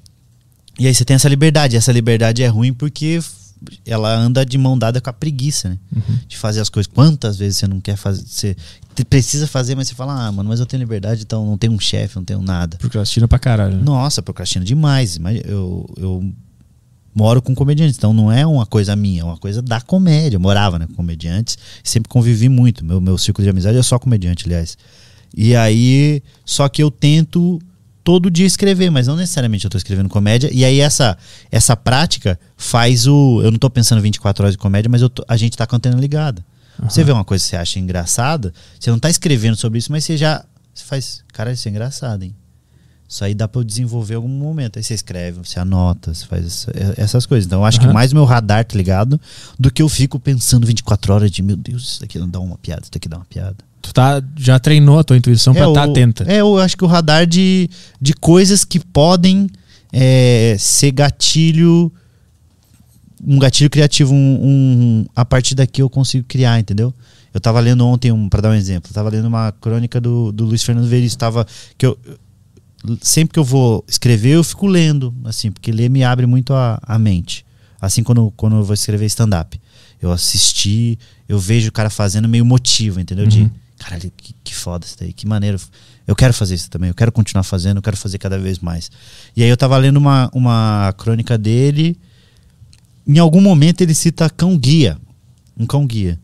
E 0.78 0.86
aí 0.86 0.94
você 0.94 1.04
tem 1.04 1.14
essa 1.14 1.28
liberdade. 1.28 1.76
Essa 1.76 1.92
liberdade 1.92 2.42
é 2.42 2.48
ruim 2.48 2.72
porque 2.72 3.20
ela 3.84 4.14
anda 4.16 4.44
de 4.46 4.56
mão 4.56 4.78
dada 4.78 5.00
com 5.00 5.10
a 5.10 5.12
preguiça, 5.12 5.68
né? 5.68 5.78
Uhum. 5.94 6.18
De 6.26 6.38
fazer 6.38 6.60
as 6.60 6.70
coisas. 6.70 6.90
Quantas 6.92 7.36
vezes 7.36 7.58
você 7.58 7.66
não 7.66 7.80
quer 7.80 7.96
fazer? 7.96 8.24
Você 8.26 8.56
precisa 9.08 9.46
fazer, 9.46 9.74
mas 9.74 9.88
você 9.88 9.94
fala, 9.94 10.26
ah, 10.26 10.32
mano, 10.32 10.48
mas 10.48 10.60
eu 10.60 10.66
tenho 10.66 10.80
liberdade, 10.80 11.22
então 11.22 11.44
não 11.46 11.58
tenho 11.58 11.72
um 11.72 11.78
chefe, 11.78 12.16
não 12.16 12.24
tenho 12.24 12.40
nada. 12.40 12.78
Procrastina 12.78 13.28
pra 13.28 13.38
caralho. 13.38 13.76
né? 13.76 13.82
Nossa, 13.82 14.22
procrastino 14.22 14.64
demais. 14.64 15.18
Mas 15.18 15.42
eu, 15.44 15.88
eu 15.98 16.32
moro 17.14 17.42
com 17.42 17.54
comediantes, 17.54 17.96
então 17.96 18.12
não 18.12 18.30
é 18.30 18.46
uma 18.46 18.64
coisa 18.66 18.94
minha, 18.96 19.22
é 19.22 19.24
uma 19.24 19.36
coisa 19.36 19.60
da 19.60 19.80
comédia. 19.80 20.36
Eu 20.36 20.40
morava 20.40 20.78
né, 20.78 20.86
com 20.86 20.94
comediantes, 20.94 21.58
sempre 21.82 22.08
convivi 22.08 22.48
muito. 22.48 22.84
Meu, 22.84 23.00
meu 23.00 23.18
círculo 23.18 23.44
de 23.44 23.50
amizade 23.50 23.76
é 23.78 23.82
só 23.82 23.98
comediante, 23.98 24.44
aliás. 24.46 24.76
E 25.36 25.54
aí, 25.54 26.22
só 26.44 26.68
que 26.68 26.82
eu 26.82 26.90
tento 26.90 27.60
todo 28.02 28.30
dia 28.30 28.46
escrever, 28.46 28.90
mas 28.90 29.06
não 29.06 29.14
necessariamente 29.16 29.64
eu 29.64 29.70
tô 29.70 29.76
escrevendo 29.78 30.08
comédia. 30.08 30.50
E 30.52 30.64
aí 30.64 30.80
essa 30.80 31.16
essa 31.50 31.76
prática 31.76 32.38
faz 32.56 33.06
o. 33.06 33.40
Eu 33.42 33.50
não 33.50 33.58
tô 33.58 33.68
pensando 33.70 34.00
24 34.00 34.42
horas 34.44 34.54
de 34.54 34.58
comédia, 34.58 34.88
mas 34.90 35.00
tô- 35.08 35.24
a 35.28 35.36
gente 35.36 35.56
tá 35.56 35.66
com 35.66 35.76
a 35.76 35.78
antena 35.78 35.96
ligada. 36.00 36.44
Você 36.88 37.04
vê 37.04 37.12
uma 37.12 37.24
coisa 37.24 37.44
que 37.44 37.50
você 37.50 37.56
acha 37.56 37.78
engraçada, 37.78 38.54
você 38.78 38.90
não 38.90 38.98
tá 38.98 39.10
escrevendo 39.10 39.54
sobre 39.56 39.78
isso, 39.78 39.92
mas 39.92 40.02
você 40.04 40.16
já. 40.16 40.42
Você 40.72 40.84
faz. 40.84 41.22
Cara, 41.32 41.52
isso 41.52 41.68
é 41.68 41.70
engraçado, 41.70 42.22
hein? 42.22 42.34
Isso 43.10 43.24
aí 43.24 43.34
dá 43.34 43.48
pra 43.48 43.60
eu 43.60 43.64
desenvolver 43.64 44.14
em 44.14 44.16
algum 44.18 44.28
momento. 44.28 44.76
Aí 44.78 44.84
você 44.84 44.94
escreve, 44.94 45.40
você 45.44 45.58
anota, 45.58 46.14
você 46.14 46.24
faz 46.26 46.46
essa- 46.46 46.72
essas 46.96 47.26
coisas. 47.26 47.44
Então 47.44 47.58
eu 47.58 47.64
acho 47.64 47.80
que 47.80 47.86
Aham. 47.86 47.92
mais 47.92 48.12
meu 48.12 48.24
radar, 48.24 48.64
tá 48.64 48.76
ligado? 48.76 49.20
Do 49.58 49.68
que 49.68 49.82
eu 49.82 49.88
fico 49.88 50.20
pensando 50.20 50.64
24 50.64 51.12
horas 51.12 51.28
de, 51.30 51.42
meu 51.42 51.56
Deus, 51.56 51.82
isso 51.82 52.00
daqui 52.02 52.20
não 52.20 52.28
dá 52.28 52.38
uma 52.38 52.56
piada, 52.56 52.82
isso 52.82 52.90
daqui 52.92 53.08
dá 53.08 53.16
uma 53.16 53.24
piada. 53.24 53.56
Tu 53.82 53.92
tá, 53.92 54.22
já 54.36 54.60
treinou 54.60 54.98
a 55.00 55.02
tua 55.02 55.16
intuição 55.16 55.52
pra 55.52 55.64
É, 55.64 55.68
estar 55.68 55.88
o- 55.88 55.90
atenta. 55.90 56.24
É, 56.30 56.36
eu 56.40 56.56
acho 56.58 56.76
que 56.76 56.84
o 56.84 56.86
radar 56.86 57.26
de, 57.26 57.68
de 58.00 58.14
coisas 58.14 58.64
que 58.64 58.78
podem 58.78 59.48
é, 59.92 60.54
ser 60.56 60.92
gatilho. 60.92 61.92
Um 63.26 63.38
gatilho 63.40 63.68
criativo. 63.68 64.14
Um, 64.14 64.38
um- 64.40 65.06
a 65.16 65.24
partir 65.24 65.56
daqui 65.56 65.82
eu 65.82 65.90
consigo 65.90 66.24
criar, 66.28 66.60
entendeu? 66.60 66.94
Eu 67.34 67.40
tava 67.40 67.58
lendo 67.60 67.84
ontem, 67.86 68.12
um, 68.12 68.28
para 68.28 68.40
dar 68.42 68.50
um 68.50 68.54
exemplo, 68.54 68.88
eu 68.90 68.94
tava 68.94 69.08
lendo 69.10 69.26
uma 69.26 69.50
crônica 69.52 70.00
do, 70.00 70.30
do 70.32 70.44
Luiz 70.44 70.62
Fernando 70.62 70.86
Veríssimo. 70.86 71.18
Tava, 71.18 71.46
que 71.76 71.86
eu, 71.86 71.98
sempre 73.02 73.34
que 73.34 73.38
eu 73.38 73.44
vou 73.44 73.84
escrever, 73.88 74.36
eu 74.36 74.44
fico 74.44 74.66
lendo, 74.66 75.14
assim, 75.24 75.50
porque 75.50 75.70
ler 75.70 75.90
me 75.90 76.02
abre 76.02 76.26
muito 76.26 76.52
a, 76.54 76.78
a 76.82 76.98
mente. 76.98 77.44
Assim 77.80 78.02
quando, 78.02 78.32
quando 78.36 78.56
eu 78.56 78.64
vou 78.64 78.74
escrever 78.74 79.06
stand-up. 79.06 79.60
Eu 80.00 80.10
assisti, 80.10 80.98
eu 81.28 81.38
vejo 81.38 81.68
o 81.68 81.72
cara 81.72 81.90
fazendo 81.90 82.28
meio 82.28 82.44
motivo, 82.44 83.00
entendeu? 83.00 83.24
Uhum. 83.24 83.30
De 83.30 83.50
caralho, 83.78 84.12
que, 84.16 84.34
que 84.44 84.54
foda 84.54 84.84
isso 84.86 84.96
daí, 84.98 85.12
que 85.12 85.26
maneiro. 85.26 85.58
Eu 86.06 86.14
quero 86.14 86.34
fazer 86.34 86.54
isso 86.54 86.68
também, 86.68 86.88
eu 86.88 86.94
quero 86.94 87.10
continuar 87.10 87.42
fazendo, 87.42 87.78
eu 87.78 87.82
quero 87.82 87.96
fazer 87.96 88.18
cada 88.18 88.38
vez 88.38 88.58
mais. 88.58 88.90
E 89.36 89.42
aí 89.42 89.48
eu 89.48 89.56
tava 89.56 89.76
lendo 89.78 89.96
uma, 89.96 90.30
uma 90.34 90.92
crônica 90.98 91.38
dele, 91.38 91.98
em 93.06 93.18
algum 93.18 93.40
momento 93.40 93.80
ele 93.80 93.94
cita 93.94 94.28
cão 94.28 94.56
guia, 94.56 94.98
um 95.56 95.66
cão 95.66 95.86
guia. 95.86 96.18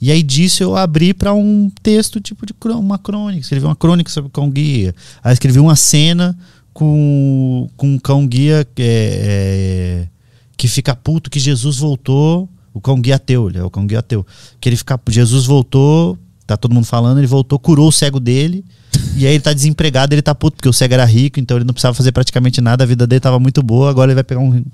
E 0.00 0.10
aí 0.10 0.22
disso 0.22 0.62
eu 0.62 0.76
abri 0.76 1.12
para 1.12 1.34
um 1.34 1.70
texto 1.82 2.20
tipo 2.20 2.46
de 2.46 2.54
uma 2.72 2.98
crônica, 2.98 3.40
escrevi 3.40 3.66
uma 3.66 3.76
crônica 3.76 4.10
sobre 4.10 4.28
o 4.28 4.30
cão 4.30 4.48
guia. 4.48 4.94
Aí 5.22 5.32
escrevi 5.32 5.60
uma 5.60 5.76
cena 5.76 6.36
com, 6.72 7.68
com 7.76 7.94
um 7.94 7.98
cão 7.98 8.26
guia 8.26 8.66
que, 8.74 8.82
é, 8.82 8.86
é, 8.86 10.08
que 10.56 10.66
fica 10.68 10.96
puto 10.96 11.28
que 11.28 11.38
Jesus 11.38 11.78
voltou, 11.78 12.48
o 12.72 12.80
cão 12.80 12.98
guia 12.98 13.16
ateu, 13.16 13.50
é 13.54 13.62
o 13.62 13.68
cão 13.68 13.86
guia 13.86 13.98
ateu. 13.98 14.26
Que 14.58 14.70
ele 14.70 14.76
fica, 14.76 14.98
Jesus 15.08 15.44
voltou, 15.44 16.16
tá 16.46 16.56
todo 16.56 16.74
mundo 16.74 16.86
falando, 16.86 17.18
ele 17.18 17.26
voltou, 17.26 17.58
curou 17.58 17.88
o 17.88 17.92
cego 17.92 18.18
dele. 18.18 18.64
E 19.16 19.26
aí 19.26 19.34
ele 19.34 19.40
tá 19.40 19.52
desempregado, 19.52 20.14
ele 20.14 20.22
tá 20.22 20.34
puto, 20.34 20.56
porque 20.56 20.68
o 20.68 20.72
cego 20.72 20.94
era 20.94 21.04
rico, 21.04 21.38
então 21.40 21.56
ele 21.56 21.64
não 21.64 21.74
precisava 21.74 21.94
fazer 21.94 22.12
praticamente 22.12 22.60
nada, 22.60 22.84
a 22.84 22.86
vida 22.86 23.06
dele 23.06 23.20
tava 23.20 23.38
muito 23.38 23.62
boa, 23.62 23.90
agora 23.90 24.10
ele 24.10 24.14
vai 24.14 24.24
pegar 24.24 24.40
um, 24.40 24.64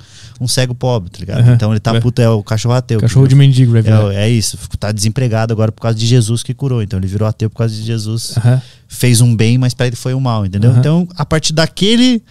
um 0.41 0.47
cego 0.47 0.75
pobre, 0.75 1.11
tá 1.11 1.19
ligado? 1.19 1.41
Aham. 1.41 1.55
Então 1.55 1.73
ele 1.73 1.81
tá 1.81 1.97
É. 1.97 2.01
puto, 2.01 2.21
é 2.23 2.29
o 2.29 2.43
cachorro 2.43 2.75
ateu. 2.75 3.01
Cachorro 3.01 3.27
de 3.27 3.35
mendigo, 3.35 3.73
vai 3.73 3.83
virar. 3.83 4.13
É, 4.13 4.27
é 4.27 4.31
isso, 4.31 4.59
tá 4.79 4.93
desempregado 4.93 5.53
agora 5.53 5.73
por 5.73 5.81
causa 5.81 5.99
de 5.99 6.07
Jesus 6.07 6.43
que 6.43 6.53
curou. 6.55 6.83
Então 6.83 6.99
ele 6.99 7.07
virou 7.09 7.27
ateu 7.27 7.49
por 7.51 7.57
causa 7.57 7.75
de 7.75 7.83
Jesus. 7.83 8.35
Aham. 8.37 8.61
Fez 8.87 9.21
um 9.21 9.35
bem, 9.35 9.59
mas 9.59 9.75
para 9.75 9.87
ele 9.89 9.97
foi 9.97 10.15
um 10.15 10.21
mal, 10.21 10.45
entendeu? 10.47 10.71
Aham. 10.71 10.79
Então, 10.81 11.09
a 11.17 11.25
partir 11.27 11.53
daquele. 11.53 12.23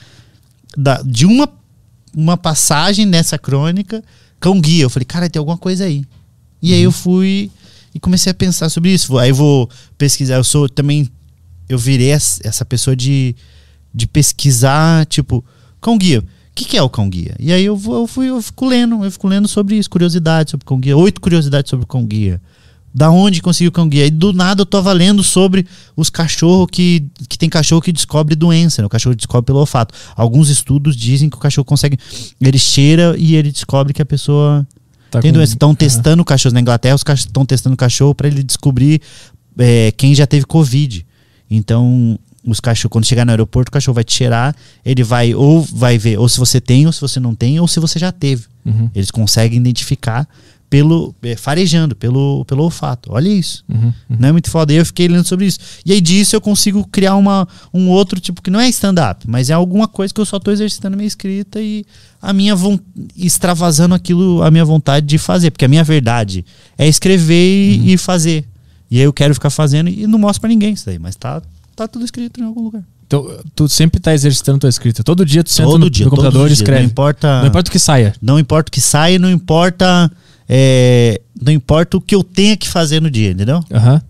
Da, 0.78 1.01
de 1.06 1.26
uma, 1.26 1.49
uma 2.16 2.38
passagem 2.38 3.06
nessa 3.06 3.38
crônica, 3.38 4.03
cão 4.39 4.60
guia. 4.62 4.84
Eu 4.84 4.89
falei, 4.89 5.06
cara, 5.06 5.30
tem 5.30 5.39
alguma 5.39 5.58
coisa 5.58 5.86
aí. 5.86 6.03
E 6.62 6.70
Uhum. 6.72 6.76
aí 6.78 6.84
eu 6.84 6.91
fui 6.91 7.51
e 7.93 7.99
comecei 7.99 8.32
a 8.32 8.34
pensar 8.34 8.70
sobre 8.70 8.91
isso. 8.93 9.18
Aí 9.18 9.30
eu 9.30 9.36
vou 9.36 9.70
pesquisar. 9.97 10.36
Eu 10.36 10.43
sou 10.43 10.70
também. 10.70 11.10
Eu 11.68 11.78
virei 11.78 12.11
es- 12.11 12.39
essa 12.43 12.63
pessoa 12.66 12.95
de, 12.95 13.36
de 13.93 14.05
pesquisar, 14.07 15.05
tipo, 15.05 15.43
cão 15.82 15.97
guia. 15.97 16.20
O 16.20 16.24
que, 16.55 16.66
que 16.66 16.78
é 16.78 16.82
o 16.82 16.89
cão 16.89 17.09
guia? 17.09 17.36
E 17.39 17.51
aí 17.51 17.66
eu, 17.66 17.76
vou, 17.76 17.95
eu, 18.01 18.07
fui, 18.07 18.30
eu 18.30 18.41
fico 18.41 18.66
lendo, 18.66 19.03
eu 19.03 19.11
fico 19.11 19.28
lendo 19.28 19.47
sobre 19.47 19.76
isso, 19.78 19.89
curiosidades 19.89 20.51
sobre 20.51 20.66
cão 20.66 20.80
guia, 20.80 20.95
oito 20.95 21.20
curiosidades 21.20 21.70
sobre 21.70 21.86
cão 21.86 22.05
guia. 22.05 22.41
Da 22.93 23.09
onde 23.11 23.41
conseguiu 23.41 23.70
o 23.70 23.74
cão 23.74 23.89
guia? 23.89 24.05
E 24.05 24.09
do 24.09 24.32
nada 24.32 24.61
eu 24.61 24.66
tô 24.66 24.80
lendo 24.93 25.22
sobre 25.22 25.68
os 25.97 26.09
cachorros 26.09 26.68
que, 26.72 27.03
que 27.28 27.38
tem 27.38 27.49
cachorro 27.49 27.82
que 27.82 27.91
descobre 27.91 28.36
doença, 28.36 28.82
né? 28.82 28.86
O 28.86 28.89
cachorro 28.89 29.13
descobre 29.13 29.45
pelo 29.47 29.59
olfato. 29.59 29.93
Alguns 30.16 30.47
estudos 30.47 30.95
dizem 30.95 31.30
que 31.30 31.36
o 31.36 31.39
cachorro 31.39 31.66
consegue. 31.66 31.97
Ele 32.39 32.57
cheira 32.57 33.13
e 33.18 33.36
ele 33.36 33.51
descobre 33.51 33.91
que 33.93 34.01
a 34.01 34.05
pessoa 34.05 34.66
Tá 35.11 35.20
tem 35.20 35.30
com- 35.32 35.39
doença. 35.39 35.51
Estão 35.51 35.76
testando 35.76 36.24
cachorros 36.24 36.53
na 36.53 36.61
Inglaterra, 36.61 36.95
os 36.95 37.03
cachorros 37.03 37.28
estão 37.28 37.45
testando 37.45 37.76
cachorro 37.76 38.16
para 38.16 38.30
ele 38.30 38.41
descobrir 38.41 39.01
é, 39.59 39.91
quem 39.97 40.16
já 40.16 40.26
teve 40.26 40.45
Covid. 40.45 41.05
Então, 41.49 42.17
os 42.45 42.59
cachorros, 42.59 42.91
quando 42.91 43.05
chegar 43.05 43.25
no 43.25 43.31
aeroporto, 43.31 43.69
o 43.69 43.71
cachorro 43.71 43.95
vai 43.95 44.03
te 44.03 44.13
cheirar, 44.13 44.55
ele 44.85 45.03
vai 45.03 45.33
ou 45.33 45.61
vai 45.61 45.97
ver 45.97 46.17
ou 46.17 46.29
se 46.29 46.37
você 46.39 46.61
tem, 46.61 46.85
ou 46.85 46.91
se 46.91 47.01
você 47.01 47.19
não 47.19 47.33
tem, 47.33 47.59
ou 47.59 47.67
se 47.67 47.79
você 47.79 47.97
já 47.97 48.11
teve. 48.11 48.45
Uhum, 48.65 48.89
Eles 48.93 49.11
conseguem 49.11 49.57
identificar 49.57 50.27
pelo 50.69 51.15
é, 51.23 51.35
farejando, 51.35 51.95
pelo, 51.95 52.43
pelo 52.45 52.63
olfato. 52.63 53.11
Olha 53.13 53.29
isso. 53.29 53.63
uhum, 53.69 53.85
uhum. 53.85 54.17
Não 54.19 54.29
é 54.29 54.31
muito 54.31 54.49
foda. 54.49 54.73
E 54.73 54.77
eu 54.77 54.85
fiquei 54.85 55.07
lendo 55.07 55.25
sobre 55.25 55.45
isso. 55.45 55.59
E 55.85 55.91
aí 55.91 56.01
disso 56.01 56.35
eu 56.35 56.41
consigo 56.41 56.85
criar 56.87 57.15
uma, 57.15 57.47
um 57.73 57.89
outro 57.89 58.19
tipo 58.19 58.41
que 58.41 58.49
não 58.49 58.59
é 58.59 58.67
stand-up, 58.69 59.25
mas 59.27 59.49
é 59.49 59.53
alguma 59.53 59.87
coisa 59.87 60.13
que 60.13 60.19
eu 60.19 60.25
só 60.25 60.39
tô 60.39 60.51
exercitando 60.51 60.97
minha 60.97 61.07
escrita 61.07 61.61
e 61.61 61.85
a 62.21 62.33
minha 62.33 62.55
extravasando 63.15 63.93
aquilo, 63.95 64.41
a 64.43 64.51
minha 64.51 64.65
vontade 64.65 65.05
de 65.05 65.17
fazer. 65.17 65.51
Porque 65.51 65.65
a 65.65 65.69
minha 65.69 65.83
verdade 65.83 66.45
é 66.77 66.87
escrever 66.87 67.75
e, 67.79 67.93
e 67.93 67.97
fazer. 67.97 68.45
E 68.89 68.97
aí 68.99 69.03
eu 69.03 69.13
quero 69.13 69.33
ficar 69.33 69.49
fazendo 69.49 69.89
e 69.89 70.05
não 70.07 70.19
mostro 70.19 70.41
pra 70.41 70.47
ninguém 70.49 70.73
isso 70.73 70.86
daí, 70.86 70.99
mas 70.99 71.15
tá, 71.15 71.41
tá 71.75 71.88
tudo 71.88 72.05
escrito 72.05 72.39
em 72.39 72.43
algum 72.43 72.61
lugar. 72.63 72.83
Então, 73.07 73.27
tu 73.55 73.69
sempre 73.69 73.99
tá 73.99 74.13
exercitando 74.13 74.57
tua 74.59 74.69
escrita. 74.69 75.03
Todo 75.03 75.23
dia 75.25 75.43
tu 75.43 75.51
senta 75.51 75.69
Todo 75.69 75.79
no, 75.81 75.89
dia, 75.89 76.05
no 76.05 76.09
computador 76.11 76.49
e 76.49 76.53
escreve. 76.53 76.81
Não 76.81 76.88
importa, 76.89 77.39
Não 77.41 77.47
importa 77.47 77.69
o 77.69 77.71
que 77.71 77.77
saia. 77.79 78.13
não 78.21 78.39
importa 78.39 78.69
o 78.69 78.71
que 78.71 78.81
sai, 78.81 79.19
não 79.19 79.29
importa. 79.29 80.11
é, 80.49 81.21
não 81.41 81.51
importa 81.51 81.97
o 81.97 82.01
que 82.01 82.13
eu 82.15 82.23
tenha 82.23 82.55
que 82.57 82.67
fazer 82.67 83.01
no 83.01 83.09
dia, 83.11 83.31
entendeu? 83.31 83.63
Aham. 83.71 84.01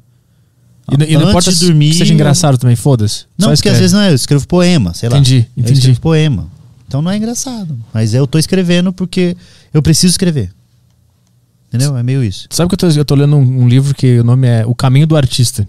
E, 0.92 0.98
não- 0.98 1.06
e 1.08 1.14
não 1.18 1.30
importa 1.30 1.50
de 1.52 1.58
se- 1.58 1.66
dormir, 1.66 1.90
que 1.92 1.96
seja 1.98 2.12
eu- 2.12 2.16
engraçado 2.16 2.58
também, 2.58 2.76
foda-se. 2.76 3.26
Não, 3.38 3.50
porque 3.54 3.70
às 3.70 3.78
vezes 3.78 3.92
não 3.94 4.02
é, 4.02 4.12
eu 4.12 4.16
escrevo 4.16 4.46
poema, 4.48 4.94
sei 4.94 5.10
lá. 5.10 5.18
Entendi, 5.18 5.48
Eu 5.58 5.62
entendi. 5.64 5.80
escrevo 5.80 6.00
poema. 6.02 6.48
Então 6.88 7.02
não 7.02 7.10
é 7.10 7.18
engraçado. 7.18 7.78
Mas 7.94 8.14
eu 8.14 8.28
tô 8.28 8.38
escrevendo 8.38 8.94
porque 8.94 9.36
eu 9.74 9.82
preciso 9.82 10.12
escrever. 10.12 10.52
Entendeu? 11.68 11.98
É 11.98 12.04
meio 12.04 12.24
isso. 12.24 12.48
Sabe 12.52 12.70
que 12.70 12.74
eu 12.76 12.78
tô, 12.78 12.88
eu 12.88 13.06
tô 13.06 13.16
lendo 13.16 13.36
um, 13.36 13.64
um 13.64 13.68
livro 13.68 13.94
que 13.94 14.20
o 14.20 14.24
nome 14.24 14.48
é 14.48 14.66
O 14.66 14.74
Caminho 14.76 15.08
do 15.08 15.18
Artista. 15.18 15.68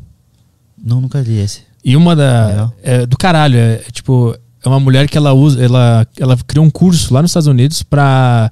Não, 0.82 1.00
nunca 1.00 1.20
li 1.20 1.38
esse. 1.38 1.60
E 1.84 1.96
uma 1.96 2.14
da. 2.14 2.46
Legal. 2.46 2.74
É, 2.82 3.06
do 3.06 3.16
caralho. 3.16 3.56
É, 3.56 3.74
é 3.74 3.90
tipo. 3.90 4.36
É 4.64 4.68
uma 4.68 4.80
mulher 4.80 5.08
que 5.08 5.16
ela 5.16 5.32
usa. 5.32 5.62
Ela, 5.64 6.06
ela 6.18 6.36
criou 6.46 6.64
um 6.64 6.70
curso 6.70 7.14
lá 7.14 7.22
nos 7.22 7.30
Estados 7.30 7.46
Unidos 7.46 7.82
pra. 7.82 8.50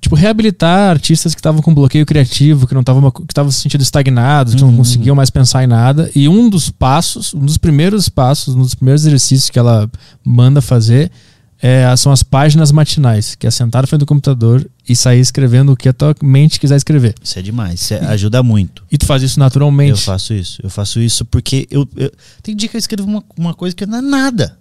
Tipo, 0.00 0.16
reabilitar 0.16 0.88
artistas 0.90 1.34
que 1.34 1.40
estavam 1.40 1.60
com 1.60 1.74
bloqueio 1.74 2.06
criativo, 2.06 2.66
que 2.66 2.72
não 2.72 2.80
estavam 2.80 3.10
que 3.10 3.22
estavam 3.28 3.50
se 3.52 3.60
sentindo 3.60 3.82
estagnados, 3.82 4.54
que 4.54 4.60
não 4.62 4.70
Uhum. 4.70 4.78
conseguiam 4.78 5.14
mais 5.14 5.28
pensar 5.28 5.62
em 5.62 5.66
nada. 5.66 6.10
E 6.16 6.26
um 6.26 6.48
dos 6.48 6.70
passos, 6.70 7.34
um 7.34 7.40
dos 7.44 7.58
primeiros 7.58 8.08
passos, 8.08 8.54
um 8.54 8.60
dos 8.62 8.74
primeiros 8.74 9.04
exercícios 9.04 9.50
que 9.50 9.58
ela 9.58 9.90
manda 10.24 10.62
fazer 10.62 11.10
é, 11.62 11.94
são 11.96 12.10
as 12.10 12.22
páginas 12.22 12.72
matinais, 12.72 13.34
que 13.34 13.46
é 13.46 13.50
sentar 13.50 13.82
na 13.82 13.86
frente 13.86 14.00
do 14.00 14.06
computador 14.06 14.66
e 14.88 14.96
sair 14.96 15.20
escrevendo 15.20 15.72
o 15.72 15.76
que 15.76 15.88
a 15.88 15.92
tua 15.92 16.14
mente 16.22 16.58
quiser 16.58 16.76
escrever. 16.76 17.14
Isso 17.22 17.38
é 17.38 17.42
demais. 17.42 17.80
Isso 17.82 17.94
é- 17.94 18.04
ajuda 18.06 18.42
muito. 18.42 18.82
E 18.90 18.96
tu 18.96 19.04
faz 19.06 19.22
isso 19.22 19.38
naturalmente. 19.38 19.90
Eu 19.90 19.96
faço 19.98 20.32
isso. 20.34 20.60
Eu 20.62 20.70
faço 20.70 21.00
isso 21.00 21.24
porque 21.24 21.66
eu, 21.70 21.86
eu- 21.96 22.10
tem 22.42 22.56
dia 22.56 22.68
que 22.68 22.76
eu 22.76 22.78
escrevo 22.78 23.08
uma, 23.08 23.22
uma 23.36 23.54
coisa 23.54 23.76
que 23.76 23.84
não 23.84 23.98
é 23.98 24.00
nada. 24.00 24.56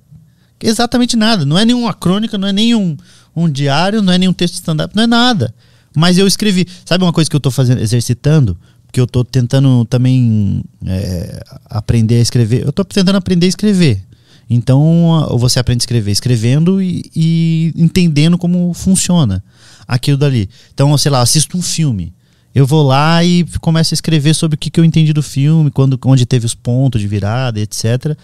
É 0.62 0.68
exatamente 0.68 1.16
nada. 1.16 1.46
Não 1.46 1.58
é 1.58 1.64
nenhuma 1.64 1.94
crônica, 1.94 2.38
não 2.38 2.48
é 2.48 2.52
nenhum 2.54 2.98
um 3.36 3.50
diário, 3.50 4.02
não 4.02 4.12
é 4.12 4.18
nenhum 4.18 4.34
texto 4.34 4.56
stand-up, 4.56 4.94
não 4.96 5.04
é 5.04 5.08
nada. 5.08 5.54
Mas 5.96 6.18
eu 6.18 6.28
escrevi. 6.28 6.68
Sabe 6.84 7.04
uma 7.04 7.14
coisa 7.14 7.30
que 7.30 7.36
eu 7.36 7.40
tô 7.40 7.50
fazendo, 7.50 7.80
exercitando? 7.82 8.58
Porque 8.86 9.00
eu 9.00 9.08
tô 9.08 9.24
tentando 9.24 9.86
também 9.86 10.64
é, 10.86 11.42
aprender 11.70 12.16
a 12.16 12.22
escrever. 12.22 12.66
Eu 12.66 12.74
tô 12.74 12.84
tentando 12.84 13.16
aprender 13.16 13.46
a 13.46 13.50
escrever. 13.50 14.04
Então, 14.50 15.28
você 15.38 15.60
aprende 15.60 15.82
a 15.82 15.84
escrever 15.84 16.12
escrevendo 16.12 16.82
e, 16.82 17.04
e 17.16 17.74
entendendo 17.76 18.38
como 18.38 18.74
funciona 18.74 19.44
aquilo 19.88 20.18
dali. 20.18 20.50
Então, 20.74 20.98
sei 20.98 21.12
lá, 21.12 21.22
assisto 21.22 21.56
um 21.56 21.62
filme. 21.62 22.12
Eu 22.54 22.66
vou 22.66 22.82
lá 22.82 23.24
e 23.24 23.46
começo 23.62 23.94
a 23.94 23.96
escrever 23.96 24.34
sobre 24.34 24.56
o 24.56 24.58
que, 24.58 24.72
que 24.72 24.80
eu 24.80 24.84
entendi 24.84 25.14
do 25.14 25.22
filme, 25.22 25.70
quando, 25.70 26.00
onde 26.06 26.26
teve 26.26 26.48
os 26.48 26.56
pontos 26.56 27.00
de 27.00 27.08
virada, 27.08 27.60
etc. 27.60 28.18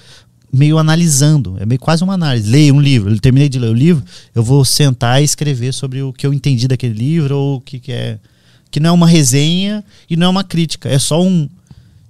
Meio 0.51 0.79
analisando. 0.79 1.57
É 1.59 1.65
meio 1.65 1.79
quase 1.79 2.03
uma 2.03 2.15
análise. 2.15 2.49
Leio 2.49 2.73
um 2.73 2.81
livro. 2.81 3.11
Eu 3.11 3.19
terminei 3.19 3.47
de 3.47 3.59
ler 3.59 3.69
o 3.69 3.73
livro, 3.73 4.03
eu 4.33 4.43
vou 4.43 4.65
sentar 4.65 5.21
e 5.21 5.25
escrever 5.25 5.73
sobre 5.73 6.01
o 6.01 6.11
que 6.11 6.25
eu 6.25 6.33
entendi 6.33 6.67
daquele 6.67 6.93
livro 6.93 7.37
ou 7.37 7.57
o 7.57 7.61
que, 7.61 7.79
que 7.79 7.91
é. 7.91 8.19
Que 8.71 8.79
não 8.79 8.89
é 8.89 8.93
uma 8.93 9.07
resenha 9.07 9.83
e 10.09 10.17
não 10.17 10.27
é 10.27 10.29
uma 10.29 10.43
crítica. 10.43 10.89
É 10.89 10.97
só 10.97 11.21
um. 11.21 11.43
O 11.43 11.49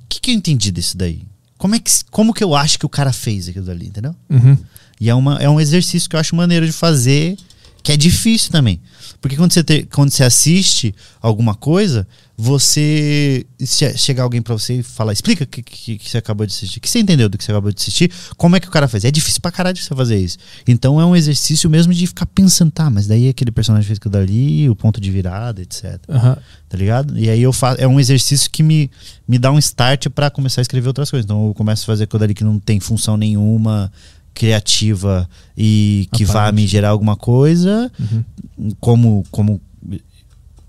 que, 0.07 0.22
que 0.22 0.32
eu 0.32 0.36
entendi 0.36 0.72
desse 0.72 0.95
daí? 0.95 1.24
Como, 1.66 1.74
é 1.74 1.80
que, 1.80 1.91
como 2.11 2.32
que 2.32 2.43
eu 2.43 2.53
acho 2.53 2.78
que 2.78 2.86
o 2.86 2.89
cara 2.89 3.11
fez 3.11 3.49
aquilo 3.49 3.66
dali, 3.66 3.88
entendeu? 3.88 4.16
Uhum. 4.30 4.55
E 5.01 5.09
é, 5.09 5.16
uma, 5.16 5.41
é 5.41 5.49
um 5.49 5.59
exercício 5.59 6.07
que 6.07 6.16
eu 6.16 6.20
acho 6.20 6.36
maneiro 6.36 6.63
de 6.63 6.72
fazer, 6.72 7.36
que 7.82 7.91
é 7.91 7.97
difícil 7.97 8.51
também. 8.51 8.80
Porque 9.26 9.38
quando 9.38 9.51
você, 9.53 9.63
te- 9.63 9.88
quando 9.91 10.11
você 10.11 10.23
assiste 10.23 10.93
alguma 11.19 11.55
coisa, 11.55 12.07
você. 12.38 13.43
Se 13.59 13.97
chegar 13.97 14.21
alguém 14.21 14.39
pra 14.39 14.53
você 14.53 14.76
e 14.76 14.84
falar, 14.84 15.13
explica 15.13 15.45
o 15.45 15.47
que, 15.47 15.63
que, 15.63 15.97
que 15.97 16.07
você 16.11 16.19
acabou 16.19 16.45
de 16.45 16.53
assistir. 16.53 16.78
O 16.78 16.82
que 16.82 16.88
você 16.88 16.99
entendeu 16.99 17.28
do 17.28 17.36
que 17.36 17.43
você 17.43 17.51
acabou 17.51 17.71
de 17.71 17.82
assistir? 17.82 18.11
Como 18.38 18.55
é 18.55 18.59
que 18.59 18.67
o 18.67 18.71
cara 18.71 18.88
faz? 18.88 19.03
É 19.03 19.09
difícil 19.09 19.41
pra 19.41 19.49
caralho 19.49 19.76
você 19.76 19.95
fazer 19.95 20.19
isso. 20.19 20.38
Então 20.67 21.01
é 21.01 21.05
um 21.07 21.15
exercício 21.15 21.67
mesmo 21.71 21.91
de 21.91 22.05
ficar 22.05 22.28
pensando, 22.28 22.69
tá, 22.69 22.88
mas 22.88 23.07
daí 23.07 23.28
aquele 23.28 23.49
personagem 23.49 23.88
fez 23.88 23.97
aquilo 23.97 24.11
dali, 24.11 24.69
o 24.69 24.76
ponto 24.76 25.01
de 25.01 25.09
virada, 25.09 25.59
etc. 25.59 25.99
Aham. 26.07 26.38
Tá 26.69 26.78
ligado? 26.78 27.17
E 27.17 27.28
aí 27.28 27.41
eu 27.41 27.51
faço. 27.51 27.82
É 27.82 27.88
um 27.88 27.99
exercício 27.99 28.47
que 28.51 28.61
me, 28.61 28.91
me 29.28 29.39
dá 29.39 29.51
um 29.51 29.57
start 29.57 30.07
pra 30.09 30.30
começar 30.30 30.61
a 30.61 30.63
escrever 30.63 30.88
outras 30.88 31.09
coisas. 31.09 31.26
Então 31.26 31.47
eu 31.47 31.53
começo 31.55 31.82
a 31.82 31.88
fazer 31.88 32.03
aquilo 32.03 32.19
dali 32.19 32.36
que 32.36 32.43
não 32.43 32.59
tem 32.59 32.80
função 32.80 33.17
nenhuma 33.17 33.91
criativa 34.36 35.27
e 35.57 36.07
que 36.13 36.23
vá 36.25 36.51
me 36.51 36.67
gerar 36.67 36.89
alguma 36.89 37.15
coisa 37.15 37.91
Uhum. 37.99 38.71
como 38.79 39.23
como 39.31 39.59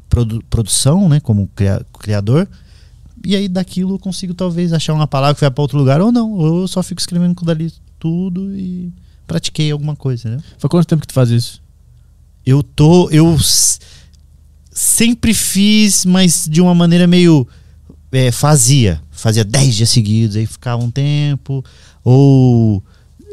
produ- 0.09 0.43
produção, 0.49 1.09
né, 1.09 1.21
como 1.21 1.49
cria- 1.55 1.85
criador. 1.99 2.49
E 3.25 3.35
aí 3.35 3.49
daquilo 3.49 3.95
eu 3.95 3.99
consigo 3.99 4.33
talvez 4.33 4.73
achar 4.73 4.95
uma 4.95 5.07
palavra 5.09 5.35
que 5.35 5.41
vai 5.41 5.51
para 5.51 5.61
outro 5.62 5.77
lugar 5.77 6.01
ou 6.01 6.11
não, 6.12 6.33
ou 6.33 6.61
eu 6.62 6.69
só 6.69 6.83
fico 6.83 7.01
escrevendo 7.01 7.35
com 7.35 7.45
dali 7.45 7.73
tudo 7.99 8.57
e 8.57 8.93
pratiquei 9.27 9.71
alguma 9.73 9.97
coisa, 9.97 10.29
né? 10.31 10.39
Faz 10.59 10.71
quanto 10.71 10.87
tempo 10.87 11.01
que 11.03 11.09
tu 11.09 11.14
faz 11.14 11.31
isso? 11.31 11.61
Eu 12.45 12.62
tô 12.62 13.11
eu 13.11 13.37
sempre 14.71 15.35
fiz, 15.35 16.05
mas 16.05 16.47
de 16.49 16.61
uma 16.61 16.75
maneira 16.75 17.07
meio 17.07 17.47
é, 18.12 18.31
fazia, 18.31 19.03
fazia 19.11 19.45
10 19.45 19.75
dias 19.75 19.91
seguidos, 19.91 20.37
aí 20.37 20.47
ficava 20.47 20.83
um 20.83 20.91
tempo 20.91 21.64
ou 22.05 22.83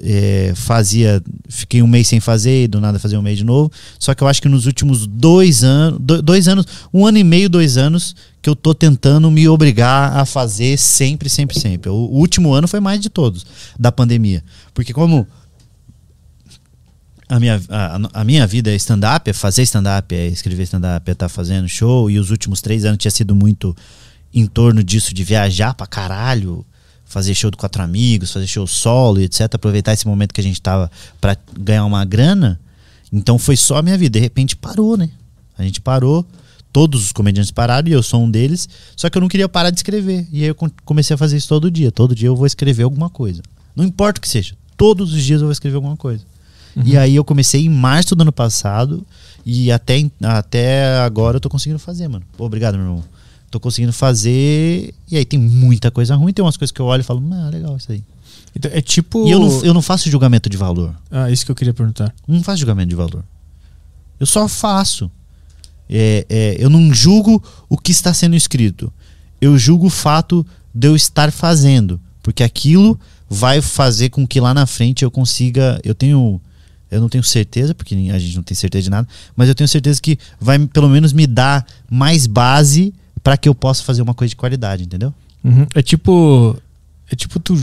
é, 0.04 0.52
fazia, 0.56 1.24
fiquei 1.48 1.82
um 1.82 1.88
mês 1.88 2.08
sem 2.08 2.20
fazer, 2.20 2.66
e 2.66 2.68
do 2.68 2.82
nada 2.82 3.00
fazia 3.00 3.18
um 3.18 3.22
mês 3.22 3.38
de 3.38 3.44
novo. 3.44 3.72
Só 3.98 4.14
que 4.14 4.22
eu 4.22 4.28
acho 4.28 4.42
que 4.42 4.50
nos 4.50 4.66
últimos 4.66 5.08
dois 5.08 5.64
anos, 5.64 6.00
do- 6.02 6.22
dois 6.22 6.48
anos, 6.48 6.66
um 6.94 7.06
ano 7.06 7.18
e 7.18 7.24
meio, 7.24 7.50
dois 7.50 7.78
anos, 7.78 8.16
que 8.42 8.50
eu 8.50 8.56
tô 8.56 8.74
tentando 8.74 9.32
me 9.32 9.48
obrigar 9.48 10.18
a 10.18 10.26
fazer 10.26 10.78
sempre, 10.78 11.30
sempre, 11.30 11.58
sempre. 11.58 11.90
O, 11.90 11.96
último 11.96 12.54
ano 12.54 12.68
foi 12.68 12.82
mais 12.82 13.00
de 13.00 13.10
todos 13.10 13.46
da 13.80 13.92
pandemia, 13.92 14.44
porque 14.74 14.92
como 14.92 15.26
a 17.30 17.40
minha, 17.40 17.62
a, 17.70 18.22
a 18.22 18.24
minha 18.24 18.46
vida 18.46 18.70
é 18.70 18.76
stand-up, 18.76 19.30
é 19.30 19.34
fazer 19.34 19.64
stand-up, 19.64 20.14
é 20.14 20.28
escrever 20.28 20.64
stand-up, 20.64 21.10
é 21.10 21.14
estar 21.14 21.30
fazendo 21.30 21.68
show, 21.70 22.12
e 22.12 22.20
os 22.20 22.30
últimos 22.30 22.62
três 22.62 22.84
anos 22.84 22.98
tinha 22.98 23.12
sido 23.12 23.34
muito 23.34 23.76
em 24.34 24.46
torno 24.46 24.84
disso, 24.84 25.14
de 25.14 25.24
viajar 25.24 25.74
pra 25.74 25.88
caralho, 25.88 26.66
fazer 27.14 27.36
show 27.36 27.52
do 27.52 27.58
quatro 27.58 27.82
amigos, 27.84 28.32
fazer 28.32 28.48
show 28.48 28.66
solo 28.66 29.20
e 29.22 29.26
etc. 29.26 29.42
Aproveitar 29.54 29.94
esse 29.94 30.08
momento 30.08 30.34
que 30.34 30.42
a 30.42 30.44
gente 30.44 30.60
tava 30.60 30.92
pra 31.22 31.38
ganhar 31.60 31.86
uma 31.86 32.04
grana. 32.04 32.60
Então 33.12 33.38
foi 33.38 33.56
só 33.56 33.78
a 33.78 33.82
minha 33.84 33.98
vida. 33.98 34.18
De 34.18 34.20
repente 34.20 34.56
parou, 34.56 34.98
né? 34.98 35.10
A 35.58 35.62
gente 35.64 35.80
parou, 35.80 36.26
todos 36.72 37.06
os 37.06 37.12
comediantes 37.12 37.52
pararam 37.52 37.88
e 37.88 37.92
eu 37.92 38.02
sou 38.02 38.24
um 38.24 38.30
deles. 38.32 38.68
Só 38.96 39.10
que 39.10 39.18
eu 39.18 39.22
não 39.22 39.28
queria 39.28 39.48
parar 39.48 39.70
de 39.70 39.78
escrever. 39.78 40.28
E 40.32 40.42
aí 40.42 40.48
eu 40.48 40.56
com- 40.56 40.72
comecei 40.84 41.14
a 41.14 41.18
fazer 41.18 41.38
isso 41.38 41.48
todo 41.48 41.70
dia. 41.70 41.92
Todo 41.92 42.16
dia 42.16 42.28
eu 42.28 42.36
vou 42.36 42.48
escrever 42.48 42.82
alguma 42.84 43.10
coisa. 43.10 43.44
Não 43.76 43.86
importa 43.86 44.18
o 44.18 44.22
que 44.22 44.28
seja. 44.28 44.56
Todos 44.76 45.14
os 45.14 45.24
dias 45.24 45.40
eu 45.42 45.46
vou 45.48 45.52
escrever 45.54 45.76
alguma 45.76 45.96
coisa. 45.96 46.24
E 46.84 46.98
aí 46.98 47.16
eu 47.16 47.24
comecei 47.24 47.64
em 47.64 47.70
março 47.70 48.16
do 48.16 48.22
ano 48.24 48.32
passado 48.32 49.06
e 49.46 49.72
até, 49.72 50.04
até 50.24 50.98
agora 50.98 51.38
eu 51.38 51.40
tô 51.40 51.48
conseguindo 51.48 51.78
fazer, 51.78 52.08
mano. 52.08 52.26
Obrigado, 52.40 52.74
meu 52.80 52.86
irmão. 52.88 53.04
Tô 53.54 53.60
conseguindo 53.60 53.94
fazer. 53.94 54.96
E 55.12 55.16
aí 55.16 55.24
tem 55.24 55.40
muita 55.40 55.92
coisa 55.92 56.16
ruim, 56.16 56.34
tem 56.34 56.44
umas 56.44 56.58
coisas 56.58 56.72
que 56.72 56.82
eu 56.82 56.88
olho 56.88 57.02
e 57.02 57.04
falo, 57.04 57.24
ah, 57.34 57.50
legal 57.52 57.78
isso 57.78 57.92
aí. 57.92 58.04
Então, 58.56 58.72
é 58.74 58.82
tipo. 58.82 59.28
E 59.28 59.32
eu 59.32 59.40
não, 59.40 59.64
eu 59.64 59.74
não 59.76 59.82
faço 59.82 60.10
julgamento 60.10 60.50
de 60.50 60.58
valor. 60.58 60.96
Ah, 61.12 61.30
isso 61.30 61.46
que 61.46 61.52
eu 61.52 61.56
queria 61.56 61.72
perguntar. 61.72 62.12
Não 62.28 62.42
faço 62.42 62.62
julgamento 62.62 62.90
de 62.90 62.96
valor. 62.96 63.24
Eu 64.20 64.26
só 64.26 64.48
faço. 64.48 65.12
É, 65.88 66.26
é, 66.28 66.56
eu 66.58 66.68
não 66.68 66.92
julgo 66.92 67.44
o 67.70 67.78
que 67.78 67.92
está 67.92 68.12
sendo 68.12 68.36
escrito. 68.36 68.92
Eu 69.40 69.56
julgo 69.56 69.86
o 69.86 69.92
fato 69.92 70.44
de 70.74 70.88
eu 70.88 70.96
estar 70.96 71.32
fazendo. 71.32 72.02
Porque 72.24 72.42
aquilo 72.42 73.00
vai 73.30 73.62
fazer 73.62 74.10
com 74.10 74.26
que 74.26 74.40
lá 74.40 74.52
na 74.52 74.66
frente 74.66 75.04
eu 75.04 75.12
consiga. 75.12 75.80
Eu 75.84 75.94
tenho. 75.94 76.42
Eu 76.90 77.00
não 77.00 77.08
tenho 77.08 77.24
certeza, 77.24 77.76
porque 77.76 77.94
a 77.94 78.18
gente 78.18 78.36
não 78.36 78.42
tem 78.42 78.56
certeza 78.56 78.86
de 78.86 78.90
nada, 78.90 79.08
mas 79.36 79.48
eu 79.48 79.54
tenho 79.54 79.68
certeza 79.68 80.02
que 80.02 80.18
vai 80.42 80.58
pelo 80.58 80.90
menos 80.90 81.14
me 81.14 81.28
dar 81.28 81.64
mais 81.88 82.26
base 82.26 82.92
para 83.24 83.38
que 83.38 83.48
eu 83.48 83.56
possa 83.56 83.84
fazer 83.84 84.02
uma 84.02 84.14
coisa 84.14 84.30
de 84.30 84.36
qualidade, 84.36 84.84
entendeu? 84.84 85.14
Uhum. 85.44 85.66
É 85.74 85.82
tipo. 85.82 86.58
É 87.10 87.16
tipo 87.16 87.40
tu, 87.40 87.56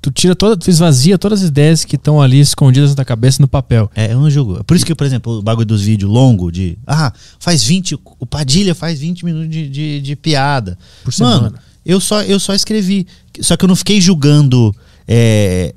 tu 0.00 0.10
tira 0.10 0.34
toda. 0.34 0.56
Tu 0.56 0.70
esvazia 0.70 1.18
todas 1.18 1.42
as 1.42 1.48
ideias 1.48 1.84
que 1.84 1.96
estão 1.96 2.20
ali 2.20 2.40
escondidas 2.40 2.90
na 2.90 2.96
tua 2.96 3.04
cabeça 3.04 3.42
no 3.42 3.48
papel. 3.48 3.90
É, 3.94 4.12
eu 4.12 4.20
não 4.20 4.30
julgo. 4.30 4.64
Por 4.64 4.76
isso 4.76 4.86
que, 4.86 4.94
por 4.94 5.06
exemplo, 5.06 5.38
o 5.38 5.42
bagulho 5.42 5.66
dos 5.66 5.82
vídeos 5.82 6.10
longo 6.10 6.50
de. 6.50 6.78
Ah, 6.86 7.12
faz 7.38 7.62
20. 7.62 7.98
O 8.18 8.26
Padilha 8.26 8.74
faz 8.74 9.00
20 9.00 9.24
minutos 9.24 9.50
de, 9.50 9.68
de, 9.68 10.00
de 10.00 10.16
piada. 10.16 10.78
Por 11.04 11.12
semana. 11.12 11.42
Mano, 11.42 11.58
eu 11.84 12.00
só, 12.00 12.22
eu 12.22 12.40
só 12.40 12.54
escrevi. 12.54 13.06
Só 13.40 13.56
que 13.56 13.64
eu 13.64 13.68
não 13.68 13.76
fiquei 13.76 14.00
julgando 14.00 14.74
é, 15.06 15.74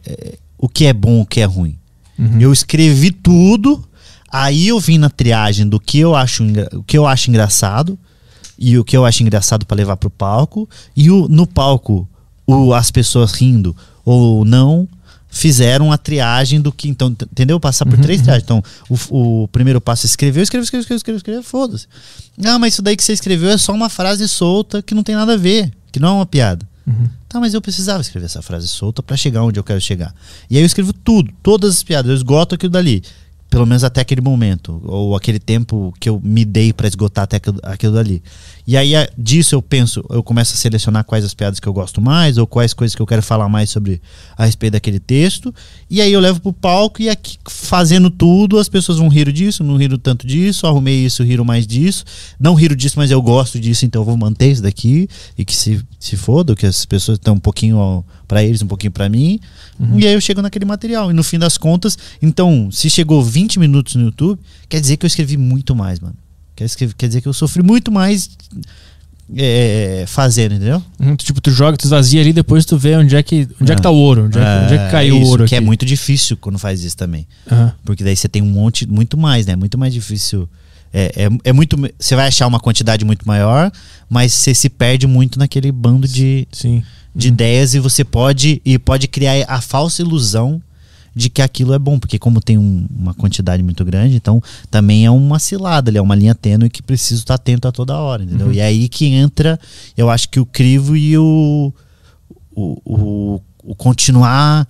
o 0.58 0.70
que 0.70 0.86
é 0.86 0.94
bom 0.94 1.22
o 1.22 1.26
que 1.26 1.42
é 1.42 1.46
ruim. 1.46 1.78
Uhum. 2.18 2.40
Eu 2.40 2.54
escrevi 2.54 3.12
tudo, 3.12 3.84
aí 4.32 4.68
eu 4.68 4.80
vim 4.80 4.98
na 4.98 5.10
triagem 5.10 5.68
do 5.68 5.80
que 5.80 6.00
eu 6.00 6.16
acho, 6.16 6.44
o 6.74 6.84
que 6.84 6.98
eu 6.98 7.06
acho 7.06 7.30
engraçado 7.30 8.00
e 8.58 8.78
o 8.78 8.84
que 8.84 8.96
eu 8.96 9.06
acho 9.06 9.24
engraçado 9.24 9.66
pra 9.66 9.76
levar 9.76 9.98
pro 9.98 10.10
palco 10.10 10.70
e 10.96 11.12
o, 11.12 11.28
no 11.28 11.46
palco 11.46 12.08
o, 12.46 12.74
as 12.74 12.92
pessoas 12.92 13.34
rindo 13.34 13.76
ou 14.04 14.46
não 14.46 14.88
fizeram 15.30 15.92
a 15.92 15.98
triagem 15.98 16.62
do 16.62 16.72
que 16.72 16.88
então 16.88 17.10
entendeu 17.10 17.60
passar 17.60 17.86
por 17.86 17.96
Uhum, 17.96 18.02
três 18.02 18.20
uhum. 18.20 18.24
triagens 18.24 18.44
então 18.44 18.64
o, 18.90 19.44
o 19.44 19.48
primeiro 19.50 19.82
passo 19.82 20.06
é 20.06 20.08
escrever 20.08 20.42
escreveu 20.42 20.64
escreveu 20.64 20.82
escreveu 20.82 20.98
escreveu 20.98 21.18
escreveu 21.18 21.44
foda-se 21.44 21.88
ah 22.46 22.58
mas 22.58 22.74
isso 22.74 22.82
daí 22.82 22.96
que 22.96 23.04
você 23.04 23.14
escreveu 23.14 23.50
é 23.50 23.58
só 23.58 23.74
uma 23.74 23.90
frase 23.90 24.28
solta 24.28 24.82
que 24.82 24.96
não 24.96 25.04
tem 25.04 25.16
nada 25.16 25.34
a 25.34 25.38
ver 25.38 25.72
que 25.92 26.00
não 26.00 26.10
é 26.10 26.12
uma 26.14 26.26
piada 26.26 26.66
Uhum. 26.88 27.10
Tá, 27.28 27.40
mas 27.40 27.54
eu 27.54 27.62
precisava 27.62 28.02
escrever 28.02 28.26
essa 28.26 28.42
frase 28.42 28.68
solta 28.68 29.02
pra 29.02 29.18
chegar 29.18 29.44
onde 29.44 29.60
eu 29.60 29.64
quero 29.64 29.82
chegar. 29.82 30.14
E 30.50 30.56
aí 30.56 30.62
eu 30.62 30.66
escrevo 30.66 30.94
tudo, 30.94 31.32
todas 31.42 31.78
as 31.78 31.84
piadas, 31.84 32.10
eu 32.10 32.16
esgoto 32.16 32.56
aquilo 32.56 32.72
dali. 32.72 33.04
Pelo 33.50 33.66
menos 33.66 33.84
até 33.84 34.02
aquele 34.02 34.22
momento, 34.22 34.82
ou 34.84 35.16
aquele 35.16 35.40
tempo 35.40 35.94
que 36.00 36.10
eu 36.10 36.20
me 36.22 36.44
dei 36.44 36.74
pra 36.74 36.88
esgotar 36.88 37.24
até 37.24 37.38
aquilo, 37.38 37.60
aquilo 37.64 37.94
dali. 37.94 38.22
E 38.68 38.76
aí 38.76 38.96
a- 38.96 39.08
disso 39.16 39.54
eu 39.54 39.62
penso, 39.62 40.04
eu 40.10 40.24
começo 40.24 40.54
a 40.54 40.58
selecionar 40.58 41.04
quais 41.04 41.24
as 41.24 41.36
piadas 41.36 41.60
que 41.60 41.68
eu 41.68 41.74
gosto 41.74 42.02
mais, 42.02 42.38
ou 42.40 42.48
quais 42.48 42.74
coisas 42.74 42.96
que 42.96 43.02
eu 43.02 43.06
quero 43.06 43.22
falar 43.22 43.48
mais 43.48 43.70
sobre 43.70 44.02
a 44.36 44.44
respeito 44.46 44.74
daquele 44.74 45.00
texto. 45.00 45.54
E 45.90 46.02
aí 46.02 46.12
eu 46.12 46.20
levo 46.20 46.40
pro 46.40 46.52
palco 46.52 47.00
e 47.02 47.08
aqui 47.08 47.38
fazendo 47.48 48.10
tudo, 48.10 48.58
as 48.58 48.68
pessoas 48.68 48.98
vão 48.98 49.08
rir 49.08 49.32
disso, 49.32 49.64
não 49.64 49.78
riram 49.78 50.00
tanto 50.00 50.26
disso, 50.26 50.66
arrumei 50.66 51.06
isso, 51.06 51.24
riram 51.24 51.46
mais 51.46 51.68
disso. 51.68 52.04
Não 52.40 52.56
riram 52.56 52.76
disso, 52.76 52.96
mas 52.98 53.12
eu 53.12 53.22
gosto 53.22 53.60
disso, 53.60 53.86
então 53.86 54.02
eu 54.02 54.06
vou 54.06 54.18
manter 54.18 54.52
isso 54.52 54.64
daqui. 54.64 55.08
E 55.38 55.46
que 55.46 55.56
se, 55.56 55.80
se 56.00 56.18
foda, 56.18 56.56
que 56.56 56.66
as 56.66 56.86
pessoas 56.86 57.20
estão 57.20 57.36
um 57.36 57.40
pouquinho 57.40 57.78
ó, 57.78 58.02
pra 58.28 58.44
eles, 58.44 58.64
um 58.64 58.68
pouquinho 58.68 58.92
pra 58.92 59.08
mim. 59.08 59.40
E 60.00 60.08
aí 60.08 60.14
eu 60.14 60.22
chego 60.22 60.42
naquele 60.42 60.66
material. 60.66 61.12
E 61.12 61.14
no 61.14 61.24
fim 61.24 61.38
das 61.38 61.56
contas, 61.58 61.98
então, 62.20 62.70
se 62.72 62.90
chegou 62.90 63.24
20 63.24 63.60
minutos 63.60 63.94
no 63.94 64.06
YouTube, 64.06 64.40
quer 64.68 64.82
dizer 64.82 64.98
que 64.98 65.06
eu 65.06 65.08
escrevi 65.08 65.38
muito 65.38 65.76
mais, 65.76 66.00
mano. 66.00 66.16
Quer, 66.56 66.70
quer 66.98 67.08
dizer 67.08 67.22
que 67.22 67.28
eu 67.28 67.34
sofri 67.34 67.62
muito 67.62 67.92
mais 67.92 68.30
é, 69.36 70.06
fazendo, 70.08 70.54
entendeu? 70.56 70.82
Uhum, 71.00 71.16
tu, 71.16 71.26
tipo, 71.26 71.42
tu 71.42 71.50
joga, 71.52 71.76
tu 71.78 71.86
esvazia 71.86 72.22
ali, 72.22 72.32
depois 72.32 72.64
tu 72.66 72.78
vê 72.78 72.96
onde 72.96 73.16
é 73.16 73.24
que, 73.24 73.48
onde 73.60 73.72
é. 73.72 73.76
que 73.76 73.82
tá 73.82 73.90
o 73.90 73.96
ouro, 73.96 74.26
onde 74.26 74.38
é, 74.38 74.42
que- 74.42 74.64
onde 74.66 74.74
é 74.76 74.86
que 74.86 74.92
caiu 74.92 75.16
isso, 75.18 75.26
o 75.26 75.30
ouro 75.30 75.46
Que 75.46 75.56
é 75.56 75.58
aqui. 75.58 75.66
muito 75.66 75.86
difícil 75.86 76.38
quando 76.38 76.60
faz 76.60 76.84
isso 76.84 76.96
também. 76.96 77.28
Porque 77.84 78.04
daí 78.04 78.16
você 78.16 78.28
tem 78.30 78.42
um 78.42 78.46
monte, 78.50 78.88
muito 78.88 79.18
mais, 79.18 79.46
né? 79.46 79.56
Muito 79.56 79.78
mais 79.78 79.94
difícil. 79.94 80.48
É, 80.94 81.26
é, 81.26 81.50
é 81.50 81.54
muito. 81.54 81.76
Você 82.00 82.16
vai 82.16 82.28
achar 82.28 82.48
uma 82.48 82.60
quantidade 82.60 83.04
muito 83.04 83.28
maior, 83.28 83.70
mas 84.10 84.32
você 84.32 84.54
se 84.54 84.70
perde 84.70 85.06
muito 85.08 85.38
naquele 85.38 85.70
bando 85.72 86.08
de, 86.08 86.48
Sim. 86.52 86.82
de 87.14 87.28
ideias 87.28 87.74
e 87.74 87.80
você 87.80 88.04
pode 88.04 88.62
e 88.64 88.80
pode 88.80 89.08
criar 89.08 89.44
a 89.48 89.60
falsa 89.60 90.02
ilusão 90.02 90.62
de 91.16 91.30
que 91.30 91.42
aquilo 91.42 91.74
é 91.74 91.80
bom, 91.80 91.98
porque 91.98 92.20
como 92.20 92.42
tem 92.42 92.58
um- 92.58 92.86
uma 92.94 93.14
quantidade 93.14 93.64
muito 93.64 93.86
grande, 93.86 94.16
então 94.18 94.42
também 94.70 95.06
é 95.06 95.10
uma 95.12 95.40
cilada, 95.40 95.90
é 95.98 96.02
uma 96.02 96.14
linha 96.16 96.36
tênue 96.36 96.70
que 96.70 96.84
preciso 96.84 97.22
estar 97.22 97.36
atento 97.36 97.68
a 97.68 97.72
toda 97.72 97.98
hora, 97.98 98.24
entendeu? 98.24 98.48
Uhum. 98.48 98.54
E 98.54 98.60
é 98.60 98.66
aí 98.66 98.90
que 98.90 99.06
entra, 99.06 99.58
eu 99.96 100.10
acho 100.10 100.28
que 100.30 100.40
o 100.40 100.46
crivo 100.46 100.96
e 100.98 101.18
o 101.18 101.74
o, 102.58 102.82
o, 102.86 103.42
o 103.64 103.76
continuar 103.76 104.68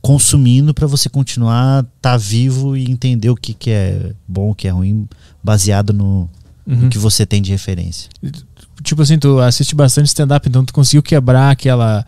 consumindo 0.00 0.74
para 0.74 0.86
você 0.88 1.08
continuar 1.08 1.84
tá 2.00 2.16
vivo 2.16 2.76
e 2.76 2.90
entender 2.90 3.30
o 3.30 3.36
que, 3.36 3.54
que 3.54 3.70
é 3.70 4.12
bom, 4.26 4.50
o 4.50 4.54
que 4.54 4.66
é 4.66 4.70
ruim, 4.70 5.08
baseado 5.42 5.92
no, 5.92 6.28
Uhum. 6.64 6.76
no 6.82 6.88
que 6.88 6.96
você 6.98 7.26
tem 7.26 7.42
de 7.42 7.50
referência. 7.50 8.08
Tipo 8.84 9.02
assim, 9.02 9.18
tu 9.18 9.40
assiste 9.40 9.74
bastante 9.74 10.06
stand-up, 10.06 10.48
então 10.48 10.64
tu 10.64 10.72
conseguiu 10.72 11.02
quebrar 11.02 11.50
aquela. 11.50 12.06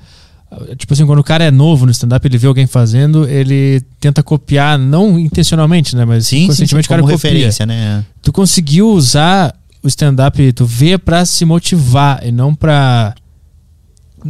Tipo 0.77 0.93
assim, 0.95 1.05
quando 1.05 1.19
o 1.19 1.25
cara 1.25 1.43
é 1.45 1.51
novo 1.51 1.85
no 1.85 1.91
stand-up, 1.91 2.25
ele 2.27 2.39
vê 2.39 2.47
alguém 2.47 2.67
fazendo, 2.67 3.29
ele 3.29 3.83
tenta 3.99 4.23
copiar, 4.23 4.79
não 4.79 5.19
intencionalmente, 5.19 5.97
né? 5.97 6.05
Mas 6.05 6.27
Sim, 6.29 6.37
sim, 6.37 6.41
sim 6.43 6.47
conscientemente 6.49 6.87
o 6.87 6.89
cara 6.91 7.03
como 7.03 7.13
copia. 7.13 7.31
referência, 7.31 7.67
né? 7.67 8.05
Tu 8.23 8.33
conseguiu 8.33 8.89
usar 8.91 9.53
o 9.83 9.89
stand-up, 9.89 10.53
tu 10.53 10.65
vê 10.65 10.97
pra 10.97 11.25
se 11.27 11.45
motivar 11.45 12.25
e 12.25 12.31
não 12.31 12.55
pra. 12.55 13.15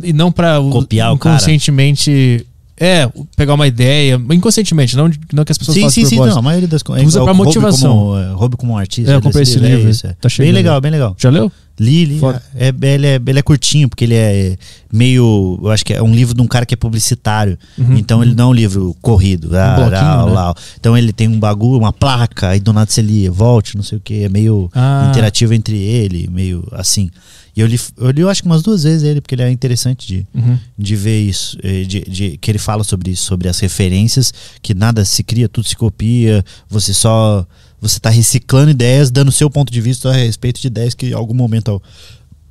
E 0.03 0.13
não 0.13 0.33
pra 0.33 0.59
o- 0.61 0.71
Copiar 0.71 1.13
o 1.13 1.19
cara. 1.19 1.35
inconscientemente. 1.37 2.47
É, 2.77 3.09
pegar 3.37 3.55
uma 3.55 3.69
ideia, 3.69 4.21
inconscientemente, 4.31 4.97
não, 4.97 5.09
não 5.33 5.45
que 5.45 5.53
as 5.53 5.59
pessoas 5.59 5.77
Sim, 5.77 5.83
façam 5.83 6.05
sim, 6.05 6.09
sim, 6.11 6.17
não, 6.17 6.39
a 6.39 6.43
maioria 6.43 6.67
das 6.67 6.83
coisas. 6.83 7.07
Usa 7.07 7.23
pra 7.23 7.33
motivação. 7.33 7.97
Como, 7.97 8.19
é, 8.19 8.33
Roube 8.33 8.57
como 8.57 8.73
um 8.73 8.79
artista. 8.79 9.13
É, 9.13 9.15
eu 9.15 9.23
comprei 9.23 9.45
esse 9.45 9.59
livro, 9.61 9.87
é 9.87 9.91
isso, 9.91 10.07
é. 10.07 10.17
tá 10.21 10.29
bem 10.39 10.51
legal, 10.51 10.81
bem 10.81 10.91
legal. 10.91 11.15
Já 11.17 11.31
leu? 11.31 11.53
Li, 11.79 12.05
li. 12.05 12.21
É, 12.55 12.69
é- 12.69 12.95
ele, 12.95 13.07
é, 13.07 13.21
ele 13.27 13.39
é 13.39 13.43
curtinho, 13.43 13.89
porque 13.89 14.05
ele 14.05 14.15
é 14.15 14.57
meio. 14.93 15.59
Eu 15.63 15.71
acho 15.71 15.85
que 15.85 15.93
é 15.93 16.03
um 16.03 16.15
livro 16.15 16.35
de 16.35 16.41
um 16.41 16.47
cara 16.47 16.65
que 16.65 16.75
é 16.75 16.77
publicitário. 16.77 17.59
Uhum, 17.77 17.97
então 17.97 18.23
ele 18.23 18.35
não 18.35 18.45
é 18.45 18.49
um 18.49 18.53
livro 18.53 18.97
corrido. 19.01 19.57
Ah, 19.57 19.75
bloquinho, 19.77 20.01
lá, 20.03 20.27
né? 20.27 20.33
lá. 20.33 20.55
Então 20.79 20.97
ele 20.97 21.13
tem 21.13 21.27
um 21.29 21.39
bagulho, 21.39 21.79
uma 21.81 21.93
placa, 21.93 22.49
aí 22.51 22.61
do 22.61 22.73
nada 22.73 22.91
você 22.91 23.03
lia, 23.03 23.31
volte, 23.31 23.77
não 23.77 23.83
sei 23.83 23.99
o 23.99 24.01
que. 24.01 24.23
É 24.25 24.29
meio 24.29 24.69
Ah. 24.75 25.07
interativo 25.11 25.53
entre 25.55 25.77
ele, 25.77 26.29
meio 26.31 26.67
assim. 26.73 27.11
E 27.57 27.61
eu 27.61 27.67
li, 27.67 27.81
eu 27.99 28.11
li, 28.11 28.21
eu 28.23 28.29
acho 28.29 28.43
que 28.43 28.47
umas 28.49 28.63
duas 28.63 28.83
vezes 28.83 29.03
ele, 29.05 29.21
porque 29.21 29.35
ele 29.35 29.43
é 29.43 29.51
interessante 29.51 30.07
de, 30.07 30.27
Uhum. 30.35 30.59
de 30.77 30.97
ver 30.97 31.21
isso, 31.21 31.57
eh, 31.63 31.83
de, 31.85 32.01
de- 32.01 32.37
que 32.39 32.51
ele 32.51 32.59
fala 32.59 32.83
sobre 32.83 33.13
isso, 33.13 33.25
sobre 33.25 33.49
as 33.49 33.59
referências, 33.61 34.33
que 34.61 34.75
nada 34.75 35.05
se 35.05 35.23
cria, 35.23 35.49
tudo 35.49 35.67
se 35.69 35.77
copia, 35.77 36.45
você 36.69 36.93
só 36.93 37.47
você 37.81 38.01
tá 38.01 38.09
reciclando 38.11 38.71
ideias, 38.71 39.11
dando 39.11 39.31
seu 39.31 39.49
ponto 39.51 39.71
de 39.73 39.81
vista 39.81 40.09
a 40.11 40.13
respeito 40.15 40.59
de 40.61 40.67
ideias 40.69 40.95
que 40.95 41.09
em 41.11 41.13
algum 41.13 41.35
momento 41.35 41.71
al- 41.71 41.83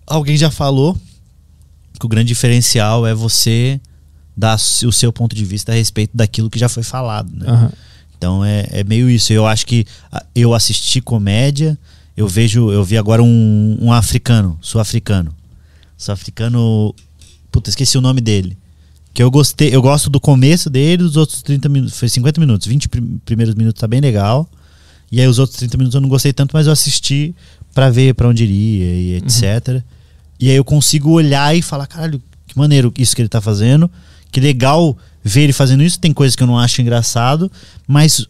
alguém 0.06 0.38
já 0.38 0.52
falou. 0.52 0.96
Que 2.00 2.06
o 2.06 2.10
grande 2.10 2.28
diferencial 2.28 3.06
é 3.08 3.14
você 3.14 3.80
dar 4.38 4.56
o 4.86 4.92
seu 4.92 5.12
ponto 5.14 5.36
de 5.36 5.44
vista 5.46 5.72
a 5.72 5.76
respeito 5.76 6.12
daquilo 6.16 6.50
que 6.50 6.58
já 6.60 6.68
foi 6.70 6.84
falado, 6.84 7.32
né? 7.36 7.46
Aham. 7.48 7.72
Então 8.18 8.44
é, 8.46 8.68
é 8.72 8.84
meio 8.84 9.10
isso. 9.10 9.34
Eu 9.34 9.46
acho 9.46 9.66
que 9.66 9.86
eu 10.36 10.54
assisti 10.54 11.02
comédia, 11.02 11.78
eu 12.16 12.28
vejo, 12.28 12.72
eu 12.72 12.84
vi 12.84 12.98
agora 12.98 13.22
um, 13.24 13.78
um 13.82 13.92
africano, 13.92 14.58
sul-africano. 14.62 15.34
Sul-africano. 15.98 16.94
Puta, 17.52 17.70
esqueci 17.70 17.98
o 17.98 18.02
nome 18.02 18.22
dele. 18.22 18.58
Que 19.14 19.22
eu 19.22 19.30
gostei, 19.30 19.74
eu 19.74 19.82
gosto 19.82 20.10
do 20.10 20.20
começo 20.20 20.70
dele, 20.70 20.98
dos 21.04 21.18
outros 21.18 21.42
30 21.44 21.70
minutos. 21.70 21.98
Foi 21.98 22.10
50 22.10 22.40
minutos, 22.40 22.68
20 22.68 22.90
prim- 22.90 23.22
primeiros 23.24 23.54
minutos 23.56 23.80
tá 23.80 23.88
bem 23.88 24.02
legal. 24.02 24.50
E 25.12 25.22
aí 25.22 25.28
os 25.28 25.38
outros 25.38 25.58
30 25.60 25.78
minutos 25.78 25.94
eu 25.96 26.02
não 26.02 26.10
gostei 26.10 26.34
tanto, 26.34 26.52
mas 26.54 26.66
eu 26.66 26.74
assisti 26.74 27.36
pra 27.74 27.90
ver 27.92 28.16
pra 28.16 28.28
onde 28.28 28.44
iria 28.44 28.86
e 28.86 29.16
etc. 29.18 29.84
E 30.40 30.50
aí 30.50 30.56
eu 30.56 30.64
consigo 30.66 31.12
olhar 31.12 31.56
e 31.56 31.62
falar, 31.62 31.86
caralho, 31.86 32.22
que 32.48 32.58
maneiro 32.58 32.92
isso 32.98 33.16
que 33.16 33.22
ele 33.22 33.30
tá 33.30 33.40
fazendo. 33.40 33.90
Que 34.32 34.40
legal 34.40 34.98
ver 35.24 35.42
ele 35.42 35.54
fazendo 35.54 35.84
isso. 35.84 36.00
Tem 36.00 36.12
coisas 36.12 36.36
que 36.36 36.42
eu 36.42 36.48
não 36.48 36.58
acho 36.58 36.82
engraçado, 36.82 37.52
mas 37.88 38.26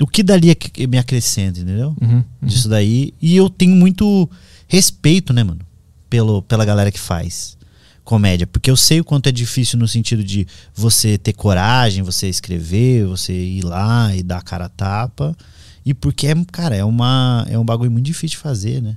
o 0.00 0.06
que 0.06 0.22
dali 0.22 0.50
é 0.50 0.54
que 0.54 0.86
me 0.86 0.98
acrescenta, 0.98 1.60
entendeu? 1.60 1.94
Uhum. 2.00 2.16
uhum. 2.16 2.24
Disso 2.42 2.68
daí. 2.68 3.12
E 3.20 3.36
eu 3.36 3.50
tenho 3.50 3.74
muito 3.74 4.28
respeito, 4.66 5.32
né, 5.32 5.42
mano? 5.42 5.60
Pelo, 6.08 6.42
pela 6.42 6.64
galera 6.64 6.90
que 6.90 7.00
faz 7.00 7.58
comédia. 8.04 8.46
Porque 8.46 8.70
eu 8.70 8.76
sei 8.76 9.00
o 9.00 9.04
quanto 9.04 9.28
é 9.28 9.32
difícil 9.32 9.78
no 9.78 9.86
sentido 9.86 10.24
de 10.24 10.46
você 10.74 11.18
ter 11.18 11.34
coragem, 11.34 12.02
você 12.02 12.28
escrever, 12.28 13.06
você 13.06 13.34
ir 13.34 13.64
lá 13.64 14.14
e 14.16 14.22
dar 14.22 14.38
a 14.38 14.42
cara 14.42 14.64
a 14.64 14.68
tapa. 14.68 15.36
E 15.84 15.92
porque, 15.92 16.26
é, 16.26 16.34
cara, 16.50 16.74
é, 16.76 16.84
uma, 16.84 17.46
é 17.50 17.58
um 17.58 17.64
bagulho 17.64 17.90
muito 17.90 18.06
difícil 18.06 18.36
de 18.36 18.42
fazer, 18.42 18.80
né? 18.80 18.96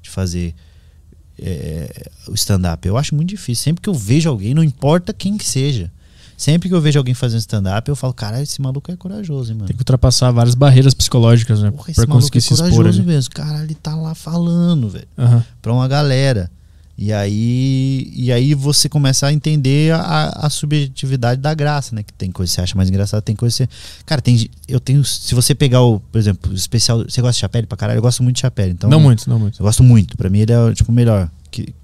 De 0.00 0.08
fazer 0.08 0.54
é, 1.38 2.10
o 2.28 2.34
stand-up. 2.34 2.86
Eu 2.86 2.96
acho 2.96 3.14
muito 3.14 3.28
difícil. 3.28 3.64
Sempre 3.64 3.82
que 3.82 3.88
eu 3.88 3.94
vejo 3.94 4.28
alguém, 4.28 4.54
não 4.54 4.64
importa 4.64 5.12
quem 5.12 5.36
que 5.36 5.44
seja. 5.44 5.92
Sempre 6.36 6.68
que 6.68 6.74
eu 6.74 6.80
vejo 6.80 6.98
alguém 6.98 7.14
fazendo 7.14 7.40
stand-up, 7.40 7.88
eu 7.88 7.96
falo, 7.96 8.12
caralho, 8.12 8.42
esse 8.42 8.60
maluco 8.60 8.92
é 8.92 8.96
corajoso, 8.96 9.50
hein, 9.50 9.56
mano. 9.56 9.68
Tem 9.68 9.76
que 9.76 9.80
ultrapassar 9.80 10.30
várias 10.30 10.54
barreiras 10.54 10.92
psicológicas, 10.92 11.62
né? 11.62 11.70
Porra, 11.70 11.90
esse 11.90 12.00
pra 12.00 12.06
maluco 12.06 12.22
conseguir 12.26 12.38
é 12.38 12.40
se 12.42 12.52
expor 12.52 12.70
corajoso 12.70 13.00
ali. 13.00 13.08
mesmo. 13.08 13.34
Caralho, 13.34 13.64
ele 13.64 13.74
tá 13.74 13.94
lá 13.96 14.14
falando, 14.14 14.90
velho. 14.90 15.08
Aham. 15.16 15.44
Pra 15.62 15.72
uma 15.72 15.88
galera. 15.88 16.50
E 16.98 17.12
aí, 17.12 18.10
e 18.14 18.32
aí 18.32 18.54
você 18.54 18.88
começa 18.88 19.26
a 19.26 19.32
entender 19.32 19.92
a, 19.92 20.28
a 20.46 20.48
subjetividade 20.48 21.40
da 21.40 21.52
graça, 21.52 21.94
né? 21.94 22.02
Que 22.02 22.12
tem 22.12 22.30
coisa 22.30 22.50
que 22.50 22.54
você 22.54 22.60
acha 22.62 22.74
mais 22.74 22.88
engraçada, 22.88 23.20
tem 23.20 23.36
coisa 23.36 23.52
que 23.54 23.64
você. 23.64 23.68
Cara, 24.06 24.22
tem. 24.22 24.48
Eu 24.66 24.80
tenho. 24.80 25.04
Se 25.04 25.34
você 25.34 25.54
pegar 25.54 25.82
o, 25.82 26.00
por 26.00 26.18
exemplo, 26.18 26.50
o 26.50 26.54
especial. 26.54 27.04
Você 27.04 27.20
gosta 27.20 27.34
de 27.34 27.40
Chapelle 27.40 27.66
pra 27.66 27.76
caralho? 27.76 27.98
Eu 27.98 28.02
gosto 28.02 28.22
muito 28.22 28.36
de 28.36 28.40
Chapelle. 28.42 28.72
Então, 28.72 28.88
não 28.88 28.98
muito, 28.98 29.28
não 29.28 29.38
muito. 29.38 29.60
Eu 29.60 29.64
gosto 29.66 29.82
muito. 29.82 30.16
Pra 30.16 30.30
mim 30.30 30.38
ele 30.38 30.52
é 30.52 30.72
tipo 30.74 30.90
o 30.90 30.94
melhor. 30.94 31.30
Que, 31.50 31.74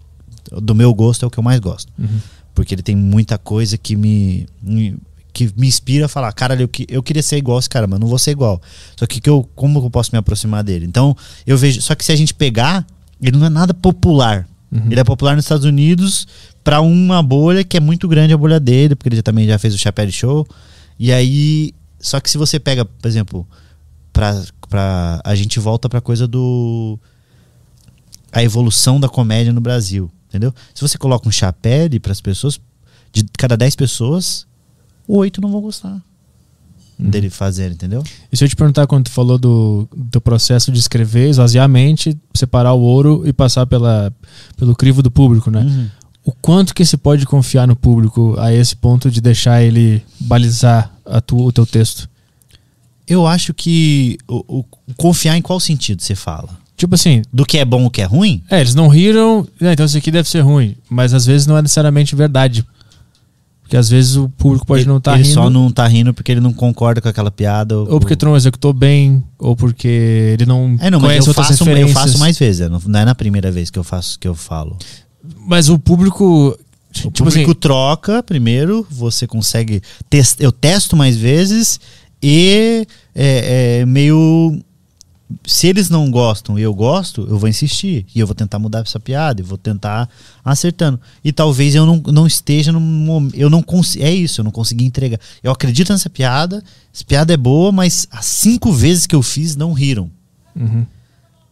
do 0.51 0.75
meu 0.75 0.95
gosto 0.95 1.25
é 1.25 1.29
o 1.29 1.31
que 1.31 1.39
eu 1.39 1.43
mais 1.43 1.61
gosto. 1.61 1.93
Uhum. 1.99 2.19
Porque 2.55 2.75
ele 2.75 2.83
tem 2.83 2.95
muita 2.97 3.39
coisa 3.39 3.79
que 3.79 3.97
me, 3.97 4.47
me- 4.63 4.97
que 5.33 5.51
me 5.57 5.67
inspira 5.67 6.05
a 6.05 6.09
falar, 6.09 6.31
cara, 6.33 6.55
eu, 6.61 6.69
que- 6.69 6.87
eu 6.89 7.03
queria 7.03 7.23
ser 7.23 7.39
igual 7.39 7.59
esse 7.59 7.69
cara, 7.69 7.87
mas 7.87 7.99
não 7.99 8.07
vou 8.07 8.19
ser 8.19 8.33
igual. 8.33 8.61
Só 8.97 9.07
que, 9.07 9.21
que 9.21 9.31
eu, 9.31 9.49
como 9.55 9.79
eu 9.79 9.91
posso 9.91 10.11
me 10.13 10.19
aproximar 10.19 10.63
dele? 10.63 10.85
Então, 10.87 11.17
eu 11.47 11.57
vejo. 11.57 11.81
Só 11.81 11.95
que 11.95 12.05
se 12.05 12.13
a 12.13 12.17
gente 12.17 12.35
pegar, 12.35 12.87
ele 13.21 13.39
não 13.39 13.47
é 13.47 13.51
nada 13.51 13.73
popular. 13.73 14.47
Ele 14.91 14.99
é 15.01 15.05
popular 15.05 15.37
nos 15.37 15.45
Estados 15.45 15.67
Unidos 15.67 16.27
para 16.65 16.81
uma 16.81 17.23
bolha 17.23 17.63
que 17.63 17.77
é 17.77 17.81
muito 17.81 18.09
grande 18.09 18.33
a 18.33 18.39
bolha 18.39 18.59
dele, 18.59 18.95
porque 18.97 19.09
ele 19.15 19.23
também 19.23 19.47
já 19.47 19.59
fez 19.59 19.75
o 19.75 19.79
Chapéu 19.79 20.11
Show. 20.11 20.47
E 20.99 21.13
aí. 21.13 21.73
Só 22.01 22.19
que 22.21 22.31
se 22.31 22.37
você 22.39 22.59
pega, 22.59 22.85
por 22.85 23.07
exemplo, 23.07 23.47
pra, 24.13 24.43
pra, 24.69 25.21
a 25.25 25.35
gente 25.35 25.61
volta 25.61 25.89
pra 25.89 26.01
coisa 26.01 26.27
do. 26.27 26.99
A 28.33 28.43
evolução 28.43 28.99
da 28.99 29.09
comédia 29.09 29.53
no 29.53 29.61
Brasil. 29.61 30.11
Entendeu? 30.33 30.55
Se 30.75 30.81
você 30.81 30.97
coloca 30.97 31.29
um 31.29 31.33
chapéu 31.33 31.89
para 32.01 32.11
as 32.13 32.21
pessoas, 32.23 32.59
de 33.13 33.23
cada 33.37 33.55
10 33.55 33.77
pessoas, 33.77 34.47
oito 35.07 35.43
não 35.43 35.53
vão 35.53 35.61
gostar 35.61 36.01
dele 36.99 37.29
fazer, 37.29 37.71
entendeu? 37.71 38.03
E 38.31 38.37
se 38.37 38.45
eu 38.45 38.49
te 38.49 38.55
perguntar 38.57 38.87
quando 38.87 39.05
tu 39.07 39.11
falou 39.11 39.37
do, 39.37 39.89
do 39.95 40.21
processo 40.21 40.71
de 40.71 40.79
escrever, 40.79 41.29
esvaziar 41.29 41.65
a 41.65 41.69
mente, 41.69 42.17
separar 42.33 42.73
o 42.75 42.81
ouro 42.81 43.23
e 43.27 43.33
passar 43.33 43.67
pela, 43.67 44.11
pelo 44.57 44.75
crivo 44.75 45.03
do 45.03 45.11
público, 45.11 45.51
né? 45.51 45.63
Uhum. 45.63 45.89
O 46.25 46.33
quanto 46.33 46.73
que 46.75 46.85
se 46.87 46.97
pode 46.97 47.27
confiar 47.27 47.67
no 47.67 47.75
público 47.75 48.37
a 48.39 48.55
esse 48.55 48.77
ponto 48.77 49.11
de 49.11 49.21
deixar 49.21 49.63
ele 49.63 50.03
balizar 50.21 50.95
a 51.05 51.21
tu, 51.21 51.37
o 51.39 51.53
teu 51.53 51.67
texto? 51.67 52.09
Eu 53.07 53.27
acho 53.27 53.53
que 53.53 54.17
o, 54.29 54.61
o- 54.61 54.65
confiar 54.97 55.37
em 55.37 55.43
qual 55.43 55.59
sentido 55.59 56.01
você 56.01 56.15
fala? 56.15 56.62
Tipo 56.83 56.97
assim, 56.97 57.23
Do 57.33 57.47
que 57.47 57.59
é 57.59 57.65
bom 57.65 57.87
o 57.87 57.91
que 57.91 58.03
é 58.03 58.05
ruim? 58.05 58.43
é, 58.51 58.61
eles 58.61 58.75
não 58.75 58.89
riram, 58.89 59.47
né, 59.61 59.73
então 59.73 59.87
isso 59.87 59.97
aqui 59.97 60.11
deve 60.11 60.29
ser 60.29 60.41
ruim. 60.41 60.75
Mas 60.91 61.15
às 61.15 61.25
vezes 61.25 61.47
não 61.47 61.57
é 61.57 61.63
necessariamente 61.63 62.17
verdade. 62.17 62.67
Porque 63.63 63.77
às 63.77 63.89
vezes 63.89 64.17
o 64.17 64.29
público 64.29 64.67
pode 64.67 64.83
ele, 64.83 64.89
não 64.89 64.97
estar 64.97 65.15
ele 65.15 65.23
rindo. 65.23 65.33
só 65.35 65.49
não 65.49 65.71
tá 65.71 65.87
rindo 65.87 66.13
porque 66.13 66.33
ele 66.33 66.41
não 66.41 66.53
concorda 66.53 67.01
com 67.01 67.09
aquela 67.09 67.31
piada. 67.31 67.79
Ou 67.79 68.01
porque 68.01 68.17
tu 68.17 68.27
não 68.27 68.35
executou 68.37 68.73
bem, 68.73 69.23
ou 69.39 69.55
porque 69.55 70.35
ele 70.35 70.45
não, 70.45 70.77
É, 70.81 70.91
não, 70.91 70.99
mas 70.99 71.11
conhece 71.11 71.29
eu 71.29 71.31
outras 71.31 71.47
faço, 71.47 71.71
eu 71.71 71.89
faço 71.91 72.19
mais 72.19 72.37
vezes, 72.37 72.63
é, 72.63 72.69
não, 72.69 72.81
é 72.99 73.05
na 73.05 73.15
primeira 73.15 73.53
vez 73.53 73.71
que 73.71 73.79
eu 73.79 73.85
faço 73.85 74.19
que 74.19 74.27
eu 74.27 74.35
falo. 74.35 74.77
Mas 75.47 75.69
o 75.69 75.79
público. 75.79 76.59
O 76.59 77.11
tipo 77.13 77.29
assim, 77.29 77.43
público 77.45 77.55
troca 77.55 78.25
primeiro, 78.25 78.85
você 78.91 79.25
consegue. 79.25 79.81
Test, 80.11 80.41
eu 80.41 80.51
testo 80.51 80.97
mais 80.97 81.17
vezes 81.17 81.79
e 82.21 82.85
é, 83.15 83.79
é 83.83 83.87
meio. 83.87 84.59
Se 85.47 85.67
eles 85.67 85.91
não 85.91 86.11
gostam 86.11 86.59
e 86.59 86.63
eu 86.63 86.75
gosto, 86.75 87.27
eu 87.29 87.39
vou 87.39 87.49
insistir. 87.49 88.07
E 88.15 88.21
eu 88.21 88.27
vou 88.27 88.35
tentar 88.35 88.59
mudar 88.59 88.81
essa 88.81 88.99
piada, 88.99 89.41
eu 89.41 89.47
vou 89.47 89.59
tentar 89.59 90.09
acertando. 90.45 91.01
E 91.25 91.33
talvez 91.33 91.75
eu 91.75 91.87
não, 91.87 91.97
não 92.07 92.27
esteja 92.27 92.73
no 92.73 92.81
momento. 92.81 93.35
Eu 93.37 93.51
não 93.51 93.63
consigo. 93.63 94.05
É 94.05 94.13
isso, 94.13 94.41
eu 94.41 94.45
não 94.45 94.51
consegui 94.51 94.85
entregar. 94.85 95.19
Eu 95.43 95.53
acredito 95.53 95.93
nessa 95.93 96.11
piada, 96.11 96.63
essa 96.95 97.05
piada 97.05 97.33
é 97.33 97.37
boa, 97.37 97.73
mas 97.73 98.07
as 98.11 98.27
cinco 98.27 98.73
vezes 98.73 99.07
que 99.07 99.15
eu 99.15 99.23
fiz 99.23 99.57
não 99.57 99.73
riram. 99.73 100.11
Uhum. 100.55 100.87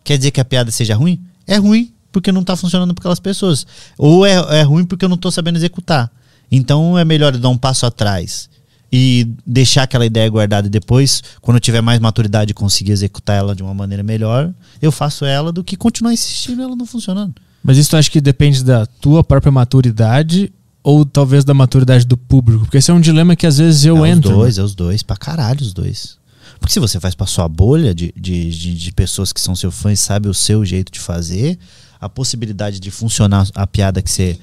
Quer 0.05 0.19
dizer 0.19 0.31
que 0.31 0.41
a 0.41 0.45
piada 0.45 0.71
seja 0.71 0.95
ruim? 0.95 1.21
É 1.47 1.57
ruim 1.57 1.93
porque 2.13 2.33
não 2.33 2.43
tá 2.43 2.57
funcionando 2.57 2.95
para 2.95 3.03
aquelas 3.03 3.21
pessoas. 3.21 3.67
Ou 3.97 4.27
é, 4.27 4.35
é 4.59 4.63
ruim 4.63 4.85
porque 4.85 5.05
eu 5.05 5.09
não 5.09 5.17
tô 5.17 5.31
sabendo 5.31 5.57
executar. 5.57 6.11
Então 6.51 6.99
é 6.99 7.05
melhor 7.05 7.35
eu 7.35 7.41
dar 7.41 7.49
um 7.49 7.59
passo 7.59 7.87
atrás 7.87 8.51
e 8.93 9.29
deixar 9.47 9.85
aquela 9.85 10.05
ideia 10.05 10.29
guardada 10.29 10.67
e 10.67 10.71
depois, 10.71 11.23
quando 11.41 11.57
eu 11.57 11.61
tiver 11.61 11.81
mais 11.81 12.01
maturidade 12.01 12.51
e 12.51 12.55
conseguir 12.55 12.93
executar 12.93 13.37
ela 13.37 13.55
de 13.55 13.63
uma 13.63 13.73
maneira 13.73 14.03
melhor, 14.03 14.53
eu 14.83 14.91
faço 14.91 15.25
ela 15.25 15.53
do 15.53 15.63
que 15.63 15.77
continuar 15.77 16.13
insistindo 16.13 16.63
ela 16.63 16.75
não 16.75 16.87
funcionando. 16.87 17.35
Mas 17.63 17.77
isso 17.77 17.91
tu 17.91 17.97
acha 17.97 18.11
que 18.11 18.21
depende 18.21 18.65
da 18.65 18.87
tua 18.87 19.23
própria 19.23 19.53
maturidade 19.53 20.53
ou 20.83 21.05
talvez 21.05 21.45
da 21.45 21.55
maturidade 21.55 22.07
do 22.07 22.17
público? 22.17 22.65
Porque 22.65 22.79
esse 22.79 22.91
é 22.91 22.95
um 22.95 23.01
dilema 23.01 23.37
que 23.37 23.47
às 23.47 23.59
vezes 23.59 23.85
eu 23.85 24.05
é 24.05 24.11
entro. 24.11 24.31
Os 24.31 24.37
dois, 24.37 24.59
é 24.59 24.63
os 24.63 24.75
dois, 24.75 25.03
pra 25.03 25.17
caralho 25.17 25.61
os 25.61 25.73
dois. 25.73 26.19
Porque 26.59 26.73
se 26.73 26.81
você 26.81 26.99
faz 26.99 27.15
pra 27.15 27.27
sua 27.27 27.49
bolha 27.49 27.95
de, 27.95 28.13
de, 28.17 28.51
de, 28.51 28.75
de 28.75 28.93
pessoas 28.93 29.33
que 29.33 29.41
são 29.41 29.55
seu 29.55 29.71
fã 29.71 29.93
e 29.93 29.97
sabe 29.97 30.29
o 30.29 30.35
seu 30.35 30.65
jeito 30.65 30.91
de 30.91 30.99
fazer, 30.99 31.59
a 32.01 32.09
possibilidade 32.09 32.81
de 32.81 32.91
funcionar 32.91 33.47
a 33.55 33.67
piada 33.67 34.03
que 34.03 34.11
você, 34.11 34.39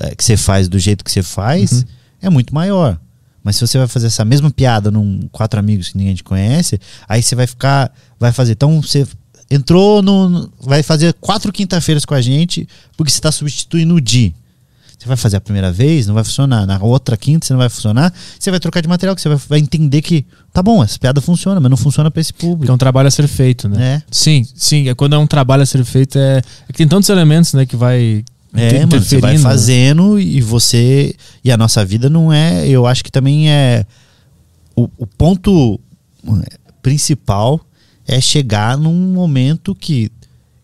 eh, 0.00 0.14
que 0.14 0.24
você 0.24 0.36
faz 0.36 0.68
do 0.68 0.78
jeito 0.78 1.04
que 1.04 1.10
você 1.10 1.22
faz 1.22 1.84
é 2.20 2.30
muito 2.30 2.54
maior. 2.54 2.98
Mas 3.44 3.56
se 3.56 3.66
você 3.66 3.78
vai 3.78 3.88
fazer 3.88 4.06
essa 4.06 4.24
mesma 4.24 4.50
piada 4.50 4.90
num 4.90 5.28
quatro 5.32 5.58
amigos 5.58 5.88
que 5.88 5.98
ninguém 5.98 6.14
te 6.14 6.22
conhece, 6.22 6.80
aí 7.08 7.22
você 7.22 7.34
vai 7.34 7.46
ficar. 7.46 7.92
Vai 8.18 8.32
fazer. 8.32 8.52
Então 8.52 8.80
você 8.80 9.06
entrou 9.50 10.02
no. 10.02 10.50
Vai 10.60 10.82
fazer 10.82 11.12
quatro 11.14 11.52
quinta-feiras 11.52 12.04
com 12.04 12.14
a 12.14 12.20
gente, 12.20 12.68
porque 12.96 13.10
você 13.10 13.18
está 13.18 13.32
substituindo 13.32 13.94
o 13.94 14.00
Di. 14.00 14.34
Você 15.02 15.08
vai 15.08 15.16
fazer 15.16 15.36
a 15.36 15.40
primeira 15.40 15.72
vez, 15.72 16.06
não 16.06 16.14
vai 16.14 16.22
funcionar. 16.22 16.64
Na 16.64 16.78
outra 16.80 17.16
quinta, 17.16 17.44
você 17.44 17.52
não 17.52 17.58
vai 17.58 17.68
funcionar. 17.68 18.14
Você 18.38 18.52
vai 18.52 18.60
trocar 18.60 18.80
de 18.80 18.86
material, 18.86 19.16
que 19.16 19.20
você 19.20 19.28
vai, 19.28 19.38
vai 19.48 19.58
entender 19.58 20.00
que, 20.00 20.24
tá 20.52 20.62
bom, 20.62 20.80
essa 20.80 20.96
piada 20.96 21.20
funciona, 21.20 21.58
mas 21.58 21.68
não 21.68 21.76
funciona 21.76 22.08
para 22.08 22.20
esse 22.20 22.32
Porque 22.32 22.46
é 22.46 22.48
público. 22.48 22.72
um 22.72 22.78
trabalho 22.78 23.08
a 23.08 23.10
ser 23.10 23.26
feito, 23.26 23.68
né? 23.68 23.96
É. 23.96 24.02
Sim, 24.12 24.46
sim. 24.54 24.88
É 24.88 24.94
quando 24.94 25.16
é 25.16 25.18
um 25.18 25.26
trabalho 25.26 25.64
a 25.64 25.66
ser 25.66 25.84
feito, 25.84 26.16
é, 26.16 26.38
é 26.38 26.42
que 26.68 26.74
tem 26.74 26.86
tantos 26.86 27.08
elementos, 27.08 27.52
né, 27.52 27.66
que 27.66 27.74
vai 27.74 28.24
É, 28.54 28.84
mano, 28.84 29.02
você 29.02 29.18
vai 29.18 29.38
fazendo 29.38 30.20
e 30.20 30.40
você. 30.40 31.14
E 31.42 31.50
a 31.50 31.56
nossa 31.56 31.84
vida 31.84 32.10
não 32.10 32.32
é. 32.32 32.66
Eu 32.68 32.86
acho 32.86 33.02
que 33.02 33.10
também 33.10 33.50
é. 33.50 33.86
O, 34.76 34.88
o 34.98 35.06
ponto 35.06 35.80
é, 36.26 36.58
principal 36.82 37.60
é 38.06 38.20
chegar 38.20 38.76
num 38.76 39.12
momento 39.12 39.74
que 39.74 40.10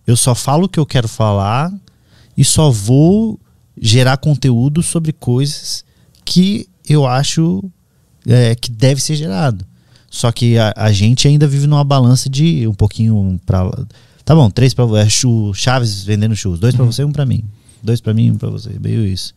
eu 0.07 0.17
só 0.17 0.35
falo 0.35 0.65
o 0.65 0.69
que 0.69 0.79
eu 0.79 0.87
quero 0.87 1.09
falar 1.09 1.73
e 2.37 2.45
só 2.45 2.71
vou 2.71 3.39
gerar 3.81 4.17
conteúdo 4.17 4.83
sobre 4.83 5.13
coisas 5.13 5.85
que 6.25 6.69
eu 6.89 7.07
acho 7.07 7.63
é, 8.27 8.55
que 8.55 8.71
deve 8.71 9.01
ser 9.01 9.17
gerado. 9.17 9.65
Só 10.11 10.33
que 10.33 10.59
a, 10.59 10.73
a 10.77 10.93
gente 10.93 11.29
ainda 11.29 11.47
vive 11.47 11.67
numa 11.67 11.85
balança 11.85 12.29
de 12.29 12.67
um 12.67 12.75
pouquinho 12.75 13.41
pra 13.45 13.63
lá. 13.63 13.87
Tá 14.25 14.35
bom, 14.35 14.51
três 14.51 14.75
pra 14.75 14.85
é, 15.01 15.09
Chaves 15.55 16.03
vendendo 16.05 16.37
churros, 16.37 16.61
dois 16.61 16.75
pra 16.75 16.85
você, 16.85 17.05
um 17.05 17.13
pra 17.13 17.27
mim. 17.27 17.45
Dois 17.83 18.01
pra 18.01 18.13
mim, 18.15 18.31
um 18.33 18.37
pra 18.37 18.51
você. 18.51 18.71
Meio 18.81 19.05
isso. 19.07 19.35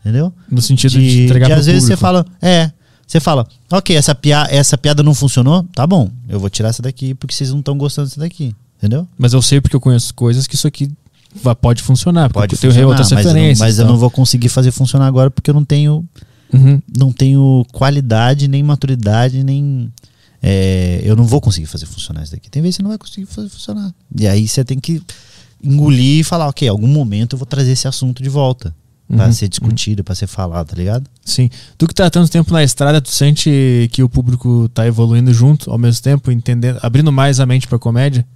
Entendeu? 0.00 0.32
No 0.50 0.62
sentido 0.62 0.92
de, 0.92 1.00
de, 1.00 1.24
entregar 1.24 1.46
de 1.46 1.52
pro 1.52 1.60
às 1.60 1.66
vezes 1.66 1.84
você 1.84 1.96
fala, 1.96 2.24
é, 2.40 2.70
você 3.06 3.18
fala, 3.18 3.46
ok, 3.72 3.96
essa, 3.96 4.14
pia 4.14 4.46
essa 4.50 4.78
piada 4.78 5.02
não 5.02 5.12
funcionou, 5.14 5.64
tá 5.74 5.84
bom, 5.86 6.08
eu 6.28 6.38
vou 6.38 6.48
tirar 6.48 6.68
essa 6.68 6.80
daqui 6.82 7.12
porque 7.14 7.34
vocês 7.34 7.50
não 7.50 7.58
estão 7.58 7.76
gostando 7.76 8.06
dessa 8.08 8.20
daqui, 8.20 8.54
entendeu? 8.78 9.06
Mas 9.18 9.32
eu 9.32 9.42
sei 9.42 9.60
porque 9.60 9.74
eu 9.74 9.80
conheço 9.80 10.14
coisas 10.14 10.46
que 10.46 10.54
isso 10.54 10.66
aqui 10.68 10.88
vai- 11.42 11.56
pode 11.56 11.82
funcionar. 11.82 12.30
Pode 12.32 12.54
eu 12.54 12.58
funcionar, 12.58 12.86
outras 12.86 13.10
mas, 13.10 13.26
eu 13.26 13.34
não, 13.34 13.42
mas 13.58 13.78
eu 13.78 13.84
tal. 13.84 13.92
não 13.92 13.98
vou 14.00 14.10
conseguir 14.10 14.48
fazer 14.48 14.70
funcionar 14.70 15.06
agora 15.08 15.28
porque 15.28 15.50
eu 15.50 15.54
não 15.54 15.64
tenho, 15.64 16.04
Uhum. 16.52 16.80
não 16.96 17.10
tenho 17.10 17.66
qualidade, 17.72 18.46
nem 18.46 18.62
maturidade, 18.62 19.42
nem... 19.42 19.92
é, 20.40 21.00
eu 21.02 21.16
não 21.16 21.24
vou 21.24 21.40
conseguir 21.40 21.66
fazer 21.66 21.86
funcionar 21.86 22.22
isso 22.22 22.30
daqui. 22.32 22.48
Tem 22.48 22.62
vezes 22.62 22.76
que 22.76 22.78
você 22.78 22.82
não 22.84 22.90
vai 22.90 22.98
conseguir 22.98 23.26
fazer 23.26 23.48
funcionar. 23.48 23.92
E 24.16 24.28
aí 24.28 24.46
você 24.46 24.64
tem 24.64 24.78
que 24.78 25.02
engolir 25.62 26.20
e 26.20 26.24
falar, 26.24 26.48
ok, 26.48 26.68
algum 26.68 26.86
momento 26.86 27.34
eu 27.34 27.38
vou 27.38 27.46
trazer 27.46 27.72
esse 27.72 27.88
assunto 27.88 28.22
de 28.22 28.28
volta. 28.28 28.74
Pra 29.08 29.26
Uhum, 29.26 29.32
ser 29.32 29.48
discutido, 29.48 30.02
pra 30.02 30.16
ser 30.16 30.26
falado, 30.26 30.66
tá 30.66 30.74
ligado? 30.74 31.08
Sim. 31.24 31.48
Tu 31.78 31.86
que 31.86 31.94
tá 31.94 32.10
tanto 32.10 32.28
tempo 32.28 32.52
na 32.52 32.64
estrada, 32.64 33.00
tu 33.00 33.08
sente 33.08 33.88
que 33.92 34.02
o 34.02 34.08
público 34.08 34.68
tá 34.74 34.84
evoluindo 34.84 35.32
junto 35.32 35.70
ao 35.70 35.78
mesmo 35.78 36.02
tempo, 36.02 36.28
entendendo, 36.32 36.80
abrindo 36.82 37.12
mais 37.12 37.38
a 37.38 37.46
mente 37.46 37.68
pra 37.68 37.78
comédia? 37.78 38.26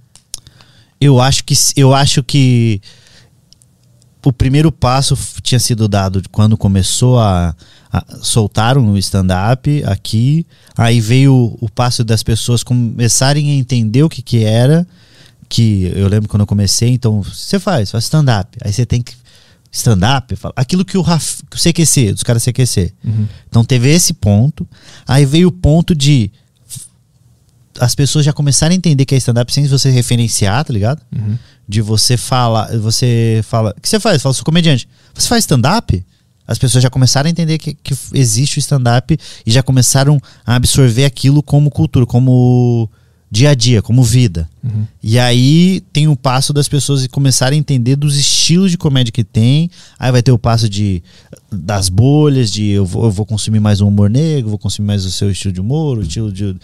Eu 0.99 1.19
acho 1.19 1.43
que 1.43 1.55
eu 1.75 1.93
acho 1.93 2.23
que 2.23 2.79
o 4.23 4.31
primeiro 4.31 4.71
passo 4.71 5.17
tinha 5.41 5.59
sido 5.59 5.87
dado 5.87 6.21
quando 6.31 6.55
começou 6.55 7.19
a, 7.19 7.55
a 7.91 8.05
soltaram 8.21 8.91
o 8.91 8.97
stand-up 8.97 9.83
aqui, 9.85 10.45
aí 10.77 11.01
veio 11.01 11.33
o, 11.33 11.57
o 11.65 11.69
passo 11.69 12.03
das 12.03 12.21
pessoas 12.23 12.63
começarem 12.63 13.49
a 13.51 13.55
entender 13.55 14.03
o 14.03 14.09
que 14.09 14.21
que 14.21 14.43
era, 14.43 14.87
que 15.51 15.91
eu 15.93 16.07
lembro 16.07 16.29
quando 16.29 16.41
eu 16.41 16.47
comecei, 16.47 16.91
então 16.91 17.21
você 17.21 17.59
faz, 17.59 17.91
faz 17.91 18.05
stand-up, 18.05 18.57
aí 18.63 18.71
você 18.71 18.85
tem 18.85 19.01
que 19.01 19.13
stand-up, 19.69 20.33
aquilo 20.55 20.85
que 20.85 20.97
o, 20.97 21.01
Raf, 21.01 21.41
que 21.49 21.57
o 21.57 21.59
CQC, 21.59 22.13
dos 22.13 22.23
caras 22.23 22.41
CQC. 22.41 22.93
Uhum. 23.03 23.27
Então 23.49 23.65
teve 23.65 23.89
esse 23.89 24.13
ponto, 24.13 24.65
aí 25.05 25.25
veio 25.25 25.49
o 25.49 25.51
ponto 25.51 25.93
de 25.93 26.31
as 27.77 27.93
pessoas 27.93 28.23
já 28.23 28.31
começarem 28.31 28.75
a 28.75 28.77
entender 28.77 29.03
que 29.03 29.13
é 29.13 29.17
stand-up 29.17 29.51
sem 29.51 29.67
você 29.67 29.89
referenciar, 29.89 30.63
tá 30.63 30.71
ligado? 30.71 31.01
Uhum. 31.13 31.37
de 31.67 31.81
você 31.81 32.15
falar, 32.15 32.77
você 32.77 33.41
fala, 33.43 33.73
o 33.77 33.81
que 33.81 33.89
você 33.89 33.99
faz? 33.99 34.21
Fala, 34.21 34.33
sou 34.33 34.45
comediante. 34.45 34.87
Você 35.13 35.27
faz 35.27 35.43
stand-up? 35.43 36.05
As 36.47 36.57
pessoas 36.57 36.81
já 36.81 36.89
começaram 36.89 37.27
a 37.27 37.31
entender 37.31 37.57
que, 37.57 37.73
que 37.73 37.93
existe 38.13 38.57
o 38.57 38.59
stand-up 38.59 39.17
e 39.45 39.51
já 39.51 39.61
começaram 39.61 40.21
a 40.45 40.55
absorver 40.55 41.03
aquilo 41.03 41.43
como 41.43 41.69
cultura, 41.69 42.05
como 42.05 42.89
dia 43.31 43.51
a 43.51 43.55
dia, 43.55 43.81
como 43.81 44.03
vida. 44.03 44.49
Uhum. 44.61 44.85
E 45.01 45.17
aí 45.17 45.81
tem 45.93 46.07
o 46.09 46.15
passo 46.17 46.51
das 46.51 46.67
pessoas 46.67 47.07
começarem 47.07 47.57
a 47.57 47.59
entender 47.59 47.95
dos 47.95 48.17
estilos 48.17 48.69
de 48.71 48.77
comédia 48.77 49.11
que 49.11 49.23
tem. 49.23 49.71
Aí 49.97 50.11
vai 50.11 50.21
ter 50.21 50.33
o 50.33 50.37
passo 50.37 50.67
de 50.67 51.01
das 51.49 51.87
bolhas, 51.87 52.51
de 52.51 52.65
eu 52.65 52.85
vou, 52.85 53.05
eu 53.05 53.11
vou 53.11 53.25
consumir 53.25 53.61
mais 53.61 53.79
um 53.79 53.87
humor 53.87 54.09
negro, 54.09 54.49
vou 54.49 54.59
consumir 54.59 54.87
mais 54.87 55.05
o 55.05 55.11
seu 55.11 55.31
estilo 55.31 55.53
de 55.53 55.61
humor, 55.61 55.97
o 55.97 56.01
estilo 56.01 56.31
de. 56.31 56.57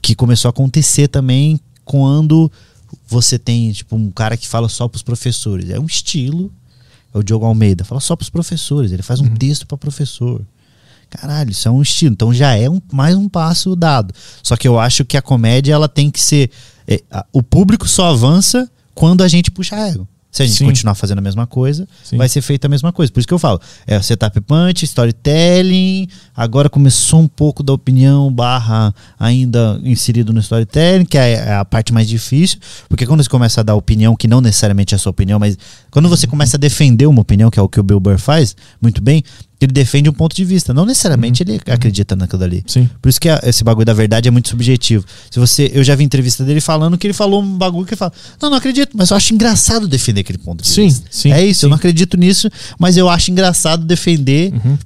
Que 0.00 0.14
começou 0.14 0.48
a 0.48 0.50
acontecer 0.50 1.08
também 1.08 1.60
quando 1.84 2.50
você 3.06 3.38
tem, 3.38 3.70
tipo, 3.72 3.94
um 3.96 4.10
cara 4.10 4.36
que 4.36 4.48
fala 4.48 4.68
só 4.68 4.88
pros 4.88 5.02
professores. 5.02 5.68
É 5.68 5.78
um 5.78 5.86
estilo 5.86 6.50
é 7.14 7.18
o 7.18 7.22
Diogo 7.22 7.46
Almeida. 7.46 7.84
Fala 7.84 8.00
só 8.00 8.16
pros 8.16 8.28
professores. 8.28 8.90
Ele 8.90 9.02
faz 9.02 9.20
um 9.20 9.26
Uhum. 9.26 9.36
texto 9.36 9.66
para 9.66 9.78
professor. 9.78 10.42
Caralho, 11.20 11.50
isso 11.50 11.68
é 11.68 11.70
um 11.70 11.80
estilo. 11.82 12.12
Então 12.12 12.32
já 12.34 12.56
é 12.56 12.68
um, 12.68 12.80
mais 12.92 13.14
um 13.16 13.28
passo 13.28 13.74
dado. 13.76 14.12
Só 14.42 14.56
que 14.56 14.66
eu 14.66 14.78
acho 14.78 15.04
que 15.04 15.16
a 15.16 15.22
comédia 15.22 15.72
ela 15.72 15.88
tem 15.88 16.10
que 16.10 16.20
ser. 16.20 16.50
é, 16.86 17.00
a- 17.10 17.24
o 17.32 17.42
público 17.42 17.88
só 17.88 18.10
avança 18.10 18.70
quando 18.94 19.22
a 19.22 19.28
gente 19.28 19.50
puxa 19.50 19.74
a 19.76 19.88
ego. 19.88 20.06
Se 20.30 20.42
a 20.42 20.46
gente 20.46 20.58
Sim. 20.58 20.64
continuar 20.66 20.96
fazendo 20.96 21.18
a 21.18 21.22
mesma 21.22 21.46
coisa, 21.46 21.86
Sim. 22.02 22.16
vai 22.16 22.28
ser 22.28 22.42
feita 22.42 22.66
a 22.66 22.68
mesma 22.68 22.92
coisa. 22.92 23.10
Por 23.12 23.20
isso 23.20 23.28
que 23.28 23.32
eu 23.32 23.38
falo, 23.38 23.60
é 23.86 24.02
setup 24.02 24.40
punch, 24.40 24.84
storytelling, 24.84 26.08
agora 26.36 26.68
começou 26.68 27.20
um 27.20 27.28
pouco 27.28 27.62
da 27.62 27.72
opinião 27.72 28.32
barra 28.32 28.92
ainda 29.16 29.80
inserido 29.84 30.32
no 30.32 30.40
storytelling, 30.40 31.04
que 31.04 31.16
é 31.16 31.52
a 31.54 31.64
parte 31.64 31.92
mais 31.92 32.08
difícil, 32.08 32.58
porque 32.88 33.06
quando 33.06 33.22
você 33.22 33.30
começa 33.30 33.60
a 33.60 33.64
dar 33.64 33.76
opinião, 33.76 34.16
que 34.16 34.26
não 34.26 34.40
necessariamente 34.40 34.92
é 34.92 34.96
a 34.96 34.98
sua 34.98 35.10
opinião, 35.10 35.38
mas 35.38 35.56
quando 35.90 36.08
você 36.08 36.26
começa 36.26 36.56
a 36.56 36.60
defender 36.60 37.06
uma 37.06 37.20
opinião, 37.22 37.48
que 37.48 37.58
é 37.58 37.62
o 37.62 37.68
que 37.68 37.78
o 37.78 37.82
Bill 37.84 38.00
Burr 38.00 38.18
faz 38.18 38.56
muito 38.82 39.00
bem, 39.00 39.22
ele 39.64 39.72
defende 39.72 40.08
um 40.08 40.12
ponto 40.12 40.34
de 40.34 40.44
vista, 40.44 40.72
não 40.74 40.84
necessariamente 40.86 41.42
ele 41.42 41.60
acredita 41.66 42.14
naquilo 42.16 42.44
ali. 42.44 42.62
Sim. 42.66 42.88
Por 43.02 43.08
isso 43.08 43.20
que 43.20 43.28
a- 43.28 43.40
esse 43.44 43.62
bagulho 43.64 43.84
da 43.86 43.92
verdade 43.94 44.28
é 44.28 44.30
muito 44.30 44.48
subjetivo. 44.48 45.04
Se 45.30 45.38
você, 45.38 45.70
eu 45.74 45.82
já 45.84 45.94
vi 45.94 46.04
entrevista 46.04 46.44
dele 46.44 46.60
falando 46.60 46.96
que 46.98 47.06
ele 47.06 47.14
falou 47.14 47.42
um 47.42 47.56
bagulho 47.58 47.84
que 47.86 47.94
ele 47.94 47.98
fala: 47.98 48.12
"Não, 48.40 48.50
não 48.50 48.56
acredito, 48.58 48.90
mas 48.96 49.10
eu 49.10 49.16
acho 49.16 49.34
engraçado 49.34 49.86
defender 49.88 50.20
aquele 50.20 50.38
ponto 50.38 50.62
de 50.62 50.68
Sim, 50.68 50.84
vista". 50.84 51.06
sim, 51.10 51.32
É 51.32 51.44
isso, 51.44 51.60
sim. 51.60 51.66
eu 51.66 51.70
não 51.70 51.76
acredito 51.76 52.16
nisso, 52.16 52.48
mas 52.78 52.96
eu 52.96 53.08
acho 53.08 53.30
engraçado 53.30 53.84
defender 53.84 54.52
Uhum. 54.54 54.78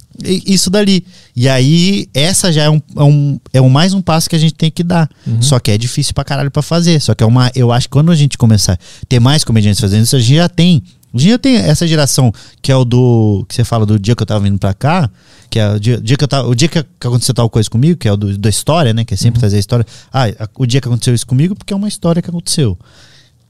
isso 0.47 0.69
dali. 0.71 1.05
E 1.37 1.49
aí 1.49 2.09
essa 2.13 2.53
já 2.53 2.65
é 2.65 2.71
um, 2.71 2.81
é 2.97 3.03
um 3.05 3.41
é 3.55 3.61
um 3.61 3.69
mais 3.69 3.93
um 3.95 4.03
passo 4.03 4.29
que 4.29 4.35
a 4.35 4.39
gente 4.39 4.55
tem 4.55 4.71
que 4.71 4.83
dar. 4.83 5.09
Uhum. 5.27 5.41
Só 5.41 5.59
que 5.61 5.71
é 5.71 5.79
difícil 5.79 6.13
pra 6.15 6.25
caralho 6.25 6.51
pra 6.51 6.63
fazer. 6.63 7.01
Só 7.01 7.15
que 7.15 7.23
é 7.23 7.27
uma 7.27 7.51
eu 7.55 7.71
acho 7.73 7.87
que 7.87 7.93
quando 7.93 8.11
a 8.11 8.17
gente 8.17 8.37
começar 8.37 8.73
a 8.75 8.79
ter 9.09 9.21
mais 9.21 9.45
comediantes 9.45 9.81
fazendo 9.81 10.03
isso, 10.05 10.17
a 10.17 10.21
gente 10.21 10.35
já 10.37 10.49
tem 10.49 10.83
a 11.13 11.19
gente 11.19 11.31
já 11.31 11.39
tem 11.39 11.57
essa 11.57 11.87
geração 11.87 12.33
que 12.61 12.71
é 12.71 12.77
o 12.77 12.85
do. 12.85 13.45
que 13.49 13.55
você 13.55 13.65
fala 13.65 13.87
do 13.87 13.99
dia 13.99 14.15
que 14.15 14.23
eu 14.23 14.27
tava 14.27 14.41
vindo 14.41 14.59
pra 14.59 14.75
cá, 14.75 15.11
que 15.49 15.59
é 15.59 15.71
o 15.71 15.81
dia, 15.81 15.99
dia 16.01 16.17
que 16.17 16.25
eu 16.25 16.29
tava. 16.29 16.49
O 16.49 16.55
dia 16.55 16.69
que, 16.69 16.79
aconteceu 16.79 17.35
tal 17.35 17.49
coisa 17.49 17.69
comigo, 17.69 17.99
que 17.99 18.07
é 18.07 18.13
o 18.13 18.17
do, 18.17 18.37
da 18.37 18.51
história, 18.51 18.93
né? 18.93 19.05
Que 19.05 19.15
é 19.15 19.17
sempre 19.17 19.41
trazer 19.41 19.57
a 19.57 19.61
história. 19.61 19.87
Ah, 20.13 20.27
o 20.57 20.67
dia 20.67 20.81
que 20.81 20.89
aconteceu 20.89 21.15
isso 21.15 21.27
comigo, 21.27 21.55
porque 21.55 21.73
é 21.73 21.77
uma 21.77 21.89
história 21.89 22.21
que 22.21 22.29
aconteceu. 22.29 22.79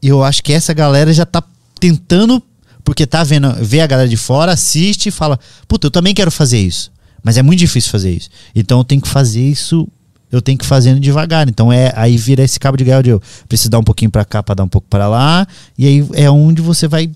E 0.00 0.08
eu 0.08 0.22
acho 0.22 0.42
que 0.42 0.52
essa 0.52 0.72
galera 0.72 1.12
já 1.12 1.26
tá 1.26 1.42
tentando, 1.80 2.40
porque 2.84 3.06
tá 3.06 3.24
vendo, 3.24 3.52
vê 3.60 3.80
a 3.80 3.86
galera 3.86 4.08
de 4.08 4.16
fora, 4.16 4.52
assiste 4.52 5.08
e 5.08 5.12
fala, 5.12 5.38
puta, 5.66 5.88
eu 5.88 5.90
também 5.90 6.14
quero 6.14 6.30
fazer 6.30 6.58
isso. 6.58 6.92
Mas 7.22 7.36
é 7.36 7.42
muito 7.42 7.58
difícil 7.58 7.90
fazer 7.90 8.12
isso. 8.12 8.30
Então 8.54 8.78
eu 8.78 8.84
tenho 8.84 9.02
que 9.02 9.08
fazer 9.08 9.42
isso, 9.42 9.88
eu 10.30 10.40
tenho 10.40 10.56
que 10.56 10.64
ir 10.64 10.68
fazendo 10.68 11.00
devagar. 11.00 11.48
Então 11.48 11.72
é 11.72 11.92
aí 11.96 12.16
vira 12.16 12.44
esse 12.44 12.60
cabo 12.60 12.76
de 12.76 12.84
guerra 12.84 13.02
de 13.02 13.10
eu 13.10 13.22
preciso 13.48 13.70
dar 13.70 13.80
um 13.80 13.84
pouquinho 13.84 14.10
pra 14.10 14.24
cá 14.24 14.42
pra 14.42 14.54
dar 14.54 14.62
um 14.64 14.68
pouco 14.68 14.86
pra 14.88 15.08
lá. 15.08 15.46
E 15.76 15.86
aí 15.86 16.08
é 16.14 16.30
onde 16.30 16.62
você 16.62 16.86
vai 16.86 17.10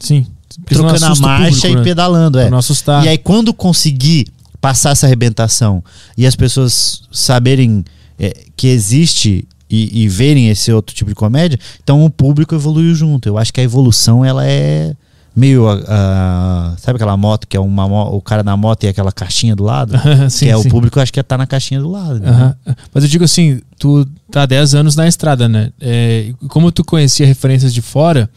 Sim. 0.00 0.26
Trocando 0.66 1.04
a 1.06 1.12
o 1.12 1.18
marcha 1.20 1.50
público, 1.52 1.66
e 1.68 1.76
né? 1.76 1.82
pedalando. 1.82 2.38
É. 2.38 2.42
Pra 2.42 2.50
não 2.50 2.58
assustar. 2.58 3.04
E 3.04 3.08
aí, 3.08 3.18
quando 3.18 3.54
conseguir 3.54 4.26
passar 4.60 4.90
essa 4.90 5.06
arrebentação 5.06 5.82
e 6.18 6.26
as 6.26 6.34
pessoas 6.36 7.02
saberem 7.12 7.84
é, 8.18 8.34
que 8.56 8.66
existe 8.66 9.46
e, 9.70 10.02
e 10.02 10.08
verem 10.08 10.48
esse 10.48 10.72
outro 10.72 10.94
tipo 10.94 11.08
de 11.10 11.14
comédia, 11.14 11.58
então 11.82 12.04
o 12.04 12.10
público 12.10 12.54
evoluiu 12.54 12.94
junto. 12.94 13.28
Eu 13.28 13.38
acho 13.38 13.52
que 13.52 13.60
a 13.60 13.64
evolução 13.64 14.24
ela 14.24 14.44
é 14.44 14.94
meio 15.34 15.68
a- 15.68 15.80
a- 15.86 16.74
sabe 16.76 16.96
aquela 16.96 17.16
moto 17.16 17.46
que 17.46 17.56
é 17.56 17.60
uma 17.60 17.86
o 18.10 18.20
cara 18.20 18.42
na 18.42 18.56
moto 18.56 18.82
e 18.82 18.88
aquela 18.88 19.12
caixinha 19.12 19.54
do 19.54 19.62
lado 19.62 19.94
Sim, 20.28 20.46
que 20.46 20.50
é 20.50 20.56
o 20.56 20.62
sim. 20.64 20.68
público 20.68 20.98
eu 20.98 21.02
acho 21.04 21.12
que 21.12 21.22
tá 21.22 21.38
na 21.38 21.46
caixinha 21.46 21.80
do 21.80 21.88
lado 21.88 22.18
né? 22.18 22.28
Aham. 22.28 22.56
Mas 22.92 23.04
eu 23.04 23.08
digo 23.08 23.22
assim, 23.24 23.60
tu 23.78 24.04
tá 24.30 24.42
há 24.42 24.46
10 24.46 24.74
anos 24.74 24.96
na 24.96 25.06
estrada, 25.06 25.48
né? 25.48 25.70
É, 25.80 26.32
como 26.48 26.72
tu 26.72 26.84
conhecia 26.84 27.24
referências 27.24 27.72
de 27.72 27.80
fora, 27.80 28.28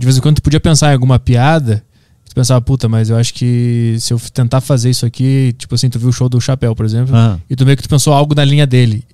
de 0.00 0.06
vez 0.06 0.16
em 0.16 0.20
quando 0.22 0.36
tu 0.36 0.42
podia 0.42 0.58
pensar 0.58 0.88
em 0.90 0.94
alguma 0.94 1.18
piada, 1.18 1.84
tu 2.26 2.34
pensava, 2.34 2.58
puta, 2.62 2.88
mas 2.88 3.10
eu 3.10 3.18
acho 3.18 3.34
que 3.34 3.96
se 4.00 4.14
eu 4.14 4.18
tentar 4.32 4.62
fazer 4.62 4.88
isso 4.88 5.04
aqui, 5.04 5.54
tipo 5.58 5.74
assim, 5.74 5.90
tu 5.90 5.98
viu 5.98 6.08
o 6.08 6.12
show 6.12 6.26
do 6.26 6.40
Chapéu, 6.40 6.74
por 6.74 6.86
exemplo, 6.86 7.14
Ah. 7.14 7.38
e 7.50 7.54
tu 7.54 7.66
meio 7.66 7.76
que 7.76 7.82
tu 7.82 7.88
pensou 7.88 8.14
algo 8.14 8.34
na 8.34 8.42
linha 8.42 8.66
dele. 8.66 9.04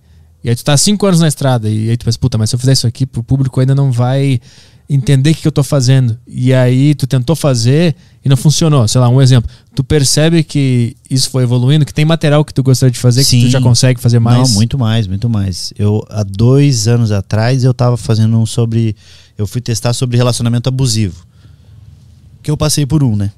E 0.44 0.48
aí 0.48 0.54
tu 0.54 0.64
tá 0.64 0.76
5 0.76 1.04
anos 1.04 1.18
na 1.18 1.26
estrada, 1.26 1.68
e 1.68 1.90
aí 1.90 1.96
tu 1.96 2.04
pensa, 2.04 2.16
puta, 2.20 2.38
mas 2.38 2.50
se 2.50 2.54
eu 2.54 2.60
fizer 2.60 2.70
isso 2.72 2.86
aqui, 2.86 3.04
pro 3.04 3.20
público 3.20 3.58
ainda 3.58 3.74
não 3.74 3.90
vai 3.90 4.40
entender 4.88 5.30
o 5.30 5.34
que, 5.34 5.42
que 5.42 5.48
eu 5.48 5.52
tô 5.52 5.62
fazendo. 5.62 6.18
E 6.26 6.52
aí 6.54 6.94
tu 6.94 7.06
tentou 7.06 7.34
fazer 7.34 7.94
e 8.24 8.28
não 8.28 8.36
funcionou. 8.36 8.86
Sei 8.86 9.00
lá, 9.00 9.08
um 9.08 9.20
exemplo. 9.20 9.50
Tu 9.74 9.82
percebe 9.82 10.42
que 10.42 10.96
isso 11.10 11.30
foi 11.30 11.42
evoluindo, 11.42 11.84
que 11.84 11.92
tem 11.92 12.04
material 12.04 12.44
que 12.44 12.54
tu 12.54 12.62
gostaria 12.62 12.90
de 12.90 12.98
fazer, 12.98 13.20
que 13.20 13.26
Sim. 13.26 13.40
tu 13.42 13.48
já 13.48 13.60
consegue 13.60 14.00
fazer 14.00 14.18
mais. 14.18 14.48
Não, 14.48 14.54
muito 14.54 14.78
mais, 14.78 15.06
muito 15.06 15.28
mais. 15.28 15.72
Eu 15.78 16.04
há 16.08 16.22
dois 16.22 16.88
anos 16.88 17.12
atrás 17.12 17.64
eu 17.64 17.74
tava 17.74 17.96
fazendo 17.96 18.38
um 18.38 18.46
sobre. 18.46 18.96
Eu 19.36 19.46
fui 19.46 19.60
testar 19.60 19.92
sobre 19.92 20.16
relacionamento 20.16 20.68
abusivo. 20.68 21.26
Que 22.42 22.50
eu 22.50 22.56
passei 22.56 22.86
por 22.86 23.02
um, 23.02 23.16
né? 23.16 23.32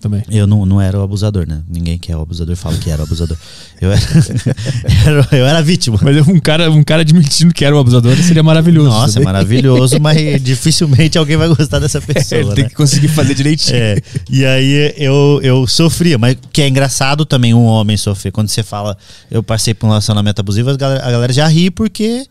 Também. 0.00 0.22
Eu 0.30 0.46
não, 0.46 0.64
não 0.64 0.80
era 0.80 0.98
o 0.98 1.02
abusador, 1.02 1.46
né? 1.46 1.60
Ninguém 1.68 1.98
que 1.98 2.10
é 2.10 2.16
o 2.16 2.22
abusador 2.22 2.56
fala 2.56 2.74
que 2.78 2.90
era 2.90 3.02
o 3.02 3.04
abusador. 3.04 3.36
Eu 3.78 3.92
era, 3.92 5.28
eu 5.36 5.46
era 5.46 5.62
vítima. 5.62 5.98
Mas 6.00 6.26
um 6.26 6.40
cara, 6.40 6.70
um 6.70 6.82
cara 6.82 7.02
admitindo 7.02 7.52
que 7.52 7.66
era 7.66 7.76
um 7.76 7.78
abusador 7.78 8.16
seria 8.16 8.42
maravilhoso. 8.42 8.88
Nossa, 8.88 9.12
sabe? 9.12 9.26
maravilhoso, 9.26 9.96
mas 10.00 10.42
dificilmente 10.42 11.18
alguém 11.18 11.36
vai 11.36 11.48
gostar 11.48 11.80
dessa 11.80 12.00
pessoa. 12.00 12.40
Ele 12.40 12.54
tem 12.54 12.64
né? 12.64 12.70
que 12.70 12.76
conseguir 12.76 13.08
fazer 13.08 13.34
direitinho. 13.34 13.76
É, 13.76 14.00
e 14.30 14.42
aí 14.46 14.94
eu, 14.96 15.38
eu 15.42 15.66
sofria, 15.66 16.16
mas 16.16 16.34
que 16.50 16.62
é 16.62 16.68
engraçado 16.68 17.26
também 17.26 17.52
um 17.52 17.64
homem 17.64 17.98
sofrer. 17.98 18.32
Quando 18.32 18.48
você 18.48 18.62
fala, 18.62 18.96
eu 19.30 19.42
passei 19.42 19.74
por 19.74 19.86
um 19.86 19.90
relacionamento 19.90 20.40
abusivo, 20.40 20.70
a 20.70 20.76
galera, 20.78 21.06
a 21.06 21.10
galera 21.10 21.32
já 21.32 21.46
ri 21.46 21.70
porque 21.70 22.26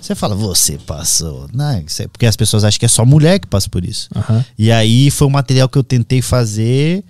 você 0.00 0.14
fala, 0.14 0.34
você 0.34 0.78
passou. 0.78 1.48
Não, 1.52 1.80
isso 1.80 2.02
é 2.02 2.08
porque 2.08 2.26
as 2.26 2.36
pessoas 2.36 2.64
acham 2.64 2.78
que 2.78 2.84
é 2.86 2.88
só 2.88 3.04
mulher 3.04 3.38
que 3.38 3.46
passa 3.46 3.68
por 3.68 3.84
isso. 3.84 4.08
Aham. 4.14 4.44
E 4.58 4.70
aí 4.72 5.10
foi 5.10 5.26
um 5.26 5.30
material 5.30 5.68
que 5.68 5.76
eu 5.78 5.84
tentei 5.84 6.22
fazer 6.22 7.04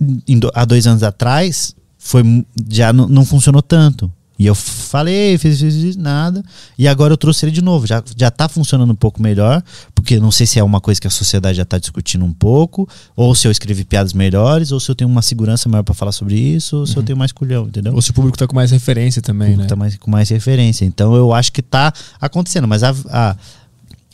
do- 0.00 0.50
há 0.54 0.64
dois 0.64 0.86
anos 0.86 1.02
atrás, 1.02 1.74
foi 1.98 2.22
já 2.70 2.92
não 2.92 3.24
funcionou 3.24 3.62
tanto. 3.62 4.10
E 4.38 4.46
eu 4.46 4.54
falei, 4.54 5.38
fiz, 5.38 5.58
fiz, 5.58 5.74
fiz, 5.74 5.96
nada. 5.96 6.44
E 6.78 6.86
agora 6.86 7.12
eu 7.12 7.16
trouxe 7.16 7.46
ele 7.46 7.52
de 7.52 7.62
novo. 7.62 7.86
Já, 7.86 8.02
já 8.16 8.30
tá 8.30 8.48
funcionando 8.48 8.92
um 8.92 8.96
pouco 8.96 9.22
melhor. 9.22 9.62
Porque 9.94 10.20
não 10.20 10.30
sei 10.30 10.46
se 10.46 10.58
é 10.58 10.64
uma 10.64 10.80
coisa 10.80 11.00
que 11.00 11.06
a 11.06 11.10
sociedade 11.10 11.56
já 11.56 11.64
tá 11.64 11.78
discutindo 11.78 12.24
um 12.24 12.32
pouco. 12.32 12.86
Ou 13.14 13.34
se 13.34 13.48
eu 13.48 13.50
escrevi 13.50 13.84
piadas 13.84 14.12
melhores. 14.12 14.72
Ou 14.72 14.80
se 14.80 14.90
eu 14.90 14.94
tenho 14.94 15.08
uma 15.08 15.22
segurança 15.22 15.68
maior 15.70 15.82
para 15.82 15.94
falar 15.94 16.12
sobre 16.12 16.38
isso. 16.38 16.76
Ou 16.76 16.86
se 16.86 16.96
eu 16.96 17.02
tenho 17.02 17.18
mais 17.18 17.32
culhão, 17.32 17.66
entendeu? 17.66 17.94
Ou 17.94 18.02
se 18.02 18.10
o 18.10 18.14
público 18.14 18.36
tá 18.36 18.46
com 18.46 18.54
mais 18.54 18.70
referência 18.70 19.22
também, 19.22 19.56
né? 19.56 19.64
tá 19.64 19.74
mais, 19.74 19.96
com 19.96 20.10
mais 20.10 20.28
referência. 20.28 20.84
Então 20.84 21.14
eu 21.14 21.32
acho 21.32 21.50
que 21.50 21.62
tá 21.62 21.92
acontecendo. 22.20 22.68
Mas 22.68 22.82
a, 22.82 22.94
a, 23.08 23.36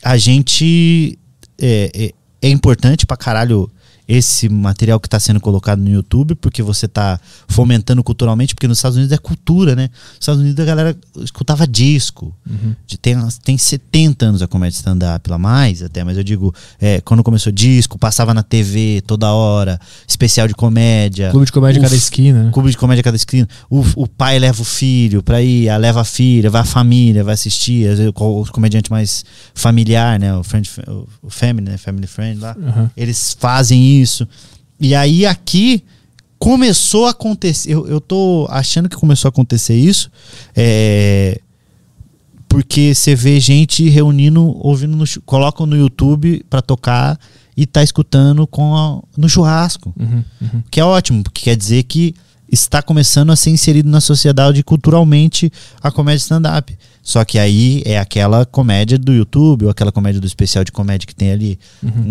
a 0.03 0.17
gente. 0.17 1.19
É, 1.59 1.91
é, 1.93 2.13
é 2.43 2.49
importante 2.49 3.05
pra 3.05 3.15
caralho 3.15 3.71
esse 4.07 4.49
material 4.49 4.99
que 4.99 5.07
tá 5.07 5.19
sendo 5.19 5.39
colocado 5.39 5.79
no 5.79 5.89
YouTube, 5.89 6.35
porque 6.35 6.61
você 6.61 6.87
tá 6.87 7.19
fomentando 7.47 8.03
culturalmente, 8.03 8.53
porque 8.53 8.67
nos 8.67 8.77
Estados 8.77 8.97
Unidos 8.97 9.13
é 9.13 9.17
cultura, 9.17 9.75
né? 9.75 9.89
Nos 9.93 10.19
Estados 10.19 10.41
Unidos 10.41 10.59
a 10.59 10.65
galera 10.65 10.97
escutava 11.17 11.65
disco. 11.65 12.35
Uhum. 12.49 12.75
De, 12.85 12.97
tem, 12.97 13.15
tem 13.43 13.57
70 13.57 14.25
anos 14.25 14.41
a 14.41 14.47
comédia 14.47 14.75
stand-up, 14.75 15.29
lá 15.29 15.37
mais 15.37 15.81
até, 15.81 16.03
mas 16.03 16.17
eu 16.17 16.23
digo, 16.23 16.53
é, 16.79 16.99
quando 17.01 17.23
começou 17.23 17.51
disco, 17.51 17.97
passava 17.97 18.33
na 18.33 18.43
TV 18.43 19.01
toda 19.07 19.31
hora, 19.31 19.79
especial 20.07 20.47
de 20.47 20.53
comédia. 20.53 21.29
Clube 21.31 21.45
de 21.45 21.51
comédia 21.51 21.79
O 21.79 21.83
cada 21.83 21.95
esquina. 21.95 22.43
né? 22.43 22.51
Clube 22.51 22.71
de 22.71 22.77
comédia 22.77 23.03
cada 23.03 23.17
esquina. 23.17 23.47
O, 23.69 23.83
o 23.95 24.07
pai 24.07 24.37
leva 24.37 24.61
o 24.61 24.65
filho 24.65 25.23
pra 25.23 25.41
ir, 25.41 25.69
a 25.69 25.77
leva 25.77 26.01
a 26.01 26.05
filha, 26.05 26.49
vai 26.49 26.61
a 26.61 26.65
família, 26.65 27.23
vai 27.23 27.33
assistir. 27.33 27.87
Às 27.87 27.99
vezes, 27.99 28.13
o, 28.15 28.41
o 28.41 28.51
comediante 28.51 28.91
mais 28.91 29.23
familiar, 29.53 30.19
né? 30.19 30.35
O, 30.35 30.43
friend, 30.43 30.69
o, 31.21 31.29
family, 31.29 31.69
né? 31.69 31.77
Family 31.77 32.07
friend 32.07 32.39
lá. 32.39 32.55
Aham. 32.61 32.91
Eles 32.97 33.35
fazem 33.39 33.81
isso. 33.81 33.92
E 34.79 34.93
aí 34.95 35.25
aqui 35.25 35.83
começou 36.39 37.05
a 37.05 37.11
acontecer. 37.11 37.71
Eu, 37.71 37.87
eu 37.87 38.01
tô 38.01 38.47
achando 38.49 38.89
que 38.89 38.95
começou 38.97 39.27
a 39.27 39.29
acontecer 39.29 39.75
isso. 39.75 40.11
É, 40.55 41.39
porque 42.47 42.93
você 42.93 43.15
vê 43.15 43.39
gente 43.39 43.87
reunindo, 43.89 44.43
ouvindo, 44.59 44.95
no, 44.95 45.05
colocam 45.25 45.65
no 45.65 45.75
YouTube 45.75 46.45
pra 46.49 46.61
tocar 46.61 47.19
e 47.57 47.65
tá 47.65 47.81
escutando 47.83 48.45
com 48.45 48.75
a- 48.75 49.01
no 49.17 49.27
churrasco 49.29 49.93
Uhum, 49.99 50.23
uhum. 50.41 50.63
que 50.69 50.79
é 50.79 50.85
ótimo, 50.85 51.23
porque 51.23 51.43
quer 51.43 51.55
dizer 51.55 51.83
que 51.83 52.13
está 52.51 52.81
começando 52.81 53.31
a 53.31 53.35
ser 53.35 53.49
inserido 53.49 53.89
na 53.89 53.99
sociedade 54.01 54.63
culturalmente 54.63 55.51
a 55.81 55.91
comédia 55.91 56.21
stand-up. 56.21 56.77
Só 57.03 57.25
que 57.25 57.37
aí 57.37 57.83
é 57.85 57.99
aquela 57.99 58.45
comédia 58.45 58.97
do 58.97 59.11
YouTube, 59.11 59.65
ou 59.65 59.71
aquela 59.71 59.91
comédia 59.91 60.21
do 60.21 60.25
especial 60.25 60.63
de 60.63 60.71
comédia 60.71 61.05
que 61.05 61.13
tem 61.13 61.33
ali, 61.33 61.59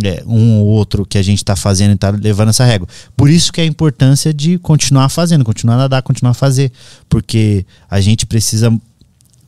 é, 0.05 0.23
um 0.27 0.61
ou 0.61 0.67
outro 0.67 1.07
que 1.07 1.17
a 1.17 1.23
gente 1.23 1.39
está 1.39 1.57
fazendo 1.57 1.93
e 1.93 1.95
está 1.95 2.11
levando 2.11 2.51
essa 2.51 2.63
régua. 2.63 2.87
Por 3.17 3.31
isso 3.31 3.51
que 3.51 3.63
é 3.63 3.65
a 3.65 3.67
importância 3.67 4.35
de 4.35 4.59
continuar 4.59 5.09
fazendo, 5.09 5.45
continuar 5.45 5.77
a 5.77 5.79
nadar, 5.79 6.03
continuar 6.03 6.33
a 6.33 6.35
fazer. 6.35 6.71
Porque 7.09 7.65
a 7.91 8.03
gente 8.03 8.27
precisa 8.27 8.71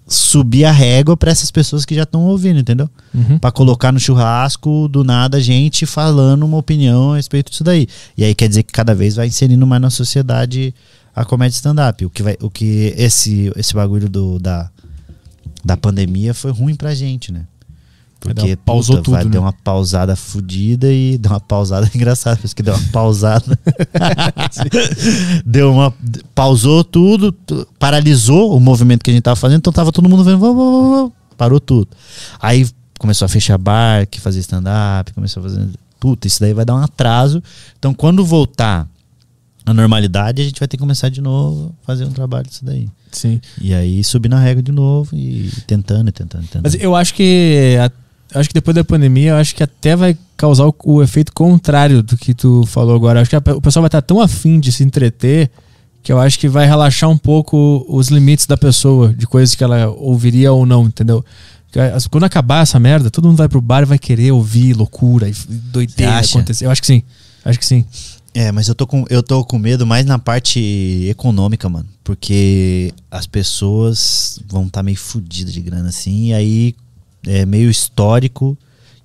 subir 0.06 0.64
a 0.64 0.72
régua 0.72 1.14
para 1.14 1.30
essas 1.30 1.50
pessoas 1.50 1.84
que 1.84 1.94
já 1.94 2.04
estão 2.04 2.22
ouvindo, 2.24 2.60
entendeu? 2.60 2.88
Uhum. 3.14 3.38
Pra 3.38 3.50
colocar 3.50 3.92
no 3.92 4.00
churrasco 4.00 4.88
do 4.88 5.04
nada 5.04 5.40
gente 5.40 5.84
falando 5.84 6.44
uma 6.44 6.56
opinião 6.56 7.12
a 7.12 7.16
respeito 7.16 7.50
disso 7.50 7.64
daí. 7.64 7.86
E 8.16 8.24
aí 8.24 8.34
quer 8.34 8.48
dizer 8.48 8.62
que 8.62 8.72
cada 8.72 8.94
vez 8.94 9.16
vai 9.16 9.26
inserindo 9.26 9.66
mais 9.66 9.82
na 9.82 9.90
sociedade 9.90 10.74
a 11.14 11.24
comédia 11.24 11.56
stand-up. 11.56 12.04
O 12.04 12.10
que 12.10 12.22
vai, 12.22 12.36
o 12.40 12.48
que 12.48 12.94
esse 12.96 13.52
esse 13.56 13.74
bagulho 13.74 14.08
do, 14.08 14.38
da 14.38 14.70
da 15.64 15.76
pandemia 15.76 16.34
foi 16.34 16.50
ruim 16.52 16.74
pra 16.74 16.94
gente, 16.94 17.32
né? 17.32 17.42
Porque 18.20 18.56
dar- 18.56 18.62
pausou 18.64 18.96
puta, 18.96 19.10
vai, 19.10 19.22
tudo, 19.22 19.32
deu 19.32 19.40
né? 19.42 19.46
uma 19.46 19.52
pausada 19.52 20.16
fodida 20.16 20.90
e 20.90 21.18
deu 21.18 21.30
uma 21.32 21.40
pausada 21.40 21.90
engraçada, 21.94 22.36
por 22.36 22.46
isso 22.46 22.56
que 22.56 22.62
deu 22.62 22.74
uma 22.74 22.82
pausada. 22.90 23.58
deu 25.44 25.72
uma 25.72 25.92
pausou 26.34 26.82
tudo, 26.84 27.32
tu- 27.32 27.66
paralisou 27.78 28.56
o 28.56 28.60
movimento 28.60 29.02
que 29.02 29.10
a 29.10 29.12
gente 29.14 29.22
tava 29.22 29.36
fazendo, 29.36 29.58
então 29.58 29.72
tava 29.72 29.92
todo 29.92 30.08
mundo 30.08 30.24
vendo, 30.24 30.38
vamos, 30.38 30.56
vamos, 30.56 30.90
vamos, 30.96 31.12
parou 31.36 31.60
tudo. 31.60 31.88
Aí 32.40 32.66
começou 32.98 33.26
a 33.26 33.28
fechar 33.28 33.58
bar, 33.58 34.06
que 34.06 34.20
fazer 34.20 34.40
stand 34.40 34.64
up, 35.00 35.12
começou 35.12 35.40
a 35.40 35.44
fazer, 35.48 35.68
puta, 36.00 36.26
isso 36.26 36.40
daí 36.40 36.54
vai 36.54 36.64
dar 36.64 36.74
um 36.76 36.82
atraso. 36.82 37.42
Então 37.78 37.92
quando 37.92 38.24
voltar 38.24 38.88
à 39.66 39.72
normalidade, 39.74 40.42
a 40.42 40.44
gente 40.44 40.58
vai 40.58 40.68
ter 40.68 40.76
que 40.76 40.80
começar 40.82 41.08
de 41.08 41.20
novo 41.20 41.74
a 41.82 41.86
fazer 41.86 42.04
um 42.04 42.10
trabalho 42.10 42.46
disso 42.46 42.64
daí. 42.64 42.88
Sim. 43.12 43.40
E 43.60 43.72
aí 43.72 44.02
subir 44.04 44.28
na 44.28 44.38
régua 44.40 44.62
de 44.62 44.72
novo 44.72 45.14
e 45.14 45.50
tentando, 45.66 46.08
e 46.08 46.12
tentando, 46.12 46.44
e 46.44 46.46
tentando. 46.46 46.62
Mas 46.64 46.74
eu 46.74 46.94
acho 46.96 47.14
que. 47.14 47.76
a- 47.80 47.90
eu 48.34 48.40
acho 48.40 48.48
que 48.48 48.54
depois 48.54 48.74
da 48.74 48.82
pandemia, 48.82 49.30
eu 49.30 49.36
acho 49.36 49.54
que 49.54 49.62
até 49.62 49.94
vai 49.94 50.16
causar 50.36 50.66
o, 50.66 50.74
o 50.84 51.02
efeito 51.02 51.32
contrário 51.32 52.02
do 52.02 52.16
que 52.16 52.34
tu 52.34 52.64
falou 52.66 52.96
agora. 52.96 53.18
Eu 53.18 53.22
acho 53.22 53.30
que 53.30 53.36
a 53.36 53.42
o 53.54 53.60
pessoal 53.60 53.82
vai 53.82 53.88
estar 53.88 54.02
tão 54.02 54.20
afim 54.20 54.58
de 54.58 54.72
se 54.72 54.82
entreter 54.82 55.48
que 56.02 56.12
eu 56.12 56.18
acho 56.20 56.38
que 56.38 56.48
vai 56.48 56.66
relaxar 56.66 57.08
um 57.08 57.16
pouco 57.16 57.86
os 57.88 58.08
limites 58.08 58.44
da 58.46 58.56
pessoa, 58.56 59.14
de 59.14 59.26
coisas 59.26 59.54
que 59.54 59.62
ela 59.64 59.88
ouviria 59.88 60.52
ou 60.52 60.66
não, 60.66 60.84
entendeu? 60.86 61.24
Quando 62.10 62.24
acabar 62.24 62.62
essa 62.62 62.78
merda, 62.78 63.10
todo 63.10 63.26
mundo 63.26 63.36
vai 63.38 63.48
pro 63.48 63.60
bar 63.60 63.82
e 63.82 63.86
vai 63.86 63.98
querer 63.98 64.30
ouvir 64.32 64.74
loucura 64.76 65.28
e 65.28 65.34
doideira 65.48 66.18
acontecer. 66.18 66.66
Eu 66.66 66.70
acho 66.70 66.80
que 66.80 66.86
sim. 66.86 67.02
Acho 67.44 67.58
que 67.58 67.66
sim. 67.66 67.84
É, 68.34 68.50
mas 68.50 68.66
eu 68.66 68.74
tô 68.74 68.84
com, 68.84 69.04
eu 69.08 69.22
tô 69.22 69.44
com 69.44 69.56
medo 69.58 69.86
mais 69.86 70.04
na 70.04 70.18
parte 70.18 71.06
econômica, 71.08 71.68
mano. 71.68 71.88
Porque 72.02 72.92
as 73.08 73.28
pessoas 73.28 74.40
vão 74.48 74.66
estar 74.66 74.82
meio 74.82 74.98
fodidas 74.98 75.54
de 75.54 75.60
grana 75.60 75.88
assim. 75.88 76.26
E 76.26 76.34
aí 76.34 76.74
é 77.24 77.46
meio 77.46 77.70
histórico 77.70 78.58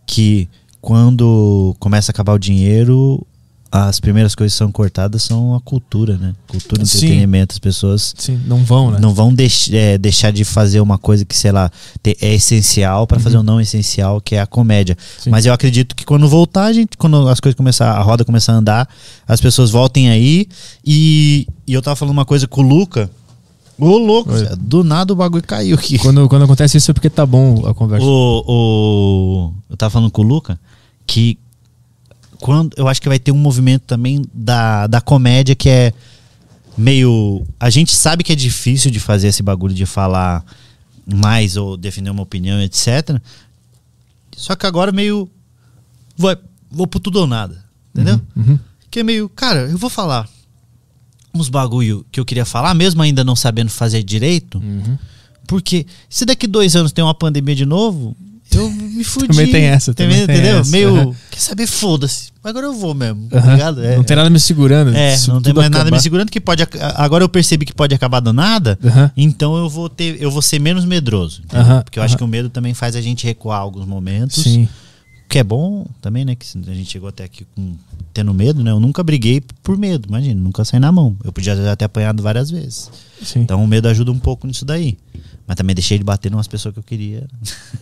que 0.05 0.49
quando 0.81 1.75
começa 1.79 2.11
a 2.11 2.13
acabar 2.13 2.33
o 2.33 2.39
dinheiro, 2.39 3.25
as 3.71 3.99
primeiras 3.99 4.33
coisas 4.33 4.53
que 4.53 4.57
são 4.57 4.71
cortadas 4.71 5.21
são 5.21 5.53
a 5.53 5.61
cultura, 5.61 6.17
né? 6.17 6.33
Cultura, 6.47 6.83
Sim. 6.85 6.97
entretenimento. 6.97 7.53
As 7.53 7.59
pessoas 7.59 8.15
Sim, 8.17 8.41
não 8.47 8.63
vão, 8.63 8.91
né? 8.91 8.97
não 8.99 9.13
vão 9.13 9.31
deix- 9.33 9.69
é, 9.71 9.97
deixar 9.97 10.31
de 10.31 10.43
fazer 10.43 10.79
uma 10.81 10.97
coisa 10.97 11.23
que, 11.23 11.37
sei 11.37 11.51
lá, 11.51 11.69
te- 12.01 12.17
é 12.19 12.33
essencial 12.33 13.05
pra 13.05 13.19
fazer 13.19 13.37
o 13.37 13.43
não 13.43 13.61
essencial, 13.61 14.19
que 14.19 14.35
é 14.35 14.41
a 14.41 14.47
comédia. 14.47 14.97
Uhum. 14.99 15.23
Sim. 15.25 15.29
Mas 15.29 15.45
eu 15.45 15.53
acredito 15.53 15.95
que 15.95 16.03
quando 16.03 16.27
voltar, 16.27 16.65
a 16.65 16.73
gente, 16.73 16.97
quando 16.97 17.27
as 17.27 17.39
coisas 17.39 17.55
começar, 17.55 17.91
a 17.91 18.01
roda 18.01 18.25
começar 18.25 18.53
a 18.53 18.55
andar, 18.55 18.89
as 19.27 19.39
pessoas 19.39 19.69
voltem 19.69 20.09
aí. 20.09 20.47
E, 20.83 21.47
e 21.67 21.73
eu 21.73 21.81
tava 21.81 21.95
falando 21.95 22.13
uma 22.13 22.25
coisa 22.25 22.47
com 22.47 22.61
o 22.61 22.67
Luca. 22.67 23.09
Ô, 23.77 23.97
louco, 23.97 24.33
Oi. 24.33 24.45
Do 24.59 24.83
nada 24.83 25.13
o 25.13 25.15
bagulho 25.15 25.43
caiu 25.43 25.75
aqui. 25.77 25.97
Quando, 25.99 26.27
quando 26.27 26.43
acontece 26.43 26.75
isso 26.77 26.91
é 26.91 26.93
porque 26.93 27.09
tá 27.09 27.25
bom 27.25 27.65
a 27.65 27.73
conversa. 27.73 28.05
O, 28.05 28.43
o, 28.47 29.53
eu 29.69 29.77
tava 29.77 29.89
falando 29.89 30.11
com 30.11 30.21
o 30.21 30.25
Luca 30.25 30.59
que 31.07 31.37
quando 32.39 32.73
eu 32.77 32.87
acho 32.87 33.01
que 33.01 33.09
vai 33.09 33.19
ter 33.19 33.31
um 33.31 33.37
movimento 33.37 33.83
também 33.83 34.23
da, 34.33 34.87
da 34.87 35.01
comédia 35.01 35.55
que 35.55 35.69
é 35.69 35.93
meio. 36.77 37.45
A 37.59 37.69
gente 37.69 37.95
sabe 37.95 38.23
que 38.23 38.31
é 38.31 38.35
difícil 38.35 38.89
de 38.89 38.99
fazer 38.99 39.27
esse 39.27 39.43
bagulho 39.43 39.73
de 39.73 39.85
falar 39.85 40.43
mais 41.05 41.57
ou 41.57 41.75
defender 41.75 42.09
uma 42.09 42.23
opinião, 42.23 42.61
etc. 42.61 43.19
Só 44.35 44.55
que 44.55 44.65
agora 44.65 44.91
meio. 44.91 45.29
Vou, 46.15 46.35
vou 46.71 46.87
pro 46.87 46.99
tudo 46.99 47.19
ou 47.19 47.27
nada. 47.27 47.63
Entendeu? 47.93 48.21
Uhum. 48.35 48.59
Que 48.89 48.99
é 48.99 49.03
meio. 49.03 49.27
Cara, 49.29 49.61
eu 49.61 49.77
vou 49.77 49.89
falar 49.89 50.27
uns 51.33 51.49
bagulho 51.49 52.05
que 52.11 52.19
eu 52.19 52.25
queria 52.25 52.45
falar, 52.45 52.73
mesmo 52.73 53.01
ainda 53.01 53.23
não 53.23 53.35
sabendo 53.35 53.69
fazer 53.69 54.01
direito. 54.01 54.57
Uhum. 54.59 54.97
Porque 55.45 55.85
se 56.09 56.25
daqui 56.25 56.47
dois 56.47 56.75
anos 56.75 56.91
tem 56.91 57.03
uma 57.03 57.13
pandemia 57.13 57.55
de 57.55 57.65
novo, 57.65 58.15
eu 58.57 58.69
me 58.69 59.03
fudi. 59.03 59.27
Também 59.27 59.51
tem 59.51 59.63
essa, 59.65 59.93
também 59.93 60.25
tem 60.25 60.35
entendeu? 60.37 60.59
essa. 60.59 60.71
Meio, 60.71 61.15
quer 61.29 61.39
saber, 61.39 61.67
foda-se. 61.67 62.29
Agora 62.43 62.65
eu 62.65 62.73
vou 62.73 62.93
mesmo, 62.93 63.27
tá 63.29 63.39
ligado? 63.39 63.83
É, 63.83 63.95
não 63.97 64.03
tem 64.03 64.15
nada 64.15 64.29
me 64.29 64.39
segurando. 64.39 64.95
é, 64.95 65.15
não 65.27 65.41
tem 65.41 65.53
mais 65.53 65.69
nada 65.69 65.81
acabar. 65.83 65.95
me 65.97 66.01
segurando 66.01 66.31
que 66.31 66.39
pode. 66.39 66.63
Agora 66.95 67.23
eu 67.23 67.29
percebi 67.29 67.65
que 67.65 67.73
pode 67.73 67.93
acabar 67.93 68.19
do 68.21 68.31
nada, 68.33 68.79
Aham. 68.83 69.11
então 69.15 69.57
eu 69.57 69.69
vou 69.69 69.89
ter, 69.89 70.21
eu 70.21 70.31
vou 70.31 70.41
ser 70.41 70.59
menos 70.59 70.85
medroso. 70.85 71.41
Aham, 71.53 71.81
Porque 71.83 71.99
eu 71.99 72.03
acho 72.03 72.17
que 72.17 72.23
o 72.23 72.27
medo 72.27 72.49
também 72.49 72.73
faz 72.73 72.95
a 72.95 73.01
gente 73.01 73.25
recuar 73.25 73.59
alguns 73.59 73.85
momentos. 73.85 74.41
Sim. 74.43 74.67
Que 75.27 75.37
é 75.37 75.43
bom 75.43 75.85
também, 76.01 76.25
né? 76.25 76.33
Que 76.33 76.45
a 76.67 76.73
gente 76.73 76.89
chegou 76.89 77.07
até 77.07 77.23
aqui 77.23 77.45
com, 77.55 77.75
tendo 78.11 78.33
medo, 78.33 78.63
né? 78.63 78.71
Eu 78.71 78.79
nunca 78.79 79.03
briguei 79.03 79.43
por 79.61 79.77
medo, 79.77 80.07
imagina, 80.09 80.41
nunca 80.41 80.65
saí 80.65 80.79
na 80.79 80.91
mão. 80.91 81.15
Eu 81.23 81.31
podia 81.31 81.55
já 81.55 81.75
ter 81.75 81.85
apanhado 81.85 82.23
várias 82.23 82.49
vezes. 82.49 82.89
Sim. 83.21 83.41
Então 83.41 83.63
o 83.63 83.67
medo 83.67 83.87
ajuda 83.87 84.11
um 84.11 84.17
pouco 84.17 84.47
nisso 84.47 84.65
daí. 84.65 84.97
Mas 85.49 85.55
também 85.55 85.73
deixei 85.73 85.97
de 85.97 86.03
bater 86.03 86.31
em 86.31 86.35
umas 86.35 86.47
pessoas 86.47 86.73
que 86.73 86.79
eu 86.79 86.83
queria 86.83 87.27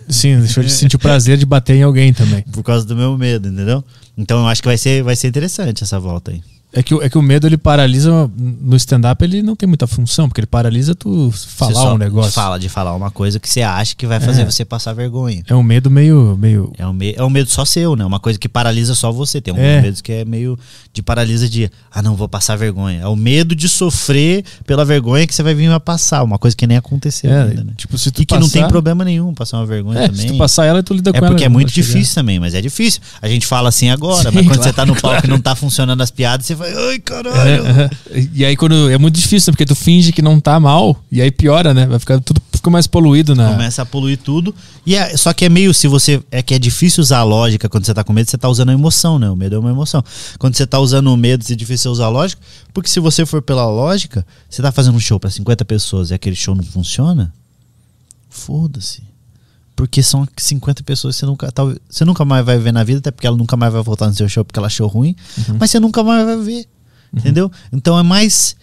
Sim, 0.08 0.40
deixa 0.40 0.62
eu 0.62 0.64
te 0.64 0.72
sentir 0.72 0.96
o 0.96 1.00
prazer 1.00 1.38
de 1.38 1.46
bater 1.46 1.76
em 1.76 1.84
alguém 1.84 2.14
também. 2.14 2.42
por 2.54 2.64
causa 2.64 2.86
do 2.86 2.96
meu 2.96 3.18
medo, 3.18 3.50
entendeu? 3.50 3.84
Então 4.18 4.40
eu 4.40 4.48
acho 4.48 4.62
que 4.62 4.70
vai 4.70 4.78
ser, 4.78 5.04
vai 5.04 5.18
ser 5.18 5.28
interessante 5.28 5.84
essa 5.84 6.00
volta 6.00 6.32
aí. 6.32 6.42
É 6.80 6.84
que, 6.84 6.94
o- 6.94 7.02
é 7.02 7.10
que 7.10 7.18
o 7.18 7.22
medo 7.22 7.48
ele 7.48 7.58
paralisa 7.58 8.30
no 8.38 8.76
stand-up, 8.76 9.24
ele 9.24 9.42
não 9.42 9.56
tem 9.56 9.68
muita 9.68 9.88
função, 9.88 10.28
porque 10.28 10.42
ele 10.42 10.48
paralisa 10.48 10.94
tu 10.94 11.32
Você 11.32 11.48
falar 11.48 11.94
um 11.94 11.98
negócio. 11.98 12.32
Fala 12.32 12.60
de 12.60 12.70
falar 12.70 12.94
uma 12.96 13.10
coisa 13.10 13.40
que 13.40 13.50
você 13.50 13.62
acha 13.64 13.96
que 13.96 14.06
vai 14.06 14.20
fazer 14.20 14.44
É. 14.44 14.46
você 14.46 14.64
passar 14.64 14.94
vergonha. 14.94 15.44
É 15.48 15.56
um 15.56 15.64
medo 15.64 15.90
meio. 15.90 16.38
meio 16.40 16.72
É 16.78 16.86
um, 16.86 16.94
me 16.94 17.14
é 17.18 17.24
um 17.24 17.30
medo 17.30 17.50
só 17.50 17.66
seu, 17.66 17.96
né? 17.96 18.06
Uma 18.06 18.20
coisa 18.20 18.38
que 18.38 18.48
paralisa 18.48 18.94
só 18.94 19.12
você. 19.12 19.42
Tem 19.42 19.54
um 19.54 19.58
É. 19.58 19.82
medo 19.82 20.04
que 20.04 20.12
é 20.12 20.26
meio 20.26 20.58
de 20.94 21.02
paralisa 21.02 21.50
de, 21.50 21.70
ah, 21.92 22.02
não, 22.02 22.16
vou 22.16 22.28
passar 22.30 22.56
vergonha. 22.56 23.02
É 23.02 23.08
o 23.08 23.16
medo 23.16 23.56
de 23.56 23.68
sofrer 23.68 24.44
pela 24.66 24.86
vergonha 24.86 25.26
que 25.26 25.34
você 25.34 25.42
vai 25.42 25.56
vir 25.56 25.72
a 25.72 25.80
passar. 25.80 26.24
Uma 26.24 26.38
coisa 26.38 26.56
que 26.56 26.68
nem 26.68 26.78
aconteceu 26.78 27.32
é, 27.32 27.42
ainda, 27.44 27.64
né? 27.64 27.74
tipo, 27.76 27.98
se 27.98 28.12
tu 28.12 28.22
E 28.22 28.26
que 28.26 28.34
não 28.36 28.42
tem 28.50 28.62
passar- 28.62 28.68
problema 28.72 29.04
nenhum 29.04 29.34
passar 29.34 29.58
uma 29.58 29.66
vergonha 29.66 30.00
É, 30.02 30.08
também. 30.10 30.28
se 30.28 30.34
tu 30.34 30.38
passar 30.38 30.66
ela, 30.66 30.84
tu 30.84 30.94
lida 30.94 31.10
É 31.10 31.14
com 31.14 31.18
ela. 31.20 31.28
porque 31.30 31.44
é 31.44 31.50
muito 31.50 31.70
ela 31.70 31.74
chegar. 31.74 31.88
difícil 31.88 32.16
também, 32.16 32.40
mas 32.40 32.54
é 32.54 32.62
difícil. 32.62 33.02
A 33.22 33.28
gente 33.28 33.48
fala 33.48 33.70
assim 33.70 33.90
agora, 33.90 34.30
Sim, 34.30 34.36
mas 34.36 34.46
quando 34.46 34.56
claro, 34.58 34.64
você 34.64 34.74
tá 34.74 34.86
no 34.86 34.96
palco 34.96 35.26
e 35.26 35.30
não 35.30 35.40
tá 35.40 35.56
funcionando 35.56 36.02
as 36.02 36.12
piadas, 36.12 36.46
você 36.46 36.54
vai, 36.56 36.67
ai, 36.76 37.00
caralho. 37.00 37.66
É, 37.66 37.90
é. 38.16 38.28
E 38.34 38.46
aí 38.46 38.56
quando. 38.56 38.90
É 38.90 38.98
muito 38.98 39.16
difícil, 39.16 39.54
porque 39.54 39.66
tu 39.66 39.76
finge 39.76 40.12
que 40.12 40.22
não 40.22 40.40
tá 40.40 40.60
mal, 40.60 41.02
e 41.12 41.22
aí 41.22 41.32
piora, 41.32 41.74
né? 41.74 41.86
Vai 41.86 42.00
ficar 42.00 42.20
tudo 42.20 42.42
fica 42.68 42.70
mais 42.70 42.88
poluído 42.88 43.34
na. 43.36 43.52
Começa 43.52 43.82
a 43.82 43.86
poluir 43.86 44.18
tudo. 44.18 44.54
E 44.86 44.96
é- 44.96 45.16
só 45.16 45.34
que 45.34 45.46
é 45.46 45.50
meio, 45.50 45.74
se 45.74 45.88
você. 45.88 46.22
É 46.32 46.42
que 46.42 46.54
é 46.54 46.60
difícil 46.60 47.02
usar 47.02 47.20
a 47.20 47.24
lógica 47.24 47.70
quando 47.70 47.86
você 47.86 47.94
tá 47.94 48.04
com 48.04 48.14
medo, 48.14 48.30
você 48.30 48.38
tá 48.38 48.50
usando 48.50 48.70
a 48.70 48.74
emoção, 48.74 49.18
né? 49.18 49.30
O 49.30 49.36
medo 49.36 49.56
é 49.56 49.60
uma 49.60 49.70
emoção. 49.70 50.04
Quando 50.38 50.56
você 50.56 50.68
tá 50.68 50.80
usando 50.80 51.08
o 51.08 51.18
medo, 51.18 51.46
é 51.50 51.56
difícil 51.56 51.84
você 51.84 51.90
usar 51.90 52.06
a 52.06 52.10
lógica. 52.10 52.42
Porque 52.74 52.90
se 52.90 53.00
você 53.00 53.26
for 53.26 53.42
pela 53.42 53.66
lógica, 53.66 54.26
você 54.50 54.62
tá 54.62 54.72
fazendo 54.72 54.96
um 54.96 55.00
show 55.00 55.20
pra 55.20 55.30
50 55.30 55.64
pessoas 55.66 56.12
e 56.12 56.14
aquele 56.14 56.36
show 56.36 56.56
não 56.56 56.64
funciona, 56.64 57.34
foda-se. 58.30 59.07
Porque 59.78 60.02
são 60.02 60.28
50 60.36 60.82
pessoas 60.84 61.16
que 61.16 61.20
você 61.20 61.26
nunca, 61.28 61.52
talvez, 61.52 61.80
você 61.88 62.04
nunca 62.04 62.26
mais 62.26 62.44
vai 62.44 62.58
ver 62.58 62.74
na 62.74 62.84
vida, 62.84 62.98
até 62.98 63.12
porque 63.12 63.28
ela 63.28 63.38
nunca 63.38 63.56
mais 63.56 63.72
vai 63.72 63.84
voltar 63.84 64.08
no 64.08 64.14
seu 64.16 64.28
show 64.28 64.44
porque 64.44 64.58
ela 64.58 64.66
achou 64.66 64.88
ruim, 64.88 65.16
mas 65.60 65.70
você 65.70 65.80
nunca 65.80 66.04
mais 66.04 66.26
vai 66.26 66.36
ver. 66.38 66.66
Entendeu? 67.14 67.52
Então 67.72 67.98
é 67.98 68.02
mais 68.02 68.56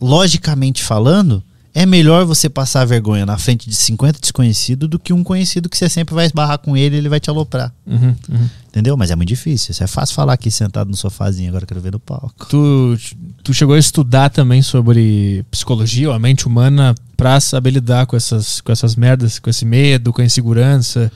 logicamente 0.00 0.82
falando, 0.82 1.44
é 1.74 1.86
melhor 1.86 2.24
você 2.24 2.48
passar 2.48 2.84
vergonha 2.84 3.24
na 3.24 3.38
frente 3.38 3.68
de 3.68 3.74
50 3.74 4.20
desconhecidos 4.20 4.88
do 4.88 4.98
que 4.98 5.12
um 5.12 5.22
conhecido 5.22 5.68
que 5.68 5.76
você 5.76 5.88
sempre 5.88 6.14
vai 6.14 6.26
esbarrar 6.26 6.58
com 6.58 6.76
ele 6.76 6.96
e 6.96 6.98
ele 6.98 7.08
vai 7.08 7.20
te 7.20 7.30
aloprar. 7.30 7.72
Uhum, 7.86 8.14
uhum. 8.28 8.48
Entendeu? 8.68 8.96
Mas 8.96 9.10
é 9.10 9.16
muito 9.16 9.28
difícil. 9.28 9.72
Isso 9.72 9.82
é 9.82 9.86
fácil 9.86 10.14
falar 10.14 10.32
aqui 10.32 10.50
sentado 10.50 10.88
no 10.88 10.96
sofazinho, 10.96 11.48
agora 11.48 11.64
eu 11.64 11.68
quero 11.68 11.80
ver 11.80 11.92
no 11.92 12.00
palco. 12.00 12.46
Tu, 12.48 12.98
tu 13.42 13.54
chegou 13.54 13.74
a 13.74 13.78
estudar 13.78 14.30
também 14.30 14.62
sobre 14.62 15.44
psicologia 15.50 16.08
ou 16.08 16.14
a 16.14 16.18
mente 16.18 16.46
humana 16.46 16.94
pra 17.16 17.40
saber 17.40 17.70
lidar 17.70 18.06
com 18.06 18.16
essas, 18.16 18.60
com 18.60 18.72
essas 18.72 18.96
merdas, 18.96 19.38
com 19.38 19.50
esse 19.50 19.64
medo, 19.64 20.12
com 20.12 20.22
a 20.22 20.24
insegurança. 20.24 21.10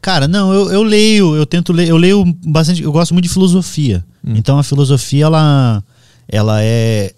Cara, 0.00 0.28
não, 0.28 0.52
eu, 0.52 0.70
eu 0.70 0.82
leio, 0.82 1.34
eu 1.34 1.46
tento 1.46 1.72
ler, 1.72 1.88
eu 1.88 1.96
leio 1.96 2.24
bastante, 2.44 2.82
eu 2.82 2.92
gosto 2.92 3.14
muito 3.14 3.24
de 3.24 3.32
filosofia. 3.32 4.04
Hum. 4.22 4.34
Então 4.36 4.58
a 4.58 4.62
filosofia, 4.62 5.24
ela, 5.24 5.82
ela 6.28 6.62
é. 6.62 7.14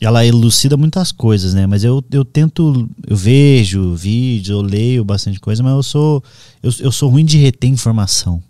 Ela 0.00 0.24
elucida 0.24 0.76
muitas 0.78 1.12
coisas, 1.12 1.52
né? 1.52 1.66
Mas 1.66 1.84
eu, 1.84 2.02
eu 2.10 2.24
tento. 2.24 2.88
Eu 3.06 3.16
vejo 3.16 3.94
vídeos, 3.94 4.48
eu 4.48 4.62
leio 4.62 5.04
bastante 5.04 5.38
coisa, 5.38 5.62
mas 5.62 5.72
eu 5.72 5.82
sou. 5.82 6.24
Eu, 6.62 6.72
eu 6.80 6.90
sou 6.92 7.10
ruim 7.10 7.24
de 7.24 7.36
reter 7.36 7.68
informação. 7.68 8.42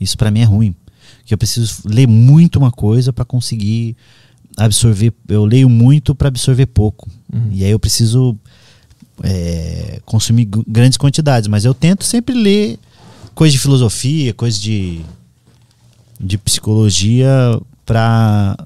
Isso 0.00 0.16
pra 0.16 0.30
mim 0.30 0.40
é 0.40 0.44
ruim. 0.44 0.74
Que 1.24 1.34
eu 1.34 1.38
preciso 1.38 1.82
ler 1.84 2.06
muito 2.06 2.56
uma 2.56 2.70
coisa 2.70 3.12
pra 3.12 3.24
conseguir 3.24 3.96
absorver. 4.56 5.12
Eu 5.28 5.44
leio 5.44 5.68
muito 5.68 6.14
pra 6.14 6.28
absorver 6.28 6.66
pouco. 6.66 7.08
Uhum. 7.32 7.48
E 7.50 7.64
aí 7.64 7.70
eu 7.72 7.80
preciso 7.80 8.36
é, 9.22 10.00
consumir 10.04 10.44
gr- 10.44 10.62
grandes 10.68 10.96
quantidades. 10.98 11.48
Mas 11.48 11.64
eu 11.64 11.74
tento 11.74 12.04
sempre 12.04 12.32
ler 12.34 12.78
coisa 13.34 13.50
de 13.52 13.58
filosofia, 13.58 14.32
coisa 14.34 14.58
de, 14.60 15.00
de 16.20 16.38
psicologia 16.38 17.28
pra 17.92 18.56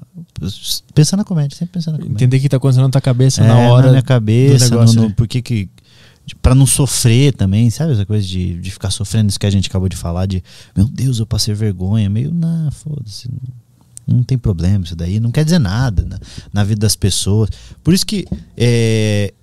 pensar 0.93 1.17
na 1.17 1.25
comédia, 1.25 1.57
sempre 1.57 1.73
pensar 1.73 1.91
na 1.91 1.97
comédia. 1.97 2.15
Entender 2.15 2.37
o 2.37 2.39
que 2.39 2.49
tá 2.49 2.57
acontecendo 2.57 2.83
na 2.83 2.89
tua 2.89 3.01
cabeça 3.01 3.43
É, 3.43 3.47
na 3.47 3.57
hora. 3.69 3.89
minha 3.89 4.01
cabeça, 4.01 4.69
do 4.69 4.71
negócio, 4.71 5.01
no, 5.01 5.09
no, 5.09 5.13
por 5.13 5.27
que 5.27 5.41
que 5.41 5.69
para 6.41 6.53
não 6.53 6.65
sofrer 6.65 7.33
também, 7.33 7.69
sabe 7.69 7.93
essa 7.93 8.05
coisa 8.05 8.25
de, 8.25 8.59
de 8.59 8.71
ficar 8.71 8.91
sofrendo 8.91 9.29
isso 9.29 9.39
que 9.39 9.45
a 9.45 9.49
gente 9.49 9.69
acabou 9.69 9.87
de 9.87 9.95
falar 9.95 10.25
de, 10.25 10.43
meu 10.75 10.85
Deus, 10.85 11.19
eu 11.19 11.25
passei 11.25 11.53
vergonha, 11.53 12.09
meio, 12.09 12.33
na, 12.33 12.69
foda-se. 12.71 13.29
Não, 13.29 14.17
não 14.17 14.23
tem 14.23 14.37
problema 14.37 14.85
isso 14.85 14.95
daí, 14.95 15.19
não 15.19 15.31
quer 15.31 15.43
dizer 15.43 15.59
nada 15.59 16.03
na, 16.03 16.19
na 16.51 16.63
vida 16.63 16.81
das 16.81 16.95
pessoas. 16.95 17.49
Por 17.83 17.93
isso 17.93 18.05
que 18.05 18.25
é, 18.57 19.33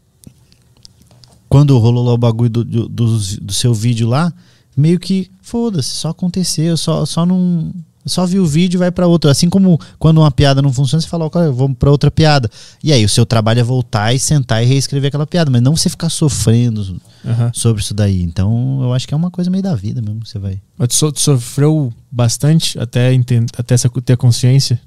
quando 1.48 1.78
rolou 1.78 2.05
lá 2.05 2.12
o 2.12 2.19
bagulho 2.19 2.51
do, 2.51 2.65
do, 2.65 2.89
do, 2.89 3.19
do 3.19 3.52
seu 3.52 3.73
vídeo 3.73 4.09
lá, 4.09 4.32
meio 4.77 4.98
que 4.98 5.31
foda-se, 5.40 5.90
só 5.90 6.09
aconteceu, 6.11 6.77
só, 6.77 7.06
só 7.06 7.24
não. 7.24 7.73
Só 8.06 8.26
vi 8.26 8.39
o 8.39 8.47
vídeo 8.47 8.76
e 8.76 8.81
vai 8.81 8.90
pra 8.90 9.06
outro. 9.06 9.31
Assim 9.31 9.48
como 9.48 9.78
quando 9.98 10.18
uma 10.18 10.31
piada 10.31 10.60
não 10.60 10.72
funciona, 10.72 11.01
você 11.01 11.09
fala, 11.09 11.24
ok, 11.24 11.40
vamos 11.51 11.76
pra 11.78 11.90
outra 11.90 12.10
piada. 12.10 12.51
E 12.82 12.93
aí 12.93 13.05
o 13.05 13.09
seu 13.09 13.24
trabalho 13.24 13.60
é 13.60 13.62
voltar 13.62 14.12
e 14.14 14.18
sentar 14.18 14.62
e 14.62 14.66
reescrever 14.66 15.09
aquela 15.09 15.26
piada, 15.26 15.51
mas 15.51 15.62
não 15.62 15.74
você 15.76 15.89
ficar 15.89 16.10
sofrendo 16.10 17.01
Aham. 17.24 17.51
sobre 17.55 17.82
isso 17.82 17.94
daí. 17.94 18.22
Então 18.22 18.81
eu 18.82 18.93
acho 18.93 19.09
que 19.09 19.14
é 19.14 19.16
uma 19.16 19.31
coisa 19.31 19.51
meio 19.51 19.62
da 19.62 19.74
vida 19.74 20.02
mesmo. 20.02 20.24
Você 20.26 20.39
vai. 20.39 20.60
Mas 20.76 20.89
tu, 20.89 20.94
so- 20.97 21.12
tu 21.12 21.20
sofreu 21.20 21.93
bastante 22.10 22.78
até, 22.78 23.10
até 23.56 23.74
essa- 23.74 23.89
ter 24.05 24.16
consciência 24.16 24.78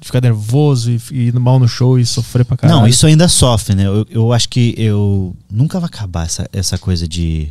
de 0.00 0.06
ficar 0.06 0.20
nervoso 0.22 0.90
e, 0.90 1.00
e 1.12 1.18
ir 1.28 1.34
mal 1.38 1.58
no 1.58 1.68
show 1.68 1.98
e 1.98 2.06
sofrer 2.06 2.44
pra 2.44 2.56
caralho. 2.56 2.80
Não, 2.80 2.86
isso 2.88 3.06
ainda 3.06 3.28
sofre, 3.28 3.74
né? 3.74 3.86
Eu, 3.86 4.06
eu 4.10 4.32
acho 4.32 4.48
que 4.48 4.74
eu 4.78 5.34
nunca 5.50 5.78
vai 5.78 5.88
acabar 5.88 6.24
essa, 6.24 6.48
essa 6.52 6.78
coisa 6.78 7.06
de 7.06 7.48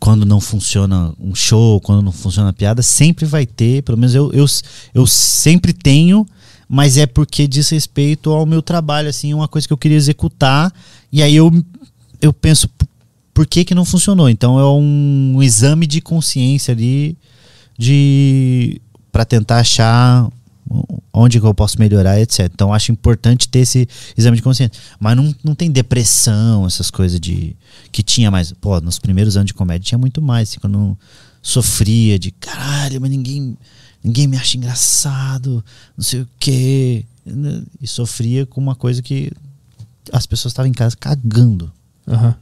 quando 0.00 0.24
não 0.24 0.40
funciona 0.40 1.12
um 1.20 1.34
show, 1.34 1.78
quando 1.80 2.02
não 2.02 2.10
funciona 2.10 2.48
a 2.48 2.54
piada, 2.54 2.82
sempre 2.82 3.26
vai 3.26 3.44
ter, 3.44 3.82
pelo 3.82 3.98
menos 3.98 4.14
eu, 4.14 4.32
eu, 4.32 4.46
eu 4.94 5.06
sempre 5.06 5.74
tenho, 5.74 6.26
mas 6.66 6.96
é 6.96 7.06
porque 7.06 7.46
diz 7.46 7.68
respeito 7.68 8.30
ao 8.30 8.46
meu 8.46 8.62
trabalho, 8.62 9.10
assim, 9.10 9.34
uma 9.34 9.46
coisa 9.46 9.66
que 9.68 9.72
eu 9.72 9.76
queria 9.76 9.98
executar, 9.98 10.72
e 11.12 11.22
aí 11.22 11.36
eu, 11.36 11.52
eu 12.20 12.32
penso, 12.32 12.68
por 13.34 13.46
que 13.46 13.62
que 13.62 13.74
não 13.74 13.84
funcionou? 13.84 14.30
Então 14.30 14.58
é 14.58 14.64
um 14.66 15.42
exame 15.42 15.86
de 15.86 16.00
consciência 16.00 16.72
ali, 16.72 17.16
de 17.78 18.80
para 19.12 19.24
tentar 19.24 19.58
achar 19.58 20.30
onde 21.12 21.40
que 21.40 21.46
eu 21.46 21.54
posso 21.54 21.78
melhorar, 21.78 22.20
etc. 22.20 22.50
Então 22.52 22.72
acho 22.72 22.92
importante 22.92 23.48
ter 23.48 23.60
esse 23.60 23.88
exame 24.16 24.36
de 24.36 24.42
consciência. 24.42 24.78
Mas 24.98 25.16
não, 25.16 25.34
não 25.42 25.54
tem 25.54 25.70
depressão, 25.70 26.66
essas 26.66 26.90
coisas 26.90 27.18
de. 27.20 27.56
que 27.90 28.02
tinha 28.02 28.30
mais. 28.30 28.52
Pô, 28.52 28.80
nos 28.80 28.98
primeiros 28.98 29.36
anos 29.36 29.48
de 29.48 29.54
comédia 29.54 29.86
tinha 29.86 29.98
muito 29.98 30.22
mais. 30.22 30.50
Assim, 30.50 30.60
quando 30.60 30.78
eu 30.78 30.98
sofria 31.42 32.18
de 32.18 32.30
caralho, 32.30 33.00
mas 33.00 33.10
ninguém, 33.10 33.56
ninguém 34.02 34.26
me 34.26 34.36
acha 34.36 34.56
engraçado, 34.56 35.64
não 35.96 36.04
sei 36.04 36.22
o 36.22 36.28
quê. 36.38 37.04
E 37.80 37.86
sofria 37.86 38.46
com 38.46 38.60
uma 38.60 38.74
coisa 38.74 39.02
que 39.02 39.32
as 40.12 40.26
pessoas 40.26 40.52
estavam 40.52 40.68
em 40.68 40.74
casa 40.74 40.96
cagando 40.96 41.70
Aham. 42.06 42.34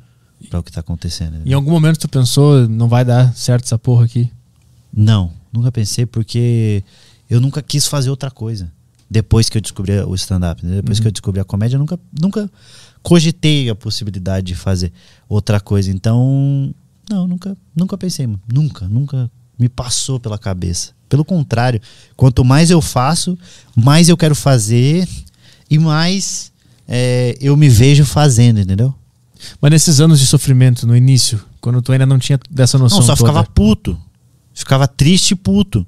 para 0.49 0.61
o 0.61 0.63
que 0.63 0.73
tá 0.73 0.81
acontecendo. 0.81 1.39
Em 1.45 1.53
algum 1.53 1.71
momento 1.71 1.99
tu 1.99 2.09
pensou, 2.09 2.69
não 2.69 2.89
vai 2.89 3.05
dar 3.05 3.35
certo 3.35 3.65
essa 3.65 3.79
porra 3.79 4.05
aqui? 4.05 4.31
Não, 4.93 5.33
nunca 5.53 5.71
pensei 5.71 6.07
porque 6.07 6.83
eu 7.29 7.41
nunca 7.41 7.63
quis 7.63 7.87
fazer 7.87 8.11
outra 8.11 8.31
coisa. 8.31 8.71
Depois 9.11 9.49
que 9.49 9.57
eu 9.57 9.63
descobri 9.63 9.93
o 10.01 10.15
stand-up, 10.15 10.65
né? 10.65 10.77
depois 10.77 10.99
Uhum. 10.99 11.03
que 11.03 11.09
eu 11.09 11.13
descobri 11.13 11.41
a 11.41 11.45
comédia, 11.45 11.77
eu 11.77 11.81
nunca, 11.81 11.99
nunca 12.21 12.51
cogitei 13.03 13.71
a 13.71 13.75
possibilidade 13.75 14.47
de 14.49 14.55
fazer 14.55 14.93
outra 15.29 15.61
coisa. 15.61 15.91
Então, 15.91 16.75
não, 17.09 17.27
nunca, 17.27 17.57
nunca 17.75 17.97
pensei, 17.97 18.27
mano. 18.27 18.41
nunca, 18.53 18.87
nunca 18.89 19.31
me 19.59 19.69
passou 19.69 20.21
pela 20.21 20.37
cabeça. 20.39 20.93
Pelo 21.09 21.25
contrário, 21.25 21.81
quanto 22.17 22.45
mais 22.45 22.71
eu 22.71 22.83
faço, 22.83 23.39
mais 23.75 24.11
eu 24.11 24.17
quero 24.17 24.35
fazer 24.35 25.09
e 25.71 25.79
mais 25.79 26.53
é, 26.87 27.35
eu 27.41 27.57
me 27.57 27.69
vejo 27.69 28.05
fazendo, 28.05 28.61
entendeu? 28.61 28.95
Mas 29.61 29.71
nesses 29.71 30.01
anos 30.01 30.21
de 30.21 30.27
sofrimento, 30.27 30.87
no 30.87 30.95
início, 30.95 31.41
quando 31.63 31.81
tu 31.81 31.93
ainda 31.93 32.05
não 32.05 32.19
tinha 32.19 32.39
dessa 32.51 32.77
noção 32.77 32.99
Não, 32.99 33.07
só 33.07 33.17
toda. 33.17 33.31
ficava 33.31 33.49
puto. 33.51 33.99
Ficava 34.53 34.87
triste 34.87 35.31
e 35.31 35.35
puto. 35.35 35.87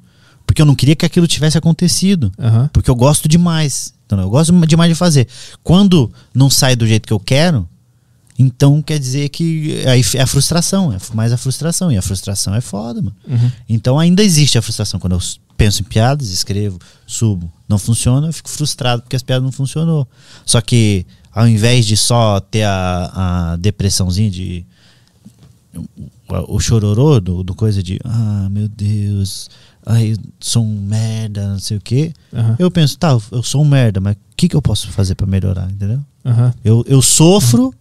Porque 0.51 0.61
eu 0.61 0.67
não 0.67 0.75
queria 0.75 0.97
que 0.97 1.07
aquilo 1.07 1.29
tivesse 1.29 1.57
acontecido. 1.57 2.33
Aham. 2.37 2.69
Porque 2.73 2.91
eu 2.91 2.95
gosto 2.97 3.29
demais. 3.29 3.95
Então, 4.05 4.19
eu 4.19 4.29
gosto 4.29 4.53
demais 4.67 4.91
de 4.91 4.97
fazer. 4.97 5.29
Quando 5.63 6.13
não 6.35 6.51
sai 6.51 6.75
do 6.75 6.85
jeito 6.89 7.07
que 7.07 7.13
eu 7.13 7.21
quero, 7.21 7.69
então 8.37 8.83
quer 8.83 8.99
dizer 8.99 9.29
que 9.29 9.81
aí 9.87 10.03
é 10.15 10.23
a 10.23 10.27
frustração. 10.27 10.93
É 10.93 10.99
mais 11.15 11.33
a 11.33 11.37
frustração. 11.37 11.93
E 11.93 11.97
a 11.97 12.03
frustração 12.03 12.53
é 12.53 12.61
foda, 12.61 13.01
mano. 13.01 13.15
Uhum. 13.29 13.53
Então 13.69 13.97
ainda 13.97 14.25
existe 14.25 14.59
a 14.59 14.63
frustração. 14.63 14.99
Quando 14.99 15.13
eu 15.13 15.21
penso 15.57 15.83
em 15.83 15.85
piadas, 15.85 16.31
escrevo, 16.31 16.81
subo, 17.07 17.49
não 17.69 17.79
funciona, 17.79 18.27
eu 18.27 18.33
fico 18.33 18.51
frustrado 18.51 19.03
porque 19.03 19.15
as 19.15 19.23
piadas 19.23 19.45
não 19.45 19.53
funcionou. 19.53 20.05
Só 20.45 20.61
que 20.61 21.07
ao 21.33 21.47
invés 21.47 21.87
de 21.87 21.97
só 21.97 22.41
ter 22.41 22.65
a, 22.65 23.53
a 23.53 23.57
depressãozinha 23.57 24.29
de 24.29 24.67
o 26.29 26.59
chororô 26.61 27.21
do, 27.21 27.43
do 27.43 27.55
coisa 27.55 27.83
de 27.83 28.01
ah, 28.05 28.49
meu 28.51 28.69
Deus, 28.69 29.49
ai, 29.87 30.15
sou 30.41 30.65
um 30.65 30.81
merda, 30.83 31.49
não 31.49 31.59
sei 31.59 31.77
o 31.77 31.81
quê. 31.81 32.13
Aham. 32.33 32.57
Eu 32.59 32.71
penso, 32.71 32.99
tá, 32.99 33.17
eu 33.33 33.43
sou 33.43 33.63
um 33.63 33.69
merda, 33.69 34.01
mas 34.01 34.15
o 34.15 34.19
que, 34.37 34.49
que 34.49 34.57
eu 34.57 34.63
posso 34.63 34.89
fazer 34.89 35.15
pra 35.15 35.27
melhorar, 35.27 35.71
entendeu? 35.71 36.01
Aham. 36.25 36.53
Eu, 36.65 36.85
eu 36.89 37.01
sofro 37.03 37.75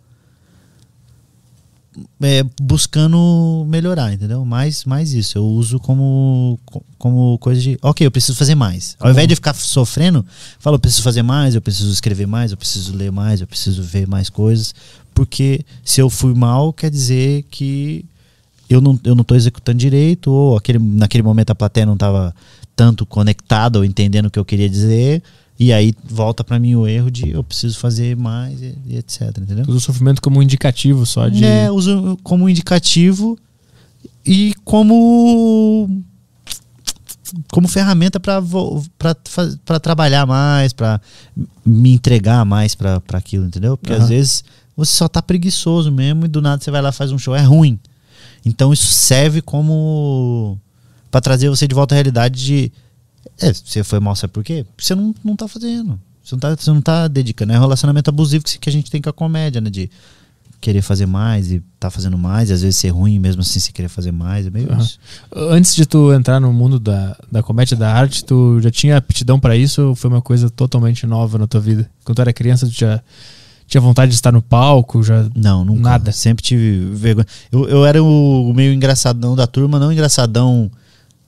é, 2.22 2.44
buscando 2.62 3.66
melhorar, 3.68 4.14
entendeu? 4.14 4.46
Mais, 4.46 4.86
mais 4.86 5.12
isso. 5.14 5.38
Eu 5.38 5.46
uso 5.46 5.80
como, 5.80 6.58
co- 6.66 6.84
como 6.98 7.38
coisa 7.40 7.60
de. 7.60 7.78
Ok, 7.82 8.06
eu 8.06 8.12
preciso 8.12 8.38
fazer 8.38 8.56
mais. 8.56 8.96
Ao 9.00 9.10
invés 9.12 9.28
de 9.28 9.36
ficar 9.36 9.54
sofrendo, 9.54 10.26
falo, 10.60 10.76
eu 10.76 10.80
preciso 10.80 11.02
fazer 11.04 11.24
mais, 11.24 11.56
eu 11.56 11.62
preciso 11.62 11.92
escrever 11.92 12.28
mais, 12.28 12.52
eu 12.52 12.58
preciso 12.58 12.96
ler 12.96 13.12
mais, 13.12 13.42
eu 13.42 13.48
preciso 13.48 13.82
ver 13.84 14.08
mais 14.08 14.30
coisas. 14.30 14.74
Porque 15.14 15.66
se 15.84 16.00
eu 16.00 16.10
fui 16.10 16.34
mal, 16.34 16.72
quer 16.72 16.90
dizer 16.90 17.44
que 17.52 18.06
eu 18.70 18.80
não, 18.80 19.00
eu 19.04 19.16
não 19.16 19.24
tô 19.24 19.36
executando 19.36 19.78
direito, 19.80 20.32
ou 20.32 20.56
aquele, 20.56 20.78
naquele 20.78 21.24
momento 21.24 21.50
a 21.50 21.56
plateia 21.56 21.86
não 21.86 21.96
estava 21.96 22.34
tanto 22.76 23.06
conectada 23.06 23.80
ou 23.80 23.84
entendendo 23.84 24.28
o 24.28 24.32
que 24.32 24.40
eu 24.40 24.46
queria 24.46 24.70
dizer. 24.70 25.24
E 25.60 25.74
aí 25.74 25.94
volta 26.06 26.42
pra 26.44 26.58
mim 26.58 26.76
o 26.76 26.88
erro 26.88 27.12
de 27.12 27.32
eu 27.32 27.44
preciso 27.44 27.78
fazer 27.80 28.16
mais 28.16 28.62
e, 28.62 28.78
e 28.86 28.98
etc, 28.98 29.24
entendeu? 29.40 29.66
Usa 29.68 29.78
o 29.78 29.82
sofrimento 29.82 30.22
como 30.22 30.40
um 30.40 30.44
indicativo 30.44 31.06
só 31.06 31.28
de. 31.28 31.44
É, 31.44 31.70
uso 31.70 32.18
como 32.24 32.48
indicativo 32.48 33.38
e 34.26 34.54
como 34.64 35.90
como 37.52 37.68
ferramenta 37.68 38.20
para 38.20 38.42
para 39.66 39.80
trabalhar 39.80 40.26
mais, 40.26 40.72
para 40.72 41.02
me 41.66 41.94
entregar 41.94 42.46
mais 42.46 42.74
para 42.74 43.02
aquilo, 43.14 43.46
entendeu? 43.46 43.78
Porque 43.78 43.94
Aham. 43.94 44.04
às 44.04 44.10
vezes 44.10 44.44
você 44.78 44.96
só 44.96 45.10
tá 45.10 45.22
preguiçoso 45.22 45.92
mesmo 45.92 46.26
e 46.26 46.28
do 46.30 46.42
nada 46.42 46.64
você 46.64 46.72
vai 46.72 46.82
lá 46.82 46.90
e 46.90 46.94
faz 46.94 47.12
um 47.12 47.18
show 47.18 47.36
é 47.36 47.42
ruim. 47.42 47.78
Então 48.46 48.72
isso 48.72 48.88
serve 48.88 49.42
como 49.42 50.58
para 51.12 51.22
trazer 51.22 51.50
você 51.50 51.68
de 51.68 51.76
volta 51.76 51.94
à 51.94 51.98
realidade 51.98 52.44
de 52.44 52.72
é, 53.42 53.54
você 53.54 53.84
foi 53.84 54.00
mal, 54.00 54.16
sabe 54.16 54.34
por 54.34 54.44
quê? 54.44 54.66
Porque 54.76 54.86
você 54.86 54.96
não, 54.96 55.16
não 55.24 55.36
tá 55.36 55.48
fazendo. 55.48 56.00
Você 56.24 56.36
não 56.36 56.40
tá, 56.40 56.56
você 56.56 56.72
não 56.72 56.82
tá 56.82 57.08
dedicando. 57.08 57.54
É 57.54 57.58
um 57.58 57.62
relacionamento 57.62 58.10
abusivo 58.10 58.44
que, 58.44 58.58
que 58.60 58.70
a 58.70 58.72
gente 58.72 58.92
tem 58.92 59.02
com 59.02 59.10
a 59.10 59.14
comédia, 59.14 59.62
né? 59.62 59.70
De 59.70 59.90
querer 60.62 60.82
fazer 60.82 61.06
mais 61.06 61.52
e 61.52 61.64
tá 61.80 61.90
fazendo 61.90 62.18
mais, 62.18 62.50
e 62.50 62.54
às 62.54 62.62
vezes 62.62 62.76
ser 62.76 62.90
ruim 62.90 63.18
mesmo 63.18 63.42
assim, 63.42 63.60
se 63.60 63.72
querer 63.72 63.88
fazer 63.88 64.12
mais. 64.12 64.46
É 64.46 64.50
meio 64.50 64.70
Aham. 64.72 64.82
isso. 64.82 65.00
Antes 65.34 65.74
de 65.74 65.86
tu 65.86 66.12
entrar 66.12 66.40
no 66.40 66.52
mundo 66.52 66.80
da, 66.80 67.18
da 67.32 67.42
comédia, 67.42 67.78
da 67.78 67.94
arte, 67.94 68.26
tu 68.26 68.60
já 68.62 68.70
tinha 68.70 68.98
aptidão 68.98 69.40
pra 69.40 69.56
isso 69.56 69.82
ou 69.82 69.96
foi 69.96 70.10
uma 70.10 70.22
coisa 70.22 70.50
totalmente 70.50 71.08
nova 71.08 71.38
na 71.38 71.48
tua 71.48 71.62
vida? 71.62 71.90
Quando 72.04 72.18
tu 72.18 72.22
era 72.22 72.34
criança, 72.34 72.68
tu 72.68 72.74
já 72.74 73.02
tinha 73.70 73.82
vontade 73.82 74.10
de 74.10 74.16
estar 74.16 74.32
no 74.32 74.42
palco? 74.42 75.02
Já... 75.04 75.26
Não, 75.36 75.64
nunca. 75.64 75.82
Nada. 75.82 76.12
Sempre 76.12 76.44
tive 76.44 76.90
vergonha. 76.94 77.28
Eu, 77.52 77.68
eu 77.68 77.86
era 77.86 78.04
o 78.04 78.54
meio 78.54 78.74
engraçadão 78.74 79.36
da 79.36 79.48
turma, 79.48 79.80
não 79.80 79.92
engraçadão 79.92 80.70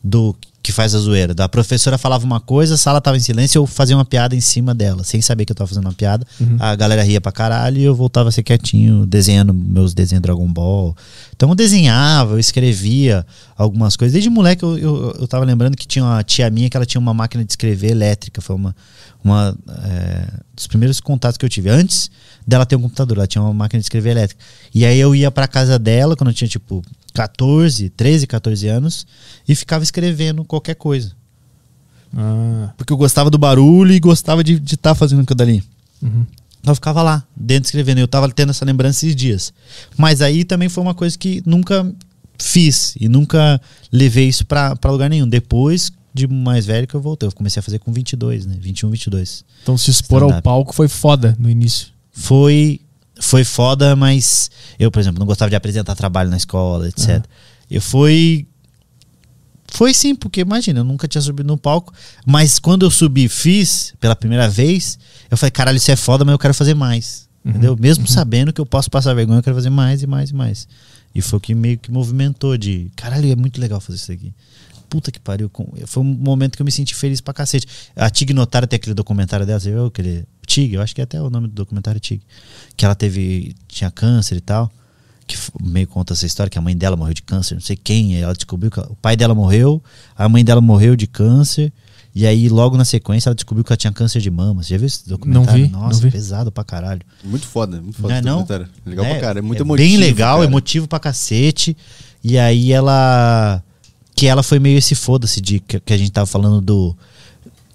do 0.04 0.36
que 0.64 0.72
faz 0.72 0.94
a 0.94 1.00
zoeira. 1.00 1.34
Da 1.34 1.50
professora 1.50 1.98
falava 1.98 2.26
uma 2.26 2.40
coisa, 2.40 2.76
a 2.76 2.78
sala 2.78 3.02
tava 3.02 3.18
em 3.18 3.20
silêncio, 3.20 3.60
eu 3.60 3.66
fazia 3.66 3.96
uma 3.96 4.06
piada 4.06 4.36
em 4.36 4.42
cima 4.42 4.74
dela, 4.74 5.04
sem 5.04 5.22
saber 5.22 5.46
que 5.46 5.52
eu 5.52 5.56
tava 5.56 5.68
fazendo 5.68 5.86
uma 5.86 5.94
piada. 5.94 6.26
Uhum. 6.40 6.58
A 6.60 6.76
galera 6.76 7.04
ria 7.04 7.20
pra 7.20 7.32
caralho 7.32 7.78
e 7.78 7.84
eu 7.84 7.96
voltava 7.96 8.30
a 8.30 8.32
ser 8.32 8.44
quietinho, 8.44 9.06
desenhando 9.06 9.54
meus 9.54 9.94
desenhos 9.94 10.22
Dragon 10.22 10.48
Ball. 10.52 10.96
Então 11.36 11.50
eu 11.50 11.56
desenhava, 11.56 12.34
eu 12.34 12.40
escrevia 12.40 13.26
algumas 13.56 13.96
coisas. 13.96 14.14
Desde 14.14 14.30
moleque 14.30 14.64
eu, 14.64 14.78
eu, 14.78 15.16
eu 15.22 15.28
tava 15.28 15.44
lembrando 15.46 15.76
que 15.76 15.88
tinha 15.88 16.04
uma 16.06 16.24
tia 16.24 16.50
minha 16.50 16.70
que 16.70 16.78
ela 16.78 16.86
tinha 16.86 17.00
uma 17.00 17.14
máquina 17.14 17.44
de 17.44 17.52
escrever 17.52 17.92
elétrica. 17.92 18.42
Foi 18.42 18.56
uma, 18.56 18.76
uma 19.24 19.56
é, 19.84 20.28
dos 20.56 20.68
primeiros 20.68 21.00
contatos 21.00 21.38
que 21.38 21.46
eu 21.46 21.50
tive. 21.50 21.70
Antes 21.70 22.12
dela 22.46 22.66
ter 22.66 22.76
um 22.76 22.82
computador, 22.82 23.18
ela 23.18 23.28
tinha 23.28 23.42
uma 23.42 23.54
máquina 23.54 23.80
de 23.80 23.86
escrever 23.86 24.12
elétrica. 24.12 24.44
E 24.74 24.86
aí 24.86 25.00
eu 25.00 25.16
ia 25.16 25.32
pra 25.32 25.48
casa 25.48 25.80
dela 25.80 26.16
quando 26.16 26.30
eu 26.30 26.34
tinha 26.34 26.48
tipo 26.48 26.84
14, 27.14 27.90
13, 27.90 28.28
14 28.28 28.68
anos 28.68 29.08
e 29.48 29.56
ficava 29.56 29.84
escrevendo 29.84 30.44
qualquer 30.46 30.76
coisa. 30.76 31.12
Ah, 32.16 32.72
Porque 32.78 32.92
eu 32.92 32.98
gostava 32.98 33.30
do 33.30 33.38
barulho 33.38 33.94
e 33.94 34.00
gostava 34.00 34.44
de 34.44 34.62
estar 34.74 34.96
fazendo 34.96 35.22
aquilo 35.22 35.38
dali. 35.38 35.64
uhum. 36.02 36.26
Então 36.62 36.72
eu 36.72 36.76
ficava 36.76 37.02
lá, 37.02 37.24
dentro 37.36 37.68
escrevendo. 37.68 37.98
Eu 37.98 38.08
tava 38.08 38.30
tendo 38.32 38.52
essa 38.52 38.64
lembrança 38.64 39.06
esses 39.06 39.16
dias. 39.16 39.52
Mas 39.98 40.22
aí 40.22 40.46
também 40.46 40.70
foi 40.70 40.82
uma 40.82 40.94
coisa 40.94 41.18
que 41.18 41.44
nunca 41.46 41.92
fiz 42.40 42.96
e 43.00 43.10
nunca 43.10 43.60
levei 43.92 44.28
isso 44.28 44.46
pra 44.46 44.78
lugar 44.86 45.10
nenhum. 45.10 45.28
Depois 45.28 45.92
de 46.14 46.28
mais 46.28 46.66
velho 46.66 46.88
que 46.88 46.96
eu 46.96 47.02
voltei. 47.02 47.28
Eu 47.28 47.34
comecei 47.34 47.60
a 47.60 47.64
fazer 47.64 47.80
com 47.80 47.92
22, 47.92 48.46
né? 48.46 48.58
21, 48.60 48.90
22. 48.90 49.44
Então 49.64 49.78
se 49.78 49.90
expor 49.90 50.24
ao 50.24 50.42
palco 50.42 50.74
foi 50.74 50.88
foda 50.88 51.36
no 51.40 51.50
início. 51.50 51.88
Foi, 52.12 52.82
foi 53.20 53.44
foda, 53.44 53.96
mas 53.96 54.52
eu, 54.78 54.92
por 54.92 55.00
exemplo, 55.00 55.20
não 55.20 55.26
gostava 55.26 55.50
de 55.50 55.56
apresentar 55.56 55.96
trabalho 55.96 56.30
na 56.30 56.38
escola, 56.38 56.88
etc. 56.88 57.10
Aham. 57.10 57.24
Eu 57.70 57.82
fui. 57.82 58.48
Foi 59.72 59.94
sim, 59.94 60.14
porque 60.14 60.42
imagina, 60.42 60.82
eu 60.82 60.84
nunca 60.84 61.08
tinha 61.08 61.22
subido 61.22 61.48
no 61.48 61.58
palco. 61.58 61.94
Mas 62.26 62.60
quando 62.60 62.86
eu 62.86 62.92
subi 62.92 63.24
e 63.24 63.30
fiz 63.30 63.94
pela 64.02 64.16
primeira 64.16 64.50
vez, 64.50 65.00
eu 65.30 65.38
falei, 65.38 65.50
caralho, 65.50 65.78
isso 65.78 65.90
é 65.90 65.96
foda, 65.96 66.26
mas 66.26 66.34
eu 66.34 66.40
quero 66.40 66.54
fazer 66.54 66.74
mais. 66.74 67.28
Uhum, 67.44 67.52
Entendeu? 67.52 67.78
Mesmo 67.80 68.06
sabendo 68.06 68.52
que 68.52 68.60
eu 68.60 68.66
posso 68.66 68.92
passar 68.92 69.14
vergonha, 69.14 69.40
eu 69.40 69.44
quero 69.44 69.56
fazer 69.56 69.70
mais 69.70 70.04
e 70.04 70.08
mais 70.08 70.30
e 70.30 70.36
mais. 70.36 70.68
E 71.16 71.22
foi 71.22 71.38
o 71.38 71.40
que 71.40 71.56
meio 71.56 71.78
que 71.78 71.90
movimentou 71.90 72.58
de, 72.58 72.92
caralho, 72.98 73.32
é 73.32 73.36
muito 73.36 73.62
legal 73.62 73.80
fazer 73.80 73.98
isso 73.98 74.12
aqui. 74.12 74.34
Puta 74.90 75.10
que 75.10 75.22
pariu. 75.22 75.50
Foi 75.86 76.04
um 76.04 76.06
momento 76.06 76.58
que 76.58 76.62
eu 76.62 76.66
me 76.66 76.72
senti 76.72 76.94
feliz 76.94 77.22
pra 77.22 77.34
cacete. 77.34 77.66
A 77.96 78.10
Tig 78.10 78.34
Notara 78.34 78.68
tem 78.68 78.76
aquele 78.76 78.94
documentário 78.94 79.46
dela, 79.46 79.60
você 79.60 79.72
viu 79.72 79.86
aquele... 79.86 80.26
Tig, 80.46 80.74
eu 80.74 80.82
acho 80.82 80.94
que 80.94 81.00
é 81.00 81.06
até 81.06 81.22
o 81.22 81.30
nome 81.30 81.48
do 81.48 81.54
documentário 81.54 82.00
Tig. 82.00 82.22
Que 82.76 82.84
ela 82.84 82.94
teve, 82.94 83.56
tinha 83.70 83.90
câncer 83.90 84.36
e 84.36 84.42
tal. 84.42 84.70
Que 85.32 85.38
meio 85.64 85.88
conta 85.88 86.14
essa 86.14 86.26
história, 86.26 86.50
que 86.50 86.58
a 86.58 86.62
mãe 86.62 86.76
dela 86.76 86.96
morreu 86.96 87.14
de 87.14 87.22
câncer, 87.22 87.54
não 87.56 87.62
sei 87.62 87.76
quem. 87.76 88.16
aí 88.16 88.22
Ela 88.22 88.34
descobriu 88.34 88.70
que 88.70 88.80
o 88.80 88.96
pai 89.02 89.16
dela 89.16 89.34
morreu, 89.34 89.82
a 90.18 90.28
mãe 90.28 90.44
dela 90.44 90.60
morreu 90.62 90.96
de 90.96 91.08
câncer. 91.08 91.72
E 92.14 92.28
aí, 92.28 92.50
logo 92.50 92.76
na 92.76 92.84
sequência, 92.84 93.30
ela 93.30 93.36
descobriu 93.36 93.64
que 93.64 93.72
ela 93.72 93.78
tinha 93.78 93.94
câncer 93.94 94.20
de 94.20 94.30
mama. 94.30 94.62
Você 94.62 94.74
já 94.74 94.78
viu 94.78 94.86
esse 94.88 95.08
documentário? 95.08 95.66
vi, 95.68 95.72
não 95.72 95.80
Nossa, 95.84 96.02
vi. 96.02 96.12
pesado 96.12 96.52
pra 96.52 96.62
caralho. 96.62 97.02
Muito 97.24 97.48
foda, 97.48 97.82
muito 97.82 97.96
foda 97.96 98.10
Não 98.10 98.16
é 98.16 98.20
esse 98.20 98.26
não? 98.28 98.40
documentário. 98.42 98.68
Legal 98.86 99.06
É, 99.06 99.10
pra 99.12 99.20
cara, 99.22 99.40
é 99.40 99.42
muito 99.42 99.60
é 99.60 99.66
emotivo. 99.66 99.88
Bem 99.90 99.98
legal, 99.98 100.38
cara. 100.40 100.50
emotivo 100.50 100.88
pra 100.90 101.00
cacete. 101.00 101.78
E 102.22 102.38
aí 102.38 102.74
ela. 102.74 103.64
Que 104.14 104.28
ela 104.28 104.44
foi 104.44 104.60
meio 104.60 104.78
esse 104.78 104.94
foda-se 104.94 105.40
de 105.40 105.62
que, 105.62 105.80
que 105.80 105.94
a 105.94 105.98
gente 105.98 106.12
tava 106.12 106.26
falando 106.26 106.60
do. 106.60 106.98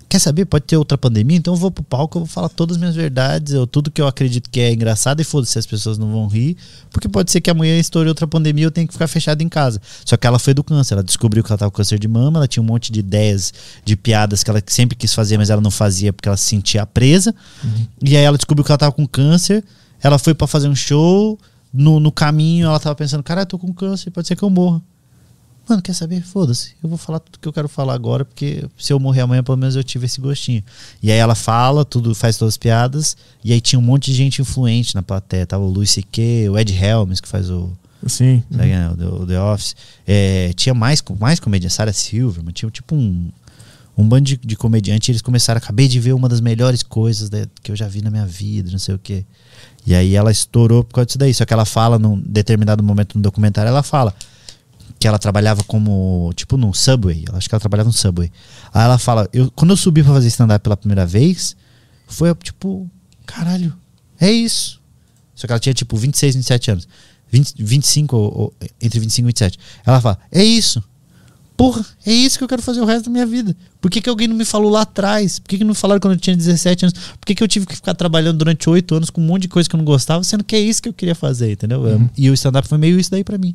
Quer 0.09 0.21
saber? 0.21 0.45
Pode 0.45 0.65
ter 0.65 0.77
outra 0.77 0.97
pandemia, 0.97 1.37
então 1.37 1.55
eu 1.55 1.59
vou 1.59 1.71
pro 1.71 1.83
palco, 1.83 2.19
eu 2.19 2.21
vou 2.21 2.29
falar 2.29 2.49
todas 2.49 2.77
as 2.77 2.81
minhas 2.81 2.95
verdades, 2.95 3.55
eu, 3.55 3.67
tudo 3.67 3.91
que 3.91 4.01
eu 4.01 4.07
acredito 4.07 4.49
que 4.49 4.61
é 4.61 4.73
engraçado 4.73 5.21
e 5.21 5.25
foda-se 5.25 5.53
se 5.53 5.59
as 5.59 5.67
pessoas 5.67 5.99
não 5.99 6.13
vão 6.13 6.29
rir, 6.29 6.57
porque 6.91 7.09
pode 7.09 7.33
ser 7.33 7.41
que 7.41 7.51
amanhã 7.51 7.77
estoure 7.77 8.09
outra 8.09 8.27
pandemia 8.27 8.63
e 8.63 8.67
eu 8.67 8.71
tenho 8.71 8.87
que 8.87 8.93
ficar 8.93 9.09
fechado 9.09 9.43
em 9.43 9.49
casa. 9.49 9.81
Só 10.05 10.17
que 10.17 10.25
ela 10.25 10.39
foi 10.39 10.55
do 10.55 10.63
câncer, 10.63 10.95
ela 10.95 11.03
descobriu 11.03 11.43
que 11.43 11.51
ela 11.51 11.59
tava 11.59 11.71
com 11.73 11.77
câncer 11.77 11.99
de 11.99 12.07
mama, 12.07 12.39
ela 12.39 12.47
tinha 12.47 12.63
um 12.63 12.67
monte 12.67 12.93
de 12.93 13.01
ideias, 13.01 13.53
de 13.85 13.97
piadas 13.97 14.45
que 14.45 14.51
ela 14.51 14.63
sempre 14.67 14.97
quis 14.97 15.13
fazer, 15.13 15.39
mas 15.39 15.51
ela 15.51 15.61
não 15.61 15.73
fazia 15.73 16.13
porque 16.13 16.29
ela 16.29 16.37
se 16.37 16.45
sentia 16.45 16.87
presa. 16.87 17.35
E 18.01 18.17
aí 18.17 18.23
ela 18.23 18.37
descobriu 18.37 18.65
que 18.65 18.71
ela 18.71 18.79
tava 18.79 18.93
com 18.93 19.07
câncer, 19.09 19.65
ela 20.01 20.19
foi 20.19 20.35
pra 20.35 20.47
fazer 20.47 20.69
um 20.69 20.75
show, 20.77 21.37
no, 21.73 21.99
no 21.99 22.13
caminho 22.13 22.67
ela 22.67 22.79
tava 22.79 22.95
pensando, 22.95 23.25
cara, 23.25 23.43
eu 23.43 23.47
tô 23.47 23.59
com 23.59 23.73
câncer, 23.73 24.11
pode 24.13 24.29
ser 24.29 24.37
que 24.37 24.43
eu 24.43 24.51
morra. 24.51 24.81
Mano, 25.69 25.83
quer 25.83 25.95
saber? 25.95 26.23
Foda-se. 26.23 26.75
Eu 26.83 26.89
vou 26.89 26.97
falar 26.97 27.19
tudo 27.19 27.39
que 27.41 27.49
eu 27.49 27.53
quero 27.53 27.69
falar 27.69 27.95
agora, 27.95 28.25
porque 28.25 28.65
se 28.79 28.93
eu 28.93 29.01
morrer 29.01 29.23
amanhã, 29.23 29.43
pelo 29.43 29.57
menos 29.57 29.75
eu 29.75 29.83
tive 29.83 30.07
esse 30.07 30.21
gostinho. 30.21 30.63
E 31.03 31.11
aí 31.11 31.19
ela 31.19 31.35
fala, 31.35 31.85
tudo, 31.85 32.15
faz 32.15 32.37
todas 32.37 32.55
as 32.55 32.57
piadas, 32.59 33.17
e 33.45 33.53
aí 33.53 33.61
tinha 33.61 33.79
um 33.79 33.83
monte 33.83 34.07
de 34.13 34.17
gente 34.17 34.41
influente 34.41 34.95
na 34.95 35.03
plateia. 35.03 35.45
Tava 35.45 35.65
o 35.65 35.69
Luis 35.69 35.91
C.K., 35.91 36.49
o 36.51 36.57
Ed 36.59 36.73
Helms, 36.73 37.21
que 37.21 37.27
faz 37.27 37.51
o, 37.51 37.71
Sim. 38.07 38.45
sabe, 38.51 38.69
né, 38.69 38.91
o 38.91 39.27
The- 39.27 39.41
Office. 39.41 39.75
É, 40.07 40.53
tinha 40.55 40.73
mais, 40.73 41.03
mais 41.19 41.41
comediantes, 41.41 41.75
Sarah 41.75 41.93
Silverman, 41.93 42.53
tinha 42.53 42.71
tipo 42.71 42.95
um, 42.95 43.29
um 43.99 44.09
bando 44.09 44.23
de, 44.27 44.37
de 44.37 44.55
comediantes. 44.55 45.09
e 45.09 45.13
Eles 45.13 45.23
começaram, 45.23 45.59
acabei 45.59 45.89
de 45.89 45.99
ver 45.99 46.13
uma 46.13 46.29
das 46.29 46.41
melhores 46.41 46.85
coisas 46.85 47.29
da- 47.29 47.45
que 47.61 47.73
eu 47.73 47.77
já 47.77 47.89
vi 47.89 48.03
na 48.03 48.11
minha 48.11 48.25
vida, 48.27 48.71
não 48.71 48.79
sei 48.79 48.95
o 48.95 49.01
quê. 49.01 49.25
E 49.85 49.97
aí 49.97 50.15
ela 50.15 50.31
estourou 50.31 50.85
por 50.85 50.95
causa 50.95 51.07
disso 51.07 51.19
daí. 51.19 51.35
Só 51.35 51.45
que 51.45 51.53
ela 51.53 51.65
fala, 51.65 51.99
num 51.99 52.21
determinado 52.25 52.85
momento 52.85 53.17
no 53.17 53.21
documentário, 53.23 53.69
ela 53.69 53.83
fala 53.83 54.15
que 54.99 55.07
ela 55.07 55.19
trabalhava 55.19 55.63
como, 55.65 56.33
tipo, 56.35 56.57
num 56.57 56.73
Subway. 56.73 57.25
Eu 57.29 57.37
acho 57.37 57.49
que 57.49 57.55
ela 57.55 57.61
trabalhava 57.61 57.89
no 57.89 57.93
Subway. 57.93 58.31
Aí 58.73 58.85
ela 58.85 58.99
fala, 58.99 59.29
eu, 59.33 59.51
quando 59.55 59.71
eu 59.71 59.77
subi 59.77 60.03
pra 60.03 60.13
fazer 60.13 60.29
stand-up 60.29 60.63
pela 60.63 60.77
primeira 60.77 61.07
vez, 61.07 61.57
foi 62.07 62.35
tipo, 62.37 62.89
caralho, 63.27 63.75
é 64.21 64.31
isso. 64.31 64.81
Só 65.35 65.47
que 65.47 65.53
ela 65.53 65.61
tinha, 65.61 65.75
tipo, 65.75 65.97
26, 65.97 66.37
27 66.37 66.71
anos. 66.71 66.89
20, 67.31 67.55
25, 67.59 68.17
ou, 68.17 68.39
ou, 68.39 68.55
entre 68.81 68.99
25 68.99 69.27
e 69.27 69.29
27. 69.29 69.59
Ela 69.85 70.01
fala, 70.01 70.19
é 70.33 70.43
isso. 70.43 70.83
Porra, 71.57 71.85
é 72.05 72.13
isso 72.13 72.37
que 72.37 72.45
eu 72.45 72.49
quero 72.49 72.61
fazer 72.61 72.81
o 72.81 72.85
resto 72.85 73.07
da 73.07 73.11
minha 73.11 73.25
vida. 73.25 73.57
Por 73.81 73.91
que, 73.91 74.01
que 74.01 74.11
alguém 74.11 74.29
não 74.29 74.37
me 74.37 74.45
falou 74.45 74.71
lá 74.71 74.83
atrás? 74.83 75.39
Por 75.39 75.49
que, 75.49 75.59
que 75.59 75.65
não 75.65 75.71
me 75.71 75.75
falaram 75.75 76.01
quando 76.01 76.13
eu 76.13 76.21
tinha 76.21 76.37
17 76.37 76.85
anos? 76.85 76.99
Por 77.19 77.25
que, 77.27 77.35
que 77.35 77.43
eu 77.43 77.49
tive 77.49 77.65
que 77.65 77.75
ficar 77.75 77.95
trabalhando 77.95 78.37
durante 78.37 78.69
8 78.69 78.95
anos 78.95 79.11
com 79.11 79.23
um 79.23 79.25
monte 79.25 79.43
de 79.43 79.49
coisa 79.49 79.69
que 79.69 79.75
eu 79.75 79.79
não 79.79 79.85
gostava, 79.85 80.23
sendo 80.23 80.45
que 80.45 80.55
é 80.55 80.61
isso 80.61 80.83
que 80.83 80.89
eu 80.89 80.93
queria 80.93 81.15
fazer, 81.15 81.53
entendeu? 81.53 81.83
E 82.17 82.29
o 82.29 82.35
stand-up 82.35 82.69
foi 82.69 82.77
meio 82.77 82.99
isso 82.99 83.11
daí 83.11 83.25
pra 83.25 83.39
mim. 83.39 83.55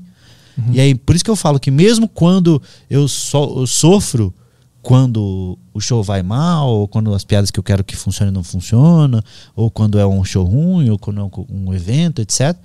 E 0.72 0.80
aí, 0.80 0.96
por 0.96 1.16
isso 1.16 1.24
que 1.24 1.32
eu 1.32 1.36
falo 1.36 1.60
que 1.60 1.72
mesmo 1.72 2.08
quando 2.08 2.62
eu, 2.90 3.08
so, 3.08 3.60
eu 3.62 3.68
sofro, 3.68 4.34
quando 4.82 5.58
o 5.74 5.80
show 5.80 6.02
vai 6.04 6.22
mal, 6.24 6.68
ou 6.70 6.88
quando 6.88 7.14
as 7.14 7.24
piadas 7.24 7.52
que 7.52 7.60
eu 7.60 7.64
quero 7.64 7.84
que 7.84 7.96
funcionem 7.96 8.34
não 8.34 8.44
funcionam, 8.44 9.22
ou 9.56 9.70
quando 9.70 10.00
é 10.00 10.06
um 10.06 10.24
show 10.24 10.44
ruim, 10.44 10.90
ou 10.90 10.98
quando 10.98 11.22
é 11.22 11.24
um, 11.24 11.32
um 11.68 11.74
evento, 11.74 12.22
etc., 12.22 12.56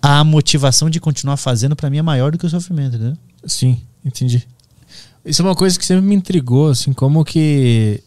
a 0.00 0.22
motivação 0.24 0.90
de 0.90 1.00
continuar 1.00 1.36
fazendo 1.36 1.76
pra 1.76 1.88
mim 1.88 1.98
é 1.98 2.02
maior 2.02 2.32
do 2.32 2.38
que 2.38 2.46
o 2.46 2.50
sofrimento, 2.50 2.96
entendeu? 2.96 3.16
Sim, 3.46 3.80
entendi. 4.04 4.46
Isso 5.24 5.40
é 5.42 5.44
uma 5.44 5.54
coisa 5.54 5.78
que 5.78 5.86
sempre 5.86 6.04
me 6.04 6.14
intrigou, 6.14 6.68
assim, 6.70 6.92
como 6.92 7.24
que 7.24 8.02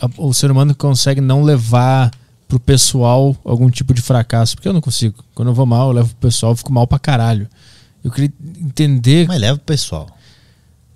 a- 0.00 0.08
o 0.18 0.32
ser 0.32 0.50
humano 0.50 0.74
consegue 0.74 1.20
não 1.20 1.42
levar 1.42 2.10
pro 2.48 2.58
pessoal 2.58 3.36
algum 3.44 3.70
tipo 3.70 3.92
de 3.92 4.00
fracasso. 4.00 4.54
Porque 4.56 4.68
eu 4.68 4.72
não 4.72 4.80
consigo. 4.80 5.22
Quando 5.34 5.48
eu 5.48 5.54
vou 5.54 5.66
mal, 5.66 5.88
eu 5.88 5.92
levo 5.94 6.08
pro 6.10 6.28
pessoal, 6.28 6.52
eu 6.52 6.56
fico 6.56 6.72
mal 6.72 6.86
pra 6.86 6.98
caralho. 6.98 7.46
Eu 8.04 8.10
queria 8.10 8.30
entender. 8.60 9.26
Mas 9.26 9.40
leva 9.40 9.56
o 9.56 9.60
pessoal. 9.60 10.06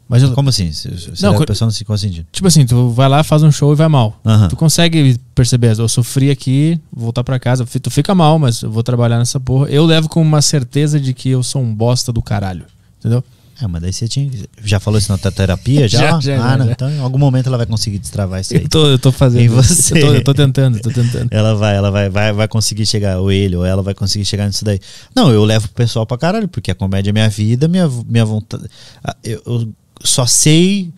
Mas 0.08 0.22
eu, 0.22 0.32
Como 0.32 0.48
assim? 0.48 0.72
Você 0.72 0.88
Não, 1.20 1.32
leva 1.32 1.42
o 1.42 1.46
pessoal 1.46 1.68
nesse 1.68 1.84
qual 1.84 1.98
sentido? 1.98 2.26
tipo 2.32 2.46
assim, 2.48 2.64
tu 2.64 2.90
vai 2.90 3.08
lá, 3.08 3.22
faz 3.22 3.42
um 3.42 3.50
show 3.50 3.72
e 3.72 3.76
vai 3.76 3.88
mal. 3.88 4.18
Tu 4.48 4.56
consegue 4.56 5.18
perceber, 5.34 5.78
eu 5.78 5.88
sofri 5.88 6.30
aqui, 6.30 6.80
vou 6.90 7.04
voltar 7.04 7.22
pra 7.22 7.38
casa, 7.38 7.66
tu 7.66 7.90
fica 7.90 8.14
mal, 8.14 8.38
mas 8.38 8.62
eu 8.62 8.70
vou 8.70 8.82
trabalhar 8.82 9.18
nessa 9.18 9.38
porra. 9.38 9.68
Eu 9.68 9.84
levo 9.84 10.08
com 10.08 10.22
uma 10.22 10.40
certeza 10.40 10.98
de 10.98 11.12
que 11.12 11.28
eu 11.28 11.42
sou 11.42 11.60
um 11.62 11.74
bosta 11.74 12.10
do 12.12 12.22
caralho. 12.22 12.64
Entendeu? 12.98 13.22
É, 13.60 13.66
mas 13.66 13.82
daí 13.82 13.92
você 13.92 14.06
tinha. 14.06 14.30
Já 14.64 14.78
falou 14.78 14.98
isso 14.98 15.10
na 15.10 15.18
tua 15.18 15.32
terapia? 15.32 15.88
Já? 15.88 15.98
Já, 16.18 16.20
já, 16.20 16.36
ah, 16.36 16.50
já, 16.50 16.56
não. 16.58 16.66
já. 16.66 16.72
Então, 16.72 16.90
em 16.90 17.00
algum 17.00 17.18
momento 17.18 17.48
ela 17.48 17.56
vai 17.56 17.66
conseguir 17.66 17.98
destravar 17.98 18.40
isso 18.40 18.54
aí. 18.54 18.62
Eu 18.62 18.68
tô, 18.68 18.86
eu 18.86 18.98
tô 18.98 19.10
fazendo. 19.10 19.42
Em 19.42 19.48
você. 19.48 19.98
Eu 19.98 20.00
tô, 20.00 20.14
eu 20.14 20.24
tô 20.24 20.34
tentando, 20.34 20.80
tô 20.80 20.90
tentando. 20.90 21.28
Ela 21.30 21.54
vai, 21.54 21.76
ela 21.76 21.90
vai, 21.90 22.08
vai, 22.08 22.32
vai 22.32 22.46
conseguir 22.48 22.86
chegar, 22.86 23.18
ou 23.18 23.32
ele, 23.32 23.56
ou 23.56 23.64
ela 23.64 23.82
vai 23.82 23.94
conseguir 23.94 24.24
chegar 24.24 24.46
nisso 24.46 24.64
daí. 24.64 24.78
Não, 25.14 25.30
eu 25.32 25.44
levo 25.44 25.66
o 25.66 25.70
pessoal 25.70 26.06
pra 26.06 26.16
caralho, 26.16 26.46
porque 26.46 26.70
a 26.70 26.74
comédia 26.74 27.10
é 27.10 27.12
minha 27.12 27.28
vida, 27.28 27.66
minha, 27.66 27.88
minha 28.06 28.24
vontade. 28.24 28.64
ah, 29.02 29.16
Eu, 29.24 29.42
eu 29.44 29.68
só 30.04 30.24
sei 30.24 30.92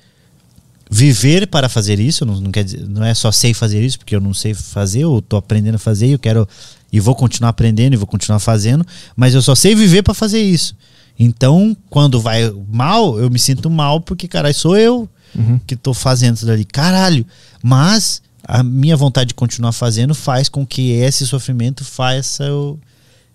viver 0.90 1.46
para 1.46 1.68
fazer 1.68 2.00
isso, 2.00 2.26
não, 2.26 2.40
não 2.40 2.50
quer 2.50 2.64
dizer, 2.64 2.86
não 2.88 3.04
é 3.04 3.14
só 3.14 3.30
sei 3.30 3.54
fazer 3.54 3.80
isso, 3.82 3.98
porque 3.98 4.14
eu 4.14 4.20
não 4.20 4.34
sei 4.34 4.54
fazer, 4.54 5.00
eu 5.04 5.22
tô 5.26 5.36
aprendendo 5.36 5.76
a 5.76 5.78
fazer, 5.78 6.08
e 6.08 6.12
eu 6.12 6.18
quero 6.18 6.48
e 6.92 6.98
vou 6.98 7.14
continuar 7.14 7.50
aprendendo 7.50 7.94
e 7.94 7.96
vou 7.96 8.06
continuar 8.08 8.40
fazendo, 8.40 8.84
mas 9.14 9.32
eu 9.32 9.40
só 9.40 9.54
sei 9.54 9.74
viver 9.76 10.02
para 10.02 10.12
fazer 10.12 10.40
isso. 10.42 10.74
Então, 11.22 11.76
quando 11.90 12.18
vai 12.18 12.50
mal, 12.72 13.18
eu 13.20 13.28
me 13.30 13.38
sinto 13.38 13.68
mal 13.68 14.00
porque, 14.00 14.26
caralho, 14.26 14.54
sou 14.54 14.74
eu 14.76 15.06
Uhum. 15.34 15.60
que 15.66 15.76
tô 15.76 15.92
fazendo 15.94 16.36
isso 16.36 16.46
dali. 16.46 16.64
Caralho! 16.64 17.24
Mas 17.62 18.20
a 18.42 18.62
minha 18.64 18.96
vontade 18.96 19.28
de 19.28 19.34
continuar 19.34 19.70
fazendo 19.72 20.14
faz 20.14 20.48
com 20.48 20.66
que 20.66 20.90
esse 20.92 21.26
sofrimento 21.26 21.84
faça 21.84 22.44
eu, 22.44 22.80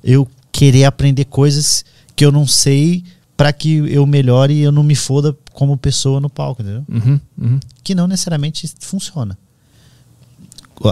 eu 0.04 0.28
querer 0.52 0.84
aprender 0.86 1.26
coisas 1.26 1.86
que 2.16 2.26
eu 2.26 2.32
não 2.32 2.46
sei 2.48 3.04
para 3.38 3.54
que 3.54 3.76
eu 3.90 4.06
melhore 4.08 4.54
e 4.54 4.62
eu 4.62 4.72
não 4.72 4.84
me 4.84 4.96
foda 4.96 5.38
como 5.54 5.78
pessoa 5.78 6.20
no 6.20 6.30
palco, 6.30 6.62
entendeu? 6.62 6.84
Uhum, 6.90 7.20
uhum. 7.38 7.60
Que 7.84 7.94
não 7.94 8.08
necessariamente 8.08 8.68
funciona. 8.80 9.38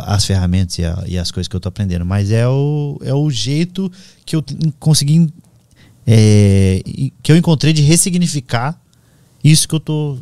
As 0.06 0.24
ferramentas 0.26 0.78
e, 0.80 0.86
a- 0.86 1.04
e 1.08 1.18
as 1.18 1.32
coisas 1.32 1.48
que 1.50 1.56
eu 1.56 1.60
tô 1.60 1.68
aprendendo. 1.68 2.06
Mas 2.06 2.32
é 2.32 2.48
o, 2.48 2.98
é 3.04 3.14
o 3.14 3.30
jeito 3.30 3.92
que 4.26 4.36
eu 4.36 4.44
consegui. 4.80 5.28
É, 6.06 6.82
que 7.22 7.32
eu 7.32 7.38
encontrei 7.38 7.74
de 7.74 7.82
ressignificar 7.82 8.80
isso 9.44 9.68
que 9.68 9.76
eu 9.76 9.80
tô 9.80 10.18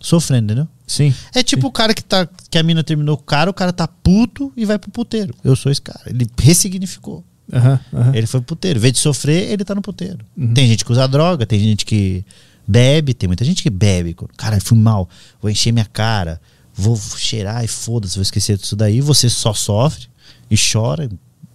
sofrendo, 0.00 0.52
entendeu? 0.52 0.68
Sim. 0.86 1.14
É 1.34 1.42
tipo 1.42 1.66
o 1.66 1.72
cara 1.72 1.92
que, 1.92 2.02
tá, 2.02 2.26
que 2.50 2.58
a 2.58 2.62
mina 2.62 2.82
terminou 2.82 3.16
com 3.16 3.22
o 3.22 3.26
cara, 3.26 3.50
o 3.50 3.54
cara 3.54 3.72
tá 3.72 3.86
puto 3.86 4.52
e 4.56 4.64
vai 4.64 4.78
pro 4.78 4.90
puteiro. 4.90 5.34
Eu 5.44 5.54
sou 5.54 5.70
esse 5.70 5.82
cara. 5.82 6.00
Ele 6.06 6.26
ressignificou. 6.38 7.22
Aham, 7.52 7.80
aham. 7.92 8.14
Ele 8.14 8.26
foi 8.26 8.40
pro 8.40 8.56
puteiro. 8.56 8.78
Em 8.78 8.82
vez 8.82 8.94
de 8.94 9.00
sofrer, 9.00 9.50
ele 9.50 9.64
tá 9.64 9.74
no 9.74 9.82
puteiro. 9.82 10.18
Uhum. 10.36 10.54
Tem 10.54 10.66
gente 10.66 10.84
que 10.84 10.92
usa 10.92 11.06
droga, 11.06 11.46
tem 11.46 11.60
gente 11.60 11.84
que 11.84 12.24
bebe, 12.66 13.14
tem 13.14 13.26
muita 13.26 13.44
gente 13.44 13.62
que 13.62 13.70
bebe. 13.70 14.16
Cara, 14.36 14.56
eu 14.56 14.60
fui 14.60 14.78
mal, 14.78 15.08
vou 15.40 15.50
encher 15.50 15.72
minha 15.72 15.86
cara, 15.86 16.40
vou 16.74 16.96
cheirar 16.96 17.64
e 17.64 17.68
foda-se, 17.68 18.16
vou 18.16 18.22
esquecer 18.22 18.56
disso 18.56 18.76
daí. 18.76 19.00
Você 19.00 19.28
só 19.28 19.52
sofre 19.52 20.06
e 20.50 20.56
chora, 20.56 21.08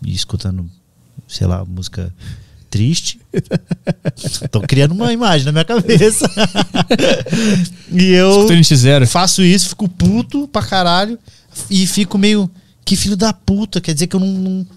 e 0.06 0.14
escutando, 0.14 0.70
sei 1.28 1.48
lá, 1.48 1.64
música 1.66 2.14
triste. 2.74 3.20
Tô 4.50 4.62
criando 4.62 4.94
uma 4.94 5.14
imagem 5.14 5.46
na 5.46 5.52
minha 5.52 5.64
cabeça. 5.64 6.26
e 7.92 8.06
eu 8.14 8.30
Escutando 8.32 8.60
NX0. 8.60 9.06
faço 9.06 9.44
isso, 9.44 9.70
fico 9.70 9.88
puto 9.88 10.48
pra 10.48 10.64
caralho 10.64 11.20
e 11.70 11.86
fico 11.86 12.18
meio. 12.18 12.50
Que 12.84 12.96
filho 12.98 13.16
da 13.16 13.32
puta, 13.32 13.80
quer 13.80 13.94
dizer 13.94 14.08
que 14.08 14.16
eu 14.16 14.20
não. 14.20 14.28
não- 14.28 14.68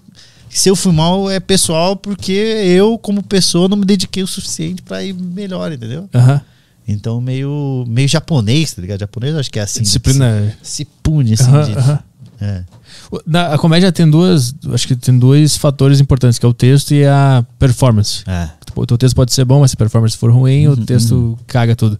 se 0.49 0.69
eu 0.69 0.75
fui 0.75 0.93
mal 0.93 1.29
é 1.29 1.39
pessoal 1.39 1.95
porque 1.95 2.31
eu, 2.31 2.97
como 2.99 3.21
pessoa, 3.21 3.67
não 3.67 3.75
me 3.77 3.83
dediquei 3.85 4.23
o 4.23 4.27
suficiente 4.27 4.81
pra 4.81 5.03
ir 5.03 5.13
melhor, 5.13 5.71
entendeu? 5.71 6.07
Aham. 6.13 6.39
Então, 6.87 7.19
meio, 7.19 7.83
meio 7.87 8.07
japonês, 8.07 8.73
tá 8.73 8.81
ligado? 8.81 9.01
Japonês 9.01 9.35
acho 9.35 9.51
que 9.51 9.59
é 9.59 9.63
assim. 9.63 9.81
Disciplina. 9.81 10.55
Se, 10.63 10.75
se 10.77 10.85
pune, 11.03 11.33
assim. 11.33 11.43
Aham, 11.49 11.63
de- 11.65 11.73
aham. 11.77 11.99
é. 12.41 12.63
O- 13.11 13.21
Na, 13.25 13.53
a 13.53 13.57
comédia 13.57 13.91
tem 13.91 14.09
duas. 14.09 14.53
Acho 14.73 14.87
que 14.87 14.95
tem 14.95 15.17
dois 15.17 15.55
fatores 15.57 15.99
importantes, 16.01 16.37
que 16.39 16.45
é 16.45 16.49
o 16.49 16.53
texto 16.53 16.93
e 16.93 17.05
a 17.05 17.45
performance. 17.59 18.23
É. 18.27 18.49
Tipo, 18.65 18.81
O 18.81 18.85
teu 18.85 18.97
texto 18.97 19.15
pode 19.15 19.33
ser 19.33 19.45
bom, 19.45 19.61
mas 19.61 19.71
se 19.71 19.75
a 19.75 19.77
performance 19.77 20.15
for 20.17 20.31
ruim, 20.31 20.67
o 20.67 20.71
Uhum, 20.71 20.85
texto 20.85 21.39
caga 21.47 21.75
tudo. 21.75 21.97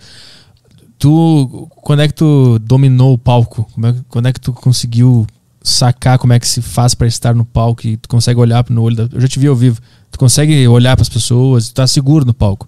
Tu. 0.99 1.67
Quando 1.81 2.01
é 2.01 2.07
que 2.07 2.13
tu 2.13 2.59
dominou 2.59 3.13
o 3.13 3.17
palco? 3.17 3.67
É 3.83 3.95
quando 4.09 4.27
é 4.27 4.33
que 4.33 4.39
tu 4.39 4.51
conseguiu 4.51 5.27
sacar 5.63 6.17
como 6.17 6.33
é 6.33 6.39
que 6.39 6.47
se 6.47 6.61
faz 6.61 6.95
pra 6.95 7.07
estar 7.07 7.35
no 7.35 7.45
palco 7.45 7.85
e 7.85 7.97
tu 7.97 8.09
consegue 8.09 8.39
olhar 8.39 8.65
no 8.69 8.81
olho 8.81 8.95
da. 8.95 9.03
Eu 9.15 9.21
já 9.21 9.27
te 9.27 9.39
vi 9.39 9.47
ao 9.47 9.55
vivo. 9.55 9.79
Tu 10.11 10.17
consegue 10.17 10.67
olhar 10.67 10.95
pras 10.95 11.09
pessoas, 11.09 11.67
tu 11.69 11.73
tá 11.75 11.85
seguro 11.85 12.25
no 12.25 12.33
palco. 12.33 12.67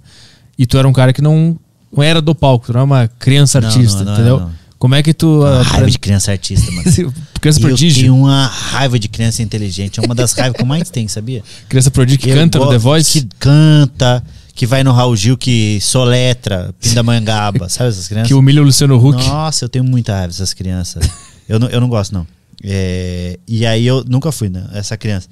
E 0.58 0.66
tu 0.66 0.78
era 0.78 0.88
um 0.88 0.94
cara 0.94 1.12
que 1.14 1.22
não, 1.22 1.58
não 1.96 2.04
era 2.04 2.22
do 2.22 2.36
palco, 2.36 2.68
tu 2.68 2.74
não 2.74 2.80
era 2.82 2.86
uma 2.86 3.08
criança 3.08 3.58
artista, 3.60 4.00
não, 4.00 4.06
não 4.06 4.14
entendeu? 4.14 4.40
não. 4.42 4.52
Como 4.80 4.96
é 4.96 5.04
que 5.04 5.14
tu. 5.14 5.42
Uma 5.42 5.60
ah, 5.60 5.62
raiva 5.62 5.92
de 5.92 6.00
criança 6.00 6.32
artista, 6.32 6.72
mano. 6.72 6.84
criança 7.42 7.60
E 7.60 7.64
eu 7.64 7.68
prodígio. 7.68 8.02
tenho 8.04 8.16
uma 8.16 8.48
raiva 8.48 8.98
de 8.98 9.10
criança 9.10 9.44
inteligente. 9.44 10.00
É 10.00 10.04
uma 10.04 10.16
das 10.16 10.32
raivas 10.32 10.56
que 10.56 10.62
eu 10.64 10.66
mais 10.66 10.90
tenho, 10.90 11.10
sabia? 11.10 11.44
Criança 11.68 11.92
prodígio 11.92 12.22
que 12.22 12.30
Eu 12.30 12.36
canta 12.38 12.58
no 12.58 12.70
The 12.70 12.78
Voice. 12.78 13.12
Que 13.12 13.28
canta, 13.38 14.24
que 14.56 14.66
vai 14.66 14.82
no 14.82 14.94
Raul 14.94 15.18
Gil, 15.18 15.38
que 15.38 15.80
soletra, 15.82 16.74
Pindamangaba. 16.80 17.68
sabe 17.68 17.90
essas 17.90 18.08
crianças? 18.08 18.30
Que 18.30 18.34
humilha 18.34 18.62
o 18.62 18.66
Luciano 18.66 18.96
Huck. 18.96 19.22
Nossa, 19.28 19.66
eu 19.66 19.70
tenho 19.70 19.84
muita 19.84 20.14
raiva 20.14 20.30
dessas 20.30 20.54
crianças. 20.54 21.04
eu, 21.50 21.60
não, 21.60 21.68
eu 21.68 21.82
não 21.82 21.90
gosto, 21.90 22.14
não. 22.14 22.26
É, 22.64 23.38
e 23.46 23.66
aí 23.66 23.86
eu 23.86 24.06
nunca 24.08 24.32
fui, 24.32 24.48
né? 24.48 24.66
Essa 24.74 24.96
criança. 24.96 25.28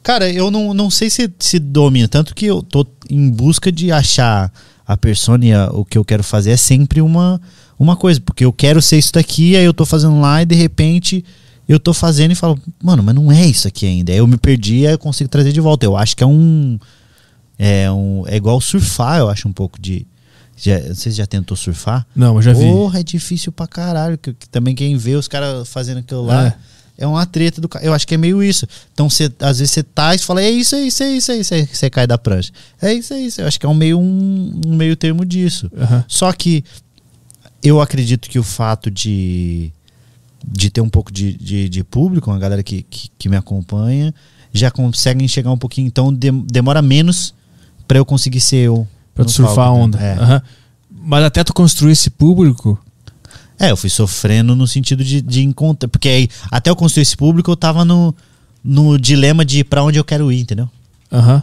Cara, 0.00 0.30
eu 0.30 0.48
não, 0.48 0.72
não 0.72 0.90
sei 0.90 1.10
se, 1.10 1.28
se 1.40 1.58
domina. 1.58 2.06
Tanto 2.06 2.34
que 2.34 2.46
eu 2.46 2.62
tô 2.62 2.86
em 3.10 3.30
busca 3.30 3.70
de 3.72 3.90
achar 3.90 4.52
a 4.86 4.96
persona 4.96 5.44
e 5.44 5.54
o 5.72 5.84
que 5.84 5.98
eu 5.98 6.04
quero 6.04 6.22
fazer 6.22 6.50
é 6.50 6.56
sempre 6.56 7.00
uma, 7.00 7.40
uma 7.78 7.96
coisa. 7.96 8.20
Porque 8.20 8.44
eu 8.44 8.52
quero 8.52 8.80
ser 8.82 8.98
isso 8.98 9.12
daqui, 9.12 9.56
aí 9.56 9.64
eu 9.64 9.74
tô 9.74 9.84
fazendo 9.84 10.20
lá 10.20 10.42
e 10.42 10.46
de 10.46 10.54
repente 10.54 11.24
eu 11.68 11.78
tô 11.78 11.94
fazendo 11.94 12.32
e 12.32 12.34
falo, 12.34 12.58
mano, 12.82 13.02
mas 13.02 13.14
não 13.14 13.30
é 13.30 13.46
isso 13.46 13.66
aqui 13.68 13.86
ainda. 13.86 14.12
Aí 14.12 14.18
eu 14.18 14.26
me 14.26 14.36
perdi, 14.36 14.86
aí 14.86 14.92
eu 14.94 14.98
consigo 14.98 15.28
trazer 15.30 15.52
de 15.52 15.60
volta. 15.60 15.86
Eu 15.86 15.96
acho 15.96 16.16
que 16.16 16.22
é 16.22 16.26
um. 16.26 16.78
É, 17.58 17.90
um, 17.90 18.24
é 18.26 18.36
igual 18.36 18.60
surfar, 18.60 19.18
eu 19.18 19.28
acho 19.28 19.46
um 19.48 19.52
pouco 19.52 19.80
de. 19.80 20.06
Já, 20.56 20.78
não 20.80 20.94
sei 20.94 21.10
se 21.12 21.18
já 21.18 21.26
tentou 21.26 21.56
surfar. 21.56 22.06
Não, 22.14 22.36
eu 22.36 22.42
já 22.42 22.52
vi. 22.52 22.64
Porra, 22.64 23.00
é 23.00 23.02
difícil 23.02 23.50
pra 23.52 23.66
caralho. 23.66 24.18
Que, 24.18 24.32
que 24.34 24.48
também 24.48 24.74
quem 24.74 24.96
vê 24.96 25.14
os 25.14 25.26
caras 25.26 25.68
fazendo 25.68 25.98
aquilo 25.98 26.24
lá 26.24 26.48
É. 26.98 27.04
é. 27.04 27.06
uma 27.06 27.24
treta 27.26 27.60
do 27.60 27.68
cara. 27.68 27.84
Eu 27.84 27.92
acho 27.94 28.06
que 28.06 28.14
é 28.14 28.18
meio 28.18 28.42
isso. 28.42 28.66
Então, 28.92 29.08
cê, 29.08 29.32
às 29.40 29.58
vezes 29.58 29.72
você 29.72 29.82
tá 29.82 30.14
e 30.14 30.18
fala, 30.18 30.42
é 30.42 30.50
isso, 30.50 30.74
é 30.74 30.82
isso, 30.82 31.02
é 31.02 31.10
isso, 31.10 31.32
é 31.32 31.38
isso. 31.38 31.54
Aí 31.54 31.66
você 31.66 31.88
cai 31.90 32.06
da 32.06 32.18
prancha. 32.18 32.52
É 32.80 32.92
isso, 32.92 33.14
é 33.14 33.20
isso. 33.20 33.40
Eu 33.40 33.46
acho 33.46 33.58
que 33.58 33.66
é 33.66 33.68
um 33.68 33.74
meio, 33.74 33.98
um, 33.98 34.60
um 34.66 34.76
meio 34.76 34.94
termo 34.96 35.24
disso. 35.24 35.70
Aham. 35.76 36.04
Só 36.06 36.32
que 36.32 36.62
eu 37.62 37.80
acredito 37.80 38.28
que 38.28 38.38
o 38.38 38.42
fato 38.42 38.90
de, 38.90 39.70
de 40.46 40.70
ter 40.70 40.80
um 40.80 40.88
pouco 40.88 41.12
de, 41.12 41.32
de, 41.34 41.68
de 41.68 41.84
público, 41.84 42.30
uma 42.30 42.38
galera 42.38 42.62
que, 42.62 42.82
que, 42.82 43.08
que 43.18 43.28
me 43.28 43.36
acompanha, 43.36 44.14
já 44.52 44.70
conseguem 44.70 45.26
chegar 45.28 45.50
um 45.50 45.58
pouquinho. 45.58 45.86
Então, 45.86 46.12
dem- 46.12 46.44
demora 46.50 46.82
menos 46.82 47.34
pra 47.86 47.98
eu 47.98 48.04
conseguir 48.04 48.40
ser 48.40 48.56
eu. 48.66 48.86
Pra 49.14 49.24
tu 49.24 49.30
surfar 49.30 49.52
a 49.52 49.56
palco, 49.56 49.78
né? 49.78 49.84
onda. 49.84 49.98
É. 50.00 50.12
Aham. 50.14 50.42
Mas 51.04 51.24
até 51.24 51.42
tu 51.44 51.52
construir 51.52 51.92
esse 51.92 52.08
público. 52.10 52.78
É, 53.58 53.70
eu 53.70 53.76
fui 53.76 53.90
sofrendo 53.90 54.56
no 54.56 54.66
sentido 54.66 55.04
de, 55.04 55.20
de 55.20 55.42
encontrar. 55.42 55.88
Porque 55.88 56.08
aí, 56.08 56.28
até 56.50 56.70
eu 56.70 56.76
construir 56.76 57.02
esse 57.02 57.16
público, 57.16 57.50
eu 57.50 57.56
tava 57.56 57.84
no, 57.84 58.14
no 58.64 58.98
dilema 58.98 59.44
de 59.44 59.62
pra 59.64 59.82
onde 59.84 59.98
eu 59.98 60.04
quero 60.04 60.32
ir, 60.32 60.40
entendeu? 60.40 60.68
Aham. 61.12 61.42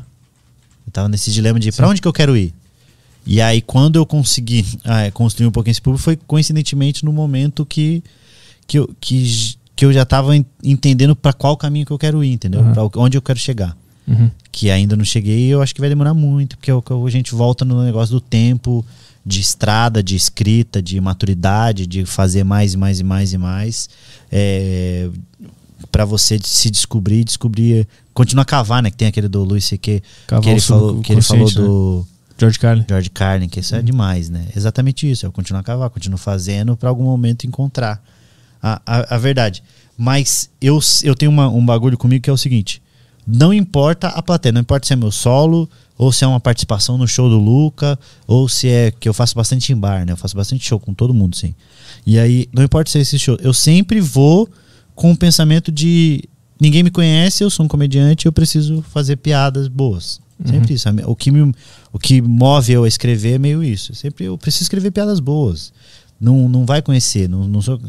Eu 0.88 0.92
tava 0.92 1.08
nesse 1.08 1.32
dilema 1.32 1.60
de 1.60 1.72
pra 1.72 1.88
onde 1.88 2.02
que 2.02 2.08
eu 2.08 2.14
quero 2.14 2.36
ir. 2.36 2.54
E 3.26 3.42
aí, 3.42 3.62
quando 3.62 3.96
eu 3.98 4.06
consegui 4.06 4.66
ah, 4.84 5.02
é, 5.04 5.12
construir 5.12 5.48
um 5.48 5.52
pouquinho 5.52 5.72
esse 5.72 5.82
público, 5.82 6.04
foi 6.04 6.16
coincidentemente 6.16 7.06
no 7.06 7.14
momento 7.14 7.66
que, 7.66 8.04
que, 8.66 8.80
eu, 8.80 8.90
que, 9.00 9.56
que 9.76 9.86
eu 9.86 9.94
já 9.94 10.04
tava 10.06 10.36
en- 10.36 10.46
entendendo 10.64 11.16
pra 11.16 11.32
qual 11.34 11.56
caminho 11.56 11.86
que 11.86 11.92
eu 11.92 11.98
quero 12.00 12.24
ir, 12.24 12.32
entendeu? 12.34 12.62
Uhum. 12.62 12.74
Pra 12.90 13.02
onde 13.02 13.18
eu 13.18 13.22
quero 13.22 13.38
chegar. 13.38 13.78
Uhum. 14.08 14.32
Que 14.52 14.72
ainda 14.72 14.96
não 14.96 15.06
cheguei 15.06 15.48
e 15.48 15.50
eu 15.50 15.62
acho 15.62 15.76
que 15.76 15.82
vai 15.82 15.90
demorar 15.90 16.14
muito, 16.16 16.58
porque 16.58 16.72
eu- 16.72 16.84
a 17.06 17.10
gente 17.12 17.36
volta 17.36 17.64
no 17.64 17.84
negócio 17.84 18.14
do 18.16 18.22
tempo, 18.22 18.84
de 19.24 19.40
estrada, 19.42 20.02
de 20.02 20.16
escrita, 20.16 20.82
de 20.82 21.00
maturidade, 21.00 21.86
de 21.86 22.06
fazer 22.06 22.44
mais 22.44 22.74
e 22.74 22.78
mais 22.78 23.00
e 23.00 23.04
mais 23.04 23.34
e 23.34 23.38
mais. 23.38 23.90
É, 24.32 25.08
para 25.92 26.04
você 26.06 26.40
se 26.44 26.70
descobrir, 26.72 27.24
descobrir. 27.24 27.88
Continuar 28.14 28.42
a 28.44 28.46
cavar, 28.46 28.82
né? 28.82 28.90
Que 28.90 28.98
tem 28.98 29.08
aquele 29.08 29.28
do 29.28 29.44
Luiz 29.44 29.66
C.K. 29.66 30.02
Que 30.42 30.50
ele 30.50 30.60
falou, 30.62 31.02
que 31.02 31.12
ele 31.12 31.22
falou 31.22 31.46
né? 32.02 32.06
George 32.40 32.58
Carlin. 32.60 32.86
George 32.88 33.10
Carlin, 33.10 33.50
que 33.50 33.60
isso 33.60 33.76
é 33.76 33.82
demais, 33.82 34.30
né? 34.30 34.48
Exatamente 34.56 35.10
isso. 35.10 35.26
Eu 35.26 35.32
continuo 35.32 35.60
a 35.60 35.64
cavar, 35.64 35.90
continuo 35.90 36.18
fazendo 36.18 36.78
para 36.78 36.90
algum 36.90 37.04
momento 37.04 37.46
encontrar 37.46 38.02
a, 38.62 38.82
a, 38.86 39.16
a 39.16 39.18
verdade. 39.18 39.62
Mas 39.98 40.50
eu, 40.62 40.80
eu 41.04 41.14
tenho 41.16 41.32
uma- 41.32 41.50
um 41.50 41.66
bagulho 41.66 41.98
comigo 41.98 42.24
que 42.24 42.30
é 42.30 42.34
o 42.34 42.38
seguinte: 42.38 42.82
não 43.28 43.54
importa 43.54 44.08
a 44.08 44.22
plateia, 44.22 44.54
não 44.54 44.62
importa 44.62 44.88
se 44.88 44.94
é 44.94 44.96
meu 44.96 45.12
solo, 45.12 45.70
ou 45.98 46.12
se 46.14 46.24
é 46.24 46.28
uma 46.28 46.40
participação 46.40 46.98
no 46.98 47.06
show 47.08 47.30
do 47.30 47.38
Luca, 47.38 48.00
ou 48.26 48.48
se 48.48 48.70
é 48.70 48.92
que 48.92 49.10
eu 49.10 49.14
faço 49.14 49.36
bastante 49.36 49.74
em 49.74 49.76
bar, 49.76 50.06
né? 50.06 50.14
Eu 50.14 50.18
faço 50.18 50.36
bastante 50.38 50.66
show 50.66 50.80
com 50.80 50.94
todo 50.94 51.14
mundo, 51.14 51.36
sim. 51.36 51.54
E 52.06 52.18
aí, 52.18 52.48
não 52.54 52.64
importa 52.64 52.90
se 52.90 52.98
é 52.98 53.02
esse 53.02 53.20
show, 53.20 53.38
eu 53.42 53.54
sempre 53.54 54.00
vou 54.00 54.48
com 54.96 55.12
o 55.12 55.18
pensamento 55.18 55.72
de 55.72 56.24
ninguém 56.60 56.84
me 56.84 56.90
conhece, 56.92 57.44
eu 57.44 57.50
sou 57.50 57.66
um 57.66 57.70
comediante, 57.70 58.26
eu 58.26 58.32
preciso 58.32 58.82
fazer 58.82 59.18
piadas 59.18 59.68
boas. 59.68 60.22
Sempre 60.46 60.74
isso. 60.74 60.88
A 60.88 60.94
me- 60.94 61.04
O 61.06 61.16
que, 61.16 61.32
me, 61.32 61.54
o 61.92 62.00
que 62.00 62.22
move 62.22 62.72
eu 62.72 62.84
a 62.84 62.88
escrever 62.88 63.34
é 63.34 63.38
meio 63.38 63.64
isso. 63.64 63.94
Sempre 63.94 64.26
eu 64.26 64.38
preciso 64.38 64.64
escrever 64.64 64.92
piadas 64.92 65.20
boas. 65.20 65.74
Não, 66.20 66.48
não 66.48 66.66
vai 66.66 66.82
conhecer. 66.82 67.28
Não, 67.28 67.48
não 67.48 67.62
sou... 67.62 67.80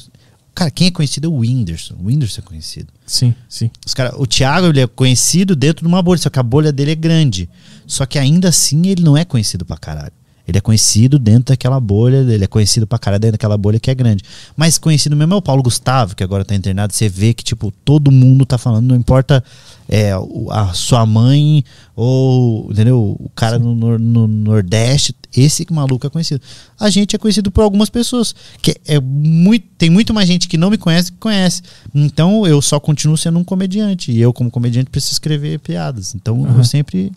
Cara, 0.53 0.71
quem 0.71 0.89
é 0.89 0.91
conhecido 0.91 1.27
é 1.27 1.31
o 1.31 1.37
Whindersson. 1.39 1.95
O 2.01 2.07
Whindersson 2.07 2.41
é 2.41 2.45
conhecido. 2.45 2.89
Sim, 3.07 3.35
sim. 3.49 3.71
Os 3.87 3.95
cara, 3.95 4.21
o 4.21 4.27
Thiago 4.27 4.67
ele 4.67 4.81
é 4.81 4.87
conhecido 4.87 5.55
dentro 5.55 5.85
de 5.85 5.89
uma 5.89 6.03
bolha, 6.03 6.19
só 6.21 6.29
que 6.29 6.39
a 6.41 6.43
bolha 6.43 6.73
dele 6.73 6.91
é 6.91 6.95
grande. 6.97 7.49
Só 7.87 8.05
que 8.05 8.19
ainda 8.19 8.49
assim 8.49 8.87
ele 8.89 9.03
não 9.03 9.17
é 9.17 9.25
conhecido 9.25 9.65
pra 9.65 9.77
caralho. 9.79 10.13
Ele 10.47 10.59
é 10.59 10.61
conhecido 10.61 11.19
dentro 11.19 11.53
daquela 11.53 11.79
bolha, 11.79 12.19
ele 12.19 12.45
é 12.45 12.47
conhecido 12.47 12.87
pra 12.87 12.99
caralho 12.99 13.21
dentro 13.21 13.33
daquela 13.33 13.57
bolha 13.57 13.79
que 13.79 13.91
é 13.91 13.95
grande. 13.95 14.25
Mas 14.57 14.79
conhecido 14.79 15.17
mesmo 15.17 15.35
é 15.35 15.37
o 15.37 15.43
Paulo 15.43 15.63
Gustavo, 15.63 16.17
que 16.17 16.25
agora 16.25 16.45
tá 16.45 16.55
internado. 16.55 16.93
Você 16.93 17.09
vê 17.09 17.33
que, 17.33 17.45
tipo, 17.45 17.73
todo 17.85 18.11
mundo 18.11 18.45
tá 18.45 18.59
falando, 18.59 18.87
não 18.87 18.97
importa 18.97 19.43
é, 19.89 20.13
a 20.51 20.73
sua 20.73 21.05
mãe 21.05 21.65
ou, 21.97 22.71
entendeu? 22.71 23.17
O 23.19 23.29
cara 23.35 23.59
no, 23.59 23.99
no 23.99 24.27
Nordeste, 24.27 25.15
esse 25.37 25.67
maluco 25.71 26.07
é 26.07 26.11
conhecido. 26.11 26.41
A 26.79 26.89
gente 26.89 27.15
é 27.15 27.19
conhecido 27.19 27.51
por 27.51 27.63
algumas 27.63 27.91
pessoas. 27.91 28.35
que 28.63 28.77
é 28.87 29.01
muito, 29.01 29.67
Tem 29.77 29.91
muito 29.91 30.15
mais 30.15 30.27
gente 30.27 30.49
que 30.49 30.57
não 30.57 30.71
me 30.71 30.79
conhece 30.79 31.13
que 31.13 31.19
conhece. 31.19 31.63
Então 31.95 32.47
eu 32.47 32.63
só 32.63 32.81
continuo 32.81 33.17
sendo 33.17 33.39
um 33.39 33.45
comediante. 33.45 34.13
E 34.13 34.21
eu, 34.21 34.33
como 34.33 34.51
comediante, 34.51 34.91
preciso 34.91 35.13
escrever 35.15 35.59
piadas. 35.59 36.15
Então 36.15 36.45
Aham. 36.45 36.59
eu 36.59 36.65
sempre. 36.65 37.13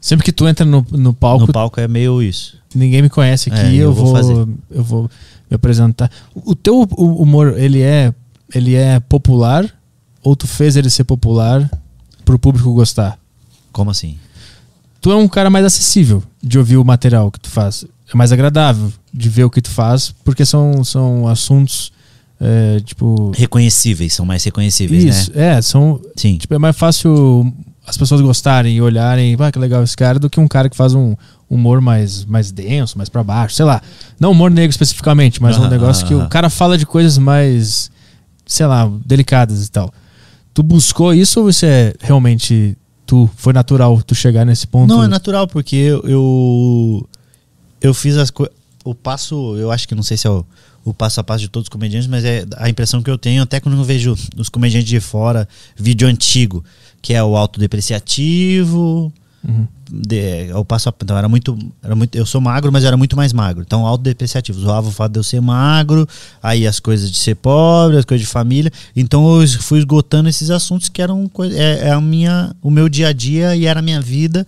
Sempre 0.00 0.24
que 0.24 0.32
tu 0.32 0.46
entra 0.46 0.64
no, 0.64 0.86
no 0.92 1.12
palco, 1.12 1.46
No 1.46 1.52
palco 1.52 1.80
é 1.80 1.88
meio 1.88 2.22
isso. 2.22 2.56
ninguém 2.74 3.02
me 3.02 3.08
conhece 3.10 3.50
aqui, 3.50 3.60
É, 3.60 3.74
eu, 3.74 3.76
eu 3.86 3.92
vou 3.92 4.06
vou, 4.06 4.14
fazer. 4.14 4.48
eu 4.70 4.84
vou 4.84 5.02
me 5.50 5.54
apresentar. 5.54 6.10
O 6.34 6.54
teu 6.54 6.82
hu- 6.82 7.22
humor, 7.22 7.54
ele 7.58 7.80
é 7.82 8.12
ele 8.54 8.74
é 8.74 8.98
popular 9.00 9.66
ou 10.22 10.34
tu 10.36 10.46
fez 10.46 10.76
ele 10.76 10.88
ser 10.88 11.04
popular 11.04 11.68
pro 12.24 12.38
público 12.38 12.72
gostar? 12.72 13.18
Como 13.72 13.90
assim? 13.90 14.16
Tu 15.00 15.10
é 15.10 15.16
um 15.16 15.28
cara 15.28 15.50
mais 15.50 15.64
acessível 15.64 16.22
de 16.42 16.58
ouvir 16.58 16.76
o 16.76 16.84
material 16.84 17.30
que 17.30 17.38
tu 17.40 17.48
faz. 17.50 17.84
É 18.12 18.16
mais 18.16 18.32
agradável 18.32 18.90
de 19.12 19.28
ver 19.28 19.44
o 19.44 19.50
que 19.50 19.60
tu 19.60 19.70
faz, 19.70 20.14
porque 20.24 20.44
são, 20.46 20.82
são 20.82 21.28
assuntos 21.28 21.92
é, 22.40 22.80
tipo 22.80 23.32
Reconhecíveis, 23.34 24.12
são 24.14 24.24
mais 24.24 24.42
reconhecíveis, 24.44 25.04
isso, 25.04 25.32
né? 25.34 25.56
é, 25.56 25.62
são 25.62 26.00
Sim. 26.16 26.38
Tipo, 26.38 26.54
é 26.54 26.58
mais 26.58 26.76
fácil 26.76 27.52
as 27.88 27.96
pessoas 27.96 28.20
gostarem 28.20 28.76
e 28.76 28.82
olharem, 28.82 29.34
ah, 29.40 29.50
que 29.50 29.58
legal 29.58 29.82
esse 29.82 29.96
cara, 29.96 30.18
do 30.18 30.28
que 30.28 30.38
um 30.38 30.46
cara 30.46 30.68
que 30.68 30.76
faz 30.76 30.94
um 30.94 31.16
humor 31.48 31.80
mais, 31.80 32.22
mais 32.26 32.52
denso, 32.52 32.98
mais 32.98 33.08
pra 33.08 33.24
baixo, 33.24 33.54
sei 33.54 33.64
lá. 33.64 33.80
Não 34.20 34.32
humor 34.32 34.50
negro 34.50 34.70
especificamente, 34.70 35.40
mas 35.40 35.56
um 35.56 35.62
Aham, 35.62 35.70
negócio 35.70 36.06
que 36.06 36.12
aham. 36.12 36.26
o 36.26 36.28
cara 36.28 36.50
fala 36.50 36.76
de 36.76 36.84
coisas 36.84 37.16
mais, 37.16 37.90
sei 38.46 38.66
lá, 38.66 38.90
delicadas 39.06 39.66
e 39.66 39.70
tal. 39.70 39.90
Tu 40.52 40.62
buscou 40.62 41.14
isso 41.14 41.40
ou 41.40 41.48
isso 41.48 41.64
é 41.64 41.94
realmente 42.00 42.76
tu, 43.06 43.28
foi 43.36 43.54
natural 43.54 44.02
tu 44.02 44.14
chegar 44.14 44.44
nesse 44.44 44.66
ponto? 44.66 44.86
Não, 44.88 45.02
é 45.02 45.08
natural, 45.08 45.48
porque 45.48 45.76
eu. 45.76 46.02
Eu, 46.04 47.08
eu 47.80 47.94
fiz 47.94 48.18
as 48.18 48.30
coisas. 48.30 48.54
O 48.84 48.94
passo, 48.94 49.56
eu 49.56 49.70
acho 49.70 49.88
que 49.88 49.94
não 49.94 50.02
sei 50.02 50.16
se 50.16 50.26
é 50.26 50.30
o, 50.30 50.44
o 50.84 50.94
passo 50.94 51.20
a 51.20 51.24
passo 51.24 51.40
de 51.40 51.48
todos 51.48 51.64
os 51.66 51.68
comediantes, 51.68 52.08
mas 52.08 52.24
é 52.24 52.44
a 52.56 52.68
impressão 52.68 53.02
que 53.02 53.10
eu 53.10 53.18
tenho, 53.18 53.42
até 53.42 53.60
quando 53.60 53.76
eu 53.76 53.84
vejo 53.84 54.14
os 54.36 54.48
comediantes 54.48 54.88
de 54.88 55.00
fora, 55.00 55.48
vídeo 55.76 56.08
antigo, 56.08 56.64
que 57.00 57.14
é 57.14 57.22
o 57.22 57.36
autodepreciativo. 57.36 59.12
Uhum. 59.46 59.66
De, 59.90 60.52
o 60.52 60.64
passo 60.64 60.88
a, 60.88 60.94
então 61.02 61.16
era 61.16 61.28
muito, 61.28 61.56
era 61.82 61.96
muito. 61.96 62.14
Eu 62.14 62.26
sou 62.26 62.40
magro, 62.40 62.70
mas 62.70 62.82
eu 62.82 62.88
era 62.88 62.96
muito 62.96 63.16
mais 63.16 63.32
magro. 63.32 63.62
Então, 63.62 63.86
autodepreciativo. 63.86 64.60
Zoava 64.60 64.88
o 64.88 64.92
fato 64.92 65.12
de 65.12 65.18
eu 65.18 65.22
ser 65.22 65.40
magro, 65.40 66.06
aí 66.42 66.66
as 66.66 66.78
coisas 66.80 67.10
de 67.10 67.16
ser 67.16 67.36
pobre, 67.36 67.96
as 67.96 68.04
coisas 68.04 68.26
de 68.26 68.32
família. 68.32 68.70
Então 68.94 69.40
eu 69.40 69.48
fui 69.60 69.78
esgotando 69.78 70.28
esses 70.28 70.50
assuntos 70.50 70.88
que 70.88 71.00
eram 71.00 71.30
é, 71.54 71.88
é 71.88 71.90
a 71.90 72.00
minha, 72.00 72.54
o 72.60 72.70
meu 72.70 72.88
dia 72.88 73.08
a 73.08 73.12
dia 73.12 73.56
e 73.56 73.64
era 73.66 73.80
a 73.80 73.82
minha 73.82 74.00
vida. 74.00 74.46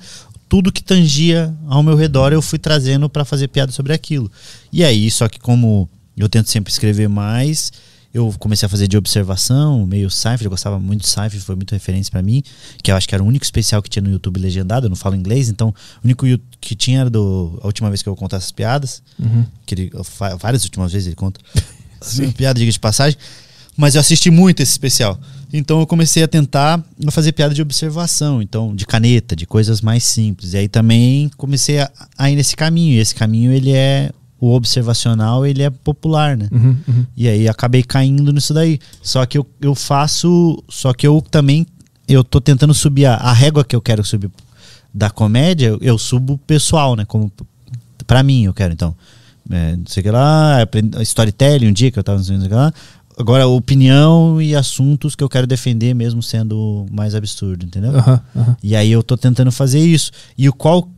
Tudo 0.49 0.73
que 0.73 0.83
tangia 0.83 1.55
ao 1.69 1.83
meu 1.83 1.95
redor 1.95 2.33
eu 2.33 2.43
fui 2.43 2.59
trazendo 2.59 3.09
para 3.09 3.25
fazer 3.25 3.49
piada 3.49 3.71
sobre 3.71 3.93
aquilo. 3.93 4.31
E 4.73 4.83
aí, 4.83 5.09
só 5.11 5.29
que 5.29 5.39
como 5.39 5.89
eu 6.17 6.29
tento 6.29 6.51
sempre 6.51 6.71
escrever 6.71 7.09
mais, 7.09 7.73
eu 8.13 8.35
comecei 8.39 8.67
a 8.67 8.69
fazer 8.69 8.89
de 8.89 8.97
observação, 8.97 9.87
meio 9.87 10.11
Seinfeld, 10.11 10.45
eu 10.45 10.51
gostava 10.51 10.79
muito 10.79 11.03
de 11.03 11.09
Seinfeld, 11.09 11.45
foi 11.45 11.55
muito 11.55 11.73
referência 11.73 12.11
para 12.11 12.23
mim, 12.23 12.43
que 12.83 12.91
eu 12.91 12.97
acho 12.97 13.09
que 13.09 13.15
era 13.15 13.23
o 13.23 13.27
único 13.27 13.45
especial 13.45 13.81
que 13.83 13.89
tinha 13.89 14.03
no 14.03 14.11
YouTube 14.11 14.39
legendado, 14.39 14.87
eu 14.87 14.91
não 14.91 14.97
falo 14.97 15.15
inglês, 15.15 15.49
então 15.49 15.69
o 15.69 16.05
único 16.05 16.27
que 16.61 16.75
tinha 16.75 17.01
era 17.01 17.11
do 17.11 17.59
a 17.63 17.67
última 17.67 17.89
vez 17.89 18.03
que 18.03 18.09
eu 18.09 18.17
contar 18.17 18.39
essas 18.39 18.53
piadas, 18.53 19.03
Uhum. 19.19 19.45
que 19.65 19.75
ele, 19.75 19.93
várias 20.39 20.65
últimas 20.65 20.93
vezes 20.93 21.07
ele 21.07 21.17
conta. 21.17 21.41
Piada, 22.37 22.59
diga 22.59 22.73
de 22.73 22.81
passagem. 22.81 23.19
Mas 23.77 23.95
eu 23.95 24.01
assisti 24.01 24.31
muito 24.31 24.61
esse 24.63 24.73
especial. 24.73 25.19
Então 25.53 25.81
eu 25.81 25.87
comecei 25.87 26.23
a 26.23 26.29
tentar 26.29 26.83
fazer 27.11 27.33
piada 27.33 27.55
de 27.55 27.63
observação, 27.63 28.43
então 28.43 28.75
de 28.75 28.87
caneta, 28.87 29.35
de 29.35 29.47
coisas 29.47 29.81
mais 29.81 30.05
simples. 30.05 30.53
E 30.53 30.59
aí 30.59 30.69
também 30.69 31.31
comecei 31.37 31.81
a, 31.81 31.91
a 32.19 32.31
ir 32.31 32.37
nesse 32.37 32.57
caminho. 32.57 32.95
E 32.95 32.99
esse 32.99 33.15
caminho 33.15 33.53
ele 33.53 33.73
é 33.73 34.11
o 34.41 34.53
observacional, 34.53 35.45
ele 35.45 35.63
é 35.63 35.71
popular, 35.71 36.37
né? 36.37 36.49
Uhum, 36.51 36.77
uhum. 36.89 37.07
E 37.17 37.29
aí 37.29 37.49
acabei 37.49 37.83
caindo 37.83 38.33
nisso 38.33 38.55
daí. 38.55 38.79
Só 39.03 39.25
que 39.27 39.37
eu, 39.37 39.47
eu 39.61 39.75
faço, 39.75 40.63
só 40.69 40.93
que 40.93 41.07
eu 41.07 41.21
também 41.21 41.67
eu 42.09 42.25
tô 42.25 42.41
tentando 42.41 42.75
subir 42.75 43.07
a, 43.07 43.15
a 43.15 43.33
régua 43.33 43.65
que 43.65 43.77
eu 43.77 43.81
quero 43.81 44.05
subir 44.05 44.31
da 44.93 45.11
comédia, 45.11 45.69
eu, 45.69 45.79
eu 45.81 45.99
subo 45.99 46.39
pessoal, 46.39 46.97
né? 46.97 47.05
Como 47.05 47.31
para 48.07 48.23
mim 48.23 48.45
eu 48.45 48.55
quero 48.55 48.73
então. 48.73 48.95
É, 49.49 49.77
não 49.77 49.85
sei 49.87 50.01
o 50.01 50.05
que 50.05 50.11
lá, 50.11 50.59
storytelling 51.01 51.69
um 51.69 51.73
dia 51.73 51.91
que 51.91 51.99
eu 51.99 52.05
tava 52.05 52.21
não 52.21 52.49
que 52.49 52.55
lá. 52.55 52.73
Agora, 53.19 53.47
opinião 53.47 54.41
e 54.41 54.57
assuntos 54.57 55.15
que 55.15 55.23
eu 55.23 55.29
quero 55.29 55.47
defender, 55.47 55.95
mesmo 55.95 56.23
sendo 56.23 56.87
mais 56.91 57.15
absurdo, 57.15 57.67
entendeu? 57.67 57.95
Aham. 57.95 58.57
E 58.63 58.75
aí 58.75 58.91
eu 58.91 59.03
tô 59.03 59.17
tentando 59.17 59.53
fazer 59.53 59.81
isso. 59.81 60.11
E 60.39 60.49
o 60.49 60.53
qual. 60.53 60.89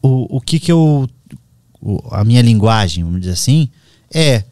O, 0.00 0.36
o 0.36 0.40
que 0.40 0.60
que 0.60 0.70
eu. 0.70 1.08
O- 1.84 2.02
a 2.10 2.24
minha 2.24 2.40
linguagem, 2.42 3.04
vamos 3.04 3.20
dizer 3.20 3.32
assim, 3.34 3.68
é 4.12 4.42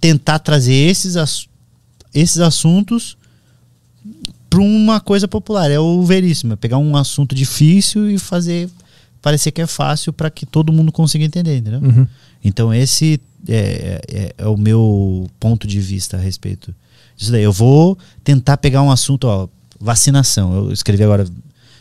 tentar 0.00 0.38
trazer 0.40 0.72
esses, 0.74 1.16
esses 2.14 2.38
assuntos 2.38 3.16
para 4.50 4.60
uma 4.60 5.00
coisa 5.00 5.26
popular. 5.26 5.70
É 5.70 5.78
o 5.78 6.02
veríssimo. 6.04 6.52
É 6.52 6.56
pegar 6.56 6.78
um 6.78 6.96
assunto 6.96 7.34
difícil 7.34 8.10
e 8.10 8.18
fazer 8.18 8.68
parecer 9.22 9.52
que 9.52 9.62
é 9.62 9.66
fácil 9.66 10.12
para 10.12 10.28
que 10.30 10.44
todo 10.44 10.72
mundo 10.72 10.90
consiga 10.92 11.24
entender, 11.24 11.56
entendeu? 11.56 11.80
Uhum. 11.80 12.06
Então 12.44 12.74
esse 12.74 13.20
é, 13.48 14.02
é- 14.08 14.34
é 14.36 14.46
o 14.46 14.56
meu 14.56 15.28
ponto 15.40 15.66
de 15.66 15.80
vista 15.80 16.16
a 16.16 16.20
respeito 16.20 16.74
disso 17.16 17.30
daí. 17.32 17.42
Eu 17.44 17.52
vou 17.52 17.96
tentar 18.24 18.56
pegar 18.56 18.82
um 18.82 18.90
assunto, 18.90 19.24
ó, 19.28 19.48
vacinação. 19.80 20.52
Eu 20.66 20.72
escrevi 20.72 21.04
agora 21.04 21.24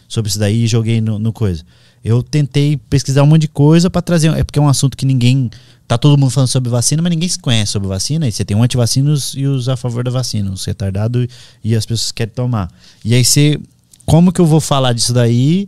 sobre 0.07 0.29
isso 0.29 0.38
daí 0.39 0.63
e 0.63 0.67
joguei 0.67 1.01
no, 1.01 1.17
no 1.17 1.33
coisa. 1.33 1.63
Eu 2.03 2.23
tentei 2.23 2.78
pesquisar 2.90 3.23
um 3.23 3.28
monte 3.28 3.41
de 3.41 3.48
coisa 3.48 3.90
para 3.90 4.02
trazer, 4.02 4.34
é 4.36 4.44
porque 4.44 4.57
é 4.57 4.61
um 4.61 4.68
assunto 4.68 4.98
que 4.98 5.06
ninguém 5.06 5.52
tá 5.88 5.98
todo 5.98 6.18
mundo 6.18 6.32
falando 6.32 6.48
sobre 6.48 6.69
vacina, 6.69 7.02
mas 7.02 7.11
ninguém 7.11 7.30
se 7.30 7.38
conhece 7.38 7.73
sobre 7.73 7.88
vacina. 7.88 8.28
E 8.28 8.32
você 8.32 8.44
tem 8.44 8.57
um 8.57 8.64
antivacinos 8.64 9.34
e 9.36 9.45
os 9.45 9.69
a 9.69 9.78
favor 9.78 10.03
da 10.03 10.10
vacina, 10.10 10.52
os 10.52 10.65
retardados 10.65 11.28
e 11.64 11.76
as 11.76 11.86
pessoas 11.86 12.11
que 12.11 12.18
querem 12.18 12.34
tomar. 12.34 12.72
E 13.06 13.14
aí 13.14 13.23
você, 13.23 13.60
como 14.06 14.32
que 14.32 14.41
eu 14.41 14.45
vou 14.45 14.60
falar 14.60 14.94
disso 14.94 15.14
daí? 15.14 15.68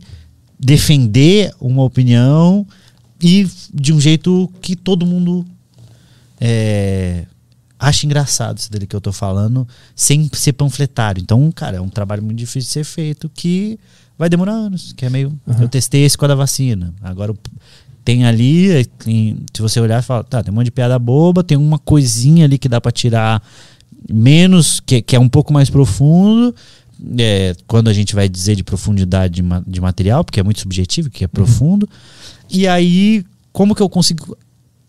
Defender 0.58 1.54
uma 1.60 1.82
opinião 1.82 2.66
e 3.22 3.48
de 3.72 3.92
um 3.92 4.00
jeito 4.00 4.50
que 4.60 4.74
todo 4.74 5.06
mundo 5.06 5.44
é, 6.40 7.26
acha 7.78 8.06
engraçado 8.06 8.58
isso 8.58 8.70
dele 8.70 8.86
que 8.86 8.96
eu 8.96 9.00
tô 9.00 9.12
falando, 9.12 9.66
sem 9.94 10.28
ser 10.32 10.54
panfletário. 10.54 11.20
Então, 11.20 11.50
cara, 11.52 11.76
é 11.76 11.80
um 11.80 11.88
trabalho 11.88 12.22
muito 12.22 12.38
difícil 12.38 12.66
de 12.66 12.72
ser 12.72 12.84
feito 12.84 13.28
que 13.28 13.78
vai 14.18 14.28
demorar 14.28 14.52
anos, 14.52 14.92
que 14.92 15.04
é 15.04 15.10
meio... 15.10 15.32
Eu 15.60 15.68
testei 15.68 16.04
esse 16.04 16.16
com 16.16 16.24
a 16.24 16.28
da 16.28 16.34
vacina. 16.34 16.94
Agora 17.02 17.34
tem 18.04 18.24
ali, 18.26 18.70
é, 18.70 18.84
tem- 18.84 19.38
se 19.54 19.60
você 19.62 19.80
olhar 19.80 20.00
e 20.00 20.02
falar, 20.04 20.24
tá, 20.24 20.42
tem 20.42 20.52
um 20.52 20.54
monte 20.56 20.66
de 20.66 20.70
piada 20.70 20.98
boba, 20.98 21.42
tem 21.42 21.56
uma 21.56 21.78
coisinha 21.78 22.44
ali 22.44 22.58
que 22.58 22.68
dá 22.68 22.80
pra 22.80 22.92
tirar 22.92 23.42
menos, 24.12 24.80
que, 24.80 25.00
que 25.00 25.16
é 25.16 25.20
um 25.20 25.28
pouco 25.28 25.52
mais 25.52 25.70
profundo, 25.70 26.54
é, 27.18 27.54
quando 27.66 27.88
a 27.88 27.92
gente 27.92 28.14
vai 28.14 28.28
dizer 28.28 28.54
de 28.56 28.62
profundidade 28.62 29.34
de, 29.34 29.42
ma- 29.42 29.62
de 29.66 29.80
material, 29.80 30.22
porque 30.24 30.38
é 30.38 30.42
muito 30.42 30.60
subjetivo, 30.60 31.10
que 31.10 31.24
é 31.24 31.26
profundo. 31.28 31.88
E 32.50 32.68
aí, 32.68 33.24
como 33.52 33.74
que 33.74 33.82
eu 33.82 33.88
consigo 33.88 34.36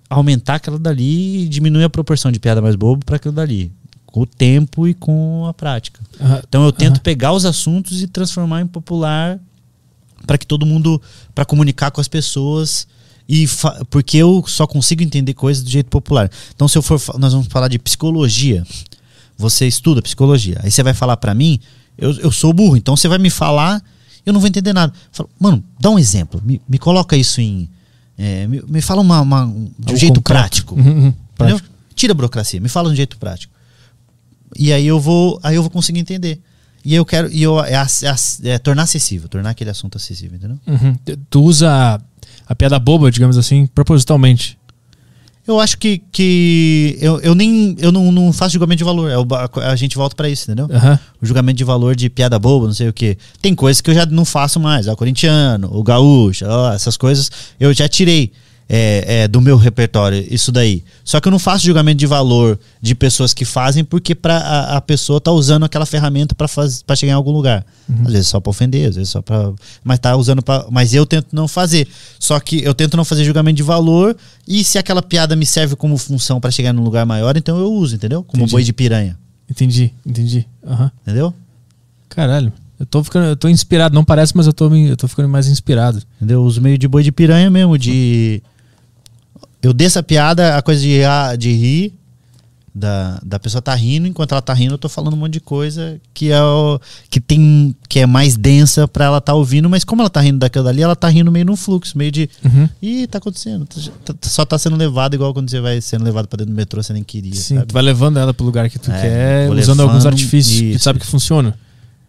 aumentar 0.10 0.56
aquela 0.56 0.78
dali 0.78 1.44
e 1.44 1.48
diminuir 1.48 1.84
a 1.86 1.90
proporção 1.90 2.32
de 2.32 2.40
piada 2.40 2.62
mais 2.62 2.76
bobo 2.76 3.04
para 3.06 3.16
aquilo 3.16 3.34
dali? 3.34 3.72
Com 4.16 4.22
o 4.22 4.26
tempo 4.26 4.88
e 4.88 4.94
com 4.94 5.46
a 5.46 5.54
prática. 5.54 6.00
Aham. 6.22 6.42
Então 6.48 6.64
eu 6.64 6.72
tento 6.72 6.94
Aham. 6.94 7.04
pegar 7.04 7.34
os 7.34 7.44
assuntos 7.46 8.02
e 8.02 8.08
transformar 8.08 8.62
em 8.62 8.66
popular 8.68 9.38
para 10.26 10.38
que 10.38 10.48
todo 10.48 10.66
mundo, 10.66 11.02
para 11.34 11.44
comunicar 11.44 11.92
com 11.92 12.00
as 12.00 12.08
pessoas 12.08 12.88
e 13.28 13.46
porque 13.90 14.16
eu 14.16 14.42
só 14.48 14.66
consigo 14.66 15.04
entender 15.04 15.34
coisas 15.34 15.62
do 15.62 15.70
jeito 15.70 15.90
popular. 15.90 16.32
Então 16.56 16.66
se 16.66 16.78
eu 16.78 16.82
for, 16.82 16.98
nós 17.20 17.34
vamos 17.34 17.48
falar 17.48 17.68
de 17.68 17.78
psicologia. 17.78 18.66
Você 19.38 19.68
estuda 19.68 20.02
psicologia, 20.02 20.62
aí 20.64 20.72
você 20.72 20.82
vai 20.82 20.94
falar 20.94 21.18
para 21.18 21.34
mim, 21.36 21.60
eu, 21.98 22.14
eu 22.20 22.32
sou 22.32 22.54
burro, 22.54 22.78
então 22.78 22.96
você 22.96 23.10
vai 23.10 23.18
me 23.18 23.30
falar, 23.30 23.84
eu 24.26 24.32
não 24.32 24.40
vou 24.40 24.48
entender 24.48 24.72
nada. 24.72 24.94
Falo, 25.12 25.30
Mano, 25.38 25.62
dá 25.78 25.90
um 25.90 26.00
exemplo, 26.00 26.42
me, 26.46 26.62
me 26.70 26.78
coloca 26.78 27.18
isso 27.18 27.42
em, 27.42 27.68
é, 28.18 28.48
me, 28.48 28.62
me 28.66 28.80
fala 28.80 29.02
uma, 29.02 29.20
uma- 29.20 29.44
um- 29.46 29.66
de 29.78 29.88
um 29.88 29.90
Algo 29.90 29.98
jeito 29.98 30.16
concreto. 30.22 30.24
prático. 30.24 30.76
Uhum, 30.76 30.88
uhum. 31.08 31.14
Prático. 31.38 31.68
Tira 31.94 32.14
a 32.14 32.16
burocracia, 32.16 32.62
me 32.62 32.70
fala 32.70 32.88
de 32.88 32.94
um 32.94 32.96
jeito 32.96 33.18
prático. 33.18 33.54
E 34.58 34.72
aí 34.74 34.88
eu 34.88 35.00
vou, 35.00 35.40
aí 35.44 35.56
eu 35.56 35.62
vou 35.62 35.70
conseguir 35.72 36.00
entender. 36.00 36.40
E 36.84 36.94
eu 36.94 37.04
quero, 37.04 37.32
e 37.32 37.42
eu 37.42 37.60
é, 37.64 37.74
é 37.74 38.50
é 38.50 38.60
tornar 38.60 38.84
acessível, 38.84 39.28
tornar 39.28 39.50
aquele 39.50 39.72
assunto 39.72 39.98
acessível, 39.98 40.38
entendeu? 40.38 40.58
Uhum. 40.68 40.96
Tu 41.30 41.42
usa 41.42 42.00
a, 42.48 42.56
piada 42.56 42.78
boba, 42.78 43.10
digamos 43.10 43.38
assim, 43.38 43.66
propositalmente. 43.66 44.58
Eu 45.48 45.60
acho 45.60 45.78
que, 45.78 46.02
que 46.12 46.98
eu, 47.00 47.20
eu 47.22 47.36
nem 47.36 47.76
eu 47.80 47.92
não, 47.92 48.12
não 48.12 48.34
faço 48.34 48.54
julgamento 48.54 48.80
de 48.80 48.84
valor. 48.84 49.12
É 49.12 49.18
o 49.18 49.24
ba- 49.24 49.50
a 49.64 49.76
gente 49.76 49.96
volta 49.96 50.16
pra 50.16 50.28
isso, 50.28 50.44
entendeu? 50.50 50.68
Aham. 50.76 51.00
O 51.22 51.26
julgamento 51.26 51.58
de 51.58 51.64
valor 51.64 51.96
de 51.96 52.10
piada 52.10 52.38
boba, 52.40 52.66
não 52.66 52.74
sei 52.74 52.90
o 52.90 52.94
que. 52.94 53.16
Tem 53.42 53.54
coisas 53.54 53.80
que 53.80 53.90
eu 53.92 53.94
já 53.94 54.06
não 54.08 54.26
faço 54.26 54.60
mais. 54.60 54.88
O 54.88 54.96
corintiano, 54.96 55.70
o 55.72 55.84
gaúcho, 55.84 56.46
ó, 56.48 56.74
essas 56.74 56.98
coisas 56.98 57.30
eu 57.60 57.72
já 57.74 57.88
tirei 57.88 58.32
é, 58.68 59.24
é, 59.24 59.28
do 59.28 59.40
meu 59.40 59.58
repertório, 59.58 60.26
isso 60.30 60.52
daí. 60.52 60.84
Só 61.04 61.20
que 61.20 61.28
eu 61.28 61.32
não 61.32 61.38
faço 61.40 61.66
julgamento 61.66 61.98
de 61.98 62.08
valor 62.08 62.60
de 62.82 62.96
pessoas 62.96 63.34
que 63.34 63.46
fazem 63.46 63.84
porque 63.84 64.16
pra, 64.16 64.38
a, 64.38 64.78
a 64.78 64.82
pessoa 64.82 65.22
tá 65.22 65.32
usando 65.32 65.64
aquela 65.66 65.86
ferramenta 65.86 66.34
pra 66.36 66.96
chegar 66.96 67.12
em 67.14 67.16
algum 67.16 67.32
lugar. 67.32 67.66
Às 68.06 68.12
vezes 68.12 68.28
só 68.28 68.40
pra 68.40 68.50
ofender, 68.50 68.90
às 68.90 68.96
vezes 68.96 69.12
só 69.12 69.22
pra. 69.22 69.54
Mas 69.84 70.00
tá 70.00 70.16
usando 70.16 70.42
pra. 70.42 70.66
Mas 70.72 70.94
eu 70.94 71.06
tento 71.06 71.28
não 71.32 71.48
fazer. 71.48 71.88
Só 72.20 72.40
que 72.40 72.64
eu 72.64 72.74
tento 72.74 72.98
não 72.98 73.06
fazer 73.06 73.24
julgamento 73.24 73.58
de 73.58 73.64
valor 73.64 74.18
e 74.48 74.64
se 74.64 74.80
aquela 74.80 75.02
piada 75.04 75.36
me 75.36 75.46
serve 75.46 75.76
como 75.76 75.96
função 75.98 76.42
pra 76.42 76.50
chegar 76.50 76.74
num 76.74 76.84
lugar 76.84 77.06
maior, 77.06 77.38
então 77.38 77.60
eu 77.60 77.72
uso, 77.72 77.96
entendeu? 77.96 78.24
Como 78.24 78.42
Entendi. 78.42 78.52
boi 78.52 78.64
de 78.64 78.74
piranha. 78.74 79.18
Entendi, 79.50 79.94
entendi. 80.04 80.48
Aham. 80.66 80.92
Entendeu? 81.04 81.34
Caralho. 82.10 82.52
Eu 82.80 82.86
tô 82.86 83.04
ficando, 83.04 83.28
eu 83.28 83.36
tô 83.36 83.48
inspirado, 83.48 83.96
não 83.96 84.04
parece, 84.04 84.36
mas 84.36 84.48
eu 84.48 84.54
tô, 84.54 84.74
eu 84.74 84.98
tô 84.98 85.08
ficando 85.08 85.30
mais 85.30 85.48
inspirado. 85.48 86.02
Entendeu? 86.18 86.40
Eu 86.40 86.44
uso 86.44 86.62
meio 86.62 86.78
de 86.78 86.88
boi 86.88 87.04
de 87.04 87.12
piranha 87.12 87.50
mesmo, 87.50 87.78
de. 87.78 88.42
Eu 89.66 89.74
desço 89.74 89.98
a 89.98 90.04
piada, 90.04 90.56
a 90.58 90.62
coisa 90.62 90.80
de, 90.82 91.04
ah, 91.04 91.36
de 91.36 91.52
rir, 91.52 91.94
da, 92.74 93.20
da 93.26 93.40
pessoa 93.40 93.62
tá 93.62 93.74
rindo, 93.74 94.06
enquanto 94.06 94.34
ela 94.34 94.42
tá 94.42 94.54
rindo, 94.54 94.74
eu 94.74 94.78
tô 94.78 94.88
falando 94.88 95.14
um 95.14 95.18
monte 95.18 95.34
de 95.34 95.40
coisa 95.40 96.00
que 96.14 96.30
é 96.30 96.40
o, 96.44 96.80
que 97.10 97.20
tem 97.20 97.74
que 97.88 98.00
é 98.00 98.06
mais 98.06 98.36
densa 98.38 98.86
pra 98.88 99.06
ela 99.06 99.22
tá 99.22 99.34
ouvindo, 99.34 99.68
mas 99.70 99.84
como 99.84 100.02
ela 100.02 100.10
tá 100.10 100.20
rindo 100.20 100.38
daquilo 100.40 100.66
dali, 100.66 100.82
ela 100.84 100.96
tá 100.96 101.08
rindo 101.08 101.32
meio 101.32 101.46
num 101.46 101.56
fluxo, 101.56 101.98
meio 101.98 102.12
de. 102.12 102.30
Uhum. 102.44 102.70
Ih, 102.82 103.08
tá 103.08 103.18
acontecendo. 103.18 103.66
tá- 103.66 104.14
tá- 104.14 104.30
só 104.30 104.46
tá 104.46 104.58
sendo 104.60 104.76
levado 104.76 105.14
igual 105.16 105.34
quando 105.34 105.50
você 105.50 105.62
vai 105.62 105.80
sendo 105.82 106.04
levado 106.04 106.28
pra 106.28 106.38
dentro 106.38 106.54
do 106.54 106.56
metrô, 106.58 106.84
você 106.84 106.94
nem 106.94 107.04
queria. 107.04 107.34
Sim, 107.34 107.56
sabe? 107.56 107.68
tu 107.68 107.74
vai 107.74 107.82
levando 107.82 108.18
ela 108.20 108.34
pro 108.34 108.46
lugar 108.46 108.70
que 108.70 108.78
tu 108.78 108.92
É, 108.92 109.02
quer, 109.02 109.50
usando 109.52 109.80
alguns 109.80 110.04
levando, 110.04 110.14
artifícios 110.14 110.60
que 110.60 110.72
tu 110.72 110.76
isso, 110.76 110.84
sabe 110.84 111.00
que 111.00 111.08
funcionam. 111.08 111.54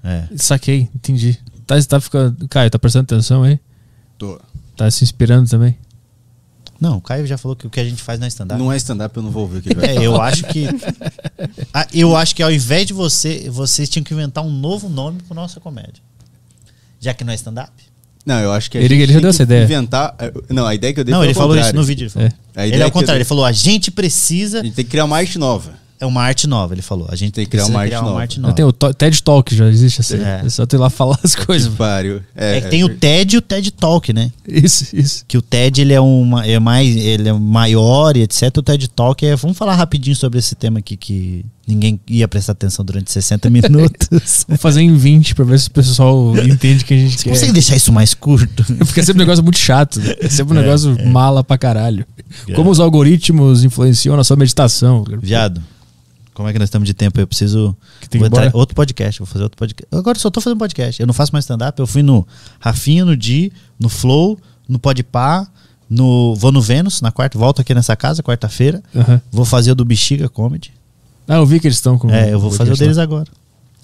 É. 0.05 0.25
Saquei, 0.37 0.89
entendi. 0.95 1.39
Tá, 1.67 1.81
tá 1.83 2.01
ficando. 2.01 2.49
Caio, 2.49 2.69
tá 2.71 2.79
prestando 2.79 3.05
atenção 3.05 3.45
aí? 3.45 3.59
Tô. 4.19 4.39
Tá 4.77 4.91
se 4.91 5.05
inspirando 5.05 5.49
também? 5.49 5.77
Não, 6.81 6.97
o 6.99 7.01
Caio 7.01 7.27
já 7.27 7.39
falou 7.39 7.57
que 7.57 7.67
o 7.67 7.71
que 7.71 7.81
a 7.81 7.85
gente 7.85 8.03
faz 8.03 8.19
não 8.19 8.27
é 8.27 8.29
stand-up. 8.29 8.61
Não 8.63 8.73
é 8.73 8.77
stand-up, 8.77 9.17
eu 9.17 9.23
não 9.23 9.31
vou 9.31 9.43
ouvir 9.43 9.59
o 9.59 9.63
que 9.63 9.69
ele 9.71 9.81
vai 9.81 9.97
É, 9.97 10.07
eu 10.07 10.21
acho 10.21 10.45
que. 10.45 10.67
Ah, 11.73 11.87
eu 11.93 12.17
acho 12.17 12.35
que 12.35 12.43
ao 12.43 12.53
invés 12.53 12.87
de 12.87 12.93
você, 12.93 13.49
vocês 13.51 13.89
tinham 13.89 14.05
que 14.05 14.13
inventar 14.13 14.45
um 14.45 14.51
novo 14.51 14.89
nome 14.89 15.21
pro 15.23 15.35
nossa 15.35 15.59
comédia. 15.61 16.03
Já 17.01 17.15
que 17.15 17.25
não 17.25 17.33
é 17.33 17.37
stand-up? 17.37 17.71
Não, 18.25 18.41
eu 18.41 18.53
acho 18.53 18.71
que 18.71 18.77
a 18.77 18.81
Ele- 18.81 18.95
gente 18.95 19.03
ele 19.05 19.13
já 19.13 19.21
deu 19.21 19.31
essa 19.31 19.43
ideia. 19.45 19.63
Inventar. 19.65 20.15
é, 20.19 20.33
Não, 20.53 20.67
a 20.67 20.75
ideia 20.75 20.93
que 20.93 20.99
eu 21.01 21.05
dei 21.05 21.13
Não, 21.13 21.21
foi 21.21 21.27
ele 21.29 21.35
falou 21.35 21.55
isso 21.55 21.61
contrário. 21.67 21.81
no 21.81 21.87
vídeo. 21.87 22.05
Ele, 22.05 22.11
falou. 22.11 22.29
É. 22.57 22.61
A 22.61 22.67
ele 22.67 22.83
é 22.83 22.87
o 22.87 22.91
contrário, 22.91 23.07
dei- 23.07 23.17
ele 23.19 23.25
falou: 23.25 23.45
a 23.45 23.53
gente 23.53 23.91
precisa. 23.91 24.61
A 24.61 24.65
gente 24.65 24.75
tem 24.75 24.85
que 24.85 24.91
criar 24.91 25.05
uma 25.05 25.17
arte 25.17 25.39
nova. 25.39 25.75
É 25.99 26.07
uma 26.07 26.23
arte 26.23 26.47
nova, 26.47 26.75
ele 26.75 26.83
falou. 26.83 27.07
A 27.11 27.17
gente 27.17 27.33
Tem 27.33 27.45
que 27.45 27.51
criar 27.53 27.63
precisa 27.65 27.77
uma 27.77 28.21
arte 28.21 28.39
nova. 28.41 28.55
Tem 28.55 28.65
o 28.65 28.73
TED 28.73 29.23
Talk, 29.23 29.55
já 29.55 29.67
existe 29.69 30.01
assim. 30.01 30.17
É. 30.23 30.43
É, 30.45 30.49
só 30.49 30.67
tu 30.67 30.77
ir 30.77 30.79
lá 30.79 30.91
falar 30.91 31.19
as 31.23 31.35
coisas. 31.37 31.69
Que 31.71 31.77
pariu. 31.77 32.21
É 32.35 32.61
que 32.61 32.69
tem 32.69 32.85
o 32.85 32.89
TED 32.89 33.35
e 33.35 33.39
o 33.39 33.43
TED 33.43 33.71
Talk, 33.71 34.13
né? 34.13 34.31
Isso, 34.47 34.95
isso. 34.95 35.25
Que 35.27 35.39
o 35.39 35.43
TED 35.43 35.81
ele 35.81 35.93
é, 35.93 36.01
uma, 36.01 36.47
é 36.47 36.59
mais, 36.59 36.95
ele 36.97 37.29
é 37.29 37.33
maior 37.33 38.17
e 38.17 38.23
etc. 38.23 38.43
O 38.59 38.63
TED 38.63 38.89
Talk 38.89 39.25
é. 39.25 39.35
Vamos 39.37 39.57
falar 39.57 39.75
rapidinho 39.75 40.15
sobre 40.17 40.39
esse 40.39 40.55
tema 40.55 40.79
aqui 40.81 40.97
que 40.97 41.45
ninguém 41.67 41.99
ia 42.09 42.29
prestar 42.29 42.53
atenção 42.53 42.85
durante 42.85 43.11
60 43.11 43.49
minutos. 43.51 44.09
Vamos 44.47 44.61
fazer 44.61 44.83
em 44.83 44.95
20 44.95 45.35
pra 45.35 45.45
ver 45.45 45.59
se 45.59 45.69
o 45.69 45.71
pessoal 45.73 46.37
entende 46.39 46.85
que 46.85 46.95
a 46.95 46.97
gente 46.97 47.17
Você 47.19 47.25
quer. 47.25 47.31
consegue 47.31 47.53
deixar 47.53 47.75
isso 47.77 47.93
mais 47.93 48.15
curto? 48.15 48.65
Porque 48.85 49.01
é 49.01 49.03
sempre 49.03 49.23
um 49.23 49.25
negócio 49.25 49.43
muito 49.43 49.59
chato. 49.59 49.99
né? 49.99 50.15
É 50.21 50.29
sempre 50.29 50.55
um 50.57 50.61
É, 50.61 50.63
negócio 50.63 50.95
é. 50.99 51.05
mala 51.07 51.43
pra 51.43 51.57
caralho. 51.59 52.07
É. 52.49 52.53
Como 52.53 52.71
os 52.71 52.79
algoritmos 52.81 53.65
influenciam 53.65 54.17
na 54.17 54.23
sua 54.25 54.37
meditação. 54.37 55.05
Viado, 55.21 55.61
como 56.37 56.47
é 56.51 56.53
que 56.53 56.59
nós 56.59 56.67
estamos 56.67 56.87
de 56.87 56.93
tempo? 56.93 57.19
Eu 57.19 57.27
preciso. 57.27 57.75
Que 57.99 58.11
tem 58.11 58.19
vou 58.19 58.27
entrar- 58.29 58.51
outro 58.55 58.75
podcast, 58.75 59.19
vou 59.21 59.27
fazer 59.27 59.43
outro 59.43 59.57
podcast. 59.57 59.89
Agora 59.91 60.19
eu 60.19 60.21
só 60.21 60.29
tô 60.31 60.39
fazendo 60.39 60.59
podcast. 60.59 61.01
Eu 61.01 61.07
não 61.07 61.15
faço 61.15 61.33
mais 61.33 61.47
stand-up. 61.47 61.81
Eu 61.81 61.87
fui 61.87 62.03
no 62.03 62.27
Rafinha, 62.61 63.07
no 63.07 63.17
Di, 63.17 63.51
no 63.81 63.89
Flow, 63.89 64.39
no 64.69 64.79
Podpah, 64.79 65.49
no. 65.89 66.35
Vou 66.37 66.53
no 66.53 66.61
Vênus 66.61 67.01
na 67.01 67.11
quarta. 67.11 67.39
Volto 67.39 67.63
aqui 67.63 67.73
nessa 67.73 67.97
casa, 67.97 68.23
quarta-feira. 68.23 68.83
Aham. 68.95 69.19
Vou 69.33 69.47
fazer 69.47 69.71
o 69.73 69.75
do 69.75 69.83
Bexiga 69.83 70.29
Comedy. 70.29 70.75
Ah, 71.27 71.37
eu 71.37 71.47
vi 71.47 71.59
que 71.59 71.67
eles 71.67 71.79
estão 71.79 71.97
com. 71.99 72.11
é, 72.11 72.35
eu 72.35 72.39
vou 72.39 72.51
fazer 72.51 72.71
o 72.73 72.77
deles 72.77 72.99
agora. 72.99 73.27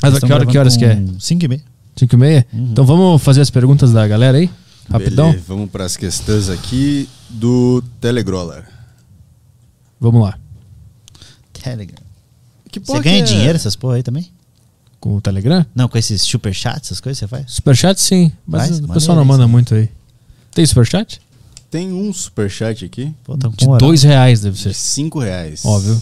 Mas 0.02 0.18
que, 0.18 0.30
hora, 0.30 0.44
que 0.44 0.58
horas 0.58 0.76
que 0.76 0.84
é? 0.84 1.02
5 1.18 1.44
e 1.46 1.48
meia. 1.48 1.62
5 1.96 2.14
e 2.14 2.18
meia? 2.18 2.46
Uhum. 2.52 2.68
Então 2.72 2.84
vamos 2.84 3.22
fazer 3.22 3.40
as 3.40 3.48
perguntas 3.48 3.92
da 3.92 4.06
galera 4.06 4.36
aí? 4.36 4.50
Rapidão? 4.90 5.28
Beleza, 5.30 5.44
vamos 5.48 5.70
para 5.70 5.84
as 5.86 5.96
questões 5.96 6.50
aqui 6.50 7.08
do 7.30 7.82
Telegrola. 7.98 8.62
Vamos 9.98 10.20
lá. 10.22 10.36
Telegram. 11.52 12.01
Que 12.72 12.80
Você 12.80 12.86
porra 12.86 13.00
ganha 13.02 13.22
que 13.22 13.30
é? 13.30 13.34
dinheiro 13.36 13.54
essas 13.54 13.76
porra 13.76 13.96
aí 13.96 14.02
também? 14.02 14.28
Com 14.98 15.16
o 15.16 15.20
Telegram? 15.20 15.64
Não, 15.74 15.88
com 15.88 15.96
esses 15.98 16.22
superchats, 16.22 16.88
essas 16.88 17.00
coisas 17.00 17.18
você 17.18 17.28
faz? 17.28 17.44
Superchat 17.52 18.00
sim, 18.00 18.32
mas 18.46 18.68
Faz? 18.68 18.78
o 18.80 18.88
pessoal 18.88 19.14
não 19.16 19.22
isso. 19.24 19.28
manda 19.32 19.46
muito 19.46 19.74
aí. 19.74 19.88
Tem 20.54 20.64
superchat? 20.66 21.20
Tem 21.70 21.90
um 21.92 22.12
superchat 22.12 22.84
aqui 22.84 23.14
Pô, 23.24 23.36
De 23.36 23.48
com 23.56 23.64
moral. 23.64 23.78
dois 23.78 24.02
reais 24.02 24.40
deve 24.42 24.56
de 24.56 24.62
ser. 24.62 24.74
5 24.74 25.18
reais. 25.20 25.64
Óbvio. 25.64 26.00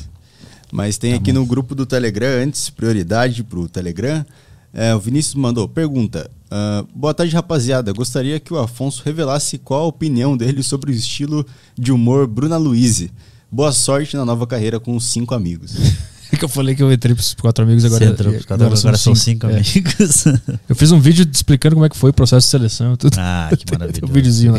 Mas 0.72 0.98
tem 0.98 1.14
aqui 1.14 1.32
no 1.32 1.44
grupo 1.46 1.74
do 1.74 1.84
Telegram, 1.86 2.42
antes, 2.44 2.70
prioridade 2.70 3.42
pro 3.42 3.68
Telegram. 3.68 4.24
É, 4.72 4.94
o 4.94 5.00
Vinícius 5.00 5.34
mandou, 5.34 5.68
pergunta. 5.68 6.30
ah, 6.50 6.84
boa 6.94 7.12
tarde, 7.14 7.34
rapaziada. 7.34 7.92
Gostaria 7.92 8.38
que 8.38 8.52
o 8.52 8.58
Afonso 8.58 9.02
revelasse 9.04 9.58
qual 9.58 9.82
a 9.82 9.86
opinião 9.86 10.36
dele 10.36 10.62
sobre 10.62 10.90
o 10.92 10.94
estilo 10.94 11.44
de 11.76 11.90
humor 11.90 12.26
Bruna 12.26 12.56
Luiz. 12.56 13.08
Boa 13.50 13.72
sorte 13.72 14.16
na 14.16 14.24
nova 14.24 14.46
carreira 14.46 14.78
com 14.78 14.94
os 14.94 15.04
cinco 15.06 15.34
amigos. 15.34 15.72
Que 16.38 16.44
eu 16.44 16.48
falei 16.48 16.74
que 16.74 16.82
eu 16.82 16.92
entrei 16.92 17.14
pros 17.14 17.34
quatro 17.34 17.64
amigos 17.64 17.84
agora. 17.84 18.04
Você 18.06 18.10
entrou 18.12 18.32
pros 18.32 18.44
quatro, 18.46 18.66
agora, 18.66 18.96
são 18.96 19.14
cinco 19.14 19.46
É. 19.46 19.54
amigos. 19.56 20.24
Eu 20.68 20.76
fiz 20.76 20.92
um 20.92 21.00
vídeo 21.00 21.28
explicando 21.32 21.74
como 21.74 21.84
é 21.84 21.88
que 21.88 21.96
foi 21.96 22.10
o 22.10 22.12
processo 22.12 22.46
de 22.46 22.50
seleção. 22.50 22.96
Tudo. 22.96 23.16
ah, 23.18 23.50
que 23.56 23.64
maravilha. 23.76 24.04
um 24.08 24.12
videozinho 24.12 24.52
lá. 24.52 24.58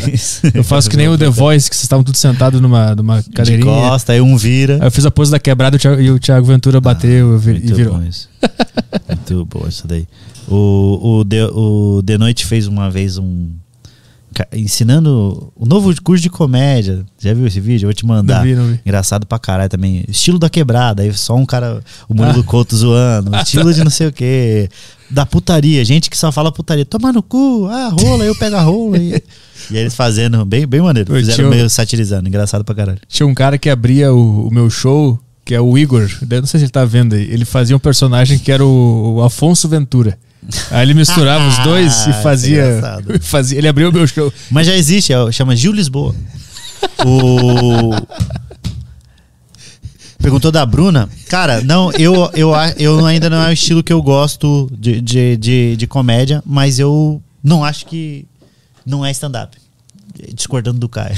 Eu 0.54 0.64
faço 0.64 0.90
que 0.90 0.98
nem 0.98 1.08
o 1.08 1.18
The 1.18 1.30
Voice, 1.30 1.70
que 1.70 1.76
vocês 1.76 1.84
estavam 1.86 2.04
todos 2.04 2.20
sentados 2.20 2.60
numa, 2.62 2.94
numa 2.96 3.22
De 3.22 3.30
cadeirinha. 3.30 3.66
costa, 3.66 4.12
aí 4.14 4.22
um 4.22 4.36
vira. 4.38 4.76
Aí 4.82 4.88
eu 4.88 4.92
fiz 4.92 5.06
a 5.06 5.12
pose 5.12 5.32
da 5.32 5.40
quebrada 5.40 5.76
e 5.76 5.78
o 5.78 5.80
Thiago- 5.80 6.02
e 6.02 6.12
o 6.12 6.20
Thiago 6.20 6.46
Ventura 6.46 6.82
bateu 6.82 7.36
e 7.36 7.38
vi- 7.40 7.62
e 7.64 7.74
virou. 7.74 7.96
bom 7.98 8.04
isso. 8.04 8.28
Muito 9.08 9.46
bom 9.46 9.66
isso 9.68 9.88
daí. 9.88 10.08
O, 10.48 11.20
o, 11.20 11.24
de, 11.24 11.42
o 11.54 12.02
De 12.04 12.18
Noite 12.18 12.46
fez 12.46 12.68
uma 12.68 12.90
vez 12.92 13.18
um. 13.18 13.50
Ensinando 14.54 15.52
o 15.56 15.66
novo 15.66 15.94
curso 16.02 16.22
de 16.24 16.30
comédia. 16.30 17.06
Já 17.20 17.34
viu 17.34 17.46
esse 17.46 17.60
vídeo? 17.60 17.86
Eu 17.86 17.90
vou 17.90 17.94
te 17.94 18.06
mandar. 18.06 18.38
Não 18.38 18.44
vi, 18.44 18.56
não 18.56 18.66
vi. 18.68 18.80
Engraçado 18.86 19.26
pra 19.26 19.38
caralho 19.38 19.70
também. 19.70 20.06
Estilo 20.08 20.40
da 20.40 20.50
quebrada. 20.50 21.04
Aí 21.04 21.12
só 21.14 21.36
um 21.36 21.46
cara, 21.46 21.82
o 22.08 22.14
Murilo 22.14 22.40
Ah. 22.40 22.44
Couto 22.48 22.76
zoando. 22.76 23.36
Estilo 23.44 23.74
de 23.74 23.84
não 23.84 23.92
sei 23.92 24.08
o 24.08 24.12
quê. 24.14 24.70
Da 25.10 25.26
putaria. 25.26 25.84
Gente 25.84 26.10
que 26.10 26.18
só 26.18 26.32
fala 26.32 26.52
putaria. 26.52 26.86
Toma 26.86 27.12
no 27.12 27.22
cu. 27.22 27.68
Ah, 27.70 27.90
rola. 27.90 28.24
Eu 28.24 28.34
pego 28.36 28.56
a 28.56 28.62
rola. 28.62 28.98
E, 28.98 29.22
e 29.70 29.78
eles 29.78 29.94
fazendo. 29.94 30.46
Bem, 30.46 30.66
bem 30.66 30.82
maneiro. 30.82 31.14
Fizeram 31.14 31.50
meio 31.50 31.70
satirizando. 31.70 32.28
Engraçado 32.30 32.64
pra 32.64 32.74
caralho. 32.74 33.00
Tinha 33.10 33.28
um 33.28 33.34
cara 33.34 33.58
que 33.58 33.70
abria 33.70 34.14
o, 34.14 34.48
o 34.48 34.54
meu 34.54 34.70
show, 34.70 35.20
que 35.44 35.54
é 35.54 35.60
o 35.60 35.78
Igor. 35.78 36.10
Eu 36.30 36.40
não 36.40 36.48
sei 36.48 36.60
se 36.60 36.66
ele 36.66 36.72
tá 36.72 36.86
vendo 36.86 37.16
aí. 37.16 37.24
Ele 37.24 37.44
fazia 37.44 37.76
um 37.76 37.80
personagem 37.80 38.40
que 38.40 38.52
era 38.52 38.66
o, 38.66 39.16
o 39.16 39.22
Afonso 39.22 39.68
Ventura. 39.68 40.18
Aí 40.72 40.82
ele 40.84 40.94
misturava 40.94 41.48
os 41.48 41.58
dois 41.60 41.92
Isso 41.94 42.10
e 42.10 42.12
é 42.12 42.22
fazia, 42.22 42.66
engraçado. 42.66 43.20
fazia. 43.22 43.58
Ele 43.58 43.68
abriu 43.68 43.90
o 43.90 43.94
meu 43.94 44.08
show. 44.08 44.34
Mas 44.50 44.68
já 44.68 44.76
existe, 44.76 45.14
é, 45.14 45.32
chama 45.32 45.56
Gil 45.56 45.72
Lisboa. 45.72 46.16
O. 47.06 47.92
Perguntou 50.22 50.52
da 50.52 50.66
Bruna. 50.66 51.10
Cara, 51.30 51.62
não, 51.62 51.92
eu, 51.94 52.30
eu, 52.34 52.52
eu 52.78 53.06
ainda 53.06 53.30
não 53.30 53.42
é 53.44 53.50
o 53.50 53.54
estilo 53.54 53.82
que 53.84 53.92
eu 53.92 54.02
gosto 54.02 54.70
de, 54.78 55.02
de, 55.02 55.38
de, 55.38 55.76
de 55.78 55.88
comédia, 55.88 56.44
mas 56.46 56.78
eu 56.78 57.22
não 57.44 57.64
acho 57.64 57.86
que 57.88 58.26
não 58.86 59.04
é 59.06 59.10
stand-up. 59.12 59.58
Discordando 60.34 60.80
do 60.80 60.88
Caio. 60.90 61.16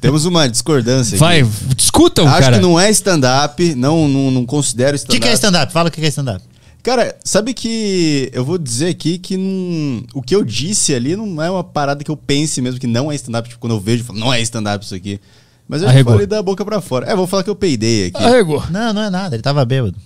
Temos 0.00 0.24
uma 0.24 0.48
discordância 0.48 1.16
Vai, 1.18 1.40
aqui. 1.40 1.50
discuta 1.76 2.22
o 2.22 2.26
Acho 2.26 2.40
cara. 2.40 2.56
que 2.56 2.62
não 2.62 2.78
é 2.80 2.90
stand-up, 2.90 3.74
não, 3.74 4.08
não, 4.08 4.30
não 4.30 4.46
considero 4.46 4.90
O 4.96 5.00
que, 5.00 5.04
stand-up. 5.04 5.20
que 5.22 5.28
é 5.28 5.32
stand-up? 5.34 5.72
Fala 5.72 5.88
o 5.88 5.92
que 5.92 6.00
que 6.00 6.06
é 6.06 6.08
stand-up. 6.08 6.42
Cara, 6.84 7.16
sabe 7.24 7.54
que 7.54 8.30
eu 8.32 8.44
vou 8.44 8.58
dizer 8.58 8.88
aqui 8.88 9.16
que 9.18 9.36
não- 9.36 10.04
o 10.14 10.20
que 10.22 10.36
eu 10.36 10.44
disse 10.44 10.94
ali 10.94 11.16
não 11.16 11.42
é 11.42 11.50
uma 11.50 11.64
parada 11.64 12.04
que 12.04 12.10
eu 12.10 12.16
pense 12.16 12.60
mesmo 12.60 12.78
que 12.78 12.86
não 12.86 13.10
é 13.10 13.14
stand-up. 13.14 13.48
Tipo, 13.48 13.58
quando 13.60 13.72
eu 13.72 13.80
vejo, 13.80 14.02
eu 14.02 14.06
falo, 14.06 14.18
não 14.18 14.32
é 14.32 14.40
stand-up 14.42 14.84
isso 14.84 14.94
aqui. 14.94 15.18
Mas 15.66 15.80
eu 15.80 15.88
Arregou. 15.88 16.12
falei 16.12 16.26
da 16.26 16.42
boca 16.42 16.62
pra 16.62 16.80
fora. 16.82 17.10
É, 17.10 17.16
vou 17.16 17.26
falar 17.26 17.42
que 17.42 17.48
eu 17.48 17.56
peidei 17.56 18.08
aqui. 18.08 18.22
Arregou. 18.22 18.62
Não, 18.70 18.92
não 18.92 19.02
é 19.02 19.08
nada, 19.10 19.34
ele 19.34 19.42
tava 19.42 19.64
bêbado. 19.64 19.96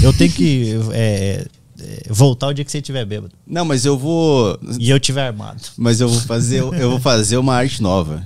Eu 0.00 0.12
tenho 0.12 0.30
que 0.30 0.76
é, 0.92 1.44
é, 1.80 2.02
voltar 2.08 2.46
o 2.46 2.52
dia 2.54 2.64
que 2.64 2.70
você 2.70 2.78
estiver 2.78 3.04
bêbado. 3.04 3.32
Não, 3.44 3.64
mas 3.64 3.84
eu 3.84 3.98
vou. 3.98 4.56
E 4.78 4.88
eu 4.88 5.00
tiver 5.00 5.26
armado. 5.26 5.60
Mas 5.76 6.00
eu 6.00 6.08
vou 6.08 6.20
fazer, 6.20 6.60
eu 6.60 6.90
vou 6.90 7.00
fazer 7.00 7.36
uma 7.36 7.52
arte 7.56 7.82
nova. 7.82 8.24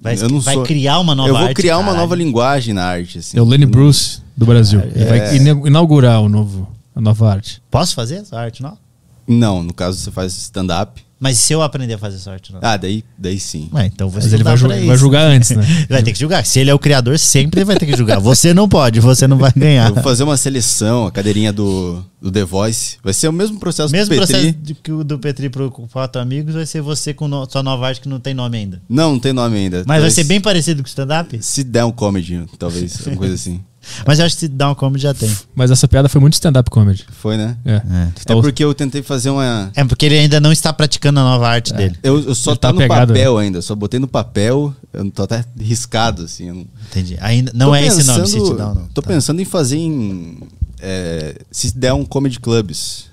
Vai, 0.00 0.16
eu 0.18 0.30
não 0.30 0.40
vai 0.40 0.54
sou- 0.54 0.62
criar 0.64 0.98
uma 0.98 1.14
nova 1.14 1.28
Eu 1.28 1.34
vou 1.34 1.42
arte, 1.44 1.56
criar 1.56 1.76
uma 1.76 1.92
nova 1.92 2.16
linguagem 2.16 2.72
na 2.72 2.84
arte. 2.84 3.18
Assim. 3.18 3.36
É 3.36 3.42
o 3.42 3.44
Lenny 3.44 3.66
Bruce 3.66 4.20
do 4.34 4.46
Brasil. 4.46 4.80
Ele 4.94 5.04
É. 5.04 5.06
vai 5.06 5.36
ina- 5.36 5.68
inaugurar 5.68 6.22
o 6.22 6.28
novo, 6.30 6.66
a 7.00 7.02
nova 7.02 7.30
arte. 7.32 7.62
Posso 7.70 7.94
fazer 7.94 8.16
essa 8.16 8.38
arte 8.38 8.62
nova? 8.62 8.78
Não, 9.26 9.62
no 9.62 9.72
caso 9.72 9.98
você 9.98 10.10
faz 10.10 10.36
stand-up. 10.36 11.02
Mas 11.22 11.36
se 11.36 11.52
eu 11.52 11.60
aprender 11.60 11.92
a 11.92 11.98
fazer 11.98 12.16
essa 12.16 12.32
arte 12.32 12.50
nova? 12.50 12.66
Ah, 12.66 12.78
daí, 12.78 13.04
daí 13.18 13.38
sim. 13.38 13.68
Ué, 13.74 13.84
então 13.86 14.08
você 14.08 14.24
Mas 14.24 14.32
ele 14.32 14.42
vai, 14.42 14.56
pra 14.56 14.68
ju- 14.68 14.74
isso. 14.74 14.86
vai 14.86 14.96
julgar 14.96 15.26
antes, 15.26 15.50
né? 15.50 15.62
Vai 15.90 16.02
ter 16.02 16.12
que 16.14 16.18
julgar. 16.18 16.46
Se 16.46 16.58
ele 16.58 16.70
é 16.70 16.74
o 16.74 16.78
criador, 16.78 17.18
sempre 17.18 17.60
ele 17.60 17.66
vai 17.66 17.76
ter 17.76 17.84
que 17.84 17.94
julgar. 17.94 18.18
Você 18.18 18.54
não 18.54 18.66
pode, 18.66 19.00
você 19.00 19.26
não 19.26 19.36
vai 19.36 19.52
ganhar. 19.54 19.88
Eu 19.90 19.94
vou 19.96 20.02
fazer 20.02 20.22
uma 20.24 20.38
seleção, 20.38 21.06
a 21.06 21.12
cadeirinha 21.12 21.52
do, 21.52 22.02
do 22.22 22.32
The 22.32 22.42
Voice. 22.44 22.96
Vai 23.04 23.12
ser 23.12 23.28
o 23.28 23.32
mesmo 23.34 23.60
processo 23.60 23.92
Mesmo 23.92 24.14
do 24.14 24.18
Petri. 24.18 24.32
processo 24.34 24.52
de- 24.62 24.74
que 24.74 24.90
o 24.90 25.04
do 25.04 25.18
Petri 25.18 25.50
pro 25.50 25.70
Quatro 25.70 26.22
Amigos 26.22 26.54
vai 26.54 26.64
ser 26.64 26.80
você 26.80 27.12
com 27.12 27.28
no- 27.28 27.46
sua 27.50 27.62
nova 27.62 27.86
arte 27.86 28.00
que 28.00 28.08
não 28.08 28.18
tem 28.18 28.32
nome 28.32 28.56
ainda. 28.56 28.80
Não, 28.88 29.12
não 29.12 29.18
tem 29.20 29.34
nome 29.34 29.58
ainda. 29.58 29.78
Mas 29.80 29.86
vai 29.86 29.96
Talvez 29.98 30.14
ser 30.14 30.24
bem 30.24 30.40
parecido 30.40 30.82
com 30.82 30.86
o 30.86 30.88
stand-up? 30.88 31.38
Se 31.42 31.62
der 31.62 31.84
um 31.84 31.92
comedy, 31.92 32.46
talvez, 32.58 32.96
alguma 33.00 33.16
coisa 33.18 33.34
assim. 33.34 33.60
Mas 34.06 34.18
eu 34.18 34.26
acho 34.26 34.34
que 34.36 34.40
se 34.40 34.48
dá 34.48 34.70
um 34.70 34.74
comedy 34.74 35.02
já 35.04 35.14
tem. 35.14 35.34
Mas 35.54 35.70
essa 35.70 35.88
piada 35.88 36.08
foi 36.08 36.20
muito 36.20 36.34
stand-up 36.34 36.68
comedy. 36.70 37.06
Foi, 37.12 37.36
né? 37.36 37.56
É. 37.64 37.74
É. 37.76 38.08
É 38.28 38.34
porque 38.40 38.62
eu 38.62 38.74
tentei 38.74 39.02
fazer 39.02 39.30
uma. 39.30 39.70
É 39.74 39.84
porque 39.84 40.06
ele 40.06 40.18
ainda 40.18 40.38
não 40.40 40.52
está 40.52 40.72
praticando 40.72 41.18
a 41.20 41.22
nova 41.22 41.48
arte 41.48 41.72
dele. 41.72 41.96
Eu, 42.02 42.20
eu 42.22 42.34
só 42.34 42.50
Ele 42.52 42.58
tá, 42.58 42.68
tá 42.68 42.72
no 42.74 42.78
pegado, 42.78 43.12
papel 43.14 43.38
ainda, 43.38 43.62
só 43.62 43.74
botei 43.74 43.98
no 43.98 44.06
papel, 44.08 44.74
eu 44.92 45.04
não 45.04 45.10
tô 45.10 45.22
até 45.22 45.44
riscado, 45.58 46.24
assim. 46.24 46.48
eu 46.48 46.54
não- 46.54 46.66
Entendi. 46.90 47.16
Ainda, 47.20 47.50
não 47.54 47.68
Tô 47.68 47.74
é 47.74 47.86
esse 47.86 48.04
nome, 48.04 48.20
pensando- 48.20 48.46
Sit 48.46 48.56
Down. 48.56 48.74
Não. 48.74 48.86
Tô 48.88 49.00
Tá. 49.02 49.08
pensando 49.08 49.40
em 49.40 49.44
fazer 49.44 49.76
em. 49.78 50.38
é, 50.80 51.36
se 51.50 51.74
der 51.76 51.92
um 51.94 52.04
comedy 52.04 52.38
clubs. 52.38 53.06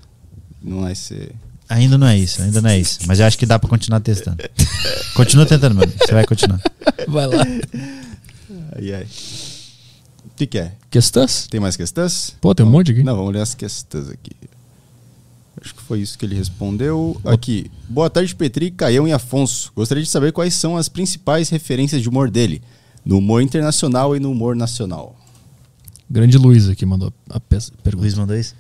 Não 0.62 0.82
vai 0.82 0.96
ser. 0.96 1.32
Ainda 1.70 1.98
não 1.98 2.08
é 2.08 2.18
isso, 2.18 2.42
ainda 2.42 2.62
não 2.62 2.70
é 2.70 2.80
isso. 2.80 3.00
Mas 3.08 3.20
eu 3.20 3.26
acho 3.26 3.38
que 3.38 3.46
dá 3.46 3.58
pra 3.60 3.70
continuar 3.70 4.00
testando. 4.00 4.38
Continua 5.16 5.46
tentando, 5.46 5.76
meu 5.76 5.84
amigo. 5.84 5.98
Você 6.06 6.14
vai 6.14 6.26
continuar. 6.26 6.62
Vai 7.08 7.28
lá. 7.28 7.44
Ai, 8.76 8.94
ai. 8.94 9.08
O 10.38 10.40
que, 10.46 10.46
que 10.46 10.60
é? 10.60 10.74
Questões? 10.92 11.48
Tem 11.48 11.60
mais 11.60 11.76
questões? 11.76 12.36
Pô, 12.40 12.54
tem 12.54 12.64
um 12.64 12.70
monte 12.70 12.92
aqui. 12.92 13.02
Não, 13.02 13.16
vamos 13.16 13.34
ler 13.34 13.42
as 13.42 13.56
questões 13.56 14.08
aqui. 14.08 14.34
Acho 15.60 15.74
que 15.74 15.82
foi 15.82 16.00
isso 16.00 16.16
que 16.16 16.28
ele 16.28 16.36
respondeu. 16.36 17.20
Aqui. 17.26 17.72
Boa 17.90 18.08
tarde, 18.08 18.36
Petri, 18.36 18.70
Caião 18.70 19.08
e 19.08 19.12
Afonso. 19.12 19.72
Gostaria 19.76 20.04
de 20.04 20.08
saber 20.08 20.32
quais 20.32 20.54
são 20.54 20.78
as 20.78 20.88
principais 20.88 21.50
referências 21.50 22.04
de 22.04 22.08
humor 22.08 22.30
dele. 22.30 22.62
No 23.04 23.18
humor 23.18 23.42
internacional 23.42 24.16
e 24.16 24.20
no 24.20 24.30
humor 24.30 24.56
nacional. 24.56 25.16
Grande 26.08 26.38
Luiz 26.38 26.70
aqui 26.70 26.86
mandou 26.86 27.12
a 27.32 27.40
pergunta. 27.40 27.74
Luiz 27.96 28.14
mandou 28.14 28.38
isso? 28.38 28.54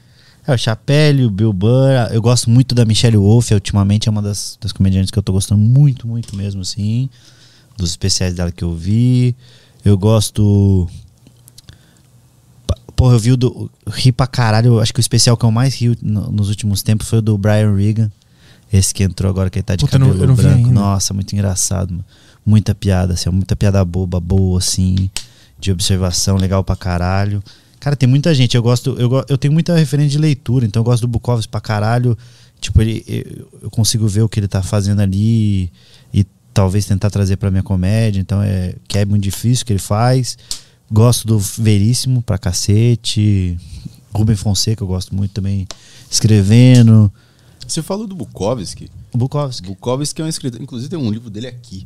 É, 0.47 0.55
o 0.55 0.57
Chapelle, 0.57 1.25
o 1.25 1.29
Bill 1.29 1.53
Burr. 1.53 2.11
Eu 2.11 2.23
gosto 2.23 2.49
muito 2.49 2.73
da 2.73 2.85
Michelle 2.85 3.17
Wolf. 3.17 3.51
Ultimamente 3.51 4.09
é 4.09 4.11
uma 4.11 4.23
das, 4.23 4.57
das 4.59 4.71
comediantes 4.71 5.11
que 5.11 5.19
eu 5.19 5.21
tô 5.21 5.31
gostando 5.31 5.61
muito, 5.61 6.07
muito 6.07 6.35
mesmo, 6.35 6.61
assim. 6.61 7.07
Dos 7.77 7.91
especiais 7.91 8.33
dela 8.33 8.51
que 8.51 8.63
eu 8.63 8.73
vi. 8.73 9.35
Eu 9.85 9.95
gosto. 9.95 10.89
Porra, 12.97 13.13
eu 13.13 13.19
vi 13.19 13.31
o 13.31 13.37
do. 13.37 13.71
Ri 13.87 14.11
pra 14.11 14.27
caralho. 14.27 14.79
Acho 14.81 14.91
que 14.93 14.99
o 14.99 15.01
especial 15.01 15.37
que 15.37 15.45
eu 15.45 15.51
mais 15.51 15.75
ri 15.75 15.97
no- 16.01 16.31
nos 16.31 16.49
últimos 16.49 16.81
tempos 16.83 17.07
foi 17.07 17.19
o 17.19 17.21
do 17.21 17.37
Brian 17.37 17.73
Regan. 17.73 18.11
Esse 18.73 18.93
que 18.93 19.03
entrou 19.03 19.29
agora, 19.29 19.49
que 19.49 19.59
ele 19.59 19.63
tá 19.63 19.75
de 19.77 19.85
Puta, 19.85 19.95
eu 19.95 19.99
não- 19.99 20.07
cabelo 20.07 20.27
não 20.27 20.35
vi 20.35 20.41
branco. 20.43 20.69
Nossa, 20.71 21.13
muito 21.13 21.31
engraçado, 21.33 21.91
mano. 21.91 22.03
Muita 22.45 22.75
piada, 22.75 23.13
assim, 23.13 23.29
muita 23.29 23.55
piada 23.55 23.83
boba, 23.85 24.19
boa, 24.19 24.57
assim, 24.59 25.09
de 25.59 25.71
observação, 25.71 26.35
legal 26.37 26.63
pra 26.63 26.75
caralho. 26.75 27.41
Cara, 27.79 27.95
tem 27.95 28.09
muita 28.09 28.33
gente. 28.33 28.55
Eu 28.57 28.63
gosto, 28.63 28.95
eu, 28.99 29.23
eu 29.29 29.37
tenho 29.37 29.53
muita 29.53 29.75
referência 29.75 30.11
de 30.11 30.17
leitura, 30.17 30.65
então 30.65 30.79
eu 30.81 30.83
gosto 30.83 31.01
do 31.01 31.07
Bukowski 31.07 31.47
pra 31.49 31.61
caralho. 31.61 32.17
Tipo, 32.59 32.81
ele, 32.81 33.03
eu, 33.07 33.47
eu 33.63 33.69
consigo 33.69 34.07
ver 34.07 34.23
o 34.23 34.27
que 34.29 34.39
ele 34.39 34.47
tá 34.47 34.63
fazendo 34.63 34.99
ali 35.01 35.71
e 36.11 36.25
talvez 36.53 36.85
tentar 36.85 37.09
trazer 37.11 37.37
pra 37.37 37.51
minha 37.51 37.61
comédia. 37.63 38.19
Então 38.19 38.41
é 38.41 38.73
que 38.87 38.97
é 38.97 39.05
muito 39.05 39.21
difícil 39.23 39.61
o 39.63 39.65
que 39.67 39.73
ele 39.73 39.79
faz. 39.79 40.35
Gosto 40.91 41.27
do 41.27 41.39
Veríssimo 41.39 42.21
pra 42.21 42.37
cacete. 42.37 43.57
Rubem 44.13 44.35
Fonseca, 44.35 44.83
eu 44.83 44.87
gosto 44.87 45.13
muito 45.13 45.31
também 45.31 45.67
escrevendo. 46.09 47.11
Você 47.67 47.81
falou 47.81 48.07
do 48.07 48.15
Bukowski. 48.15 48.89
O 49.13 49.17
Bukowski. 49.17 49.67
Bukowski 49.67 50.21
é 50.21 50.25
um 50.25 50.27
escritor. 50.27 50.61
Inclusive 50.61 50.89
tem 50.89 50.97
um 50.97 51.11
livro 51.11 51.29
dele 51.29 51.47
aqui. 51.47 51.85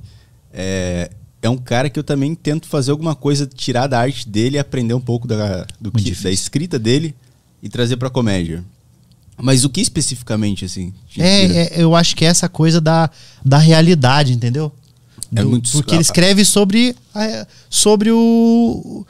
É, 0.54 1.10
é 1.42 1.50
um 1.50 1.58
cara 1.58 1.90
que 1.90 1.98
eu 1.98 2.04
também 2.04 2.36
tento 2.36 2.68
fazer 2.68 2.92
alguma 2.92 3.16
coisa, 3.16 3.48
tirar 3.48 3.88
da 3.88 4.00
arte 4.00 4.30
dele 4.30 4.60
aprender 4.60 4.94
um 4.94 5.02
pouco 5.02 5.28
da, 5.28 5.66
do 5.80 5.92
que, 5.92 6.12
da 6.12 6.30
escrita 6.30 6.78
dele 6.78 7.16
e 7.64 7.70
trazer 7.70 7.98
pra 7.98 8.10
comédia. 8.10 8.64
Mas 9.42 9.66
o 9.66 9.70
que 9.70 9.82
especificamente, 9.82 10.66
assim? 10.66 10.94
É, 11.18 11.46
é, 11.46 11.82
eu 11.82 11.96
acho 11.96 12.16
que 12.16 12.24
é 12.24 12.28
essa 12.28 12.48
coisa 12.48 12.80
da, 12.80 13.10
da 13.44 13.58
realidade, 13.58 14.34
entendeu? 14.34 14.72
É 15.36 15.42
Do- 15.44 15.50
muito- 15.50 15.72
porque 15.72 15.94
ele 15.96 16.02
escreve 16.02 16.44
sobre, 16.46 16.96
a- 17.16 17.48
sobre 17.70 18.12
o. 18.12 19.06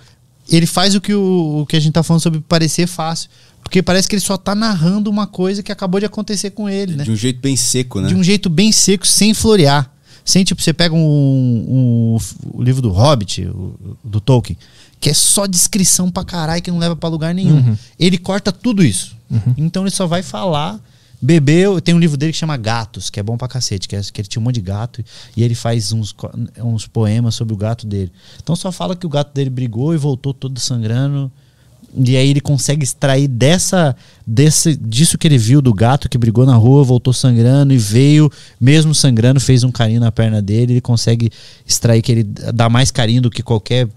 ele 0.50 0.66
faz 0.66 0.94
o 0.96 1.02
que, 1.02 1.14
o, 1.14 1.62
o 1.62 1.66
que 1.66 1.76
a 1.76 1.80
gente 1.80 1.94
tá 1.94 2.04
falando 2.04 2.22
sobre 2.22 2.40
parecer 2.42 2.88
fácil. 2.88 3.30
Porque 3.64 3.82
parece 3.82 4.08
que 4.08 4.16
ele 4.16 4.22
só 4.22 4.38
tá 4.38 4.54
narrando 4.54 5.10
uma 5.10 5.26
coisa 5.28 5.64
que 5.64 5.72
acabou 5.72 6.00
de 6.00 6.06
acontecer 6.06 6.50
com 6.52 6.68
ele, 6.68 6.96
né? 6.96 7.04
De 7.04 7.12
um 7.12 7.16
jeito 7.16 7.40
bem 7.40 7.56
seco, 7.56 8.02
né? 8.02 8.08
De 8.10 8.16
um 8.16 8.24
jeito 8.24 8.50
bem 8.50 8.72
seco, 8.72 9.08
sem 9.08 9.34
florear. 9.34 9.90
Sem, 10.26 10.44
tipo, 10.44 10.62
você 10.62 10.74
pega 10.74 10.94
um, 10.94 11.00
um- 11.00 12.18
o 12.54 12.62
livro 12.62 12.82
do 12.82 12.90
Hobbit, 12.90 13.46
o- 13.48 13.98
do 14.04 14.20
Tolkien, 14.20 14.58
que 15.00 15.10
é 15.10 15.14
só 15.14 15.48
descrição 15.48 16.12
pra 16.12 16.24
caralho, 16.24 16.62
que 16.62 16.70
não 16.70 16.78
leva 16.80 16.96
pra 16.96 17.10
lugar 17.10 17.34
nenhum. 17.34 17.58
Uhum. 17.58 17.78
Ele 18.00 18.18
corta 18.18 18.52
tudo 18.52 18.84
isso. 18.84 19.16
Então 19.58 19.84
ele 19.84 19.92
só 19.92 20.06
vai 20.06 20.22
falar. 20.22 20.80
Bebeu, 21.22 21.80
tem 21.80 21.94
um 21.94 22.00
livro 22.00 22.18
dele 22.18 22.32
que 22.32 22.38
chama 22.38 22.58
Gatos, 22.58 23.12
que 23.12 23.20
é 23.20 23.24
bom 23.24 23.38
pra 23.38 23.48
cacete, 23.48 23.88
que, 23.88 23.96
é, 23.96 24.02
que 24.02 24.22
ele 24.22 24.28
tinha 24.28 24.42
um 24.42 24.44
monte 24.44 24.56
de 24.56 24.62
gato 24.62 25.04
e 25.38 25.44
ele 25.44 25.54
faz 25.54 25.94
uns, 25.94 26.16
uns 26.58 26.88
poemas 26.88 27.36
sobre 27.36 27.54
o 27.54 27.58
gato 27.58 27.86
dele. 27.86 28.12
Então 28.42 28.56
só 28.56 28.72
fala 28.72 28.96
que 28.96 29.06
o 29.06 29.10
gato 29.10 29.32
dele 29.32 29.52
brigou 29.52 29.94
e 29.94 29.98
voltou 29.98 30.34
todo 30.34 30.60
sangrando. 30.60 31.32
E 31.94 32.16
aí 32.16 32.30
ele 32.30 32.42
consegue 32.42 32.84
extrair 32.84 33.28
dessa, 33.28 33.96
desse, 34.26 34.76
disso 34.76 35.18
que 35.18 35.28
ele 35.28 35.38
viu 35.38 35.62
do 35.62 35.74
gato 35.74 36.08
que 36.08 36.18
brigou 36.18 36.46
na 36.46 36.56
rua, 36.56 36.84
voltou 36.84 37.14
sangrando 37.14 37.74
e 37.74 37.78
veio, 37.78 38.32
mesmo 38.60 38.96
sangrando, 38.96 39.40
fez 39.40 39.64
um 39.64 39.72
carinho 39.72 40.00
na 40.00 40.12
perna 40.12 40.42
dele. 40.42 40.74
Ele 40.74 40.82
consegue 40.82 41.30
extrair 41.68 42.02
que 42.02 42.12
ele 42.12 42.24
dá 42.24 42.70
mais 42.70 42.90
carinho 42.92 43.22
do 43.22 43.30
que 43.30 43.44
qualquer 43.44 43.88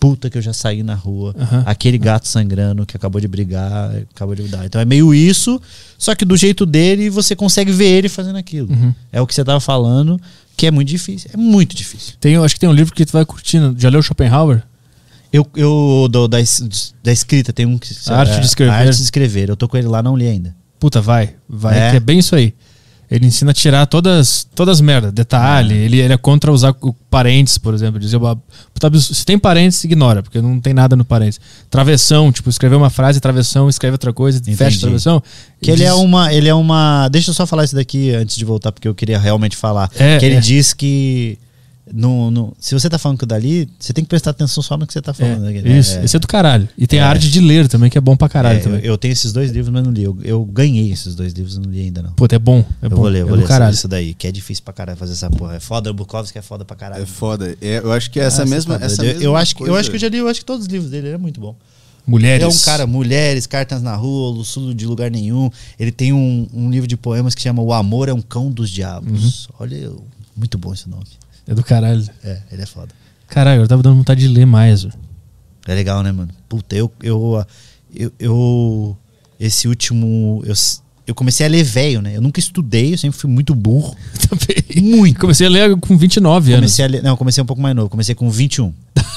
puta 0.00 0.30
que 0.30 0.38
eu 0.38 0.42
já 0.42 0.52
saí 0.54 0.82
na 0.82 0.94
rua. 0.94 1.34
Aham. 1.38 1.62
Aquele 1.66 1.98
gato 1.98 2.26
sangrando 2.26 2.86
que 2.86 2.96
acabou 2.96 3.20
de 3.20 3.28
brigar, 3.28 3.94
acabou 4.14 4.34
de 4.34 4.44
dar. 4.48 4.64
Então 4.64 4.80
é 4.80 4.84
meio 4.86 5.14
isso, 5.14 5.60
só 5.98 6.14
que 6.14 6.24
do 6.24 6.36
jeito 6.36 6.64
dele 6.64 7.10
você 7.10 7.36
consegue 7.36 7.70
ver 7.70 7.84
ele 7.90 8.08
fazendo 8.08 8.36
aquilo. 8.36 8.72
Uhum. 8.72 8.94
É 9.12 9.20
o 9.20 9.26
que 9.26 9.34
você 9.34 9.44
tava 9.44 9.60
falando, 9.60 10.18
que 10.56 10.66
é 10.66 10.70
muito 10.70 10.88
difícil. 10.88 11.30
É 11.34 11.36
muito 11.36 11.76
difícil. 11.76 12.14
Tem, 12.18 12.34
acho 12.36 12.54
que 12.54 12.60
tem 12.60 12.68
um 12.68 12.72
livro 12.72 12.94
que 12.94 13.04
tu 13.04 13.12
vai 13.12 13.24
curtindo. 13.26 13.74
Já 13.78 13.88
leu 13.90 14.02
Schopenhauer? 14.02 14.62
Eu, 15.32 15.46
eu 15.54 16.08
do- 16.10 16.26
da, 16.26 16.38
da 17.04 17.12
escrita 17.12 17.52
tem 17.52 17.64
um 17.66 17.78
que 17.78 17.94
A 18.08 18.16
Arte 18.20 18.40
de 18.40 18.46
Escrever. 18.46 18.72
A 18.72 18.76
arte 18.78 18.96
de 18.96 19.02
escrever. 19.02 19.48
Eu 19.48 19.56
tô 19.56 19.68
com 19.68 19.76
ele 19.76 19.86
lá, 19.86 20.02
não 20.02 20.16
li 20.16 20.26
ainda. 20.26 20.56
Puta, 20.78 21.00
vai. 21.00 21.34
Vai, 21.48 21.78
É? 21.78 21.96
é 21.96 22.00
bem 22.00 22.18
isso 22.18 22.34
aí. 22.34 22.52
Ele 23.10 23.26
ensina 23.26 23.50
a 23.50 23.54
tirar 23.54 23.86
todas 23.86 24.46
todas 24.54 24.76
as 24.76 24.80
merdas, 24.80 25.12
detalhe. 25.12 25.74
Ele, 25.74 25.98
ele 25.98 26.12
é 26.12 26.16
contra 26.16 26.52
usar 26.52 26.74
o 26.80 26.92
parênteses, 27.10 27.58
por 27.58 27.74
exemplo. 27.74 27.98
Dizer, 27.98 28.18
"Ah, 28.24 28.36
puta, 28.72 28.86
abs- 28.86 29.06
se 29.16 29.26
tem 29.26 29.36
parênteses, 29.36 29.82
ignora, 29.82 30.22
porque 30.22 30.40
não 30.40 30.60
tem 30.60 30.72
nada 30.72 30.94
no 30.94 31.04
parênteses. 31.04 31.40
Travessão, 31.68 32.30
tipo, 32.30 32.48
escrever 32.48 32.76
uma 32.76 32.88
frase, 32.88 33.18
travessão, 33.18 33.68
escreve 33.68 33.94
outra 33.94 34.12
coisa, 34.12 34.38
Entendi. 34.38 34.56
fecha 34.56 34.76
a 34.76 34.80
travessão. 34.80 35.22
Que 35.60 35.72
ele 35.72 35.82
é 35.82 35.88
diz- 35.90 35.96
uma. 35.96 36.32
Ele 36.32 36.48
é 36.48 36.54
uma. 36.54 37.08
Deixa 37.08 37.30
eu 37.30 37.34
só 37.34 37.44
falar 37.46 37.64
isso 37.64 37.74
daqui 37.74 38.14
antes 38.14 38.36
de 38.36 38.44
voltar, 38.44 38.70
porque 38.70 38.86
eu 38.86 38.94
queria 38.94 39.18
realmente 39.18 39.56
falar. 39.56 39.90
É, 39.98 40.18
que 40.18 40.24
ele 40.26 40.36
é. 40.36 40.40
diz 40.40 40.72
que. 40.72 41.36
No, 41.92 42.30
no- 42.30 42.52
se 42.58 42.72
você 42.74 42.88
tá 42.88 42.98
falando 42.98 43.18
que 43.18 43.26
dali, 43.26 43.68
você 43.78 43.92
tem 43.92 44.04
que 44.04 44.08
prestar 44.08 44.30
atenção 44.30 44.62
só 44.62 44.76
no 44.76 44.86
que 44.86 44.92
você 44.92 45.02
tá 45.02 45.12
falando. 45.12 45.40
né? 45.40 45.56
É, 45.64 45.78
isso, 45.78 45.98
esse 45.98 46.16
é 46.16 46.18
do 46.20 46.26
caralho. 46.26 46.68
E 46.78 46.86
tem 46.86 47.00
É. 47.00 47.02
a 47.02 47.08
arte 47.08 47.28
de 47.30 47.40
ler 47.40 47.66
também, 47.68 47.90
que 47.90 47.98
é 47.98 48.00
bom 48.00 48.16
pra 48.16 48.28
caralho 48.28 48.56
É, 48.56 48.60
eu, 48.60 48.62
também. 48.64 48.80
eu 48.84 48.96
tenho 48.98 49.12
esses 49.12 49.32
dois 49.32 49.50
livros, 49.50 49.72
mas 49.72 49.82
não 49.84 49.90
li. 49.92 50.04
Eu, 50.04 50.16
eu 50.22 50.44
ganhei 50.44 50.90
esses 50.92 51.14
dois 51.14 51.32
livros, 51.32 51.58
não 51.58 51.70
li 51.70 51.80
ainda 51.80 52.02
não. 52.02 52.12
Puta, 52.12 52.36
é 52.36 52.38
bom. 52.38 52.64
É 52.80 52.86
eu 52.86 52.90
bom. 52.90 52.96
vou 52.96 53.08
ler, 53.08 53.20
é 53.20 53.24
vou 53.24 53.32
ler 53.34 53.40
essa- 53.40 53.48
caralho. 53.48 53.74
isso 53.74 53.88
daí, 53.88 54.14
que 54.14 54.26
é 54.26 54.32
difícil 54.32 54.62
pra 54.64 54.72
caralho 54.72 54.96
fazer 54.98 55.12
essa 55.14 55.28
porra. 55.30 55.56
É 55.56 55.60
foda, 55.60 55.90
o 55.90 55.94
Bukowski 55.94 56.38
é 56.38 56.42
foda 56.42 56.64
pra 56.64 56.76
caralho. 56.76 57.02
É 57.02 57.06
foda. 57.06 57.56
É, 57.60 57.78
eu 57.78 57.92
acho 57.92 58.10
que 58.10 58.20
essa 58.20 58.42
Ah, 58.42 58.46
você 58.46 58.50
mesma. 58.54 58.78
tá 58.78 58.86
essa 58.86 59.02
eu, 59.02 59.06
mesma 59.06 59.22
eu 59.24 59.36
acho 59.36 59.56
que, 59.56 59.62
eu 59.64 59.74
acho 59.74 59.90
que 59.90 59.96
eu 59.96 60.00
já 60.00 60.08
li, 60.08 60.18
eu 60.18 60.28
acho 60.28 60.40
que 60.40 60.46
todos 60.46 60.66
os 60.66 60.72
livros 60.72 60.90
dele, 60.90 61.08
ele 61.08 61.14
é 61.14 61.18
muito 61.18 61.40
bom. 61.40 61.56
Mulheres. 62.06 62.42
Ele 62.44 62.52
é 62.52 62.54
um 62.56 62.58
cara, 62.64 62.86
mulheres, 62.86 63.46
cartas 63.46 63.82
na 63.82 63.94
rua, 63.94 64.30
Luçudo 64.30 64.74
de 64.74 64.86
lugar 64.86 65.10
nenhum. 65.10 65.50
Ele 65.78 65.92
tem 65.92 66.12
um, 66.12 66.46
um 66.52 66.70
livro 66.70 66.86
de 66.88 66.96
poemas 66.96 67.34
que 67.34 67.42
chama 67.42 67.62
O 67.62 67.72
Amor 67.72 68.08
é 68.08 68.12
um 68.12 68.22
Cão 68.22 68.50
dos 68.50 68.70
Diabos. 68.70 69.46
Uhum. 69.46 69.54
Olha, 69.60 69.76
eu- 69.76 70.02
muito 70.36 70.56
bom 70.56 70.72
esse 70.72 70.88
nome. 70.88 71.04
É 71.50 71.54
do 71.54 71.62
caralho. 71.64 72.02
É, 72.24 72.38
ele 72.52 72.62
é 72.62 72.66
foda. 72.66 72.88
Caralho, 73.28 73.62
eu 73.62 73.68
tava 73.68 73.82
dando 73.82 73.96
vontade 73.96 74.20
de 74.20 74.28
ler 74.28 74.46
mais. 74.46 74.82
velho. 74.84 74.94
É 75.66 75.74
legal, 75.74 76.02
né, 76.02 76.12
mano? 76.12 76.30
Puta, 76.48 76.74
eu. 76.76 76.90
Eu. 77.02 77.44
eu, 77.94 78.12
eu- 78.18 78.96
esse 79.38 79.66
último. 79.68 80.42
Eu, 80.46 80.54
eu 81.06 81.14
comecei 81.14 81.44
a 81.44 81.48
ler 81.48 81.64
velho, 81.64 82.00
né? 82.00 82.16
Eu 82.16 82.20
nunca 82.20 82.38
estudei, 82.38 82.94
eu 82.94 82.98
sempre 82.98 83.18
fui 83.18 83.28
muito 83.28 83.54
burro. 83.54 83.96
Também. 84.28 84.82
Muito. 84.90 85.18
Comecei 85.18 85.46
a 85.46 85.50
ler 85.50 85.76
com 85.76 85.96
29 85.98 86.52
anos. 86.52 86.60
Comecei 86.66 86.84
a 86.84 86.88
ler. 86.88 87.02
Não, 87.02 87.10
eu 87.10 87.16
comecei 87.16 87.42
um 87.42 87.46
pouco 87.46 87.60
mais 87.60 87.74
novo. 87.74 87.88
Comecei 87.90 88.14
com 88.14 88.30
21. 88.30 88.72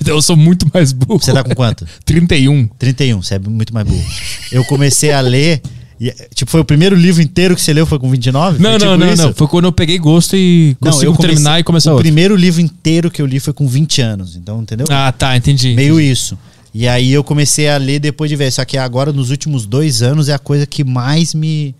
Então 0.00 0.14
eu 0.14 0.22
sou 0.22 0.36
muito 0.36 0.64
mais 0.72 0.92
burro. 0.92 1.18
Você 1.18 1.32
tá 1.32 1.42
com 1.42 1.52
quanto? 1.56 1.84
31. 2.06 2.68
31, 2.78 3.20
você 3.20 3.34
é 3.34 3.38
muito 3.40 3.74
mais 3.74 3.84
burro. 3.84 4.04
Eu 4.52 4.64
comecei 4.64 5.10
a 5.10 5.20
ler. 5.20 5.60
E, 6.00 6.14
tipo, 6.34 6.50
foi 6.50 6.60
o 6.60 6.64
primeiro 6.64 6.94
livro 6.94 7.20
inteiro 7.20 7.54
que 7.56 7.60
você 7.60 7.72
leu 7.72 7.84
foi 7.84 7.98
com 7.98 8.08
29? 8.10 8.58
Não, 8.62 8.70
Foi 8.70 8.78
não, 8.78 8.78
tipo 8.94 9.04
não, 9.04 9.12
isso? 9.12 9.22
não. 9.26 9.34
Foi 9.34 9.46
quando 9.48 9.64
eu 9.64 9.72
peguei 9.72 9.98
gosto 9.98 10.36
e 10.36 10.76
Não, 10.80 10.92
consigo 10.92 11.10
eu 11.12 11.16
comecei- 11.16 11.34
terminar 11.34 11.58
e 11.60 11.64
começar 11.64 11.90
O 11.90 11.94
outro. 11.94 12.04
primeiro 12.04 12.36
livro 12.36 12.60
inteiro 12.60 13.10
que 13.10 13.20
eu 13.20 13.26
li 13.26 13.40
foi 13.40 13.52
com 13.52 13.66
20 13.66 14.00
anos, 14.00 14.36
então, 14.36 14.62
entendeu? 14.62 14.86
Ah, 14.90 15.10
tá, 15.10 15.36
entendi. 15.36 15.74
Meio 15.74 16.00
isso. 16.00 16.38
E 16.72 16.86
aí 16.86 17.10
eu 17.12 17.24
comecei 17.24 17.68
a 17.68 17.76
ler 17.78 17.98
depois 17.98 18.28
de 18.30 18.36
ver. 18.36 18.52
Só 18.52 18.64
que 18.64 18.76
agora, 18.78 19.12
nos 19.12 19.30
últimos 19.30 19.66
dois 19.66 20.00
anos, 20.02 20.28
é 20.28 20.34
a 20.34 20.38
coisa 20.38 20.66
que 20.66 20.84
mais 20.84 21.34
me. 21.34 21.74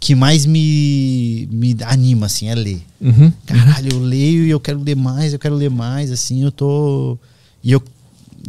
que 0.00 0.14
mais 0.14 0.44
me. 0.46 1.48
me 1.52 1.76
anima, 1.84 2.26
assim, 2.26 2.48
é 2.48 2.54
ler. 2.54 2.80
Uhum. 3.00 3.32
Caralho, 3.46 3.90
eu 3.92 4.00
leio 4.00 4.46
e 4.46 4.50
eu 4.50 4.58
quero 4.58 4.82
ler 4.82 4.96
mais, 4.96 5.32
eu 5.32 5.38
quero 5.38 5.54
ler 5.54 5.70
mais, 5.70 6.10
assim, 6.10 6.42
eu 6.42 6.50
tô. 6.50 7.16
E 7.62 7.70
eu. 7.70 7.82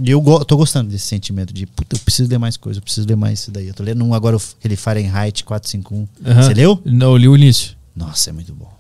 E 0.02 0.10
eu 0.12 0.22
go- 0.22 0.44
tô 0.46 0.56
gostando 0.58 0.90
desse 0.90 1.08
sentimento 1.08 1.54
de, 1.54 1.66
puta, 1.66 1.96
eu 1.96 2.00
preciso 2.00 2.30
ler 2.30 2.38
mais 2.38 2.56
coisa, 2.58 2.80
eu 2.80 2.84
preciso 2.84 3.08
ler 3.08 3.16
mais 3.18 3.40
isso 3.40 3.52
daí. 3.52 3.68
Eu 3.68 3.74
tô 3.74 3.84
lendo 3.84 4.04
um 4.04 4.14
agora, 4.14 4.38
aquele 4.60 4.76
Fahrenheit 4.76 5.44
451. 5.44 6.08
Aham. 6.26 6.44
Você 6.44 6.54
leu? 6.54 6.82
Não, 6.86 7.08
eu 7.12 7.18
li 7.18 7.28
o 7.28 7.36
início. 7.36 7.76
Nossa, 7.96 8.30
é 8.30 8.34
muito 8.34 8.54
bom. 8.54 8.72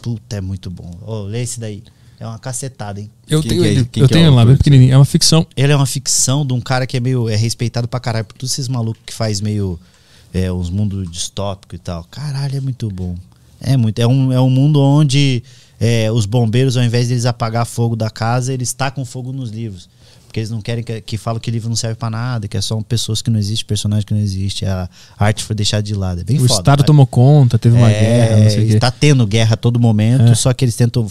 Puta, 0.00 0.36
é 0.36 0.40
muito 0.40 0.70
bom. 0.70 0.90
Ô, 1.06 1.22
lê 1.24 1.42
esse 1.42 1.60
daí. 1.60 1.82
É 2.18 2.26
uma 2.26 2.38
cacetada, 2.38 3.00
hein? 3.00 3.10
Eu 3.28 3.40
Quem 3.42 3.50
tenho 3.50 3.62
que 3.62 3.68
é- 3.68 3.72
ele. 3.72 3.84
quem 3.90 4.02
eu 4.02 4.08
que 4.08 4.14
é 4.14 4.16
tenho 4.16 4.30
o 4.32 4.34
lá, 4.34 4.44
bem 4.44 4.56
pequenininho. 4.56 4.92
É 4.92 4.96
uma 4.96 5.04
ficção. 5.04 5.44
Ele 5.56 5.72
é 5.72 5.76
uma 5.76 5.86
ficção 5.86 6.46
de 6.46 6.52
um 6.52 6.60
cara 6.60 6.86
que 6.86 6.96
é 6.96 7.00
meio. 7.00 7.28
é 7.28 7.34
respeitado 7.36 7.88
pra 7.88 7.98
caralho 7.98 8.24
por 8.24 8.34
todos 8.34 8.52
esses 8.52 8.68
malucos 8.68 9.02
que 9.04 9.12
faz 9.12 9.40
meio. 9.40 9.78
É, 10.32 10.50
uns 10.50 10.70
mundos 10.70 11.10
distópicos 11.10 11.76
e 11.78 11.82
tal. 11.82 12.04
Caralho, 12.10 12.56
é 12.56 12.60
muito 12.60 12.88
bom. 12.88 13.16
É 13.60 13.76
muito. 13.76 13.98
É 13.98 14.06
um, 14.06 14.32
é 14.32 14.40
um 14.40 14.48
mundo 14.48 14.80
onde 14.80 15.42
é, 15.80 16.10
os 16.10 16.24
bombeiros, 16.24 16.76
ao 16.76 16.82
invés 16.84 17.08
deles 17.08 17.26
apagar 17.26 17.66
fogo 17.66 17.94
da 17.96 18.08
casa, 18.08 18.52
eles 18.54 18.72
tacam 18.72 19.04
fogo 19.04 19.30
nos 19.32 19.50
livros. 19.50 19.88
Porque 20.32 20.40
eles 20.40 20.48
não 20.50 20.62
querem 20.62 20.82
que, 20.82 20.98
que 21.02 21.18
falam 21.18 21.38
que 21.38 21.50
livro 21.50 21.68
não 21.68 21.76
serve 21.76 21.94
pra 21.94 22.08
nada, 22.08 22.48
que 22.48 22.56
é 22.56 22.60
só 22.62 22.80
pessoas 22.80 23.20
que 23.20 23.28
não 23.28 23.38
existem, 23.38 23.66
personagens 23.66 24.02
que 24.06 24.14
não 24.14 24.20
existem. 24.22 24.66
A 24.66 24.88
arte 25.18 25.44
foi 25.44 25.54
deixada 25.54 25.82
de 25.82 25.94
lado. 25.94 26.22
É 26.22 26.24
bem 26.24 26.38
o 26.38 26.40
foda. 26.40 26.54
Estado 26.54 26.78
vai. 26.78 26.86
tomou 26.86 27.06
conta, 27.06 27.58
teve 27.58 27.76
uma 27.76 27.90
É, 27.90 28.00
guerra, 28.00 28.42
não 28.44 28.50
sei. 28.50 28.64
Está 28.72 28.90
tendo 28.90 29.26
guerra 29.26 29.52
a 29.52 29.56
todo 29.58 29.78
momento, 29.78 30.22
É. 30.32 30.34
só 30.34 30.50
que 30.54 30.64
eles 30.64 30.74
tentam 30.74 31.06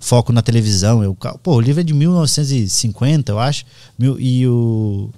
foco 0.00 0.32
na 0.32 0.42
televisão. 0.42 1.04
Eu, 1.04 1.14
pô, 1.40 1.54
o 1.54 1.60
livro 1.60 1.82
é 1.82 1.84
de 1.84 1.94
1950, 1.94 3.30
eu 3.30 3.38
acho. 3.38 3.64
Mil- 3.96 4.18
E 4.18 4.44
o. 4.48 5.08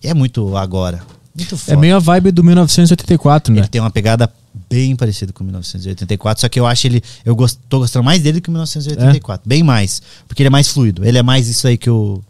É 0.00 0.14
muito 0.14 0.56
agora. 0.56 1.02
Muito 1.36 1.56
foda. 1.56 1.76
É 1.76 1.80
meio 1.80 1.96
a 1.96 1.98
vibe 1.98 2.30
do 2.30 2.44
1984, 2.44 3.52
né? 3.52 3.62
Ele 3.62 3.68
tem 3.68 3.80
uma 3.80 3.90
pegada 3.90 4.32
bem 4.70 4.94
parecida 4.94 5.32
com 5.32 5.42
1984, 5.42 6.40
só 6.42 6.48
que 6.48 6.60
eu 6.60 6.66
acho 6.66 6.86
ele. 6.86 7.02
Eu 7.24 7.34
gost, 7.34 7.58
tô 7.68 7.80
gostando 7.80 8.04
mais 8.04 8.22
dele 8.22 8.40
que 8.40 8.48
o 8.48 8.52
1984. 8.52 9.42
Bem 9.48 9.64
mais. 9.64 10.00
Porque 10.28 10.40
ele 10.42 10.46
é 10.48 10.50
mais 10.50 10.68
fluido. 10.68 11.04
Ele 11.04 11.18
é 11.18 11.22
mais 11.22 11.48
isso 11.48 11.66
aí 11.66 11.76
que 11.76 11.90
o 11.90 12.22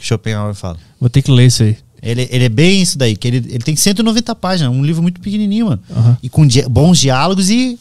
que 0.00 0.06
Schopenhauer 0.06 0.54
fala. 0.54 0.76
Vou 1.00 1.08
ter 1.08 1.22
que 1.22 1.30
ler 1.30 1.46
isso 1.46 1.62
aí. 1.62 1.76
Ele, 2.02 2.26
ele 2.30 2.44
é 2.44 2.48
bem 2.48 2.80
isso 2.80 2.96
daí, 2.96 3.14
que 3.14 3.28
ele, 3.28 3.36
ele 3.50 3.58
tem 3.58 3.76
190 3.76 4.34
páginas, 4.34 4.72
um 4.72 4.82
livro 4.82 5.02
muito 5.02 5.20
pequenininho, 5.20 5.66
mano. 5.66 5.82
Aham. 5.94 6.16
E 6.22 6.28
com 6.30 6.46
di- 6.46 6.62
bons 6.68 6.98
diálogos 6.98 7.50
e 7.50 7.78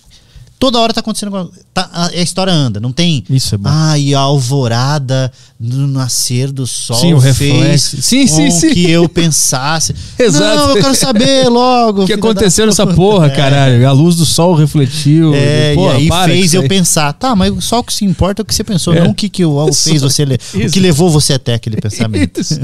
toda 0.60 0.78
hora 0.78 0.94
tá 0.94 1.00
acontecendo 1.00 1.34
alguma 1.34 1.50
tá, 1.74 1.90
a, 1.92 2.08
a 2.10 2.22
história 2.22 2.52
anda, 2.52 2.80
não 2.80 2.92
tem. 2.92 3.24
Isso 3.30 3.56
é 3.56 3.58
bom. 3.58 3.70
Ah, 3.72 3.98
e 3.98 4.14
a 4.14 4.20
alvorada 4.20 5.32
no 5.60 5.88
nascer 5.88 6.52
do 6.52 6.68
sol 6.68 6.98
Sim, 6.98 7.14
o 7.14 7.22
fez 7.22 7.38
reflexo. 7.38 8.02
Sim, 8.02 8.28
sim, 8.28 8.52
sim. 8.52 8.70
que 8.74 8.90
eu 8.90 9.08
pensasse. 9.08 9.96
Exato. 10.20 10.56
Não, 10.56 10.76
eu 10.76 10.82
quero 10.82 10.96
saber 10.96 11.48
logo. 11.48 12.04
O 12.04 12.06
que 12.06 12.14
filho 12.14 12.22
da 12.24 12.30
aconteceu 12.30 12.66
nessa 12.66 12.86
porra, 12.86 13.28
É. 13.28 13.30
caralho? 13.30 13.88
A 13.88 13.92
luz 13.92 14.16
do 14.18 14.26
sol 14.26 14.54
refletiu. 14.54 15.34
É, 15.34 15.74
Porra, 15.76 16.00
e 16.00 16.12
aí 16.12 16.26
fez 16.30 16.46
isso 16.48 16.58
eu 16.58 16.68
pensar, 16.68 17.14
tá, 17.14 17.36
mas 17.36 17.64
só 17.64 17.80
o 17.80 17.84
que 17.84 17.94
se 17.94 18.04
importa 18.04 18.42
é 18.42 18.44
o 18.44 18.46
que 18.46 18.54
você 18.54 18.64
pensou, 18.64 18.94
É. 18.94 19.02
não 19.04 19.12
o 19.12 19.16
que, 19.16 19.30
que 19.30 19.46
o 19.46 19.66
fez 19.74 20.02
você 20.02 20.26
ler, 20.26 20.40
o 20.54 20.58
Isso. 20.60 20.74
que 20.74 20.80
levou 20.80 21.10
você 21.10 21.34
até 21.34 21.54
aquele 21.54 21.78
pensamento. 21.78 22.42
Isso. 22.42 22.60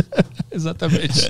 Exatamente. 0.51 1.29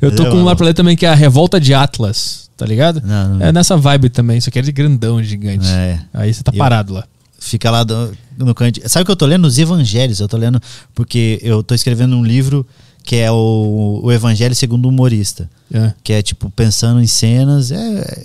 Eu 0.00 0.10
tô 0.10 0.22
Entendeu? 0.22 0.32
com 0.32 0.38
um 0.38 0.44
lá 0.44 0.54
pra 0.56 0.66
ler 0.66 0.74
também 0.74 0.96
que 0.96 1.06
é 1.06 1.08
a 1.08 1.14
Revolta 1.14 1.60
de 1.60 1.72
Atlas, 1.74 2.50
tá 2.62 2.68
ligado? 2.68 3.02
Não, 3.04 3.34
não. 3.36 3.46
É 3.46 3.52
nessa 3.52 3.76
vibe 3.76 4.08
também, 4.08 4.40
só 4.40 4.50
que 4.50 4.58
é 4.58 4.62
de 4.62 4.70
grandão, 4.70 5.20
gigante. 5.22 5.66
É. 5.68 5.98
Aí 6.14 6.32
você 6.32 6.42
tá 6.42 6.52
Eu- 6.54 6.58
parado 6.58 6.92
lá. 6.94 7.04
fica 7.40 7.70
lá 7.70 7.82
do- 7.82 8.16
no 8.38 8.54
canto. 8.54 8.80
Sabe 8.88 9.02
o 9.02 9.06
que 9.06 9.10
eu 9.10 9.16
tô 9.16 9.26
lendo? 9.26 9.44
Os 9.46 9.58
evangelhos. 9.58 10.20
Eu 10.20 10.28
tô 10.28 10.36
lendo 10.36 10.60
porque 10.94 11.40
eu 11.42 11.62
tô 11.62 11.74
escrevendo 11.74 12.16
um 12.16 12.24
livro 12.24 12.64
que 13.04 13.16
é 13.16 13.32
o, 13.32 14.00
o 14.04 14.12
Evangelho 14.12 14.54
segundo 14.54 14.86
o 14.86 14.88
humorista. 14.90 15.50
É. 15.74 15.92
Que 16.04 16.12
é 16.12 16.22
tipo 16.22 16.48
pensando 16.50 17.00
em 17.02 17.06
cenas, 17.08 17.72
é, 17.72 18.24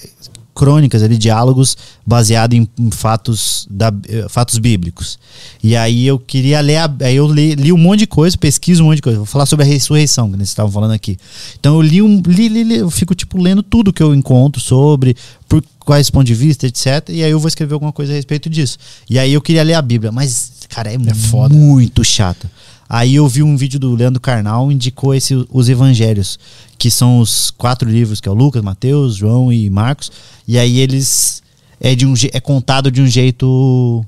crônicas 0.58 1.04
ali, 1.04 1.18
diálogos 1.18 1.78
baseados 2.06 2.58
em, 2.58 2.68
em 2.80 2.90
fatos, 2.92 3.68
da, 3.70 3.94
eh, 4.10 4.26
fatos 4.28 4.58
bíblicos. 4.58 5.20
E 5.64 5.76
aí 5.76 6.08
eu 6.08 6.18
queria 6.18 6.60
ler, 6.62 6.78
a- 6.78 6.96
aí 7.02 7.16
eu 7.16 7.28
li, 7.32 7.54
li 7.56 7.72
um 7.72 7.78
monte 7.78 8.00
de 8.00 8.08
coisa, 8.08 8.36
pesquiso 8.38 8.84
um 8.84 8.88
monte 8.88 8.98
de 8.98 9.02
coisa. 9.04 9.18
Vou 9.20 9.26
falar 9.26 9.46
sobre 9.46 9.64
a 9.64 9.68
ressurreição, 9.68 10.30
que 10.32 10.36
vocês 10.38 10.50
estavam 10.50 10.72
falando 10.72 10.92
aqui. 10.94 11.18
Então 11.60 11.76
eu 11.76 11.82
li 11.82 12.02
um, 12.02 12.22
li, 12.26 12.50
li, 12.50 12.64
li, 12.64 12.78
eu 12.78 12.90
fico 12.90 13.14
tipo 13.14 13.38
lendo 13.42 13.62
tudo 13.62 13.94
que 13.94 14.02
eu 14.02 14.16
encontro 14.16 14.60
sobre, 14.62 15.16
por 15.48 15.64
quais 15.80 16.10
pontos 16.10 16.28
de 16.28 16.34
vista, 16.36 16.66
etc. 16.68 17.10
E 17.10 17.24
aí 17.24 17.32
eu 17.32 17.40
vou 17.40 17.48
escrever 17.48 17.74
alguma 17.76 17.94
coisa 17.94 18.12
a 18.12 18.16
respeito 18.16 18.50
disso. 18.50 18.78
E 19.10 19.18
aí 19.20 19.32
eu 19.34 19.42
queria 19.42 19.64
ler 19.64 19.76
a 19.76 19.82
Bíblia, 19.82 20.12
mas 20.12 20.52
cara, 20.70 20.92
é, 20.92 21.14
foda. 21.14 21.54
muito 21.56 22.04
chata. 22.04 22.50
Aí 22.90 23.16
eu 23.16 23.28
vi 23.28 23.44
um 23.44 23.58
vídeo 23.58 23.80
do 23.80 23.94
Leandro 23.96 24.20
Carnal, 24.22 24.72
indicou 24.72 25.14
esse, 25.14 25.34
os 25.52 25.68
evangelhos, 25.70 26.40
que 26.78 26.90
são 26.90 27.20
os 27.20 27.52
quatro 27.52 27.90
livros, 27.90 28.22
que 28.22 28.30
é 28.30 28.32
o 28.32 28.36
Lucas, 28.36 28.62
Mateus, 28.62 29.16
João 29.16 29.52
e 29.52 29.70
Marcos. 29.70 30.12
E 30.48 30.58
aí 30.58 30.80
eles 30.80 31.42
é 31.82 31.94
de 31.96 32.06
um 32.06 32.14
é 32.32 32.40
contado 32.40 32.90
de 32.90 33.02
um 33.02 33.08
jeito 33.08 34.06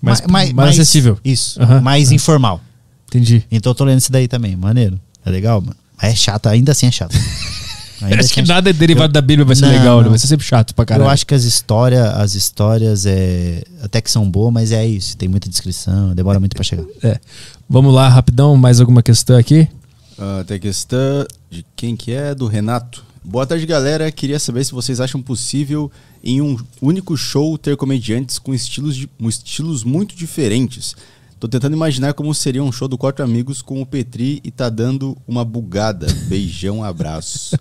Mais- 0.00 0.20
ma- 0.22 0.44
ma- 0.46 0.52
mais 0.52 0.70
acessível. 0.78 1.18
Isso, 1.24 1.60
Aham, 1.62 1.80
mais 1.80 2.08
aham. 2.08 2.14
informal. 2.16 2.60
Entendi. 3.08 3.44
Então 3.50 3.70
eu 3.70 3.74
tô 3.74 3.84
lendo 3.84 3.98
esse 3.98 4.12
daí 4.12 4.28
também, 4.28 4.54
maneiro. 4.56 5.00
É 5.24 5.30
legal, 5.30 5.60
mano. 5.60 5.76
É 6.00 6.14
chato, 6.14 6.46
ainda 6.48 6.72
assim 6.72 6.86
é 6.86 6.90
chato. 6.90 7.16
Ainda 8.02 8.14
Acho 8.14 8.24
assim 8.24 8.34
que 8.34 8.40
é 8.40 8.44
nada 8.54 8.70
é 8.70 8.72
derivado 8.72 9.12
da 9.12 9.20
Bíblia 9.20 9.44
vai 9.44 9.54
ser 9.54 9.66
Não, 9.66 9.72
legal, 9.72 10.00
né? 10.02 10.08
vai 10.08 10.18
ser 10.18 10.26
sempre 10.26 10.46
chato 10.46 10.74
pra 10.74 10.86
caralho. 10.86 11.04
Eu 11.06 11.10
acho 11.10 11.26
que 11.26 11.34
as 11.34 11.44
histórias, 11.44 12.02
as 12.14 12.34
histórias 12.34 13.04
é 13.04 13.62
até 13.82 14.00
que 14.00 14.10
são 14.10 14.26
boas, 14.30 14.50
mas 14.54 14.72
é 14.72 14.86
isso. 14.86 15.14
Tem 15.18 15.28
muita 15.28 15.50
descrição, 15.50 16.14
demora 16.14 16.40
muito 16.40 16.54
pra 16.54 16.64
chegar. 16.64 16.84
É. 17.02 17.20
Vamos 17.72 17.94
lá, 17.94 18.08
rapidão, 18.08 18.56
mais 18.56 18.80
alguma 18.80 19.00
questão 19.00 19.36
aqui? 19.38 19.68
Ah, 20.18 20.42
tem 20.44 20.56
a 20.56 20.60
questão 20.60 21.24
de 21.48 21.64
quem 21.76 21.94
que 21.94 22.10
é? 22.12 22.34
Do 22.34 22.48
Renato. 22.48 23.04
Boa 23.22 23.46
tarde, 23.46 23.64
galera. 23.64 24.10
Queria 24.10 24.40
saber 24.40 24.64
se 24.64 24.72
vocês 24.72 25.00
acham 25.00 25.22
possível 25.22 25.88
em 26.22 26.40
um 26.40 26.56
único 26.82 27.16
show 27.16 27.56
ter 27.56 27.76
comediantes 27.76 28.38
com 28.40 28.52
estilos, 28.52 28.96
de- 28.96 29.06
com 29.06 29.28
estilos 29.28 29.84
muito 29.84 30.16
diferentes. 30.16 30.96
Tô 31.38 31.46
tentando 31.46 31.74
imaginar 31.74 32.12
como 32.14 32.34
seria 32.34 32.62
um 32.62 32.72
show 32.72 32.88
do 32.88 32.98
Quatro 32.98 33.24
Amigos 33.24 33.62
com 33.62 33.80
o 33.80 33.86
Petri 33.86 34.40
e 34.42 34.50
tá 34.50 34.68
dando 34.68 35.16
uma 35.26 35.44
bugada. 35.44 36.06
Beijão, 36.28 36.82
abraço. 36.82 37.56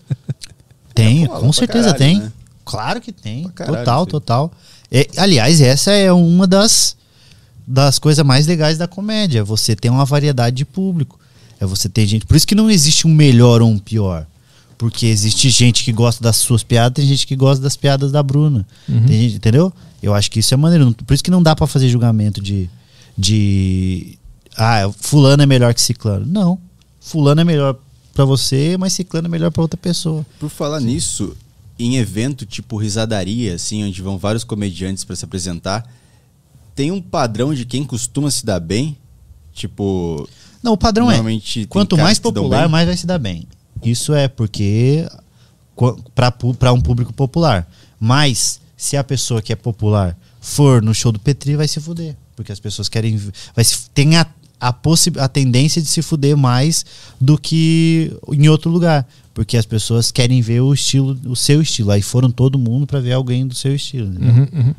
Tem, 0.93 1.25
rola 1.25 1.39
com 1.39 1.45
pra 1.49 1.53
certeza 1.53 1.83
caralho, 1.93 1.97
tem. 1.99 2.19
né? 2.19 2.31
Claro 2.65 2.99
que 2.99 3.11
tem. 3.11 3.47
Caralho, 3.49 3.77
total, 3.77 4.05
total. 4.07 4.51
É, 4.91 5.07
aliás, 5.17 5.61
essa 5.61 5.91
é 5.91 6.11
uma 6.11 6.47
das, 6.47 6.97
das 7.71 7.99
coisas 7.99 8.25
mais 8.25 8.47
legais 8.47 8.77
da 8.79 8.87
comédia. 8.87 9.43
Você 9.43 9.75
tem 9.75 9.91
uma 9.91 10.03
variedade 10.05 10.55
de 10.57 10.65
público. 10.65 11.19
É 11.59 11.65
você 11.65 11.87
ter 11.87 12.07
gente. 12.07 12.25
Por 12.25 12.35
isso 12.35 12.47
que 12.47 12.55
não 12.55 12.69
existe 12.71 13.05
um 13.05 13.13
melhor 13.13 13.61
ou 13.61 13.69
um 13.69 13.77
pior. 13.77 14.25
Porque 14.77 15.05
existe 15.05 15.49
gente 15.49 15.83
que 15.83 15.91
gosta 15.91 16.23
das 16.23 16.37
suas 16.37 16.63
piadas, 16.63 16.95
tem 16.95 17.05
gente 17.05 17.27
que 17.27 17.35
gosta 17.35 17.61
das 17.61 17.75
piadas 17.75 18.11
da 18.11 18.23
Bruna. 18.23 18.65
Uhum. 18.87 19.05
Tem 19.05 19.21
gente- 19.21 19.35
entendeu? 19.35 19.71
Eu 20.01 20.13
acho 20.15 20.31
que 20.31 20.39
isso 20.39 20.53
é 20.53 20.57
maneiro. 20.57 20.95
Por 21.05 21.13
isso 21.13 21.23
que 21.23 21.29
não 21.29 21.43
dá 21.43 21.55
pra 21.55 21.67
fazer 21.67 21.89
julgamento 21.89 22.41
de. 22.41 22.69
de 23.17 24.17
ah, 24.57 24.89
fulano 24.99 25.43
é 25.43 25.45
melhor 25.45 25.73
que 25.73 25.81
ciclano. 25.81 26.25
Não. 26.25 26.57
Fulano 27.01 27.41
é 27.41 27.43
melhor 27.43 27.75
pra 28.13 28.25
você, 28.25 28.77
mas 28.79 28.93
ciclano 28.93 29.27
é 29.27 29.29
melhor 29.29 29.51
pra 29.51 29.61
outra 29.61 29.77
pessoa. 29.77 30.25
Por 30.39 30.49
falar 30.49 30.79
nisso, 30.79 31.35
em 31.77 31.97
evento 31.97 32.45
tipo 32.45 32.77
risadaria, 32.77 33.53
assim, 33.55 33.83
onde 33.83 34.01
vão 34.01 34.17
vários 34.17 34.43
comediantes 34.43 35.03
pra 35.03 35.15
se 35.15 35.25
apresentar, 35.25 35.85
tem 36.79 36.91
um 36.91 37.01
padrão 37.01 37.53
de 37.53 37.65
quem 37.65 37.83
costuma 37.83 38.31
se 38.31 38.45
dar 38.45 38.57
bem? 38.61 38.95
Tipo, 39.53 40.25
Não, 40.63 40.71
o 40.71 40.77
padrão 40.77 41.07
Normalmente 41.07 41.63
é. 41.63 41.65
Quanto 41.65 41.97
mais 41.97 42.17
popular, 42.19 42.69
mais 42.69 42.87
vai 42.87 42.95
se 42.95 43.05
dar 43.05 43.19
bem. 43.19 43.45
Isso 43.83 44.13
é 44.13 44.29
porque. 44.29 45.05
para 46.55 46.71
um 46.71 46.79
público 46.79 47.11
popular. 47.11 47.69
Mas, 47.99 48.61
se 48.77 48.95
a 48.95 49.03
pessoa 49.03 49.41
que 49.41 49.51
é 49.51 49.57
popular 49.57 50.17
for 50.39 50.81
no 50.81 50.93
show 50.95 51.11
do 51.11 51.19
Petri, 51.19 51.57
vai 51.57 51.67
se 51.67 51.81
fuder. 51.81 52.15
Porque 52.33 52.53
as 52.53 52.61
pessoas 52.61 52.87
querem. 52.87 53.19
Vai 53.53 53.65
se, 53.65 53.89
tem 53.93 54.15
a, 54.15 54.25
a, 54.57 54.71
possi- 54.71 55.11
a 55.19 55.27
tendência 55.27 55.81
de 55.81 55.87
se 55.89 56.01
fuder 56.01 56.37
mais 56.37 56.85
do 57.19 57.37
que 57.37 58.09
em 58.31 58.47
outro 58.47 58.71
lugar. 58.71 59.05
Porque 59.33 59.57
as 59.57 59.65
pessoas 59.65 60.11
querem 60.11 60.41
ver 60.41 60.61
o 60.61 60.73
estilo, 60.73 61.19
o 61.25 61.35
seu 61.35 61.61
estilo. 61.61 61.91
Aí 61.91 62.01
foram 62.01 62.31
todo 62.31 62.57
mundo 62.57 62.87
pra 62.87 63.01
ver 63.01 63.11
alguém 63.11 63.45
do 63.45 63.53
seu 63.53 63.75
estilo. 63.75 64.07
entendeu? 64.13 64.29
Uhum, 64.33 64.47
uhum. 64.53 64.75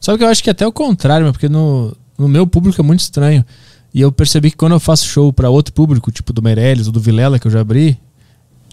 Só 0.00 0.16
que 0.16 0.24
eu 0.24 0.28
acho 0.28 0.42
que 0.42 0.50
até 0.50 0.66
o 0.66 0.72
contrário, 0.72 1.30
porque 1.32 1.48
no, 1.48 1.96
no 2.16 2.28
meu 2.28 2.46
público 2.46 2.80
é 2.80 2.84
muito 2.84 3.00
estranho. 3.00 3.44
E 3.92 4.00
eu 4.00 4.12
percebi 4.12 4.50
que 4.50 4.56
quando 4.56 4.72
eu 4.72 4.80
faço 4.80 5.06
show 5.06 5.32
pra 5.32 5.48
outro 5.48 5.72
público, 5.72 6.10
tipo 6.10 6.32
do 6.32 6.42
Meirelles 6.42 6.86
ou 6.86 6.92
do 6.92 7.00
Vilela, 7.00 7.38
que 7.38 7.46
eu 7.46 7.50
já 7.50 7.60
abri, 7.60 7.98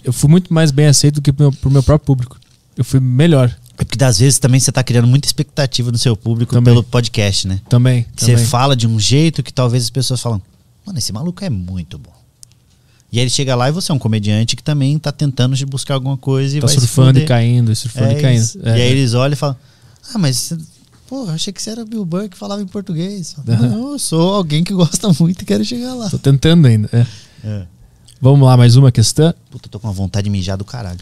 eu 0.04 0.12
fui 0.12 0.30
muito 0.30 0.52
mais 0.52 0.70
bem 0.70 0.86
aceito 0.86 1.16
do 1.16 1.22
que 1.22 1.32
pro 1.32 1.44
meu, 1.44 1.52
pro 1.52 1.70
meu 1.70 1.82
próprio 1.82 2.06
público. 2.06 2.38
Eu 2.76 2.84
fui 2.84 3.00
melhor 3.00 3.54
É 3.78 3.84
porque 3.84 4.02
às 4.04 4.18
vezes 4.18 4.38
também 4.38 4.60
você 4.60 4.70
tá 4.70 4.82
criando 4.82 5.08
muita 5.08 5.26
expectativa 5.26 5.90
no 5.90 5.96
seu 5.98 6.14
público 6.14 6.52
Também. 6.52 6.72
pelo 6.74 6.84
podcast, 6.84 7.48
né? 7.48 7.60
também. 7.68 8.06
Você 8.14 8.36
fala 8.36 8.76
de 8.76 8.86
um 8.86 9.00
jeito 9.00 9.42
que 9.42 9.52
talvez 9.52 9.84
as 9.84 9.90
pessoas 9.90 10.20
falam, 10.20 10.40
mano, 10.86 10.98
esse 10.98 11.12
maluco 11.12 11.42
é 11.42 11.50
muito 11.50 11.98
bom. 11.98 12.12
E 13.10 13.18
aí 13.18 13.24
ele 13.24 13.30
chega 13.30 13.54
lá 13.54 13.68
e 13.68 13.72
você 13.72 13.90
é 13.90 13.94
um 13.94 13.98
comediante 13.98 14.56
que 14.56 14.62
também 14.62 14.98
tá 14.98 15.10
tentando 15.10 15.56
buscar 15.66 15.94
alguma 15.94 16.16
coisa 16.16 16.58
e 16.58 16.60
Tá 16.60 16.66
vai 16.66 16.76
surfando 16.76 17.18
e 17.18 17.24
caindo, 17.24 17.74
surfando 17.74 18.12
É 18.12 18.18
e 18.18 18.20
caindo. 18.20 18.46
É. 18.62 18.78
E 18.78 18.82
aí 18.82 18.90
eles 18.90 19.14
olham 19.14 19.32
e 19.32 19.36
falam, 19.36 19.56
ah, 20.12 20.18
mas 20.18 20.52
porra, 21.08 21.34
achei 21.34 21.52
que 21.52 21.62
você 21.62 21.70
era 21.70 21.84
Bill 21.84 22.04
Burr 22.04 22.28
que 22.28 22.36
falava 22.36 22.62
em 22.62 22.66
português. 22.66 23.36
Não, 23.46 23.92
eu 23.92 23.98
sou 23.98 24.34
alguém 24.34 24.62
que 24.64 24.72
gosta 24.72 25.10
muito 25.18 25.42
e 25.42 25.44
quero 25.44 25.64
chegar 25.64 25.94
lá. 25.94 26.10
Tô 26.10 26.18
tentando 26.18 26.66
ainda. 26.66 26.88
é. 26.92 27.06
É. 27.44 27.66
Vamos 28.20 28.46
lá, 28.46 28.56
mais 28.56 28.76
uma 28.76 28.90
questão. 28.90 29.32
Puta, 29.50 29.68
tô 29.68 29.78
com 29.78 29.86
uma 29.86 29.92
vontade 29.92 30.24
de 30.24 30.30
mijar 30.30 30.56
do 30.56 30.64
caralho. 30.64 30.98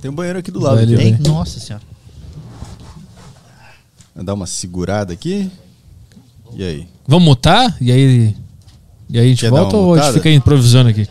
tem 0.00 0.10
um 0.10 0.14
banheiro 0.14 0.38
aqui 0.38 0.50
do 0.50 0.60
lado. 0.60 0.80
Ó. 0.82 0.96
Tem? 0.96 1.18
Nossa 1.18 1.58
senhora. 1.58 1.82
Vou 4.14 4.22
dar 4.22 4.34
uma 4.34 4.46
segurada 4.46 5.12
aqui. 5.12 5.50
E 6.54 6.62
aí? 6.62 6.88
Vamos 7.06 7.24
mutar? 7.24 7.74
E 7.80 7.90
aí. 7.90 8.36
E 9.08 9.18
aí 9.18 9.26
a 9.26 9.28
gente 9.28 9.40
Quer 9.40 9.50
volta 9.50 9.76
ou 9.76 9.94
a 9.94 10.02
gente 10.02 10.12
fica 10.14 10.30
improvisando 10.30 10.90
aqui? 10.90 11.08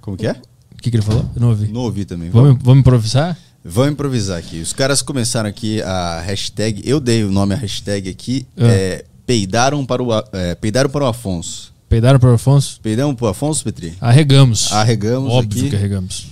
Como 0.00 0.16
que 0.16 0.26
é? 0.26 0.32
O 0.72 0.82
que, 0.82 0.90
que 0.90 0.96
ele 0.96 1.02
falou? 1.02 1.28
Eu 1.34 1.40
não 1.40 1.48
ouvi. 1.48 1.68
Não 1.68 1.80
ouvi 1.80 2.04
também. 2.04 2.30
Vamos, 2.30 2.58
vamos 2.62 2.80
improvisar? 2.80 3.36
Vamos 3.64 3.92
improvisar 3.92 4.38
aqui. 4.38 4.60
Os 4.60 4.72
caras 4.72 5.02
começaram 5.02 5.48
aqui 5.48 5.82
a 5.82 6.20
hashtag. 6.20 6.82
Eu 6.84 6.98
dei 6.98 7.24
o 7.24 7.30
nome 7.30 7.54
à 7.54 7.56
hashtag 7.58 8.08
aqui. 8.08 8.46
Ah. 8.56 8.66
É, 8.66 9.04
peidaram, 9.26 9.84
para 9.84 10.02
o, 10.02 10.08
é, 10.32 10.54
peidaram 10.54 10.88
para 10.88 11.04
o 11.04 11.06
Afonso. 11.06 11.70
Peidaram 11.88 12.18
pro 12.20 12.32
Afonso? 12.32 12.78
Peidamos 12.80 13.16
para 13.16 13.26
o 13.26 13.28
Afonso, 13.28 13.64
Petri? 13.64 13.94
Arregamos. 14.00 14.72
Arregamos 14.72 15.32
Óbvio 15.32 15.60
aqui. 15.62 15.70
que 15.70 15.76
arregamos. 15.76 16.28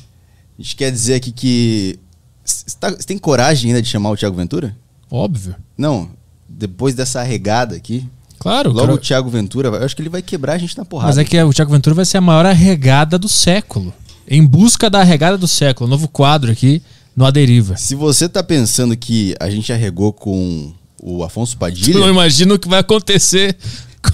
A 0.58 0.62
gente 0.62 0.76
quer 0.76 0.90
dizer 0.90 1.14
aqui 1.14 1.32
que. 1.32 1.98
Você 2.44 2.76
tá- 2.78 2.90
você 2.90 3.02
tem 3.06 3.18
coragem 3.18 3.70
ainda 3.70 3.82
de 3.82 3.88
chamar 3.88 4.10
o 4.10 4.16
Thiago 4.16 4.36
Ventura? 4.36 4.74
Óbvio. 5.10 5.54
Não. 5.76 6.10
Depois 6.48 6.94
dessa 6.94 7.20
arregada 7.20 7.74
aqui. 7.76 8.06
Claro, 8.38 8.70
logo 8.70 8.80
cara. 8.82 8.94
o 8.94 8.98
Thiago 8.98 9.28
Ventura, 9.28 9.68
eu 9.68 9.84
acho 9.84 9.96
que 9.96 10.00
ele 10.00 10.08
vai 10.08 10.22
quebrar 10.22 10.54
a 10.54 10.58
gente 10.58 10.78
na 10.78 10.84
porrada. 10.84 11.08
Mas 11.08 11.18
é 11.18 11.24
que 11.24 11.42
o 11.42 11.52
Thiago 11.52 11.72
Ventura 11.72 11.94
vai 11.94 12.04
ser 12.04 12.18
a 12.18 12.20
maior 12.20 12.46
arregada 12.46 13.18
do 13.18 13.28
século. 13.28 13.92
Em 14.28 14.46
busca 14.46 14.88
da 14.88 15.00
arregada 15.00 15.36
do 15.36 15.48
século. 15.48 15.90
Novo 15.90 16.06
quadro 16.06 16.52
aqui 16.52 16.80
no 17.18 17.26
A 17.26 17.32
Deriva. 17.32 17.76
Se 17.76 17.96
você 17.96 18.28
tá 18.28 18.44
pensando 18.44 18.96
que 18.96 19.34
a 19.40 19.50
gente 19.50 19.72
arregou 19.72 20.12
com 20.12 20.72
o 21.02 21.24
Afonso 21.24 21.56
Tu 21.56 21.58
Padilha. 21.58 21.98
não 21.98 22.08
imagina 22.08 22.54
o 22.54 22.58
que 22.58 22.68
vai 22.68 22.78
acontecer 22.78 23.56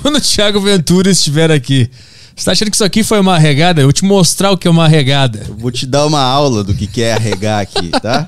quando 0.00 0.16
o 0.16 0.20
Thiago 0.22 0.58
Ventura 0.58 1.10
estiver 1.10 1.50
aqui. 1.50 1.90
Você 2.34 2.46
tá 2.46 2.52
achando 2.52 2.70
que 2.70 2.76
isso 2.76 2.84
aqui 2.84 3.04
foi 3.04 3.20
uma 3.20 3.34
arregada? 3.34 3.82
Eu 3.82 3.86
vou 3.86 3.92
te 3.92 4.04
mostrar 4.06 4.50
o 4.52 4.56
que 4.56 4.66
é 4.66 4.70
uma 4.70 4.84
arregada. 4.84 5.44
Eu 5.46 5.54
vou 5.54 5.70
te 5.70 5.84
dar 5.86 6.06
uma 6.06 6.20
aula 6.22 6.64
do 6.64 6.72
que 6.74 6.86
que 6.86 7.02
é 7.02 7.12
arregar 7.12 7.60
aqui, 7.60 7.90
tá? 7.90 8.26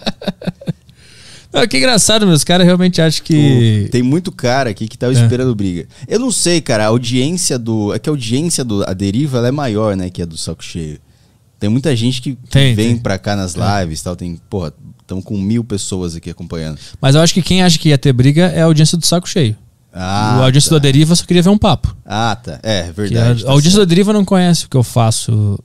Não, 1.53 1.67
que 1.67 1.79
engraçado, 1.79 2.27
meus 2.27 2.45
caras 2.45 2.67
realmente 2.67 3.01
acham 3.01 3.25
que. 3.25 3.89
Tem 3.91 4.03
muito 4.03 4.31
cara 4.31 4.69
aqui 4.69 4.87
que 4.87 4.99
tava 4.99 5.15
É. 5.15 5.23
esperando 5.23 5.55
briga. 5.55 5.87
Eu 6.07 6.21
não 6.21 6.31
sei, 6.31 6.61
cara, 6.61 6.85
a 6.85 6.89
audiência 6.89 7.59
do. 7.59 7.95
É 7.95 7.99
que 7.99 8.11
a 8.11 8.13
audiência 8.13 8.63
do 8.63 8.85
A 8.85 8.93
Deriva 8.93 9.47
é 9.49 9.51
maior, 9.51 9.97
né? 9.97 10.11
Que 10.11 10.21
a 10.21 10.27
do 10.27 10.37
Saco 10.37 10.63
Cheio. 10.63 10.99
Tem 11.59 11.71
muita 11.71 11.95
gente 11.97 12.21
que, 12.21 12.35
que 12.35 12.51
Tem, 12.51 12.75
vem 12.75 12.89
tem. 12.95 12.99
pra 12.99 13.19
cá 13.19 13.35
nas 13.35 13.55
lives 13.55 14.01
e 14.01 14.05
tal. 14.05 14.15
Tem, 14.17 14.41
porra, 14.49 14.73
estão 15.01 15.23
com 15.23 15.39
mil 15.39 15.65
pessoas 15.65 16.15
aqui 16.15 16.31
acompanhando. 16.31 16.79
Mas 17.01 17.15
eu 17.15 17.21
acho 17.21 17.33
que 17.33 17.43
quem 17.43 17.63
acha 17.63 17.79
que 17.79 17.89
ia 17.89 17.99
ter 17.99 18.13
briga 18.13 18.47
é 18.47 18.63
a 18.63 18.65
audiência 18.67 18.99
do 18.99 19.07
saco 19.07 19.29
cheio. 19.29 19.57
Ah, 19.93 20.41
a 20.41 20.45
audiência 20.45 20.69
tá. 20.69 20.77
da 20.77 20.81
deriva 20.81 21.17
só 21.17 21.25
queria 21.25 21.43
ver 21.43 21.49
um 21.49 21.57
papo. 21.57 21.97
Ah, 22.05 22.37
tá. 22.37 22.61
É, 22.63 22.93
verdade. 22.93 23.43
a, 23.43 23.47
tá 23.47 23.51
a 23.51 23.53
audiência 23.55 23.79
certo. 23.79 23.89
da 23.89 23.89
deriva 23.89 24.13
não 24.13 24.25
conhece 24.25 24.67
o 24.67 24.69
que 24.69 24.77
eu 24.77 24.83
faço 24.83 25.59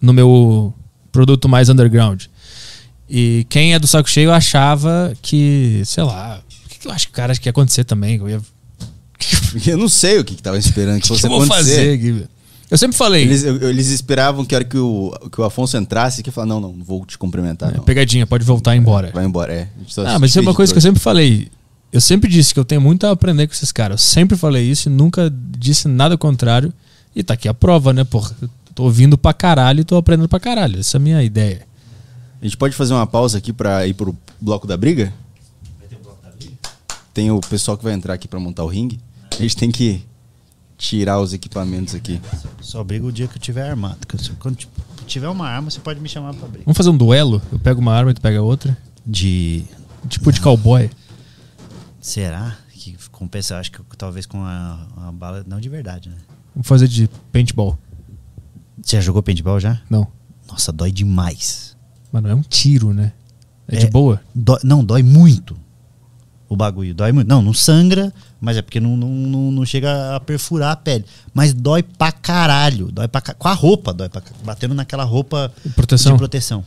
no 0.00 0.12
meu 0.12 0.72
produto 1.12 1.48
mais 1.48 1.68
underground. 1.68 2.24
E 3.08 3.46
quem 3.50 3.74
é 3.74 3.78
do 3.78 3.86
saco 3.86 4.08
cheio 4.08 4.32
achava 4.32 5.12
que, 5.20 5.82
sei 5.84 6.02
lá, 6.02 6.40
o 6.64 6.68
que, 6.70 6.78
que 6.78 6.88
eu 6.88 6.92
acho 6.92 7.06
que 7.08 7.12
o 7.12 7.14
cara 7.14 7.34
que 7.36 7.46
ia 7.46 7.50
acontecer 7.50 7.84
também? 7.84 8.16
Eu, 8.16 8.30
ia, 8.30 8.40
Eu 9.66 9.76
não 9.76 9.88
sei 9.88 10.18
o 10.18 10.24
que, 10.24 10.34
que 10.34 10.42
tava 10.42 10.58
esperando 10.58 11.00
que 11.00 11.06
o 11.12 11.14
que, 11.14 11.20
fosse 11.20 11.26
eu 11.26 11.30
vou 11.30 11.42
acontecer. 11.42 11.76
fazer? 11.76 11.96
Gui? 11.98 12.26
Eu 12.74 12.78
sempre 12.78 12.96
falei, 12.96 13.22
Eles, 13.22 13.44
eles 13.44 13.86
esperavam 13.86 14.44
que 14.44 14.52
a 14.52 14.58
hora 14.58 14.64
que 14.64 14.76
o, 14.76 15.12
que 15.30 15.40
o 15.40 15.44
Afonso 15.44 15.76
entrasse, 15.76 16.24
que 16.24 16.28
ia 16.28 16.32
falar, 16.32 16.48
não, 16.48 16.60
não, 16.60 16.72
não 16.72 16.84
vou 16.84 17.06
te 17.06 17.16
cumprimentar, 17.16 17.72
é, 17.72 17.78
pegadinha, 17.78 18.26
pode 18.26 18.44
voltar 18.44 18.74
embora. 18.74 19.12
Vai 19.14 19.24
embora, 19.24 19.52
é. 19.54 19.68
Ah, 20.04 20.18
mas 20.18 20.30
isso 20.30 20.40
é 20.40 20.42
uma 20.42 20.52
coisa 20.52 20.72
que 20.72 20.78
eu 20.78 20.82
sempre 20.82 21.00
falei. 21.00 21.52
Eu 21.92 22.00
sempre 22.00 22.28
disse 22.28 22.52
que 22.52 22.58
eu 22.58 22.64
tenho 22.64 22.80
muito 22.80 23.06
a 23.06 23.12
aprender 23.12 23.46
com 23.46 23.52
esses 23.52 23.70
caras. 23.70 24.00
Eu 24.00 24.04
sempre 24.04 24.36
falei 24.36 24.68
isso 24.68 24.88
e 24.88 24.92
nunca 24.92 25.32
disse 25.56 25.86
nada 25.86 26.18
contrário. 26.18 26.74
E 27.14 27.22
tá 27.22 27.34
aqui 27.34 27.46
a 27.46 27.54
prova, 27.54 27.92
né, 27.92 28.02
porra? 28.02 28.34
Eu 28.42 28.50
tô 28.74 28.82
ouvindo 28.82 29.16
pra 29.16 29.32
caralho 29.32 29.82
e 29.82 29.84
tô 29.84 29.96
aprendendo 29.96 30.28
pra 30.28 30.40
caralho. 30.40 30.80
Essa 30.80 30.96
é 30.96 30.98
a 30.98 31.00
minha 31.00 31.22
ideia. 31.22 31.68
A 32.42 32.44
gente 32.44 32.56
pode 32.56 32.74
fazer 32.74 32.92
uma 32.92 33.06
pausa 33.06 33.38
aqui 33.38 33.52
pra 33.52 33.86
ir 33.86 33.94
pro 33.94 34.16
bloco 34.40 34.66
da 34.66 34.76
briga? 34.76 35.14
Tem 37.12 37.30
o 37.30 37.38
pessoal 37.38 37.78
que 37.78 37.84
vai 37.84 37.92
entrar 37.92 38.14
aqui 38.14 38.26
pra 38.26 38.40
montar 38.40 38.64
o 38.64 38.66
ringue. 38.66 38.98
A 39.30 39.40
gente 39.40 39.56
tem 39.56 39.70
que 39.70 40.02
tirar 40.76 41.20
os 41.20 41.32
equipamentos 41.32 41.94
aqui. 41.94 42.20
Só 42.60 42.82
briga 42.84 43.06
o 43.06 43.12
dia 43.12 43.26
que 43.28 43.36
eu 43.36 43.40
tiver 43.40 43.68
armado. 43.68 43.98
eu- 44.12 44.36
Quando 44.38 44.58
tiver 45.06 45.28
uma 45.28 45.46
arma, 45.48 45.70
você 45.70 45.80
pode 45.80 46.00
me 46.00 46.08
chamar 46.08 46.34
pra 46.34 46.48
briga. 46.48 46.64
Vamos 46.64 46.76
fazer 46.76 46.90
um 46.90 46.96
duelo? 46.96 47.40
Eu 47.52 47.58
pego 47.58 47.80
uma 47.80 47.92
arma 47.94 48.10
e 48.10 48.14
tu 48.14 48.20
pega 48.20 48.42
outra. 48.42 48.76
De. 49.06 49.64
Tipo 50.08 50.32
de 50.32 50.40
cowboy. 50.40 50.90
Será? 52.00 52.56
Que 52.70 52.96
compensa, 53.10 53.58
acho 53.58 53.72
que 53.72 53.80
talvez 53.96 54.26
com 54.26 54.42
a, 54.44 54.86
a 55.08 55.12
bala. 55.12 55.44
Não 55.46 55.60
de 55.60 55.68
verdade, 55.68 56.08
né? 56.10 56.16
Vamos 56.54 56.68
fazer 56.68 56.86
de 56.88 57.08
paintball. 57.32 57.78
Você 58.82 58.96
já 58.96 59.02
jogou 59.02 59.22
paintball 59.22 59.58
já? 59.58 59.80
Não. 59.88 60.06
Nossa, 60.48 60.70
dói 60.72 60.92
demais. 60.92 61.74
Mas 62.12 62.22
não 62.22 62.30
é 62.30 62.34
um 62.34 62.42
tiro, 62.42 62.92
né? 62.92 63.12
É, 63.66 63.76
de 63.78 63.86
É. 63.86 63.90
boa. 63.90 64.20
Dói- 64.34 64.60
não, 64.62 64.84
dói 64.84 65.02
muito. 65.02 65.56
O 66.54 66.56
bagulho. 66.56 66.94
Dói 66.94 67.10
muito. 67.10 67.26
Não, 67.26 67.42
não 67.42 67.52
sangra, 67.52 68.12
mas 68.40 68.56
é 68.56 68.62
porque 68.62 68.78
não, 68.78 68.96
não, 68.96 69.08
não, 69.08 69.50
não 69.50 69.66
chega 69.66 70.14
a 70.14 70.20
perfurar 70.20 70.70
a 70.70 70.76
pele. 70.76 71.04
Mas 71.34 71.52
dói 71.52 71.82
pra 71.82 72.12
caralho. 72.12 72.92
Dói 72.92 73.08
pra 73.08 73.20
Com 73.20 73.48
a 73.48 73.52
roupa, 73.52 73.92
dói 73.92 74.08
pra 74.08 74.22
Batendo 74.44 74.72
naquela 74.72 75.02
roupa 75.02 75.52
Proteção. 75.74 76.12
de 76.12 76.18
proteção. 76.18 76.64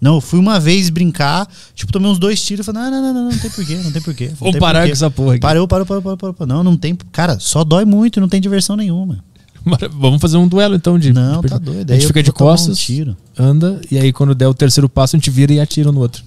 Não, 0.00 0.16
eu 0.16 0.20
fui 0.20 0.40
uma 0.40 0.58
vez 0.58 0.90
brincar, 0.90 1.46
tipo, 1.76 1.92
tomei 1.92 2.10
uns 2.10 2.18
dois 2.18 2.42
tiros 2.42 2.66
e 2.66 2.72
falei, 2.72 2.82
não, 2.82 2.90
não, 2.90 3.00
não, 3.02 3.14
não, 3.14 3.30
não 3.30 3.38
tem 3.38 3.48
porquê, 3.48 3.76
não 3.76 3.92
tem 3.92 4.02
porquê. 4.02 4.28
não 4.30 4.34
Vamos 4.34 4.52
tem 4.54 4.60
parar 4.60 4.84
com 4.86 4.92
essa 4.92 5.08
porra 5.08 5.34
aqui. 5.34 5.40
Parou, 5.40 5.68
parou, 5.68 5.86
parou, 5.86 6.02
parou, 6.02 6.16
parou, 6.18 6.34
parou. 6.34 6.48
Não, 6.56 6.64
não 6.64 6.76
tem. 6.76 6.96
Cara, 7.12 7.38
só 7.38 7.62
dói 7.62 7.84
muito, 7.84 8.20
não 8.20 8.28
tem 8.28 8.40
diversão 8.40 8.74
nenhuma. 8.74 9.22
Vamos 9.94 10.20
fazer 10.20 10.38
um 10.38 10.48
duelo 10.48 10.74
então 10.74 10.98
de. 10.98 11.12
Não, 11.12 11.40
de 11.40 11.46
tá 11.46 11.56
doido. 11.58 11.88
A 11.88 11.94
Aí 11.94 12.00
gente 12.00 12.02
eu 12.02 12.08
fica 12.08 12.20
de 12.20 12.30
vou 12.30 12.36
tomar 12.38 12.50
um 12.50 12.54
costas, 12.56 12.78
tiro. 12.78 13.16
anda, 13.38 13.80
e 13.92 13.96
aí 13.96 14.12
quando 14.12 14.34
der 14.34 14.48
o 14.48 14.54
terceiro 14.54 14.88
passo, 14.88 15.14
a 15.14 15.18
gente 15.20 15.30
vira 15.30 15.52
e 15.52 15.60
atira 15.60 15.90
um 15.90 15.92
no 15.92 16.00
outro. 16.00 16.24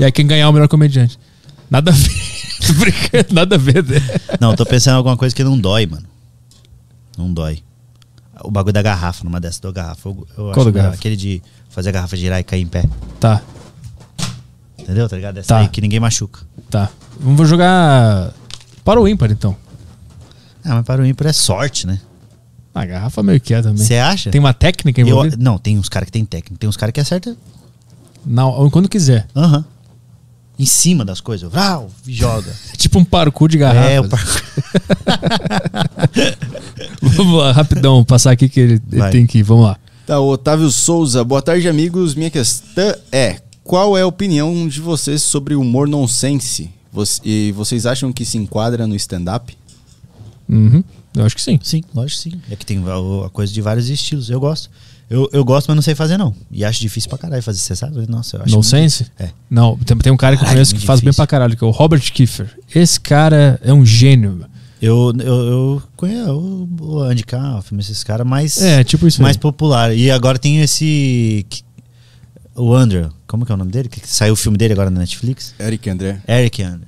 E 0.00 0.04
aí 0.04 0.10
quem 0.10 0.26
ganhar 0.26 0.46
é 0.46 0.48
o 0.48 0.52
melhor 0.52 0.66
comediante. 0.66 1.18
Nada 1.70 1.90
a 1.90 1.94
ver. 1.94 2.28
Tô 2.66 2.72
brincando, 2.74 3.34
Nada 3.34 3.54
a 3.54 3.58
ver. 3.58 3.84
né? 3.84 3.96
Não, 4.40 4.50
eu 4.50 4.56
tô 4.56 4.66
pensando 4.66 4.94
em 4.94 4.96
alguma 4.98 5.16
coisa 5.16 5.34
que 5.34 5.42
não 5.44 5.58
dói, 5.58 5.86
mano. 5.86 6.06
Não 7.16 7.32
dói. 7.32 7.62
O 8.42 8.50
bagulho 8.50 8.72
da 8.72 8.82
garrafa, 8.82 9.24
numa 9.24 9.40
dessas 9.40 9.60
da 9.60 9.70
garrafa. 9.72 10.08
Eu, 10.08 10.26
eu 10.36 10.52
Qual 10.52 10.64
da 10.64 10.70
garrafa? 10.70 10.94
Aquele 10.96 11.16
de 11.16 11.42
fazer 11.70 11.88
a 11.90 11.92
garrafa 11.92 12.16
girar 12.16 12.38
e 12.40 12.44
cair 12.44 12.62
em 12.62 12.66
pé. 12.66 12.84
Tá, 13.20 13.42
Entendeu? 14.78 15.08
Tá 15.08 15.16
ligado? 15.16 15.38
Essa 15.38 15.48
Tá. 15.48 15.58
aí 15.60 15.68
que 15.68 15.80
ninguém 15.80 16.00
machuca. 16.00 16.40
tá. 16.70 16.88
Vamos 17.20 17.48
jogar 17.48 18.32
para 18.84 19.00
o 19.00 19.08
ímpar 19.08 19.30
então. 19.30 19.54
Ah, 20.64 20.76
mas 20.76 20.84
para 20.84 21.02
o 21.02 21.06
ímpar 21.06 21.26
é 21.28 21.32
sorte, 21.32 21.86
né? 21.86 22.00
A 22.74 22.84
garrafa 22.86 23.22
meio 23.22 23.40
que 23.40 23.52
é 23.52 23.60
também. 23.60 23.84
Você 23.84 23.96
acha? 23.96 24.30
Tem 24.30 24.38
uma 24.38 24.54
técnica 24.54 25.00
Eu- 25.00 25.06
envolvida? 25.08 25.36
não, 25.38 25.58
tem 25.58 25.78
uns 25.78 25.88
caras 25.88 26.06
que 26.06 26.12
tem 26.12 26.24
técnica. 26.24 26.56
Tem 26.58 26.68
uns 26.68 26.76
caras 26.76 26.92
que 26.92 27.00
acertam. 27.00 27.36
Não, 28.24 28.70
quando 28.70 28.88
quiser. 28.88 29.26
Aham. 29.34 29.64
Em 30.58 30.66
cima 30.66 31.04
das 31.04 31.20
coisas. 31.20 31.50
Vrau, 31.50 31.88
joga. 32.06 32.52
Tipo 32.76 32.98
um 32.98 33.04
parkour 33.04 33.48
de 33.48 33.58
garrafa. 33.58 33.90
É, 33.90 34.00
o 34.00 34.08
par... 34.08 34.24
Vamos 37.00 37.38
lá, 37.38 37.52
rapidão, 37.52 38.04
passar 38.04 38.32
aqui 38.32 38.48
que 38.48 38.58
ele, 38.58 38.80
tem 39.12 39.26
que 39.26 39.38
ir. 39.38 39.42
Vamos 39.42 39.66
lá. 39.66 39.78
Tá, 40.04 40.18
o 40.18 40.28
Otávio 40.28 40.70
Souza. 40.70 41.22
Boa 41.22 41.40
tarde, 41.40 41.68
amigos. 41.68 42.14
Minha 42.14 42.30
questão 42.30 42.94
é: 43.12 43.40
qual 43.62 43.96
é 43.96 44.02
a 44.02 44.06
opinião 44.06 44.66
de 44.66 44.80
vocês 44.80 45.22
sobre 45.22 45.54
o 45.54 45.60
humor 45.60 45.86
nonsense? 45.86 46.70
E 47.24 47.52
vocês 47.52 47.86
acham 47.86 48.12
que 48.12 48.24
se 48.24 48.38
enquadra 48.38 48.86
no 48.86 48.96
stand-up? 48.96 49.56
Uhum, 50.48 50.82
eu 51.14 51.24
acho 51.24 51.36
que 51.36 51.42
sim. 51.42 51.60
Sim, 51.62 51.84
lógico 51.94 52.22
que 52.22 52.30
sim. 52.30 52.40
É 52.50 52.56
que 52.56 52.66
tem 52.66 52.82
a 53.24 53.28
coisa 53.28 53.52
de 53.52 53.60
vários 53.60 53.88
estilos. 53.88 54.30
Eu 54.30 54.40
gosto. 54.40 54.70
Eu, 55.10 55.28
eu 55.32 55.42
gosto, 55.44 55.68
mas 55.68 55.74
não 55.74 55.82
sei 55.82 55.94
fazer, 55.94 56.18
não. 56.18 56.34
E 56.50 56.64
acho 56.64 56.80
difícil 56.80 57.08
pra 57.08 57.16
caralho 57.18 57.42
fazer. 57.42 57.58
Você 57.58 57.74
sabe? 57.74 58.04
Nossa, 58.08 58.36
eu 58.36 58.42
acho. 58.42 58.50
No 58.50 58.56
muito- 58.58 58.66
sense? 58.68 59.06
É. 59.18 59.30
Não, 59.48 59.76
tem, 59.78 59.96
tem 59.96 60.12
um 60.12 60.16
cara 60.18 60.36
que 60.36 60.44
eu 60.44 60.48
conheço 60.48 60.74
que 60.74 60.80
faz 60.82 61.00
bem 61.00 61.06
difícil. 61.10 61.16
pra 61.24 61.26
caralho, 61.26 61.56
que 61.56 61.64
é 61.64 61.66
o 61.66 61.70
Robert 61.70 62.00
Kiefer. 62.12 62.50
Esse 62.74 63.00
cara 63.00 63.58
é 63.62 63.72
um 63.72 63.86
gênio. 63.86 64.44
Eu, 64.82 65.12
eu, 65.18 65.34
eu 65.46 65.82
conheço 65.96 66.30
o, 66.32 66.68
o 66.80 67.00
Andy 67.00 67.24
Kaufman, 67.24 67.80
esses 67.80 68.04
caras 68.04 68.26
mais, 68.26 68.60
É, 68.62 68.84
tipo 68.84 69.08
isso 69.08 69.20
mais 69.22 69.36
aí. 69.36 69.40
popular. 69.40 69.96
E 69.96 70.10
agora 70.10 70.38
tem 70.38 70.60
esse. 70.60 71.44
O 72.54 72.74
Andrew, 72.74 73.08
como 73.26 73.46
que 73.46 73.52
é 73.52 73.54
o 73.54 73.58
nome 73.58 73.70
dele? 73.72 73.88
Que 73.88 74.00
saiu 74.06 74.34
o 74.34 74.36
filme 74.36 74.58
dele 74.58 74.72
agora 74.74 74.90
na 74.90 75.00
Netflix? 75.00 75.54
Eric 75.58 75.88
André. 75.88 76.20
Eric 76.28 76.62
Andrew. 76.62 76.86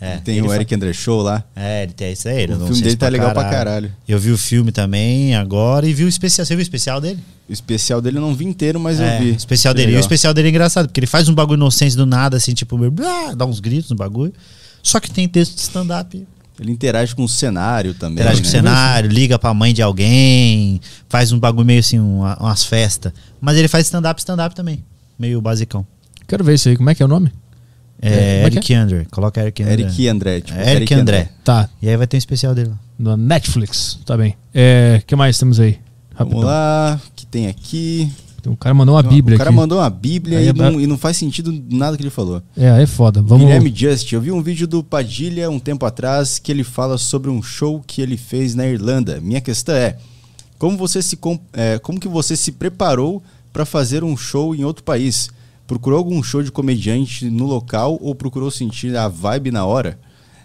É, 0.00 0.16
tem 0.16 0.40
o 0.40 0.46
fa- 0.46 0.54
Eric 0.56 0.74
André 0.74 0.92
Show 0.94 1.20
lá. 1.20 1.44
É, 1.54 1.82
ele 1.82 1.92
tem 1.92 2.12
isso 2.12 2.26
aí. 2.26 2.46
O 2.46 2.58
filme 2.66 2.80
dele 2.80 2.96
tá 2.96 3.08
legal 3.08 3.32
pra 3.32 3.50
caralho. 3.50 3.92
Eu 4.08 4.18
vi 4.18 4.30
o 4.30 4.38
filme 4.38 4.72
também 4.72 5.34
agora 5.34 5.86
e 5.86 5.92
vi 5.92 6.04
o 6.04 6.08
especial. 6.08 6.46
Você 6.46 6.54
viu 6.54 6.60
o 6.60 6.62
especial 6.62 7.00
dele? 7.00 7.18
O 7.48 7.52
especial 7.52 8.00
dele 8.00 8.16
eu 8.16 8.22
não 8.22 8.34
vi 8.34 8.46
inteiro, 8.46 8.80
mas 8.80 8.98
é, 8.98 9.16
eu 9.18 9.22
vi. 9.24 9.30
O 9.32 9.36
especial 9.36 9.74
dele. 9.74 9.92
E 9.92 9.96
o 9.96 10.00
especial 10.00 10.32
dele 10.32 10.48
é 10.48 10.50
engraçado, 10.50 10.86
porque 10.86 11.00
ele 11.00 11.06
faz 11.06 11.28
um 11.28 11.34
bagulho 11.34 11.58
inocente 11.58 11.96
do 11.96 12.06
nada, 12.06 12.36
assim, 12.38 12.54
tipo, 12.54 12.78
blá, 12.90 13.34
dá 13.34 13.44
uns 13.44 13.60
gritos 13.60 13.90
no 13.90 13.96
bagulho. 13.96 14.32
Só 14.82 14.98
que 15.00 15.10
tem 15.10 15.28
texto 15.28 15.54
de 15.54 15.60
stand-up. 15.60 16.26
Ele 16.58 16.72
interage 16.72 17.14
com 17.14 17.24
o 17.24 17.28
cenário 17.28 17.92
também. 17.94 18.14
Interage 18.22 18.40
com 18.42 18.48
o 18.48 18.50
né? 18.52 18.58
cenário, 18.58 19.10
liga 19.10 19.38
pra 19.38 19.52
mãe 19.52 19.72
de 19.74 19.82
alguém, 19.82 20.80
faz 21.08 21.32
um 21.32 21.38
bagulho 21.38 21.66
meio 21.66 21.80
assim, 21.80 21.98
uma- 21.98 22.36
umas 22.38 22.64
festas. 22.64 23.12
Mas 23.40 23.56
ele 23.58 23.68
faz 23.68 23.86
stand-up, 23.86 24.18
stand-up 24.20 24.54
também. 24.54 24.82
Meio 25.18 25.40
basicão. 25.40 25.86
Quero 26.28 26.44
ver 26.44 26.54
isso 26.54 26.68
aí. 26.68 26.76
Como 26.76 26.88
é 26.88 26.94
que 26.94 27.02
é 27.02 27.06
o 27.06 27.08
nome? 27.08 27.32
É, 28.00 28.08
É, 28.08 28.42
é 28.42 28.46
Eric 28.46 28.74
André. 28.74 29.06
Coloca 29.10 29.40
Eric 29.40 29.62
André. 29.62 29.72
Eric 29.74 30.08
André. 30.08 30.40
Tipo, 30.40 30.58
É, 30.58 30.74
Eric 30.74 30.94
André. 30.94 31.28
Tá, 31.44 31.68
E 31.82 31.88
aí 31.88 31.96
vai 31.96 32.06
ter 32.06 32.16
um 32.16 32.18
especial 32.18 32.54
dele 32.54 32.70
lá. 32.70 32.78
no 32.98 33.16
Netflix. 33.16 33.98
Tá 34.06 34.16
bem. 34.16 34.34
O 35.00 35.06
que 35.06 35.16
mais 35.16 35.38
temos 35.38 35.60
aí? 35.60 35.78
Vamos 36.18 36.44
lá, 36.44 37.00
o 37.06 37.12
que 37.14 37.24
tem 37.26 37.46
aqui? 37.46 38.10
O 38.46 38.56
cara 38.56 38.74
mandou 38.74 38.94
uma 38.94 39.02
bíblia 39.02 39.36
O 39.36 39.38
cara 39.38 39.50
aqui. 39.50 39.56
mandou 39.56 39.78
uma 39.78 39.90
bíblia 39.90 40.38
Aí 40.38 40.46
e, 40.46 40.48
é 40.48 40.52
não, 40.52 40.80
e 40.80 40.86
não 40.86 40.96
faz 40.96 41.16
sentido 41.16 41.52
nada 41.70 41.96
que 41.96 42.02
ele 42.02 42.10
falou. 42.10 42.42
É, 42.56 42.70
aí 42.70 42.82
é 42.84 42.86
foda. 42.86 43.20
Vamos. 43.22 43.44
Guilherme 43.46 43.72
Just, 43.74 44.10
eu 44.12 44.20
vi 44.20 44.32
um 44.32 44.42
vídeo 44.42 44.66
do 44.66 44.82
Padilha 44.82 45.50
um 45.50 45.58
tempo 45.58 45.84
atrás 45.84 46.38
que 46.38 46.50
ele 46.50 46.64
fala 46.64 46.96
sobre 46.96 47.30
um 47.30 47.42
show 47.42 47.82
que 47.86 48.00
ele 48.00 48.16
fez 48.16 48.54
na 48.54 48.66
Irlanda. 48.66 49.20
Minha 49.20 49.40
questão 49.40 49.74
é, 49.74 49.96
como 50.58 50.76
você 50.76 51.02
se 51.02 51.18
é, 51.52 51.78
como 51.78 52.00
que 52.00 52.08
você 52.08 52.36
se 52.36 52.52
preparou 52.52 53.22
para 53.52 53.64
fazer 53.64 54.04
um 54.04 54.16
show 54.16 54.54
em 54.54 54.64
outro 54.64 54.84
país? 54.84 55.30
Procurou 55.70 55.98
algum 55.98 56.20
show 56.20 56.42
de 56.42 56.50
comediante 56.50 57.30
no 57.30 57.46
local 57.46 57.96
ou 58.00 58.12
procurou 58.12 58.50
sentir 58.50 58.96
a 58.96 59.06
vibe 59.06 59.52
na 59.52 59.64
hora? 59.64 60.00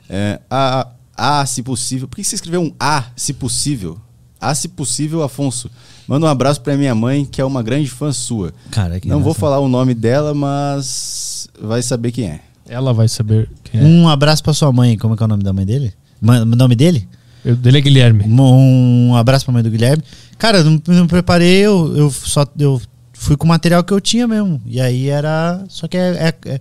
É, 0.07 0.39
a, 0.47 0.87
a, 1.17 1.43
se 1.47 1.63
possível. 1.63 2.07
Por 2.07 2.17
que 2.17 2.23
você 2.23 2.35
escreveu 2.35 2.61
um 2.61 2.71
A, 2.79 3.05
se 3.15 3.33
possível? 3.33 3.97
A, 4.39 4.53
se 4.53 4.67
possível, 4.67 5.23
Afonso. 5.23 5.67
Manda 6.07 6.27
um 6.27 6.29
abraço 6.29 6.61
pra 6.61 6.77
minha 6.77 6.93
mãe, 6.93 7.25
que 7.25 7.41
é 7.41 7.43
uma 7.43 7.63
grande 7.63 7.89
fã 7.89 8.11
sua. 8.11 8.53
Cara, 8.69 8.99
que 8.99 9.07
Não 9.07 9.19
vou 9.19 9.33
falar 9.33 9.57
o 9.57 9.67
nome 9.67 9.95
dela, 9.95 10.31
mas 10.35 11.47
vai 11.59 11.81
saber 11.81 12.11
quem 12.11 12.27
é. 12.27 12.41
Ela 12.69 12.93
vai 12.93 13.07
saber 13.07 13.49
quem 13.63 13.81
é. 13.81 13.83
Um 13.83 14.07
abraço 14.07 14.43
pra 14.43 14.53
sua 14.53 14.71
mãe. 14.71 14.95
Como 14.95 15.15
é 15.15 15.17
que 15.17 15.23
é 15.23 15.25
o 15.25 15.29
nome 15.29 15.41
da 15.41 15.51
mãe 15.51 15.65
dele? 15.65 15.91
O 16.21 16.55
nome 16.55 16.75
dele? 16.75 17.09
Eu, 17.43 17.55
dele 17.55 17.79
é 17.79 17.81
Guilherme. 17.81 18.25
Um, 18.25 19.09
um 19.09 19.15
abraço 19.15 19.43
pra 19.43 19.51
mãe 19.55 19.63
do 19.63 19.71
Guilherme. 19.71 20.03
Cara, 20.37 20.59
eu 20.59 20.65
não, 20.65 20.79
não 20.85 21.07
preparei, 21.07 21.65
eu, 21.65 21.97
eu 21.97 22.11
só 22.11 22.45
eu 22.59 22.79
fui 23.17 23.35
com 23.37 23.45
o 23.45 23.49
material 23.49 23.83
que 23.83 23.93
eu 23.93 23.99
tinha 24.01 24.27
mesmo. 24.27 24.61
E 24.65 24.79
aí 24.79 25.07
era. 25.09 25.63
Só 25.67 25.87
que 25.87 25.97
é, 25.97 26.33
é- 26.45 26.49
é 26.53 26.59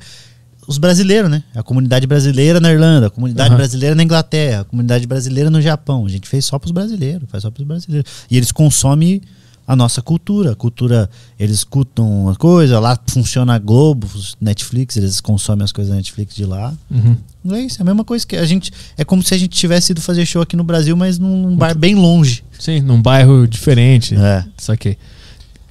os 0.67 0.79
brasileiros, 0.79 1.31
né? 1.31 1.43
A 1.55 1.63
comunidade 1.63 2.07
brasileira 2.07 2.59
na 2.59 2.73
Irlanda, 2.73 3.09
a 3.09 3.11
comunidade 3.11 3.51
Aham. 3.51 3.57
brasileira 3.59 3.95
na 3.95 4.03
Inglaterra, 4.03 4.63
a 4.63 4.65
comunidade 4.65 5.07
brasileira 5.07 5.51
no 5.51 5.61
Japão. 5.61 6.07
A 6.07 6.09
gente 6.09 6.27
fez 6.27 6.45
só 6.47 6.59
pros 6.59 6.73
brasileiros, 6.73 7.29
faz 7.31 7.43
só 7.43 7.51
pros 7.51 7.67
brasileiros. 7.67 8.11
E 8.31 8.37
eles 8.37 8.51
consomem 8.51 9.21
a 9.67 9.77
nossa 9.77 10.01
cultura. 10.01 10.53
A 10.53 10.55
cultura, 10.55 11.11
eles 11.39 11.57
escutam 11.59 12.31
a 12.31 12.35
coisa, 12.37 12.79
lá 12.81 12.99
funciona 13.09 13.55
a 13.55 13.59
Globo, 13.59 14.09
Netflix, 14.41 14.97
eles 14.97 15.21
consomem 15.21 15.65
as 15.65 15.73
coisas 15.73 15.91
da 15.91 15.97
Netflix 15.97 16.35
de 16.35 16.47
lá. 16.47 16.73
Uhum. 16.91 17.17
Não 17.45 17.55
é 17.57 17.61
isso, 17.63 17.79
é 17.79 17.83
a 17.83 17.85
mesma 17.85 18.05
coisa 18.05 18.27
que 18.27 18.35
a 18.37 18.47
gente. 18.47 18.73
É 18.97 19.05
como 19.05 19.23
se 19.23 19.35
a 19.35 19.39
gente 19.39 19.51
tivesse 19.57 19.93
ido 19.93 20.01
fazer 20.01 20.25
show 20.25 20.41
aqui 20.41 20.57
no 20.57 20.65
Brasil, 20.65 20.97
mas 20.97 21.19
num 21.19 21.55
bar 21.57 21.77
bem 21.77 21.95
longe. 21.95 22.43
Sim, 22.59 22.81
num 22.81 23.03
bairro 23.03 23.47
diferente. 23.47 24.15
É. 24.17 24.45
Saquei. 24.57 24.97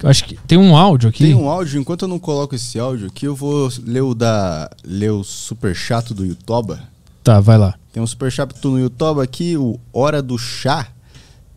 Eu 0.04 0.10
acho 0.10 0.26
que 0.26 0.36
tem 0.46 0.58
um 0.58 0.76
áudio 0.76 1.08
aqui. 1.08 1.24
Tem 1.24 1.34
um 1.34 1.48
áudio, 1.48 1.80
enquanto 1.80 2.02
eu 2.02 2.08
não 2.08 2.18
coloco 2.18 2.54
esse 2.54 2.78
áudio 2.78 3.06
aqui, 3.06 3.24
eu 3.24 3.34
vou 3.34 3.72
ler 3.86 4.02
o 4.02 4.14
da 4.14 4.70
ler 4.84 5.10
o 5.10 5.24
super 5.24 5.74
chato 5.74 6.12
do 6.12 6.26
Yutoba. 6.26 6.78
Tá, 7.22 7.40
vai 7.40 7.56
lá. 7.56 7.74
Tem 7.90 8.02
um 8.02 8.06
super 8.06 8.30
chato 8.30 8.70
no 8.70 8.78
Yutoba 8.78 9.24
aqui, 9.24 9.56
o 9.56 9.80
Hora 9.90 10.20
do 10.20 10.36
Chá. 10.36 10.88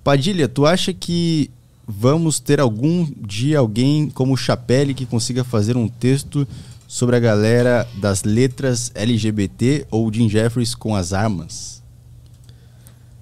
Padilha, 0.02 0.48
tu 0.48 0.66
acha 0.66 0.94
que 0.94 1.52
vamos 1.86 2.40
ter 2.40 2.62
algum 2.62 3.06
dia 3.20 3.60
alguém 3.60 4.10
como 4.10 4.32
o 4.32 4.38
Chapelle 4.38 4.94
que 4.94 5.06
consiga 5.06 5.44
fazer 5.44 5.76
um 5.76 5.90
texto 5.90 6.48
sobre 6.88 7.18
a 7.18 7.20
galera 7.20 7.86
das 8.00 8.24
letras 8.24 8.94
LGBT 8.96 9.88
ou 9.92 10.12
Jim 10.14 10.30
Jeffries 10.30 10.74
com 10.74 10.96
as 10.96 11.12
armas? 11.12 11.84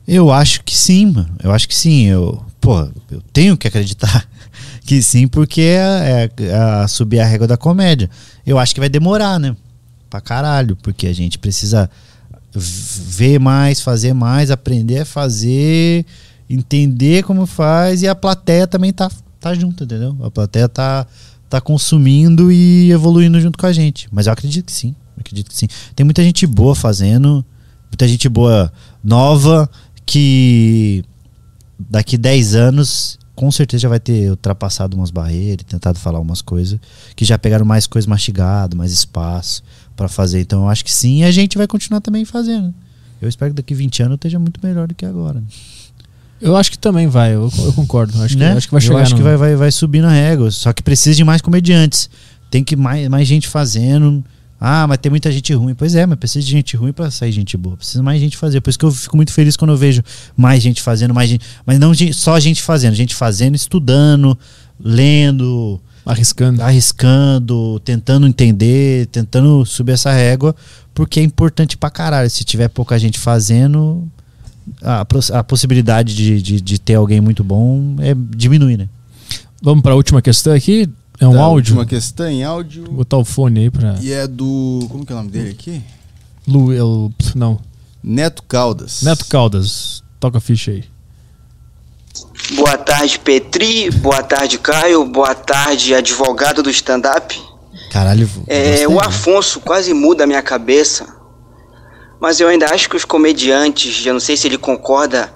Eu 0.08 0.32
acho 0.32 0.64
que 0.64 0.78
sim, 0.78 1.08
mano. 1.08 1.36
Eu 1.44 1.52
acho 1.52 1.68
que 1.68 1.76
sim. 1.76 2.06
Eu, 2.06 2.46
pô, 2.62 2.88
eu 3.10 3.24
tenho 3.34 3.58
que 3.58 3.68
acreditar 3.68 4.30
que 4.86 5.02
sim, 5.02 5.28
porque 5.28 5.62
é, 5.62 6.30
é 6.38 6.54
a 6.54 6.88
subir 6.88 7.20
a 7.20 7.26
régua 7.26 7.48
da 7.48 7.58
comédia. 7.58 8.10
Eu 8.46 8.60
acho 8.60 8.74
que 8.74 8.80
vai 8.80 8.90
demorar, 8.90 9.40
né? 9.40 9.56
Pra 10.10 10.22
caralho, 10.22 10.76
porque 10.78 11.08
a 11.08 11.14
gente 11.14 11.40
precisa 11.40 11.90
ver 12.54 13.40
mais, 13.40 13.82
fazer 13.82 14.14
mais, 14.14 14.52
aprender 14.52 15.00
a 15.00 15.06
fazer, 15.06 16.06
entender 16.50 17.24
como 17.24 17.46
faz 17.46 18.02
e 18.02 18.08
a 18.08 18.16
plateia 18.16 18.66
também 18.68 18.94
tá, 18.94 19.12
tá 19.40 19.54
junto, 19.54 19.84
entendeu? 19.84 20.16
A 20.24 20.32
plateia 20.32 20.70
tá, 20.70 21.06
tá 21.50 21.60
consumindo 21.60 22.52
e 22.52 22.92
evoluindo 22.92 23.42
junto 23.42 23.58
com 23.58 23.66
a 23.66 23.74
gente. 23.74 24.08
Mas 24.12 24.28
eu 24.28 24.34
acredito 24.34 24.66
que 24.66 24.72
sim. 24.72 24.96
Acredito 25.20 25.50
que 25.50 25.58
sim. 25.58 25.68
Tem 25.96 26.04
muita 26.04 26.24
gente 26.24 26.46
boa 26.46 26.76
fazendo, 26.76 27.44
muita 27.90 28.08
gente 28.08 28.30
boa 28.30 28.72
nova 29.04 29.70
que 30.06 31.04
daqui 31.78 32.18
10 32.18 32.56
anos 32.56 33.18
com 33.36 33.52
certeza 33.52 33.82
já 33.82 33.90
vai 33.90 34.00
ter 34.00 34.30
ultrapassado 34.30 34.96
umas 34.96 35.12
barreiras, 35.12 35.66
tentado 35.68 36.00
falar 36.00 36.20
umas 36.20 36.42
coisas 36.42 36.80
que 37.16 37.26
já 37.26 37.38
pegaram 37.38 37.66
mais 37.66 37.86
coisa 37.86 38.10
mastigado, 38.10 38.76
mais 38.78 38.92
espaço 38.92 39.64
pra 39.96 40.08
fazer. 40.08 40.42
Então 40.42 40.64
eu 40.64 40.70
acho 40.70 40.84
que 40.86 40.92
sim, 40.92 41.20
e 41.20 41.24
a 41.24 41.32
gente 41.32 41.58
vai 41.58 41.68
continuar 41.68 42.02
também 42.02 42.24
fazendo. 42.26 42.74
Eu 43.22 43.30
espero 43.30 43.52
que 43.52 43.58
daqui 43.58 43.74
20 43.74 44.04
anos 44.04 44.16
esteja 44.16 44.40
muito 44.40 44.60
melhor 44.64 44.88
do 44.88 44.94
que 44.96 45.06
agora. 45.06 45.42
Eu 46.42 46.56
acho 46.56 46.70
que 46.72 46.78
também 46.78 47.08
vai, 47.08 47.34
eu, 47.34 47.50
eu 47.60 47.74
concordo. 47.74 48.22
Acho, 48.22 48.38
né? 48.38 48.52
que, 48.52 48.58
acho 48.58 48.68
que 48.68 48.74
vai 48.74 48.82
chegar. 48.82 48.96
Eu 48.96 49.02
acho 49.02 49.12
no- 49.12 49.18
que 49.18 49.24
vai, 49.24 49.38
vai, 49.38 49.56
vai 49.56 49.72
subir 49.72 50.02
na 50.02 50.12
régua. 50.12 50.52
Só 50.52 50.74
que 50.74 50.84
precisa 50.84 51.16
de 51.16 51.24
mais 51.24 51.42
comediantes. 51.42 52.10
Tem 52.52 52.64
que 52.64 52.76
mais, 52.76 53.08
mais 53.08 53.28
gente 53.28 53.48
fazendo. 53.48 54.24
Ah, 54.60 54.88
mas 54.88 54.98
tem 54.98 55.10
muita 55.10 55.32
gente 55.32 55.54
ruim. 55.54 55.74
Pois 55.74 55.96
é, 55.96 56.06
mas 56.06 56.18
precisa 56.18 56.46
de 56.46 56.52
gente 56.52 56.78
ruim 56.78 56.94
pra 56.94 57.12
sair 57.12 57.32
gente 57.32 57.58
boa. 57.58 57.76
Precisa 57.76 58.02
mais 58.02 58.20
gente 58.20 58.38
fazer. 58.38 58.62
Por 58.62 58.70
isso 58.70 58.80
que 58.80 58.86
eu 58.86 58.92
fico 58.92 59.16
muito 59.16 59.34
feliz 59.34 59.58
quando 59.58 59.72
eu 59.72 59.78
vejo 59.78 60.02
mais 60.36 60.64
gente 60.64 60.82
fazendo, 60.82 61.14
mais 61.14 61.30
gente. 61.30 61.46
Mas 61.66 61.80
não 61.80 61.94
só 62.14 62.40
gente 62.40 62.62
fazendo, 62.62 62.96
gente 62.96 63.14
fazendo, 63.14 63.56
estudando, 63.56 64.38
lendo, 64.80 65.80
arriscando. 66.06 66.62
arriscando, 66.62 67.80
tentando 67.82 68.28
entender, 68.28 69.08
tentando 69.08 69.66
subir 69.66 69.94
essa 69.94 70.12
régua, 70.12 70.56
porque 70.94 71.20
é 71.20 71.24
importante 71.24 71.76
pra 71.76 71.90
caralho. 71.90 72.30
Se 72.30 72.44
tiver 72.44 72.70
pouca 72.70 72.98
gente 72.98 73.20
fazendo, 73.20 74.08
a, 74.82 75.06
a 75.34 75.44
possibilidade 75.44 76.16
de, 76.16 76.42
de, 76.42 76.62
de 76.62 76.80
ter 76.80 76.96
alguém 76.96 77.20
muito 77.20 77.44
bom 77.44 77.98
é 78.00 78.16
diminui, 78.16 78.78
né? 78.78 78.88
Vamos 79.62 79.82
para 79.82 79.94
a 79.94 79.96
última 79.96 80.22
questão 80.22 80.54
aqui. 80.54 80.90
É 81.20 81.28
um 81.28 81.42
áudio. 81.42 81.78
Última 81.78 81.86
questão 81.86 82.28
em 82.28 82.44
áudio. 82.44 82.86
Vou 82.86 82.96
botar 82.96 83.18
o 83.18 83.26
fone 83.26 83.62
aí 83.62 83.70
pra. 83.70 83.96
E 84.02 84.12
é 84.12 84.28
do. 84.28 84.86
Como 84.90 85.06
que 85.06 85.12
é 85.12 85.16
o 85.16 85.20
nome 85.20 85.32
dele 85.32 85.52
aqui? 85.52 85.82
Lu, 86.48 86.74
eu, 86.74 87.12
não. 87.34 87.60
Neto 88.04 88.44
Caldas. 88.44 89.02
Neto 89.02 89.26
Caldas. 89.26 90.04
Toca 90.20 90.38
a 90.38 90.42
ficha 90.42 90.72
aí. 90.72 90.84
Boa 92.56 92.78
tarde, 92.78 93.18
Petri. 93.20 93.90
Boa 93.90 94.22
tarde, 94.22 94.58
Caio. 94.60 95.06
Boa 95.06 95.34
tarde, 95.34 95.96
advogado 95.96 96.62
do 96.62 96.70
stand-up. 96.70 97.42
Caralho. 97.92 98.30
É, 98.48 98.88
o 98.88 98.96
né? 98.96 98.98
Afonso 99.02 99.60
quase 99.60 99.94
muda 99.94 100.24
a 100.26 100.28
minha 100.28 100.42
cabeça. 100.42 101.16
Mas 102.20 102.40
eu 102.40 102.48
ainda 102.48 102.68
acho 102.74 102.90
que 102.90 102.96
os 102.96 103.06
comediantes, 103.06 104.06
eu 104.06 104.14
não 104.14 104.20
sei 104.20 104.38
se 104.38 104.48
ele 104.48 104.58
concorda, 104.58 105.34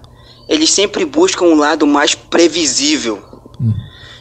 eles 0.47 0.69
sempre 0.69 1.05
buscam 1.05 1.45
um 1.45 1.55
lado 1.55 1.85
mais 1.85 2.15
previsível. 2.15 3.21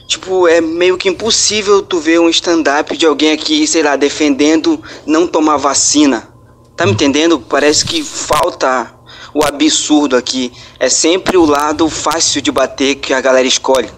Tipo, 0.08 0.48
é 0.48 0.58
meio 0.60 0.96
que 0.96 1.08
impossível 1.08 1.82
tu 1.82 2.00
ver 2.00 2.18
um 2.18 2.30
stand-up 2.30 2.96
de 2.96 3.04
alguém 3.04 3.30
aqui, 3.30 3.66
sei 3.66 3.82
lá, 3.82 3.94
defendendo 3.94 4.82
não 5.06 5.26
tomar 5.28 5.58
vacina. 5.58 6.26
Tá 6.74 6.86
me 6.86 6.92
entendendo? 6.92 7.38
Parece 7.38 7.84
que 7.84 8.02
falta 8.02 8.90
o 9.34 9.44
absurdo 9.44 10.16
aqui. 10.16 10.50
É 10.80 10.88
sempre 10.88 11.36
o 11.36 11.44
lado 11.44 11.88
fácil 11.90 12.40
de 12.40 12.50
bater 12.50 12.94
que 12.94 13.12
a 13.12 13.20
galera 13.20 13.46
escolhe. 13.46 13.90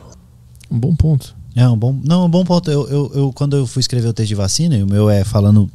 Um 0.69 0.79
bom 0.81 0.95
ponto. 0.97 1.33
É 1.55 1.69
um 1.69 1.77
bom, 1.77 1.97
não, 2.05 2.27
um 2.27 2.29
bom 2.29 2.45
ponto. 2.45 2.69
Eu, 2.71 2.89
eu, 2.89 3.13
eu- 3.15 3.33
quando 3.33 3.57
eu 3.57 3.65
fui 3.67 3.81
escrever 3.81 4.09
o 4.09 4.13
texto 4.13 4.29
de 4.29 4.35
vacina, 4.35 4.77
e 4.77 4.83
o 4.83 4.87
meu 4.89 5.09
é 5.09 5.23
falando 5.25 5.71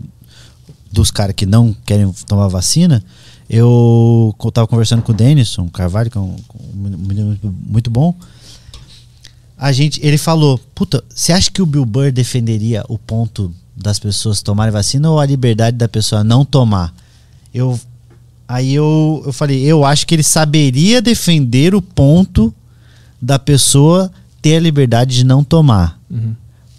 dos 0.91 1.11
caras 1.11 1.33
que 1.35 1.45
não 1.45 1.73
querem 1.85 2.11
tomar 2.27 2.47
vacina, 2.49 3.01
eu 3.49 4.33
co- 4.37 4.51
tava 4.51 4.67
conversando 4.67 5.01
com 5.01 5.11
o 5.11 5.15
Denison 5.15 5.69
Carvalho, 5.69 6.09
que 6.11 6.17
é 6.17 6.21
um, 6.21 6.35
um 6.73 6.77
menino 7.07 7.27
muito, 7.27 7.55
muito 7.67 7.89
bom. 7.89 8.13
A 9.57 9.71
gente, 9.71 9.99
ele 10.05 10.17
falou, 10.17 10.59
puta, 10.73 11.03
você 11.09 11.31
acha 11.31 11.49
que 11.49 11.61
o 11.61 11.65
Bill 11.65 11.85
Burr 11.85 12.11
defenderia 12.11 12.83
o 12.89 12.97
ponto 12.97 13.53
das 13.75 13.99
pessoas 13.99 14.41
tomarem 14.41 14.71
vacina 14.71 15.09
ou 15.09 15.19
a 15.19 15.25
liberdade 15.25 15.77
da 15.77 15.87
pessoa 15.87 16.23
não 16.23 16.43
tomar? 16.43 16.93
Eu, 17.53 17.79
aí 18.47 18.73
eu, 18.73 19.23
eu 19.25 19.31
falei, 19.31 19.63
eu 19.63 19.85
acho 19.85 20.05
que 20.05 20.13
ele 20.13 20.23
saberia 20.23 21.01
defender 21.01 21.73
o 21.73 21.81
ponto 21.81 22.53
da 23.21 23.39
pessoa 23.39 24.11
ter 24.41 24.57
a 24.57 24.59
liberdade 24.59 25.15
de 25.15 25.23
não 25.23 25.43
tomar. 25.43 25.99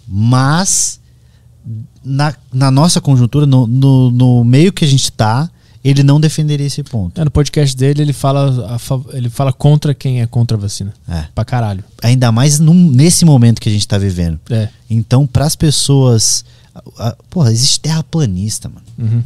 Mas 0.07 0.99
na, 2.03 2.33
na 2.53 2.71
nossa 2.71 3.01
conjuntura, 3.01 3.45
no, 3.45 3.67
no, 3.67 4.11
no 4.11 4.43
meio 4.43 4.71
que 4.71 4.85
a 4.85 4.87
gente 4.87 5.11
tá, 5.11 5.49
ele 5.83 6.03
não 6.03 6.19
defenderia 6.19 6.65
esse 6.67 6.83
ponto. 6.83 7.19
É, 7.19 7.23
no 7.23 7.31
podcast 7.31 7.75
dele 7.75 8.01
ele 8.01 8.13
fala, 8.13 8.77
ele 9.13 9.29
fala 9.29 9.51
contra 9.53 9.93
quem 9.93 10.21
é 10.21 10.27
contra 10.27 10.57
a 10.57 10.59
vacina. 10.59 10.93
É. 11.07 11.25
Pra 11.33 11.45
caralho. 11.45 11.83
Ainda 12.03 12.31
mais 12.31 12.59
num- 12.59 12.89
nesse 12.91 13.23
momento 13.25 13.59
que 13.61 13.69
a 13.69 13.71
gente 13.71 13.87
tá 13.87 13.97
vivendo. 13.97 14.39
É. 14.49 14.69
Então, 14.89 15.25
pras 15.27 15.55
pessoas. 15.55 16.43
a- 16.75 17.07
a- 17.09 17.15
porra, 17.29 17.51
existe 17.51 17.79
terraplanista, 17.79 18.69
mano. 18.69 18.85
Uhum. 18.97 19.23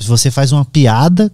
Se 0.00 0.06
você 0.08 0.30
faz 0.30 0.50
uma 0.52 0.64
piada 0.64 1.30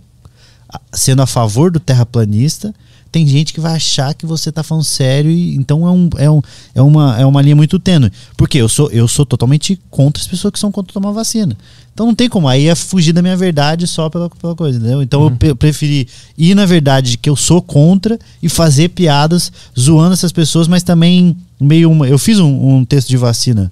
sendo 0.93 1.23
a 1.23 1.27
favor 1.27 1.71
do 1.71 1.79
terraplanista, 1.81 2.75
tem 3.15 3.25
gente 3.29 3.53
que 3.53 3.61
vai 3.61 3.77
achar 3.77 4.13
que 4.13 4.27
você 4.27 4.51
tá 4.51 4.65
falando 4.65 4.83
sério 4.83 5.31
e 5.31 5.55
então 5.55 5.87
é, 5.87 5.91
um, 5.93 6.11
é, 6.19 6.29
um, 6.29 6.43
é, 6.75 6.83
uma, 6.83 7.17
é 7.21 7.25
uma 7.25 7.41
linha 7.41 7.55
muito 7.55 7.79
tênue. 7.79 8.11
Porque 8.37 8.59
eu 8.59 8.69
sou, 8.69 8.91
eu 8.91 9.07
sou 9.07 9.25
totalmente 9.25 9.79
contra 9.89 10.21
as 10.21 10.27
pessoas 10.27 10.53
que 10.53 10.59
são 10.59 10.73
contra 10.73 10.93
tomar 10.93 11.13
vacina. 11.13 11.57
Então 11.93 12.07
não 12.07 12.15
tem 12.17 12.29
como. 12.29 12.49
Aí 12.49 12.67
é 12.67 12.75
fugir 12.75 13.13
da 13.13 13.23
minha 13.23 13.37
verdade 13.37 13.87
só 13.87 14.11
pela, 14.11 14.29
pela 14.29 14.57
coisa, 14.57 14.81
entendeu? 14.81 15.01
Então 15.01 15.23
eu 15.23 15.31
pre- 15.31 15.55
preferi 15.55 16.09
ir 16.37 16.57
na 16.57 16.67
verdade 16.67 17.13
de 17.13 17.19
que 17.19 17.31
eu 17.31 17.37
sou 17.37 17.63
contra 17.63 18.19
e 18.43 18.49
fazer 18.49 18.89
piadas 18.89 19.53
zoando 19.79 20.15
essas 20.15 20.33
pessoas, 20.33 20.67
mas 20.67 20.83
também 20.83 21.37
meio 21.61 21.89
uma. 21.93 22.09
Eu 22.09 22.19
fiz 22.19 22.41
um, 22.41 22.79
um 22.79 22.85
texto 22.85 23.09
de 23.11 23.17
vacina. 23.17 23.71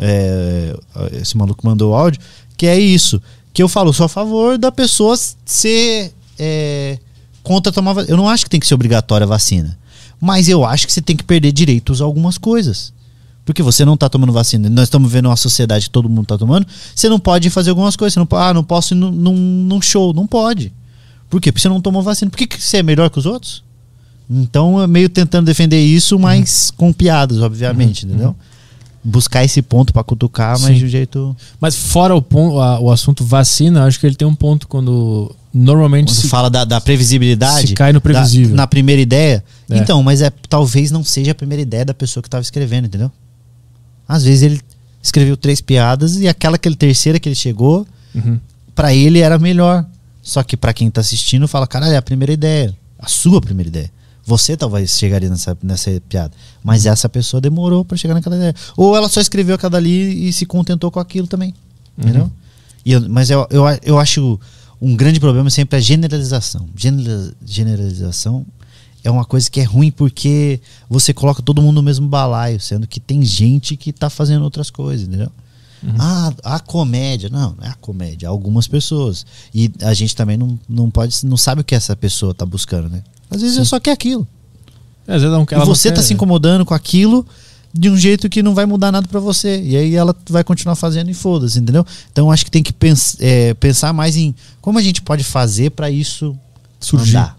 é, 0.00 0.76
esse 1.20 1.36
maluco 1.36 1.66
mandou 1.66 1.90
o 1.90 1.94
áudio, 1.96 2.20
que 2.56 2.66
é 2.66 2.78
isso. 2.78 3.20
Que 3.52 3.60
eu 3.60 3.68
falo, 3.68 3.92
sou 3.92 4.06
a 4.06 4.08
favor 4.08 4.56
da 4.56 4.70
pessoa 4.70 5.16
ser 5.44 6.12
é, 6.38 6.98
contra 7.44 7.70
tomar 7.72 7.92
vacina. 7.92 8.12
Eu 8.12 8.16
não 8.16 8.28
acho 8.28 8.42
que 8.44 8.50
tem 8.50 8.58
que 8.58 8.66
ser 8.66 8.74
obrigatória 8.74 9.24
a 9.24 9.28
vacina. 9.28 9.78
Mas 10.20 10.48
eu 10.48 10.64
acho 10.64 10.86
que 10.86 10.92
você 10.92 11.00
tem 11.02 11.14
que 11.14 11.22
perder 11.22 11.52
direitos 11.52 12.00
a 12.02 12.04
algumas 12.04 12.36
coisas. 12.38 12.92
Porque 13.44 13.62
você 13.62 13.84
não 13.84 13.96
tá 13.96 14.08
tomando 14.08 14.32
vacina. 14.32 14.68
Nós 14.70 14.84
estamos 14.84 15.12
vendo 15.12 15.26
uma 15.28 15.36
sociedade 15.36 15.84
que 15.84 15.90
todo 15.90 16.08
mundo 16.08 16.26
tá 16.26 16.36
tomando. 16.38 16.66
Você 16.94 17.08
não 17.08 17.18
pode 17.20 17.50
fazer 17.50 17.70
algumas 17.70 17.94
coisas. 17.94 18.14
Você 18.14 18.20
não, 18.20 18.26
ah, 18.40 18.54
não 18.54 18.64
posso 18.64 18.94
ir 18.94 18.96
num, 18.96 19.10
num, 19.12 19.36
num 19.36 19.82
show. 19.82 20.12
Não 20.14 20.26
pode. 20.26 20.72
Por 21.28 21.40
quê? 21.40 21.52
Porque 21.52 21.60
você 21.60 21.68
não 21.68 21.80
tomou 21.80 22.00
vacina. 22.02 22.30
Por 22.30 22.38
que, 22.38 22.46
que 22.46 22.60
você 22.60 22.78
é 22.78 22.82
melhor 22.82 23.10
que 23.10 23.18
os 23.18 23.26
outros? 23.26 23.62
Então, 24.30 24.80
é 24.82 24.86
meio 24.86 25.10
tentando 25.10 25.44
defender 25.44 25.78
isso, 25.84 26.18
mas 26.18 26.70
com 26.70 26.90
piadas, 26.90 27.42
obviamente, 27.42 28.06
entendeu? 28.06 28.34
Buscar 29.06 29.44
esse 29.44 29.60
ponto 29.60 29.92
pra 29.92 30.02
cutucar, 30.02 30.52
mas 30.60 30.68
Sim. 30.72 30.78
de 30.78 30.84
um 30.86 30.88
jeito. 30.88 31.36
Mas 31.60 31.76
fora 31.76 32.14
o, 32.16 32.22
pon- 32.22 32.58
a- 32.58 32.80
o 32.80 32.90
assunto 32.90 33.22
vacina, 33.22 33.84
acho 33.84 34.00
que 34.00 34.06
ele 34.06 34.14
tem 34.16 34.26
um 34.26 34.34
ponto 34.34 34.66
quando 34.66 35.30
normalmente 35.54 36.08
Quando 36.08 36.16
se, 36.22 36.28
fala 36.28 36.50
da, 36.50 36.64
da 36.64 36.80
previsibilidade. 36.80 37.68
se 37.68 37.74
cai 37.74 37.92
no 37.92 37.98
da- 37.98 38.02
previsível. 38.02 38.54
na 38.56 38.66
primeira 38.66 39.00
ideia. 39.00 39.44
É. 39.70 39.78
Então, 39.78 40.02
mas 40.02 40.20
é 40.20 40.30
talvez 40.48 40.90
não 40.90 41.04
seja 41.04 41.30
a 41.32 41.34
primeira 41.34 41.62
ideia 41.62 41.84
da 41.84 41.94
pessoa 41.94 42.20
que 42.22 42.26
estava 42.26 42.42
escrevendo, 42.42 42.86
entendeu? 42.86 43.10
Às 44.08 44.24
vezes 44.24 44.42
ele 44.42 44.60
escreveu 45.02 45.36
três 45.36 45.60
piadas 45.60 46.16
e 46.16 46.26
aquela 46.28 46.56
aquele 46.56 46.74
terceira 46.74 47.18
que 47.18 47.28
ele 47.28 47.36
chegou, 47.36 47.86
Uhum. 48.14 48.38
pra 48.74 48.92
ele 48.94 49.20
era 49.20 49.38
melhor. 49.38 49.84
Só 50.22 50.42
que 50.42 50.56
pra 50.56 50.72
quem 50.72 50.90
tá 50.90 51.00
assistindo 51.02 51.46
fala, 51.46 51.66
caralho, 51.66 51.92
é 51.92 51.96
a 51.98 52.02
primeira 52.02 52.32
ideia, 52.32 52.74
a 52.98 53.06
sua 53.08 53.40
primeira 53.40 53.68
ideia. 53.68 53.90
Você 54.26 54.56
talvez 54.56 54.96
chegaria 54.98 55.28
nessa, 55.28 55.54
nessa 55.62 55.90
piada, 56.08 56.32
mas 56.62 56.86
essa 56.86 57.08
pessoa 57.10 57.40
demorou 57.42 57.84
pra 57.84 57.94
chegar 57.98 58.14
naquela 58.14 58.36
ideia. 58.36 58.54
Ou 58.74 58.96
ela 58.96 59.06
só 59.08 59.20
escreveu 59.20 59.54
aquela 59.54 59.76
ali 59.76 60.26
e 60.28 60.32
se 60.32 60.46
contentou 60.46 60.90
com 60.90 60.98
aquilo 60.98 61.26
também, 61.26 61.52
entendeu? 61.98 62.30
E 62.86 62.92
eu- 62.92 63.06
mas 63.08 63.28
eu, 63.28 63.46
eu, 63.50 63.64
eu 63.82 63.98
acho 63.98 64.40
um 64.84 64.96
grande 64.96 65.18
problema 65.20 65.48
sempre 65.50 65.76
a 65.76 65.80
generalização. 65.80 66.68
Generaliza- 66.76 67.34
generalização 67.44 68.44
é 69.02 69.10
uma 69.10 69.24
coisa 69.24 69.50
que 69.50 69.60
é 69.60 69.64
ruim 69.64 69.90
porque 69.90 70.60
você 70.88 71.12
coloca 71.12 71.42
todo 71.42 71.60
mundo 71.62 71.76
no 71.76 71.82
mesmo 71.82 72.06
balaio, 72.08 72.60
sendo 72.60 72.86
que 72.86 72.98
tem 73.00 73.22
gente 73.24 73.76
que 73.76 73.92
tá 73.92 74.08
fazendo 74.10 74.42
outras 74.42 74.70
coisas, 74.70 75.06
entendeu? 75.06 75.30
Ah, 75.98 76.32
a 76.42 76.58
comédia. 76.60 77.28
Não, 77.28 77.54
não 77.58 77.64
é 77.66 77.68
a 77.68 77.74
comédia. 77.74 78.26
Algumas 78.28 78.66
pessoas. 78.66 79.26
E 79.54 79.70
a 79.82 79.92
gente 79.92 80.16
também 80.16 80.36
não, 80.36 80.58
não 80.66 80.90
pode, 80.90 81.26
não 81.26 81.36
sabe 81.36 81.60
o 81.60 81.64
que 81.64 81.74
essa 81.74 81.94
pessoa 81.94 82.32
tá 82.32 82.46
buscando, 82.46 82.88
né? 82.88 83.02
Às 83.30 83.42
vezes 83.42 83.58
é 83.58 83.64
só 83.64 83.78
quer 83.78 83.92
aquilo. 83.92 84.26
Às 85.06 85.20
vezes 85.20 85.30
não, 85.36 85.42
E 85.42 85.66
você 85.66 85.90
quer- 85.90 85.96
tá 85.96 86.02
se 86.02 86.14
incomodando 86.14 86.64
com 86.64 86.72
aquilo 86.72 87.26
de 87.76 87.90
um 87.90 87.96
jeito 87.96 88.28
que 88.28 88.40
não 88.42 88.54
vai 88.54 88.64
mudar 88.66 88.92
nada 88.92 89.08
pra 89.08 89.18
você. 89.18 89.60
E 89.60 89.76
aí 89.76 89.94
ela 89.96 90.14
vai 90.30 90.44
continuar 90.44 90.76
fazendo 90.76 91.10
e 91.10 91.14
foda-se, 91.14 91.58
entendeu? 91.58 91.84
Então 92.12 92.30
acho 92.30 92.44
que 92.44 92.50
tem 92.50 92.62
que 92.62 92.72
pens 92.72 93.16
é, 93.18 93.52
pensar 93.54 93.92
mais 93.92 94.16
em 94.16 94.32
como 94.60 94.78
a 94.78 94.82
gente 94.82 95.02
pode 95.02 95.24
fazer 95.24 95.70
pra 95.70 95.90
isso 95.90 96.38
Surgir. 96.78 97.16
andar. 97.16 97.36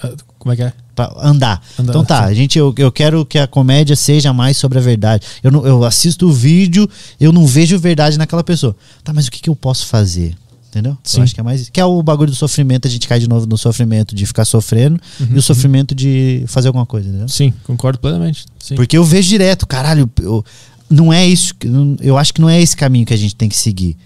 Ah, 0.00 0.12
Como 0.38 0.52
é 0.52 0.56
que 0.56 0.62
é? 0.62 0.72
Pra 0.94 1.06
andar. 1.18 1.60
Andar, 1.76 1.90
então 1.90 2.04
tá, 2.04 2.28
sim. 2.28 2.34
gente, 2.36 2.56
eu, 2.56 2.72
eu 2.78 2.92
quero 2.92 3.26
que 3.26 3.36
a 3.36 3.48
comédia 3.48 3.96
seja 3.96 4.32
mais 4.32 4.56
sobre 4.56 4.78
a 4.78 4.80
verdade. 4.80 5.26
Eu, 5.42 5.50
não, 5.50 5.66
eu 5.66 5.84
assisto 5.84 6.28
o 6.28 6.32
vídeo, 6.32 6.88
eu 7.18 7.32
não 7.32 7.44
vejo 7.44 7.76
verdade 7.76 8.16
naquela 8.16 8.44
pessoa. 8.44 8.76
Tá, 9.02 9.12
mas 9.12 9.26
o 9.26 9.30
que, 9.32 9.40
que 9.40 9.50
eu 9.50 9.56
posso 9.56 9.86
fazer? 9.86 10.36
Entendeu? 10.74 10.98
Sim. 11.04 11.18
Eu 11.18 11.22
acho 11.24 11.34
que 11.34 11.40
é 11.40 11.42
mais. 11.42 11.68
Que 11.70 11.80
é 11.80 11.84
o 11.84 12.02
bagulho 12.02 12.30
do 12.30 12.36
sofrimento, 12.36 12.88
a 12.88 12.90
gente 12.90 13.06
cai 13.06 13.20
de 13.20 13.28
novo 13.28 13.46
no 13.46 13.56
sofrimento 13.56 14.12
de 14.14 14.26
ficar 14.26 14.44
sofrendo 14.44 15.00
Uhum, 15.20 15.28
e 15.30 15.38
o 15.38 15.42
sofrimento 15.42 15.94
de 15.94 16.42
fazer 16.48 16.66
alguma 16.66 16.84
coisa, 16.84 17.08
entendeu? 17.08 17.28
Sim, 17.28 17.54
concordo 17.62 17.98
plenamente. 18.00 18.44
Sim. 18.58 18.74
Porque 18.74 18.96
eu 18.98 19.04
vejo 19.04 19.28
direto, 19.28 19.66
caralho, 19.68 20.10
eu- 20.20 20.44
não 20.90 21.12
é 21.12 21.24
isso. 21.26 21.54
Eu 22.00 22.18
acho 22.18 22.34
que 22.34 22.40
não 22.40 22.48
é 22.50 22.60
esse 22.60 22.76
caminho 22.76 23.06
que 23.06 23.14
a 23.14 23.16
gente 23.16 23.34
tem 23.36 23.48
que 23.48 23.56
seguir. 23.56 23.96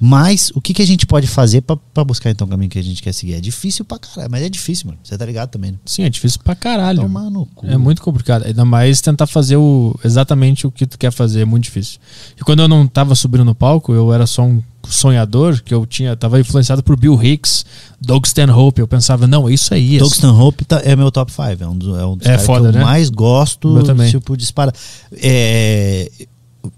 Mas 0.00 0.50
o 0.54 0.60
que, 0.60 0.72
que 0.72 0.80
a 0.82 0.86
gente 0.86 1.06
pode 1.06 1.26
fazer 1.26 1.60
pra 1.62 2.04
buscar 2.04 2.30
então 2.30 2.46
o 2.46 2.50
caminho 2.50 2.70
que 2.70 2.78
a 2.78 2.82
gente 2.82 3.02
quer 3.02 3.12
seguir? 3.12 3.34
É 3.34 3.40
difícil 3.40 3.84
pra 3.84 3.98
caralho, 3.98 4.30
mas 4.30 4.42
é 4.42 4.48
difícil, 4.48 4.86
mano. 4.86 4.98
Você 5.02 5.18
tá 5.18 5.26
ligado 5.26 5.50
também, 5.50 5.72
né? 5.72 5.78
Sim, 5.84 6.04
é 6.04 6.08
difícil 6.10 6.40
pra 6.44 6.54
caralho. 6.54 7.02
Tomar 7.02 7.28
no 7.30 7.46
cu. 7.46 7.66
É 7.66 7.76
muito 7.76 8.00
complicado. 8.00 8.44
Ainda 8.46 8.64
mais 8.64 9.00
tentar 9.00 9.26
fazer 9.26 9.56
o, 9.56 9.98
exatamente 10.04 10.66
o 10.66 10.70
que 10.70 10.86
tu 10.86 10.96
quer 10.98 11.10
fazer. 11.10 11.40
É 11.40 11.44
muito 11.44 11.64
difícil. 11.64 11.98
E 12.40 12.44
quando 12.44 12.60
eu 12.62 12.68
não 12.68 12.86
tava 12.86 13.14
subindo 13.14 13.44
no 13.44 13.54
palco, 13.54 13.92
eu 13.92 14.12
era 14.12 14.26
só 14.26 14.42
um 14.42 14.62
sonhador, 14.88 15.60
que 15.62 15.74
eu 15.74 15.84
tinha 15.84 16.16
tava 16.16 16.40
influenciado 16.40 16.82
por 16.82 16.96
Bill 16.98 17.20
Hicks, 17.22 17.66
Doug 18.00 18.24
Stanhope. 18.24 18.80
Eu 18.80 18.88
pensava, 18.88 19.26
não, 19.26 19.48
é 19.48 19.52
isso 19.52 19.74
aí. 19.74 19.98
Doug 19.98 20.12
Stanhope 20.12 20.64
tá- 20.64 20.80
é 20.84 20.94
meu 20.94 21.10
top 21.10 21.32
5. 21.32 21.42
É 21.62 21.66
um 21.66 21.76
dos, 21.76 21.98
é 21.98 22.06
um 22.06 22.16
dos 22.16 22.26
É 22.26 22.38
foda, 22.38 22.70
que 22.70 22.76
eu 22.76 22.78
né? 22.78 22.84
mais 22.84 23.10
gosto. 23.10 23.68
Meu 23.68 23.82
também. 23.82 24.10
Tipo, 24.10 24.36
dispara. 24.36 24.72
É, 25.12 26.10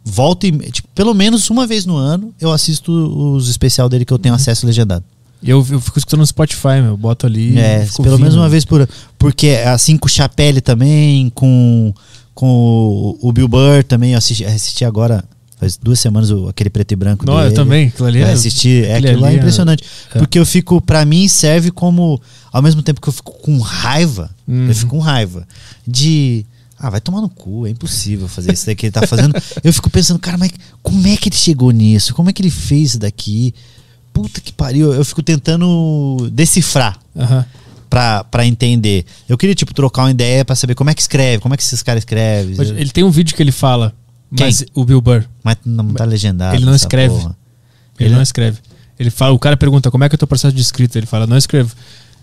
volta 0.05 0.47
e. 0.47 0.53
Tipo, 0.71 0.89
pelo 0.95 1.15
menos 1.15 1.49
uma 1.51 1.67
vez 1.67 1.85
no 1.87 1.97
ano 1.97 2.33
eu 2.41 2.53
assisto 2.53 2.91
os 3.35 3.49
especial 3.49 3.89
dele 3.89 4.05
que 4.05 4.12
eu 4.12 4.17
Uhum. 4.17 4.23
tenho 4.23 4.35
acesso 4.35 4.67
legendado. 4.67 5.05
Eu, 5.43 5.67
eu 5.71 5.81
fico 5.81 5.99
escutando 5.99 6.21
no 6.21 6.27
Spotify, 6.27 6.83
meu. 6.83 6.87
Eu 6.91 6.97
boto 6.97 7.27
ali. 7.27 7.59
É, 7.59 7.87
pelo 8.03 8.19
menos 8.19 8.35
uma 8.35 8.49
vez 8.49 8.65
por 8.65 8.81
ano. 8.83 8.91
Porque 9.19 9.51
assim 9.67 9.97
com 9.97 10.07
o 10.07 10.11
Chapelle 10.11 10.61
também, 10.61 11.31
com, 11.31 11.95
com 12.35 12.47
o, 12.47 13.29
o 13.29 13.33
Bill 13.33 13.49
Burr 13.49 13.83
também, 13.85 14.12
eu 14.12 14.19
assisti, 14.19 14.45
assisti 14.45 14.85
agora, 14.85 15.25
faz 15.59 15.79
duas 15.79 15.99
semanas, 15.99 16.31
aquele 16.49 16.69
preto 16.69 16.93
e 16.93 16.97
branco 16.97 17.25
Não, 17.25 17.39
eu 17.39 17.45
dele. 17.45 17.55
também. 17.55 17.87
Aquilo 17.89 18.07
ali 18.09 18.21
Eu 18.21 18.27
é. 18.27 18.33
assisti, 18.33 18.85
é 18.85 18.97
aquilo 18.97 19.21
lá 19.21 19.29
é 19.29 19.31
ali 19.31 19.37
é- 19.37 19.39
impressionante. 19.39 19.83
é. 20.15 20.19
Porque 20.19 20.39
eu 20.39 20.45
fico, 20.45 20.79
pra 20.81 21.05
mim, 21.07 21.27
serve 21.27 21.71
como. 21.71 22.21
Ao 22.53 22.61
mesmo 22.61 22.83
tempo 22.83 23.01
que 23.01 23.09
eu 23.09 23.12
fico 23.12 23.33
com 23.41 23.59
raiva, 23.61 24.29
Uhum. 24.47 24.69
eu 24.69 24.75
fico 24.75 24.91
com 24.91 24.99
raiva 24.99 25.47
de. 25.87 26.45
Ah, 26.82 26.89
vai 26.89 27.01
tomar 27.01 27.20
no 27.20 27.28
cu, 27.28 27.66
é 27.66 27.70
impossível 27.70 28.27
fazer 28.27 28.55
isso 28.55 28.65
daqui 28.65 28.77
que 28.81 28.86
ele 28.86 28.93
tá 28.93 29.07
fazendo. 29.07 29.35
eu 29.62 29.70
fico 29.73 29.90
pensando, 29.90 30.19
cara, 30.19 30.39
mas 30.39 30.51
como 30.82 31.07
é 31.07 31.15
que 31.16 31.28
ele 31.28 31.36
chegou 31.36 31.70
nisso? 31.70 32.15
Como 32.15 32.31
é 32.31 32.32
que 32.32 32.40
ele 32.40 32.51
fez 32.51 32.90
isso 32.90 32.98
daqui? 32.98 33.55
Puta 34.15 34.40
que 34.40 34.51
pariu. 34.51 34.93
Eu 34.94 35.05
fico 35.05 35.23
tentando 35.23 36.31
decifrar 36.32 36.98
Aham. 37.15 37.44
pra, 37.90 38.24
pra 38.24 38.47
entender. 38.47 39.05
Eu 39.28 39.36
queria, 39.36 39.55
tipo, 39.55 39.74
trocar 39.74 40.05
uma 40.05 40.11
ideia 40.11 40.43
pra 40.43 40.57
saber 40.57 40.74
como 40.74 40.89
é 40.89 40.94
que 40.94 41.02
escreve, 41.02 41.43
como 41.43 41.52
é 41.52 41.57
que 41.57 41.62
esses 41.62 41.82
caras 41.82 42.01
escrevem. 42.01 42.57
Ele 42.77 42.90
tem 42.90 43.05
um 43.05 43.11
vídeo 43.11 43.36
que 43.36 43.43
ele 43.43 43.52
fala. 43.52 43.93
Quem? 44.35 44.47
Mas 44.47 44.65
o 44.74 44.85
Bill 44.85 45.01
Burr. 45.02 45.24
Mas 45.44 45.57
não 45.65 45.93
tá 45.93 46.05
legendado. 46.05 46.57
Ele 46.57 46.65
não 46.65 46.74
escreve. 46.74 47.15
Ele, 47.15 47.28
Ele- 47.98 48.15
não 48.15 48.23
escreve. 48.23 48.59
Ele 48.98 49.11
fala, 49.11 49.32
o 49.32 49.39
cara 49.39 49.57
pergunta 49.57 49.90
como 49.90 50.02
é 50.05 50.09
que 50.09 50.15
é 50.15 50.16
o 50.16 50.19
teu 50.19 50.28
processo 50.28 50.55
de 50.55 50.62
escrita. 50.62 50.98
Ele 50.98 51.07
fala, 51.07 51.27
não 51.27 51.36
escrevo. 51.36 51.74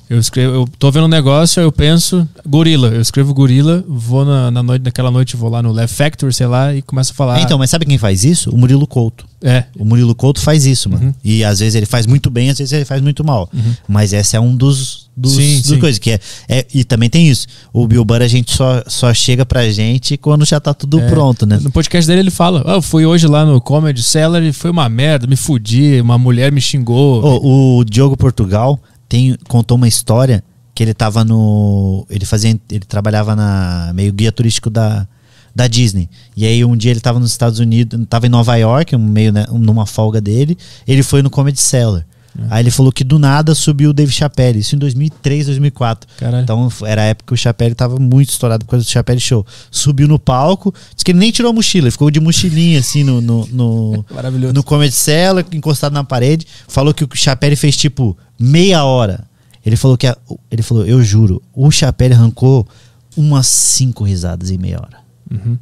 Eu 0.09 0.19
escrevo, 0.19 0.53
eu 0.53 0.69
tô 0.79 0.89
vendo 0.89 1.03
um 1.03 1.09
negócio, 1.09 1.61
eu 1.61 1.71
penso, 1.71 2.27
gorila. 2.47 2.87
Eu 2.87 3.01
escrevo 3.01 3.33
gorila, 3.33 3.83
vou 3.87 4.23
na, 4.23 4.49
na 4.49 4.63
noite, 4.63 4.83
naquela 4.83 5.11
noite, 5.11 5.35
vou 5.35 5.49
lá 5.49 5.61
no 5.61 5.71
Left 5.73 5.95
Factor, 5.95 6.33
sei 6.33 6.47
lá, 6.47 6.73
e 6.73 6.81
começo 6.81 7.11
a 7.11 7.15
falar. 7.15 7.41
Então, 7.41 7.57
mas 7.57 7.69
sabe 7.69 7.85
quem 7.85 7.97
faz 7.97 8.23
isso? 8.23 8.49
O 8.49 8.57
Murilo 8.57 8.87
Couto. 8.87 9.25
É. 9.41 9.65
O 9.77 9.83
Murilo 9.83 10.15
Couto 10.15 10.39
faz 10.39 10.65
isso, 10.65 10.89
mano. 10.89 11.07
Uhum. 11.07 11.13
E 11.23 11.43
às 11.43 11.59
vezes 11.59 11.75
ele 11.75 11.85
faz 11.85 12.05
muito 12.05 12.29
bem, 12.29 12.49
às 12.49 12.57
vezes 12.57 12.71
ele 12.71 12.85
faz 12.85 13.01
muito 13.01 13.21
mal. 13.23 13.49
Mas 13.87 14.13
esse 14.13 14.35
é 14.37 14.39
um 14.39 14.55
dos, 14.55 15.09
dos, 15.15 15.33
Sim, 15.33 15.57
dos 15.57 15.67
sim. 15.71 15.79
coisas 15.79 15.99
que 15.99 16.11
é, 16.11 16.19
é. 16.47 16.65
E 16.73 16.85
também 16.85 17.09
tem 17.09 17.27
isso. 17.27 17.45
O 17.73 17.85
Bill 17.85 18.05
Burr 18.05 18.21
a 18.21 18.27
gente 18.29 18.55
só, 18.55 18.81
só 18.87 19.13
chega 19.13 19.45
pra 19.45 19.69
gente 19.69 20.15
quando 20.15 20.45
já 20.45 20.59
tá 20.59 20.73
tudo 20.73 21.01
É. 21.01 21.09
pronto, 21.09 21.45
né? 21.45 21.59
No 21.61 21.69
podcast 21.69 22.07
dele 22.07 22.21
ele 22.21 22.31
fala: 22.31 22.63
ah, 22.65 22.75
eu 22.75 22.81
fui 22.81 23.05
hoje 23.05 23.27
lá 23.27 23.45
no 23.45 23.59
Comedy 23.59 24.01
Cellar 24.01 24.41
e 24.41 24.53
foi 24.53 24.71
uma 24.71 24.87
merda, 24.87 25.27
me 25.27 25.35
fudi, 25.35 25.99
uma 25.99 26.17
mulher 26.17 26.49
me 26.49 26.61
xingou. 26.61 27.21
O, 27.43 27.79
o 27.79 27.83
Diogo 27.83 28.15
Portugal 28.15 28.79
tem, 29.07 29.37
contou 29.47 29.77
uma 29.77 29.87
história 29.87 30.43
que 30.73 30.83
ele 30.83 30.93
tava 30.93 31.23
no. 31.23 32.05
Ele 32.09 32.25
fazia. 32.25 32.59
Ele 32.69 32.85
trabalhava 32.85 33.35
na 33.35 33.91
meio 33.93 34.11
guia 34.13 34.31
turístico 34.31 34.69
da, 34.69 35.07
da 35.55 35.67
Disney. 35.67 36.09
E 36.35 36.45
aí 36.45 36.63
um 36.63 36.77
dia 36.77 36.91
ele 36.91 36.99
tava 36.99 37.19
nos 37.19 37.31
Estados 37.31 37.59
Unidos, 37.59 37.99
tava 38.07 38.27
em 38.27 38.29
Nova 38.29 38.55
York, 38.55 38.95
meio 38.95 39.31
né, 39.31 39.45
numa 39.51 39.85
folga 39.85 40.21
dele. 40.21 40.57
Ele 40.87 41.01
foi 41.01 41.21
no 41.21 41.29
Comedy 41.29 41.59
Cellar. 41.59 42.05
Aí 42.49 42.61
ele 42.61 42.69
falou 42.69 42.91
que 42.91 43.03
do 43.03 43.17
nada 43.17 43.55
subiu 43.55 43.89
o 43.89 43.93
Dave 43.93 44.11
Chappelle, 44.11 44.59
isso 44.59 44.75
em 44.75 44.77
2003, 44.77 45.47
2004. 45.47 46.07
Caralho. 46.17 46.43
Então 46.43 46.69
era 46.85 47.01
a 47.01 47.05
época 47.05 47.27
que 47.27 47.33
o 47.33 47.37
Chappelle 47.37 47.73
tava 47.73 47.97
muito 47.97 48.29
estourado 48.29 48.63
por 48.63 48.71
causa 48.71 48.85
do 48.85 48.89
Chappelle 48.89 49.19
Show. 49.19 49.45
Subiu 49.71 50.07
no 50.07 50.19
palco, 50.19 50.71
disse 50.93 51.03
que 51.03 51.11
ele 51.11 51.19
nem 51.19 51.31
tirou 51.31 51.49
a 51.49 51.53
mochila, 51.53 51.85
ele 51.85 51.91
ficou 51.91 52.11
de 52.11 52.19
mochilinha 52.19 52.79
assim 52.79 53.03
no, 53.03 53.21
no, 53.21 53.47
no, 53.47 54.05
no 54.53 54.63
Comedy 54.63 54.93
Cellar, 54.93 55.43
encostado 55.51 55.93
na 55.93 56.03
parede. 56.03 56.45
Falou 56.67 56.93
que 56.93 57.03
o 57.03 57.09
Chapelle 57.15 57.55
fez 57.55 57.75
tipo 57.75 58.15
meia 58.39 58.83
hora. 58.83 59.25
Ele 59.65 59.75
falou 59.75 59.97
que 59.97 60.07
a- 60.07 60.17
ele 60.49 60.61
falou, 60.61 60.85
eu 60.85 61.03
juro, 61.03 61.41
o 61.53 61.69
Chapelle 61.71 62.13
arrancou 62.13 62.67
umas 63.15 63.47
cinco 63.47 64.03
risadas 64.03 64.49
em 64.51 64.57
meia 64.57 64.77
hora. 64.79 64.97
Uhum. 65.29 65.57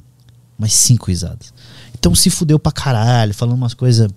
Umas 0.59 0.73
cinco 0.73 1.07
risadas. 1.07 1.53
Então 1.97 2.13
se 2.13 2.29
fudeu 2.29 2.59
pra 2.59 2.71
caralho, 2.71 3.33
falando 3.33 3.55
umas 3.55 3.73
coisas 3.73 4.09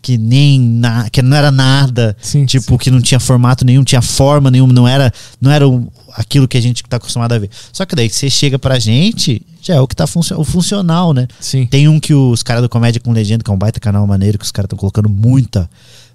que 0.00 0.16
nem 0.16 0.60
na, 0.60 1.10
que 1.10 1.20
não 1.20 1.36
era 1.36 1.50
nada, 1.50 2.16
Sim, 2.22 2.46
tipo 2.46 2.72
sim. 2.72 2.78
que 2.78 2.90
não 2.92 3.00
tinha 3.00 3.18
formato 3.18 3.64
nenhum, 3.64 3.82
tinha 3.82 4.00
forma 4.00 4.50
nenhuma, 4.52 4.72
não 4.72 4.86
era, 4.86 5.12
não 5.40 5.50
era 5.50 5.68
o- 5.68 5.90
aquilo 6.14 6.46
que 6.46 6.56
a 6.56 6.60
gente 6.60 6.82
tá 6.84 6.96
acostumado 6.96 7.32
a 7.32 7.38
ver. 7.38 7.50
Só 7.72 7.84
que 7.84 7.96
daí 7.96 8.08
você 8.08 8.30
chega 8.30 8.56
pra 8.58 8.78
gente, 8.78 9.42
já 9.60 9.74
é 9.74 9.80
o 9.80 9.86
que 9.88 9.96
tá 9.96 10.06
funcio- 10.06 10.38
o 10.38 10.44
funcional, 10.44 11.12
né? 11.12 11.26
Sim. 11.40 11.66
Tem 11.66 11.88
um 11.88 11.98
que 11.98 12.14
os 12.14 12.42
caras 12.42 12.62
do 12.62 12.68
Comédia 12.68 13.00
com 13.00 13.10
Legenda, 13.12 13.42
que 13.42 13.50
é 13.50 13.52
um 13.54 13.58
baita 13.58 13.80
canal 13.80 14.06
maneiro, 14.06 14.38
que 14.38 14.44
os 14.44 14.52
caras 14.52 14.66
estão 14.66 14.78
colocando 14.78 15.08
muita, 15.08 15.68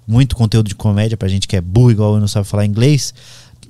muito 0.06 0.34
conteúdo 0.36 0.68
de 0.68 0.74
comédia 0.74 1.16
pra 1.16 1.28
gente 1.28 1.46
que 1.48 1.56
é 1.56 1.60
burro, 1.60 1.90
igual 1.90 2.14
eu 2.14 2.20
não 2.20 2.28
sabe 2.28 2.46
falar 2.46 2.66
inglês. 2.66 3.14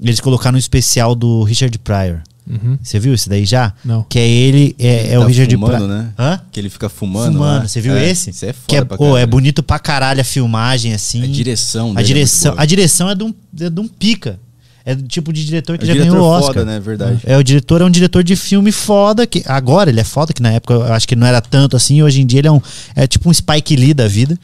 Eles 0.01 0.21
colocaram 0.21 0.57
um 0.57 0.59
especial 0.59 1.15
do 1.15 1.43
Richard 1.45 1.77
Pryor. 1.79 2.21
Uhum. 2.45 2.77
Você 2.83 2.99
viu 2.99 3.15
esse 3.15 3.29
daí 3.29 3.45
já? 3.45 3.73
Não. 3.85 4.03
Que 4.09 4.19
é 4.19 4.29
ele, 4.29 4.75
é, 4.79 5.13
é 5.13 5.19
o 5.19 5.23
Tá 5.23 5.29
Richard 5.29 5.55
fumando, 5.55 5.73
Pryor. 5.75 5.89
né? 5.89 6.13
Hã? 6.19 6.41
Que 6.51 6.59
ele 6.59 6.69
fica 6.71 6.89
fumando. 6.89 7.33
Fumando, 7.35 7.69
você 7.69 7.81
viu 7.81 7.95
É, 7.97 8.11
esse? 8.11 8.31
Isso 8.31 8.45
é 8.45 8.53
foda 8.53 8.65
que 8.67 8.77
é, 8.77 8.85
pra 8.85 8.97
pô, 8.97 9.17
é 9.17 9.25
bonito 9.25 9.63
pra 9.63 9.79
caralho 9.79 10.21
a 10.21 10.25
filmagem, 10.25 10.93
assim. 10.93 11.23
A 11.23 11.27
direção 11.27 11.91
A 11.91 11.95
dele 11.95 12.01
é 12.01 12.07
direção, 12.07 12.55
a 12.59 12.65
direção 12.67 13.11
é 13.11 13.15
de 13.15 13.23
um, 13.23 13.33
é 13.61 13.71
de 13.71 13.81
um 13.81 13.87
pica. 13.87 14.41
É 14.85 14.95
do 14.95 15.03
tipo 15.07 15.33
de 15.33 15.45
diretor 15.45 15.79
que 15.79 15.85
É 15.85 15.87
já 15.87 15.93
diretor 15.93 16.13
ganhou 16.13 16.27
o 16.27 16.31
Oscar. 16.31 16.55
foda, 16.55 16.65
né? 16.65 16.81
Verdade. 16.81 17.21
É, 17.25 17.37
o 17.37 17.43
diretor 17.43 17.81
é 17.81 17.85
um 17.85 17.91
diretor 17.91 18.25
de 18.25 18.35
filme 18.37 18.73
foda, 18.73 19.27
que 19.27 19.43
agora 19.47 19.91
ele 19.91 20.01
é 20.01 20.05
foda, 20.05 20.33
que 20.33 20.43
na 20.43 20.51
época 20.53 20.75
eu 20.75 20.93
acho 20.93 21.07
que 21.07 21.15
não 21.15 21.27
era 21.27 21.41
tanto 21.41 21.77
assim, 21.77 22.03
hoje 22.03 22.21
em 22.21 22.27
dia 22.27 22.41
ele 22.41 22.49
é 22.49 22.53
um 22.53 22.61
é 22.97 23.07
tipo 23.07 23.29
um 23.29 23.33
Spike 23.33 23.77
Lee 23.77 23.95
da 23.95 24.09
vida. 24.09 24.39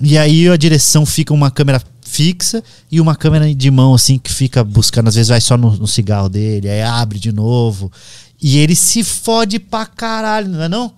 E 0.00 0.18
aí 0.18 0.48
a 0.48 0.56
direção 0.56 1.06
fica 1.06 1.32
uma 1.32 1.50
câmera 1.50 1.80
fixa 2.02 2.62
e 2.90 3.00
uma 3.00 3.14
câmera 3.16 3.52
de 3.54 3.70
mão 3.70 3.94
assim 3.94 4.18
que 4.18 4.32
fica 4.32 4.62
buscando, 4.64 5.08
às 5.08 5.14
vezes 5.14 5.28
vai 5.28 5.40
só 5.40 5.56
no, 5.56 5.76
no 5.76 5.86
cigarro 5.86 6.28
dele, 6.28 6.68
aí 6.68 6.82
abre 6.82 7.18
de 7.18 7.32
novo. 7.32 7.90
E 8.40 8.58
ele 8.58 8.74
se 8.74 9.02
fode 9.02 9.58
pra 9.58 9.86
caralho, 9.86 10.48
não 10.48 10.62
é 10.62 10.68
não? 10.68 10.92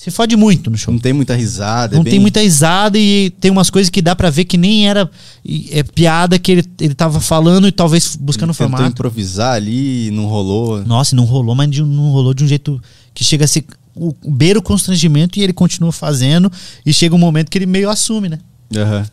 Se 0.00 0.12
fode 0.12 0.36
muito 0.36 0.70
no 0.70 0.78
show. 0.78 0.94
Não 0.94 1.00
tem 1.00 1.12
muita 1.12 1.34
risada. 1.34 1.96
Não 1.96 2.02
é 2.02 2.04
tem 2.04 2.12
bem- 2.12 2.20
muita 2.20 2.40
risada 2.40 2.96
e 2.96 3.30
tem 3.40 3.50
umas 3.50 3.68
coisas 3.68 3.90
que 3.90 4.00
dá 4.00 4.14
pra 4.14 4.30
ver 4.30 4.44
que 4.44 4.56
nem 4.56 4.88
era 4.88 5.10
é 5.72 5.82
piada 5.82 6.38
que 6.38 6.52
ele, 6.52 6.64
ele 6.80 6.94
tava 6.94 7.20
falando 7.20 7.66
e 7.66 7.72
talvez 7.72 8.14
buscando 8.14 8.50
Ele 8.50 8.58
tentou 8.58 8.68
formato. 8.70 8.92
improvisar 8.92 9.54
ali 9.56 10.08
não 10.12 10.26
rolou. 10.26 10.84
Nossa, 10.84 11.16
não 11.16 11.24
rolou, 11.24 11.52
mas 11.56 11.68
de- 11.68 11.82
não 11.82 12.10
rolou 12.12 12.32
de 12.32 12.44
um 12.44 12.46
jeito 12.46 12.80
que 13.12 13.24
chega 13.24 13.44
a 13.44 13.48
ser 13.48 13.64
o, 13.92 14.14
beira 14.24 14.60
o 14.60 14.62
constrangimento 14.62 15.36
e 15.36 15.42
ele 15.42 15.52
continua 15.52 15.90
fazendo 15.90 16.50
e 16.86 16.92
chega 16.92 17.12
um 17.12 17.18
momento 17.18 17.50
que 17.50 17.58
ele 17.58 17.66
meio 17.66 17.90
assume, 17.90 18.28
né? 18.28 18.38
Aham. 18.76 19.04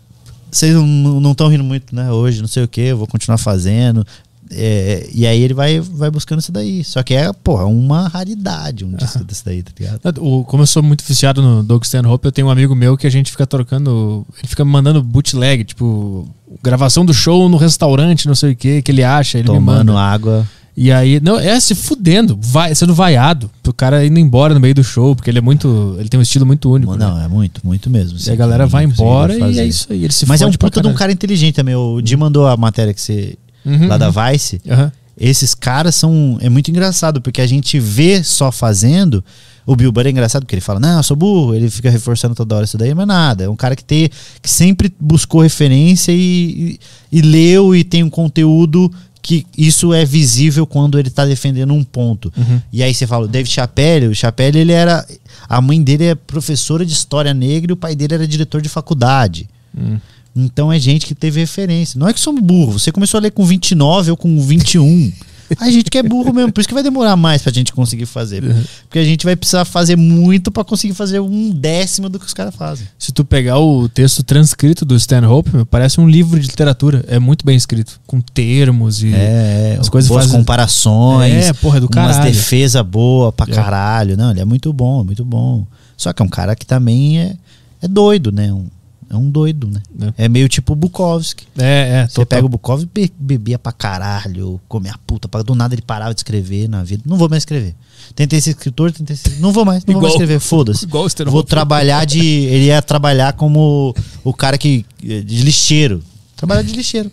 Vocês 0.51 0.73
não 0.75 1.31
estão 1.31 1.47
rindo 1.49 1.63
muito, 1.63 1.93
né? 1.95 2.11
Hoje, 2.11 2.39
não 2.41 2.47
sei 2.47 2.63
o 2.63 2.67
que, 2.67 2.79
eu 2.81 2.97
vou 2.97 3.07
continuar 3.07 3.37
fazendo. 3.39 4.05
É, 4.51 5.09
e 5.13 5.25
aí 5.25 5.41
ele 5.41 5.53
vai, 5.53 5.79
vai 5.79 6.11
buscando 6.11 6.39
isso 6.39 6.51
daí. 6.51 6.83
Só 6.83 7.01
que 7.03 7.13
é, 7.13 7.31
pô, 7.33 7.59
é 7.59 7.63
uma 7.63 8.07
raridade 8.07 8.85
um 8.85 8.93
disco 8.93 9.23
desse 9.23 9.43
daí, 9.43 9.63
tá 9.63 9.71
ligado? 9.79 10.23
O, 10.23 10.43
como 10.43 10.63
eu 10.63 10.67
sou 10.67 10.83
muito 10.83 11.03
viciado 11.03 11.41
no 11.41 11.63
Doug 11.63 11.83
Stanhope, 11.83 12.25
eu 12.25 12.31
tenho 12.31 12.47
um 12.47 12.51
amigo 12.51 12.75
meu 12.75 12.97
que 12.97 13.07
a 13.07 13.09
gente 13.09 13.31
fica 13.31 13.45
trocando. 13.47 14.25
Ele 14.37 14.47
fica 14.47 14.63
me 14.63 14.71
mandando 14.71 15.01
bootleg, 15.01 15.63
tipo, 15.63 16.27
gravação 16.61 17.05
do 17.05 17.13
show 17.13 17.49
no 17.49 17.57
restaurante, 17.57 18.27
não 18.27 18.35
sei 18.35 18.51
o 18.51 18.55
que, 18.55 18.81
que 18.81 18.91
ele 18.91 19.03
acha, 19.03 19.37
ele 19.37 19.49
me 19.49 19.55
Tomando 19.55 19.93
manda. 19.93 19.99
água. 19.99 20.47
E 20.77 20.91
aí, 20.91 21.21
não, 21.21 21.39
é 21.39 21.57
se 21.57 21.73
fudendo, 21.73 22.37
vai, 22.39 22.75
sendo 22.75 22.93
vaiado, 22.93 23.49
pro 23.63 23.73
cara 23.73 24.05
indo 24.05 24.19
embora 24.19 24.53
no 24.53 24.59
meio 24.59 24.75
do 24.75 24.83
show, 24.83 25.15
porque 25.15 25.29
ele 25.29 25.37
é 25.37 25.41
muito. 25.41 25.95
Ele 25.97 26.09
tem 26.09 26.19
um 26.19 26.23
estilo 26.23 26.45
muito 26.45 26.69
único. 26.69 26.97
Não, 26.97 27.15
né? 27.15 27.25
é 27.25 27.27
muito, 27.29 27.61
muito 27.63 27.89
mesmo. 27.89 28.19
E 28.19 28.29
a 28.29 28.35
galera 28.35 28.67
vai 28.67 28.83
embora 28.83 29.33
e 29.33 29.59
é 29.59 29.65
isso 29.65 29.87
aí. 29.89 30.03
Ele 30.03 30.11
se 30.11 30.25
Mas 30.27 30.41
é 30.41 30.45
um 30.45 30.51
puta 30.51 30.81
de 30.81 30.87
um 30.87 30.93
cara 30.93 31.13
inteligente 31.13 31.55
também. 31.55 31.75
O 31.75 32.01
Di 32.01 32.17
mandou 32.17 32.45
a 32.45 32.57
matéria 32.57 32.93
que 32.93 33.01
você. 33.01 33.37
Uhum, 33.65 33.87
lá 33.87 33.97
da 33.97 34.09
uhum. 34.09 34.31
Vice. 34.31 34.61
Aham. 34.69 34.91
Esses 35.17 35.55
caras 35.55 35.95
são. 35.95 36.37
É 36.41 36.49
muito 36.49 36.69
engraçado, 36.69 37.21
porque 37.21 37.41
a 37.41 37.47
gente 37.47 37.79
vê 37.79 38.23
só 38.23 38.51
fazendo. 38.51 39.23
O 39.65 39.75
Bill 39.75 39.91
Burr 39.91 40.05
é 40.05 40.09
engraçado 40.11 40.43
porque 40.43 40.55
ele 40.55 40.61
fala, 40.61 40.79
não, 40.79 40.97
eu 40.97 41.03
sou 41.03 41.17
burro, 41.17 41.55
ele 41.55 41.69
fica 41.71 41.89
reforçando 41.89 42.35
toda 42.35 42.55
hora 42.55 42.65
isso 42.65 42.77
daí, 42.77 42.93
mas 42.93 43.07
nada. 43.07 43.45
É 43.45 43.49
um 43.49 43.55
cara 43.55 43.75
que, 43.75 43.83
tem, 43.83 44.09
que 44.39 44.49
sempre 44.49 44.93
buscou 44.99 45.41
referência 45.41 46.11
e, 46.11 46.77
e, 47.11 47.17
e 47.17 47.21
leu 47.21 47.75
e 47.75 47.83
tem 47.83 48.03
um 48.03 48.09
conteúdo 48.09 48.91
que 49.23 49.43
isso 49.57 49.91
é 49.91 50.05
visível 50.05 50.67
quando 50.67 50.99
ele 50.99 51.09
tá 51.09 51.25
defendendo 51.25 51.73
um 51.73 51.83
ponto. 51.83 52.31
Uhum. 52.37 52.61
E 52.71 52.83
aí 52.83 52.93
você 52.93 53.07
fala, 53.07 53.25
o 53.25 53.27
David 53.27 53.51
Chappelle, 53.51 54.07
o 54.07 54.13
Chappelle 54.13 54.59
ele 54.59 54.71
era. 54.71 55.03
A 55.49 55.59
mãe 55.59 55.81
dele 55.81 56.05
é 56.05 56.15
professora 56.15 56.85
de 56.85 56.93
história 56.93 57.33
negra 57.33 57.71
e 57.71 57.73
o 57.73 57.77
pai 57.77 57.95
dele 57.95 58.13
era 58.13 58.27
diretor 58.27 58.61
de 58.61 58.69
faculdade. 58.69 59.49
Hum. 59.75 59.97
Então 60.35 60.71
é 60.71 60.77
gente 60.79 61.05
que 61.05 61.15
teve 61.15 61.39
referência. 61.39 61.97
Não 61.99 62.07
é 62.07 62.13
que 62.13 62.19
somos 62.19 62.41
burros. 62.41 62.83
Você 62.83 62.91
começou 62.91 63.17
a 63.17 63.21
ler 63.21 63.31
com 63.31 63.45
29 63.45 64.11
ou 64.11 64.17
com 64.17 64.41
21. 64.41 65.11
A 65.59 65.69
gente 65.69 65.91
que 65.91 65.97
é 65.99 66.01
burro 66.01 66.33
mesmo, 66.33 66.51
por 66.51 66.59
isso 66.59 66.67
que 66.67 66.73
vai 66.73 66.81
demorar 66.81 67.15
mais 67.15 67.39
pra 67.43 67.53
gente 67.53 67.71
conseguir 67.71 68.07
fazer. 68.07 68.43
Uhum. 68.43 68.63
Porque 68.89 68.97
a 68.97 69.03
gente 69.03 69.23
vai 69.23 69.35
precisar 69.35 69.63
fazer 69.63 69.95
muito 69.95 70.51
pra 70.51 70.63
conseguir 70.63 70.95
fazer 70.95 71.19
um 71.19 71.51
décimo 71.51 72.09
do 72.09 72.19
que 72.19 72.25
os 72.25 72.33
caras 72.33 72.55
fazem. 72.55 72.87
Se 72.97 73.11
tu 73.11 73.23
pegar 73.23 73.59
o 73.59 73.87
texto 73.87 74.23
transcrito 74.23 74.83
do 74.83 74.95
Stanhope, 74.95 75.51
parece 75.69 76.01
um 76.01 76.09
livro 76.09 76.39
de 76.39 76.47
literatura. 76.47 77.05
É 77.07 77.19
muito 77.19 77.45
bem 77.45 77.55
escrito, 77.55 78.01
com 78.07 78.19
termos 78.19 79.03
e 79.03 79.13
É, 79.13 79.77
as 79.79 79.87
coisas 79.87 80.09
boas 80.09 80.23
fazem- 80.25 80.39
comparações. 80.39 81.45
É, 81.45 81.53
porra, 81.53 81.77
é 81.77 81.79
do 81.79 81.85
Umas 81.93 82.15
caralho. 82.15 82.31
defesa 82.33 82.83
boa 82.83 83.31
pra 83.31 83.45
É. 83.47 83.53
caralho. 83.55 84.17
Não, 84.17 84.31
ele 84.31 84.41
é 84.41 84.45
muito 84.45 84.73
bom, 84.73 85.01
é 85.01 85.03
muito 85.03 85.23
bom. 85.23 85.65
Só 85.95 86.11
que 86.11 86.21
é 86.23 86.25
um 86.25 86.29
cara 86.29 86.55
que 86.55 86.65
também 86.65 87.19
é, 87.19 87.35
é 87.83 87.87
doido, 87.87 88.31
né? 88.31 88.51
Um- 88.51 88.65
é 89.15 89.19
um 89.19 89.29
doido, 89.29 89.69
né? 89.69 90.13
É, 90.17 90.27
meio 90.29 90.47
tipo 90.49 90.73
o 90.73 90.75
Bukowski. 90.75 91.47
É, 91.57 92.01
é, 92.03 92.07
Você 92.07 92.15
total. 92.15 92.25
pega 92.37 92.45
o 92.45 92.49
Bukowski, 92.49 92.89
be- 92.93 93.11
bebia 93.19 93.57
pra 93.59 93.71
caralho, 93.71 94.59
comia 94.67 94.95
puta, 95.07 95.27
pra, 95.27 95.41
do 95.41 95.55
nada 95.55 95.73
ele 95.75 95.81
parava 95.81 96.13
de 96.13 96.19
escrever 96.19 96.67
na 96.69 96.83
vida. 96.83 97.03
Não 97.05 97.17
vou 97.17 97.29
mais 97.29 97.41
escrever. 97.41 97.75
Tentei 98.13 98.39
ser 98.41 98.51
escritor, 98.51 98.91
tentei 98.91 99.15
ser. 99.15 99.39
Não 99.39 99.51
vou 99.51 99.65
mais, 99.65 99.83
não 99.85 99.93
vou 99.93 100.01
mais 100.03 100.13
Igual- 100.13 100.23
escrever, 100.23 100.39
foda-se. 100.39 100.85
igual. 100.85 101.07
Vou 101.27 101.43
trabalhar 101.43 102.05
de. 102.05 102.19
Ele 102.19 102.65
ia 102.65 102.81
trabalhar 102.81 103.33
como 103.33 103.95
o 104.23 104.33
cara 104.33 104.57
que. 104.57 104.85
de 105.01 105.43
lixeiro. 105.43 106.03
Trabalhar 106.35 106.61
de 106.61 106.73
lixeiro. 106.73 107.11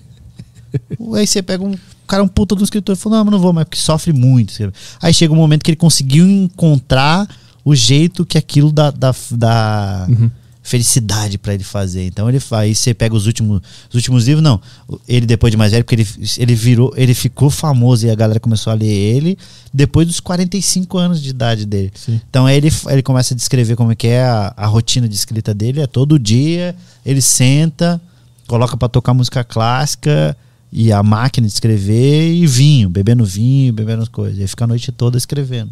Aí 1.14 1.26
você 1.26 1.42
pega 1.42 1.64
um 1.64 1.74
cara, 2.06 2.22
um 2.22 2.28
puta 2.28 2.54
do 2.54 2.62
escritor, 2.64 2.94
e 2.94 2.98
fala, 2.98 3.16
não, 3.18 3.24
mas 3.24 3.32
não 3.32 3.38
vou 3.40 3.52
mais, 3.52 3.64
porque 3.66 3.78
sofre 3.80 4.12
muito. 4.12 4.52
Aí 5.00 5.14
chega 5.14 5.32
um 5.32 5.36
momento 5.36 5.62
que 5.62 5.70
ele 5.70 5.76
conseguiu 5.76 6.28
encontrar 6.28 7.26
o 7.64 7.74
jeito 7.74 8.26
que 8.26 8.36
aquilo 8.36 8.70
dá, 8.72 8.90
dá, 8.90 9.14
dá 9.30 10.06
Uhum. 10.10 10.30
Felicidade 10.62 11.36
pra 11.38 11.52
ele 11.54 11.64
fazer. 11.64 12.06
Então 12.06 12.28
ele 12.28 12.38
faz. 12.38 12.62
Aí 12.62 12.74
você 12.74 12.94
pega 12.94 13.14
os 13.14 13.26
últimos, 13.26 13.60
os 13.88 13.94
últimos 13.94 14.26
livros, 14.26 14.42
não. 14.42 14.60
Ele 15.08 15.26
depois 15.26 15.50
de 15.50 15.56
mais 15.56 15.72
velho, 15.72 15.84
porque 15.84 15.96
ele, 15.96 16.08
ele 16.38 16.54
virou, 16.54 16.92
ele 16.96 17.14
ficou 17.14 17.50
famoso 17.50 18.06
e 18.06 18.10
a 18.10 18.14
galera 18.14 18.38
começou 18.38 18.70
a 18.70 18.74
ler 18.74 18.86
ele 18.86 19.36
depois 19.74 20.06
dos 20.06 20.20
45 20.20 20.96
anos 20.98 21.20
de 21.20 21.30
idade 21.30 21.66
dele. 21.66 21.92
Sim. 21.94 22.20
Então 22.30 22.46
aí 22.46 22.56
ele, 22.56 22.72
ele 22.88 23.02
começa 23.02 23.34
a 23.34 23.36
descrever 23.36 23.74
como 23.74 23.90
é 23.90 23.96
que 23.96 24.06
é 24.06 24.22
a, 24.22 24.54
a 24.56 24.66
rotina 24.66 25.08
de 25.08 25.14
escrita 25.14 25.52
dele. 25.52 25.80
É 25.80 25.86
todo 25.86 26.18
dia, 26.18 26.76
ele 27.04 27.20
senta, 27.20 28.00
coloca 28.46 28.76
pra 28.76 28.88
tocar 28.88 29.12
música 29.12 29.42
clássica 29.42 30.36
e 30.72 30.92
a 30.92 31.02
máquina 31.02 31.46
de 31.46 31.52
escrever 31.52 32.32
e 32.32 32.46
vinho, 32.46 32.88
bebendo 32.88 33.24
vinho, 33.24 33.72
bebendo 33.72 34.02
as 34.02 34.08
coisas. 34.08 34.38
E 34.38 34.42
aí 34.42 34.48
fica 34.48 34.64
a 34.64 34.68
noite 34.68 34.92
toda 34.92 35.18
escrevendo. 35.18 35.70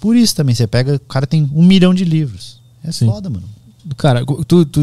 Por 0.00 0.16
isso 0.16 0.34
também, 0.34 0.54
você 0.54 0.66
pega, 0.66 0.94
o 0.94 1.00
cara 1.00 1.26
tem 1.26 1.48
um 1.52 1.62
milhão 1.62 1.92
de 1.92 2.04
livros. 2.04 2.58
É 2.82 2.90
Sim. 2.90 3.06
foda, 3.06 3.28
mano. 3.28 3.57
Cara, 3.96 4.24
tu, 4.24 4.64
tu, 4.64 4.80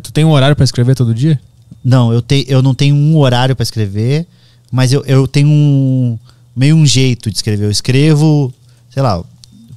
tu 0.00 0.12
tem 0.12 0.24
um 0.24 0.30
horário 0.30 0.56
pra 0.56 0.64
escrever 0.64 0.94
todo 0.94 1.14
dia? 1.14 1.40
Não, 1.84 2.12
eu, 2.12 2.22
te, 2.22 2.44
eu 2.48 2.62
não 2.62 2.74
tenho 2.74 2.94
um 2.94 3.16
horário 3.16 3.56
pra 3.56 3.62
escrever, 3.62 4.26
mas 4.70 4.92
eu, 4.92 5.04
eu 5.04 5.26
tenho 5.26 5.48
um 5.48 6.18
meio 6.54 6.76
um 6.76 6.86
jeito 6.86 7.30
de 7.30 7.36
escrever. 7.36 7.64
Eu 7.64 7.70
escrevo, 7.70 8.52
sei 8.90 9.02
lá, 9.02 9.16
vou 9.16 9.26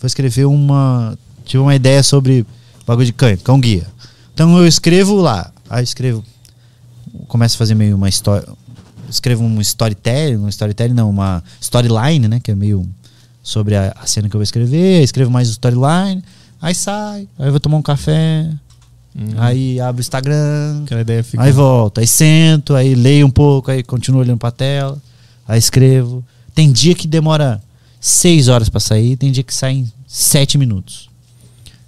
escrever 0.05 0.45
uma. 0.45 1.17
Tive 1.45 1.61
uma 1.61 1.75
ideia 1.75 2.03
sobre 2.03 2.45
bagulho 2.85 3.05
de 3.05 3.13
cão, 3.13 3.37
cão 3.37 3.59
guia. 3.59 3.87
Então 4.33 4.57
eu 4.57 4.67
escrevo 4.67 5.15
lá, 5.15 5.51
aí 5.69 5.81
eu 5.81 5.83
escrevo. 5.83 6.23
Começo 7.27 7.55
a 7.55 7.59
fazer 7.59 7.75
meio 7.75 7.95
uma 7.95 8.09
história. 8.09 8.47
Escrevo 9.09 9.43
um 9.43 9.61
storytelling, 9.61 10.37
um 10.37 10.49
storytelling, 10.49 10.93
não, 10.93 11.09
uma 11.09 11.43
storyline, 11.61 12.27
né? 12.27 12.39
Que 12.39 12.51
é 12.51 12.55
meio 12.55 12.87
sobre 13.41 13.75
a, 13.75 13.95
a 13.99 14.07
cena 14.07 14.27
que 14.27 14.35
eu 14.35 14.39
vou 14.39 14.43
escrever, 14.43 15.03
escrevo 15.03 15.29
mais 15.29 15.47
storyline, 15.49 16.23
aí 16.65 16.75
sai, 16.75 17.27
aí 17.37 17.47
eu 17.47 17.51
vou 17.51 17.59
tomar 17.59 17.77
um 17.77 17.81
café, 17.81 18.49
aí 19.37 19.79
abro 19.79 19.99
o 19.99 20.01
Instagram, 20.01 20.83
fica. 21.23 21.43
Aí 21.43 21.51
volto, 21.51 21.99
aí 21.99 22.07
sento, 22.07 22.75
aí 22.75 22.95
leio 22.95 23.27
um 23.27 23.31
pouco, 23.31 23.71
aí 23.71 23.83
continuo 23.83 24.21
olhando 24.21 24.39
pra 24.39 24.51
tela, 24.51 25.01
aí 25.47 25.59
escrevo. 25.59 26.23
Tem 26.53 26.71
dia 26.71 26.95
que 26.95 27.07
demora 27.07 27.61
seis 27.99 28.47
horas 28.47 28.69
pra 28.69 28.79
sair, 28.79 29.15
tem 29.15 29.31
dia 29.31 29.43
que 29.43 29.53
sai 29.53 29.73
em 29.73 29.91
sete 30.07 30.57
minutos. 30.57 31.09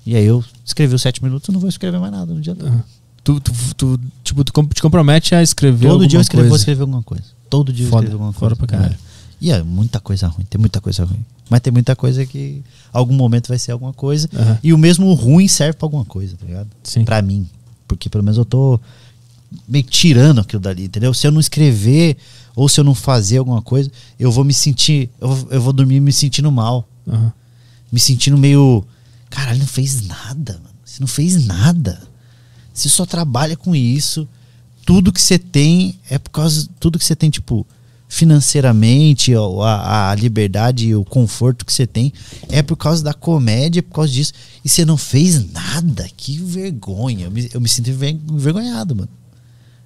E 0.06 0.16
aí 0.16 0.26
eu 0.26 0.44
escrevi 0.64 0.94
os 0.94 1.02
sete 1.02 1.24
minutos, 1.24 1.50
eu 1.50 1.54
não 1.54 1.60
vou 1.60 1.70
escrever 1.70 2.00
mais 2.00 2.12
nada 2.12 2.34
no 2.34 2.40
dia 2.40 2.56
todo. 2.56 2.68
Aham. 2.68 2.84
Tu, 3.24 3.42
tu, 3.42 3.52
tu, 3.76 4.00
tipo, 4.24 4.44
tu 4.44 4.54
te 4.74 4.82
compromete 4.82 5.36
a 5.36 5.44
escrever 5.44 5.90
Todo 5.90 6.08
dia 6.08 6.18
eu 6.18 6.22
escrevo, 6.22 6.48
vou 6.48 6.56
escrever 6.58 6.82
alguma 6.82 7.04
coisa. 7.04 7.26
Todo 7.50 7.74
dia 7.74 7.86
eu 7.86 7.90
Foda, 7.90 8.04
escrevo 8.04 8.24
alguma 8.24 8.40
coisa. 8.40 8.56
pra 8.56 8.68
caralho. 8.68 8.94
É. 8.94 8.98
E 9.42 9.52
é 9.52 9.62
muita 9.62 10.00
coisa 10.00 10.28
ruim, 10.28 10.46
tem 10.50 10.60
muita 10.60 10.80
coisa 10.80 11.04
ruim. 11.04 11.26
Mas 11.50 11.62
tem 11.62 11.72
muita 11.72 11.96
coisa 11.96 12.26
que 12.26 12.64
algum 12.92 13.14
momento 13.14 13.48
vai 13.48 13.58
ser 13.60 13.72
alguma 13.72 13.94
coisa. 13.94 14.30
Aham. 14.36 14.60
E 14.64 14.74
o 14.74 14.78
mesmo 14.78 15.14
ruim 15.14 15.48
serve 15.48 15.74
pra 15.78 15.86
alguma 15.86 16.04
coisa, 16.06 16.36
tá 16.38 16.46
ligado? 16.46 16.70
Sim. 16.84 17.04
Pra 17.06 17.22
mim. 17.22 17.48
Porque 17.88 18.10
pelo 18.10 18.24
menos 18.24 18.38
eu 18.38 18.46
tô 18.46 18.80
meio 19.68 19.84
que 19.84 19.92
tirando 19.92 20.42
aquilo 20.42 20.62
dali, 20.62 20.86
entendeu? 20.86 21.14
Se 21.14 21.26
eu 21.26 21.32
não 21.32 21.40
escrever 21.40 22.18
ou 22.56 22.68
se 22.68 22.80
eu 22.80 22.84
não 22.84 22.94
fazer 22.94 23.38
alguma 23.38 23.62
coisa, 23.62 23.90
eu 24.20 24.32
vou 24.32 24.44
me 24.44 24.54
sentir. 24.54 25.10
Eu, 25.22 25.30
vou- 25.34 25.52
eu 25.52 25.62
vou 25.62 25.72
dormir 25.74 26.00
me 26.02 26.12
sentindo 26.12 26.52
mal. 26.52 26.88
Aham. 27.08 27.32
Me 27.92 28.00
sentindo 28.00 28.38
meio. 28.38 28.84
Caralho, 29.30 29.60
não 29.60 29.68
fez 29.68 30.06
nada, 30.06 30.54
mano. 30.56 30.76
Você 30.84 31.00
não 31.00 31.08
fez 31.08 31.46
nada. 31.46 32.02
Você 32.74 32.90
só 32.90 33.06
trabalha 33.06 33.56
com 33.56 33.74
isso. 33.76 34.28
Tudo 34.86 35.12
que 35.14 35.22
você 35.22 35.38
tem 35.40 35.98
é 36.10 36.18
por 36.18 36.30
causa. 36.32 36.68
Tudo 36.80 36.98
que 37.00 37.06
você 37.06 37.16
tem, 37.16 37.30
tipo, 37.30 37.66
financeiramente, 38.08 39.34
a, 39.36 40.12
a 40.12 40.16
liberdade 40.16 40.88
e 40.88 40.96
o 40.96 41.04
conforto 41.04 41.66
que 41.66 41.74
você 41.74 41.86
tem 41.86 42.14
é 42.50 42.62
por 42.62 42.76
causa 42.78 43.04
da 43.04 43.14
comédia, 43.14 43.80
é 43.80 43.82
por 43.82 43.96
causa 43.96 44.12
disso. 44.12 44.34
E 44.64 44.70
você 44.70 44.86
não 44.86 44.98
fez 44.98 45.52
nada. 45.52 46.08
Que 46.16 46.38
vergonha. 46.38 47.26
Eu 47.26 47.32
me, 47.32 47.50
eu 47.54 47.60
me 47.62 47.68
sinto 47.68 47.90
enver- 47.90 48.18
envergonhado, 48.30 48.96
mano. 48.96 49.10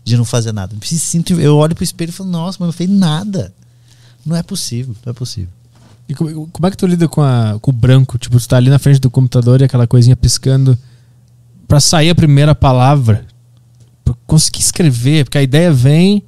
De 0.03 0.15
não 0.17 0.25
fazer 0.25 0.51
nada. 0.51 0.73
Eu, 0.73 0.77
me 0.79 0.85
sinto, 0.85 1.33
eu 1.39 1.55
olho 1.57 1.75
pro 1.75 1.83
espelho 1.83 2.09
e 2.09 2.13
falo, 2.13 2.29
nossa, 2.29 2.57
mas 2.59 2.67
não 2.67 2.73
fez 2.73 2.89
nada. 2.89 3.53
Não 4.25 4.35
é 4.35 4.43
possível, 4.43 4.95
não 5.05 5.11
é 5.11 5.13
possível. 5.13 5.49
E 6.07 6.13
como, 6.13 6.47
como 6.47 6.67
é 6.67 6.71
que 6.71 6.77
tu 6.77 6.85
lida 6.85 7.07
com, 7.07 7.21
a, 7.21 7.57
com 7.59 7.71
o 7.71 7.73
branco? 7.73 8.17
Tipo, 8.17 8.39
tu 8.39 8.47
tá 8.47 8.57
ali 8.57 8.69
na 8.69 8.79
frente 8.79 8.99
do 8.99 9.09
computador 9.09 9.61
e 9.61 9.63
aquela 9.63 9.87
coisinha 9.87 10.15
piscando 10.15 10.77
pra 11.67 11.79
sair 11.79 12.09
a 12.09 12.15
primeira 12.15 12.53
palavra. 12.53 13.25
Conseguir 14.27 14.59
escrever, 14.59 15.23
porque 15.25 15.37
a 15.37 15.43
ideia 15.43 15.71
vem 15.71 16.23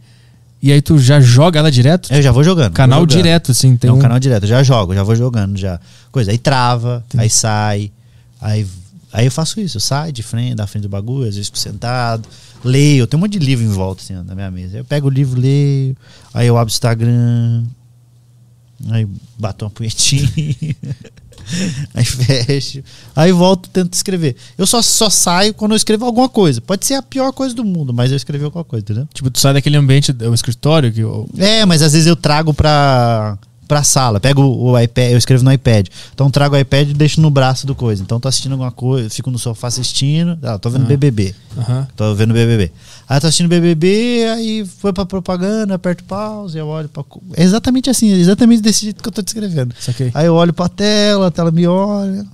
e 0.63 0.71
aí 0.71 0.81
tu 0.81 0.97
já 0.97 1.19
joga 1.19 1.59
ela 1.59 1.69
direto. 1.69 2.13
Eu 2.13 2.21
já 2.21 2.31
vou 2.31 2.41
jogando. 2.41 2.71
canal 2.71 2.99
vou 2.99 3.09
jogando. 3.09 3.21
direto, 3.21 3.51
assim. 3.51 3.75
Tem 3.75 3.89
é 3.89 3.93
um, 3.93 3.99
canal 3.99 4.17
direto, 4.17 4.47
já 4.47 4.63
jogo, 4.63 4.95
já 4.95 5.03
vou 5.03 5.13
jogando, 5.13 5.57
já. 5.57 5.77
Coisa, 6.09 6.31
aí 6.31 6.37
trava, 6.37 7.03
aí 7.17 7.29
sai, 7.29 7.91
aí, 8.39 8.65
aí 9.11 9.25
eu 9.25 9.31
faço 9.31 9.59
isso, 9.59 9.75
eu 9.75 9.81
saio 9.81 10.13
de 10.13 10.23
frente, 10.23 10.55
da 10.55 10.65
frente 10.65 10.83
do 10.83 10.89
bagulho, 10.89 11.27
às 11.27 11.35
vezes 11.35 11.47
fico 11.47 11.59
sentado, 11.59 12.25
leio, 12.63 13.01
eu 13.01 13.07
tenho 13.07 13.19
um 13.19 13.25
monte 13.25 13.37
de 13.37 13.45
livro 13.45 13.65
em 13.65 13.67
volta 13.67 14.01
assim, 14.01 14.13
na 14.13 14.33
minha 14.33 14.49
mesa. 14.49 14.77
Eu 14.77 14.85
pego 14.85 15.07
o 15.07 15.09
livro, 15.09 15.37
leio, 15.37 15.97
aí 16.33 16.47
eu 16.47 16.57
abro 16.57 16.71
o 16.71 16.73
Instagram, 16.73 17.65
aí 18.89 19.05
bato 19.37 19.65
uma 19.65 19.71
punhetinha, 19.71 20.29
aí 21.93 22.05
fecho, 22.05 22.83
aí 23.15 23.31
volto, 23.31 23.69
tento 23.69 23.93
escrever. 23.93 24.35
Eu 24.57 24.65
só, 24.67 24.81
só 24.81 25.09
saio 25.09 25.53
quando 25.53 25.71
eu 25.71 25.77
escrevo 25.77 26.05
alguma 26.05 26.29
coisa. 26.29 26.61
Pode 26.61 26.85
ser 26.85 26.95
a 26.95 27.01
pior 27.01 27.31
coisa 27.31 27.53
do 27.55 27.63
mundo, 27.63 27.93
mas 27.93 28.11
eu 28.11 28.17
escrevi 28.17 28.45
alguma 28.45 28.63
coisa, 28.63 28.83
entendeu? 28.83 29.07
Tipo, 29.13 29.29
tu 29.29 29.39
sai 29.39 29.53
daquele 29.53 29.77
ambiente, 29.77 30.11
o 30.11 30.33
escritório, 30.33 30.91
que 30.91 31.03
o- 31.03 31.27
É, 31.37 31.65
mas 31.65 31.81
às 31.81 31.93
vezes 31.93 32.07
eu 32.07 32.15
trago 32.15 32.53
pra, 32.53 33.37
pra 33.73 33.83
sala. 33.83 34.19
Pego 34.19 34.41
o 34.43 34.79
iPad, 34.79 35.11
eu 35.11 35.17
escrevo 35.17 35.43
no 35.43 35.51
iPad. 35.51 35.87
Então 36.13 36.29
trago 36.29 36.55
o 36.55 36.59
iPad 36.59 36.89
e 36.89 36.93
deixo 36.93 37.19
no 37.19 37.31
braço 37.31 37.65
do 37.65 37.73
coisa. 37.73 38.03
Então 38.03 38.19
tô 38.19 38.27
assistindo 38.27 38.51
alguma 38.51 38.71
coisa, 38.71 39.09
fico 39.09 39.31
no 39.31 39.39
sofá 39.39 39.67
assistindo. 39.67 40.37
Ah, 40.43 40.59
tô 40.59 40.69
vendo 40.69 40.83
Ah. 40.83 40.87
BBB. 40.87 41.33
Aham. 41.57 41.87
Tô 41.95 42.13
vendo 42.13 42.33
BBB. 42.33 42.71
Aí 43.09 43.19
tô 43.19 43.27
assistindo 43.27 43.49
BBB, 43.49 44.25
aí 44.31 44.65
foi 44.65 44.93
pra 44.93 45.05
propaganda, 45.05 45.73
aperto 45.75 46.03
pause, 46.03 46.55
eu 46.57 46.67
olho 46.67 46.87
pra. 46.87 47.03
co- 47.03 47.21
É 47.35 47.43
exatamente 47.43 47.89
assim, 47.89 48.11
exatamente 48.11 48.61
desse 48.61 48.83
jeito 48.85 49.01
que 49.01 49.09
eu 49.09 49.13
tô 49.13 49.21
descrevendo. 49.23 49.73
Aí 50.13 50.25
eu 50.27 50.35
olho 50.35 50.53
pra 50.53 50.69
tela, 50.69 51.27
a 51.27 51.31
tela 51.31 51.49
me 51.51 51.65
olha. 51.67 52.25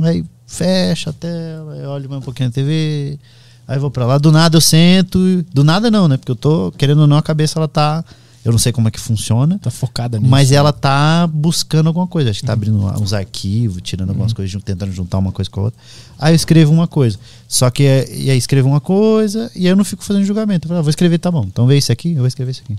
Aí 0.00 0.24
fecha 0.46 1.10
a 1.10 1.12
tela, 1.12 1.76
eu 1.76 1.90
olho 1.90 2.08
mais 2.08 2.22
um 2.22 2.24
pouquinho 2.24 2.48
na 2.48 2.52
TV. 2.52 3.18
Aí 3.66 3.78
vou 3.78 3.90
pra 3.90 4.04
lá. 4.06 4.18
Do 4.18 4.30
nada 4.30 4.56
eu 4.56 4.60
sento. 4.60 5.18
Do 5.52 5.64
nada 5.64 5.90
não, 5.90 6.06
né? 6.06 6.16
Porque 6.16 6.30
eu 6.32 6.36
tô, 6.36 6.70
querendo 6.76 7.00
ou 7.00 7.06
não, 7.06 7.16
a 7.16 7.22
cabeça 7.22 7.58
ela 7.58 7.66
tá. 7.66 8.04
Eu 8.44 8.52
não 8.52 8.58
sei 8.58 8.72
como 8.72 8.86
é 8.88 8.90
que 8.90 9.00
funciona. 9.00 9.58
Tá 9.58 9.70
focada 9.70 10.18
nisso. 10.18 10.30
Mas 10.30 10.52
ela 10.52 10.70
tá 10.72 11.26
buscando 11.26 11.86
alguma 11.86 12.06
coisa. 12.06 12.28
Acho 12.30 12.40
que 12.40 12.46
tá 12.46 12.52
abrindo 12.52 12.82
lá 12.82 12.98
uns 12.98 13.12
arquivos, 13.14 13.80
tirando 13.82 14.10
algumas 14.10 14.32
coisas, 14.34 14.50
jun- 14.52 14.60
tentando 14.60 14.92
juntar 14.92 15.16
uma 15.18 15.32
coisa 15.32 15.50
com 15.50 15.60
a 15.60 15.64
outra. 15.64 15.80
Aí 16.18 16.32
eu 16.32 16.36
escrevo 16.36 16.70
uma 16.72 16.86
coisa. 16.86 17.18
Só 17.48 17.70
que 17.70 17.84
é- 17.84 18.06
e 18.14 18.30
aí 18.30 18.36
escrevo 18.36 18.68
uma 18.68 18.80
coisa 18.80 19.50
e 19.54 19.60
aí 19.60 19.66
eu 19.68 19.76
não 19.76 19.84
fico 19.84 20.04
fazendo 20.04 20.24
julgamento. 20.26 20.66
Eu 20.66 20.68
falo, 20.68 20.80
ah, 20.80 20.82
vou 20.82 20.90
escrever, 20.90 21.18
tá 21.18 21.30
bom. 21.30 21.44
Então 21.44 21.66
vê 21.66 21.78
isso 21.78 21.90
aqui, 21.90 22.10
eu 22.10 22.18
vou 22.18 22.26
escrever 22.26 22.50
isso 22.50 22.62
aqui. 22.64 22.76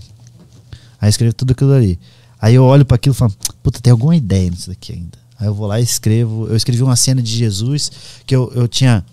Aí 1.00 1.08
eu 1.08 1.10
escrevo 1.10 1.34
tudo 1.34 1.50
aquilo 1.50 1.72
ali. 1.72 1.98
Aí 2.40 2.54
eu 2.54 2.62
olho 2.64 2.84
para 2.84 2.94
aquilo 2.94 3.14
e 3.14 3.18
falo, 3.18 3.34
puta, 3.62 3.80
tem 3.80 3.90
alguma 3.90 4.14
ideia 4.14 4.48
nisso 4.50 4.68
daqui 4.70 4.92
ainda. 4.92 5.18
Aí 5.38 5.46
eu 5.48 5.54
vou 5.54 5.66
lá 5.66 5.80
e 5.80 5.82
escrevo. 5.82 6.46
Eu 6.48 6.56
escrevi 6.56 6.82
uma 6.82 6.96
cena 6.96 7.20
de 7.20 7.30
Jesus 7.36 7.90
que 8.24 8.34
eu, 8.36 8.52
eu 8.54 8.68
tinha 8.68 9.04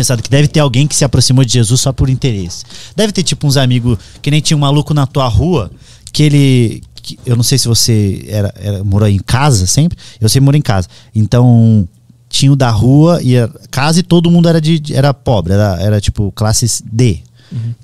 pensado 0.00 0.22
que 0.22 0.30
deve 0.30 0.48
ter 0.48 0.60
alguém 0.60 0.86
que 0.86 0.94
se 0.96 1.04
aproximou 1.04 1.44
de 1.44 1.52
Jesus 1.52 1.80
só 1.80 1.92
por 1.92 2.08
interesse. 2.10 2.64
Deve 2.96 3.12
ter 3.12 3.22
tipo 3.22 3.46
uns 3.46 3.56
amigos 3.56 3.98
que 4.22 4.30
nem 4.30 4.40
tinha 4.40 4.56
um 4.56 4.60
maluco 4.60 4.92
na 4.94 5.06
tua 5.06 5.28
rua 5.28 5.70
que 6.12 6.22
ele 6.22 6.82
que- 7.02 7.18
eu 7.24 7.34
não 7.36 7.42
sei 7.42 7.56
se 7.58 7.66
você 7.66 8.24
era, 8.28 8.52
era 8.58 8.84
morou 8.84 9.08
em 9.08 9.18
casa 9.18 9.66
sempre. 9.66 9.96
Eu 10.20 10.28
sempre 10.28 10.44
morei 10.44 10.58
em 10.58 10.62
casa. 10.62 10.86
Então 11.14 11.88
tinha 12.28 12.52
o 12.52 12.56
da 12.56 12.70
rua 12.70 13.20
e 13.22 13.34
casa 13.70 14.00
e 14.00 14.02
todo 14.02 14.30
mundo 14.30 14.48
era 14.48 14.60
de 14.60 14.80
era 14.94 15.12
pobre, 15.14 15.52
era, 15.54 15.76
era 15.80 16.00
tipo 16.00 16.30
classe 16.32 16.82
D. 16.92 17.20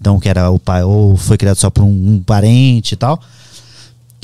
Então 0.00 0.20
que 0.20 0.28
era 0.28 0.50
o 0.50 0.58
pai 0.58 0.84
ou 0.84 1.16
foi 1.16 1.36
criado 1.36 1.56
só 1.56 1.68
por 1.70 1.82
um, 1.82 1.88
um 2.14 2.18
parente 2.24 2.92
e 2.92 2.96
tal. 2.96 3.20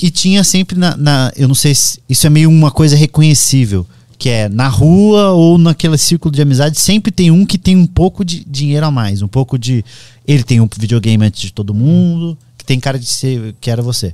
E 0.01 0.09
tinha 0.09 0.43
sempre 0.43 0.77
na, 0.77 0.95
na- 0.97 1.31
Eu 1.35 1.47
não 1.47 1.55
sei 1.55 1.73
se 1.75 1.99
isso 2.09 2.27
é 2.27 2.29
meio 2.29 2.49
uma 2.49 2.71
coisa 2.71 2.95
reconhecível. 2.95 3.85
Que 4.23 4.29
é 4.29 4.47
na 4.47 4.69
rua 4.69 5.31
ou 5.31 5.57
naquele 5.57 5.97
círculo 5.97 6.33
de 6.33 6.41
amizade, 6.41 6.79
sempre 6.79 7.11
tem 7.11 7.29
um 7.29 7.45
que 7.45 7.57
tem 7.57 7.75
um 7.75 7.85
pouco 7.85 8.23
de 8.23 8.41
dinheiro 8.45 8.85
a 8.85 8.89
mais. 8.89 9.21
Um 9.21 9.27
pouco 9.27 9.59
de. 9.59 9.83
Ele 10.25 10.43
tem 10.43 10.61
um 10.61 10.69
videogame 10.77 11.25
antes 11.25 11.41
de 11.41 11.51
todo 11.51 11.73
mundo, 11.73 12.37
que 12.57 12.63
tem 12.63 12.79
cara 12.79 12.97
de 12.97 13.05
ser. 13.05 13.53
que 13.59 13.69
era 13.69 13.81
você. 13.81 14.13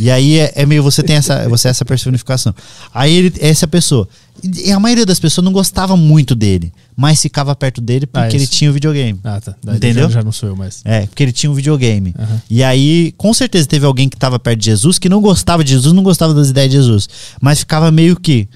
e 0.00 0.10
aí 0.10 0.38
é, 0.38 0.52
é 0.56 0.64
meio 0.64 0.82
você 0.82 1.02
tem 1.02 1.16
essa. 1.16 1.46
Você 1.50 1.68
é 1.68 1.72
essa 1.72 1.84
personificação. 1.84 2.54
Aí 2.94 3.12
ele 3.12 3.34
é 3.38 3.50
essa 3.50 3.68
pessoa. 3.68 4.08
E 4.42 4.72
a 4.72 4.80
maioria 4.80 5.04
das 5.04 5.20
pessoas 5.20 5.44
não 5.44 5.52
gostava 5.52 5.94
muito 5.94 6.34
dele, 6.34 6.72
mas 6.96 7.20
ficava 7.20 7.54
perto 7.54 7.82
dele 7.82 8.06
porque 8.06 8.34
Ah, 8.34 8.34
ele 8.34 8.46
tinha 8.46 8.70
o 8.70 8.72
videogame. 8.72 9.20
Ah, 9.22 9.42
tá. 9.42 9.54
Daí 9.62 9.76
Entendeu? 9.76 10.08
Já, 10.08 10.14
já 10.20 10.22
não 10.22 10.32
sou 10.32 10.48
eu 10.48 10.56
mais. 10.56 10.80
É, 10.86 11.02
porque 11.04 11.22
ele 11.22 11.32
tinha 11.32 11.50
um 11.50 11.54
videogame. 11.54 12.14
Aham. 12.18 12.40
E 12.48 12.64
aí, 12.64 13.12
com 13.18 13.34
certeza, 13.34 13.68
teve 13.68 13.84
alguém 13.84 14.08
que 14.08 14.16
tava 14.16 14.38
perto 14.38 14.60
de 14.60 14.64
Jesus 14.64 14.98
que 14.98 15.10
não 15.10 15.20
gostava 15.20 15.62
de 15.62 15.72
Jesus, 15.72 15.92
não 15.92 16.02
gostava 16.02 16.32
das 16.32 16.48
ideias 16.48 16.70
de 16.70 16.76
Jesus. 16.78 17.06
Mas 17.42 17.58
ficava 17.58 17.90
meio 17.90 18.18
que. 18.18 18.48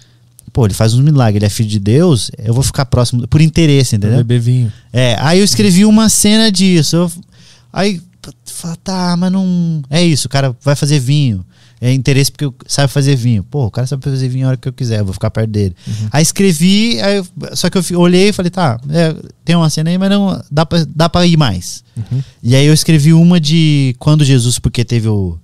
Pô, 0.54 0.64
ele 0.66 0.72
faz 0.72 0.94
um 0.94 1.02
milagre, 1.02 1.38
ele 1.38 1.44
é 1.46 1.50
filho 1.50 1.68
de 1.68 1.78
Deus, 1.80 2.30
eu 2.38 2.54
vou 2.54 2.62
ficar 2.62 2.86
próximo, 2.86 3.26
por 3.28 3.40
interesse, 3.42 3.96
entendeu? 3.96 4.18
Beber 4.18 4.40
vinho. 4.40 4.72
É, 4.92 5.16
aí 5.20 5.40
eu 5.40 5.44
escrevi 5.44 5.84
uma 5.84 6.08
cena 6.08 6.50
disso. 6.50 6.94
eu- 6.96 7.12
aí, 7.72 8.00
fala, 8.46 8.76
tá, 8.76 9.16
mas 9.18 9.32
não. 9.32 9.82
É 9.90 10.02
isso, 10.02 10.26
o 10.28 10.30
cara 10.30 10.56
vai 10.62 10.76
fazer 10.76 11.00
vinho. 11.00 11.44
É 11.80 11.92
interesse 11.92 12.30
porque 12.32 12.50
sabe 12.66 12.90
fazer 12.90 13.14
vinho. 13.16 13.42
Pô, 13.42 13.66
o 13.66 13.70
cara 13.70 13.84
sabe 13.86 14.02
fazer 14.04 14.28
vinho 14.28 14.46
a 14.46 14.50
hora 14.50 14.56
que 14.56 14.66
eu 14.68 14.72
quiser, 14.72 15.00
eu 15.00 15.04
vou 15.04 15.12
ficar 15.12 15.28
perto 15.30 15.50
dele. 15.50 15.74
Aí 16.10 16.22
escrevi, 16.22 16.98
aí 17.02 17.16
eu- 17.16 17.26
só 17.56 17.68
que 17.68 17.76
eu 17.76 18.00
olhei 18.00 18.28
e 18.28 18.32
falei, 18.32 18.48
tá, 18.50 18.80
é, 18.88 19.14
tem 19.44 19.54
uma 19.56 19.68
cena 19.68 19.90
aí, 19.90 19.98
mas 19.98 20.08
não 20.08 20.40
dá 20.50 20.64
pra, 20.64 20.86
dá 20.88 21.08
pra 21.08 21.26
ir 21.26 21.36
mais. 21.36 21.82
E 22.42 22.54
aí 22.54 22.64
eu 22.64 22.72
escrevi 22.72 23.12
uma 23.12 23.38
de 23.40 23.94
quando 23.98 24.24
Jesus, 24.24 24.58
porque 24.60 24.84
teve 24.84 25.08
o. 25.08 25.36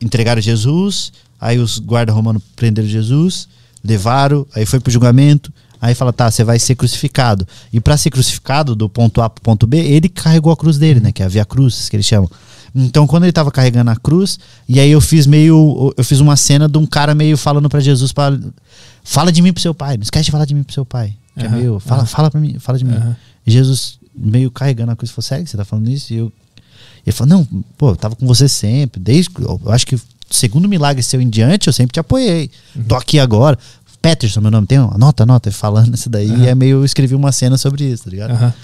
Entregaram 0.00 0.40
Jesus, 0.40 1.12
aí 1.40 1.58
os 1.58 1.78
guarda 1.80 2.12
romanos 2.12 2.40
prenderam 2.54 2.88
Jesus, 2.88 3.48
levaram, 3.84 4.46
aí 4.54 4.66
foi 4.66 4.80
pro 4.80 4.90
julgamento, 4.90 5.52
aí 5.80 5.94
fala, 5.94 6.12
tá, 6.12 6.30
você 6.30 6.44
vai 6.44 6.58
ser 6.58 6.74
crucificado. 6.74 7.46
E 7.72 7.80
para 7.80 7.96
ser 7.96 8.10
crucificado 8.10 8.74
do 8.74 8.88
ponto 8.88 9.20
A 9.20 9.30
pro 9.30 9.42
ponto 9.42 9.66
B, 9.66 9.78
ele 9.78 10.08
carregou 10.08 10.52
a 10.52 10.56
cruz 10.56 10.78
dele, 10.78 11.00
né? 11.00 11.12
Que 11.12 11.22
é 11.22 11.26
a 11.26 11.28
Via 11.28 11.44
Cruz, 11.44 11.88
que 11.88 11.96
eles 11.96 12.06
chamam. 12.06 12.30
Então, 12.74 13.06
quando 13.06 13.24
ele 13.24 13.32
tava 13.32 13.50
carregando 13.50 13.90
a 13.90 13.96
cruz, 13.96 14.38
e 14.68 14.78
aí 14.78 14.90
eu 14.90 15.00
fiz 15.00 15.26
meio. 15.26 15.92
Eu 15.96 16.04
fiz 16.04 16.20
uma 16.20 16.36
cena 16.36 16.68
de 16.68 16.76
um 16.76 16.86
cara 16.86 17.14
meio 17.14 17.36
falando 17.36 17.68
para 17.68 17.80
Jesus 17.80 18.12
para 18.12 18.38
Fala 19.08 19.32
de 19.32 19.40
mim 19.40 19.54
pro 19.54 19.62
seu 19.62 19.74
pai, 19.74 19.96
não 19.96 20.02
esquece 20.02 20.26
de 20.26 20.30
falar 20.30 20.44
de 20.44 20.54
mim 20.54 20.62
pro 20.62 20.74
seu 20.74 20.84
pai. 20.84 21.16
Que 21.34 21.44
é 21.44 21.46
Aham, 21.46 21.56
meio. 21.56 21.80
Fala, 21.80 22.02
aham. 22.02 22.06
fala 22.06 22.30
para 22.30 22.38
mim, 22.38 22.58
fala 22.58 22.76
de 22.76 22.84
mim. 22.84 22.94
E 23.46 23.50
Jesus 23.50 23.98
meio 24.14 24.50
carregando 24.50 24.92
a 24.92 24.96
cruz, 24.96 25.10
falou, 25.10 25.22
sério 25.22 25.46
você 25.46 25.56
tá 25.56 25.64
falando 25.64 25.88
isso? 25.88 26.12
E 26.12 26.16
eu, 26.18 26.30
ele 27.06 27.16
falou, 27.16 27.38
não, 27.38 27.64
pô, 27.78 27.92
eu 27.92 27.96
tava 27.96 28.14
com 28.14 28.26
você 28.26 28.46
sempre, 28.46 29.00
desde, 29.00 29.30
eu 29.38 29.72
acho 29.72 29.86
que 29.86 29.98
segundo 30.30 30.68
milagre 30.68 31.02
seu 31.02 31.20
em 31.20 31.28
diante, 31.28 31.66
eu 31.66 31.72
sempre 31.72 31.92
te 31.94 32.00
apoiei. 32.00 32.50
Uhum. 32.76 32.82
Tô 32.84 32.94
aqui 32.94 33.18
agora. 33.18 33.58
Peterson, 34.00 34.40
meu 34.40 34.50
nome, 34.50 34.66
tem, 34.66 34.78
um- 34.78 34.90
anota, 34.94 35.24
anota, 35.24 35.50
falando 35.50 35.94
isso 35.94 36.08
daí, 36.08 36.30
e 36.30 36.46
é 36.46 36.54
meio, 36.54 36.76
eu 36.78 36.84
escrevi 36.84 37.14
uma 37.14 37.32
cena 37.32 37.58
sobre 37.58 37.84
isso, 37.84 38.04
tá 38.04 38.10
ligado? 38.10 38.30
Aham. 38.30 38.54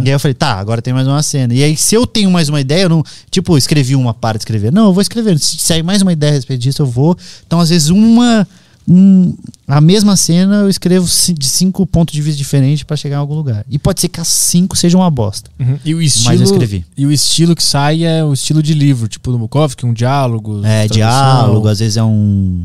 E 0.00 0.08
aí 0.08 0.10
eu 0.10 0.18
falei, 0.18 0.34
tá, 0.34 0.54
agora 0.54 0.82
tem 0.82 0.92
mais 0.92 1.06
uma 1.06 1.22
cena. 1.22 1.54
E 1.54 1.62
aí, 1.62 1.76
se 1.76 1.94
eu 1.94 2.06
tenho 2.08 2.28
mais 2.28 2.48
uma 2.48 2.60
ideia, 2.60 2.82
eu 2.82 2.88
não, 2.88 3.04
tipo, 3.30 3.56
escrevi 3.56 3.94
uma 3.94 4.12
para 4.12 4.36
de 4.36 4.42
escrever. 4.42 4.72
Não, 4.72 4.86
eu 4.86 4.92
vou 4.92 5.00
escrever. 5.00 5.38
Se 5.38 5.58
sair 5.58 5.82
mais 5.84 6.02
uma 6.02 6.12
ideia 6.12 6.32
a 6.32 6.34
respeito 6.34 6.60
disso, 6.60 6.82
eu 6.82 6.86
vou. 6.86 7.16
Então, 7.46 7.60
às 7.60 7.68
vezes, 7.70 7.88
uma. 7.88 8.46
Um- 8.88 9.36
a 9.66 9.80
mesma 9.80 10.16
cena 10.16 10.56
eu 10.56 10.68
escrevo 10.68 11.06
de 11.06 11.46
cinco 11.46 11.84
pontos 11.86 12.14
de 12.14 12.22
vista 12.22 12.38
diferentes 12.38 12.82
para 12.84 12.96
chegar 12.96 13.16
em 13.16 13.18
algum 13.20 13.34
lugar. 13.34 13.64
E 13.68 13.78
pode 13.78 14.00
ser 14.00 14.08
que 14.08 14.20
as 14.20 14.28
cinco 14.28 14.76
sejam 14.76 15.00
uma 15.00 15.10
bosta. 15.10 15.50
Uhum. 15.58 15.78
E 15.84 15.94
o 15.94 16.00
estilo. 16.00 16.26
Mas 16.30 16.40
eu 16.40 16.44
escrevi. 16.46 16.84
E 16.96 17.04
o 17.06 17.10
estilo 17.12 17.54
que 17.56 17.62
sai 17.62 18.04
é 18.04 18.22
o 18.24 18.32
estilo 18.32 18.62
de 18.62 18.74
livro, 18.74 19.08
tipo 19.08 19.32
do 19.32 19.38
Bukowski, 19.38 19.84
um 19.84 19.92
diálogo. 19.92 20.64
É, 20.64 20.86
diálogo, 20.86 21.66
às 21.68 21.80
vezes 21.80 21.96
é 21.96 22.02
um. 22.04 22.64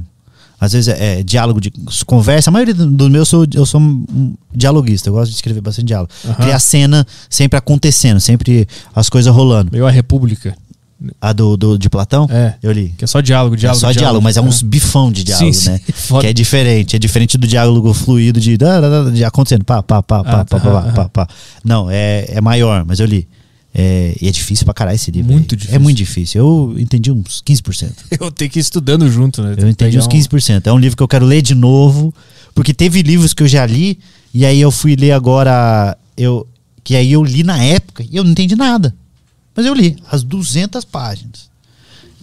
Às 0.60 0.74
vezes 0.74 0.90
é, 0.90 1.22
é 1.22 1.24
diálogo 1.24 1.60
de 1.60 1.72
conversa. 2.06 2.52
A 2.52 2.54
maioria 2.54 2.76
dos 2.76 2.86
do 2.86 3.10
meus 3.10 3.22
eu 3.22 3.26
sou, 3.26 3.48
eu 3.56 3.66
sou 3.66 3.82
um 3.82 4.36
dialoguista, 4.54 5.10
eu 5.10 5.14
gosto 5.14 5.32
de 5.32 5.36
escrever 5.36 5.60
bastante 5.60 5.88
diálogo. 5.88 6.12
Aham. 6.24 6.36
Criar 6.36 6.60
cena 6.60 7.08
sempre 7.28 7.58
acontecendo, 7.58 8.20
sempre 8.20 8.68
as 8.94 9.10
coisas 9.10 9.34
rolando. 9.34 9.72
Meio 9.72 9.88
a 9.88 9.90
República. 9.92 10.56
A 11.20 11.34
do, 11.34 11.58
do 11.58 11.78
de 11.78 11.90
Platão? 11.90 12.28
É. 12.30 12.56
Eu 12.62 12.72
li. 12.72 12.94
Que 12.98 13.06
é 13.06 13.08
só 13.08 13.22
diálogo, 13.22 13.58
diálogo. 13.58 13.78
é 13.78 13.80
só 13.80 13.92
diálogo, 13.92 14.24
mas 14.24 14.38
é 14.38 14.42
uns 14.42 14.62
bifão 14.62 15.12
de 15.12 15.24
diálogo, 15.24 15.54
Sim, 15.54 15.70
né? 15.72 15.82
sim. 15.96 16.20
Que 16.22 16.28
é 16.28 16.34
diferente. 16.34 16.96
É 16.96 17.00
diferente 17.00 17.38
do 17.38 17.48
diálogo 17.48 17.94
fluido 17.94 18.40
de, 18.40 18.58
de 19.14 19.26
acontecendo. 19.26 19.66
Pá, 19.66 19.82
pá, 19.82 20.04
pá, 20.04 20.24
pá, 20.24 20.32
Ah, 20.42 20.46
pá, 20.46 20.60
tá, 20.60 20.60
pá, 20.60 20.92
pá, 20.92 21.10
pá. 21.10 21.28
Não, 21.64 21.90
é, 21.90 22.26
é 22.30 22.42
maior, 22.42 22.86
mas 22.86 23.00
eu 23.00 23.06
li. 23.06 23.28
É, 23.74 24.16
e 24.22 24.28
é 24.28 24.32
difícil 24.32 24.66
pra 24.66 24.74
caralho 24.74 24.96
esse 24.96 25.10
livro. 25.12 25.32
Muito 25.32 25.56
aí. 25.56 25.58
difícil. 25.58 25.76
É 25.76 25.80
muito 25.80 25.98
difícil. 25.98 26.42
Eu 26.42 26.76
entendi 26.78 27.12
uns 27.12 27.42
15%. 27.42 27.92
Eu 28.20 28.30
tenho 28.30 28.52
que 28.52 28.60
ir 28.60 28.62
estudando 28.62 29.10
junto, 29.10 29.42
né? 29.42 29.56
Eu 29.58 29.70
entendi 29.70 29.98
uns 29.98 30.08
15%. 30.08 30.68
É 30.68 30.74
um 30.74 30.78
livro 30.78 30.98
que 30.98 31.04
eu 31.04 31.08
quero 31.08 31.26
ler 31.26 31.42
de 31.42 31.56
novo, 31.56 32.14
porque 32.54 32.74
teve 32.74 33.02
livros 33.02 33.34
que 33.34 33.42
eu 33.44 33.48
já 33.48 33.66
li 33.66 33.98
e 34.34 34.46
aí 34.46 34.60
eu 34.60 34.72
fui 34.72 34.96
ler 34.96 35.12
agora, 35.12 35.98
eu 36.18 36.48
que 36.84 36.96
aí 36.96 37.12
eu 37.12 37.24
li 37.24 37.44
na 37.44 37.64
época 37.64 38.04
e 38.10 38.16
eu 38.16 38.24
não 38.24 38.32
entendi 38.32 38.56
nada. 38.56 38.94
Mas 39.56 39.66
eu 39.66 39.74
li 39.74 39.98
as 40.10 40.24
200 40.24 40.84
páginas. 40.86 41.50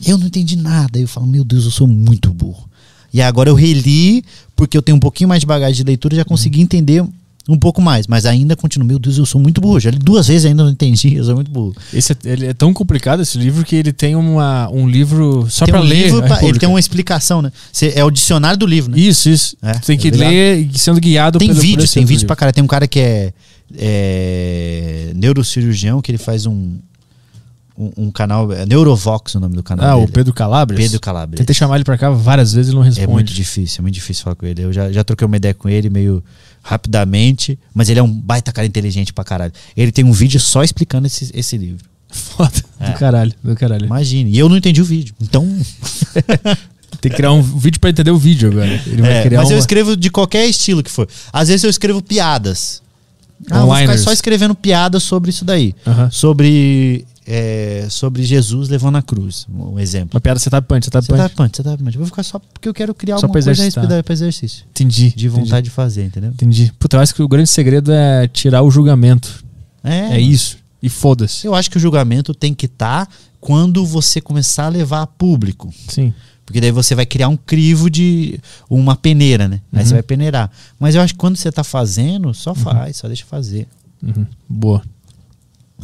E 0.05 0.11
eu 0.11 0.19
não 0.19 0.27
entendi 0.27 0.57
nada. 0.57 0.99
Eu 0.99 1.09
falo, 1.09 1.27
meu 1.27 1.45
Deus, 1.45 1.65
eu 1.65 1.71
sou 1.71 1.87
muito 1.87 2.33
burro. 2.33 2.69
E 3.13 3.21
agora 3.23 3.49
eu 3.51 3.55
reli 3.55 4.23
porque 4.55 4.77
eu 4.77 4.83
tenho 4.83 4.97
um 4.97 5.01
pouquinho 5.01 5.29
mais 5.29 5.41
de 5.41 5.47
bagagem 5.47 5.77
de 5.77 5.83
leitura 5.85 6.15
e 6.15 6.19
já 6.19 6.25
consegui 6.25 6.61
entender 6.61 7.05
um 7.49 7.59
pouco 7.59 7.81
mais, 7.81 8.07
mas 8.07 8.27
ainda 8.27 8.55
continuo, 8.55 8.87
meu 8.87 8.99
Deus, 8.99 9.17
eu 9.17 9.25
sou 9.25 9.41
muito 9.41 9.59
burro. 9.59 9.81
Já 9.81 9.91
li 9.91 9.99
duas 9.99 10.29
vezes 10.29 10.45
e 10.45 10.49
ainda 10.49 10.63
não 10.65 10.71
entendi, 10.71 11.15
eu 11.17 11.25
sou 11.25 11.35
muito 11.35 11.51
burro. 11.51 11.75
Esse 11.95 12.13
é, 12.13 12.17
ele 12.27 12.47
é 12.47 12.53
tão 12.53 12.75
complicado 12.75 13.23
esse 13.23 13.39
livro 13.39 13.65
que 13.65 13.75
ele 13.75 13.91
tem 13.91 14.15
uma, 14.15 14.69
um 14.71 14.87
livro 14.87 15.47
só 15.49 15.65
pra 15.65 15.81
um 15.81 15.85
ler. 15.85 16.13
a 16.15 16.23
pra- 16.27 16.45
ele 16.45 16.59
tem 16.59 16.69
uma 16.69 16.79
explicação, 16.79 17.41
né? 17.41 17.51
Cê- 17.73 17.95
é 17.97 18.05
o 18.05 18.11
dicionário 18.11 18.59
do 18.59 18.67
livro, 18.67 18.91
né? 18.93 18.99
Isso, 19.01 19.31
isso. 19.31 19.57
É, 19.63 19.73
tem 19.79 19.97
que 19.97 20.09
é 20.09 20.11
ler 20.11 20.69
sendo 20.75 21.01
guiado 21.01 21.39
Tem 21.39 21.49
pelo 21.49 21.59
esse 21.83 21.95
tem 21.95 22.05
vídeos 22.05 22.25
pra 22.25 22.37
cara. 22.37 22.53
Tem 22.53 22.63
um 22.63 22.67
cara 22.67 22.87
que 22.87 23.01
é, 23.01 23.33
é 23.79 25.13
neurocirurgião, 25.15 26.03
que 26.03 26.11
ele 26.11 26.19
faz 26.19 26.45
um, 26.45 26.77
um, 27.79 28.07
um 28.07 28.11
canal, 28.11 28.51
é 28.53 28.67
Neurovox 28.67 29.35
o 29.37 29.41
nome 29.41 29.55
do 29.55 29.63
canal 29.63 29.87
Ah, 29.87 29.95
dele. 29.95 30.07
o 30.11 30.13
Pedro 30.13 30.35
Calabres? 30.35 30.81
Pedro 30.81 31.01
Calabres. 31.01 31.39
Tentei 31.39 31.55
chamar 31.55 31.77
ele 31.77 31.85
pra 31.85 31.97
cá 31.97 32.11
várias 32.11 32.53
vezes 32.53 32.73
e 32.73 32.75
não 32.75 32.83
É 32.83 32.87
responde. 32.87 33.09
muito 33.13 33.33
difícil, 33.33 33.81
é 33.81 33.83
muito 33.83 33.95
difícil 33.95 34.25
falar 34.25 34.37
com 34.37 34.45
ele. 34.47 34.63
Eu 34.63 34.73
já, 34.73 34.91
já 34.91 35.05
troquei 35.05 35.25
uma 35.27 35.37
ideia 35.37 35.55
com 35.55 35.69
ele 35.69 35.89
meio 35.89 36.23
rapidamente, 36.63 37.59
mas 37.75 37.89
ele 37.89 38.01
é 38.01 38.03
um 38.03 38.13
baita 38.13 38.53
cara 38.53 38.67
inteligente 38.67 39.13
pra 39.13 39.25
caralho. 39.25 39.53
Ele 39.77 39.93
tem 39.93 40.05
um 40.05 40.13
vídeo 40.13 40.41
só 40.41 40.63
explicando 40.63 41.07
esse, 41.07 41.31
esse 41.35 41.57
livro. 41.57 41.85
Foda. 42.11 42.53
É. 42.81 42.91
Do 42.91 42.99
caralho, 42.99 43.33
do 43.45 43.55
caralho. 43.55 43.85
Imagine. 43.87 44.31
E 44.31 44.39
eu 44.39 44.49
não 44.49 44.57
entendi 44.57 44.81
o 44.81 44.85
vídeo. 44.85 45.15
Então. 45.21 45.47
Tem 47.01 47.11
que 47.11 47.17
criar 47.17 47.33
um 47.33 47.43
vídeo 47.43 47.79
pra 47.79 47.91
entender 47.91 48.11
o 48.11 48.19
vídeo 48.19 48.51
agora. 48.51 48.81
Ele 48.87 49.03
vai 49.03 49.19
É, 49.19 49.23
criar 49.23 49.39
mas 49.41 49.51
eu 49.51 49.57
uma- 49.57 49.61
escrevo 49.61 49.97
de 49.97 50.11
qualquer 50.11 50.47
estilo 50.47 50.83
que 50.83 50.91
for. 50.91 51.07
Às 51.33 51.49
vezes 51.49 51.63
eu 51.63 51.71
escrevo 51.71 52.03
piadas. 52.03 52.83
Ah, 53.51 53.59
eu 53.61 53.67
vou 53.67 53.77
ficar 53.77 53.99
só 53.99 54.11
escrevendo 54.13 54.55
piadas 54.55 55.03
sobre 55.03 55.31
isso 55.31 55.45
daí. 55.45 55.75
Aham. 55.87 56.11
Sobre, 56.11 57.05
é, 57.31 57.87
sobre 57.91 58.23
Jesus 58.23 58.71
levando 58.71 58.97
a 58.97 59.03
cruz. 59.03 59.47
Um 59.53 59.79
exemplo. 59.79 60.15
Uma 60.15 60.21
piada 60.21 60.41
setup 60.41 60.67
punch, 60.67 60.87
setup 60.87 61.05
Você 61.05 61.13
punch. 61.13 61.23
tá 61.23 61.29
punch, 61.29 61.57
você 61.59 61.63
tá 61.63 61.77
punch. 61.77 61.95
Eu 61.95 61.99
Vou 62.01 62.07
ficar 62.07 62.23
só 62.23 62.39
porque 62.39 62.67
eu 62.67 62.73
quero 62.73 62.95
criar 62.95 63.17
Só 63.17 63.27
alguma 63.27 63.35
coisa 63.35 63.51
exercitar. 63.51 64.03
pra 64.03 64.13
exercício. 64.15 64.65
Entendi. 64.71 65.13
De 65.15 65.29
vontade 65.29 65.65
de 65.65 65.71
fazer, 65.71 66.05
entendeu? 66.07 66.31
Entendi. 66.31 66.63
entendi. 66.63 66.73
Puta, 66.79 66.97
eu 66.97 67.01
acho 67.03 67.15
que 67.15 67.23
o 67.23 67.29
grande 67.29 67.51
segredo 67.51 67.93
é 67.93 68.27
tirar 68.29 68.63
o 68.63 68.71
julgamento. 68.71 69.45
É, 69.85 70.09
mano. 70.09 70.21
isso. 70.21 70.57
E 70.83 70.89
foda-se. 70.89 71.47
Eu 71.47 71.55
acho 71.55 71.71
que 71.71 71.77
o 71.77 71.81
julgamento 71.81 72.33
tem 72.33 72.55
que 72.55 72.65
estar 72.67 73.07
quando 73.41 73.85
você 73.85 74.21
começar 74.23 74.65
a 74.67 74.69
levar 74.71 75.03
a 75.03 75.07
público. 75.07 75.71
Sim. 75.89 76.15
Porque 76.47 76.63
daí 76.63 76.71
você 76.71 76.95
vai 76.95 77.05
criar 77.05 77.29
um 77.29 77.37
crivo 77.37 77.91
de 77.91 78.41
uma 78.71 78.97
peneira, 78.97 79.47
né? 79.49 79.61
Aí 79.71 79.81
Uhum. 79.81 79.87
você 79.87 79.93
vai 79.95 80.03
peneirar. 80.03 80.51
Mas 80.81 80.95
eu 80.95 81.03
acho 81.03 81.13
que 81.13 81.19
quando 81.19 81.37
você 81.37 81.53
tá 81.53 81.63
fazendo, 81.63 82.33
só 82.33 82.55
faz, 82.55 82.97
só 82.97 83.07
deixa 83.07 83.27
fazer. 83.27 83.69
Uhum. 84.03 84.25
Boa. 84.49 84.83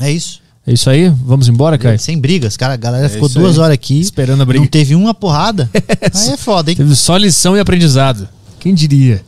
É 0.01 0.11
isso. 0.11 0.41
É 0.67 0.73
isso 0.73 0.89
aí? 0.89 1.11
Vamos 1.11 1.49
embora, 1.49 1.77
Caio? 1.77 1.99
Sem 1.99 2.19
brigas, 2.19 2.57
cara. 2.57 2.75
A 2.75 2.77
galera 2.77 3.07
É 3.07 3.09
ficou 3.09 3.29
duas 3.29 3.59
aí. 3.59 3.65
horas 3.65 3.75
aqui. 3.75 4.01
Esperando 4.01 4.43
a 4.43 4.47
briga. 4.47 4.61
Não 4.61 4.69
teve 4.71 4.95
uma 4.95 5.13
porrada. 5.13 5.69
aí 5.75 6.31
é 6.31 6.37
foda, 6.37 6.71
hein? 6.71 6.77
Teve 6.77 6.95
só 6.97 7.17
lição 7.17 7.57
e 7.57 7.61
aprendizado. 7.61 8.27
Quem 8.59 8.75
diria? 8.75 9.23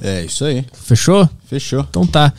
É, 0.00 0.24
isso 0.24 0.44
aí. 0.44 0.64
Fechou? 0.72 1.28
Fechou. 1.46 1.84
Então 1.90 2.06
tá. 2.06 2.32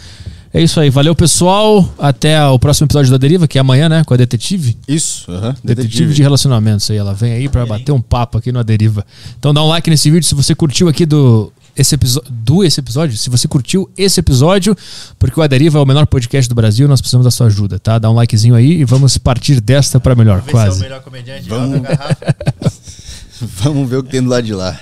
É 0.51 0.59
isso 0.63 0.79
aí. 0.79 0.89
Valeu, 0.89 1.13
pessoal. 1.13 1.87
Até 1.99 2.43
o 2.47 2.57
próximo 2.57 2.85
episódio 2.87 3.11
da 3.11 3.17
Deriva, 3.17 3.47
que 3.47 3.59
é 3.59 3.61
amanhã, 3.61 3.87
né? 3.87 4.03
Com 4.03 4.15
a 4.15 4.17
detetive. 4.17 4.75
Isso, 4.87 5.31
aham. 5.31 5.55
Detetive 5.63 6.11
de 6.11 6.23
relacionamentos 6.23 6.89
aí. 6.89 6.97
Ela 6.97 7.13
vem 7.13 7.33
aí 7.33 7.47
pra 7.47 7.67
bater 7.67 7.91
um 7.91 8.01
papo 8.01 8.39
aqui 8.39 8.51
no 8.51 8.57
A 8.57 8.63
Deriva. 8.63 9.05
Então 9.37 9.53
dá 9.53 9.63
um 9.63 9.67
like 9.67 9.87
nesse 9.91 10.09
vídeo 10.09 10.25
se 10.27 10.33
você 10.33 10.55
curtiu 10.55 10.87
aqui 10.87 11.05
do. 11.05 11.53
Esse 11.75 11.95
episódio, 11.95 12.31
do 12.31 12.64
esse 12.64 12.80
episódio, 12.80 13.17
se 13.17 13.30
você 13.30 13.48
curtiu 13.48 13.89
esse 13.98 14.19
episódio, 14.19 14.75
porque 15.17 15.39
o 15.39 15.43
A 15.43 15.48
Deriva 15.48 15.80
é 15.80 15.81
o 15.81 15.85
menor 15.85 16.06
podcast 16.06 16.49
do 16.49 16.56
Brasil, 16.56 16.88
nós 16.88 16.99
precisamos 16.99 17.25
da 17.25 17.31
sua 17.31 17.48
ajuda, 17.48 17.80
tá? 17.80 17.98
Dá 17.98 18.09
um 18.09 18.15
likezinho 18.15 18.56
aí 18.56 18.81
e 18.81 18.85
vamos 18.85 19.17
partir 19.17 19.61
desta 19.61 19.99
pra 19.99 20.15
melhor, 20.15 20.41
quase. 20.41 20.81
melhor 20.81 21.01
comediante. 21.01 21.48
Vamos. 21.48 21.81
Vamos 23.41 23.89
ver 23.89 23.98
o 23.98 24.03
que 24.03 24.09
tem 24.09 24.22
do 24.22 24.30
lado 24.30 24.43
de 24.43 24.53
lá. 24.53 24.77